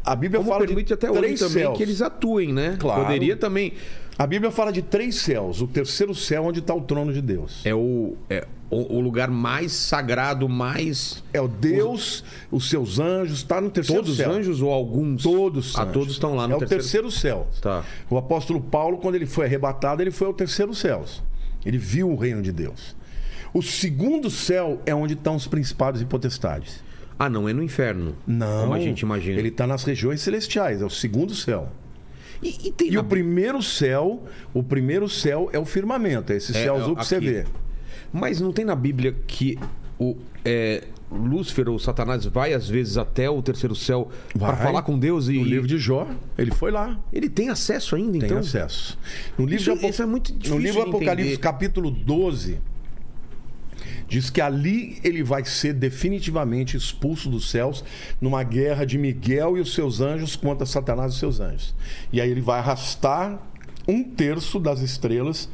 A 0.04 0.16
Bíblia 0.16 0.38
Como 0.40 0.50
fala 0.50 0.66
permite 0.66 0.88
de 0.88 0.94
até 0.94 1.10
hoje 1.10 1.34
também 1.34 1.62
céus. 1.64 1.76
que 1.76 1.82
eles 1.82 2.00
atuem, 2.00 2.52
né? 2.52 2.76
Claro. 2.78 3.02
Poderia 3.04 3.36
também. 3.36 3.74
A 4.18 4.26
Bíblia 4.26 4.50
fala 4.50 4.72
de 4.72 4.82
três 4.82 5.16
céus. 5.16 5.60
O 5.60 5.66
terceiro 5.66 6.14
céu 6.14 6.44
onde 6.46 6.60
está 6.60 6.74
o 6.74 6.80
trono 6.80 7.12
de 7.12 7.20
Deus. 7.20 7.60
É 7.64 7.74
o, 7.74 8.16
é 8.28 8.46
o, 8.70 8.96
o 8.96 9.00
lugar 9.00 9.30
mais 9.30 9.70
sagrado, 9.72 10.48
mais. 10.48 11.22
É 11.32 11.40
o 11.40 11.46
Deus, 11.46 12.24
os 12.50 12.68
seus 12.70 12.98
anjos, 12.98 13.38
está 13.38 13.60
no 13.60 13.70
terceiro 13.70 14.00
Todos 14.02 14.12
os 14.12 14.16
céu. 14.24 14.32
anjos 14.32 14.62
ou 14.62 14.72
alguns? 14.72 15.22
Todos 15.22 15.76
Ah, 15.76 15.82
anjos. 15.82 15.92
todos 15.92 16.12
estão 16.14 16.34
lá 16.34 16.48
no 16.48 16.54
É 16.54 16.56
o 16.56 16.66
terceiro 16.66 17.10
céu. 17.10 17.46
Tá. 17.60 17.84
O 18.10 18.16
apóstolo 18.16 18.60
Paulo, 18.60 18.96
quando 18.98 19.14
ele 19.14 19.26
foi 19.26 19.44
arrebatado, 19.44 20.02
ele 20.02 20.10
foi 20.10 20.26
ao 20.26 20.32
terceiro 20.34 20.74
céu. 20.74 21.04
Ele 21.66 21.76
viu 21.78 22.10
o 22.10 22.16
reino 22.16 22.40
de 22.40 22.50
Deus. 22.50 22.96
O 23.52 23.62
segundo 23.62 24.30
céu 24.30 24.80
é 24.86 24.94
onde 24.94 25.14
estão 25.14 25.36
os 25.36 25.46
principados 25.46 26.00
e 26.00 26.04
potestades. 26.06 26.82
Ah, 27.18 27.28
não, 27.28 27.48
é 27.48 27.52
no 27.52 27.62
inferno. 27.62 28.14
Não. 28.26 28.62
Como 28.62 28.74
a 28.74 28.78
gente 28.80 29.00
imagina. 29.00 29.38
Ele 29.38 29.48
está 29.48 29.66
nas 29.66 29.82
regiões 29.84 30.20
celestiais, 30.20 30.80
é 30.80 30.84
o 30.84 30.90
segundo 30.90 31.34
céu. 31.34 31.68
E, 32.42 32.68
e 32.68 32.72
tem 32.72 32.92
E 32.92 32.98
o 32.98 33.02
primeiro 33.02 33.60
céu, 33.62 34.22
o 34.54 34.62
primeiro 34.62 35.08
céu 35.08 35.50
é 35.52 35.58
o 35.58 35.64
firmamento, 35.64 36.32
é 36.32 36.36
esse 36.36 36.56
É, 36.56 36.62
céu 36.62 36.76
é, 36.76 36.80
azul 36.80 36.94
que 36.96 37.04
você 37.04 37.16
aqui. 37.16 37.26
vê. 37.30 37.44
Mas 38.12 38.40
não 38.40 38.52
tem 38.52 38.64
na 38.64 38.76
Bíblia 38.76 39.14
que 39.26 39.58
o 39.98 40.16
é, 40.44 40.84
Lúcifer 41.10 41.68
ou 41.68 41.78
Satanás 41.78 42.24
vai 42.26 42.52
às 42.54 42.68
vezes 42.68 42.96
até 42.96 43.28
o 43.28 43.42
terceiro 43.42 43.74
céu 43.74 44.08
para 44.38 44.56
falar 44.56 44.82
com 44.82 44.96
Deus 44.98 45.26
e 45.28 45.32
No 45.38 45.44
livro 45.44 45.66
de 45.66 45.78
Jó, 45.78 46.06
ele 46.38 46.52
foi 46.52 46.70
lá. 46.70 46.96
ele 47.12 47.28
tem 47.28 47.48
acesso 47.48 47.96
ainda, 47.96 48.12
Tem 48.18 48.26
então. 48.28 48.38
acesso. 48.38 48.96
No 49.36 49.44
livro, 49.44 49.62
Isso- 49.62 49.72
Apo- 49.72 49.86
isso 49.88 50.02
é 50.02 50.06
muito 50.06 50.32
difícil 50.32 50.54
no 50.54 50.60
livro 50.62 50.82
Apocalipse, 50.82 51.32
entender. 51.32 51.36
capítulo 51.38 51.90
12, 51.90 52.60
diz 54.08 54.30
que 54.30 54.40
ali 54.40 54.98
ele 55.04 55.22
vai 55.22 55.44
ser 55.44 55.74
definitivamente 55.74 56.76
expulso 56.76 57.28
dos 57.28 57.50
céus 57.50 57.84
numa 58.20 58.42
guerra 58.42 58.84
de 58.84 58.96
Miguel 58.98 59.58
e 59.58 59.60
os 59.60 59.74
seus 59.74 60.00
anjos 60.00 60.34
contra 60.34 60.66
Satanás 60.66 61.12
e 61.12 61.14
os 61.14 61.18
seus 61.20 61.40
anjos. 61.40 61.74
E 62.12 62.20
aí 62.20 62.30
ele 62.30 62.40
vai 62.40 62.58
arrastar 62.58 63.38
um 63.86 64.02
terço 64.02 64.58
das 64.58 64.80
estrelas 64.80 65.48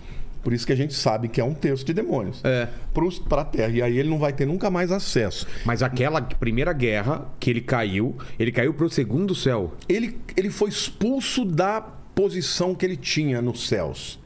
Por 0.44 0.52
isso 0.52 0.66
que 0.66 0.72
a 0.74 0.76
gente 0.76 0.92
sabe 0.92 1.26
que 1.26 1.40
é 1.40 1.44
um 1.44 1.54
terço 1.54 1.86
de 1.86 1.94
demônios. 1.94 2.42
É. 2.44 2.68
Para 3.26 3.40
a 3.40 3.44
Terra. 3.46 3.72
E 3.72 3.80
aí 3.80 3.98
ele 3.98 4.10
não 4.10 4.18
vai 4.18 4.30
ter 4.30 4.44
nunca 4.44 4.70
mais 4.70 4.92
acesso. 4.92 5.46
Mas 5.64 5.82
aquela 5.82 6.20
primeira 6.20 6.72
guerra 6.74 7.26
que 7.40 7.48
ele 7.48 7.62
caiu, 7.62 8.14
ele 8.38 8.52
caiu 8.52 8.74
pro 8.74 8.90
segundo 8.90 9.34
céu. 9.34 9.72
Ele, 9.88 10.18
ele 10.36 10.50
foi 10.50 10.68
expulso 10.68 11.46
da 11.46 11.80
posição 11.80 12.74
que 12.74 12.84
ele 12.84 12.96
tinha 12.96 13.40
nos 13.40 13.66
céus. 13.66 14.18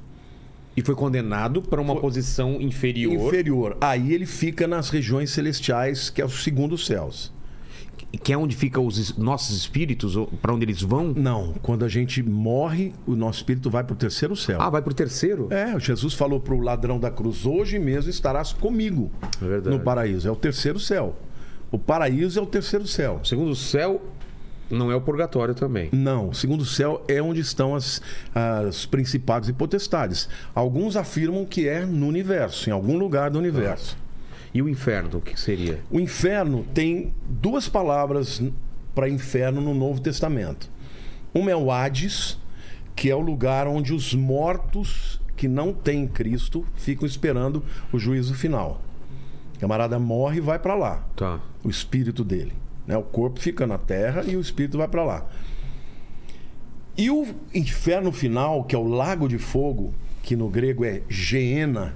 E 0.79 0.81
foi 0.81 0.95
condenado 0.95 1.61
para 1.61 1.81
uma 1.81 1.97
posição 1.97 2.61
inferior. 2.61 3.27
Inferior. 3.27 3.77
Aí 3.81 4.13
ele 4.13 4.27
fica 4.27 4.65
nas 4.69 4.91
regiões 4.91 5.31
celestiais, 5.31 6.09
que 6.09 6.23
é 6.23 6.25
os 6.25 6.45
segundos 6.45 6.87
céus. 6.87 7.33
Que 8.23 8.33
é 8.33 8.39
onde 8.39 8.55
ficam 8.55 8.87
os 8.87 9.19
nossos 9.19 9.57
espíritos, 9.57 10.15
para 10.41 10.55
onde 10.55 10.65
eles 10.65 10.81
vão. 10.81 11.13
Não, 11.17 11.53
quando 11.63 11.85
a 11.85 11.89
gente 11.89 12.23
morre, 12.23 12.93
o 13.09 13.17
nosso 13.17 13.39
espírito 13.39 13.69
vai 13.69 13.83
para 13.83 13.93
o 13.93 13.97
terceiro 13.97 14.37
céu. 14.37 14.63
Ah, 14.63 14.71
vai 14.71 14.81
pro 14.81 14.95
terceiro? 14.95 15.49
É, 15.51 15.79
Jesus 15.81 16.15
falou 16.15 16.39
para 16.39 16.55
o 16.55 16.61
ladrão 16.61 17.01
da 17.01 17.11
cruz: 17.11 17.45
hoje 17.45 17.77
mesmo 17.81 18.09
estarás 18.09 18.53
comigo 18.53 19.11
É 19.43 19.69
no 19.69 19.81
paraíso. 19.81 20.29
É 20.29 20.31
o 20.31 20.37
terceiro 20.37 20.79
céu. 20.79 21.17
O 21.73 21.79
paraíso 21.79 22.39
é 22.39 22.43
o 22.43 22.47
terceiro 22.47 22.87
céu. 22.87 23.19
O 23.21 23.27
segundo 23.27 23.57
céu 23.57 24.01
não 24.71 24.91
é 24.91 24.97
o 24.97 25.01
purgatório 25.01 25.55
também. 25.55 25.89
Não, 25.93 26.29
o 26.31 26.35
segundo 26.35 26.65
céu 26.65 27.03
é 27.09 27.21
onde 27.23 27.41
estão 27.41 27.75
as, 27.75 28.03
as 28.35 28.85
principados 28.87 29.49
e 29.49 29.53
potestades. 29.53 30.29
Alguns 30.55 30.97
afirmam 30.97 31.45
que 31.45 31.69
é 31.69 31.85
no 31.87 32.07
universo, 32.07 32.69
em 32.69 32.73
algum 32.73 32.99
lugar 32.99 33.31
do 33.31 33.39
universo. 33.39 33.97
E 34.53 34.63
o 34.63 34.69
inferno, 34.69 35.19
o 35.19 35.21
que 35.21 35.39
seria? 35.39 35.81
O 35.91 36.01
inferno 36.01 36.65
tem 36.75 37.13
duas 37.29 37.69
palavras 37.69 38.43
para 38.95 39.09
inferno 39.09 39.61
no 39.61 39.75
Novo 39.75 40.01
Testamento. 40.01 40.69
Uma 41.35 41.51
é 41.51 41.57
o 41.57 41.71
Hades, 41.71 42.39
que 42.97 43.11
é 43.11 43.15
o 43.15 43.21
lugar 43.21 43.67
onde 43.69 43.93
os 43.93 44.15
mortos 44.15 45.21
que 45.37 45.47
não 45.47 45.73
têm 45.73 46.07
Cristo 46.09 46.67
ficam 46.75 47.07
esperando 47.07 47.63
o 47.93 47.99
juízo 47.99 48.35
final. 48.35 48.81
O 49.55 49.59
camarada 49.61 49.99
morre 49.99 50.39
e 50.39 50.41
vai 50.41 50.59
para 50.59 50.75
lá, 50.75 51.07
Tá. 51.15 51.39
o 51.63 51.69
espírito 51.71 52.25
dele. 52.25 52.53
Né? 52.89 52.97
O 52.97 53.03
corpo 53.03 53.39
fica 53.39 53.67
na 53.67 53.79
terra 53.79 54.25
e 54.27 54.35
o 54.35 54.41
espírito 54.41 54.79
vai 54.79 54.89
para 54.89 55.05
lá. 55.05 55.27
E 56.97 57.11
o 57.11 57.25
inferno 57.55 58.11
final, 58.11 58.65
que 58.65 58.75
é 58.75 58.79
o 58.79 58.89
lago 58.89 59.29
de 59.29 59.39
fogo, 59.39 59.95
que 60.23 60.35
no 60.35 60.49
grego 60.49 60.85
é 60.85 61.03
Geena, 61.09 61.95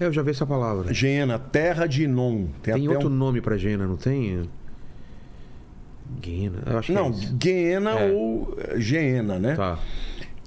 É, 0.00 0.04
eu 0.06 0.12
já 0.12 0.22
vi 0.22 0.30
essa 0.30 0.46
palavra. 0.46 0.94
Geena, 0.94 1.40
terra 1.40 1.84
de 1.86 2.04
Inon. 2.04 2.46
Tem 2.62 2.72
até 2.72 2.88
outro 2.88 3.08
um- 3.08 3.12
nome 3.12 3.40
pra 3.40 3.56
Gena, 3.58 3.84
não 3.84 3.96
tem? 3.96 4.48
Guiana. 6.20 6.62
Eu 6.64 6.78
acho 6.78 6.92
Não, 6.92 7.10
que 7.12 7.18
é 7.18 7.24
isso. 7.24 7.34
Guiena 7.36 7.90
É. 7.98 8.12
ou 8.12 8.56
eh, 8.58 8.80
Geena, 8.80 9.38
né? 9.40 9.56
Tá. 9.56 9.78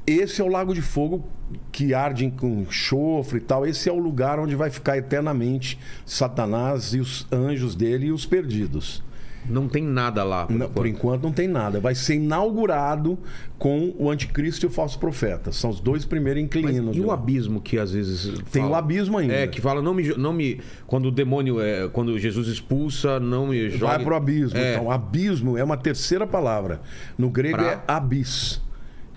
Esse 0.07 0.41
é 0.41 0.43
o 0.43 0.47
lago 0.47 0.73
de 0.73 0.81
fogo 0.81 1.23
que 1.71 1.93
arde 1.93 2.31
com 2.31 2.61
enxofre 2.61 3.37
e 3.37 3.41
tal. 3.41 3.65
Esse 3.65 3.87
é 3.89 3.91
o 3.91 3.99
lugar 3.99 4.39
onde 4.39 4.55
vai 4.55 4.69
ficar 4.69 4.97
eternamente 4.97 5.77
Satanás 6.05 6.93
e 6.93 6.99
os 7.01 7.27
anjos 7.31 7.75
dele 7.75 8.07
e 8.07 8.11
os 8.11 8.25
perdidos. 8.25 9.03
Não 9.49 9.67
tem 9.67 9.83
nada 9.83 10.23
lá. 10.23 10.45
Por 10.45 10.55
Não, 10.55 10.69
por 10.69 10.85
enquanto. 10.85 10.97
enquanto 10.97 11.23
não 11.23 11.31
tem 11.31 11.47
nada. 11.47 11.79
Vai 11.79 11.95
ser 11.95 12.15
inaugurado 12.15 13.17
com 13.57 13.93
o 13.97 14.09
anticristo 14.09 14.65
e 14.65 14.67
o 14.67 14.69
falso 14.69 14.99
profeta. 14.99 15.51
São 15.51 15.69
os 15.69 15.79
dois 15.79 16.05
primeiros 16.05 16.41
Mas 16.41 16.47
inquilinos. 16.47 16.95
e 16.95 17.01
o 17.01 17.07
lá. 17.07 17.13
abismo 17.15 17.59
que 17.59 17.77
às 17.79 17.91
vezes. 17.91 18.39
Tem 18.51 18.61
fala- 18.61 18.73
o 18.73 18.75
abismo 18.75 19.17
ainda. 19.17 19.33
É, 19.33 19.47
que 19.47 19.59
fala, 19.59 19.81
não 19.81 19.93
me. 19.93 20.15
Não 20.15 20.31
me 20.33 20.59
quando 20.85 21.05
o 21.07 21.11
demônio. 21.11 21.59
É, 21.61 21.87
quando 21.89 22.17
Jesus 22.19 22.47
expulsa, 22.47 23.19
não 23.19 23.47
me 23.47 23.69
joga. 23.69 23.95
Vai 23.97 24.03
pro 24.03 24.15
abismo. 24.15 24.57
É. 24.57 24.73
Então, 24.75 24.91
abismo 24.91 25.57
é 25.57 25.63
uma 25.63 25.77
terceira 25.77 26.25
palavra. 26.27 26.79
No 27.17 27.29
grego 27.29 27.57
Pra- 27.57 27.71
é 27.71 27.81
abis, 27.87 28.61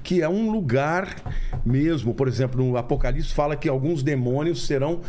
que 0.02 0.20
é 0.22 0.28
um 0.28 0.50
lugar 0.50 1.16
mesmo. 1.64 2.14
Por 2.14 2.28
exemplo, 2.28 2.64
no 2.64 2.76
Apocalipse 2.76 3.32
fala 3.34 3.56
que 3.56 3.68
alguns 3.68 4.02
demônios 4.02 4.66
serão 4.66 5.00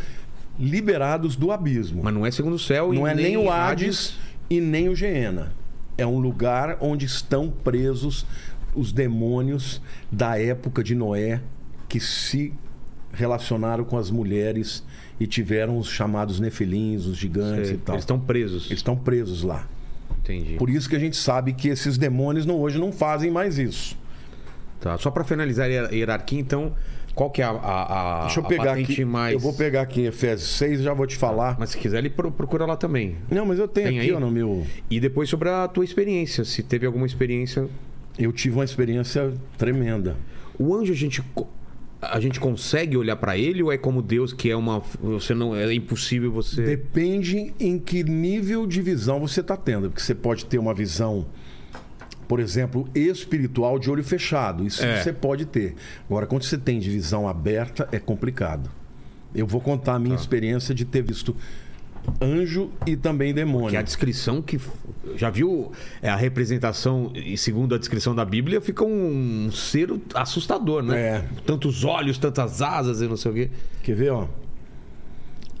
liberados 0.58 1.36
do 1.36 1.52
abismo. 1.52 2.02
Mas 2.02 2.14
não 2.14 2.24
é 2.24 2.30
segundo 2.30 2.54
o 2.54 2.58
céu 2.58 2.92
e 2.92 2.96
Não 2.96 3.06
é 3.06 3.14
nem 3.14 3.36
o 3.36 3.50
Hades 3.50 4.16
e 4.48 4.60
nem 4.60 4.88
o 4.88 4.94
Geena. 4.94 5.52
É 5.98 6.06
um 6.06 6.18
lugar 6.18 6.78
onde 6.80 7.06
estão 7.06 7.50
presos 7.50 8.26
os 8.74 8.92
demônios 8.92 9.80
da 10.12 10.38
época 10.38 10.84
de 10.84 10.94
Noé 10.94 11.40
que 11.88 11.98
se 11.98 12.52
relacionaram 13.12 13.84
com 13.84 13.96
as 13.96 14.10
mulheres 14.10 14.84
e 15.18 15.26
tiveram 15.26 15.78
os 15.78 15.88
chamados 15.88 16.38
nefilins, 16.38 17.06
os 17.06 17.16
gigantes 17.16 17.68
Sei, 17.68 17.76
e 17.76 17.78
tal. 17.78 17.94
Eles 17.94 18.02
estão 18.02 18.20
presos. 18.20 18.66
Eles 18.66 18.78
estão 18.78 18.94
presos 18.96 19.42
lá. 19.42 19.66
Entendi. 20.22 20.56
Por 20.56 20.68
isso 20.68 20.88
que 20.88 20.96
a 20.96 20.98
gente 20.98 21.16
sabe 21.16 21.54
que 21.54 21.68
esses 21.68 21.96
demônios 21.96 22.44
não, 22.44 22.60
hoje 22.60 22.78
não 22.78 22.92
fazem 22.92 23.30
mais 23.30 23.58
isso. 23.58 23.96
Tá. 24.80 24.98
Só 24.98 25.10
pra 25.10 25.24
finalizar 25.24 25.66
a 25.66 25.68
hier- 25.70 25.92
hierarquia, 25.94 26.38
então, 26.38 26.74
qual 27.16 27.30
que 27.30 27.42
é 27.42 27.44
a, 27.44 27.50
a, 27.50 28.18
a, 28.18 28.20
Deixa 28.26 28.38
eu 28.40 28.44
a 28.44 28.48
pegar 28.48 28.64
patente 28.66 28.92
aqui. 28.92 29.04
mais. 29.04 29.32
Eu 29.32 29.40
vou 29.40 29.52
pegar 29.54 29.80
aqui 29.80 30.02
em 30.02 30.04
Efésios 30.06 30.48
6 30.50 30.80
e 30.80 30.82
já 30.84 30.92
vou 30.94 31.06
te 31.06 31.16
falar. 31.16 31.56
Mas 31.58 31.70
se 31.70 31.78
quiser, 31.78 31.98
ele 31.98 32.10
pro- 32.10 32.30
procura 32.30 32.64
lá 32.66 32.76
também. 32.76 33.16
Não, 33.30 33.44
mas 33.44 33.58
eu 33.58 33.66
tenho 33.66 33.88
Tem 33.88 33.98
aqui 34.00 34.12
ó, 34.12 34.20
no 34.20 34.30
meu. 34.30 34.64
E 34.88 35.00
depois 35.00 35.28
sobre 35.28 35.48
a 35.48 35.66
tua 35.66 35.82
experiência. 35.84 36.44
Se 36.44 36.62
teve 36.62 36.86
alguma 36.86 37.06
experiência. 37.06 37.66
Eu 38.18 38.32
tive 38.32 38.54
uma 38.56 38.64
experiência 38.64 39.32
tremenda. 39.58 40.16
O 40.58 40.74
anjo, 40.74 40.92
a 40.92 40.96
gente. 40.96 41.22
A 42.00 42.20
gente 42.20 42.38
consegue 42.38 42.94
olhar 42.96 43.16
pra 43.16 43.36
ele 43.38 43.62
ou 43.62 43.72
é 43.72 43.78
como 43.78 44.02
Deus 44.02 44.32
que 44.32 44.50
é 44.50 44.54
uma. 44.56 44.80
Você 45.00 45.34
não. 45.34 45.56
É 45.56 45.72
impossível 45.74 46.30
você. 46.30 46.62
Depende 46.62 47.54
em 47.58 47.78
que 47.78 48.04
nível 48.04 48.66
de 48.66 48.80
visão 48.82 49.18
você 49.18 49.40
está 49.40 49.56
tendo. 49.56 49.88
Porque 49.88 50.02
você 50.02 50.14
pode 50.14 50.44
ter 50.44 50.58
uma 50.58 50.74
visão, 50.74 51.24
por 52.28 52.40
exemplo, 52.40 52.88
espiritual 52.94 53.78
de 53.78 53.90
olho 53.90 54.02
fechado. 54.04 54.66
Isso 54.66 54.84
É. 54.84 55.02
você 55.02 55.12
pode 55.12 55.44
ter. 55.44 55.74
Agora, 56.08 56.26
quando 56.26 56.42
você 56.42 56.58
tem 56.58 56.78
de 56.78 56.90
visão 56.90 57.28
aberta, 57.28 57.88
é 57.92 57.98
complicado. 57.98 58.68
Eu 59.34 59.46
vou 59.46 59.60
contar 59.60 59.94
a 59.94 59.98
minha 59.98 60.14
Tá. 60.16 60.20
experiência 60.20 60.74
de 60.74 60.84
ter 60.84 61.02
visto 61.02 61.36
anjo 62.20 62.70
e 62.86 62.96
também 62.96 63.34
demônio. 63.34 63.70
Que 63.70 63.76
a 63.76 63.82
descrição 63.82 64.40
que. 64.40 64.58
Já 65.16 65.30
viu 65.30 65.72
é, 66.02 66.08
a 66.08 66.16
representação, 66.16 67.10
e 67.14 67.36
segundo 67.36 67.74
a 67.74 67.78
descrição 67.78 68.14
da 68.14 68.24
Bíblia, 68.24 68.60
fica 68.60 68.84
um, 68.84 69.50
ser 69.52 69.92
assustador, 70.14 70.82
né? 70.82 70.98
É. 71.00 71.24
Tantos 71.44 71.84
olhos, 71.84 72.18
tantas 72.18 72.60
asas 72.62 73.00
e 73.00 73.06
não 73.06 73.16
sei 73.16 73.30
o 73.30 73.34
quê. 73.34 73.50
Quer 73.82 73.94
ver, 73.96 74.10
ó? 74.10 74.26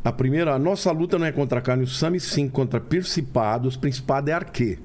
A 0.04 0.12
primeira, 0.12 0.54
a 0.54 0.58
nossa 0.58 0.90
luta 0.92 1.18
não 1.18 1.26
é 1.26 1.32
contra 1.32 1.58
a 1.58 1.62
carne 1.62 1.82
e 1.82 1.86
o 1.86 1.88
sangue, 1.88 2.20
sim 2.20 2.48
contra 2.48 2.80
principados. 2.80 3.76
Principado 3.76 4.30
é 4.30 4.32
arquê, 4.32 4.78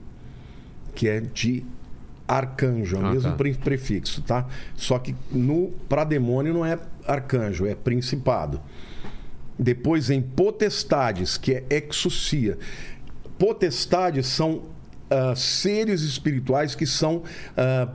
que 0.95 1.07
é 1.07 1.19
de 1.21 1.63
arcanjo, 2.27 2.95
é 2.95 2.99
o 2.99 3.05
Ah, 3.07 3.11
mesmo 3.13 3.31
tá. 3.31 3.35
pre- 3.37 3.53
prefixo, 3.53 4.21
tá? 4.21 4.45
Só 4.75 4.97
que 4.99 5.15
no 5.31 5.69
para 5.89 6.03
demônio 6.03 6.53
não 6.53 6.65
é 6.65 6.77
arcanjo, 7.05 7.65
é 7.65 7.75
principado. 7.75 8.61
Depois 9.59 10.09
em 10.09 10.21
potestades, 10.21 11.37
que 11.37 11.53
é 11.53 11.63
exousia. 11.69 12.57
Potestades 13.37 14.27
são 14.27 14.63
ah, 15.09 15.35
seres 15.35 16.01
espirituais 16.01 16.73
que 16.75 16.85
são 16.85 17.23
ah, 17.57 17.89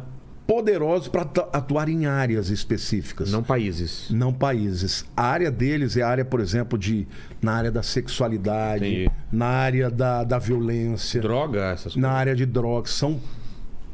poderosos 0.47 1.09
para 1.09 1.23
atuar 1.53 1.89
em 1.89 2.07
áreas 2.07 2.51
específicas 2.51 3.31
Não 3.33 3.43
países. 3.43 4.09
não 4.11 4.33
países. 4.33 5.05
A 5.17 5.25
área 5.25 5.51
deles 5.51 5.97
é 5.97 6.03
a 6.03 6.09
área, 6.09 6.25
por 6.25 6.41
exemplo, 6.41 6.79
de 6.79 7.07
na 7.43 7.53
área 7.53 7.71
da 7.71 7.83
sexualidade, 7.83 8.85
Entendi. 8.87 9.11
na 9.33 9.47
área 9.47 9.91
da, 9.91 10.23
da 10.23 10.39
violência, 10.39 11.21
Droga, 11.21 11.65
essas 11.73 11.95
coisas. 11.95 12.01
na 12.01 12.11
área 12.11 12.35
de 12.37 12.47
drogas. 12.47 12.93
São 12.93 13.21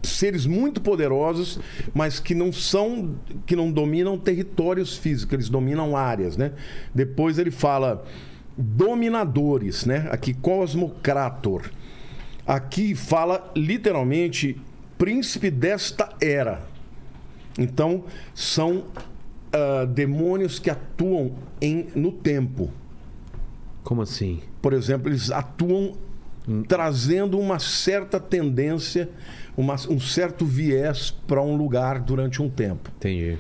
seres 0.03 0.45
muito 0.47 0.81
poderosos, 0.81 1.59
mas 1.95 2.19
que 2.21 2.35
não 2.35 2.53
são, 2.53 3.15
que 3.47 3.55
não 3.57 3.71
dominam 3.71 4.19
territórios 4.19 4.97
físicos, 4.97 5.33
eles 5.35 5.49
dominam 5.49 5.97
áreas, 5.97 6.37
né? 6.37 6.53
Depois 6.95 7.39
ele 7.39 7.51
fala 7.51 8.05
dominadores, 8.59 9.85
né? 9.87 10.09
Aqui 10.11 10.35
Cosmocrator. 10.35 11.71
Aqui 12.47 12.95
fala 12.95 13.51
literalmente 13.57 14.61
príncipe 15.03 15.51
desta 15.51 16.11
era. 16.21 16.63
Então, 17.59 18.05
são 18.33 18.85
ah, 19.53 19.85
demônios 19.85 20.61
que 20.61 20.71
atuam 20.71 21.33
em, 21.61 21.89
no 21.97 22.13
tempo. 22.13 22.71
Como 23.83 24.01
assim? 24.01 24.41
Por 24.63 24.73
exemplo, 24.73 25.09
eles 25.09 25.33
atuam 25.33 25.95
trazendo 26.69 27.37
uma 27.37 27.59
certa 27.59 28.21
tendência, 28.21 29.11
uma- 29.57 29.75
um 29.91 29.99
certo 29.99 30.47
viés 30.47 31.11
para 31.11 31.43
um 31.43 31.57
lugar 31.57 31.99
durante 31.99 32.41
um 32.41 32.49
tempo. 32.49 32.89
Entendi. 32.99 33.39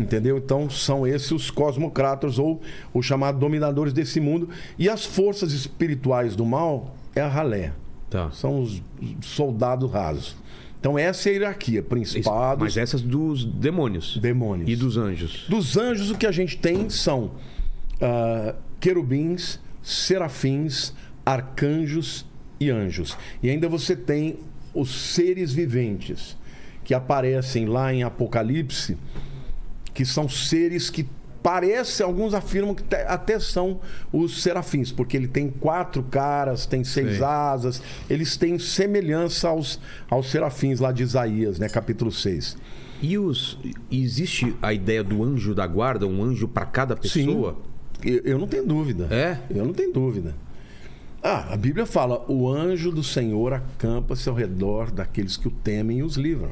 Entendeu? 0.00 0.36
Então 0.36 0.68
são 0.68 1.06
esses 1.06 1.30
os 1.30 1.48
cosmocratos 1.48 2.40
ou 2.40 2.60
os 2.92 3.06
chamados 3.06 3.40
dominadores 3.40 3.92
desse 3.92 4.18
mundo. 4.18 4.48
E 4.76 4.88
as 4.88 5.04
forças 5.04 5.52
espirituais 5.52 6.34
do 6.34 6.44
mal 6.44 6.96
é 7.14 7.20
a 7.20 7.28
ralé. 7.28 7.72
Tá. 8.10 8.32
São 8.32 8.60
os 8.60 8.82
soldados 9.20 9.92
rasos. 9.92 10.36
Então 10.80 10.98
essa 10.98 11.28
é 11.28 11.32
a 11.32 11.34
hierarquia. 11.34 11.82
Principados, 11.82 12.62
Mas 12.62 12.76
essas 12.76 13.02
dos 13.02 13.44
demônios. 13.44 14.16
demônios. 14.18 14.68
E 14.68 14.76
dos 14.76 14.96
anjos. 14.96 15.46
Dos 15.48 15.76
anjos, 15.76 16.10
o 16.10 16.16
que 16.16 16.26
a 16.26 16.32
gente 16.32 16.56
tem 16.56 16.88
são 16.88 17.32
ah, 18.00 18.54
querubins, 18.80 19.60
serafins, 19.82 20.92
arcanjos 21.26 22.24
e 22.60 22.70
anjos. 22.70 23.16
E 23.42 23.50
ainda 23.50 23.68
você 23.68 23.96
tem 23.96 24.38
os 24.72 24.90
seres 25.14 25.52
viventes, 25.52 26.36
que 26.84 26.94
aparecem 26.94 27.66
lá 27.66 27.92
em 27.92 28.02
Apocalipse, 28.02 28.96
que 29.92 30.04
são 30.04 30.28
seres 30.28 30.90
que 30.90 31.06
parece, 31.48 32.02
alguns 32.02 32.34
afirmam 32.34 32.74
que 32.74 32.84
até 32.94 33.40
são 33.40 33.80
os 34.12 34.42
serafins, 34.42 34.92
porque 34.92 35.16
ele 35.16 35.26
tem 35.26 35.48
quatro 35.48 36.02
caras, 36.02 36.66
tem 36.66 36.84
seis 36.84 37.16
Sei. 37.16 37.24
asas, 37.24 37.82
eles 38.10 38.36
têm 38.36 38.58
semelhança 38.58 39.48
aos, 39.48 39.80
aos 40.10 40.30
serafins 40.30 40.78
lá 40.78 40.92
de 40.92 41.02
Isaías, 41.02 41.58
né, 41.58 41.66
capítulo 41.66 42.12
6. 42.12 42.58
E 43.00 43.16
os. 43.16 43.58
Existe 43.90 44.54
a 44.60 44.74
ideia 44.74 45.02
do 45.02 45.24
anjo 45.24 45.54
da 45.54 45.66
guarda, 45.66 46.06
um 46.06 46.22
anjo 46.22 46.46
para 46.46 46.66
cada 46.66 46.94
pessoa? 46.94 47.56
Eu, 48.04 48.20
eu 48.24 48.38
não 48.38 48.46
tenho 48.46 48.66
dúvida. 48.66 49.08
É? 49.10 49.38
Eu 49.48 49.64
não 49.64 49.72
tenho 49.72 49.90
dúvida. 49.90 50.34
Ah, 51.22 51.54
a 51.54 51.56
Bíblia 51.56 51.86
fala: 51.86 52.30
o 52.30 52.46
anjo 52.46 52.92
do 52.92 53.02
Senhor 53.02 53.54
acampa-se 53.54 54.28
ao 54.28 54.34
redor 54.34 54.90
daqueles 54.90 55.38
que 55.38 55.48
o 55.48 55.50
temem 55.50 56.00
e 56.00 56.02
os 56.02 56.16
livram. 56.16 56.50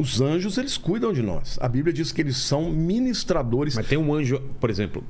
Os 0.00 0.20
anjos, 0.20 0.56
eles 0.56 0.76
cuidam 0.78 1.12
de 1.12 1.20
nós. 1.22 1.58
A 1.60 1.68
Bíblia 1.68 1.92
diz 1.92 2.10
que 2.10 2.20
eles 2.22 2.36
são 2.38 2.70
ministradores. 2.70 3.74
Mas 3.74 3.86
tem 3.86 3.98
um 3.98 4.12
anjo, 4.14 4.40
por 4.58 4.70
exemplo. 4.70 5.04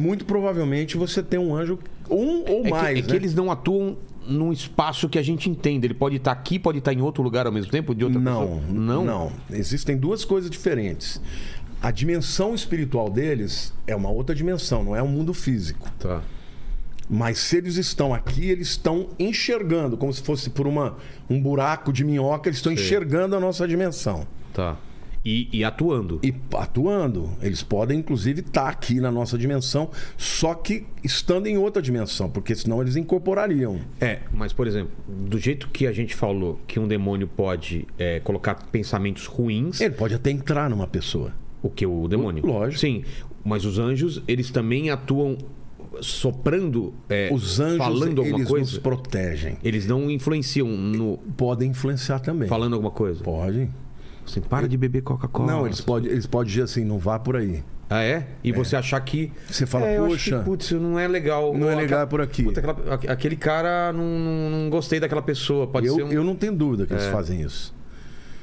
Muito 0.00 0.24
provavelmente 0.24 0.96
você 0.96 1.22
tem 1.22 1.38
um 1.40 1.54
anjo, 1.54 1.78
um 2.08 2.44
ou 2.50 2.66
É, 2.66 2.70
mais. 2.70 2.94
que, 2.94 2.98
é 3.00 3.02
que 3.02 3.10
né? 3.12 3.16
eles 3.16 3.34
não 3.34 3.50
atuam 3.50 3.96
num 4.26 4.52
espaço 4.52 5.08
que 5.08 5.18
a 5.18 5.22
gente 5.22 5.48
entende. 5.50 5.86
Ele 5.86 5.94
pode 5.94 6.16
estar 6.16 6.32
aqui, 6.32 6.58
pode 6.58 6.78
estar 6.78 6.92
em 6.92 7.00
outro 7.00 7.22
lugar 7.22 7.46
ao 7.46 7.52
mesmo 7.52 7.70
tempo, 7.70 7.94
de 7.94 8.04
outra 8.04 8.20
Não, 8.20 8.40
pessoa? 8.40 8.62
não, 8.70 9.04
não. 9.04 9.32
Existem 9.50 9.96
duas 9.96 10.24
coisas 10.24 10.48
diferentes. 10.50 11.20
A 11.82 11.90
dimensão 11.90 12.54
espiritual 12.54 13.10
deles 13.10 13.72
é 13.86 13.94
uma 13.96 14.10
outra 14.10 14.34
dimensão, 14.34 14.82
não 14.84 14.96
é 14.96 15.02
um 15.02 15.08
mundo 15.08 15.34
físico. 15.34 15.90
Tá. 15.98 16.22
Mas 17.08 17.38
se 17.38 17.56
eles 17.56 17.76
estão 17.76 18.14
aqui, 18.14 18.48
eles 18.48 18.68
estão 18.68 19.08
enxergando, 19.18 19.96
como 19.96 20.12
se 20.12 20.22
fosse 20.22 20.50
por 20.50 20.66
uma, 20.66 20.96
um 21.28 21.40
buraco 21.40 21.92
de 21.92 22.04
minhoca, 22.04 22.48
eles 22.48 22.58
estão 22.58 22.72
enxergando 22.72 23.36
a 23.36 23.40
nossa 23.40 23.68
dimensão. 23.68 24.26
Tá. 24.52 24.76
E, 25.24 25.48
e 25.52 25.64
atuando. 25.64 26.20
E 26.22 26.34
atuando. 26.54 27.30
Eles 27.40 27.62
podem, 27.62 28.00
inclusive, 28.00 28.40
estar 28.40 28.68
aqui 28.68 29.00
na 29.00 29.10
nossa 29.10 29.38
dimensão, 29.38 29.90
só 30.18 30.54
que 30.54 30.86
estando 31.02 31.46
em 31.46 31.56
outra 31.56 31.80
dimensão, 31.80 32.28
porque 32.28 32.54
senão 32.54 32.82
eles 32.82 32.94
incorporariam. 32.94 33.80
É, 34.00 34.20
mas 34.32 34.52
por 34.52 34.66
exemplo, 34.66 34.92
do 35.08 35.38
jeito 35.38 35.68
que 35.70 35.86
a 35.86 35.92
gente 35.92 36.14
falou 36.14 36.60
que 36.66 36.78
um 36.78 36.86
demônio 36.86 37.26
pode 37.26 37.86
é, 37.98 38.20
colocar 38.20 38.54
pensamentos 38.70 39.24
ruins, 39.24 39.80
Ele 39.80 39.94
pode 39.94 40.14
até 40.14 40.30
entrar 40.30 40.68
numa 40.68 40.86
pessoa. 40.86 41.32
o 41.62 41.70
que 41.70 41.86
o 41.86 42.06
demônio? 42.06 42.44
Lógico. 42.44 42.80
Sim, 42.80 43.02
mas 43.42 43.64
os 43.64 43.78
anjos, 43.78 44.22
eles 44.28 44.50
também 44.50 44.90
atuam 44.90 45.38
soprando, 46.02 46.94
é, 47.08 47.30
Os 47.32 47.60
anjos, 47.60 47.78
falando 47.78 48.20
alguma 48.20 48.38
eles 48.38 48.48
coisa. 48.48 48.70
nos 48.70 48.78
protegem. 48.78 49.56
Eles 49.62 49.86
não 49.86 50.10
influenciam 50.10 50.68
no 50.68 51.18
Podem 51.36 51.70
influenciar 51.70 52.18
também. 52.20 52.48
falando 52.48 52.72
alguma 52.74 52.90
coisa. 52.90 53.22
Pode. 53.22 53.68
Assim, 54.26 54.40
para 54.40 54.66
de 54.68 54.76
beber 54.76 55.02
Coca-Cola. 55.02 55.52
Não, 55.52 55.66
eles 55.66 55.80
podem 55.80 56.10
eles 56.10 56.26
podem 56.26 56.48
dizer 56.48 56.62
assim, 56.62 56.84
não 56.84 56.98
vá 56.98 57.18
por 57.18 57.36
aí. 57.36 57.62
Ah, 57.90 58.02
é? 58.02 58.26
E 58.42 58.50
você 58.50 58.74
achar 58.76 58.98
que. 59.00 59.30
Você 59.48 59.66
fala, 59.66 59.86
é, 59.86 59.98
"Poxa, 59.98 60.38
que, 60.38 60.44
putz, 60.44 60.70
não 60.72 60.98
é 60.98 61.06
legal. 61.06 61.52
não 61.52 61.68
é 61.68 61.72
Ou 61.74 61.76
legal 61.78 61.84
aquela- 62.00 62.06
por 62.06 62.20
aqui." 62.22 62.42
Puta, 62.44 62.60
aquela- 62.60 62.94
aque- 62.94 63.08
aquele 63.08 63.36
cara, 63.36 63.92
não, 63.92 64.02
não, 64.18 64.50
não 64.50 64.70
gostei 64.70 64.98
daquela 64.98 65.20
pessoa. 65.20 65.66
Pode 65.66 65.86
Eu, 65.88 65.94
ser 65.96 66.02
um. 66.04 66.10
eu 66.10 66.24
não 66.24 66.34
tenho 66.34 66.54
dúvida 66.54 66.86
que 66.86 66.94
eles 66.94 67.04
É. 67.04 67.10
fazem 67.10 67.42
isso. 67.42 67.74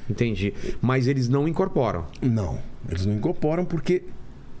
Entendi. 0.08 0.54
Mas 0.80 1.06
eles 1.08 1.28
não 1.28 1.46
incorporam. 1.48 2.06
Não, 2.22 2.58
eles 2.88 3.04
não 3.04 3.14
incorporam 3.14 3.64
porque 3.64 4.04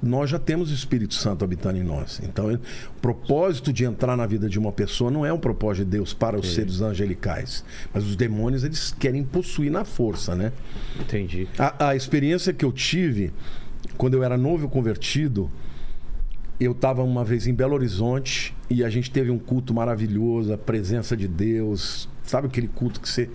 nós 0.02 0.28
já 0.30 0.38
temos 0.38 0.70
o 0.70 0.74
Espírito 0.74 1.14
Santo 1.14 1.44
habitando 1.44 1.78
em 1.78 1.82
nós. 1.82 2.20
Então, 2.24 2.50
ele- 2.50 2.60
o 2.96 3.00
propósito 3.00 3.72
de 3.72 3.84
entrar 3.84 4.16
na 4.16 4.26
vida 4.26 4.48
de 4.48 4.58
uma 4.58 4.72
pessoa 4.72 5.10
não 5.10 5.24
é 5.24 5.32
um 5.32 5.38
propósito 5.38 5.84
de 5.84 5.90
Deus 5.92 6.12
para 6.12 6.36
os 6.38 6.52
seres 6.54 6.80
angelicais. 6.80 7.64
Mas 7.94 8.04
os 8.04 8.16
demônios, 8.16 8.64
eles 8.64 8.92
querem 8.98 9.22
possuir 9.22 9.70
na 9.70 9.84
força, 9.84 10.34
né? 10.34 10.52
Entendi. 11.00 11.46
A, 11.58 11.88
a 11.90 11.96
experiência 11.96 12.52
que 12.52 12.64
eu 12.64 12.72
tive 12.72 13.32
quando 13.96 14.14
eu 14.14 14.24
era 14.24 14.36
novo 14.36 14.68
convertido, 14.68 15.48
eu 16.58 16.72
estava 16.72 17.02
uma 17.02 17.24
vez 17.24 17.46
em 17.46 17.54
Belo 17.54 17.74
Horizonte 17.74 18.54
e 18.70 18.82
a 18.84 18.90
gente 18.90 19.10
teve 19.10 19.30
um 19.30 19.38
culto 19.38 19.72
maravilhoso, 19.74 20.52
a 20.52 20.58
presença 20.58 21.16
de 21.16 21.26
Deus, 21.28 22.08
sabe 22.24 22.46
aquele 22.46 22.68
culto 22.68 23.00
que 23.00 23.08
você. 23.08 23.28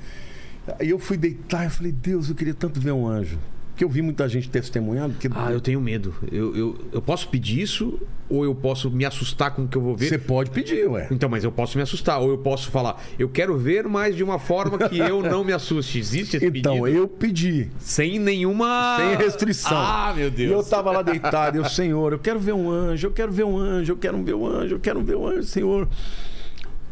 Aí 0.80 0.90
eu 0.90 1.00
fui 1.00 1.16
deitar 1.18 1.66
e 1.66 1.70
falei, 1.70 1.92
Deus, 1.92 2.30
eu 2.30 2.36
queria 2.36 2.54
tanto 2.54 2.80
ver 2.80 2.92
um 2.92 3.08
anjo. 3.08 3.38
Porque 3.78 3.86
eu 3.86 3.90
vi 3.90 4.02
muita 4.02 4.28
gente 4.28 4.50
testemunhando. 4.50 5.14
Que 5.20 5.30
Ah, 5.36 5.52
eu 5.52 5.62
tenho 5.62 5.80
medo. 5.80 6.12
Eu, 6.32 6.56
eu, 6.56 6.76
eu 6.94 7.00
posso 7.00 7.28
pedir 7.30 7.62
isso 7.62 8.00
ou 8.28 8.44
eu 8.44 8.56
posso 8.56 8.90
me 8.90 9.06
assustar 9.06 9.52
com 9.54 9.66
o 9.66 9.68
que 9.68 9.78
eu 9.78 9.82
vou 9.84 9.96
ver? 9.96 10.08
Você 10.10 10.18
pode 10.18 10.50
pedir, 10.50 10.90
ué. 10.90 11.08
Então, 11.12 11.30
mas 11.30 11.44
eu 11.44 11.52
posso 11.52 11.78
me 11.78 11.84
assustar. 11.84 12.20
Ou 12.20 12.32
eu 12.32 12.40
posso 12.40 12.72
falar, 12.72 13.00
eu 13.20 13.30
quero 13.30 13.56
ver, 13.56 13.88
mas 13.88 14.16
de 14.16 14.24
uma 14.24 14.40
forma 14.40 14.90
que 14.90 14.98
eu 14.98 15.22
não 15.22 15.44
me 15.44 15.54
assuste. 15.54 16.00
Existe 16.00 16.38
esse 16.38 16.48
Então, 16.48 16.82
pedido? 16.82 16.98
eu 16.98 17.08
pedi. 17.08 17.70
Sem 17.78 18.18
nenhuma... 18.18 18.98
Sem 18.98 19.16
restrição. 19.16 19.78
Ah, 19.78 20.12
meu 20.16 20.24
E 20.26 20.26
eu 20.26 20.32
Deus. 20.32 20.68
tava 20.68 20.90
lá 20.92 21.04
deitado, 21.04 21.60
eu, 21.60 21.66
Senhor, 21.66 22.14
eu 22.14 22.18
quero 22.20 22.40
ver 22.40 22.54
um 22.54 22.72
anjo, 22.72 23.06
eu 23.06 23.12
quero 23.12 23.32
ver 23.32 23.44
um 23.44 23.60
anjo, 23.60 23.92
eu 23.94 23.98
quero 23.98 24.24
ver 24.24 24.34
um 24.34 24.48
anjo, 24.48 24.74
eu 24.74 24.80
quero 24.80 25.04
ver 25.04 25.16
um 25.18 25.28
anjo, 25.28 25.44
Senhor. 25.44 25.88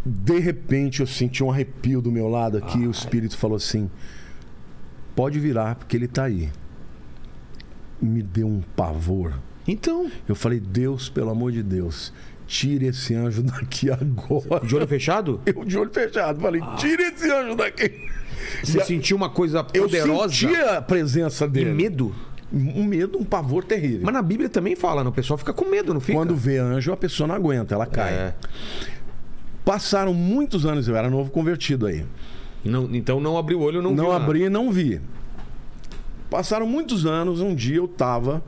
De 0.05 0.37
repente 0.37 0.99
eu 0.99 1.07
senti 1.07 1.43
um 1.43 1.49
arrepio 1.49 1.99
do 1.99 2.11
meu 2.11 2.27
lado 2.27 2.59
aqui, 2.59 2.77
e 2.77 2.87
o 2.87 2.91
Espírito 2.91 3.35
falou 3.35 3.57
assim: 3.57 3.89
pode 5.15 5.39
virar, 5.39 5.73
porque 5.77 5.97
ele 5.97 6.07
tá 6.07 6.25
aí. 6.25 6.47
Me 8.01 8.21
deu 8.21 8.47
um 8.47 8.61
pavor. 8.75 9.33
Então, 9.67 10.09
Eu 10.27 10.35
falei, 10.35 10.59
Deus, 10.59 11.09
pelo 11.09 11.29
amor 11.31 11.51
de 11.51 11.63
Deus, 11.63 12.13
tire 12.45 12.85
esse 12.87 13.15
anjo 13.15 13.41
daqui 13.41 13.89
agora. 13.91 14.65
de 14.65 14.75
olho 14.75 14.87
fechado? 14.87 15.41
Eu 15.45 15.65
de 15.65 15.77
olho 15.77 15.89
fechado, 15.91 16.39
falei, 16.39 16.61
tire 16.77 17.01
esse 17.03 17.31
anjo 17.31 17.55
daqui. 17.55 17.91
Você 18.63 18.79
E 18.79 18.83
sentiu 18.83 19.17
uma 19.17 19.29
coisa 19.29 19.65
Eu 19.73 19.83
poderosa 19.83 20.33
sentia 20.33 20.77
a 20.77 20.81
presença 20.81 21.45
e 21.45 21.49
dele. 21.49 21.71
medo? 21.71 22.13
Um 22.53 22.83
medo, 22.85 23.17
um 23.17 23.23
pavor 23.23 23.63
terrível. 23.63 24.01
Mas 24.03 24.13
na 24.13 24.21
Bíblia 24.21 24.47
também 24.49 24.75
fala, 24.75 25.03
né? 25.03 25.09
o 25.09 25.13
pessoal 25.13 25.37
fica 25.37 25.51
com 25.51 25.65
medo, 25.65 25.93
não 25.93 25.99
fica? 25.99 26.17
Quando 26.17 26.35
vê 26.35 26.57
anjo, 26.59 26.91
a 26.93 26.97
pessoa 26.97 27.25
não 27.27 27.33
aguenta, 27.35 27.73
ela 27.73 27.87
cai. 27.87 28.13
É. 28.13 28.35
Passaram 29.65 30.13
muitos 30.13 30.63
anos, 30.65 30.87
eu 30.87 30.95
era 30.95 31.09
novo 31.09 31.31
convertido 31.31 31.87
aí. 31.87 32.05
Não, 32.63 32.87
então 32.93 33.19
não 33.19 33.35
abri 33.37 33.55
o 33.55 33.61
olho, 33.61 33.81
não 33.81 33.91
Não, 33.95 34.03
viu 34.03 34.13
nada. 34.13 34.23
abri 34.23 34.43
e 34.43 34.49
não 34.49 34.71
vi. 34.71 35.01
Passaram 36.29 36.65
muitos 36.65 37.05
anos, 37.05 37.39
um 37.39 37.53
dia 37.53 37.77
eu 37.77 37.85
estava 37.85 38.43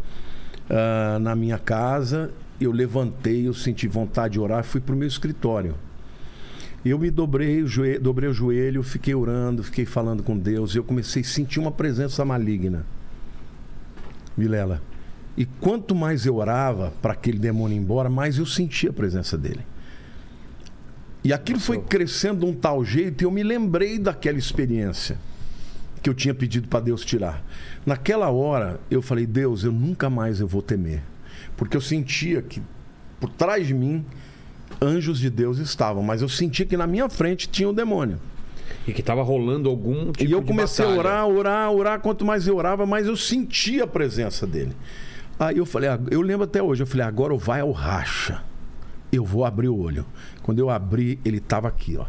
na 1.22 1.35
minha 1.35 1.57
casa, 1.57 2.31
eu 2.59 2.72
levantei, 2.72 3.47
eu 3.47 3.53
senti 3.53 3.88
vontade 3.88 4.33
de 4.33 4.39
orar, 4.39 4.64
fui 4.64 4.81
para 4.81 4.93
o 4.93 4.97
meu 4.97 5.07
escritório. 5.07 5.75
Eu 6.83 6.97
me 6.97 7.11
dobrei 7.11 7.61
o, 7.61 7.67
joelho, 7.67 7.99
dobrei 7.99 8.30
o 8.30 8.33
joelho, 8.33 8.83
fiquei 8.83 9.14
orando, 9.14 9.64
fiquei 9.64 9.85
falando 9.85 10.23
com 10.23 10.38
Deus, 10.38 10.73
e 10.73 10.77
eu 10.77 10.83
comecei 10.83 11.22
a 11.22 11.25
sentir 11.25 11.59
uma 11.59 11.72
presença 11.72 12.23
maligna. 12.23 12.85
Vilela. 14.38 14.81
E 15.35 15.45
quanto 15.45 15.93
mais 15.93 16.25
eu 16.25 16.35
orava 16.35 16.93
para 17.01 17.14
aquele 17.14 17.38
demônio 17.38 17.75
ir 17.75 17.80
embora, 17.80 18.09
mais 18.09 18.38
eu 18.38 18.45
sentia 18.45 18.89
a 18.89 18.93
presença 18.93 19.38
dele. 19.38 19.61
E 21.23 21.33
aquilo 21.33 21.59
foi 21.59 21.80
crescendo 21.80 22.39
de 22.39 22.45
um 22.45 22.53
tal 22.53 22.83
jeito, 22.83 23.22
e 23.22 23.25
eu 23.25 23.31
me 23.31 23.43
lembrei 23.43 23.99
daquela 23.99 24.38
experiência 24.38 25.17
que 26.01 26.09
eu 26.09 26.14
tinha 26.14 26.34
pedido 26.34 26.67
para 26.67 26.80
Deus 26.80 27.03
tirar. 27.03 27.43
Naquela 27.85 28.30
hora, 28.30 28.80
eu 28.90 29.01
falei: 29.01 29.26
Deus, 29.26 29.64
eu 29.64 29.72
nunca 29.72 30.09
mais 30.09 30.40
eu 30.40 30.48
vou 30.48 30.61
temer, 30.61 31.01
porque 31.56 31.76
eu 31.76 31.82
sentia 31.82 32.42
que 32.42 32.61
por 33.19 33.30
trás 33.30 33.67
de 33.67 33.74
mim 33.74 34.06
anjos 34.82 35.19
de 35.19 35.30
Deus 35.30 35.58
estavam, 35.58 36.03
mas 36.03 36.22
eu 36.22 36.30
sentia 36.30 36.66
que 36.66 36.77
na 36.77 36.88
minha 36.88 37.09
frente 37.09 37.50
tinha 37.50 37.69
o 37.69 37.74
demônio. 37.74 38.19
E 38.85 38.93
que 38.93 39.01
tava 39.01 39.22
rolando 39.22 39.69
algum 39.69 40.11
tipo 40.11 40.30
e 40.30 40.32
eu 40.32 40.42
de 40.42 40.48
comecei 40.48 40.85
a 40.85 40.90
orar, 40.90 41.27
orar, 41.27 41.72
orar. 41.72 42.00
Quanto 42.00 42.26
mais 42.26 42.48
eu 42.48 42.56
orava, 42.56 42.85
mais 42.85 43.08
eu 43.08 43.16
sentia 43.16 43.84
a 43.84 43.88
presença 43.88 44.45
dele. 44.45 44.74
Aí 45.40 45.58
eu 45.58 45.66
falei, 45.66 45.90
ah, 45.90 46.00
eu 46.09 46.22
lembro 46.22 46.45
até 46.45 46.61
hoje, 46.61 46.84
eu 46.84 46.88
falei, 46.88 47.06
agora 47.06 47.35
vai 47.35 47.61
ao 47.61 47.72
racha. 47.72 48.42
Eu 49.11 49.24
vou 49.24 49.45
abrir 49.45 49.69
o 49.69 49.77
olho. 49.77 50.06
Quando 50.42 50.59
eu 50.59 50.69
abri, 50.69 51.19
ele 51.24 51.38
estava 51.38 51.67
aqui, 51.67 51.95
ó. 51.98 52.06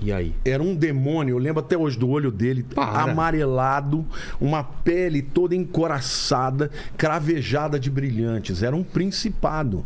E 0.00 0.12
aí? 0.12 0.34
Era 0.44 0.62
um 0.62 0.74
demônio, 0.74 1.34
eu 1.34 1.38
lembro 1.38 1.60
até 1.60 1.76
hoje 1.76 1.98
do 1.98 2.08
olho 2.08 2.30
dele, 2.30 2.62
Para. 2.62 3.02
amarelado, 3.02 4.04
uma 4.40 4.62
pele 4.62 5.22
toda 5.22 5.54
encoraçada, 5.54 6.70
cravejada 6.96 7.78
de 7.78 7.90
brilhantes. 7.90 8.62
Era 8.62 8.74
um 8.74 8.82
principado. 8.82 9.84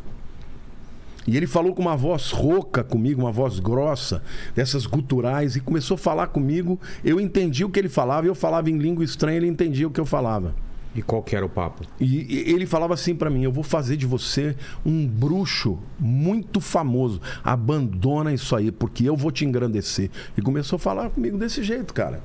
E 1.27 1.37
ele 1.37 1.47
falou 1.47 1.75
com 1.75 1.83
uma 1.83 1.97
voz 1.97 2.31
rouca 2.31 2.83
comigo, 2.83 3.20
uma 3.20 3.31
voz 3.31 3.61
grossa, 3.61 4.23
dessas 4.57 4.87
guturais, 4.87 5.57
e 5.57 5.61
começou 5.61 5.97
a 5.97 5.99
falar 5.99 6.28
comigo. 6.28 6.81
Eu 7.05 7.20
entendi 7.20 7.67
o 7.67 7.70
que 7.70 7.78
ele 7.78 7.89
falava, 7.91 8.27
eu 8.27 8.35
falava 8.35 8.70
em 8.70 8.78
língua 8.78 9.05
estranha, 9.05 9.37
ele 9.37 9.47
entendia 9.47 9.87
o 9.87 9.91
que 9.91 10.01
eu 10.01 10.07
falava. 10.07 10.55
E 10.99 11.02
qual 11.02 11.23
que 11.23 11.36
era 11.36 11.47
o 11.47 11.49
papo? 11.49 11.85
E 12.01 12.27
e 12.28 12.52
ele 12.52 12.67
falava 12.67 12.93
assim 12.93 13.15
pra 13.15 13.31
mim: 13.31 13.44
Eu 13.44 13.52
vou 13.52 13.62
fazer 13.62 13.97
de 13.97 14.05
você 14.05 14.57
um 14.85 15.07
bruxo 15.07 15.78
muito 15.97 16.60
famoso. 16.60 17.20
Abandona 17.44 18.35
isso 18.35 18.57
aí, 18.57 18.73
porque 18.73 19.05
eu 19.05 19.15
vou 19.15 19.31
te 19.31 19.44
engrandecer. 19.44 20.10
E 20.36 20.43
começou 20.43 20.75
a 20.75 20.81
falar 20.81 21.10
comigo 21.10 21.39
desse 21.39 21.62
jeito, 21.62 21.94
cara. 21.94 22.20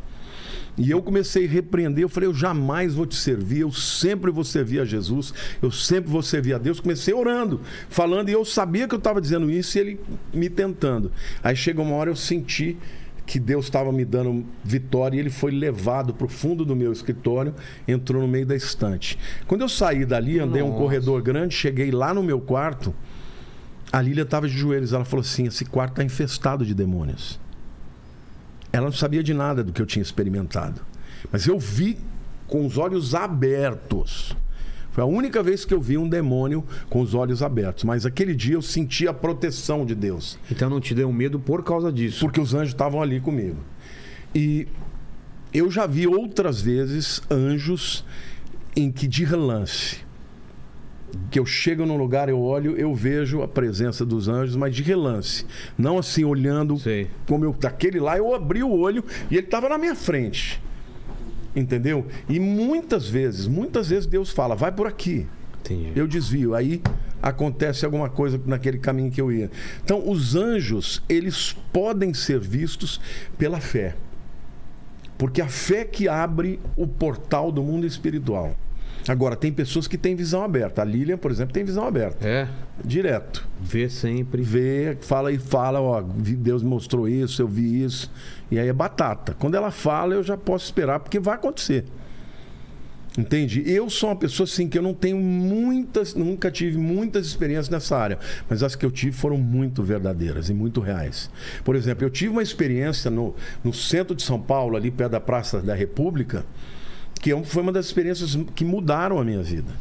E 0.76 0.90
eu 0.90 1.04
comecei 1.04 1.46
a 1.46 1.50
repreender. 1.50 2.04
Eu 2.04 2.10
falei: 2.10 2.28
Eu 2.28 2.34
jamais 2.34 2.96
vou 2.96 3.06
te 3.06 3.16
servir. 3.16 3.60
Eu 3.60 3.72
sempre 3.72 4.32
vou 4.32 4.44
servir 4.44 4.80
a 4.80 4.86
Jesus. 4.86 5.32
Eu 5.62 5.70
sempre 5.70 6.10
vou 6.10 6.24
servir 6.24 6.56
a 6.56 6.58
Deus. 6.58 6.80
Comecei 6.80 7.14
orando, 7.14 7.62
falando. 7.90 8.30
E 8.30 8.32
eu 8.32 8.44
sabia 8.44 8.88
que 8.88 8.96
eu 8.96 8.98
estava 8.98 9.22
dizendo 9.22 9.52
isso 9.52 9.78
e 9.78 9.82
ele 9.82 10.00
me 10.34 10.50
tentando. 10.50 11.12
Aí 11.44 11.56
chega 11.56 11.80
uma 11.80 11.94
hora 11.94 12.10
eu 12.10 12.16
senti 12.16 12.76
que 13.26 13.40
Deus 13.40 13.66
estava 13.66 13.92
me 13.92 14.04
dando 14.04 14.46
vitória 14.64 15.16
e 15.18 15.20
ele 15.20 15.30
foi 15.30 15.52
levado 15.52 16.14
para 16.14 16.26
o 16.26 16.30
fundo 16.30 16.66
do 16.66 16.76
meu 16.76 16.92
escritório, 16.92 17.54
entrou 17.88 18.22
no 18.22 18.28
meio 18.28 18.46
da 18.46 18.56
estante. 18.56 19.18
Quando 19.48 19.62
eu 19.62 19.70
saí 19.70 20.06
dali, 20.06 20.40
andei 20.40 20.62
um 20.62 20.68
Nossa. 20.68 20.80
corredor 20.80 21.22
grande, 21.22 21.56
cheguei 21.56 21.92
lá 21.92 22.14
no 22.14 22.22
meu 22.22 22.40
quarto, 22.42 22.94
a 23.92 24.02
Lília 24.02 24.24
estava 24.24 24.48
de 24.48 24.58
joelhos. 24.58 24.92
Ela 24.92 25.06
falou 25.06 25.22
assim: 25.22 25.48
esse 25.48 25.66
quarto 25.66 25.92
está 25.92 26.04
infestado 26.04 26.66
de 26.66 26.74
demônios. 26.74 27.40
Ela 28.72 28.86
não 28.86 28.94
sabia 28.94 29.22
de 29.22 29.34
nada 29.34 29.64
do 29.64 29.72
que 29.72 29.82
eu 29.82 29.86
tinha 29.86 30.02
experimentado. 30.02 30.82
Mas 31.32 31.46
eu 31.46 31.60
vi 31.60 31.98
com 32.48 32.66
os 32.66 32.78
olhos 32.78 33.14
abertos. 33.14 34.36
Foi 34.94 35.04
a 35.04 35.08
única 35.08 35.42
vez 35.42 35.66
que 35.66 35.74
eu 35.74 35.82
vi 35.82 35.98
um 35.98 36.08
demônio 36.08 36.64
com 36.88 37.02
os 37.02 37.16
olhos 37.16 37.42
abertos. 37.42 37.84
Mas 37.84 38.06
aquele 38.06 38.36
dia 38.36 38.54
eu 38.54 38.62
senti 38.62 39.08
a 39.08 39.14
proteção 39.14 39.84
de 39.88 39.96
Deus. 39.96 40.38
Então 40.52 40.70
não 40.70 40.80
te 40.80 40.94
deu 40.94 41.12
medo 41.12 41.40
por 41.40 41.64
causa 41.64 41.92
disso. 41.92 42.20
Porque 42.20 42.40
os 42.40 42.54
anjos 42.54 42.70
estavam 42.70 43.02
ali 43.02 43.20
comigo. 43.20 43.58
E 44.36 44.68
eu 45.52 45.72
já 45.72 45.88
vi 45.88 46.06
outras 46.06 46.62
vezes 46.62 47.24
anjos 47.30 48.06
em 48.76 48.92
que 48.92 49.08
de 49.08 49.26
relance. 49.26 49.98
Que 51.32 51.40
eu 51.40 51.46
chego 51.46 51.88
num 51.88 51.98
lugar, 51.98 52.30
eu 52.30 52.40
olho, 52.40 52.78
eu 52.78 52.94
vejo 52.94 53.42
a 53.42 53.48
presença 53.48 54.06
dos 54.06 54.28
anjos, 54.28 54.56
mas 54.56 54.76
de 54.76 54.84
relance. 54.84 55.44
Não 55.76 55.98
assim, 55.98 56.24
olhando 56.24 56.78
Sei. 56.78 57.10
como 57.28 57.46
eu. 57.46 57.54
Daquele 57.54 58.00
lá, 58.00 58.16
eu 58.16 58.36
abri 58.36 58.62
o 58.62 58.72
olho 58.72 59.04
e 59.32 59.38
ele 59.38 59.46
estava 59.46 59.68
na 59.70 59.80
minha 59.80 59.96
frente. 59.96 60.62
Entendeu? 61.56 62.06
E 62.28 62.40
muitas 62.40 63.08
vezes, 63.08 63.48
muitas 63.48 63.90
vezes 63.90 64.06
Deus 64.08 64.32
fala, 64.32 64.56
vai 64.56 64.72
por 64.72 64.88
aqui. 64.88 65.28
Entendi. 65.62 65.92
Eu 65.96 66.08
desvio. 66.08 66.56
Aí 66.56 66.82
acontece 67.22 67.86
alguma 67.86 68.10
coisa 68.10 68.40
naquele 68.46 68.78
caminho 68.78 69.12
que 69.12 69.22
eu 69.22 69.32
ia. 69.32 69.50
Então, 69.84 70.10
os 70.10 70.36
anjos, 70.36 71.02
eles 71.08 71.56
podem 71.72 72.14
ser 72.14 72.40
vistos 72.40 73.00
pela 73.38 73.60
fé. 73.60 73.96
Porque 75.18 75.42
a 75.42 75.48
fé 75.48 75.86
que 75.86 76.08
abre 76.10 76.60
o 76.76 76.86
portal 76.86 77.52
do 77.52 77.64
mundo 77.64 77.86
espiritual. 77.86 78.56
Agora, 79.08 79.36
tem 79.36 79.52
pessoas 79.52 79.88
que 79.88 79.98
têm 79.98 80.16
visão 80.16 80.44
aberta. 80.44 80.82
A 80.82 80.86
Lilian, 80.86 81.18
por 81.18 81.30
exemplo, 81.30 81.54
tem 81.54 81.64
visão 81.64 81.86
aberta. 81.86 82.26
É, 82.28 82.48
Direto. 82.84 83.46
vê 83.62 83.90
sempre. 83.90 84.42
Vê, 84.42 84.98
fala 85.02 85.32
e 85.32 85.38
fala, 85.38 85.82
ó, 85.82 86.02
Deus 86.02 86.64
mostrou 86.64 87.08
isso, 87.08 87.42
eu 87.42 87.48
vi 87.48 87.84
isso. 87.84 88.12
E 88.50 88.58
aí 88.58 88.68
é 88.68 88.74
batata. 88.74 89.36
Quando 89.38 89.56
ela 89.56 89.72
fala, 89.72 90.14
eu 90.14 90.24
já 90.24 90.38
posso 90.38 90.66
esperar, 90.66 91.00
porque 91.00 91.20
vai 91.20 91.36
acontecer. 91.36 91.86
Entende? 93.16 93.64
Eu 93.68 93.92
sou 93.92 94.10
uma 94.10 94.16
pessoa 94.16 94.46
assim 94.46 94.68
que 94.68 94.76
eu 94.76 94.82
não 94.82 94.94
tenho 94.94 95.18
muitas, 95.18 96.16
nunca 96.16 96.50
tive 96.50 96.80
muitas 96.80 97.28
experiências 97.28 97.70
nessa 97.70 97.96
área, 97.96 98.18
mas 98.50 98.64
as 98.64 98.76
que 98.76 98.84
eu 98.84 98.90
tive 98.90 99.12
foram 99.12 99.38
muito 99.38 99.84
verdadeiras 99.84 100.50
e 100.50 100.54
muito 100.54 100.82
reais. 100.82 101.30
Por 101.64 101.76
exemplo, 101.76 102.04
eu 102.04 102.10
tive 102.10 102.32
uma 102.32 102.42
experiência 102.42 103.12
no, 103.12 103.36
no 103.64 103.72
centro 103.72 104.16
de 104.16 104.24
São 104.24 104.42
Paulo, 104.42 104.76
ali 104.76 104.90
perto 104.90 105.12
da 105.12 105.20
Praça 105.20 105.62
da 105.62 105.76
República, 105.76 106.44
que 107.24 107.32
é 107.32 107.44
foi 107.44 107.64
uma 107.64 107.72
das 107.72 107.86
experiências 107.86 108.38
que 108.54 108.66
mudaram 108.66 109.18
a 109.18 109.24
minha 109.24 109.42
vida. 109.42 109.72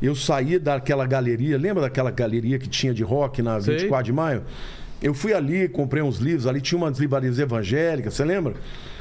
Eu 0.00 0.14
saí 0.16 0.58
daquela 0.58 1.06
galeria, 1.06 1.58
lembra 1.58 1.82
daquela 1.82 2.10
galeria 2.10 2.58
que 2.58 2.66
tinha 2.66 2.94
de 2.94 3.02
rock 3.02 3.42
na 3.42 3.60
Sei. 3.60 3.74
24 3.76 4.06
de 4.06 4.12
maio? 4.14 4.42
Eu 5.02 5.12
fui 5.12 5.34
ali, 5.34 5.68
comprei 5.68 6.02
uns 6.02 6.16
livros, 6.16 6.46
ali 6.46 6.58
tinha 6.58 6.78
umas 6.78 6.98
livrarias 6.98 7.38
evangélicas, 7.38 8.14
você 8.14 8.24
lembra? 8.24 8.54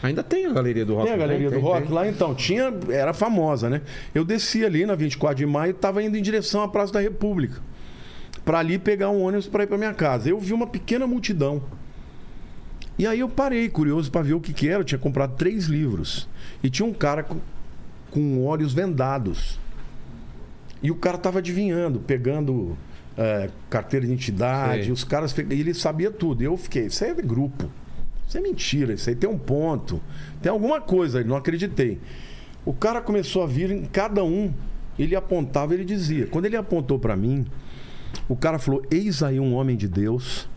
Ainda 0.03 0.21
tem 0.21 0.45
a 0.45 0.51
galeria 0.51 0.85
do 0.85 0.93
rock. 0.93 1.05
Tem 1.05 1.13
a 1.13 1.17
né? 1.17 1.23
galeria 1.25 1.49
Tem, 1.49 1.57
do 1.57 1.65
rock 1.65 1.83
tem. 1.83 1.95
lá 1.95 2.05
então, 2.05 2.35
tinha, 2.35 2.73
era 2.89 3.13
famosa, 3.13 3.69
né? 3.69 3.81
Eu 4.13 4.25
desci 4.25 4.65
ali 4.65 4.85
na 4.85 4.93
24 4.93 5.37
de 5.37 5.45
maio 5.45 5.69
e 5.69 5.71
estava 5.71 6.03
indo 6.03 6.17
em 6.17 6.21
direção 6.21 6.63
à 6.63 6.67
Praça 6.67 6.91
da 6.91 6.99
República. 6.99 7.61
Para 8.43 8.59
ali 8.59 8.77
pegar 8.77 9.09
um 9.09 9.23
ônibus 9.23 9.47
para 9.47 9.63
ir 9.63 9.67
para 9.67 9.77
minha 9.77 9.93
casa. 9.93 10.29
Eu 10.29 10.37
vi 10.37 10.51
uma 10.51 10.67
pequena 10.67 11.07
multidão. 11.07 11.63
E 12.99 13.07
aí 13.07 13.21
eu 13.21 13.29
parei, 13.29 13.69
curioso 13.69 14.11
para 14.11 14.21
ver 14.21 14.33
o 14.33 14.41
que, 14.41 14.51
que 14.51 14.67
era. 14.67 14.81
Eu 14.81 14.85
tinha 14.85 14.99
comprado 14.99 15.37
três 15.37 15.65
livros. 15.65 16.27
E 16.61 16.69
tinha 16.69 16.85
um 16.85 16.93
cara 16.93 17.25
com, 18.15 18.45
olhos 18.45 18.73
vendados. 18.73 19.59
E 20.81 20.89
o 20.89 20.95
cara 20.95 21.17
tava 21.17 21.39
adivinhando, 21.39 21.99
pegando 21.99 22.77
é, 23.17 23.49
carteira 23.69 24.05
de 24.05 24.13
identidade. 24.13 24.83
Sei. 24.83 24.91
Os 24.93 25.03
caras. 25.03 25.37
E 25.37 25.59
ele 25.59 25.73
sabia 25.73 26.09
tudo. 26.09 26.41
E 26.41 26.45
eu 26.45 26.55
fiquei, 26.55 26.85
isso 26.85 27.03
aí 27.03 27.11
é 27.11 27.13
de 27.13 27.21
grupo. 27.21 27.69
Isso 28.25 28.37
é 28.37 28.41
mentira, 28.41 28.93
isso 28.93 29.09
aí 29.09 29.15
tem 29.15 29.29
um 29.29 29.37
ponto. 29.37 30.01
Tem 30.41 30.49
alguma 30.49 30.79
coisa 30.79 31.23
não 31.23 31.35
acreditei. 31.35 31.99
O 32.65 32.73
cara 32.73 33.01
começou 33.01 33.43
a 33.43 33.45
vir 33.45 33.69
em 33.69 33.85
cada 33.85 34.23
um, 34.23 34.51
ele 34.97 35.15
apontava, 35.15 35.73
ele 35.73 35.85
dizia. 35.85 36.25
Quando 36.27 36.45
ele 36.45 36.55
apontou 36.55 36.97
para 36.97 37.15
mim, 37.15 37.45
o 38.29 38.35
cara 38.35 38.57
falou: 38.57 38.81
Eis 38.89 39.21
aí 39.21 39.39
um 39.39 39.53
homem 39.53 39.75
de 39.75 39.87
Deus 39.87 40.47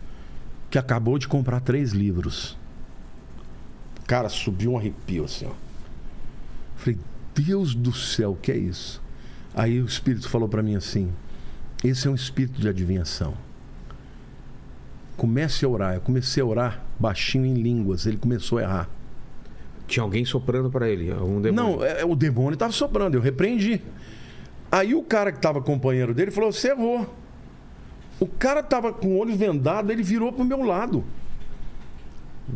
que 0.70 0.78
acabou 0.78 1.18
de 1.18 1.26
comprar 1.26 1.60
três 1.60 1.92
livros. 1.92 2.56
Cara, 4.06 4.28
subiu 4.28 4.72
um 4.72 4.78
arrepio 4.78 5.24
assim, 5.24 5.46
ó. 5.46 5.52
Falei, 6.76 6.98
Deus 7.41 7.75
do 7.75 7.92
céu, 7.92 8.33
o 8.33 8.36
que 8.36 8.52
é 8.52 8.57
isso? 8.57 9.02
Aí 9.55 9.81
o 9.81 9.86
Espírito 9.86 10.28
falou 10.28 10.49
para 10.49 10.62
mim 10.62 10.76
assim: 10.76 11.10
esse 11.84 12.07
é 12.07 12.10
um 12.10 12.15
espírito 12.15 12.60
de 12.60 12.68
adivinhação. 12.68 13.34
Comece 15.17 15.65
a 15.65 15.68
orar. 15.68 15.94
Eu 15.94 16.00
comecei 16.00 16.42
a 16.42 16.47
orar 16.47 16.83
baixinho 16.99 17.44
em 17.47 17.55
línguas. 17.55 18.07
Ele 18.07 18.17
começou 18.17 18.58
a 18.58 18.62
errar. 18.62 18.91
Tinha 19.86 20.02
alguém 20.02 20.25
soprando 20.25 20.70
pra 20.70 20.89
ele. 20.89 21.10
Algum 21.10 21.41
demônio. 21.41 21.52
Não, 21.78 21.84
é- 21.84 22.05
o 22.05 22.15
demônio 22.15 22.55
estava 22.55 22.73
soprando. 22.73 23.17
Eu 23.17 23.20
repreendi. 23.20 23.83
Aí 24.70 24.94
o 24.94 25.02
cara 25.02 25.33
que 25.33 25.39
estava 25.39 25.60
companheiro 25.60 26.15
dele 26.15 26.31
falou: 26.31 26.52
Você 26.52 26.68
errou. 26.70 27.12
O 28.20 28.26
cara 28.26 28.62
tava 28.62 28.92
com 28.92 29.08
o 29.08 29.18
olho 29.18 29.36
vendado, 29.36 29.91
ele 29.92 30.02
virou 30.02 30.33
pro 30.33 30.44
meu 30.44 30.62
lado. 30.62 31.05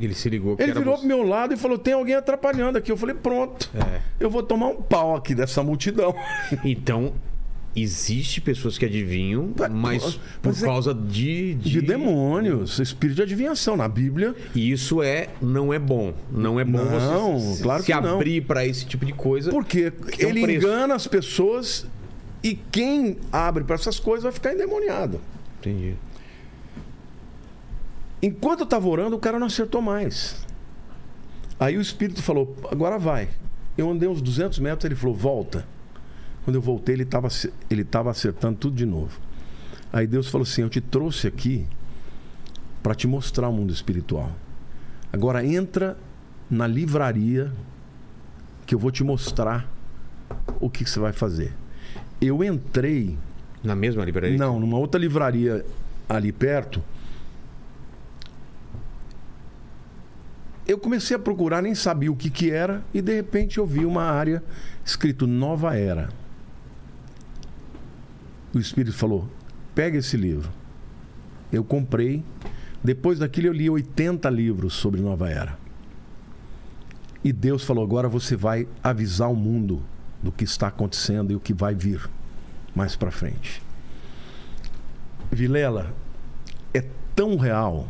Ele 0.01 0.15
se 0.15 0.29
ligou 0.29 0.57
que 0.57 0.63
Ele 0.63 0.73
virou 0.73 0.97
você. 0.97 1.07
pro 1.07 1.09
meu 1.17 1.23
lado 1.27 1.53
e 1.55 1.57
falou: 1.57 1.77
Tem 1.79 1.95
alguém 1.95 2.15
atrapalhando 2.15 2.79
aqui. 2.79 2.91
Eu 2.91 2.97
falei: 2.97 3.15
Pronto. 3.15 3.71
É. 3.75 4.01
Eu 4.19 4.31
vou 4.31 4.43
tomar 4.43 4.69
um 4.69 4.81
pau 4.83 5.15
aqui 5.17 5.35
dessa 5.35 5.63
multidão. 5.63 6.15
Então, 6.65 7.13
existe 7.75 8.41
pessoas 8.41 8.77
que 8.77 8.85
adivinham, 8.85 9.51
Mas- 9.59 9.71
mas 9.73 10.03
por 10.43 10.49
mas 10.51 10.63
é- 10.63 10.67
causa 10.67 10.93
de, 10.95 11.55
De 11.55 11.81
demônios, 11.81 12.79
espírito 12.79 13.17
de 13.17 13.23
adivinhação. 13.23 13.77
Na 13.77 13.89
Bíblia, 13.89 14.35
E 14.55 14.71
isso 14.71 15.03
é 15.03 15.29
não 15.41 15.73
é 15.73 15.79
bom. 15.79 16.13
Não 16.31 16.61
é 16.61 16.65
bom 16.65 16.85
Não, 16.85 17.39
você 17.39 17.57
se, 17.57 17.63
claro 17.63 17.83
se 17.83 17.93
abrir 17.93 18.43
pra 18.43 18.67
esse 18.67 18.85
tipo 18.87 19.05
de 19.07 19.13
coisa. 19.13 19.51
porque 19.51 19.91
um 20.23 20.29
ele 20.29 20.43
preço. 20.43 20.67
engana 20.67 20.95
as 20.95 21.07
pessoas 21.07 21.87
e 22.43 22.55
quem 22.55 23.17
abre 23.31 23.65
para 23.65 23.75
essas 23.77 23.99
coisas 23.99 24.23
vai 24.25 24.33
ficar 24.33 24.53
endemoniado. 24.53 25.21
Entendi. 25.61 25.95
Enquanto 28.23 28.61
eu 28.61 28.65
estava 28.65 28.87
orando, 28.89 29.17
o 29.17 29.19
cara 29.19 29.39
não 29.39 29.49
acertou 29.49 29.83
mais. 29.83 30.47
Aí 31.59 31.77
o 31.77 31.81
Espírito 31.81 32.23
falou: 32.23 32.57
agora 32.71 32.99
vai. 32.99 33.29
Eu 33.77 33.91
andei 33.91 34.09
uns 34.09 34.23
200 34.23 34.59
metros, 34.59 34.85
ele 34.85 34.95
falou: 34.95 35.15
volta. 35.15 35.67
Quando 36.45 36.57
eu 36.57 36.63
voltei, 36.63 36.95
ele 36.95 37.03
estava 37.05 37.29
ele 37.71 37.85
tava 37.85 38.11
acertando 38.11 38.59
tudo 38.59 38.77
de 38.77 38.87
novo. 38.87 39.21
Aí 39.93 40.07
Deus 40.07 40.29
falou 40.29 40.43
assim: 40.45 40.63
eu 40.63 40.69
te 40.69 40.81
trouxe 40.81 41.27
aqui 41.27 41.67
para 42.83 42.95
te 42.95 43.07
mostrar 43.07 43.49
o 43.49 43.53
mundo 43.53 43.73
espiritual. 43.73 44.31
Agora 45.13 45.45
entra 45.45 45.97
na 46.51 46.67
livraria 46.67 47.53
que 48.67 48.75
eu 48.75 48.79
vou 48.79 48.91
te 48.91 49.05
mostrar 49.05 49.69
o 50.61 50.71
que, 50.71 50.85
que 50.85 50.91
você 50.91 50.99
vai 51.01 51.13
fazer. 51.13 51.53
Eu 52.21 52.43
entrei 52.43 53.19
Na 53.63 53.75
mesma 53.75 54.05
livraria? 54.05 54.37
não, 54.37 54.59
numa 54.59 54.79
outra 54.79 55.01
livraria 55.01 55.65
ali 56.09 56.33
perto. 56.33 56.83
Eu 60.67 60.79
comecei 60.79 61.17
a 61.17 61.19
procurar, 61.19 61.61
nem 61.61 61.75
sabia 61.75 62.11
o 62.11 62.17
que, 62.17 62.31
que 62.31 62.51
era, 62.51 62.85
e 62.95 63.03
de 63.03 63.15
repente 63.15 63.59
eu 63.59 63.67
vi 63.67 63.85
uma 63.85 64.05
área 64.05 64.43
escrito 64.85 65.27
Nova 65.27 65.77
Era. 65.77 66.09
O 68.55 68.59
Espírito 68.59 68.97
falou: 68.97 69.29
pega 69.75 69.99
esse 69.99 70.17
livro. 70.17 70.51
Eu 71.53 71.65
comprei. 71.65 72.25
Depois 72.85 73.19
daquilo 73.19 73.49
eu 73.49 73.53
li 73.53 73.71
80 73.71 74.29
livros 74.31 74.75
sobre 74.75 75.01
Nova 75.01 75.29
Era. 75.29 75.59
E 77.25 77.33
Deus 77.33 77.65
falou: 77.65 77.85
agora 77.85 78.09
você 78.09 78.37
vai 78.37 78.69
avisar 78.83 79.31
o 79.31 79.37
mundo 79.37 79.83
do 80.23 80.31
que 80.31 80.45
está 80.45 80.69
acontecendo 80.69 81.33
e 81.33 81.37
o 81.37 81.41
que 81.41 81.53
vai 81.53 81.75
vir 81.75 82.09
mais 82.75 82.97
para 82.97 83.11
frente. 83.11 83.63
Vilela, 85.31 85.95
é 86.73 86.85
tão 87.15 87.37
real. 87.37 87.89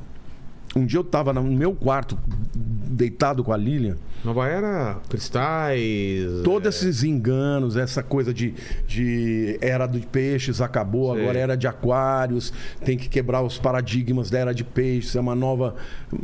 Um 0.74 0.86
dia 0.86 0.98
eu 0.98 1.02
estava 1.02 1.32
no 1.32 1.42
meu 1.42 1.74
quarto, 1.74 2.18
deitado 2.54 3.44
com 3.44 3.52
a 3.52 3.56
Lilian, 3.56 3.96
Nova 4.24 4.46
Era, 4.48 5.00
cristais. 5.08 6.42
todos 6.44 6.68
esses 6.68 7.02
enganos, 7.02 7.76
essa 7.76 8.02
coisa 8.02 8.32
de, 8.32 8.54
de 8.86 9.58
era 9.60 9.86
de 9.86 10.00
peixes 10.00 10.60
acabou, 10.60 11.12
Sei. 11.12 11.22
agora 11.22 11.38
era 11.38 11.56
de 11.56 11.66
aquários, 11.66 12.52
tem 12.84 12.96
que 12.96 13.08
quebrar 13.08 13.42
os 13.42 13.58
paradigmas 13.58 14.30
da 14.30 14.38
era 14.38 14.54
de 14.54 14.64
peixes, 14.64 15.16
é 15.16 15.20
uma 15.20 15.34
nova 15.34 15.74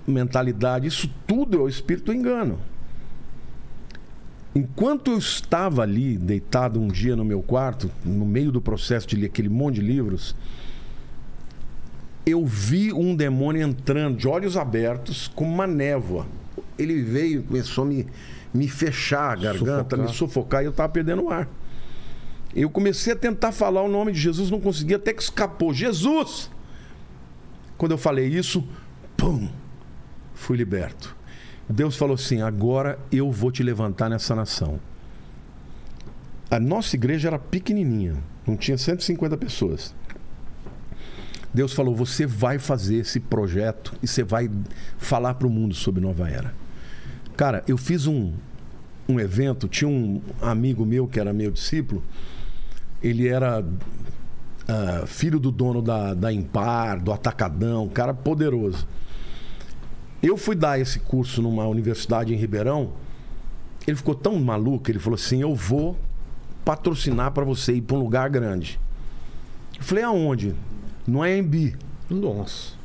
mentalidade. 0.07 0.86
Isso 0.86 1.10
tudo 1.27 1.59
é 1.59 1.60
o 1.60 1.68
espírito 1.68 2.12
engano. 2.12 2.59
Enquanto 4.55 5.10
eu 5.10 5.18
estava 5.18 5.83
ali, 5.83 6.17
deitado 6.17 6.81
um 6.81 6.89
dia 6.89 7.15
no 7.15 7.25
meu 7.25 7.43
quarto, 7.43 7.91
no 8.05 8.25
meio 8.25 8.51
do 8.51 8.60
processo 8.60 9.07
de 9.07 9.17
ler 9.17 9.27
aquele 9.27 9.49
monte 9.49 9.77
de 9.77 9.83
livros, 9.83 10.35
eu 12.29 12.45
vi 12.45 12.93
um 12.93 13.15
demônio 13.15 13.67
entrando 13.67 14.17
de 14.17 14.29
olhos 14.29 14.57
abertos 14.57 15.29
com 15.35 15.45
uma 15.45 15.67
névoa 15.67 16.27
ele 16.79 17.03
veio 17.03 17.41
e 17.41 17.43
começou 17.43 17.85
a 17.85 17.87
me, 17.87 18.07
me 18.55 18.69
fechar 18.69 19.33
a 19.33 19.37
garganta, 19.37 19.97
Sufocar. 19.97 19.99
me 19.99 20.09
sufocar 20.15 20.63
e 20.63 20.67
eu 20.67 20.73
tava 20.73 20.89
perdendo 20.89 21.25
o 21.25 21.31
ar. 21.31 21.49
Eu 22.55 22.71
comecei 22.71 23.13
a 23.13 23.17
tentar 23.17 23.53
falar 23.53 23.83
o 23.83 23.89
nome 23.89 24.13
de 24.13 24.21
Jesus, 24.21 24.51
não 24.51 24.61
conseguia, 24.61 24.97
até 24.97 25.13
que 25.13 25.23
escapou. 25.23 25.75
Jesus! 25.75 26.51
Quando 27.77 27.93
eu 27.93 27.99
falei 27.99 28.27
isso, 28.27 28.67
pum! 29.17 29.49
Fui 30.35 30.57
liberto. 30.57 31.17
Deus 31.69 31.97
falou 31.97 32.15
assim: 32.15 32.41
agora 32.41 32.99
eu 33.13 33.31
vou 33.31 33.51
te 33.53 33.63
levantar 33.63 34.09
nessa 34.09 34.35
nação. 34.35 34.81
A 36.51 36.59
nossa 36.59 36.97
igreja 36.97 37.29
era 37.29 37.39
pequenininha, 37.39 38.17
não 38.47 38.57
tinha 38.57 38.79
150 38.79 39.37
pessoas. 39.37 39.95
Deus 41.52 41.73
falou: 41.73 41.94
você 41.94 42.27
vai 42.27 42.59
fazer 42.59 42.97
esse 42.97 43.20
projeto 43.20 43.94
e 44.02 44.07
você 44.07 44.23
vai 44.23 44.51
falar 44.99 45.35
para 45.35 45.47
o 45.47 45.51
mundo 45.51 45.75
sobre 45.75 46.01
Nova 46.01 46.28
Era. 46.28 46.55
Cara, 47.36 47.62
eu 47.67 47.77
fiz 47.77 48.07
um, 48.07 48.33
um 49.09 49.18
evento, 49.18 49.68
tinha 49.68 49.89
um 49.89 50.20
amigo 50.43 50.85
meu 50.85 51.07
que 51.07 51.18
era 51.20 51.33
meu 51.33 51.51
discípulo, 51.51 52.02
ele 53.02 53.28
era 53.28 53.65
ah, 54.68 55.05
filho 55.07 55.41
do 55.41 55.51
dono 55.51 55.81
da, 55.81 56.12
da 56.12 56.31
Impar, 56.31 57.01
do 57.01 57.10
Atacadão, 57.10 57.85
um 57.85 57.89
cara 57.89 58.12
poderoso. 58.12 58.86
Eu 60.23 60.36
fui 60.36 60.55
dar 60.55 60.78
esse 60.78 60.99
curso 60.99 61.41
numa 61.41 61.67
universidade 61.67 62.35
em 62.35 62.36
Ribeirão. 62.36 62.93
Ele 63.86 63.97
ficou 63.97 64.15
tão 64.15 64.39
maluco, 64.39 64.91
ele 64.91 64.99
falou 64.99 65.15
assim: 65.15 65.41
Eu 65.41 65.55
vou 65.55 65.97
patrocinar 66.65 67.33
para 67.33 67.44
você 67.44 67.73
ir 67.73 67.81
para 67.81 67.97
um 67.97 68.01
lugar 68.01 68.28
grande. 68.28 68.78
Eu 69.78 69.83
falei: 69.83 70.05
Aonde? 70.05 70.55
No 71.09 71.23
AMB. 71.23 71.75
Nossa. 72.11 72.77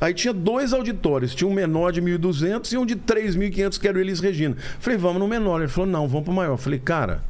Aí 0.00 0.14
tinha 0.14 0.32
dois 0.32 0.72
auditórios, 0.72 1.34
tinha 1.34 1.46
um 1.46 1.52
menor 1.52 1.92
de 1.92 2.00
1.200 2.00 2.72
e 2.72 2.78
um 2.78 2.86
de 2.86 2.96
3.500 2.96 3.78
que 3.78 3.86
era 3.86 3.98
o 3.98 4.00
Elis 4.00 4.18
Regina. 4.18 4.56
Falei, 4.78 4.98
vamos 4.98 5.20
no 5.20 5.28
menor. 5.28 5.60
Ele 5.60 5.68
falou, 5.68 5.90
não, 5.90 6.08
vamos 6.08 6.24
pro 6.24 6.32
maior. 6.32 6.56
Falei, 6.56 6.78
cara, 6.78 7.22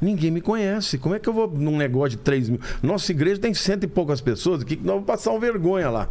ninguém 0.00 0.30
me 0.30 0.40
conhece. 0.40 0.96
Como 0.96 1.14
é 1.14 1.18
que 1.18 1.28
eu 1.28 1.34
vou 1.34 1.46
num 1.46 1.76
negócio 1.76 2.16
de 2.16 2.16
3 2.16 2.48
mil? 2.48 2.60
Nossa 2.82 3.12
igreja 3.12 3.38
tem 3.38 3.52
cento 3.52 3.84
e 3.84 3.86
poucas 3.86 4.22
pessoas 4.22 4.62
aqui 4.62 4.76
que 4.76 4.82
nós 4.82 4.94
vamos 4.94 5.06
passar 5.06 5.30
uma 5.30 5.40
vergonha 5.40 5.90
lá. 5.90 6.08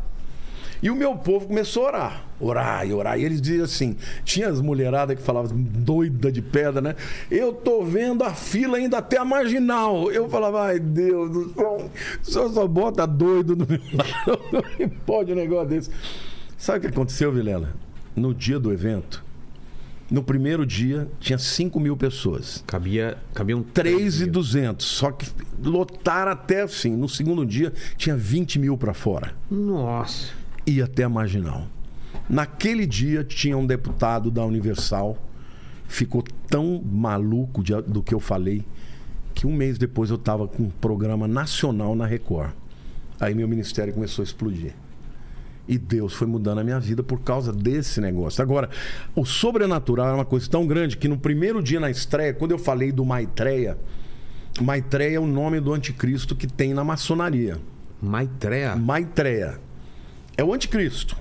E 0.81 0.89
o 0.89 0.95
meu 0.95 1.15
povo 1.15 1.47
começou 1.47 1.85
a 1.85 1.87
orar, 1.87 2.25
orar 2.39 2.87
e 2.87 2.93
orar. 2.93 3.19
E 3.19 3.25
eles 3.25 3.41
diziam 3.41 3.65
assim: 3.65 3.95
tinha 4.23 4.47
as 4.47 4.61
mulheradas 4.61 5.17
que 5.17 5.21
falavam 5.21 5.57
doida 5.57 6.31
de 6.31 6.41
pedra, 6.41 6.81
né? 6.81 6.95
Eu 7.29 7.53
tô 7.53 7.83
vendo 7.83 8.23
a 8.23 8.33
fila 8.33 8.77
ainda 8.77 8.97
até 8.97 9.17
a 9.17 9.25
marginal. 9.25 10.11
Eu 10.11 10.29
falava, 10.29 10.63
ai 10.63 10.79
Deus 10.79 11.29
do 11.31 11.53
céu, 11.53 11.89
o 12.21 12.25
senhor 12.25 12.49
só 12.51 12.67
bota 12.67 13.05
doido 13.05 13.55
no 13.55 13.65
meu 13.67 13.79
lado. 13.93 14.65
Não 14.79 14.89
pode 15.05 15.31
um 15.31 15.35
negócio 15.35 15.67
desse. 15.69 15.89
Sabe 16.57 16.79
o 16.79 16.81
que 16.81 16.87
aconteceu, 16.87 17.31
Vilela? 17.31 17.73
No 18.15 18.33
dia 18.33 18.59
do 18.59 18.71
evento, 18.73 19.23
no 20.11 20.23
primeiro 20.23 20.65
dia, 20.65 21.07
tinha 21.19 21.37
5 21.37 21.79
mil 21.79 21.95
pessoas. 21.95 22.63
Cabia, 22.65 23.17
cabiam 23.33 23.61
3 23.61 24.21
e 24.21 24.25
200. 24.25 24.85
Só 24.85 25.11
que 25.11 25.27
lotaram 25.63 26.31
até 26.31 26.61
assim. 26.61 26.95
No 26.95 27.07
segundo 27.07 27.45
dia, 27.45 27.71
tinha 27.95 28.15
20 28.15 28.57
mil 28.57 28.77
para 28.77 28.93
fora 28.93 29.35
Nossa. 29.51 30.38
Ia 30.69 30.85
até 30.85 31.03
a 31.03 31.09
marginal. 31.09 31.67
Naquele 32.29 32.85
dia 32.85 33.23
tinha 33.23 33.57
um 33.57 33.65
deputado 33.65 34.29
da 34.29 34.45
Universal, 34.45 35.17
ficou 35.87 36.23
tão 36.47 36.81
maluco 36.83 37.63
de- 37.63 37.81
do 37.81 38.03
que 38.03 38.13
eu 38.13 38.19
falei, 38.19 38.63
que 39.33 39.47
um 39.47 39.53
mês 39.53 39.77
depois 39.77 40.09
eu 40.09 40.15
estava 40.15 40.47
com 40.47 40.63
um 40.63 40.69
programa 40.69 41.27
nacional 41.27 41.95
na 41.95 42.05
Record. 42.05 42.51
Aí 43.19 43.33
meu 43.33 43.47
ministério 43.47 43.93
começou 43.93 44.21
a 44.21 44.25
explodir. 44.25 44.73
E 45.67 45.77
Deus 45.77 46.13
foi 46.13 46.25
mudando 46.25 46.59
a 46.59 46.63
minha 46.63 46.79
vida 46.79 47.03
por 47.03 47.21
causa 47.21 47.53
desse 47.53 48.01
negócio. 48.01 48.41
Agora, 48.41 48.69
o 49.15 49.23
sobrenatural 49.23 50.09
é 50.09 50.13
uma 50.13 50.25
coisa 50.25 50.49
tão 50.49 50.65
grande 50.65 50.97
que 50.97 51.07
no 51.07 51.17
primeiro 51.17 51.61
dia 51.61 51.79
na 51.79 51.91
estreia, 51.91 52.33
quando 52.33 52.51
eu 52.51 52.57
falei 52.57 52.91
do 52.91 53.05
Maitreya, 53.05 53.77
Maitreya 54.59 55.17
é 55.17 55.19
o 55.19 55.27
nome 55.27 55.59
do 55.59 55.71
anticristo 55.73 56.35
que 56.35 56.47
tem 56.47 56.73
na 56.73 56.83
maçonaria. 56.83 57.57
Maitreya. 58.01 58.75
Maitreya. 58.75 59.59
É 60.39 60.43
o 60.43 60.53
anticristo. 60.53 61.17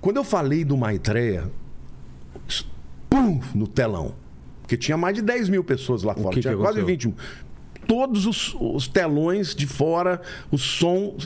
Quando 0.00 0.16
eu 0.16 0.24
falei 0.24 0.64
do 0.64 0.76
Maitreya, 0.76 1.48
pum, 3.08 3.40
no 3.54 3.68
telão. 3.68 4.14
Porque 4.62 4.76
tinha 4.76 4.96
mais 4.96 5.14
de 5.14 5.22
10 5.22 5.48
mil 5.48 5.62
pessoas 5.62 6.02
lá 6.02 6.14
fora. 6.14 6.34
que 6.34 6.40
tinha 6.40 6.54
que 6.54 6.60
quase 6.60 6.80
aconteceu? 6.80 6.86
20 6.86 7.04
mil. 7.08 7.16
Todos 7.86 8.26
os, 8.26 8.54
os 8.60 8.88
telões 8.88 9.54
de 9.54 9.68
fora, 9.68 10.20
o 10.50 10.58
som 10.58 11.16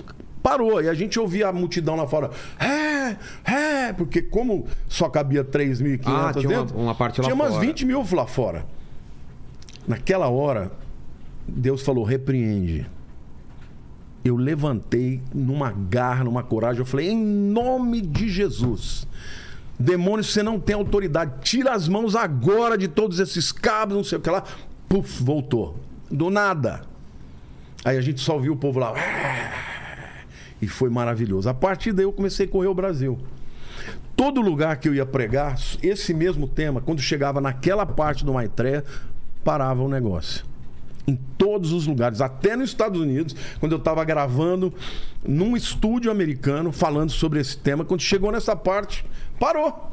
parou. 0.42 0.82
E 0.82 0.88
a 0.90 0.94
gente 0.94 1.18
ouvia 1.18 1.48
a 1.48 1.52
multidão 1.52 1.96
lá 1.96 2.06
fora. 2.06 2.30
É, 2.60 3.16
é, 3.50 3.92
porque 3.94 4.20
como 4.20 4.66
só 4.88 5.08
cabia 5.08 5.42
3.500 5.42 6.02
Ah, 6.04 6.32
tinha 6.34 6.48
uma- 6.50 6.58
dentro, 6.64 6.78
uma 6.78 6.94
parte 6.94 7.20
lá 7.20 7.24
tinha 7.24 7.34
umas 7.34 7.54
fora. 7.54 7.66
20 7.66 7.86
mil 7.86 8.06
lá 8.12 8.26
fora. 8.26 8.66
Naquela 9.88 10.28
hora, 10.28 10.70
Deus 11.48 11.80
falou: 11.82 12.04
repreende. 12.04 12.86
Eu 14.24 14.36
levantei 14.36 15.20
numa 15.34 15.72
garra, 15.72 16.24
numa 16.24 16.42
coragem. 16.42 16.80
Eu 16.80 16.86
falei: 16.86 17.10
em 17.10 17.16
nome 17.16 18.00
de 18.00 18.28
Jesus. 18.28 19.06
Demônio, 19.78 20.22
você 20.22 20.42
não 20.42 20.60
tem 20.60 20.76
autoridade. 20.76 21.32
Tira 21.42 21.72
as 21.72 21.88
mãos 21.88 22.14
agora 22.14 22.78
de 22.78 22.86
todos 22.86 23.18
esses 23.18 23.50
cabos, 23.50 23.96
não 23.96 24.04
sei 24.04 24.18
o 24.18 24.20
que 24.20 24.30
lá. 24.30 24.44
Puf, 24.88 25.22
voltou. 25.22 25.76
Do 26.10 26.30
nada. 26.30 26.82
Aí 27.84 27.96
a 27.96 28.00
gente 28.00 28.20
só 28.20 28.38
viu 28.38 28.52
o 28.52 28.56
povo 28.56 28.78
lá. 28.78 28.92
E 30.60 30.68
foi 30.68 30.88
maravilhoso. 30.88 31.48
A 31.48 31.54
partir 31.54 31.92
daí 31.92 32.04
eu 32.04 32.12
comecei 32.12 32.46
a 32.46 32.48
correr 32.48 32.68
o 32.68 32.74
Brasil. 32.74 33.18
Todo 34.14 34.40
lugar 34.40 34.76
que 34.76 34.88
eu 34.88 34.94
ia 34.94 35.04
pregar, 35.04 35.58
esse 35.82 36.14
mesmo 36.14 36.46
tema, 36.46 36.80
quando 36.80 37.00
chegava 37.00 37.40
naquela 37.40 37.84
parte 37.84 38.24
do 38.24 38.32
Maitreya, 38.34 38.84
parava 39.42 39.82
o 39.82 39.88
negócio. 39.88 40.44
Em 41.06 41.16
todos 41.36 41.72
os 41.72 41.86
lugares, 41.86 42.20
até 42.20 42.56
nos 42.56 42.70
Estados 42.70 43.00
Unidos, 43.00 43.34
quando 43.58 43.72
eu 43.72 43.78
estava 43.78 44.04
gravando 44.04 44.72
num 45.26 45.56
estúdio 45.56 46.10
americano 46.10 46.70
falando 46.70 47.10
sobre 47.10 47.40
esse 47.40 47.56
tema, 47.56 47.84
quando 47.84 48.00
chegou 48.00 48.30
nessa 48.30 48.54
parte, 48.54 49.04
parou. 49.38 49.90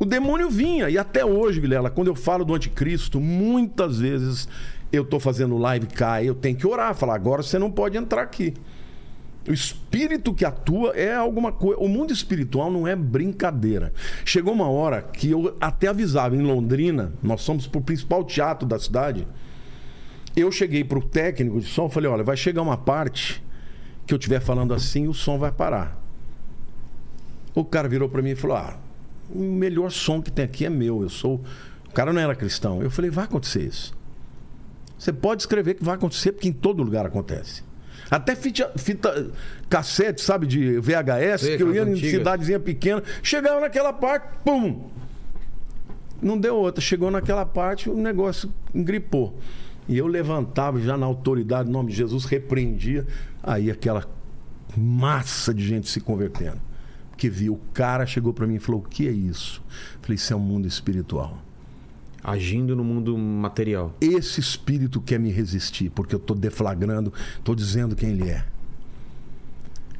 O 0.00 0.06
demônio 0.06 0.48
vinha, 0.48 0.88
e 0.88 0.96
até 0.96 1.24
hoje, 1.24 1.60
Vilela, 1.60 1.90
quando 1.90 2.08
eu 2.08 2.14
falo 2.14 2.44
do 2.44 2.54
anticristo, 2.54 3.20
muitas 3.20 3.98
vezes 3.98 4.48
eu 4.90 5.04
tô 5.04 5.20
fazendo 5.20 5.56
live 5.58 5.86
cá, 5.86 6.22
eu 6.22 6.34
tenho 6.34 6.56
que 6.56 6.66
orar, 6.66 6.94
falar, 6.94 7.14
agora 7.14 7.42
você 7.42 7.58
não 7.58 7.70
pode 7.70 7.96
entrar 7.96 8.22
aqui. 8.22 8.54
O 9.48 9.52
espírito 9.52 10.32
que 10.32 10.44
atua 10.44 10.90
é 10.90 11.14
alguma 11.14 11.50
coisa. 11.50 11.80
O 11.80 11.88
mundo 11.88 12.12
espiritual 12.12 12.70
não 12.70 12.86
é 12.86 12.94
brincadeira. 12.94 13.92
Chegou 14.24 14.52
uma 14.52 14.68
hora 14.68 15.02
que 15.02 15.30
eu 15.30 15.56
até 15.60 15.88
avisava 15.88 16.36
em 16.36 16.42
Londrina, 16.42 17.12
nós 17.22 17.40
somos 17.42 17.66
pro 17.66 17.80
principal 17.80 18.22
teatro 18.24 18.66
da 18.66 18.78
cidade. 18.78 19.26
Eu 20.36 20.50
cheguei 20.50 20.82
pro 20.82 21.02
técnico 21.02 21.60
de 21.60 21.66
som, 21.66 21.88
falei: 21.88 22.10
"Olha, 22.10 22.24
vai 22.24 22.36
chegar 22.36 22.62
uma 22.62 22.76
parte 22.76 23.42
que 24.06 24.14
eu 24.14 24.18
estiver 24.18 24.40
falando 24.40 24.72
assim, 24.74 25.06
o 25.08 25.14
som 25.14 25.38
vai 25.38 25.52
parar". 25.52 25.98
O 27.54 27.64
cara 27.64 27.88
virou 27.88 28.08
para 28.08 28.22
mim 28.22 28.30
e 28.30 28.36
falou: 28.36 28.56
"Ah, 28.56 28.76
o 29.30 29.40
melhor 29.40 29.90
som 29.90 30.22
que 30.22 30.30
tem 30.30 30.44
aqui 30.44 30.64
é 30.64 30.70
meu, 30.70 31.02
eu 31.02 31.08
sou". 31.08 31.40
O 31.88 31.92
cara 31.92 32.12
não 32.12 32.20
era 32.20 32.34
cristão. 32.34 32.82
Eu 32.82 32.90
falei: 32.90 33.10
"Vai 33.10 33.24
acontecer 33.24 33.62
isso". 33.62 33.94
Você 34.98 35.12
pode 35.12 35.42
escrever 35.42 35.74
que 35.74 35.84
vai 35.84 35.96
acontecer, 35.96 36.32
porque 36.32 36.48
em 36.48 36.52
todo 36.52 36.82
lugar 36.82 37.04
acontece. 37.04 37.64
Até 38.10 38.36
fita, 38.36 38.70
fita 38.76 39.30
cassete, 39.68 40.20
sabe, 40.20 40.46
de 40.46 40.78
VHS, 40.78 41.40
Sei, 41.40 41.56
que 41.56 41.62
eu 41.62 41.74
ia 41.74 41.80
aquelas 41.80 41.88
em 41.88 41.92
antigas. 41.92 42.10
cidadezinha 42.10 42.60
pequena, 42.60 43.02
chegava 43.22 43.58
naquela 43.60 43.92
parte, 43.92 44.28
pum! 44.44 44.90
Não 46.20 46.38
deu 46.38 46.54
outra. 46.54 46.80
Chegou 46.80 47.10
naquela 47.10 47.44
parte, 47.44 47.90
o 47.90 47.96
negócio 47.96 48.52
engripou. 48.74 49.36
E 49.88 49.98
eu 49.98 50.06
levantava 50.06 50.80
já 50.80 50.96
na 50.96 51.06
autoridade, 51.06 51.68
em 51.68 51.72
nome 51.72 51.90
de 51.90 51.96
Jesus, 51.96 52.24
repreendia. 52.24 53.06
Aí 53.42 53.70
aquela 53.70 54.08
massa 54.76 55.52
de 55.52 55.66
gente 55.66 55.88
se 55.88 56.00
convertendo. 56.00 56.60
Que 57.16 57.28
viu, 57.28 57.54
o 57.54 57.60
cara 57.72 58.06
chegou 58.06 58.32
para 58.32 58.46
mim 58.46 58.56
e 58.56 58.58
falou: 58.58 58.80
O 58.80 58.84
que 58.84 59.06
é 59.06 59.10
isso? 59.10 59.62
Falei: 60.00 60.16
Isso 60.16 60.32
é 60.32 60.36
um 60.36 60.40
mundo 60.40 60.66
espiritual 60.66 61.38
Agindo 62.24 62.76
no 62.76 62.84
mundo 62.84 63.18
material. 63.18 63.92
esse 64.00 64.38
espírito 64.38 65.00
quer 65.00 65.18
me 65.18 65.30
resistir, 65.30 65.90
porque 65.90 66.14
eu 66.14 66.18
estou 66.18 66.36
deflagrando, 66.36 67.12
estou 67.36 67.52
dizendo 67.52 67.96
quem 67.96 68.10
ele 68.10 68.30
é. 68.30 68.44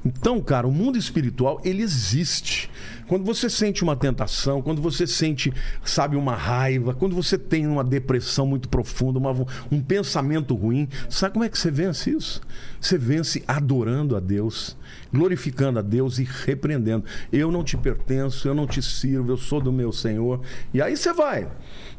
Então, 0.05 0.41
cara, 0.41 0.67
o 0.67 0.73
mundo 0.73 0.99
espiritual, 0.99 1.61
ele 1.65 1.83
existe. 1.83 2.69
Quando 3.07 3.25
você 3.25 3.49
sente 3.49 3.83
uma 3.85 3.95
tentação, 3.95 4.61
quando 4.63 4.83
você 4.83 5.07
sente, 5.07 5.53
sabe, 5.85 6.17
uma 6.17 6.35
raiva, 6.35 6.95
quando 6.95 7.15
você 7.15 7.39
tem 7.39 7.67
uma 7.67 7.85
depressão 7.85 8.47
muito 8.47 8.69
profunda, 8.69 9.19
uma- 9.19 9.47
um 9.71 9.81
pensamento 9.81 10.55
ruim, 10.55 10.89
sabe 11.09 11.35
como 11.35 11.45
é 11.45 11.49
que 11.49 11.59
você 11.59 11.71
vence 11.71 12.11
isso? 12.11 12.41
Você 12.81 12.99
vence 12.99 13.45
adorando 13.47 14.17
a 14.17 14.21
Deus, 14.21 14.77
glorificando 15.13 15.79
a 15.79 15.83
Deus 15.83 16.19
e 16.19 16.25
repreendendo. 16.25 17.05
Eu 17.33 17.53
não 17.53 17.63
te 17.63 17.77
pertenço, 17.77 18.49
eu 18.49 18.55
não 18.55 18.67
te 18.67 18.83
sirvo, 18.83 19.31
eu 19.33 19.37
sou 19.37 19.61
do 19.61 19.73
meu 19.73 19.93
Senhor. 19.93 20.41
E 20.73 20.81
aí 20.83 20.97
você 20.97 21.13
vai. 21.13 21.49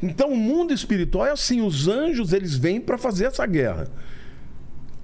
Então, 0.01 0.31
o 0.31 0.37
mundo 0.37 0.73
espiritual 0.73 1.25
é 1.27 1.31
assim, 1.31 1.61
os 1.61 1.87
anjos, 1.87 2.33
eles 2.33 2.55
vêm 2.55 2.81
para 2.81 2.97
fazer 2.97 3.25
essa 3.25 3.45
guerra 3.45 3.87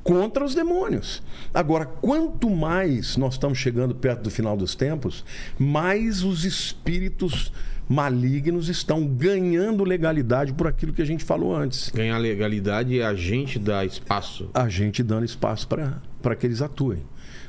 contra 0.09 0.43
os 0.43 0.55
demônios. 0.55 1.21
Agora, 1.53 1.85
quanto 1.85 2.49
mais 2.49 3.15
nós 3.15 3.35
estamos 3.35 3.59
chegando 3.59 3.93
perto 3.93 4.23
do 4.23 4.31
final 4.31 4.57
dos 4.57 4.73
tempos, 4.73 5.23
mais 5.59 6.23
os 6.23 6.45
espíritos 6.45 7.53
malignos 7.87 8.69
estão 8.69 9.05
ganhando 9.05 9.83
legalidade 9.83 10.51
por 10.51 10.65
aquilo 10.65 10.93
que 10.93 11.01
a 11.03 11.05
gente 11.05 11.23
falou 11.23 11.55
antes. 11.55 11.91
Ganhar 11.93 12.17
legalidade 12.17 12.99
é 12.99 13.05
a 13.05 13.13
gente 13.13 13.59
dar 13.59 13.85
espaço. 13.85 14.49
A 14.55 14.67
gente 14.67 15.03
dando 15.03 15.25
espaço 15.25 15.67
para 15.67 16.35
que 16.35 16.47
eles 16.47 16.63
atuem. 16.63 17.03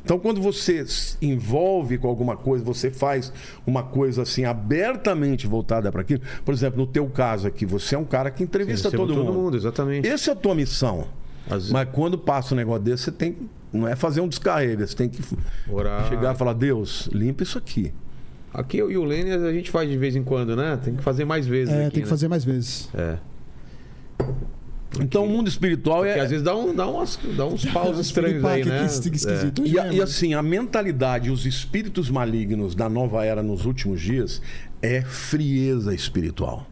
Então, 0.04 0.18
quando 0.18 0.42
você 0.42 0.86
se 0.86 1.16
envolve 1.22 1.96
com 1.96 2.08
alguma 2.08 2.36
coisa, 2.36 2.62
você 2.62 2.90
faz 2.90 3.32
uma 3.66 3.82
coisa 3.82 4.20
assim 4.22 4.44
abertamente 4.44 5.46
voltada 5.46 5.90
para 5.90 6.02
aquilo. 6.02 6.20
Por 6.44 6.52
exemplo, 6.52 6.78
no 6.78 6.86
teu 6.86 7.06
caso 7.06 7.48
aqui, 7.48 7.64
você 7.64 7.94
é 7.94 7.98
um 7.98 8.04
cara 8.04 8.30
que 8.30 8.42
entrevista 8.42 8.88
Recebo 8.88 9.06
todo, 9.06 9.14
todo 9.14 9.24
mundo. 9.24 9.38
mundo, 9.38 9.56
exatamente. 9.56 10.06
Essa 10.06 10.30
é 10.30 10.32
a 10.32 10.36
tua 10.36 10.54
missão. 10.54 11.08
Mas 11.70 11.88
quando 11.92 12.16
passa 12.18 12.54
um 12.54 12.56
negócio 12.56 12.82
desse, 12.82 13.04
você 13.04 13.12
tem. 13.12 13.36
Não 13.72 13.86
é 13.86 13.94
fazer 13.94 14.20
um 14.20 14.28
descarrega, 14.28 14.86
você 14.86 14.96
tem 14.96 15.08
que 15.08 15.22
Orar. 15.68 16.08
chegar 16.08 16.34
e 16.34 16.38
falar: 16.38 16.52
Deus, 16.54 17.08
limpa 17.12 17.42
isso 17.42 17.56
aqui. 17.58 17.92
Aqui 18.52 18.78
eu 18.78 18.90
e 18.90 18.96
o 18.98 19.04
Lênin 19.04 19.30
a 19.30 19.52
gente 19.52 19.70
faz 19.70 19.88
de 19.88 19.96
vez 19.96 20.16
em 20.16 20.24
quando, 20.24 20.56
né? 20.56 20.76
Tem 20.82 20.96
que 20.96 21.02
fazer 21.02 21.24
mais 21.24 21.46
vezes. 21.46 21.72
É, 21.72 21.82
aqui, 21.86 21.94
tem 21.94 22.02
que 22.02 22.06
né? 22.06 22.10
fazer 22.10 22.26
mais 22.28 22.44
vezes. 22.44 22.88
É. 22.94 23.16
Então 25.00 25.24
o 25.24 25.28
mundo 25.28 25.48
espiritual 25.48 25.98
Porque 26.02 26.18
é. 26.18 26.20
às 26.20 26.30
vezes 26.30 26.44
dá, 26.44 26.54
um, 26.56 26.74
dá, 26.74 26.84
umas, 26.88 27.16
dá 27.36 27.46
uns 27.46 27.64
paus 27.70 27.96
estranhos 27.98 28.44
aí, 28.44 28.64
né? 28.64 28.78
que- 28.80 29.10
que 29.10 29.16
esquisito. 29.16 29.64
E, 29.64 29.78
a- 29.78 29.92
e 29.92 30.02
assim, 30.02 30.34
a 30.34 30.42
mentalidade, 30.42 31.30
os 31.30 31.46
espíritos 31.46 32.10
malignos 32.10 32.74
da 32.74 32.88
nova 32.88 33.24
era 33.24 33.40
nos 33.42 33.64
últimos 33.66 34.00
dias 34.00 34.42
é 34.82 35.00
frieza 35.02 35.94
espiritual. 35.94 36.66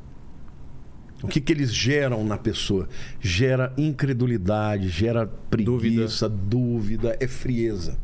O 1.23 1.27
que, 1.27 1.41
que 1.41 1.53
eles 1.53 1.73
geram 1.75 2.25
na 2.25 2.39
pessoa? 2.39 2.89
Gera 3.21 3.73
incredulidade, 3.77 4.89
gera 4.89 5.27
preguiça, 5.27 6.29
dúvida, 6.29 7.17
é 7.19 7.27
frieza. 7.27 7.99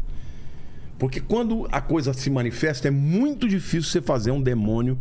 Porque 0.99 1.21
quando 1.21 1.69
a 1.71 1.81
coisa 1.81 2.13
se 2.13 2.29
manifesta, 2.31 2.89
é 2.89 2.91
muito 2.91 3.49
difícil 3.49 3.83
você 3.91 4.01
fazer 4.03 4.31
um 4.31 4.41
demônio 4.43 4.99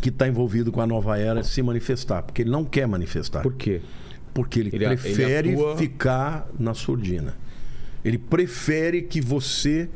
que 0.00 0.08
está 0.08 0.26
envolvido 0.28 0.70
com 0.72 0.80
a 0.80 0.86
nova 0.86 1.18
era 1.18 1.42
se 1.42 1.60
manifestar. 1.62 2.22
Porque 2.22 2.42
ele 2.42 2.50
não 2.50 2.64
quer 2.64 2.86
manifestar. 2.86 3.42
Por 3.42 3.54
quê? 3.54 3.80
Porque 4.32 4.60
ele, 4.60 4.70
Ele- 4.72 4.84
ele 4.84 4.96
prefere 4.96 5.52
atua- 5.52 5.76
ficar 5.76 6.48
na 6.58 6.72
surdina. 6.72 7.34
Ele 8.04 8.16
prefere 8.18 9.02
que 9.02 9.20
você 9.20 9.88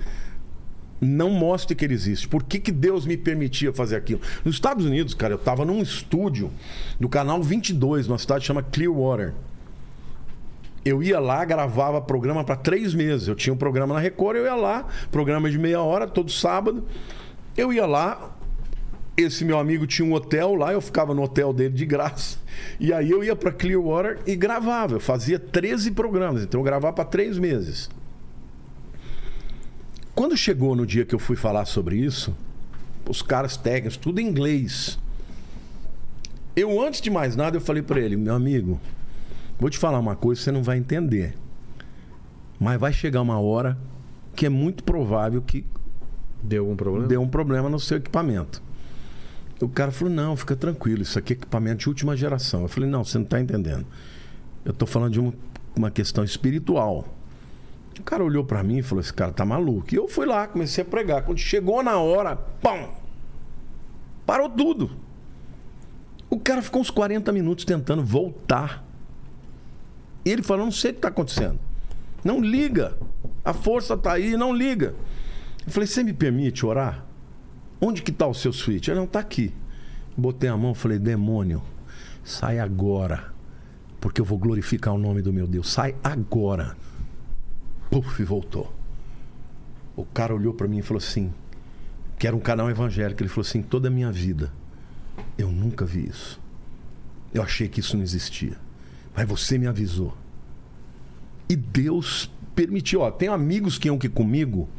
não 1.02 1.30
mostre 1.30 1.74
que 1.74 1.84
ele 1.84 1.94
existe. 1.94 2.28
Por 2.28 2.44
que, 2.44 2.60
que 2.60 2.70
Deus 2.70 3.04
me 3.04 3.16
permitia 3.16 3.72
fazer 3.72 3.96
aquilo? 3.96 4.20
Nos 4.44 4.54
Estados 4.54 4.86
Unidos, 4.86 5.14
cara, 5.14 5.34
eu 5.34 5.38
estava 5.38 5.64
num 5.64 5.82
estúdio 5.82 6.52
do 7.00 7.08
canal 7.08 7.42
22, 7.42 8.06
numa 8.06 8.18
cidade 8.18 8.44
chama 8.44 8.62
Clearwater. 8.62 9.34
Eu 10.84 11.02
ia 11.02 11.18
lá, 11.18 11.44
gravava 11.44 12.00
programa 12.00 12.44
para 12.44 12.54
três 12.54 12.94
meses. 12.94 13.26
Eu 13.26 13.34
tinha 13.34 13.52
um 13.52 13.56
programa 13.56 13.94
na 13.94 14.00
Record, 14.00 14.36
eu 14.36 14.44
ia 14.44 14.54
lá, 14.54 14.86
programa 15.10 15.50
de 15.50 15.58
meia 15.58 15.80
hora, 15.80 16.06
todo 16.06 16.30
sábado. 16.30 16.84
Eu 17.56 17.72
ia 17.72 17.84
lá, 17.84 18.36
esse 19.16 19.44
meu 19.44 19.58
amigo 19.58 19.86
tinha 19.88 20.06
um 20.06 20.12
hotel 20.12 20.54
lá, 20.54 20.72
eu 20.72 20.80
ficava 20.80 21.12
no 21.14 21.22
hotel 21.22 21.52
dele 21.52 21.74
de 21.74 21.84
graça. 21.84 22.38
E 22.78 22.92
aí 22.92 23.10
eu 23.10 23.24
ia 23.24 23.34
para 23.34 23.50
Clearwater 23.50 24.20
e 24.24 24.36
gravava. 24.36 24.94
Eu 24.94 25.00
fazia 25.00 25.38
13 25.38 25.90
programas, 25.90 26.44
então 26.44 26.60
eu 26.60 26.64
gravava 26.64 26.94
para 26.94 27.04
três 27.04 27.38
meses. 27.38 27.90
Quando 30.14 30.36
chegou 30.36 30.76
no 30.76 30.86
dia 30.86 31.04
que 31.04 31.14
eu 31.14 31.18
fui 31.18 31.36
falar 31.36 31.64
sobre 31.64 31.96
isso, 31.96 32.34
os 33.08 33.22
caras 33.22 33.56
técnicos, 33.56 33.96
tudo 33.96 34.20
em 34.20 34.26
inglês. 34.26 34.98
Eu, 36.54 36.80
antes 36.82 37.00
de 37.00 37.10
mais 37.10 37.34
nada, 37.34 37.56
eu 37.56 37.60
falei 37.60 37.82
para 37.82 37.98
ele, 38.00 38.16
meu 38.16 38.34
amigo, 38.34 38.80
vou 39.58 39.70
te 39.70 39.78
falar 39.78 39.98
uma 39.98 40.14
coisa, 40.14 40.40
você 40.40 40.52
não 40.52 40.62
vai 40.62 40.76
entender. 40.76 41.34
Mas 42.60 42.78
vai 42.78 42.92
chegar 42.92 43.22
uma 43.22 43.40
hora 43.40 43.78
que 44.36 44.46
é 44.46 44.48
muito 44.48 44.84
provável 44.84 45.40
que 45.42 45.64
Deu 46.42 46.64
algum 46.64 46.76
problema? 46.76 47.06
deu 47.06 47.22
um 47.22 47.28
problema 47.28 47.68
no 47.68 47.78
seu 47.78 47.98
equipamento. 47.98 48.62
O 49.60 49.68
cara 49.68 49.92
falou: 49.92 50.12
não, 50.12 50.36
fica 50.36 50.56
tranquilo, 50.56 51.02
isso 51.02 51.18
aqui 51.18 51.32
é 51.32 51.36
equipamento 51.36 51.78
de 51.78 51.88
última 51.88 52.16
geração. 52.16 52.62
Eu 52.62 52.68
falei: 52.68 52.88
não, 52.90 53.04
você 53.04 53.16
não 53.16 53.24
está 53.24 53.40
entendendo. 53.40 53.86
Eu 54.64 54.72
estou 54.72 54.86
falando 54.86 55.12
de 55.12 55.20
uma, 55.20 55.32
uma 55.76 55.90
questão 55.90 56.24
espiritual. 56.24 57.06
O 57.98 58.02
cara 58.02 58.24
olhou 58.24 58.44
para 58.44 58.62
mim 58.62 58.78
e 58.78 58.82
falou: 58.82 59.00
esse 59.00 59.12
cara 59.12 59.32
tá 59.32 59.44
maluco. 59.44 59.92
E 59.92 59.96
eu 59.96 60.08
fui 60.08 60.26
lá, 60.26 60.46
comecei 60.46 60.82
a 60.82 60.84
pregar. 60.86 61.22
Quando 61.22 61.38
chegou 61.38 61.82
na 61.82 61.98
hora, 61.98 62.36
pão! 62.36 62.90
Parou 64.26 64.48
tudo. 64.48 64.90
O 66.30 66.38
cara 66.38 66.62
ficou 66.62 66.80
uns 66.80 66.90
40 66.90 67.30
minutos 67.32 67.64
tentando 67.64 68.02
voltar. 68.02 68.84
E 70.24 70.30
ele 70.30 70.42
falou: 70.42 70.64
não 70.64 70.72
sei 70.72 70.90
o 70.90 70.94
que 70.94 70.98
está 70.98 71.08
acontecendo. 71.08 71.58
Não 72.24 72.40
liga. 72.40 72.96
A 73.44 73.52
força 73.52 73.96
tá 73.96 74.12
aí, 74.12 74.36
não 74.36 74.54
liga. 74.54 74.94
Eu 75.66 75.72
falei, 75.72 75.86
você 75.86 76.02
me 76.02 76.12
permite 76.12 76.64
orar? 76.64 77.04
Onde 77.80 78.02
que 78.02 78.12
tá 78.12 78.26
o 78.26 78.34
seu 78.34 78.52
switch? 78.52 78.88
Ele 78.88 79.00
não 79.00 79.06
tá 79.06 79.18
aqui. 79.18 79.52
Botei 80.16 80.48
a 80.48 80.56
mão, 80.56 80.74
falei, 80.74 80.98
demônio, 80.98 81.62
sai 82.22 82.58
agora. 82.58 83.32
Porque 84.00 84.20
eu 84.20 84.24
vou 84.24 84.38
glorificar 84.38 84.94
o 84.94 84.98
nome 84.98 85.22
do 85.22 85.32
meu 85.32 85.46
Deus. 85.46 85.72
Sai 85.72 85.94
agora. 86.02 86.76
Puf, 87.92 88.24
voltou. 88.24 88.72
O 89.94 90.02
cara 90.02 90.34
olhou 90.34 90.54
para 90.54 90.66
mim 90.66 90.78
e 90.78 90.82
falou 90.82 90.98
assim, 90.98 91.30
que 92.18 92.26
era 92.26 92.34
um 92.34 92.40
canal 92.40 92.70
evangélico, 92.70 93.22
ele 93.22 93.28
falou 93.28 93.46
assim, 93.46 93.60
toda 93.60 93.88
a 93.88 93.90
minha 93.90 94.10
vida 94.10 94.50
eu 95.36 95.50
nunca 95.50 95.84
vi 95.84 96.08
isso. 96.08 96.40
Eu 97.34 97.42
achei 97.42 97.68
que 97.68 97.80
isso 97.80 97.94
não 97.94 98.02
existia. 98.02 98.56
Mas 99.14 99.28
você 99.28 99.58
me 99.58 99.66
avisou. 99.66 100.16
E 101.50 101.54
Deus 101.54 102.30
permitiu. 102.54 103.00
Ó, 103.00 103.10
tem 103.10 103.28
amigos 103.28 103.76
que 103.76 103.88
iam 103.88 103.96
aqui 103.96 104.08
comigo. 104.08 104.70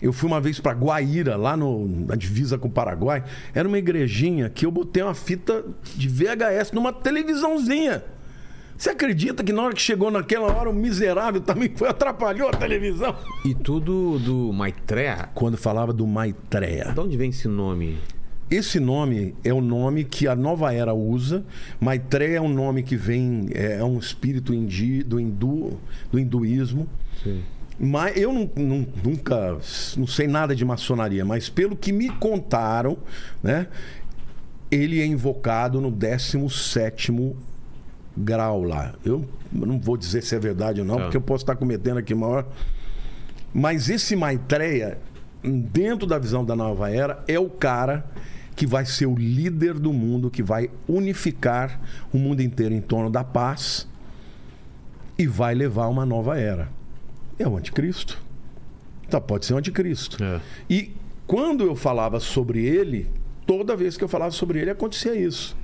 Eu 0.00 0.10
fui 0.10 0.26
uma 0.26 0.40
vez 0.40 0.58
para 0.58 0.72
Guaíra, 0.72 1.36
lá 1.36 1.56
no, 1.58 1.86
na 2.06 2.16
divisa 2.16 2.56
com 2.56 2.68
o 2.68 2.70
Paraguai. 2.70 3.22
Era 3.54 3.68
uma 3.68 3.78
igrejinha 3.78 4.48
que 4.48 4.64
eu 4.64 4.70
botei 4.70 5.02
uma 5.02 5.14
fita 5.14 5.62
de 5.94 6.08
VHS 6.08 6.72
numa 6.72 6.90
televisãozinha. 6.90 8.02
Você 8.76 8.90
acredita 8.90 9.42
que 9.44 9.52
na 9.52 9.62
hora 9.62 9.74
que 9.74 9.80
chegou 9.80 10.10
naquela 10.10 10.52
hora 10.52 10.68
o 10.68 10.74
miserável 10.74 11.40
também 11.40 11.70
foi 11.74 11.88
atrapalhou 11.88 12.48
a 12.48 12.52
televisão? 12.52 13.14
E 13.44 13.54
tudo 13.54 14.18
do 14.18 14.52
Maitreya? 14.52 15.28
Quando 15.34 15.56
falava 15.56 15.92
do 15.92 16.06
Maitreya. 16.06 16.92
De 16.92 17.00
onde 17.00 17.16
vem 17.16 17.30
esse 17.30 17.46
nome? 17.48 17.98
Esse 18.50 18.78
nome 18.78 19.34
é 19.42 19.52
o 19.54 19.60
nome 19.60 20.04
que 20.04 20.26
a 20.28 20.34
nova 20.36 20.72
era 20.72 20.92
usa. 20.92 21.44
Maitreya 21.80 22.38
é 22.38 22.40
um 22.40 22.48
nome 22.52 22.82
que 22.82 22.96
vem, 22.96 23.48
é, 23.54 23.76
é 23.78 23.84
um 23.84 23.98
espírito 23.98 24.52
indi, 24.52 25.02
do, 25.02 25.18
hindu, 25.18 25.78
do 26.12 26.18
hinduísmo. 26.18 26.86
Sim. 27.22 27.42
Mas 27.78 28.16
eu 28.16 28.32
não- 28.32 28.50
não- 28.56 28.86
nunca 29.02 29.56
não 29.96 30.06
sei 30.06 30.26
nada 30.28 30.54
de 30.54 30.64
maçonaria, 30.64 31.24
mas 31.24 31.48
pelo 31.48 31.74
que 31.74 31.90
me 31.92 32.08
contaram, 32.10 32.98
né, 33.42 33.66
ele 34.70 35.00
é 35.00 35.06
invocado 35.06 35.80
no 35.80 35.90
17 35.90 37.10
grau 38.16 38.62
lá. 38.62 38.94
Eu 39.04 39.24
não 39.52 39.78
vou 39.78 39.96
dizer 39.96 40.22
se 40.22 40.34
é 40.34 40.38
verdade 40.38 40.80
ou 40.80 40.86
não, 40.86 40.96
Tá. 40.96 41.02
porque 41.02 41.16
eu 41.16 41.20
posso 41.20 41.42
estar 41.42 41.56
cometendo 41.56 41.98
aqui 41.98 42.14
maior. 42.14 42.46
Mas 43.52 43.88
esse 43.88 44.16
Maitreya, 44.16 44.98
dentro 45.42 46.06
da 46.06 46.18
visão 46.18 46.44
da 46.44 46.56
nova 46.56 46.90
era, 46.90 47.22
é 47.28 47.38
o 47.38 47.48
cara 47.48 48.04
que 48.56 48.66
vai 48.66 48.84
ser 48.86 49.06
o 49.06 49.14
líder 49.16 49.74
do 49.74 49.92
mundo, 49.92 50.30
que 50.30 50.42
vai 50.42 50.70
unificar 50.88 51.80
o 52.12 52.18
mundo 52.18 52.40
inteiro 52.40 52.72
em 52.74 52.80
torno 52.80 53.10
da 53.10 53.24
paz 53.24 53.86
e 55.18 55.26
vai 55.26 55.54
levar 55.54 55.88
uma 55.88 56.06
nova 56.06 56.38
era. 56.38 56.68
É 57.38 57.46
o 57.48 57.56
anticristo. 57.56 58.22
Então 59.06 59.20
pode 59.20 59.44
ser 59.46 59.54
o 59.54 59.56
anticristo. 59.56 60.22
É. 60.22 60.40
E 60.70 60.92
quando 61.26 61.64
eu 61.64 61.74
falava 61.74 62.20
sobre 62.20 62.64
ele, 62.64 63.08
toda 63.46 63.76
vez 63.76 63.96
que 63.96 64.04
eu 64.04 64.08
falava 64.08 64.30
sobre 64.30 64.60
ele 64.60 64.70
acontecia 64.70 65.14
isso. 65.14 65.56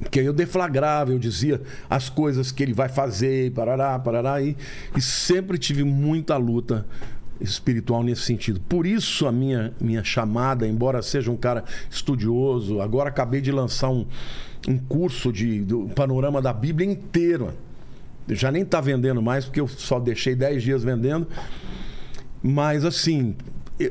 Porque 0.00 0.20
eu 0.20 0.32
deflagrava, 0.32 1.12
eu 1.12 1.18
dizia 1.18 1.60
as 1.88 2.08
coisas 2.08 2.50
que 2.50 2.62
ele 2.62 2.72
vai 2.72 2.88
fazer, 2.88 3.52
parará, 3.52 3.98
parará, 3.98 4.42
e, 4.42 4.56
e 4.96 5.00
sempre 5.00 5.58
tive 5.58 5.84
muita 5.84 6.36
luta 6.36 6.86
espiritual 7.40 8.02
nesse 8.02 8.22
sentido. 8.22 8.60
Por 8.60 8.86
isso 8.86 9.26
a 9.26 9.32
minha, 9.32 9.72
minha 9.80 10.02
chamada, 10.02 10.66
embora 10.66 11.02
seja 11.02 11.30
um 11.30 11.36
cara 11.36 11.64
estudioso, 11.90 12.80
agora 12.80 13.08
acabei 13.08 13.40
de 13.40 13.52
lançar 13.52 13.90
um, 13.90 14.06
um 14.68 14.78
curso 14.78 15.32
de, 15.32 15.60
do 15.60 15.88
panorama 15.94 16.40
da 16.40 16.52
Bíblia 16.52 16.90
inteiro. 16.90 17.52
Já 18.28 18.50
nem 18.50 18.62
está 18.62 18.80
vendendo 18.80 19.20
mais, 19.20 19.44
porque 19.44 19.60
eu 19.60 19.68
só 19.68 19.98
deixei 19.98 20.34
10 20.34 20.62
dias 20.62 20.84
vendendo. 20.84 21.26
Mas 22.42 22.84
assim, 22.84 23.34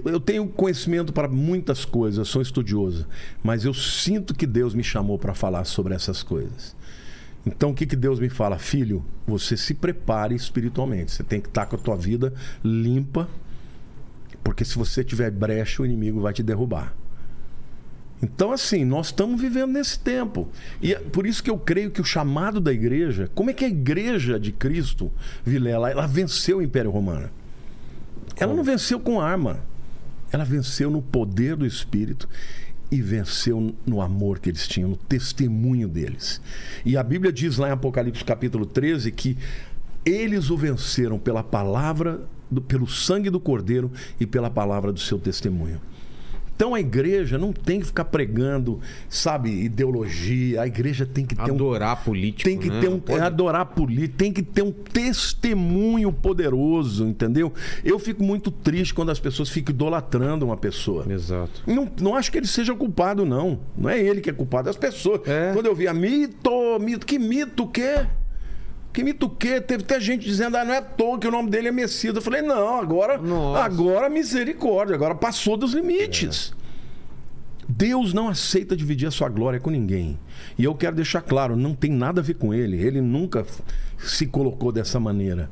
eu 0.05 0.19
tenho 0.19 0.47
conhecimento 0.47 1.11
para 1.11 1.27
muitas 1.27 1.85
coisas, 1.85 2.17
eu 2.17 2.25
sou 2.25 2.41
estudioso, 2.41 3.07
mas 3.43 3.65
eu 3.65 3.73
sinto 3.73 4.35
que 4.35 4.45
Deus 4.45 4.73
me 4.73 4.83
chamou 4.83 5.17
para 5.17 5.33
falar 5.33 5.65
sobre 5.65 5.93
essas 5.93 6.21
coisas. 6.21 6.75
Então 7.45 7.71
o 7.71 7.73
que, 7.73 7.85
que 7.85 7.95
Deus 7.95 8.19
me 8.19 8.29
fala? 8.29 8.59
Filho, 8.59 9.03
você 9.25 9.55
se 9.55 9.73
prepare 9.73 10.35
espiritualmente. 10.35 11.11
Você 11.11 11.23
tem 11.23 11.39
que 11.41 11.47
estar 11.47 11.65
com 11.65 11.75
a 11.75 11.79
tua 11.79 11.95
vida 11.95 12.33
limpa, 12.63 13.27
porque 14.43 14.63
se 14.63 14.77
você 14.77 15.03
tiver 15.03 15.31
brecha, 15.31 15.81
o 15.81 15.85
inimigo 15.85 16.21
vai 16.21 16.33
te 16.33 16.43
derrubar. 16.43 16.93
Então, 18.21 18.51
assim, 18.51 18.83
nós 18.83 19.07
estamos 19.07 19.39
vivendo 19.39 19.71
nesse 19.71 19.97
tempo. 19.97 20.49
E 20.81 20.93
é 20.93 20.99
por 20.99 21.25
isso 21.25 21.41
que 21.41 21.49
eu 21.49 21.57
creio 21.57 21.89
que 21.89 22.01
o 22.01 22.03
chamado 22.03 22.59
da 22.59 22.71
igreja, 22.71 23.29
como 23.33 23.49
é 23.49 23.53
que 23.53 23.63
a 23.63 23.69
igreja 23.69 24.37
de 24.37 24.51
Cristo, 24.51 25.09
Vilela, 25.45 25.89
ela 25.89 26.05
venceu 26.05 26.57
o 26.57 26.61
Império 26.61 26.91
Romano? 26.91 27.29
Ela 28.35 28.53
não 28.53 28.63
venceu 28.63 28.99
com 28.99 29.21
arma. 29.21 29.61
Ela 30.32 30.43
venceu 30.43 30.90
no 30.90 31.01
poder 31.01 31.56
do 31.56 31.66
Espírito 31.66 32.27
e 32.91 33.01
venceu 33.01 33.75
no 33.85 34.01
amor 34.01 34.40
que 34.40 34.49
eles 34.49 34.67
tinham, 34.67 34.90
no 34.90 34.95
testemunho 34.95 35.88
deles. 35.88 36.41
E 36.85 36.98
a 36.98 37.03
Bíblia 37.03 37.32
diz 37.32 37.58
lá 37.58 37.69
em 37.69 37.72
Apocalipse 37.72 38.24
capítulo 38.24 38.66
13 38.66 39.11
que 39.11 39.38
eles 40.06 40.49
o 40.49 40.58
venceram 40.58 41.19
pela 41.19 41.43
palavra, 41.43 42.22
do- 42.49 42.61
pelo 42.61 42.88
sangue 42.88 43.30
do 43.30 43.40
Cordeiro 43.40 43.91
e 44.19 44.25
pela 44.25 44.49
palavra 44.49 44.91
do 44.91 44.99
seu 44.99 45.19
testemunho. 45.19 45.80
Então 46.59 46.75
a 46.75 46.79
igreja 46.81 47.38
não 47.38 47.53
tem 47.53 47.79
que 47.79 47.85
ficar 47.85 48.03
pregando, 48.03 48.81
sabe, 49.07 49.49
ideologia. 49.49 50.61
A 50.61 50.67
igreja 50.67 51.05
tem 51.05 51.25
que 51.25 51.33
ter 51.33 51.49
um 51.51 51.55
Adorar 51.55 52.03
político. 52.03 52.43
tem 52.49 52.57
que 52.57 52.69
né? 52.69 52.81
ter 52.81 52.89
um 52.89 52.99
pode- 52.99 53.21
adorar 53.21 53.65
política, 53.67 54.15
tem 54.17 54.33
que 54.33 54.43
ter 54.43 54.61
um 54.61 54.69
testemunho 54.69 56.11
poderoso, 56.11 57.07
entendeu? 57.07 57.53
Eu 57.81 57.97
fico 57.97 58.21
muito 58.21 58.51
triste 58.51 58.93
quando 58.93 59.09
as 59.09 59.21
pessoas 59.21 59.47
ficam 59.47 59.73
idolatrando 59.73 60.43
uma 60.45 60.57
pessoa. 60.57 61.05
Exato. 61.09 61.63
Não, 61.65 61.89
não 62.01 62.13
acho 62.13 62.29
que 62.29 62.38
ele 62.38 62.47
seja 62.47 62.75
culpado, 62.75 63.25
não. 63.25 63.61
Não 63.77 63.89
é 63.89 63.97
ele 63.97 64.19
que 64.19 64.29
é 64.29 64.33
culpado, 64.33 64.67
é 64.67 64.71
as 64.71 64.75
pessoas. 64.75 65.21
É. 65.29 65.53
Quando 65.53 65.67
eu 65.67 65.73
via 65.73 65.93
mito, 65.93 66.51
mito, 66.81 67.05
que 67.05 67.17
mito 67.17 67.63
o 67.63 67.67
quê? 67.69 68.05
Que 68.91 69.03
mito 69.03 69.27
o 69.27 69.29
quê? 69.29 69.61
Teve 69.61 69.83
até 69.83 69.99
gente 69.99 70.25
dizendo, 70.25 70.57
ah, 70.57 70.65
não 70.65 70.73
é 70.73 70.77
à 70.77 70.81
toa 70.81 71.19
que 71.19 71.27
o 71.27 71.31
nome 71.31 71.49
dele 71.49 71.67
é 71.67 71.71
Messias. 71.71 72.15
Eu 72.15 72.21
falei, 72.21 72.41
não, 72.41 72.79
agora, 72.79 73.17
Nossa. 73.17 73.63
agora 73.63 74.09
misericórdia, 74.09 74.95
agora 74.95 75.13
passou 75.13 75.55
dos 75.55 75.73
limites. 75.73 76.53
Deus 77.67 78.13
não 78.13 78.27
aceita 78.27 78.75
dividir 78.75 79.07
a 79.07 79.11
sua 79.11 79.29
glória 79.29 79.59
com 79.59 79.69
ninguém. 79.69 80.17
E 80.57 80.63
eu 80.63 80.73
quero 80.73 80.95
deixar 80.95 81.21
claro, 81.21 81.55
não 81.55 81.75
tem 81.75 81.91
nada 81.91 82.19
a 82.19 82.23
ver 82.23 82.33
com 82.33 82.51
ele. 82.51 82.83
Ele 82.83 82.99
nunca 82.99 83.45
se 83.99 84.25
colocou 84.25 84.71
dessa 84.71 84.99
maneira. 84.99 85.49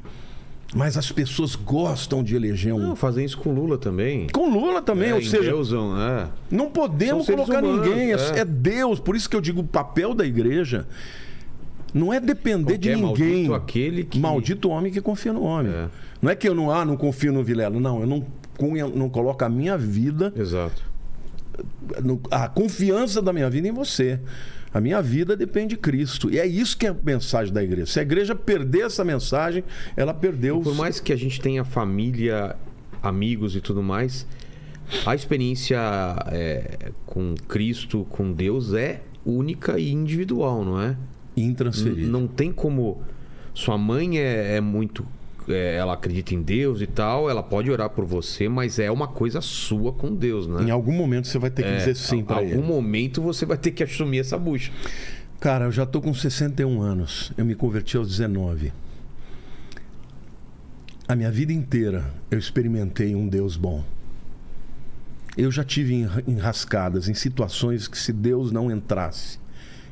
Mas 0.76 0.98
as 0.98 1.12
pessoas 1.12 1.56
gostam 1.56 2.24
de 2.24 2.36
eleger 2.36 2.74
um. 2.74 2.80
Não, 2.80 2.96
fazem 2.96 3.24
isso 3.24 3.38
com 3.38 3.54
Lula 3.54 3.78
também. 3.78 4.28
Com 4.34 4.50
Lula 4.50 4.82
também, 4.82 5.12
É, 5.12 5.14
ou 5.14 5.22
seja, 5.22 5.52
é. 5.52 6.28
não 6.52 6.70
podemos 6.70 7.26
colocar 7.26 7.64
humanos, 7.64 7.88
ninguém, 7.88 8.12
é. 8.12 8.16
é. 8.16 8.40
é 8.40 8.46
Deus. 8.46 9.00
Por 9.00 9.16
isso 9.16 9.30
que 9.30 9.36
eu 9.36 9.42
digo 9.42 9.62
o 9.62 9.64
papel 9.64 10.14
da 10.14 10.26
igreja 10.26 10.88
não 11.94 12.14
é 12.14 12.20
depender 12.20 12.78
de 12.78 12.90
ninguém. 12.96 13.02
maldito 13.48 13.54
aquele 13.54 14.04
que- 14.04 14.20
Maldito 14.20 14.70
homem 14.70 14.92
que 14.92 15.02
confia 15.02 15.34
no 15.34 15.44
homem. 15.44 15.72
É. 15.72 15.88
Não 16.22 16.30
é 16.32 16.36
que 16.36 16.48
eu 16.48 16.56
não, 16.56 16.72
ah, 16.72 16.84
não 16.86 16.98
confio 16.98 17.32
no 17.32 17.44
Vilela. 17.44 17.80
Não, 17.80 18.02
eu 18.02 18.08
não, 18.08 18.26
cunha- 18.58 18.88
não 18.88 19.10
coloco 19.10 19.44
a 19.44 19.50
minha 19.50 19.78
vida, 19.78 20.34
Exato. 20.36 20.84
a 22.32 22.48
confiança 22.48 23.22
da 23.22 23.32
minha 23.34 23.50
vida 23.50 23.68
em 23.68 23.72
você. 23.72 24.20
A 24.74 24.82
minha 24.82 25.02
vida 25.02 25.36
depende 25.36 25.70
de 25.76 25.78
Cristo. 25.78 26.30
E 26.30 26.38
é 26.38 26.46
isso 26.46 26.78
que 26.78 26.86
é 26.86 26.90
a 26.90 26.96
mensagem 27.04 27.54
da 27.54 27.64
igreja. 27.64 27.86
Se 27.88 28.00
a 28.00 28.02
igreja 28.04 28.36
perder 28.36 28.86
essa 28.86 29.04
mensagem, 29.04 29.64
ela 29.96 30.14
perdeu 30.14 30.60
Por 30.60 30.72
os- 30.72 30.78
mais 30.78 31.00
que 31.00 31.14
a 31.14 31.16
gente 31.16 31.40
tenha 31.40 31.64
família, 31.64 32.56
amigos 33.02 33.56
e 33.56 33.62
tudo 33.62 33.82
mais, 33.82 34.28
a 35.06 35.16
experiência 35.16 35.80
é, 36.28 36.92
com 37.06 37.34
Cristo, 37.48 38.06
com 38.10 38.32
Deus, 38.32 38.74
é 38.74 39.02
única 39.26 39.80
e 39.80 39.92
individual, 39.92 40.64
não 40.64 40.82
é? 40.82 40.96
Intransferíveis. 41.38 42.08
Não 42.10 42.28
tem 42.28 42.52
como. 42.52 43.02
Sua 43.54 43.78
mãe 43.78 44.18
é, 44.20 44.58
é 44.58 44.62
muito. 44.62 45.06
é, 45.48 45.76
ela 45.78 45.94
acredita 45.94 46.34
em 46.36 46.42
Deus 46.42 46.82
e 46.82 46.88
tal, 46.88 47.30
ela 47.30 47.42
pode 47.42 47.72
orar 47.72 47.90
por 47.90 48.04
você, 48.04 48.50
mas 48.50 48.80
é 48.80 48.92
uma 48.92 49.08
coisa 49.08 49.40
sua 49.40 49.94
com 49.94 50.14
Deus, 50.14 50.46
né? 50.46 50.64
Em 50.64 50.72
algum 50.72 50.92
momento 50.92 51.26
você 51.28 51.40
vai 51.40 51.50
ter 51.50 51.64
que 51.64 51.70
É, 51.70 51.78
dizer 51.78 51.96
sim 51.96 52.22
a- 52.22 52.26
para 52.26 52.36
algum 52.38 52.50
ele. 52.50 52.62
momento 52.62 53.22
você 53.22 53.46
vai 53.46 53.58
ter 53.58 53.72
que 53.72 53.82
assumir 53.82 54.20
essa 54.20 54.38
bucha. 54.38 54.72
Cara, 55.40 55.66
eu 55.66 55.72
já 55.72 55.86
tô 55.86 56.02
com 56.02 56.14
61 56.14 56.82
anos. 56.82 57.32
Eu 57.38 57.46
me 57.46 57.56
converti 57.56 57.96
aos 57.96 58.10
19. 58.10 58.74
A 61.08 61.16
minha 61.16 61.32
vida 61.32 61.54
inteira 61.54 62.14
eu 62.30 62.38
experimentei 62.38 63.16
um 63.16 63.28
Deus 63.28 63.56
bom. 63.56 63.84
Eu 65.38 65.52
já 65.52 65.64
tive 65.64 65.94
em- 65.94 66.10
enrascadas 66.28 67.08
em 67.08 67.14
situações 67.14 67.88
que 67.88 67.98
se 67.98 68.12
Deus 68.12 68.52
não 68.52 68.70
entrasse, 68.72 69.40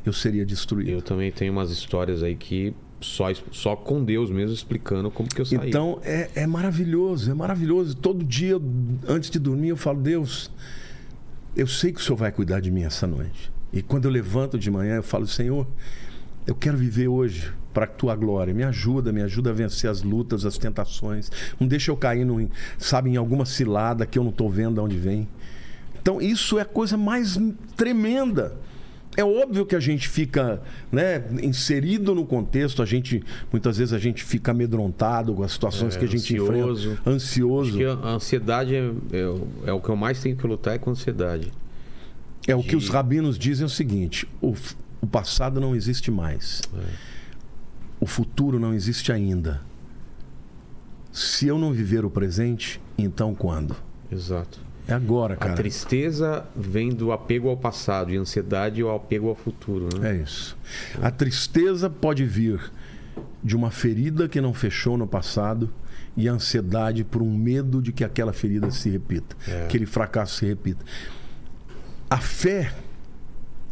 eu 0.06 0.14
seria 0.14 0.46
destruído. 0.46 0.90
Eu 0.90 1.02
também 1.02 1.32
tenho 1.32 1.52
umas 1.52 1.72
histórias 1.72 2.22
aí 2.24 2.36
que 2.36 2.74
só, 3.02 3.26
só 3.52 3.76
com 3.76 4.04
Deus 4.04 4.30
mesmo 4.32 4.54
explicando 4.54 5.12
como 5.12 5.30
que 5.30 5.42
eu 5.42 5.46
saí. 5.46 5.70
Então 5.70 6.00
é, 6.04 6.30
é 6.36 6.48
maravilhoso, 6.48 7.30
é 7.30 7.34
maravilhoso. 7.34 7.96
Todo 7.96 8.24
dia, 8.24 8.60
antes 9.08 9.30
de 9.30 9.40
dormir, 9.40 9.70
eu 9.70 9.78
falo, 9.78 10.02
Deus, 10.02 10.52
eu 11.56 11.68
sei 11.68 11.92
que 11.92 12.00
o 12.00 12.04
Senhor 12.04 12.18
vai 12.18 12.32
cuidar 12.32 12.60
de 12.60 12.72
mim 12.72 12.84
essa 12.84 13.06
noite. 13.06 13.52
E 13.72 13.82
quando 13.82 14.06
eu 14.06 14.12
levanto 14.12 14.58
de 14.58 14.72
manhã, 14.72 14.96
eu 14.96 15.04
falo, 15.04 15.28
Senhor, 15.28 15.68
eu 16.48 16.56
quero 16.56 16.78
viver 16.78 17.08
hoje 17.08 17.52
para 17.74 17.84
a 17.84 17.88
tua 17.88 18.16
glória. 18.16 18.54
Me 18.54 18.64
ajuda, 18.64 19.12
me 19.12 19.22
ajuda 19.22 19.50
a 19.50 19.54
vencer 19.54 19.90
as 19.90 20.02
lutas, 20.02 20.46
as 20.46 20.58
tentações. 20.58 21.30
Não 21.60 21.68
deixa 21.68 21.92
eu 21.92 21.98
cair, 21.98 22.26
no, 22.26 22.50
sabe, 22.78 23.10
em 23.10 23.18
alguma 23.18 23.46
cilada 23.46 24.06
que 24.06 24.18
eu 24.18 24.24
não 24.24 24.32
estou 24.32 24.50
vendo 24.50 24.76
de 24.76 24.80
onde 24.80 24.98
vem. 24.98 25.28
Então, 26.02 26.22
isso 26.22 26.58
é 26.58 26.62
a 26.62 26.66
coisa 26.66 26.96
mais 26.96 27.38
tremenda. 27.76 28.56
É 29.18 29.24
óbvio 29.24 29.66
que 29.66 29.76
a 29.76 29.80
gente 29.80 30.10
fica 30.10 30.62
né, 30.92 31.24
inserido 31.42 32.14
no 32.14 32.26
contexto, 32.26 32.82
a 32.82 32.86
gente 32.86 33.24
muitas 33.52 33.78
vezes 33.78 33.94
a 33.94 33.98
gente 34.00 34.24
fica 34.24 34.52
amedrontado 34.52 35.34
com 35.34 35.42
as 35.44 35.52
situações 35.54 35.96
É, 35.96 36.00
que 36.00 36.06
a 36.06 36.08
gente 36.08 36.36
ansioso. 36.38 36.92
enfrenta, 36.92 37.10
ansioso. 37.10 37.80
A 38.04 38.10
ansiedade 38.10 38.76
é, 38.76 38.92
é, 39.14 39.26
o- 39.28 39.48
é 39.66 39.72
o 39.74 39.80
que 39.80 39.88
eu 39.90 39.96
mais 39.96 40.20
tenho 40.22 40.36
que 40.36 40.46
lutar 40.46 40.76
é 40.76 40.78
com 40.78 40.90
a 40.90 40.94
ansiedade. 40.94 41.52
É 42.48 42.56
o 42.56 42.62
que 42.62 42.70
de- 42.70 42.76
os 42.76 42.90
rabinos 42.90 43.40
dizem 43.40 43.64
é 43.64 43.66
o 43.66 43.70
seguinte: 43.70 44.28
o, 44.42 44.54
o 45.02 45.08
passado 45.08 45.60
não 45.62 45.76
existe 45.76 46.12
mais. 46.12 46.62
O 48.00 48.06
futuro 48.06 48.60
não 48.60 48.74
existe 48.74 49.12
ainda. 49.12 49.62
Se 51.12 51.48
eu 51.48 51.58
não 51.58 51.72
viver 51.72 52.04
o 52.04 52.10
presente, 52.10 52.82
então 52.98 53.34
quando? 53.34 53.76
Exato. 54.12 54.60
É 54.88 54.94
agora, 54.94 55.34
A 55.34 55.38
cara. 55.38 55.56
tristeza 55.56 56.46
vem 56.56 56.90
do 56.90 57.12
apego 57.12 57.50
ao 57.50 57.58
passado 57.58 58.12
e 58.12 58.18
a 58.18 58.22
ansiedade 58.22 58.82
ao 58.82 58.96
apego 58.96 59.30
ao 59.30 59.36
futuro, 59.36 59.90
né? 60.00 60.12
É 60.12 60.16
isso. 60.22 60.56
A 61.02 61.10
tristeza 61.10 61.90
pode 61.90 62.24
vir 62.24 62.60
de 63.44 63.56
uma 63.56 63.72
ferida 63.72 64.28
que 64.28 64.40
não 64.40 64.54
fechou 64.54 64.96
no 64.98 65.08
passado 65.08 65.70
e 66.16 66.30
a 66.30 66.34
ansiedade 66.34 67.04
por 67.04 67.22
um 67.22 67.36
medo 67.36 67.82
de 67.82 67.92
que 67.92 68.04
aquela 68.04 68.32
ferida 68.32 68.70
se 68.72 68.90
repita, 68.90 69.36
É. 69.48 69.64
aquele 69.66 69.86
fracasso 69.88 70.36
se 70.36 70.46
repita. 70.46 70.86
A 72.10 72.18
fé 72.18 72.72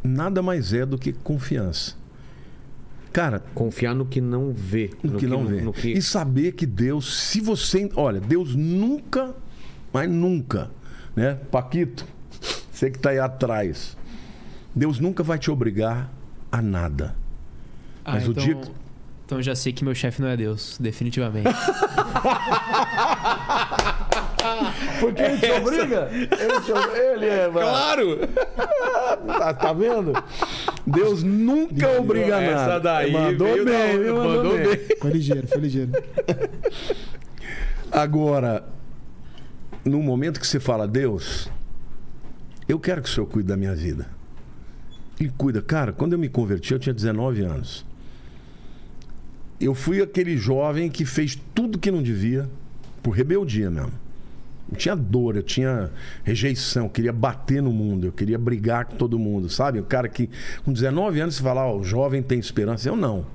nada 0.04 0.42
mais 0.42 0.74
é 0.74 0.86
do 0.86 0.98
que 0.98 1.14
confiança. 1.14 1.96
Cara, 3.14 3.44
Confiar 3.54 3.94
no 3.94 4.06
que 4.08 4.20
não 4.20 4.52
vê. 4.52 4.90
no, 5.04 5.20
que 5.20 5.28
não 5.28 5.46
vê. 5.46 5.62
no 5.62 5.72
que- 5.72 5.92
E 5.94 6.02
saber 6.02 6.54
que 6.54 6.66
Deus, 6.66 7.28
se 7.30 7.40
você. 7.40 7.88
Olha, 7.96 8.20
Deus 8.20 8.56
nunca, 8.56 9.36
mas 9.94 10.10
nunca, 10.10 10.72
né? 11.16 11.38
Paquito, 11.52 12.06
você 12.72 12.90
que 12.92 12.98
está 12.98 13.10
aí 13.12 13.20
atrás. 13.20 13.96
Deus 14.76 15.00
nunca 15.00 15.22
vai 15.24 15.38
te 15.38 15.52
obrigar 15.52 16.10
a 16.52 16.62
nada. 16.62 17.16
Ah, 18.04 18.14
Mas 18.14 18.28
o 18.28 18.32
então, 18.32 18.44
dia- 18.44 18.58
então 19.26 19.42
já 19.42 19.56
sei 19.56 19.72
que 19.72 19.84
meu 19.86 19.94
chefe 19.96 20.22
não 20.22 20.28
é 20.30 20.36
Deus, 20.38 20.78
definitivamente. 20.80 21.50
Porque 25.00 25.22
ele 25.22 25.38
te 25.38 25.52
obriga? 25.52 26.10
Ele, 26.12 26.28
te 26.62 26.72
ele 27.14 27.26
é. 27.28 27.50
Claro! 27.50 28.20
Tá, 29.28 29.54
tá 29.54 29.74
vendo? 29.74 30.14
Deus 30.86 31.24
nunca 31.24 31.90
obriga 32.00 32.42
Essa 32.42 32.66
nada. 32.68 32.80
daí 32.80 33.12
mandou 33.12 33.56
bem, 33.64 33.66
da- 33.66 33.98
viu? 34.04 34.16
mandou, 34.16 34.36
mandou 34.44 34.58
bem. 34.58 34.80
Foi 35.00 35.12
ligeiro, 35.12 35.48
foi 35.48 35.62
ligeiro. 35.62 35.92
Agora, 37.92 38.66
no 39.86 40.02
momento 40.02 40.40
que 40.40 40.48
você 40.48 40.60
fala, 40.60 40.88
Deus, 40.88 41.50
eu 42.68 42.80
quero 42.80 43.02
que 43.02 43.10
o 43.10 43.12
Senhor 43.12 43.28
cuide 43.28 43.48
da 43.48 43.58
minha 43.58 43.76
vida. 43.76 44.08
Ele 45.20 45.32
cuida. 45.38 45.62
Cara, 45.62 45.92
quando 45.92 46.14
eu 46.14 46.20
me 46.20 46.30
converti, 46.30 46.74
eu 46.74 46.80
tinha 46.80 46.94
19 46.94 47.44
anos. 47.44 47.86
Eu 49.60 49.74
fui 49.74 50.02
aquele 50.02 50.38
jovem 50.38 50.90
que 50.90 51.06
fez 51.06 51.38
tudo 51.54 51.78
que 51.78 51.92
não 51.92 52.02
devia, 52.02 52.50
por 53.02 53.12
rebeldia 53.12 53.70
mesmo. 53.70 53.94
Eu 54.72 54.78
tinha 54.78 54.96
dor, 54.96 55.36
eu 55.36 55.44
tinha 55.44 55.92
rejeição, 56.24 56.86
eu 56.86 56.90
queria 56.90 57.14
bater 57.14 57.62
no 57.62 57.72
mundo, 57.72 58.08
eu 58.08 58.12
queria 58.12 58.38
brigar 58.38 58.86
com 58.86 58.96
todo 58.96 59.20
mundo, 59.20 59.50
sabe? 59.50 59.80
O 59.80 59.84
cara 59.84 60.08
que 60.08 60.30
com 60.64 60.72
19 60.72 61.20
anos 61.20 61.36
você 61.36 61.44
fala, 61.44 61.66
ó, 61.66 61.78
o 61.78 61.84
jovem 61.84 62.24
tem 62.24 62.40
esperança. 62.40 62.88
Eu 62.88 62.96
não. 62.96 63.26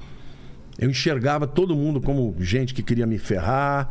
Eu 0.79 0.89
enxergava 0.89 1.47
todo 1.47 1.77
mundo 1.77 2.01
como 2.01 2.35
gente 2.41 2.73
que 2.73 2.83
queria 2.83 3.07
me 3.07 3.19
ferrar. 3.19 3.91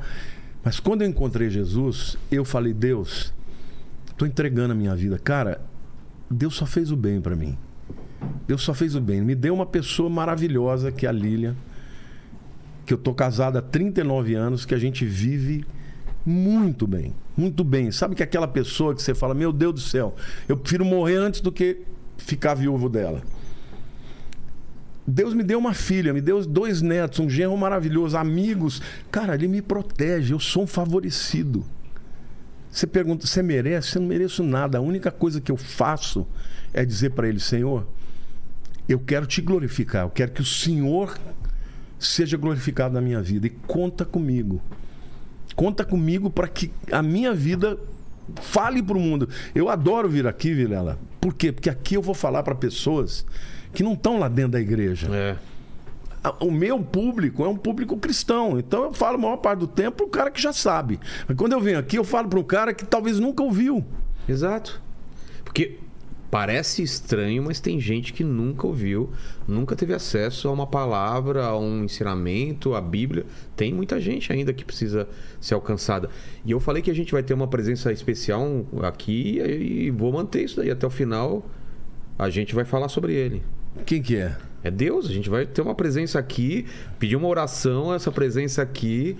Mas 0.67 0.81
quando 0.81 1.01
eu 1.01 1.07
encontrei 1.07 1.49
Jesus, 1.49 2.17
eu 2.29 2.43
falei: 2.43 2.73
Deus, 2.73 3.33
estou 4.09 4.27
entregando 4.27 4.73
a 4.73 4.75
minha 4.75 4.93
vida. 4.93 5.17
Cara, 5.17 5.61
Deus 6.29 6.55
só 6.55 6.65
fez 6.65 6.91
o 6.91 6.97
bem 6.97 7.21
para 7.21 7.37
mim. 7.37 7.57
Deus 8.45 8.63
só 8.63 8.73
fez 8.73 8.93
o 8.93 8.99
bem. 8.99 9.21
Me 9.21 9.33
deu 9.33 9.53
uma 9.53 9.65
pessoa 9.65 10.09
maravilhosa 10.09 10.91
que 10.91 11.05
é 11.05 11.09
a 11.09 11.11
Lilian, 11.13 11.55
que 12.85 12.93
eu 12.93 12.97
tô 12.97 13.13
casado 13.13 13.57
há 13.57 13.61
39 13.61 14.35
anos, 14.35 14.65
que 14.65 14.75
a 14.75 14.77
gente 14.77 15.05
vive 15.05 15.65
muito 16.25 16.85
bem. 16.85 17.15
Muito 17.37 17.63
bem. 17.63 17.89
Sabe 17.89 18.13
que 18.13 18.21
aquela 18.21 18.45
pessoa 18.45 18.93
que 18.93 19.01
você 19.01 19.15
fala, 19.15 19.33
meu 19.33 19.53
Deus 19.53 19.73
do 19.73 19.79
céu, 19.79 20.17
eu 20.49 20.57
prefiro 20.57 20.83
morrer 20.83 21.15
antes 21.15 21.39
do 21.39 21.49
que 21.49 21.83
ficar 22.17 22.55
viúvo 22.55 22.89
dela. 22.89 23.21
Deus 25.07 25.33
me 25.33 25.41
deu 25.41 25.57
uma 25.57 25.73
filha, 25.73 26.13
me 26.13 26.19
deu 26.19 26.45
dois 26.45 26.81
netos, 26.81 27.19
um 27.19 27.29
genro 27.29 27.55
maravilhoso, 27.57 28.17
amigos. 28.17 28.81
Cara, 29.09 29.35
ele 29.35 29.47
me 29.47 29.61
protege, 29.61 30.33
eu 30.33 30.39
sou 30.39 30.63
um 30.63 30.67
favorecido. 30.67 31.65
Você 32.69 32.85
pergunta, 32.85 33.25
você 33.25 33.41
merece? 33.41 33.95
Eu 33.95 34.01
não 34.01 34.09
mereço 34.09 34.43
nada. 34.43 34.77
A 34.77 34.81
única 34.81 35.09
coisa 35.09 35.39
que 35.39 35.49
eu 35.49 35.55
faço 35.55 36.27
é 36.73 36.83
dizer 36.83 37.11
para 37.11 37.29
ele, 37.29 37.39
Senhor, 37.39 37.87
eu 38.87 38.99
quero 38.99 39.25
te 39.25 39.41
glorificar, 39.41 40.03
eu 40.03 40.09
quero 40.09 40.31
que 40.31 40.41
o 40.41 40.45
Senhor 40.45 41.17
seja 41.97 42.35
glorificado 42.35 42.93
na 42.93 43.01
minha 43.01 43.21
vida 43.21 43.47
e 43.47 43.49
conta 43.49 44.03
comigo. 44.03 44.61
Conta 45.55 45.85
comigo 45.85 46.29
para 46.29 46.49
que 46.49 46.69
a 46.91 47.01
minha 47.01 47.33
vida 47.33 47.79
fale 48.41 48.83
para 48.83 48.97
o 48.97 48.99
mundo. 48.99 49.29
Eu 49.55 49.69
adoro 49.69 50.09
vir 50.09 50.27
aqui, 50.27 50.53
Vilela. 50.53 50.99
Por 51.21 51.33
quê? 51.33 51.53
Porque 51.53 51.69
aqui 51.69 51.95
eu 51.95 52.01
vou 52.01 52.13
falar 52.13 52.43
para 52.43 52.53
pessoas 52.53 53.25
que 53.73 53.83
não 53.83 53.93
estão 53.93 54.19
lá 54.19 54.27
dentro 54.27 54.51
da 54.51 54.61
igreja. 54.61 55.07
É. 55.13 55.35
O 56.39 56.51
meu 56.51 56.79
público 56.79 57.45
é 57.45 57.47
um 57.47 57.55
público 57.55 57.95
cristão. 57.97 58.59
Então 58.59 58.85
eu 58.85 58.93
falo 58.93 59.15
a 59.15 59.21
maior 59.21 59.37
parte 59.37 59.59
do 59.59 59.67
tempo 59.67 59.97
para 59.97 60.05
o 60.05 60.09
cara 60.09 60.31
que 60.31 60.41
já 60.41 60.51
sabe. 60.51 60.99
Mas 61.27 61.37
quando 61.37 61.53
eu 61.53 61.61
venho 61.61 61.79
aqui, 61.79 61.97
eu 61.97 62.03
falo 62.03 62.27
para 62.27 62.39
um 62.39 62.43
cara 62.43 62.73
que 62.73 62.85
talvez 62.85 63.19
nunca 63.19 63.43
ouviu. 63.43 63.85
Exato. 64.27 64.81
Porque 65.43 65.77
parece 66.29 66.83
estranho, 66.83 67.43
mas 67.43 67.59
tem 67.59 67.79
gente 67.79 68.11
que 68.11 68.23
nunca 68.23 68.67
ouviu, 68.67 69.09
nunca 69.47 69.75
teve 69.75 69.93
acesso 69.93 70.47
a 70.47 70.51
uma 70.51 70.67
palavra, 70.67 71.45
a 71.45 71.57
um 71.57 71.85
ensinamento, 71.85 72.73
a 72.73 72.81
Bíblia. 72.81 73.25
Tem 73.55 73.73
muita 73.73 73.99
gente 73.99 74.31
ainda 74.31 74.53
que 74.53 74.65
precisa 74.65 75.07
ser 75.39 75.53
alcançada. 75.53 76.09
E 76.45 76.51
eu 76.51 76.59
falei 76.59 76.81
que 76.81 76.91
a 76.91 76.95
gente 76.95 77.11
vai 77.11 77.23
ter 77.23 77.33
uma 77.33 77.47
presença 77.47 77.91
especial 77.91 78.65
aqui 78.83 79.39
e 79.39 79.91
vou 79.91 80.11
manter 80.11 80.43
isso 80.43 80.57
daí 80.57 80.69
até 80.69 80.85
o 80.85 80.89
final. 80.89 81.45
A 82.19 82.29
gente 82.29 82.53
vai 82.53 82.65
falar 82.65 82.89
sobre 82.89 83.13
ele. 83.13 83.41
Quem 83.85 84.01
que 84.01 84.15
é? 84.17 84.35
É 84.63 84.71
Deus, 84.71 85.05
a 85.09 85.13
gente 85.13 85.29
vai 85.29 85.45
ter 85.45 85.61
uma 85.61 85.75
presença 85.75 86.17
aqui, 86.19 86.65
pedir 86.99 87.15
uma 87.15 87.27
oração, 87.27 87.93
essa 87.93 88.11
presença 88.11 88.61
aqui. 88.61 89.15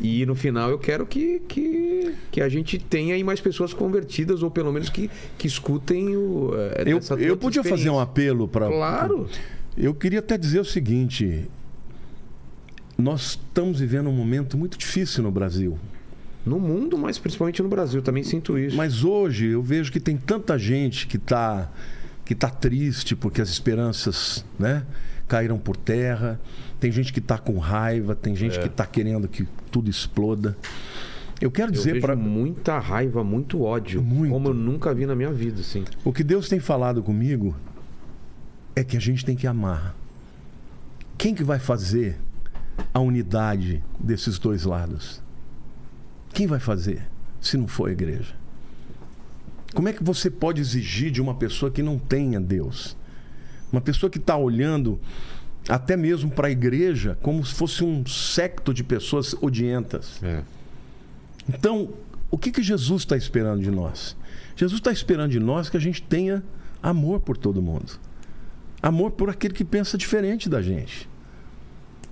E 0.00 0.26
no 0.26 0.34
final 0.34 0.70
eu 0.70 0.78
quero 0.78 1.06
que, 1.06 1.40
que, 1.48 2.14
que 2.32 2.40
a 2.40 2.48
gente 2.48 2.78
tenha 2.80 3.14
aí 3.14 3.22
mais 3.22 3.40
pessoas 3.40 3.72
convertidas, 3.72 4.42
ou 4.42 4.50
pelo 4.50 4.72
menos 4.72 4.88
que, 4.90 5.08
que 5.38 5.46
escutem 5.46 6.16
o. 6.16 6.50
eh, 6.54 6.82
Eu, 6.86 7.00
eu 7.20 7.36
podia 7.36 7.62
fazer 7.62 7.90
um 7.90 7.98
apelo 8.00 8.48
para. 8.48 8.66
Claro. 8.66 9.28
Eu 9.76 9.94
queria 9.94 10.18
até 10.18 10.36
dizer 10.36 10.58
o 10.60 10.64
seguinte: 10.64 11.48
nós 12.98 13.22
estamos 13.30 13.80
vivendo 13.80 14.08
um 14.08 14.12
momento 14.12 14.56
muito 14.56 14.76
difícil 14.78 15.22
no 15.22 15.30
Brasil. 15.30 15.78
No 16.44 16.60
mundo, 16.60 16.98
mas 16.98 17.18
principalmente 17.18 17.62
no 17.62 17.68
Brasil, 17.68 18.02
também 18.02 18.22
sinto 18.22 18.58
isso. 18.58 18.76
Mas 18.76 19.02
hoje 19.02 19.46
eu 19.46 19.62
vejo 19.62 19.90
que 19.90 19.98
tem 19.98 20.16
tanta 20.16 20.58
gente 20.58 21.06
que 21.06 21.16
está 21.16 21.70
que 22.24 22.34
tá 22.34 22.48
triste 22.48 23.14
porque 23.14 23.40
as 23.40 23.48
esperanças 23.48 24.44
né, 24.58 24.84
caíram 25.28 25.58
por 25.58 25.76
terra. 25.76 26.40
Tem 26.80 26.90
gente 26.90 27.12
que 27.12 27.18
está 27.18 27.38
com 27.38 27.58
raiva, 27.58 28.14
tem 28.14 28.34
gente 28.34 28.58
que 28.58 28.66
está 28.66 28.86
querendo 28.86 29.28
que 29.28 29.46
tudo 29.70 29.90
exploda. 29.90 30.56
Eu 31.40 31.50
quero 31.50 31.72
dizer 31.72 32.00
para 32.00 32.14
muita 32.14 32.78
raiva, 32.78 33.24
muito 33.24 33.62
ódio, 33.62 34.02
Muito. 34.02 34.32
como 34.32 34.48
eu 34.48 34.54
nunca 34.54 34.94
vi 34.94 35.04
na 35.04 35.14
minha 35.14 35.32
vida, 35.32 35.60
assim. 35.60 35.84
o 36.04 36.12
que 36.12 36.22
Deus 36.22 36.48
tem 36.48 36.60
falado 36.60 37.02
comigo 37.02 37.54
é 38.76 38.84
que 38.84 38.96
a 38.96 39.00
gente 39.00 39.24
tem 39.24 39.36
que 39.36 39.46
amar. 39.46 39.94
Quem 41.18 41.34
que 41.34 41.44
vai 41.44 41.58
fazer 41.58 42.18
a 42.92 43.00
unidade 43.00 43.82
desses 43.98 44.38
dois 44.38 44.64
lados? 44.64 45.20
Quem 46.32 46.46
vai 46.46 46.58
fazer 46.60 47.02
se 47.40 47.56
não 47.56 47.68
for 47.68 47.88
a 47.88 47.92
igreja? 47.92 48.34
Como 49.74 49.88
é 49.88 49.92
que 49.92 50.02
você 50.02 50.30
pode 50.30 50.60
exigir 50.60 51.10
de 51.10 51.20
uma 51.20 51.34
pessoa 51.34 51.70
que 51.70 51.82
não 51.82 51.98
tenha 51.98 52.40
Deus? 52.40 52.96
Uma 53.72 53.80
pessoa 53.80 54.08
que 54.08 54.18
está 54.18 54.36
olhando 54.36 55.00
até 55.68 55.96
mesmo 55.96 56.30
para 56.30 56.48
a 56.48 56.50
igreja 56.50 57.18
como 57.20 57.44
se 57.44 57.54
fosse 57.54 57.82
um 57.82 58.06
secto 58.06 58.72
de 58.72 58.84
pessoas 58.84 59.34
odientas. 59.42 60.22
É. 60.22 60.42
Então, 61.48 61.90
o 62.30 62.38
que, 62.38 62.50
que 62.50 62.62
Jesus 62.62 63.02
está 63.02 63.16
esperando 63.16 63.62
de 63.62 63.70
nós? 63.70 64.16
Jesus 64.56 64.80
está 64.80 64.92
esperando 64.92 65.32
de 65.32 65.40
nós 65.40 65.68
que 65.68 65.76
a 65.76 65.80
gente 65.80 66.02
tenha 66.02 66.42
amor 66.82 67.20
por 67.20 67.36
todo 67.36 67.60
mundo. 67.60 67.98
Amor 68.82 69.10
por 69.12 69.28
aquele 69.28 69.54
que 69.54 69.64
pensa 69.64 69.98
diferente 69.98 70.48
da 70.48 70.62
gente. 70.62 71.08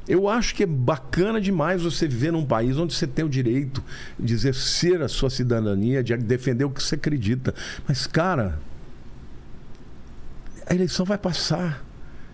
Eu 0.09 0.29
acho 0.29 0.55
que 0.55 0.65
é 0.65 0.67
bacana 0.67 1.41
demais 1.41 1.83
você 1.83 2.09
viver 2.09 2.33
num 2.33 2.45
país 2.45 2.77
onde 2.77 2.93
você 2.95 3.07
tem 3.07 3.25
o 3.25 3.29
direito 3.29 3.83
de 4.19 4.35
exercer 4.35 5.01
a 5.01 5.09
sua 5.09 5.31
cidadania, 5.31 6.03
de 6.03 6.17
defender 6.17 6.65
o 6.65 6.71
que 6.71 6.83
você 6.83 6.97
acredita. 6.97 7.55
Mas, 7.87 8.07
cara, 8.07 8.59
a 10.67 10.75
eleição 10.75 11.07
vai 11.07 11.19
passar. 11.19 11.85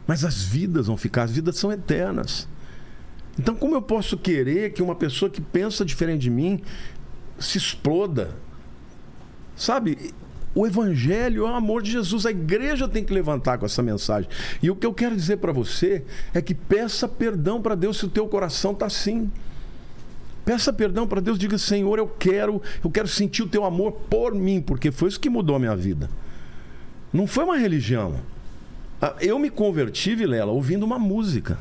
Mas 0.07 0.25
as 0.25 0.43
vidas 0.43 0.87
vão 0.87 0.97
ficar, 0.97 1.25
as 1.25 1.33
vidas 1.33 1.59
são 1.59 1.71
eternas. 1.71 2.49
Então, 3.39 3.55
como 3.55 3.75
eu 3.75 3.83
posso 3.83 4.17
querer 4.17 4.73
que 4.73 4.83
uma 4.83 4.95
pessoa 4.95 5.31
que 5.31 5.41
pensa 5.41 5.85
diferente 5.85 6.23
de 6.23 6.31
mim 6.31 6.63
se 7.39 7.59
exploda? 7.59 8.35
Sabe? 9.55 10.13
O 10.55 10.67
evangelho 10.67 11.47
é 11.47 11.51
o 11.51 11.55
amor 11.55 11.83
de 11.83 11.91
Jesus. 11.91 12.27
A 12.27 12.31
igreja 12.31 12.89
tem 12.89 13.05
que 13.05 13.13
levantar 13.13 13.59
com 13.59 13.67
essa 13.67 13.83
mensagem. 13.83 14.29
E 14.63 14.71
o 14.71 14.77
que 14.77 14.87
eu 14.87 14.93
quero 14.95 15.15
dizer 15.15 15.37
para 15.37 15.53
você 15.53 16.05
é 16.35 16.41
que 16.43 16.55
peça 16.55 17.07
perdão 17.07 17.61
para 17.63 17.75
Deus 17.75 17.99
se 17.99 18.07
o 18.07 18.09
teu 18.09 18.27
coração 18.27 18.73
está 18.73 18.87
assim. 18.87 19.31
Peça 20.45 20.73
perdão 20.73 21.07
para 21.07 21.21
Deus, 21.21 21.39
diga: 21.39 21.59
"Senhor, 21.59 21.99
eu 21.99 22.09
quero, 22.09 22.63
eu 22.83 22.91
quero 22.91 23.07
sentir 23.07 23.43
o 23.43 23.49
teu 23.49 23.65
amor 23.65 23.93
por 23.93 24.35
mim, 24.35 24.61
porque 24.61 24.91
foi 24.91 25.09
isso 25.09 25.21
que 25.21 25.29
mudou 25.29 25.57
a 25.57 25.59
minha 25.59 25.77
vida". 25.77 26.09
Não 27.13 27.27
foi 27.27 27.45
uma 27.45 27.57
religião. 27.59 28.17
Ah, 29.01 29.15
Eu 29.21 29.39
me 29.39 29.51
converti, 29.51 30.15
Vilela, 30.15 30.51
ouvindo 30.51 30.85
uma 30.85 30.99
música. 30.99 31.59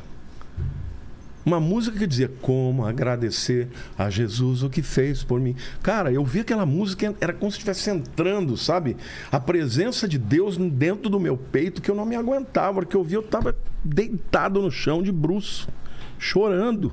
Uma 1.48 1.58
música 1.58 1.98
que 1.98 2.06
dizia 2.06 2.30
como 2.42 2.84
agradecer 2.84 3.68
a 3.96 4.10
Jesus 4.10 4.62
o 4.62 4.68
que 4.68 4.82
fez 4.82 5.24
por 5.24 5.40
mim. 5.40 5.56
Cara, 5.82 6.12
eu 6.12 6.22
vi 6.22 6.40
aquela 6.40 6.66
música, 6.66 7.14
era 7.22 7.32
como 7.32 7.50
se 7.50 7.56
estivesse 7.56 7.88
entrando, 7.88 8.54
sabe? 8.54 8.98
A 9.32 9.40
presença 9.40 10.06
de 10.06 10.18
Deus 10.18 10.58
dentro 10.58 11.08
do 11.08 11.18
meu 11.18 11.38
peito 11.38 11.80
que 11.80 11.90
eu 11.90 11.94
não 11.94 12.04
me 12.04 12.16
aguentava. 12.16 12.82
Porque 12.82 12.94
eu 12.94 13.02
vi, 13.02 13.14
eu 13.14 13.22
estava 13.22 13.56
deitado 13.82 14.60
no 14.60 14.70
chão 14.70 15.02
de 15.02 15.10
bruço, 15.10 15.70
chorando. 16.18 16.92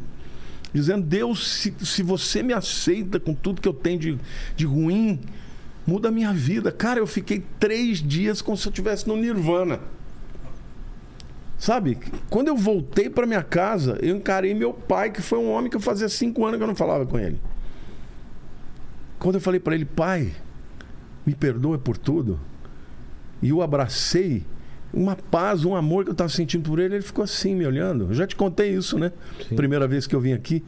Dizendo, 0.74 1.06
Deus, 1.06 1.45
se, 1.59 1.75
se 1.82 2.01
você 2.01 2.42
me 2.42 2.53
aceita 2.53 3.19
com 3.19 3.34
tudo 3.34 3.59
que 3.59 3.67
eu 3.67 3.74
tenho 3.74 4.00
de, 4.00 4.19
de 4.56 4.66
ruim, 4.66 5.19
muda 5.85 6.08
a 6.08 6.11
minha 6.11 6.32
vida. 6.32 6.72
Cara, 6.72 7.01
eu 7.01 7.08
fiquei 7.08 7.43
três 7.59 8.01
dias 8.01 8.42
como 8.42 8.56
se 8.56 8.66
eu 8.66 8.69
estivesse 8.69 9.06
no 9.06 9.17
Nirvana. 9.17 9.82
Sabe, 11.58 11.98
quando 12.30 12.50
eu 12.50 12.56
voltei 12.56 13.09
para 13.09 13.25
minha 13.25 13.43
casa, 13.43 13.98
eu 14.01 14.16
encarei 14.16 14.53
meu 14.53 14.74
pai, 14.74 15.11
que 15.11 15.22
foi 15.22 15.40
um 15.40 15.50
homem 15.50 15.69
que 15.69 15.77
eu 15.77 15.82
fazia 15.82 16.09
cinco 16.09 16.45
anos 16.45 16.58
que 16.58 16.64
eu 16.64 16.67
não 16.67 16.75
falava 16.75 17.06
com 17.06 17.17
ele. 17.17 17.40
Quando 19.17 19.35
eu 19.35 19.42
falei 19.42 19.59
para 19.59 19.74
ele, 19.74 19.85
pai, 19.85 20.32
me 21.25 21.34
perdoa 21.34 21.77
por 21.77 21.98
tudo, 21.98 22.40
e 23.42 23.50
eu 23.50 23.61
abracei, 23.61 24.43
uma 24.93 25.16
paz, 25.16 25.66
um 25.66 25.75
amor 25.75 26.03
que 26.03 26.09
eu 26.09 26.14
estava 26.14 26.30
sentindo 26.30 26.69
por 26.69 26.80
ele, 26.80 26.95
ele 26.95 27.03
ficou 27.03 27.24
assim, 27.24 27.56
me 27.56 27.66
olhando. 27.66 28.06
Eu 28.06 28.14
já 28.14 28.27
te 28.27 28.35
contei 28.35 28.74
isso, 28.74 28.98
né? 28.98 29.11
Sim. 29.48 29.56
Primeira 29.56 29.88
vez 29.88 30.08
que 30.08 30.16
eu 30.16 30.22
vim 30.22 30.34
aqui. 30.34 30.64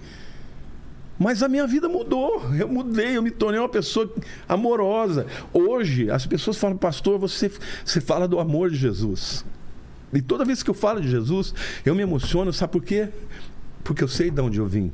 Mas 1.17 1.41
a 1.41 1.47
minha 1.47 1.65
vida 1.65 1.87
mudou. 1.89 2.43
Eu 2.53 2.67
mudei, 2.67 3.17
eu 3.17 3.23
me 3.23 3.31
tornei 3.31 3.59
uma 3.59 3.69
pessoa 3.69 4.11
amorosa. 4.47 5.25
Hoje, 5.53 6.11
as 6.11 6.25
pessoas 6.25 6.57
falam, 6.57 6.77
pastor, 6.77 7.17
você, 7.17 7.51
você 7.83 8.01
fala 8.01 8.27
do 8.27 8.39
amor 8.39 8.69
de 8.69 8.75
Jesus. 8.75 9.45
E 10.13 10.21
toda 10.21 10.45
vez 10.45 10.63
que 10.63 10.69
eu 10.69 10.73
falo 10.73 11.01
de 11.01 11.09
Jesus, 11.09 11.53
eu 11.85 11.93
me 11.93 12.01
emociono, 12.01 12.53
sabe 12.53 12.71
por 12.73 12.83
quê? 12.83 13.09
Porque 13.83 14.03
eu 14.03 14.07
sei 14.07 14.31
de 14.31 14.41
onde 14.41 14.59
eu 14.59 14.65
vim. 14.65 14.91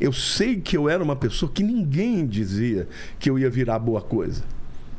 Eu 0.00 0.12
sei 0.12 0.60
que 0.60 0.76
eu 0.76 0.88
era 0.88 1.02
uma 1.02 1.16
pessoa 1.16 1.50
que 1.50 1.62
ninguém 1.62 2.26
dizia 2.26 2.86
que 3.18 3.30
eu 3.30 3.38
ia 3.38 3.48
virar 3.48 3.78
boa 3.78 4.02
coisa. 4.02 4.42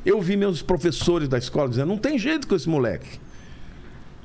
Eu 0.04 0.20
vi 0.22 0.36
meus 0.36 0.62
professores 0.62 1.28
da 1.28 1.38
escola 1.38 1.70
dizendo: 1.70 1.90
não 1.90 1.98
tem 1.98 2.18
jeito 2.18 2.48
com 2.48 2.56
esse 2.56 2.68
moleque. 2.68 3.20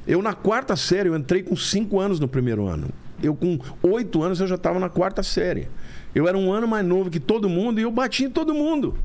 Eu, 0.07 0.23
na 0.23 0.33
quarta 0.33 0.75
série, 0.75 1.09
eu 1.09 1.17
entrei 1.17 1.42
com 1.42 1.55
cinco 1.55 2.01
anos 2.01 2.18
no 2.18 2.26
primeiro 2.26 2.67
ano. 2.67 2.89
Eu, 3.23 3.36
com 3.36 3.59
oito 3.83 4.23
anos, 4.23 4.41
eu 4.41 4.47
já 4.47 4.57
estava 4.57 4.81
na 4.81 4.89
quarta 4.89 5.23
série. 5.23 5.68
Eu 6.15 6.26
era 6.26 6.36
um 6.36 6.52
ano 6.52 6.67
mais 6.67 6.84
novo 6.84 7.10
que 7.10 7.20
todo 7.20 7.49
mundo 7.49 7.78
e 7.78 7.83
eu 7.83 7.91
bati 7.91 8.25
em 8.25 8.31
todo 8.31 8.52
mundo. 8.52 8.97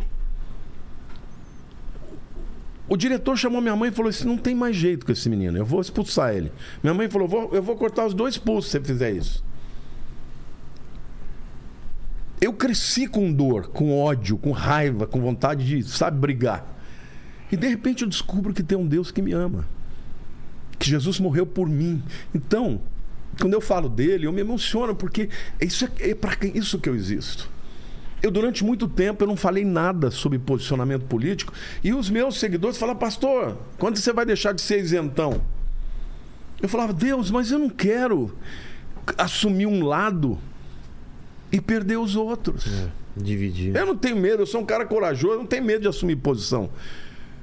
O 2.90 2.96
diretor 2.96 3.38
chamou 3.38 3.62
minha 3.62 3.76
mãe 3.76 3.90
e 3.90 3.94
falou 3.94 4.10
assim: 4.10 4.26
não 4.26 4.38
tem 4.38 4.56
mais 4.56 4.76
jeito 4.76 5.06
com 5.06 5.12
esse 5.12 5.30
menino, 5.30 5.58
eu 5.58 5.66
vou 5.66 5.82
expulsar 5.82 6.34
ele. 6.36 6.52
Minha 6.82 6.94
mãe 6.94 7.10
falou: 7.10 7.28
vou, 7.28 7.54
eu 7.54 7.62
vou 7.62 7.76
cortar 7.76 8.06
os 8.06 8.14
dois 8.14 8.38
pulsos 8.38 8.72
se 8.72 8.80
você 8.80 8.86
fizer 8.86 9.12
isso. 9.12 9.44
Eu 12.40 12.54
cresci 12.54 13.08
com 13.08 13.32
dor, 13.34 13.68
com 13.70 14.00
ódio, 14.00 14.38
com 14.38 14.52
raiva, 14.52 15.08
com 15.08 15.20
vontade 15.20 15.66
de, 15.66 15.84
sabe, 15.84 16.20
brigar. 16.20 16.76
E 17.52 17.58
de 17.58 17.68
repente 17.68 18.04
eu 18.04 18.08
descubro 18.08 18.54
que 18.54 18.62
tem 18.62 18.78
um 18.78 18.88
Deus 18.88 19.12
que 19.12 19.22
me 19.22 19.34
ama. 19.34 19.68
Que 20.78 20.88
Jesus 20.88 21.20
morreu 21.20 21.48
por 21.48 21.68
mim. 21.68 22.04
Então, 22.36 22.80
quando 23.40 23.54
eu 23.54 23.62
falo 23.62 23.90
dele, 23.90 24.28
eu 24.28 24.32
me 24.32 24.42
emociono, 24.42 24.96
porque 24.96 25.30
isso 25.60 25.86
é, 25.86 26.12
é 26.12 26.16
para 26.16 26.38
isso 26.46 26.80
que 26.80 26.88
eu 26.88 26.96
existo. 26.96 27.50
Eu, 28.22 28.32
durante 28.32 28.64
muito 28.64 28.88
tempo, 28.88 29.24
eu 29.24 29.28
não 29.28 29.36
falei 29.36 29.64
nada 29.64 30.10
sobre 30.10 30.40
posicionamento 30.40 31.06
político. 31.06 31.54
E 31.84 31.94
os 31.94 32.10
meus 32.10 32.40
seguidores 32.40 32.78
falavam, 32.78 33.00
pastor, 33.00 33.58
quando 33.78 33.98
você 33.98 34.12
vai 34.12 34.26
deixar 34.26 34.54
de 34.54 34.62
ser 34.62 34.80
isentão? 34.80 35.42
Eu 36.62 36.68
falava, 36.68 36.94
Deus, 36.94 37.30
mas 37.30 37.52
eu 37.52 37.60
não 37.60 37.70
quero 37.70 38.34
assumir 39.18 39.68
um 39.68 39.86
lado 39.86 40.40
e 41.52 41.62
perder 41.62 41.98
os 41.98 42.16
outros. 42.16 42.66
É, 42.68 42.90
dividir. 43.16 43.76
Eu 43.76 43.86
não 43.86 43.96
tenho 43.96 44.18
medo, 44.18 44.42
eu 44.42 44.48
sou 44.48 44.62
um 44.62 44.66
cara 44.66 44.86
corajoso, 44.86 45.36
eu 45.36 45.40
não 45.40 45.46
tenho 45.46 45.64
medo 45.64 45.82
de 45.82 45.88
assumir 45.88 46.16
posição. 46.16 46.70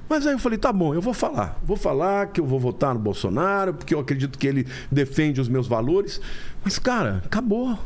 Mas 0.08 0.26
aí 0.26 0.34
eu 0.34 0.38
falei, 0.38 0.58
tá 0.58 0.72
bom, 0.72 0.94
eu 0.94 1.00
vou 1.00 1.14
falar. 1.14 1.58
Vou 1.64 1.76
falar 1.76 2.26
que 2.26 2.40
eu 2.40 2.44
vou 2.44 2.58
votar 2.58 2.92
no 2.92 3.00
Bolsonaro, 3.00 3.72
porque 3.72 3.94
eu 3.94 4.00
acredito 4.00 4.38
que 4.38 4.46
ele 4.46 4.66
defende 4.90 5.40
os 5.40 5.48
meus 5.48 5.66
valores. 5.66 6.20
Mas, 6.62 6.78
cara, 6.78 7.22
acabou. 7.24 7.78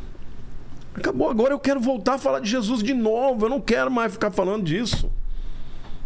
Acabou. 0.98 1.30
Agora 1.30 1.54
eu 1.54 1.58
quero 1.58 1.80
voltar 1.80 2.14
a 2.14 2.18
falar 2.18 2.40
de 2.40 2.50
Jesus 2.50 2.82
de 2.82 2.94
novo. 2.94 3.46
Eu 3.46 3.50
não 3.50 3.60
quero 3.60 3.90
mais 3.90 4.12
ficar 4.12 4.30
falando 4.30 4.64
disso. 4.64 5.10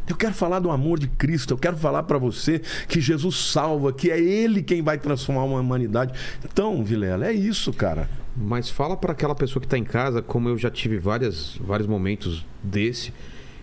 Eu 0.08 0.16
quero 0.16 0.34
falar 0.34 0.58
do 0.58 0.70
amor 0.70 0.98
de 0.98 1.08
Cristo. 1.08 1.54
Eu 1.54 1.58
quero 1.58 1.76
falar 1.76 2.02
para 2.02 2.18
você 2.18 2.60
que 2.88 3.00
Jesus 3.00 3.36
salva, 3.52 3.92
que 3.92 4.10
é 4.10 4.20
Ele 4.20 4.62
quem 4.62 4.82
vai 4.82 4.98
transformar 4.98 5.44
uma 5.44 5.60
humanidade. 5.60 6.12
Então, 6.44 6.82
Vilela, 6.84 7.26
é 7.26 7.32
isso, 7.32 7.72
cara. 7.72 8.08
Mas 8.36 8.68
fala 8.68 8.96
para 8.96 9.12
aquela 9.12 9.34
pessoa 9.34 9.60
que 9.60 9.66
está 9.66 9.78
em 9.78 9.84
casa, 9.84 10.22
como 10.22 10.48
eu 10.48 10.58
já 10.58 10.70
tive 10.70 10.98
várias, 10.98 11.56
vários 11.60 11.86
momentos 11.86 12.44
desse, 12.62 13.12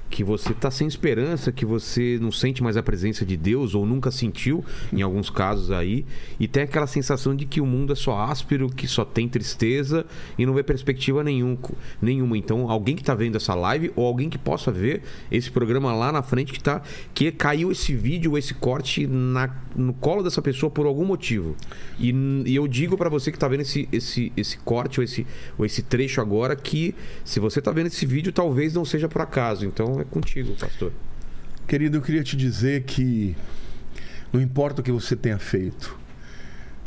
que 0.09 0.23
você 0.23 0.51
está 0.51 0.71
sem 0.71 0.87
esperança, 0.87 1.51
que 1.51 1.65
você 1.65 2.17
não 2.19 2.31
sente 2.31 2.63
mais 2.63 2.75
a 2.75 2.83
presença 2.83 3.25
de 3.25 3.37
Deus 3.37 3.75
ou 3.75 3.85
nunca 3.85 4.11
sentiu, 4.11 4.63
em 4.91 5.01
alguns 5.01 5.29
casos 5.29 5.71
aí, 5.71 6.05
e 6.39 6.47
tem 6.47 6.63
aquela 6.63 6.87
sensação 6.87 7.35
de 7.35 7.45
que 7.45 7.61
o 7.61 7.65
mundo 7.65 7.93
é 7.93 7.95
só 7.95 8.19
áspero, 8.19 8.69
que 8.69 8.87
só 8.87 9.05
tem 9.05 9.27
tristeza 9.27 10.05
e 10.37 10.45
não 10.45 10.53
vê 10.53 10.63
perspectiva 10.63 11.23
nenhum, 11.23 11.57
nenhuma. 12.01 12.37
Então, 12.37 12.69
alguém 12.69 12.95
que 12.95 13.01
está 13.01 13.13
vendo 13.13 13.37
essa 13.37 13.53
live 13.53 13.91
ou 13.95 14.05
alguém 14.05 14.29
que 14.29 14.37
possa 14.37 14.71
ver 14.71 15.03
esse 15.31 15.51
programa 15.51 15.93
lá 15.93 16.11
na 16.11 16.23
frente 16.23 16.51
que 16.51 16.61
tá 16.61 16.81
que 17.13 17.31
caiu 17.31 17.71
esse 17.71 17.93
vídeo, 17.93 18.37
esse 18.37 18.53
corte 18.53 19.05
na, 19.05 19.49
no 19.75 19.93
colo 19.93 20.23
dessa 20.23 20.41
pessoa 20.41 20.69
por 20.69 20.85
algum 20.85 21.05
motivo. 21.05 21.55
E, 21.99 22.13
e 22.45 22.55
eu 22.55 22.67
digo 22.67 22.97
para 22.97 23.09
você 23.09 23.31
que 23.31 23.37
está 23.37 23.47
vendo 23.47 23.61
esse, 23.61 23.87
esse, 23.91 24.31
esse 24.35 24.57
corte 24.59 24.99
ou 24.99 25.03
esse, 25.03 25.25
ou 25.57 25.65
esse 25.65 25.83
trecho 25.83 26.21
agora 26.21 26.55
que 26.55 26.95
se 27.23 27.39
você 27.39 27.59
está 27.59 27.71
vendo 27.71 27.87
esse 27.87 28.05
vídeo, 28.05 28.31
talvez 28.31 28.73
não 28.73 28.85
seja 28.85 29.07
por 29.07 29.21
acaso. 29.21 29.65
Então, 29.65 29.98
é 30.01 30.05
contigo, 30.05 30.55
pastor. 30.55 30.91
Querido, 31.67 31.97
eu 31.97 32.01
queria 32.01 32.23
te 32.23 32.35
dizer 32.35 32.83
que 32.83 33.35
não 34.33 34.41
importa 34.41 34.81
o 34.81 34.83
que 34.83 34.91
você 34.91 35.15
tenha 35.15 35.37
feito, 35.37 35.97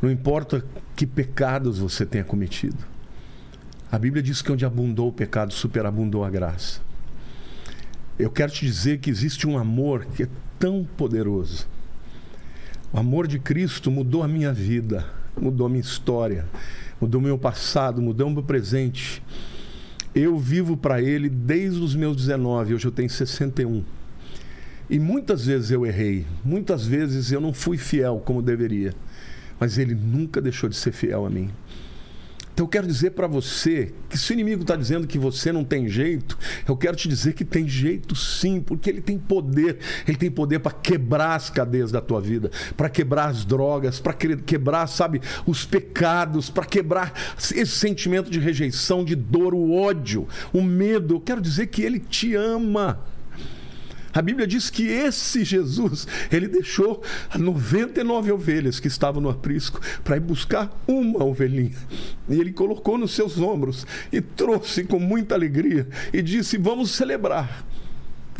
não 0.01 0.11
importa 0.11 0.65
que 0.97 1.07
pecados 1.07 1.79
você 1.79 2.05
tenha 2.05 2.25
cometido. 2.25 2.85
A 3.91 3.99
Bíblia 3.99 4.23
diz 4.23 4.41
que 4.43 4.51
onde 4.51 4.65
abundou 4.65 5.09
o 5.09 5.13
pecado, 5.13 5.53
superabundou 5.53 6.25
a 6.25 6.31
graça. 6.31 6.81
Eu 8.19 8.31
quero 8.31 8.51
te 8.51 8.65
dizer 8.65 8.99
que 8.99 9.11
existe 9.11 9.47
um 9.47 9.59
amor 9.59 10.05
que 10.07 10.25
é 10.25 10.29
tão 10.59 10.85
poderoso. 10.97 11.67
O 12.93 12.99
amor 12.99 13.27
de 13.27 13.39
Cristo 13.39 13.91
mudou 13.91 14.23
a 14.23 14.29
minha 14.29 14.53
vida, 14.53 15.07
mudou 15.41 15.67
a 15.67 15.71
minha 15.71 15.81
história, 15.81 16.47
mudou 17.01 17.21
o 17.21 17.25
meu 17.25 17.39
passado, 17.39 18.03
mudou 18.03 18.29
o 18.29 18.31
meu 18.31 18.43
presente. 18.43 19.23
Eu 20.15 20.39
vivo 20.39 20.77
para 20.77 21.01
Ele 21.01 21.29
desde 21.31 21.81
os 21.81 21.95
meus 21.95 22.17
19, 22.17 22.75
hoje 22.75 22.87
eu 22.87 22.93
tenho 22.93 23.09
61. 23.09 23.83
E 24.91 24.99
muitas 24.99 25.47
vezes 25.47 25.71
eu 25.71 25.87
errei, 25.87 26.27
muitas 26.45 26.87
vezes 26.87 27.33
eu 27.33 27.41
não 27.41 27.53
fui 27.53 27.79
fiel 27.79 28.21
como 28.23 28.43
deveria, 28.43 28.95
mas 29.59 29.79
Ele 29.79 29.95
nunca 29.95 30.41
deixou 30.41 30.69
de 30.69 30.77
ser 30.77 30.93
fiel 30.93 31.25
a 31.25 31.31
mim. 31.31 31.51
Então 32.53 32.67
eu 32.67 32.69
quero 32.69 32.87
dizer 32.87 33.13
para 33.13 33.27
você 33.27 33.93
que 34.11 34.19
se 34.19 34.31
o 34.31 34.35
inimigo 34.35 34.63
está 34.63 34.77
dizendo 34.77 35.07
que 35.07 35.19
você 35.19 35.51
não 35.51 35.65
tem 35.65 35.89
jeito, 35.89 36.39
eu 36.69 36.77
quero 36.77 36.95
te 36.95 37.09
dizer 37.09 37.33
que 37.33 37.45
tem 37.45 37.67
jeito 37.67 38.15
sim, 38.15 38.61
porque 38.61 38.91
ele 38.91 39.01
tem 39.01 39.19
poder. 39.19 39.79
Ele 40.07 40.19
tem 40.19 40.31
poder 40.31 40.59
para 40.59 40.73
quebrar 40.73 41.35
as 41.35 41.49
cadeias 41.49 41.91
da 41.91 42.01
tua 42.01 42.21
vida, 42.21 42.51
para 42.77 42.91
quebrar 42.91 43.29
as 43.29 43.45
drogas, 43.45 43.99
para 44.01 44.13
quebrar, 44.13 44.87
sabe, 44.87 45.23
os 45.47 45.65
pecados, 45.65 46.51
para 46.51 46.67
quebrar 46.67 47.13
esse 47.39 47.67
sentimento 47.67 48.31
de 48.31 48.39
rejeição, 48.39 49.03
de 49.03 49.17
dor, 49.17 49.55
o 49.55 49.73
ódio, 49.73 50.29
o 50.53 50.63
medo. 50.63 51.15
Eu 51.15 51.21
quero 51.21 51.41
dizer 51.41 51.69
que 51.69 51.83
ele 51.83 51.99
te 51.99 52.35
ama. 52.35 53.01
A 54.15 54.21
Bíblia 54.21 54.47
diz 54.47 54.69
que 54.69 54.87
esse 54.87 55.43
Jesus, 55.43 56.07
ele 56.31 56.47
deixou 56.47 57.03
99 57.37 58.33
ovelhas 58.33 58.79
que 58.79 58.89
estavam 58.89 59.23
no 59.23 59.31
aprisco 59.31 59.81
para 60.05 60.17
ir 60.17 60.21
buscar 60.21 60.71
uma 60.87 61.25
ovelhinha. 61.25 61.77
E 62.29 62.39
ele 62.39 62.53
colocou 62.53 62.99
nos 62.99 63.13
seus 63.13 63.39
ombros 63.39 63.87
e 64.13 64.21
trouxe 64.21 64.85
com 64.85 64.99
muita 64.99 65.35
alegria 65.35 65.89
e 66.13 66.21
disse: 66.21 66.59
Vamos 66.59 66.91
celebrar, 66.91 67.65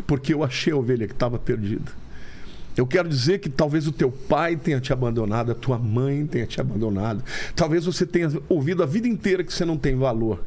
porque 0.05 0.33
eu 0.33 0.43
achei 0.43 0.71
a 0.71 0.77
ovelha 0.77 1.07
que 1.07 1.13
estava 1.13 1.39
perdida. 1.39 1.91
Eu 2.75 2.87
quero 2.87 3.07
dizer 3.07 3.39
que 3.39 3.49
talvez 3.49 3.87
o 3.87 3.91
teu 3.91 4.11
pai 4.11 4.55
tenha 4.55 4.79
te 4.79 4.91
abandonado, 4.91 5.51
a 5.51 5.55
tua 5.55 5.77
mãe 5.77 6.25
tenha 6.25 6.45
te 6.45 6.59
abandonado. 6.59 7.23
Talvez 7.55 7.85
você 7.85 8.05
tenha 8.05 8.31
ouvido 8.49 8.81
a 8.81 8.85
vida 8.85 9.07
inteira 9.07 9.43
que 9.43 9.53
você 9.53 9.63
não 9.63 9.77
tem 9.77 9.95
valor. 9.95 10.43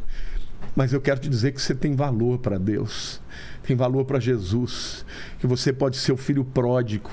Mas 0.75 0.93
eu 0.93 1.01
quero 1.01 1.21
te 1.21 1.29
dizer 1.29 1.53
que 1.53 1.63
você 1.63 1.75
tem 1.75 1.95
valor 1.95 2.39
para 2.39 2.59
Deus 2.59 3.21
tem 3.67 3.77
valor 3.77 4.05
para 4.05 4.21
Jesus, 4.21 5.05
que 5.39 5.47
você 5.47 5.73
pode 5.73 5.97
ser 5.97 6.13
o 6.13 6.17
filho 6.17 6.45
pródigo. 6.45 7.11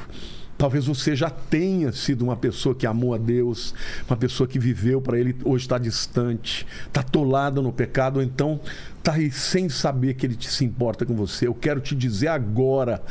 Talvez 0.56 0.86
você 0.86 1.16
já 1.16 1.30
tenha 1.30 1.92
sido 1.92 2.22
uma 2.22 2.38
pessoa 2.38 2.76
que 2.76 2.86
amou 2.86 3.14
a 3.14 3.18
Deus, 3.18 3.74
uma 4.08 4.16
pessoa 4.16 4.48
que 4.48 4.60
viveu 4.60 5.02
para 5.02 5.18
Ele, 5.18 5.36
hoje 5.44 5.66
está 5.66 5.80
distante, 5.80 6.66
está 6.86 7.02
atolada 7.02 7.60
no 7.62 7.74
pecado, 7.74 8.18
ou 8.18 8.24
então 8.24 8.62
está 8.98 9.14
aí 9.14 9.32
sem 9.32 9.68
saber 9.68 10.14
que 10.14 10.26
Ele 10.26 10.36
te 10.36 10.50
se 10.50 10.64
importa 10.64 11.06
com 11.06 11.16
você. 11.16 11.48
Eu 11.48 11.56
quero 11.56 11.82
te 11.82 11.96
dizer 11.96 12.28
agora 12.28 13.04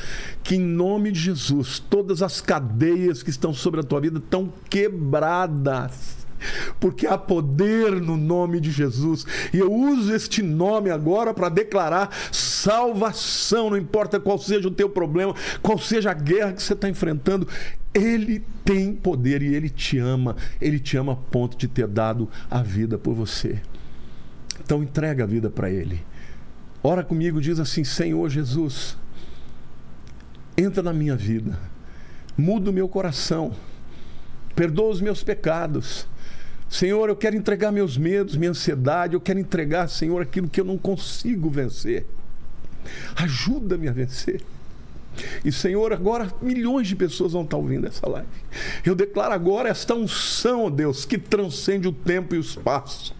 que, 0.42 0.54
em 0.54 0.60
nome 0.60 1.10
de 1.10 1.18
Jesus, 1.18 1.80
todas 1.80 2.22
as 2.22 2.40
cadeias 2.40 3.22
que 3.22 3.30
estão 3.30 3.52
sobre 3.52 3.80
a 3.80 3.82
tua 3.82 4.00
vida 4.00 4.18
estão 4.18 4.50
quebradas 4.70 6.21
porque 6.80 7.06
há 7.06 7.16
poder 7.16 8.00
no 8.00 8.16
nome 8.16 8.60
de 8.60 8.70
Jesus. 8.70 9.26
E 9.52 9.58
eu 9.58 9.72
uso 9.72 10.14
este 10.14 10.42
nome 10.42 10.90
agora 10.90 11.32
para 11.34 11.48
declarar 11.48 12.10
salvação, 12.30 13.70
não 13.70 13.76
importa 13.76 14.20
qual 14.20 14.38
seja 14.38 14.68
o 14.68 14.72
teu 14.72 14.88
problema, 14.88 15.34
qual 15.60 15.78
seja 15.78 16.10
a 16.10 16.14
guerra 16.14 16.52
que 16.52 16.62
você 16.62 16.72
está 16.72 16.88
enfrentando. 16.88 17.46
Ele 17.94 18.42
tem 18.64 18.94
poder 18.94 19.42
e 19.42 19.54
ele 19.54 19.68
te 19.68 19.98
ama. 19.98 20.36
Ele 20.60 20.78
te 20.78 20.96
ama 20.96 21.12
a 21.12 21.16
ponto 21.16 21.56
de 21.56 21.68
ter 21.68 21.86
dado 21.86 22.28
a 22.50 22.62
vida 22.62 22.96
por 22.96 23.14
você. 23.14 23.60
Então 24.64 24.82
entrega 24.82 25.24
a 25.24 25.26
vida 25.26 25.50
para 25.50 25.70
ele. 25.70 26.02
Ora 26.82 27.04
comigo, 27.04 27.40
diz 27.40 27.60
assim: 27.60 27.84
Senhor 27.84 28.28
Jesus, 28.28 28.96
entra 30.56 30.82
na 30.82 30.92
minha 30.92 31.16
vida, 31.16 31.58
muda 32.36 32.70
o 32.70 32.72
meu 32.72 32.88
coração, 32.88 33.52
perdoa 34.54 34.90
os 34.90 35.00
meus 35.00 35.22
pecados 35.22 36.06
Senhor, 36.72 37.10
eu 37.10 37.14
quero 37.14 37.36
entregar 37.36 37.70
meus 37.70 37.98
medos, 37.98 38.34
minha 38.34 38.50
ansiedade, 38.50 39.12
eu 39.12 39.20
quero 39.20 39.38
entregar, 39.38 39.88
Senhor, 39.88 40.22
aquilo 40.22 40.48
que 40.48 40.58
eu 40.58 40.64
não 40.64 40.78
consigo 40.78 41.50
vencer. 41.50 42.06
Ajuda-me 43.14 43.90
a 43.90 43.92
vencer. 43.92 44.40
E 45.44 45.52
Senhor, 45.52 45.92
agora 45.92 46.32
milhões 46.40 46.88
de 46.88 46.96
pessoas 46.96 47.34
vão 47.34 47.42
estar 47.42 47.58
ouvindo 47.58 47.86
essa 47.86 48.08
live. 48.08 48.26
Eu 48.86 48.94
declaro 48.94 49.34
agora 49.34 49.68
esta 49.68 49.94
unção, 49.94 50.64
ó 50.64 50.70
Deus, 50.70 51.04
que 51.04 51.18
transcende 51.18 51.86
o 51.86 51.92
tempo 51.92 52.34
e 52.34 52.38
o 52.38 52.40
espaço. 52.40 53.14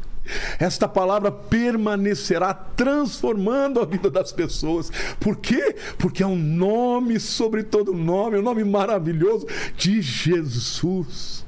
Esta 0.59 0.89
palavra 0.89 1.31
permanecerá 1.31 2.55
transformando 2.55 3.81
a 3.81 3.85
vida 3.85 4.09
das 4.09 4.33
pessoas. 4.33 4.91
Por 5.21 5.37
quê? 5.37 5.77
Porque 5.99 6.23
é 6.23 6.27
um 6.27 6.39
nome 6.39 7.21
sobre 7.21 7.65
todo 7.65 7.93
nome, 7.93 8.39
um 8.39 8.43
nome 8.43 8.65
maravilhoso 8.65 9.47
de 9.77 10.01
Jesus 10.01 11.45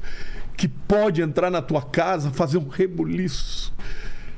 que 0.57 0.69
pode 0.69 1.23
entrar 1.23 1.51
na 1.51 1.61
tua 1.61 1.83
casa, 1.83 2.31
fazer 2.31 2.59
um 2.59 2.69
rebuliço. 2.69 3.73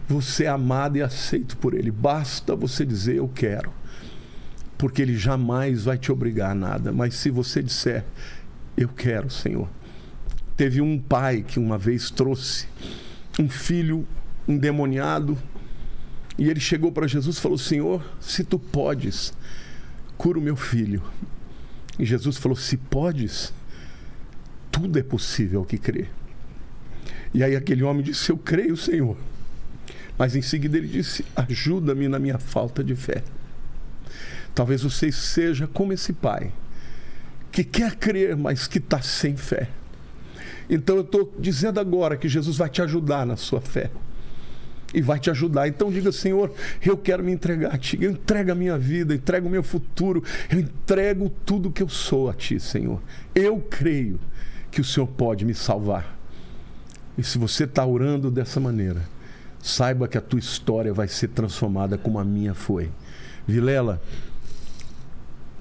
Você 0.09 0.45
é 0.45 0.49
amado 0.49 0.97
e 0.97 1.03
aceito 1.03 1.57
por 1.57 1.75
Ele. 1.75 1.91
Basta 1.91 2.55
você 2.55 2.85
dizer 2.85 3.17
eu 3.17 3.29
quero. 3.29 3.73
Porque 4.79 5.03
Ele 5.03 5.17
jamais 5.17 5.85
vai 5.85 5.99
te 5.99 6.13
obrigar 6.13 6.53
a 6.53 6.55
nada. 6.55 6.93
Mas 6.93 7.15
se 7.15 7.31
você 7.31 7.63
disser 7.63 8.05
eu 8.77 8.89
quero, 8.89 9.31
Senhor. 9.31 9.69
Teve 10.57 10.81
um 10.81 10.99
pai 10.99 11.43
que 11.43 11.59
uma 11.59 11.77
vez 11.77 12.11
trouxe 12.11 12.67
um 13.39 13.49
filho 13.49 14.07
endemoniado 14.49 15.37
e 16.39 16.49
ele 16.49 16.61
chegou 16.61 16.93
para 16.93 17.07
Jesus 17.07 17.37
e 17.37 17.41
falou: 17.41 17.59
Senhor, 17.59 18.05
se 18.21 18.45
tu 18.45 18.59
podes, 18.59 19.33
cura 20.17 20.39
o 20.39 20.43
meu 20.43 20.57
filho. 20.57 21.03
E 21.99 22.05
Jesus 22.05 22.37
falou: 22.37 22.57
Se 22.57 22.77
podes, 22.77 23.53
tudo 24.77 24.99
é 24.99 25.03
possível 25.03 25.65
que 25.65 25.79
crê. 25.79 26.05
E 27.33 27.43
aí 27.43 27.57
aquele 27.57 27.83
homem 27.83 28.03
disse: 28.03 28.31
Eu 28.31 28.37
creio, 28.37 28.77
Senhor. 28.77 29.17
Mas 30.19 30.37
em 30.37 30.43
seguida 30.43 30.77
ele 30.77 30.87
disse: 30.87 31.25
Ajuda-me 31.35 32.07
na 32.09 32.19
minha 32.19 32.39
falta 32.39 32.85
de 32.85 32.95
fé. 32.95 33.23
Talvez 34.55 34.83
você 34.83 35.11
seja 35.11 35.67
como 35.67 35.95
esse 35.95 36.13
pai, 36.13 36.53
que 37.51 37.65
quer 37.65 37.97
crer, 37.97 38.37
mas 38.37 38.67
que 38.67 38.77
está 38.77 39.01
sem 39.01 39.35
fé. 39.35 39.71
Então 40.69 40.97
eu 40.97 41.03
estou 41.03 41.35
dizendo 41.39 41.81
agora 41.81 42.15
que 42.15 42.29
Jesus 42.29 42.59
vai 42.59 42.69
te 42.69 42.83
ajudar 42.83 43.25
na 43.25 43.37
sua 43.37 43.63
fé. 43.63 43.91
e 44.95 45.01
vai 45.01 45.19
te 45.19 45.31
ajudar. 45.31 45.67
Então 45.69 45.91
diga, 45.91 46.13
Senhor, 46.13 46.53
eu 46.85 46.97
quero 46.97 47.25
me 47.25 47.33
entregar 47.33 47.75
a 47.75 47.79
Ti. 47.79 47.99
Eu 48.01 48.11
entrego 48.13 48.53
a 48.53 48.55
minha 48.55 48.79
vida, 48.79 49.15
entrego 49.15 49.49
o 49.49 49.51
meu 49.51 49.63
futuro, 49.63 50.23
eu 50.51 50.61
entrego 50.61 51.29
tudo 51.45 51.73
que 51.73 51.83
eu 51.83 51.89
sou 51.89 52.31
a 52.31 52.35
Ti, 52.35 52.61
Senhor. 52.61 53.03
Eu 53.35 53.59
creio 53.59 54.19
que 54.77 54.83
o 54.83 54.85
Senhor 54.85 55.07
pode 55.07 55.43
me 55.47 55.55
salvar. 55.55 56.15
E 57.17 57.25
se 57.25 57.39
você 57.39 57.65
está 57.65 57.87
orando 57.87 58.31
dessa 58.31 58.61
maneira, 58.61 59.09
saiba 59.59 60.07
que 60.07 60.19
a 60.19 60.21
tua 60.21 60.39
história 60.39 60.93
vai 60.93 61.09
ser 61.09 61.29
transformada 61.29 61.97
como 61.97 62.19
a 62.19 62.25
minha 62.25 62.53
foi. 62.53 62.91
Vilela, 63.47 64.03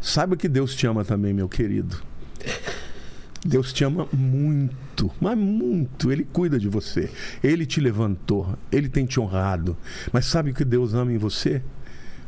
saiba 0.02 0.36
que 0.36 0.50
Deus 0.50 0.76
te 0.76 0.86
ama 0.86 1.06
também, 1.06 1.34
meu 1.34 1.48
querido. 1.48 2.04
Deus 3.46 3.72
te 3.72 3.86
ama 3.86 4.06
muito, 4.12 5.10
mas 5.22 5.38
muito. 5.38 6.12
Ele 6.12 6.26
cuida 6.26 6.60
de 6.60 6.68
você. 6.68 7.10
Ele 7.42 7.66
te 7.66 7.80
levantou. 7.80 8.58
Ele 8.70 8.90
tem 8.90 9.06
te 9.06 9.18
honrado. 9.18 9.78
Mas 10.12 10.26
sabe 10.26 10.52
o 10.52 10.54
que 10.54 10.66
Deus 10.66 10.94
ama 10.94 11.14
em 11.14 11.18
você? 11.18 11.62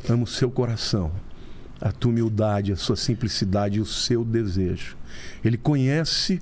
Ama 0.07 0.24
o 0.24 0.27
seu 0.27 0.49
coração, 0.49 1.11
a 1.80 1.91
tua 1.91 2.11
humildade, 2.11 2.72
a 2.72 2.75
sua 2.75 2.95
simplicidade 2.95 3.77
e 3.77 3.81
o 3.81 3.85
seu 3.85 4.23
desejo. 4.23 4.97
Ele 5.43 5.57
conhece 5.57 6.41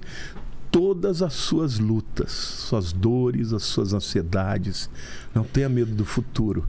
todas 0.71 1.21
as 1.21 1.33
suas 1.33 1.79
lutas, 1.79 2.31
suas 2.31 2.91
dores, 2.91 3.53
as 3.53 3.63
suas 3.63 3.93
ansiedades. 3.93 4.89
Não 5.33 5.43
tenha 5.43 5.69
medo 5.69 5.93
do 5.93 6.05
futuro. 6.05 6.67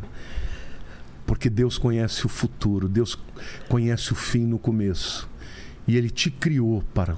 Porque 1.26 1.50
Deus 1.50 1.76
conhece 1.76 2.24
o 2.24 2.28
futuro, 2.28 2.88
Deus 2.88 3.18
conhece 3.68 4.12
o 4.12 4.14
fim 4.14 4.46
no 4.46 4.58
começo. 4.58 5.28
E 5.86 5.96
Ele 5.96 6.08
te 6.08 6.30
criou 6.30 6.84
para 6.94 7.16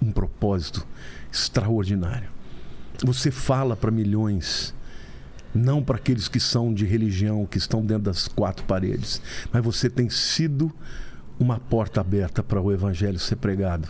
um 0.00 0.10
propósito 0.10 0.86
extraordinário. 1.30 2.28
Você 3.04 3.30
fala 3.30 3.76
para 3.76 3.90
milhões, 3.90 4.74
não 5.54 5.82
para 5.82 5.96
aqueles 5.96 6.28
que 6.28 6.40
são 6.40 6.72
de 6.72 6.84
religião, 6.84 7.46
que 7.46 7.58
estão 7.58 7.84
dentro 7.84 8.04
das 8.04 8.28
quatro 8.28 8.64
paredes, 8.64 9.20
mas 9.52 9.64
você 9.64 9.90
tem 9.90 10.08
sido 10.08 10.72
uma 11.38 11.58
porta 11.58 12.00
aberta 12.00 12.42
para 12.42 12.60
o 12.60 12.72
evangelho 12.72 13.18
ser 13.18 13.36
pregado. 13.36 13.88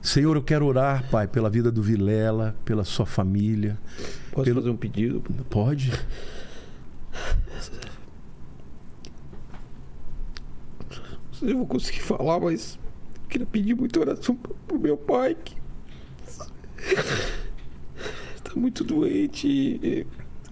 Senhor, 0.00 0.36
eu 0.36 0.42
quero 0.42 0.64
orar, 0.64 1.08
Pai, 1.10 1.26
pela 1.26 1.50
vida 1.50 1.70
do 1.70 1.82
Vilela, 1.82 2.56
pela 2.64 2.84
sua 2.84 3.04
família. 3.04 3.78
Posso 4.30 4.44
pelo... 4.44 4.60
fazer 4.60 4.70
um 4.70 4.76
pedido? 4.76 5.22
Pode. 5.50 5.90
Não 5.90 7.60
sei 11.32 11.48
se 11.48 11.50
eu 11.50 11.58
vou 11.58 11.66
conseguir 11.66 12.00
falar, 12.00 12.40
mas 12.40 12.78
queria 13.28 13.46
pedir 13.46 13.74
muita 13.74 14.00
oração 14.00 14.34
pro, 14.34 14.78
meu 14.78 14.96
pai, 14.96 15.36
que 15.36 15.56
tá 18.42 18.52
muito 18.56 18.82
doente. 18.82 19.46
E, 19.46 20.06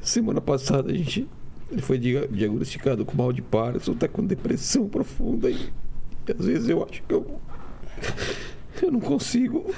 semana 0.09 0.41
passada 0.41 0.91
a 0.91 0.95
gente 0.95 1.29
ele 1.71 1.83
foi 1.83 1.99
diagnosticado 1.99 3.05
com 3.05 3.17
mal 3.17 3.33
de 3.33 3.43
Parkinson, 3.43 3.95
tá 3.95 4.07
com 4.07 4.25
depressão 4.25 4.89
profunda 4.89 5.51
e, 5.51 5.71
e 6.29 6.33
às 6.33 6.47
vezes 6.47 6.69
eu 6.69 6.87
acho 6.89 7.03
que 7.03 7.13
eu 7.13 7.41
eu 8.83 8.93
não 8.93 9.01
consigo 9.01 9.75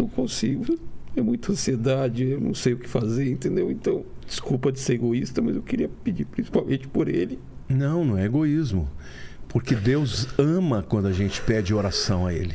não 0.00 0.08
consigo. 0.08 0.78
É 1.16 1.20
muita 1.20 1.52
ansiedade, 1.52 2.24
eu 2.24 2.40
não 2.40 2.54
sei 2.54 2.72
o 2.72 2.78
que 2.78 2.88
fazer, 2.88 3.28
entendeu? 3.28 3.70
Então, 3.70 4.04
desculpa 4.26 4.70
de 4.70 4.78
ser 4.78 4.94
egoísta, 4.94 5.42
mas 5.42 5.56
eu 5.56 5.62
queria 5.62 5.88
pedir 5.88 6.24
principalmente 6.24 6.86
por 6.86 7.08
ele. 7.08 7.38
Não, 7.68 8.04
não 8.04 8.16
é 8.16 8.24
egoísmo. 8.24 8.88
Porque 9.48 9.74
Deus 9.74 10.28
ama 10.38 10.82
quando 10.82 11.06
a 11.06 11.12
gente 11.12 11.40
pede 11.42 11.74
oração 11.74 12.24
a 12.24 12.32
Ele. 12.32 12.54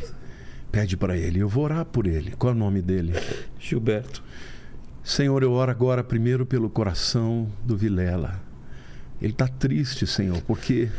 Pede 0.71 0.95
para 0.95 1.17
Ele. 1.17 1.39
Eu 1.39 1.49
vou 1.49 1.65
orar 1.65 1.83
por 1.83 2.07
Ele. 2.07 2.31
Qual 2.31 2.53
é 2.53 2.55
o 2.55 2.57
nome 2.57 2.81
dele? 2.81 3.13
Gilberto. 3.59 4.23
Senhor, 5.05 5.43
eu 5.43 5.53
oro 5.53 5.69
agora 5.69 6.03
primeiro 6.03 6.47
pelo 6.47 6.69
coração 6.69 7.47
do 7.63 7.77
Vilela. 7.77 8.41
Ele 9.21 9.31
está 9.31 9.47
triste, 9.47 10.07
Senhor, 10.07 10.41
porque 10.41 10.89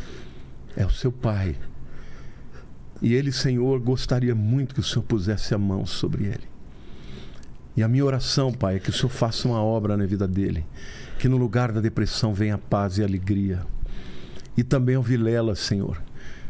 é 0.76 0.86
o 0.86 0.91
seu 0.91 1.10
pai. 1.10 1.57
E 3.02 3.12
ele, 3.12 3.33
Senhor, 3.33 3.81
gostaria 3.81 4.35
muito 4.35 4.75
que 4.75 4.81
o 4.81 4.85
Senhor 4.85 5.02
pusesse 5.02 5.55
a 5.55 5.59
mão 5.59 5.85
sobre 5.85 6.25
ele. 6.25 6.44
E 7.76 7.83
a 7.83 7.89
minha 7.89 8.05
oração, 8.05 8.52
Pai, 8.52 8.76
é 8.76 8.78
que 8.78 8.91
o 8.91 8.93
Senhor 8.93 9.10
faça 9.10 9.47
uma 9.47 9.60
obra 9.60 9.97
na 9.97 10.07
vida 10.07 10.26
dele. 10.26 10.65
Que 11.18 11.28
no 11.28 11.36
lugar 11.36 11.73
da 11.73 11.81
depressão 11.81 12.33
venha 12.33 12.57
paz 12.57 12.97
e 12.97 13.02
alegria 13.02 13.67
e 14.57 14.65
também 14.65 14.94
ao 14.94 15.02
Vilela, 15.02 15.55
Senhor. 15.55 16.01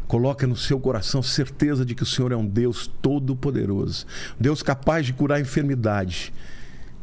Coloca 0.06 0.46
no 0.46 0.54
seu 0.54 0.78
coração 0.78 1.22
certeza 1.22 1.84
de 1.84 1.94
que 1.94 2.04
o 2.04 2.06
Senhor 2.06 2.30
é 2.30 2.36
um 2.36 2.46
Deus 2.46 2.86
todo-poderoso, 3.02 4.06
Deus 4.38 4.62
capaz 4.62 5.04
de 5.04 5.12
curar 5.12 5.38
a 5.38 5.40
enfermidade, 5.40 6.32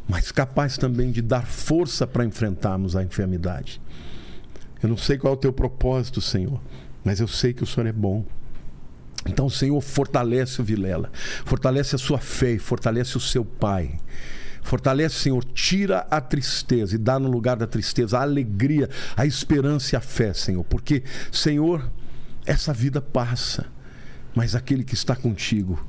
mas 0.07 0.31
capaz 0.31 0.77
também 0.77 1.11
de 1.11 1.21
dar 1.21 1.45
força 1.45 2.05
para 2.05 2.25
enfrentarmos 2.25 2.95
a 2.95 3.03
enfermidade. 3.03 3.81
Eu 4.81 4.89
não 4.89 4.97
sei 4.97 5.17
qual 5.17 5.33
é 5.33 5.37
o 5.37 5.39
teu 5.39 5.53
propósito, 5.53 6.19
Senhor, 6.19 6.59
mas 7.03 7.19
eu 7.19 7.27
sei 7.27 7.53
que 7.53 7.63
o 7.63 7.67
Senhor 7.67 7.87
é 7.87 7.91
bom. 7.91 8.25
Então, 9.25 9.49
Senhor, 9.49 9.79
fortalece 9.81 10.59
o 10.59 10.63
Vilela, 10.63 11.09
fortalece 11.45 11.95
a 11.95 11.97
sua 11.97 12.19
fé 12.19 12.57
fortalece 12.57 13.15
o 13.15 13.21
seu 13.21 13.45
pai. 13.45 13.99
Fortalece, 14.61 15.15
Senhor, 15.15 15.43
tira 15.43 16.07
a 16.09 16.21
tristeza 16.21 16.95
e 16.95 16.97
dá 16.97 17.19
no 17.19 17.29
lugar 17.29 17.57
da 17.57 17.67
tristeza 17.67 18.17
a 18.17 18.21
alegria, 18.21 18.89
a 19.15 19.25
esperança 19.25 19.95
e 19.95 19.97
a 19.97 20.01
fé, 20.01 20.33
Senhor. 20.33 20.63
Porque, 20.63 21.03
Senhor, 21.31 21.89
essa 22.45 22.73
vida 22.73 23.01
passa, 23.01 23.65
mas 24.33 24.55
aquele 24.55 24.83
que 24.83 24.93
está 24.93 25.15
contigo 25.15 25.85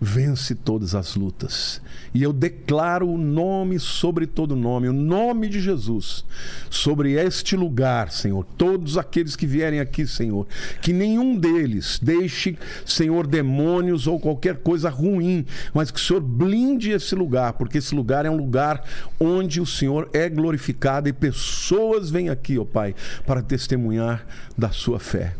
vence 0.00 0.54
todas 0.54 0.94
as 0.94 1.14
lutas. 1.14 1.80
E 2.12 2.22
eu 2.22 2.32
declaro 2.32 3.08
o 3.08 3.18
nome 3.18 3.78
sobre 3.78 4.26
todo 4.26 4.56
nome, 4.56 4.88
o 4.88 4.92
nome 4.92 5.48
de 5.48 5.60
Jesus, 5.60 6.24
sobre 6.70 7.12
este 7.12 7.56
lugar, 7.56 8.10
Senhor. 8.10 8.44
Todos 8.56 8.96
aqueles 8.98 9.36
que 9.36 9.46
vierem 9.46 9.80
aqui, 9.80 10.06
Senhor, 10.06 10.46
que 10.80 10.92
nenhum 10.92 11.36
deles 11.38 11.98
deixe, 12.02 12.58
Senhor, 12.84 13.26
demônios 13.26 14.06
ou 14.06 14.20
qualquer 14.20 14.56
coisa 14.58 14.88
ruim, 14.88 15.44
mas 15.74 15.90
que 15.90 15.98
o 15.98 16.02
Senhor 16.02 16.20
blinde 16.20 16.90
esse 16.90 17.14
lugar, 17.14 17.54
porque 17.54 17.78
esse 17.78 17.94
lugar 17.94 18.26
é 18.26 18.30
um 18.30 18.36
lugar 18.36 18.84
onde 19.18 19.60
o 19.60 19.66
Senhor 19.66 20.08
é 20.12 20.28
glorificado 20.28 21.08
e 21.08 21.12
pessoas 21.12 22.10
vêm 22.10 22.28
aqui, 22.28 22.58
ó 22.58 22.64
Pai, 22.64 22.94
para 23.26 23.42
testemunhar 23.42 24.26
da 24.56 24.70
sua 24.70 24.98
fé. 24.98 25.34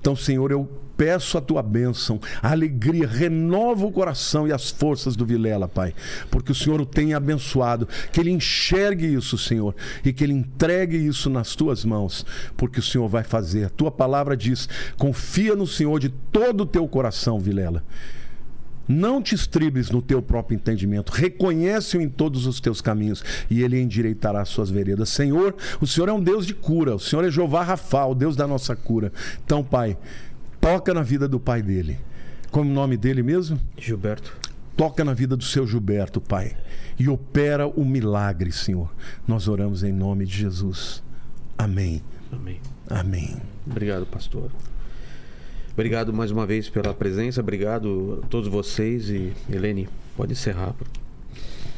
Então, 0.00 0.14
Senhor, 0.14 0.50
eu 0.50 0.68
peço 0.98 1.38
a 1.38 1.40
tua 1.40 1.62
bênção, 1.62 2.20
a 2.42 2.50
alegria, 2.50 3.06
renova 3.06 3.86
o 3.86 3.92
coração 3.92 4.48
e 4.48 4.52
as 4.52 4.68
forças 4.68 5.14
do 5.14 5.24
Vilela, 5.24 5.68
Pai, 5.68 5.94
porque 6.28 6.50
o 6.50 6.54
Senhor 6.54 6.80
o 6.80 6.84
tem 6.84 7.14
abençoado, 7.14 7.88
que 8.12 8.20
ele 8.20 8.32
enxergue 8.32 9.06
isso, 9.06 9.38
Senhor, 9.38 9.74
e 10.04 10.12
que 10.12 10.24
ele 10.24 10.32
entregue 10.32 10.96
isso 10.96 11.30
nas 11.30 11.54
tuas 11.54 11.84
mãos, 11.84 12.26
porque 12.56 12.80
o 12.80 12.82
Senhor 12.82 13.08
vai 13.08 13.22
fazer. 13.22 13.66
A 13.66 13.70
tua 13.70 13.92
palavra 13.92 14.36
diz: 14.36 14.68
confia 14.98 15.54
no 15.54 15.66
Senhor 15.66 16.00
de 16.00 16.08
todo 16.08 16.62
o 16.62 16.66
teu 16.66 16.86
coração, 16.88 17.38
Vilela. 17.38 17.84
Não 18.88 19.20
te 19.20 19.34
estribes 19.34 19.90
no 19.90 20.00
teu 20.00 20.22
próprio 20.22 20.56
entendimento. 20.56 21.12
Reconhece-o 21.12 22.00
em 22.00 22.08
todos 22.08 22.46
os 22.46 22.58
teus 22.58 22.80
caminhos 22.80 23.22
e 23.50 23.62
ele 23.62 23.78
endireitará 23.78 24.40
as 24.40 24.48
suas 24.48 24.70
veredas. 24.70 25.10
Senhor, 25.10 25.54
o 25.78 25.86
Senhor 25.86 26.08
é 26.08 26.12
um 26.12 26.22
Deus 26.22 26.46
de 26.46 26.54
cura. 26.54 26.94
O 26.94 26.98
Senhor 26.98 27.22
é 27.22 27.30
Jeová 27.30 27.62
Rafa, 27.62 28.06
o 28.06 28.14
Deus 28.14 28.34
da 28.34 28.46
nossa 28.46 28.74
cura. 28.74 29.12
Então, 29.44 29.62
Pai, 29.62 29.98
Toca 30.60 30.92
na 30.92 31.02
vida 31.02 31.28
do 31.28 31.38
pai 31.40 31.62
dele. 31.62 31.98
Como 32.50 32.68
é 32.70 32.72
o 32.72 32.74
nome 32.74 32.96
dele 32.96 33.22
mesmo? 33.22 33.60
Gilberto. 33.76 34.36
Toca 34.76 35.04
na 35.04 35.12
vida 35.12 35.36
do 35.36 35.44
seu 35.44 35.66
Gilberto, 35.66 36.20
Pai. 36.20 36.56
E 36.98 37.08
opera 37.08 37.66
o 37.66 37.84
milagre, 37.84 38.52
Senhor. 38.52 38.88
Nós 39.26 39.48
oramos 39.48 39.82
em 39.82 39.92
nome 39.92 40.24
de 40.24 40.36
Jesus. 40.36 41.02
Amém. 41.58 42.00
Amém. 42.32 42.60
Amém. 42.88 43.36
Obrigado, 43.66 44.06
pastor. 44.06 44.50
Obrigado 45.72 46.12
mais 46.12 46.30
uma 46.30 46.46
vez 46.46 46.68
pela 46.68 46.94
presença. 46.94 47.40
Obrigado 47.40 48.20
a 48.22 48.26
todos 48.28 48.48
vocês. 48.48 49.10
E, 49.10 49.32
Helene, 49.50 49.88
pode 50.16 50.32
encerrar. 50.32 50.74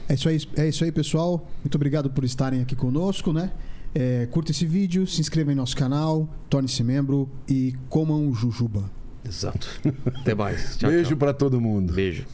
É 0.08 0.14
isso 0.14 0.28
aí, 0.28 0.38
é 0.56 0.68
isso 0.68 0.84
aí 0.84 0.92
pessoal. 0.92 1.48
Muito 1.64 1.74
obrigado 1.76 2.10
por 2.10 2.24
estarem 2.24 2.60
aqui 2.60 2.76
conosco, 2.76 3.32
né? 3.32 3.50
É, 3.94 4.26
curta 4.30 4.50
esse 4.50 4.64
vídeo, 4.64 5.06
se 5.06 5.20
inscreva 5.20 5.52
em 5.52 5.54
nosso 5.54 5.76
canal, 5.76 6.28
torne-se 6.48 6.82
membro 6.82 7.28
e 7.48 7.74
comam 7.88 8.32
jujuba. 8.32 8.90
Exato. 9.24 9.68
Até 10.20 10.34
mais. 10.34 10.76
Tchau, 10.76 10.90
Beijo 10.90 11.16
para 11.16 11.34
todo 11.34 11.60
mundo. 11.60 11.92
Beijo. 11.92 12.24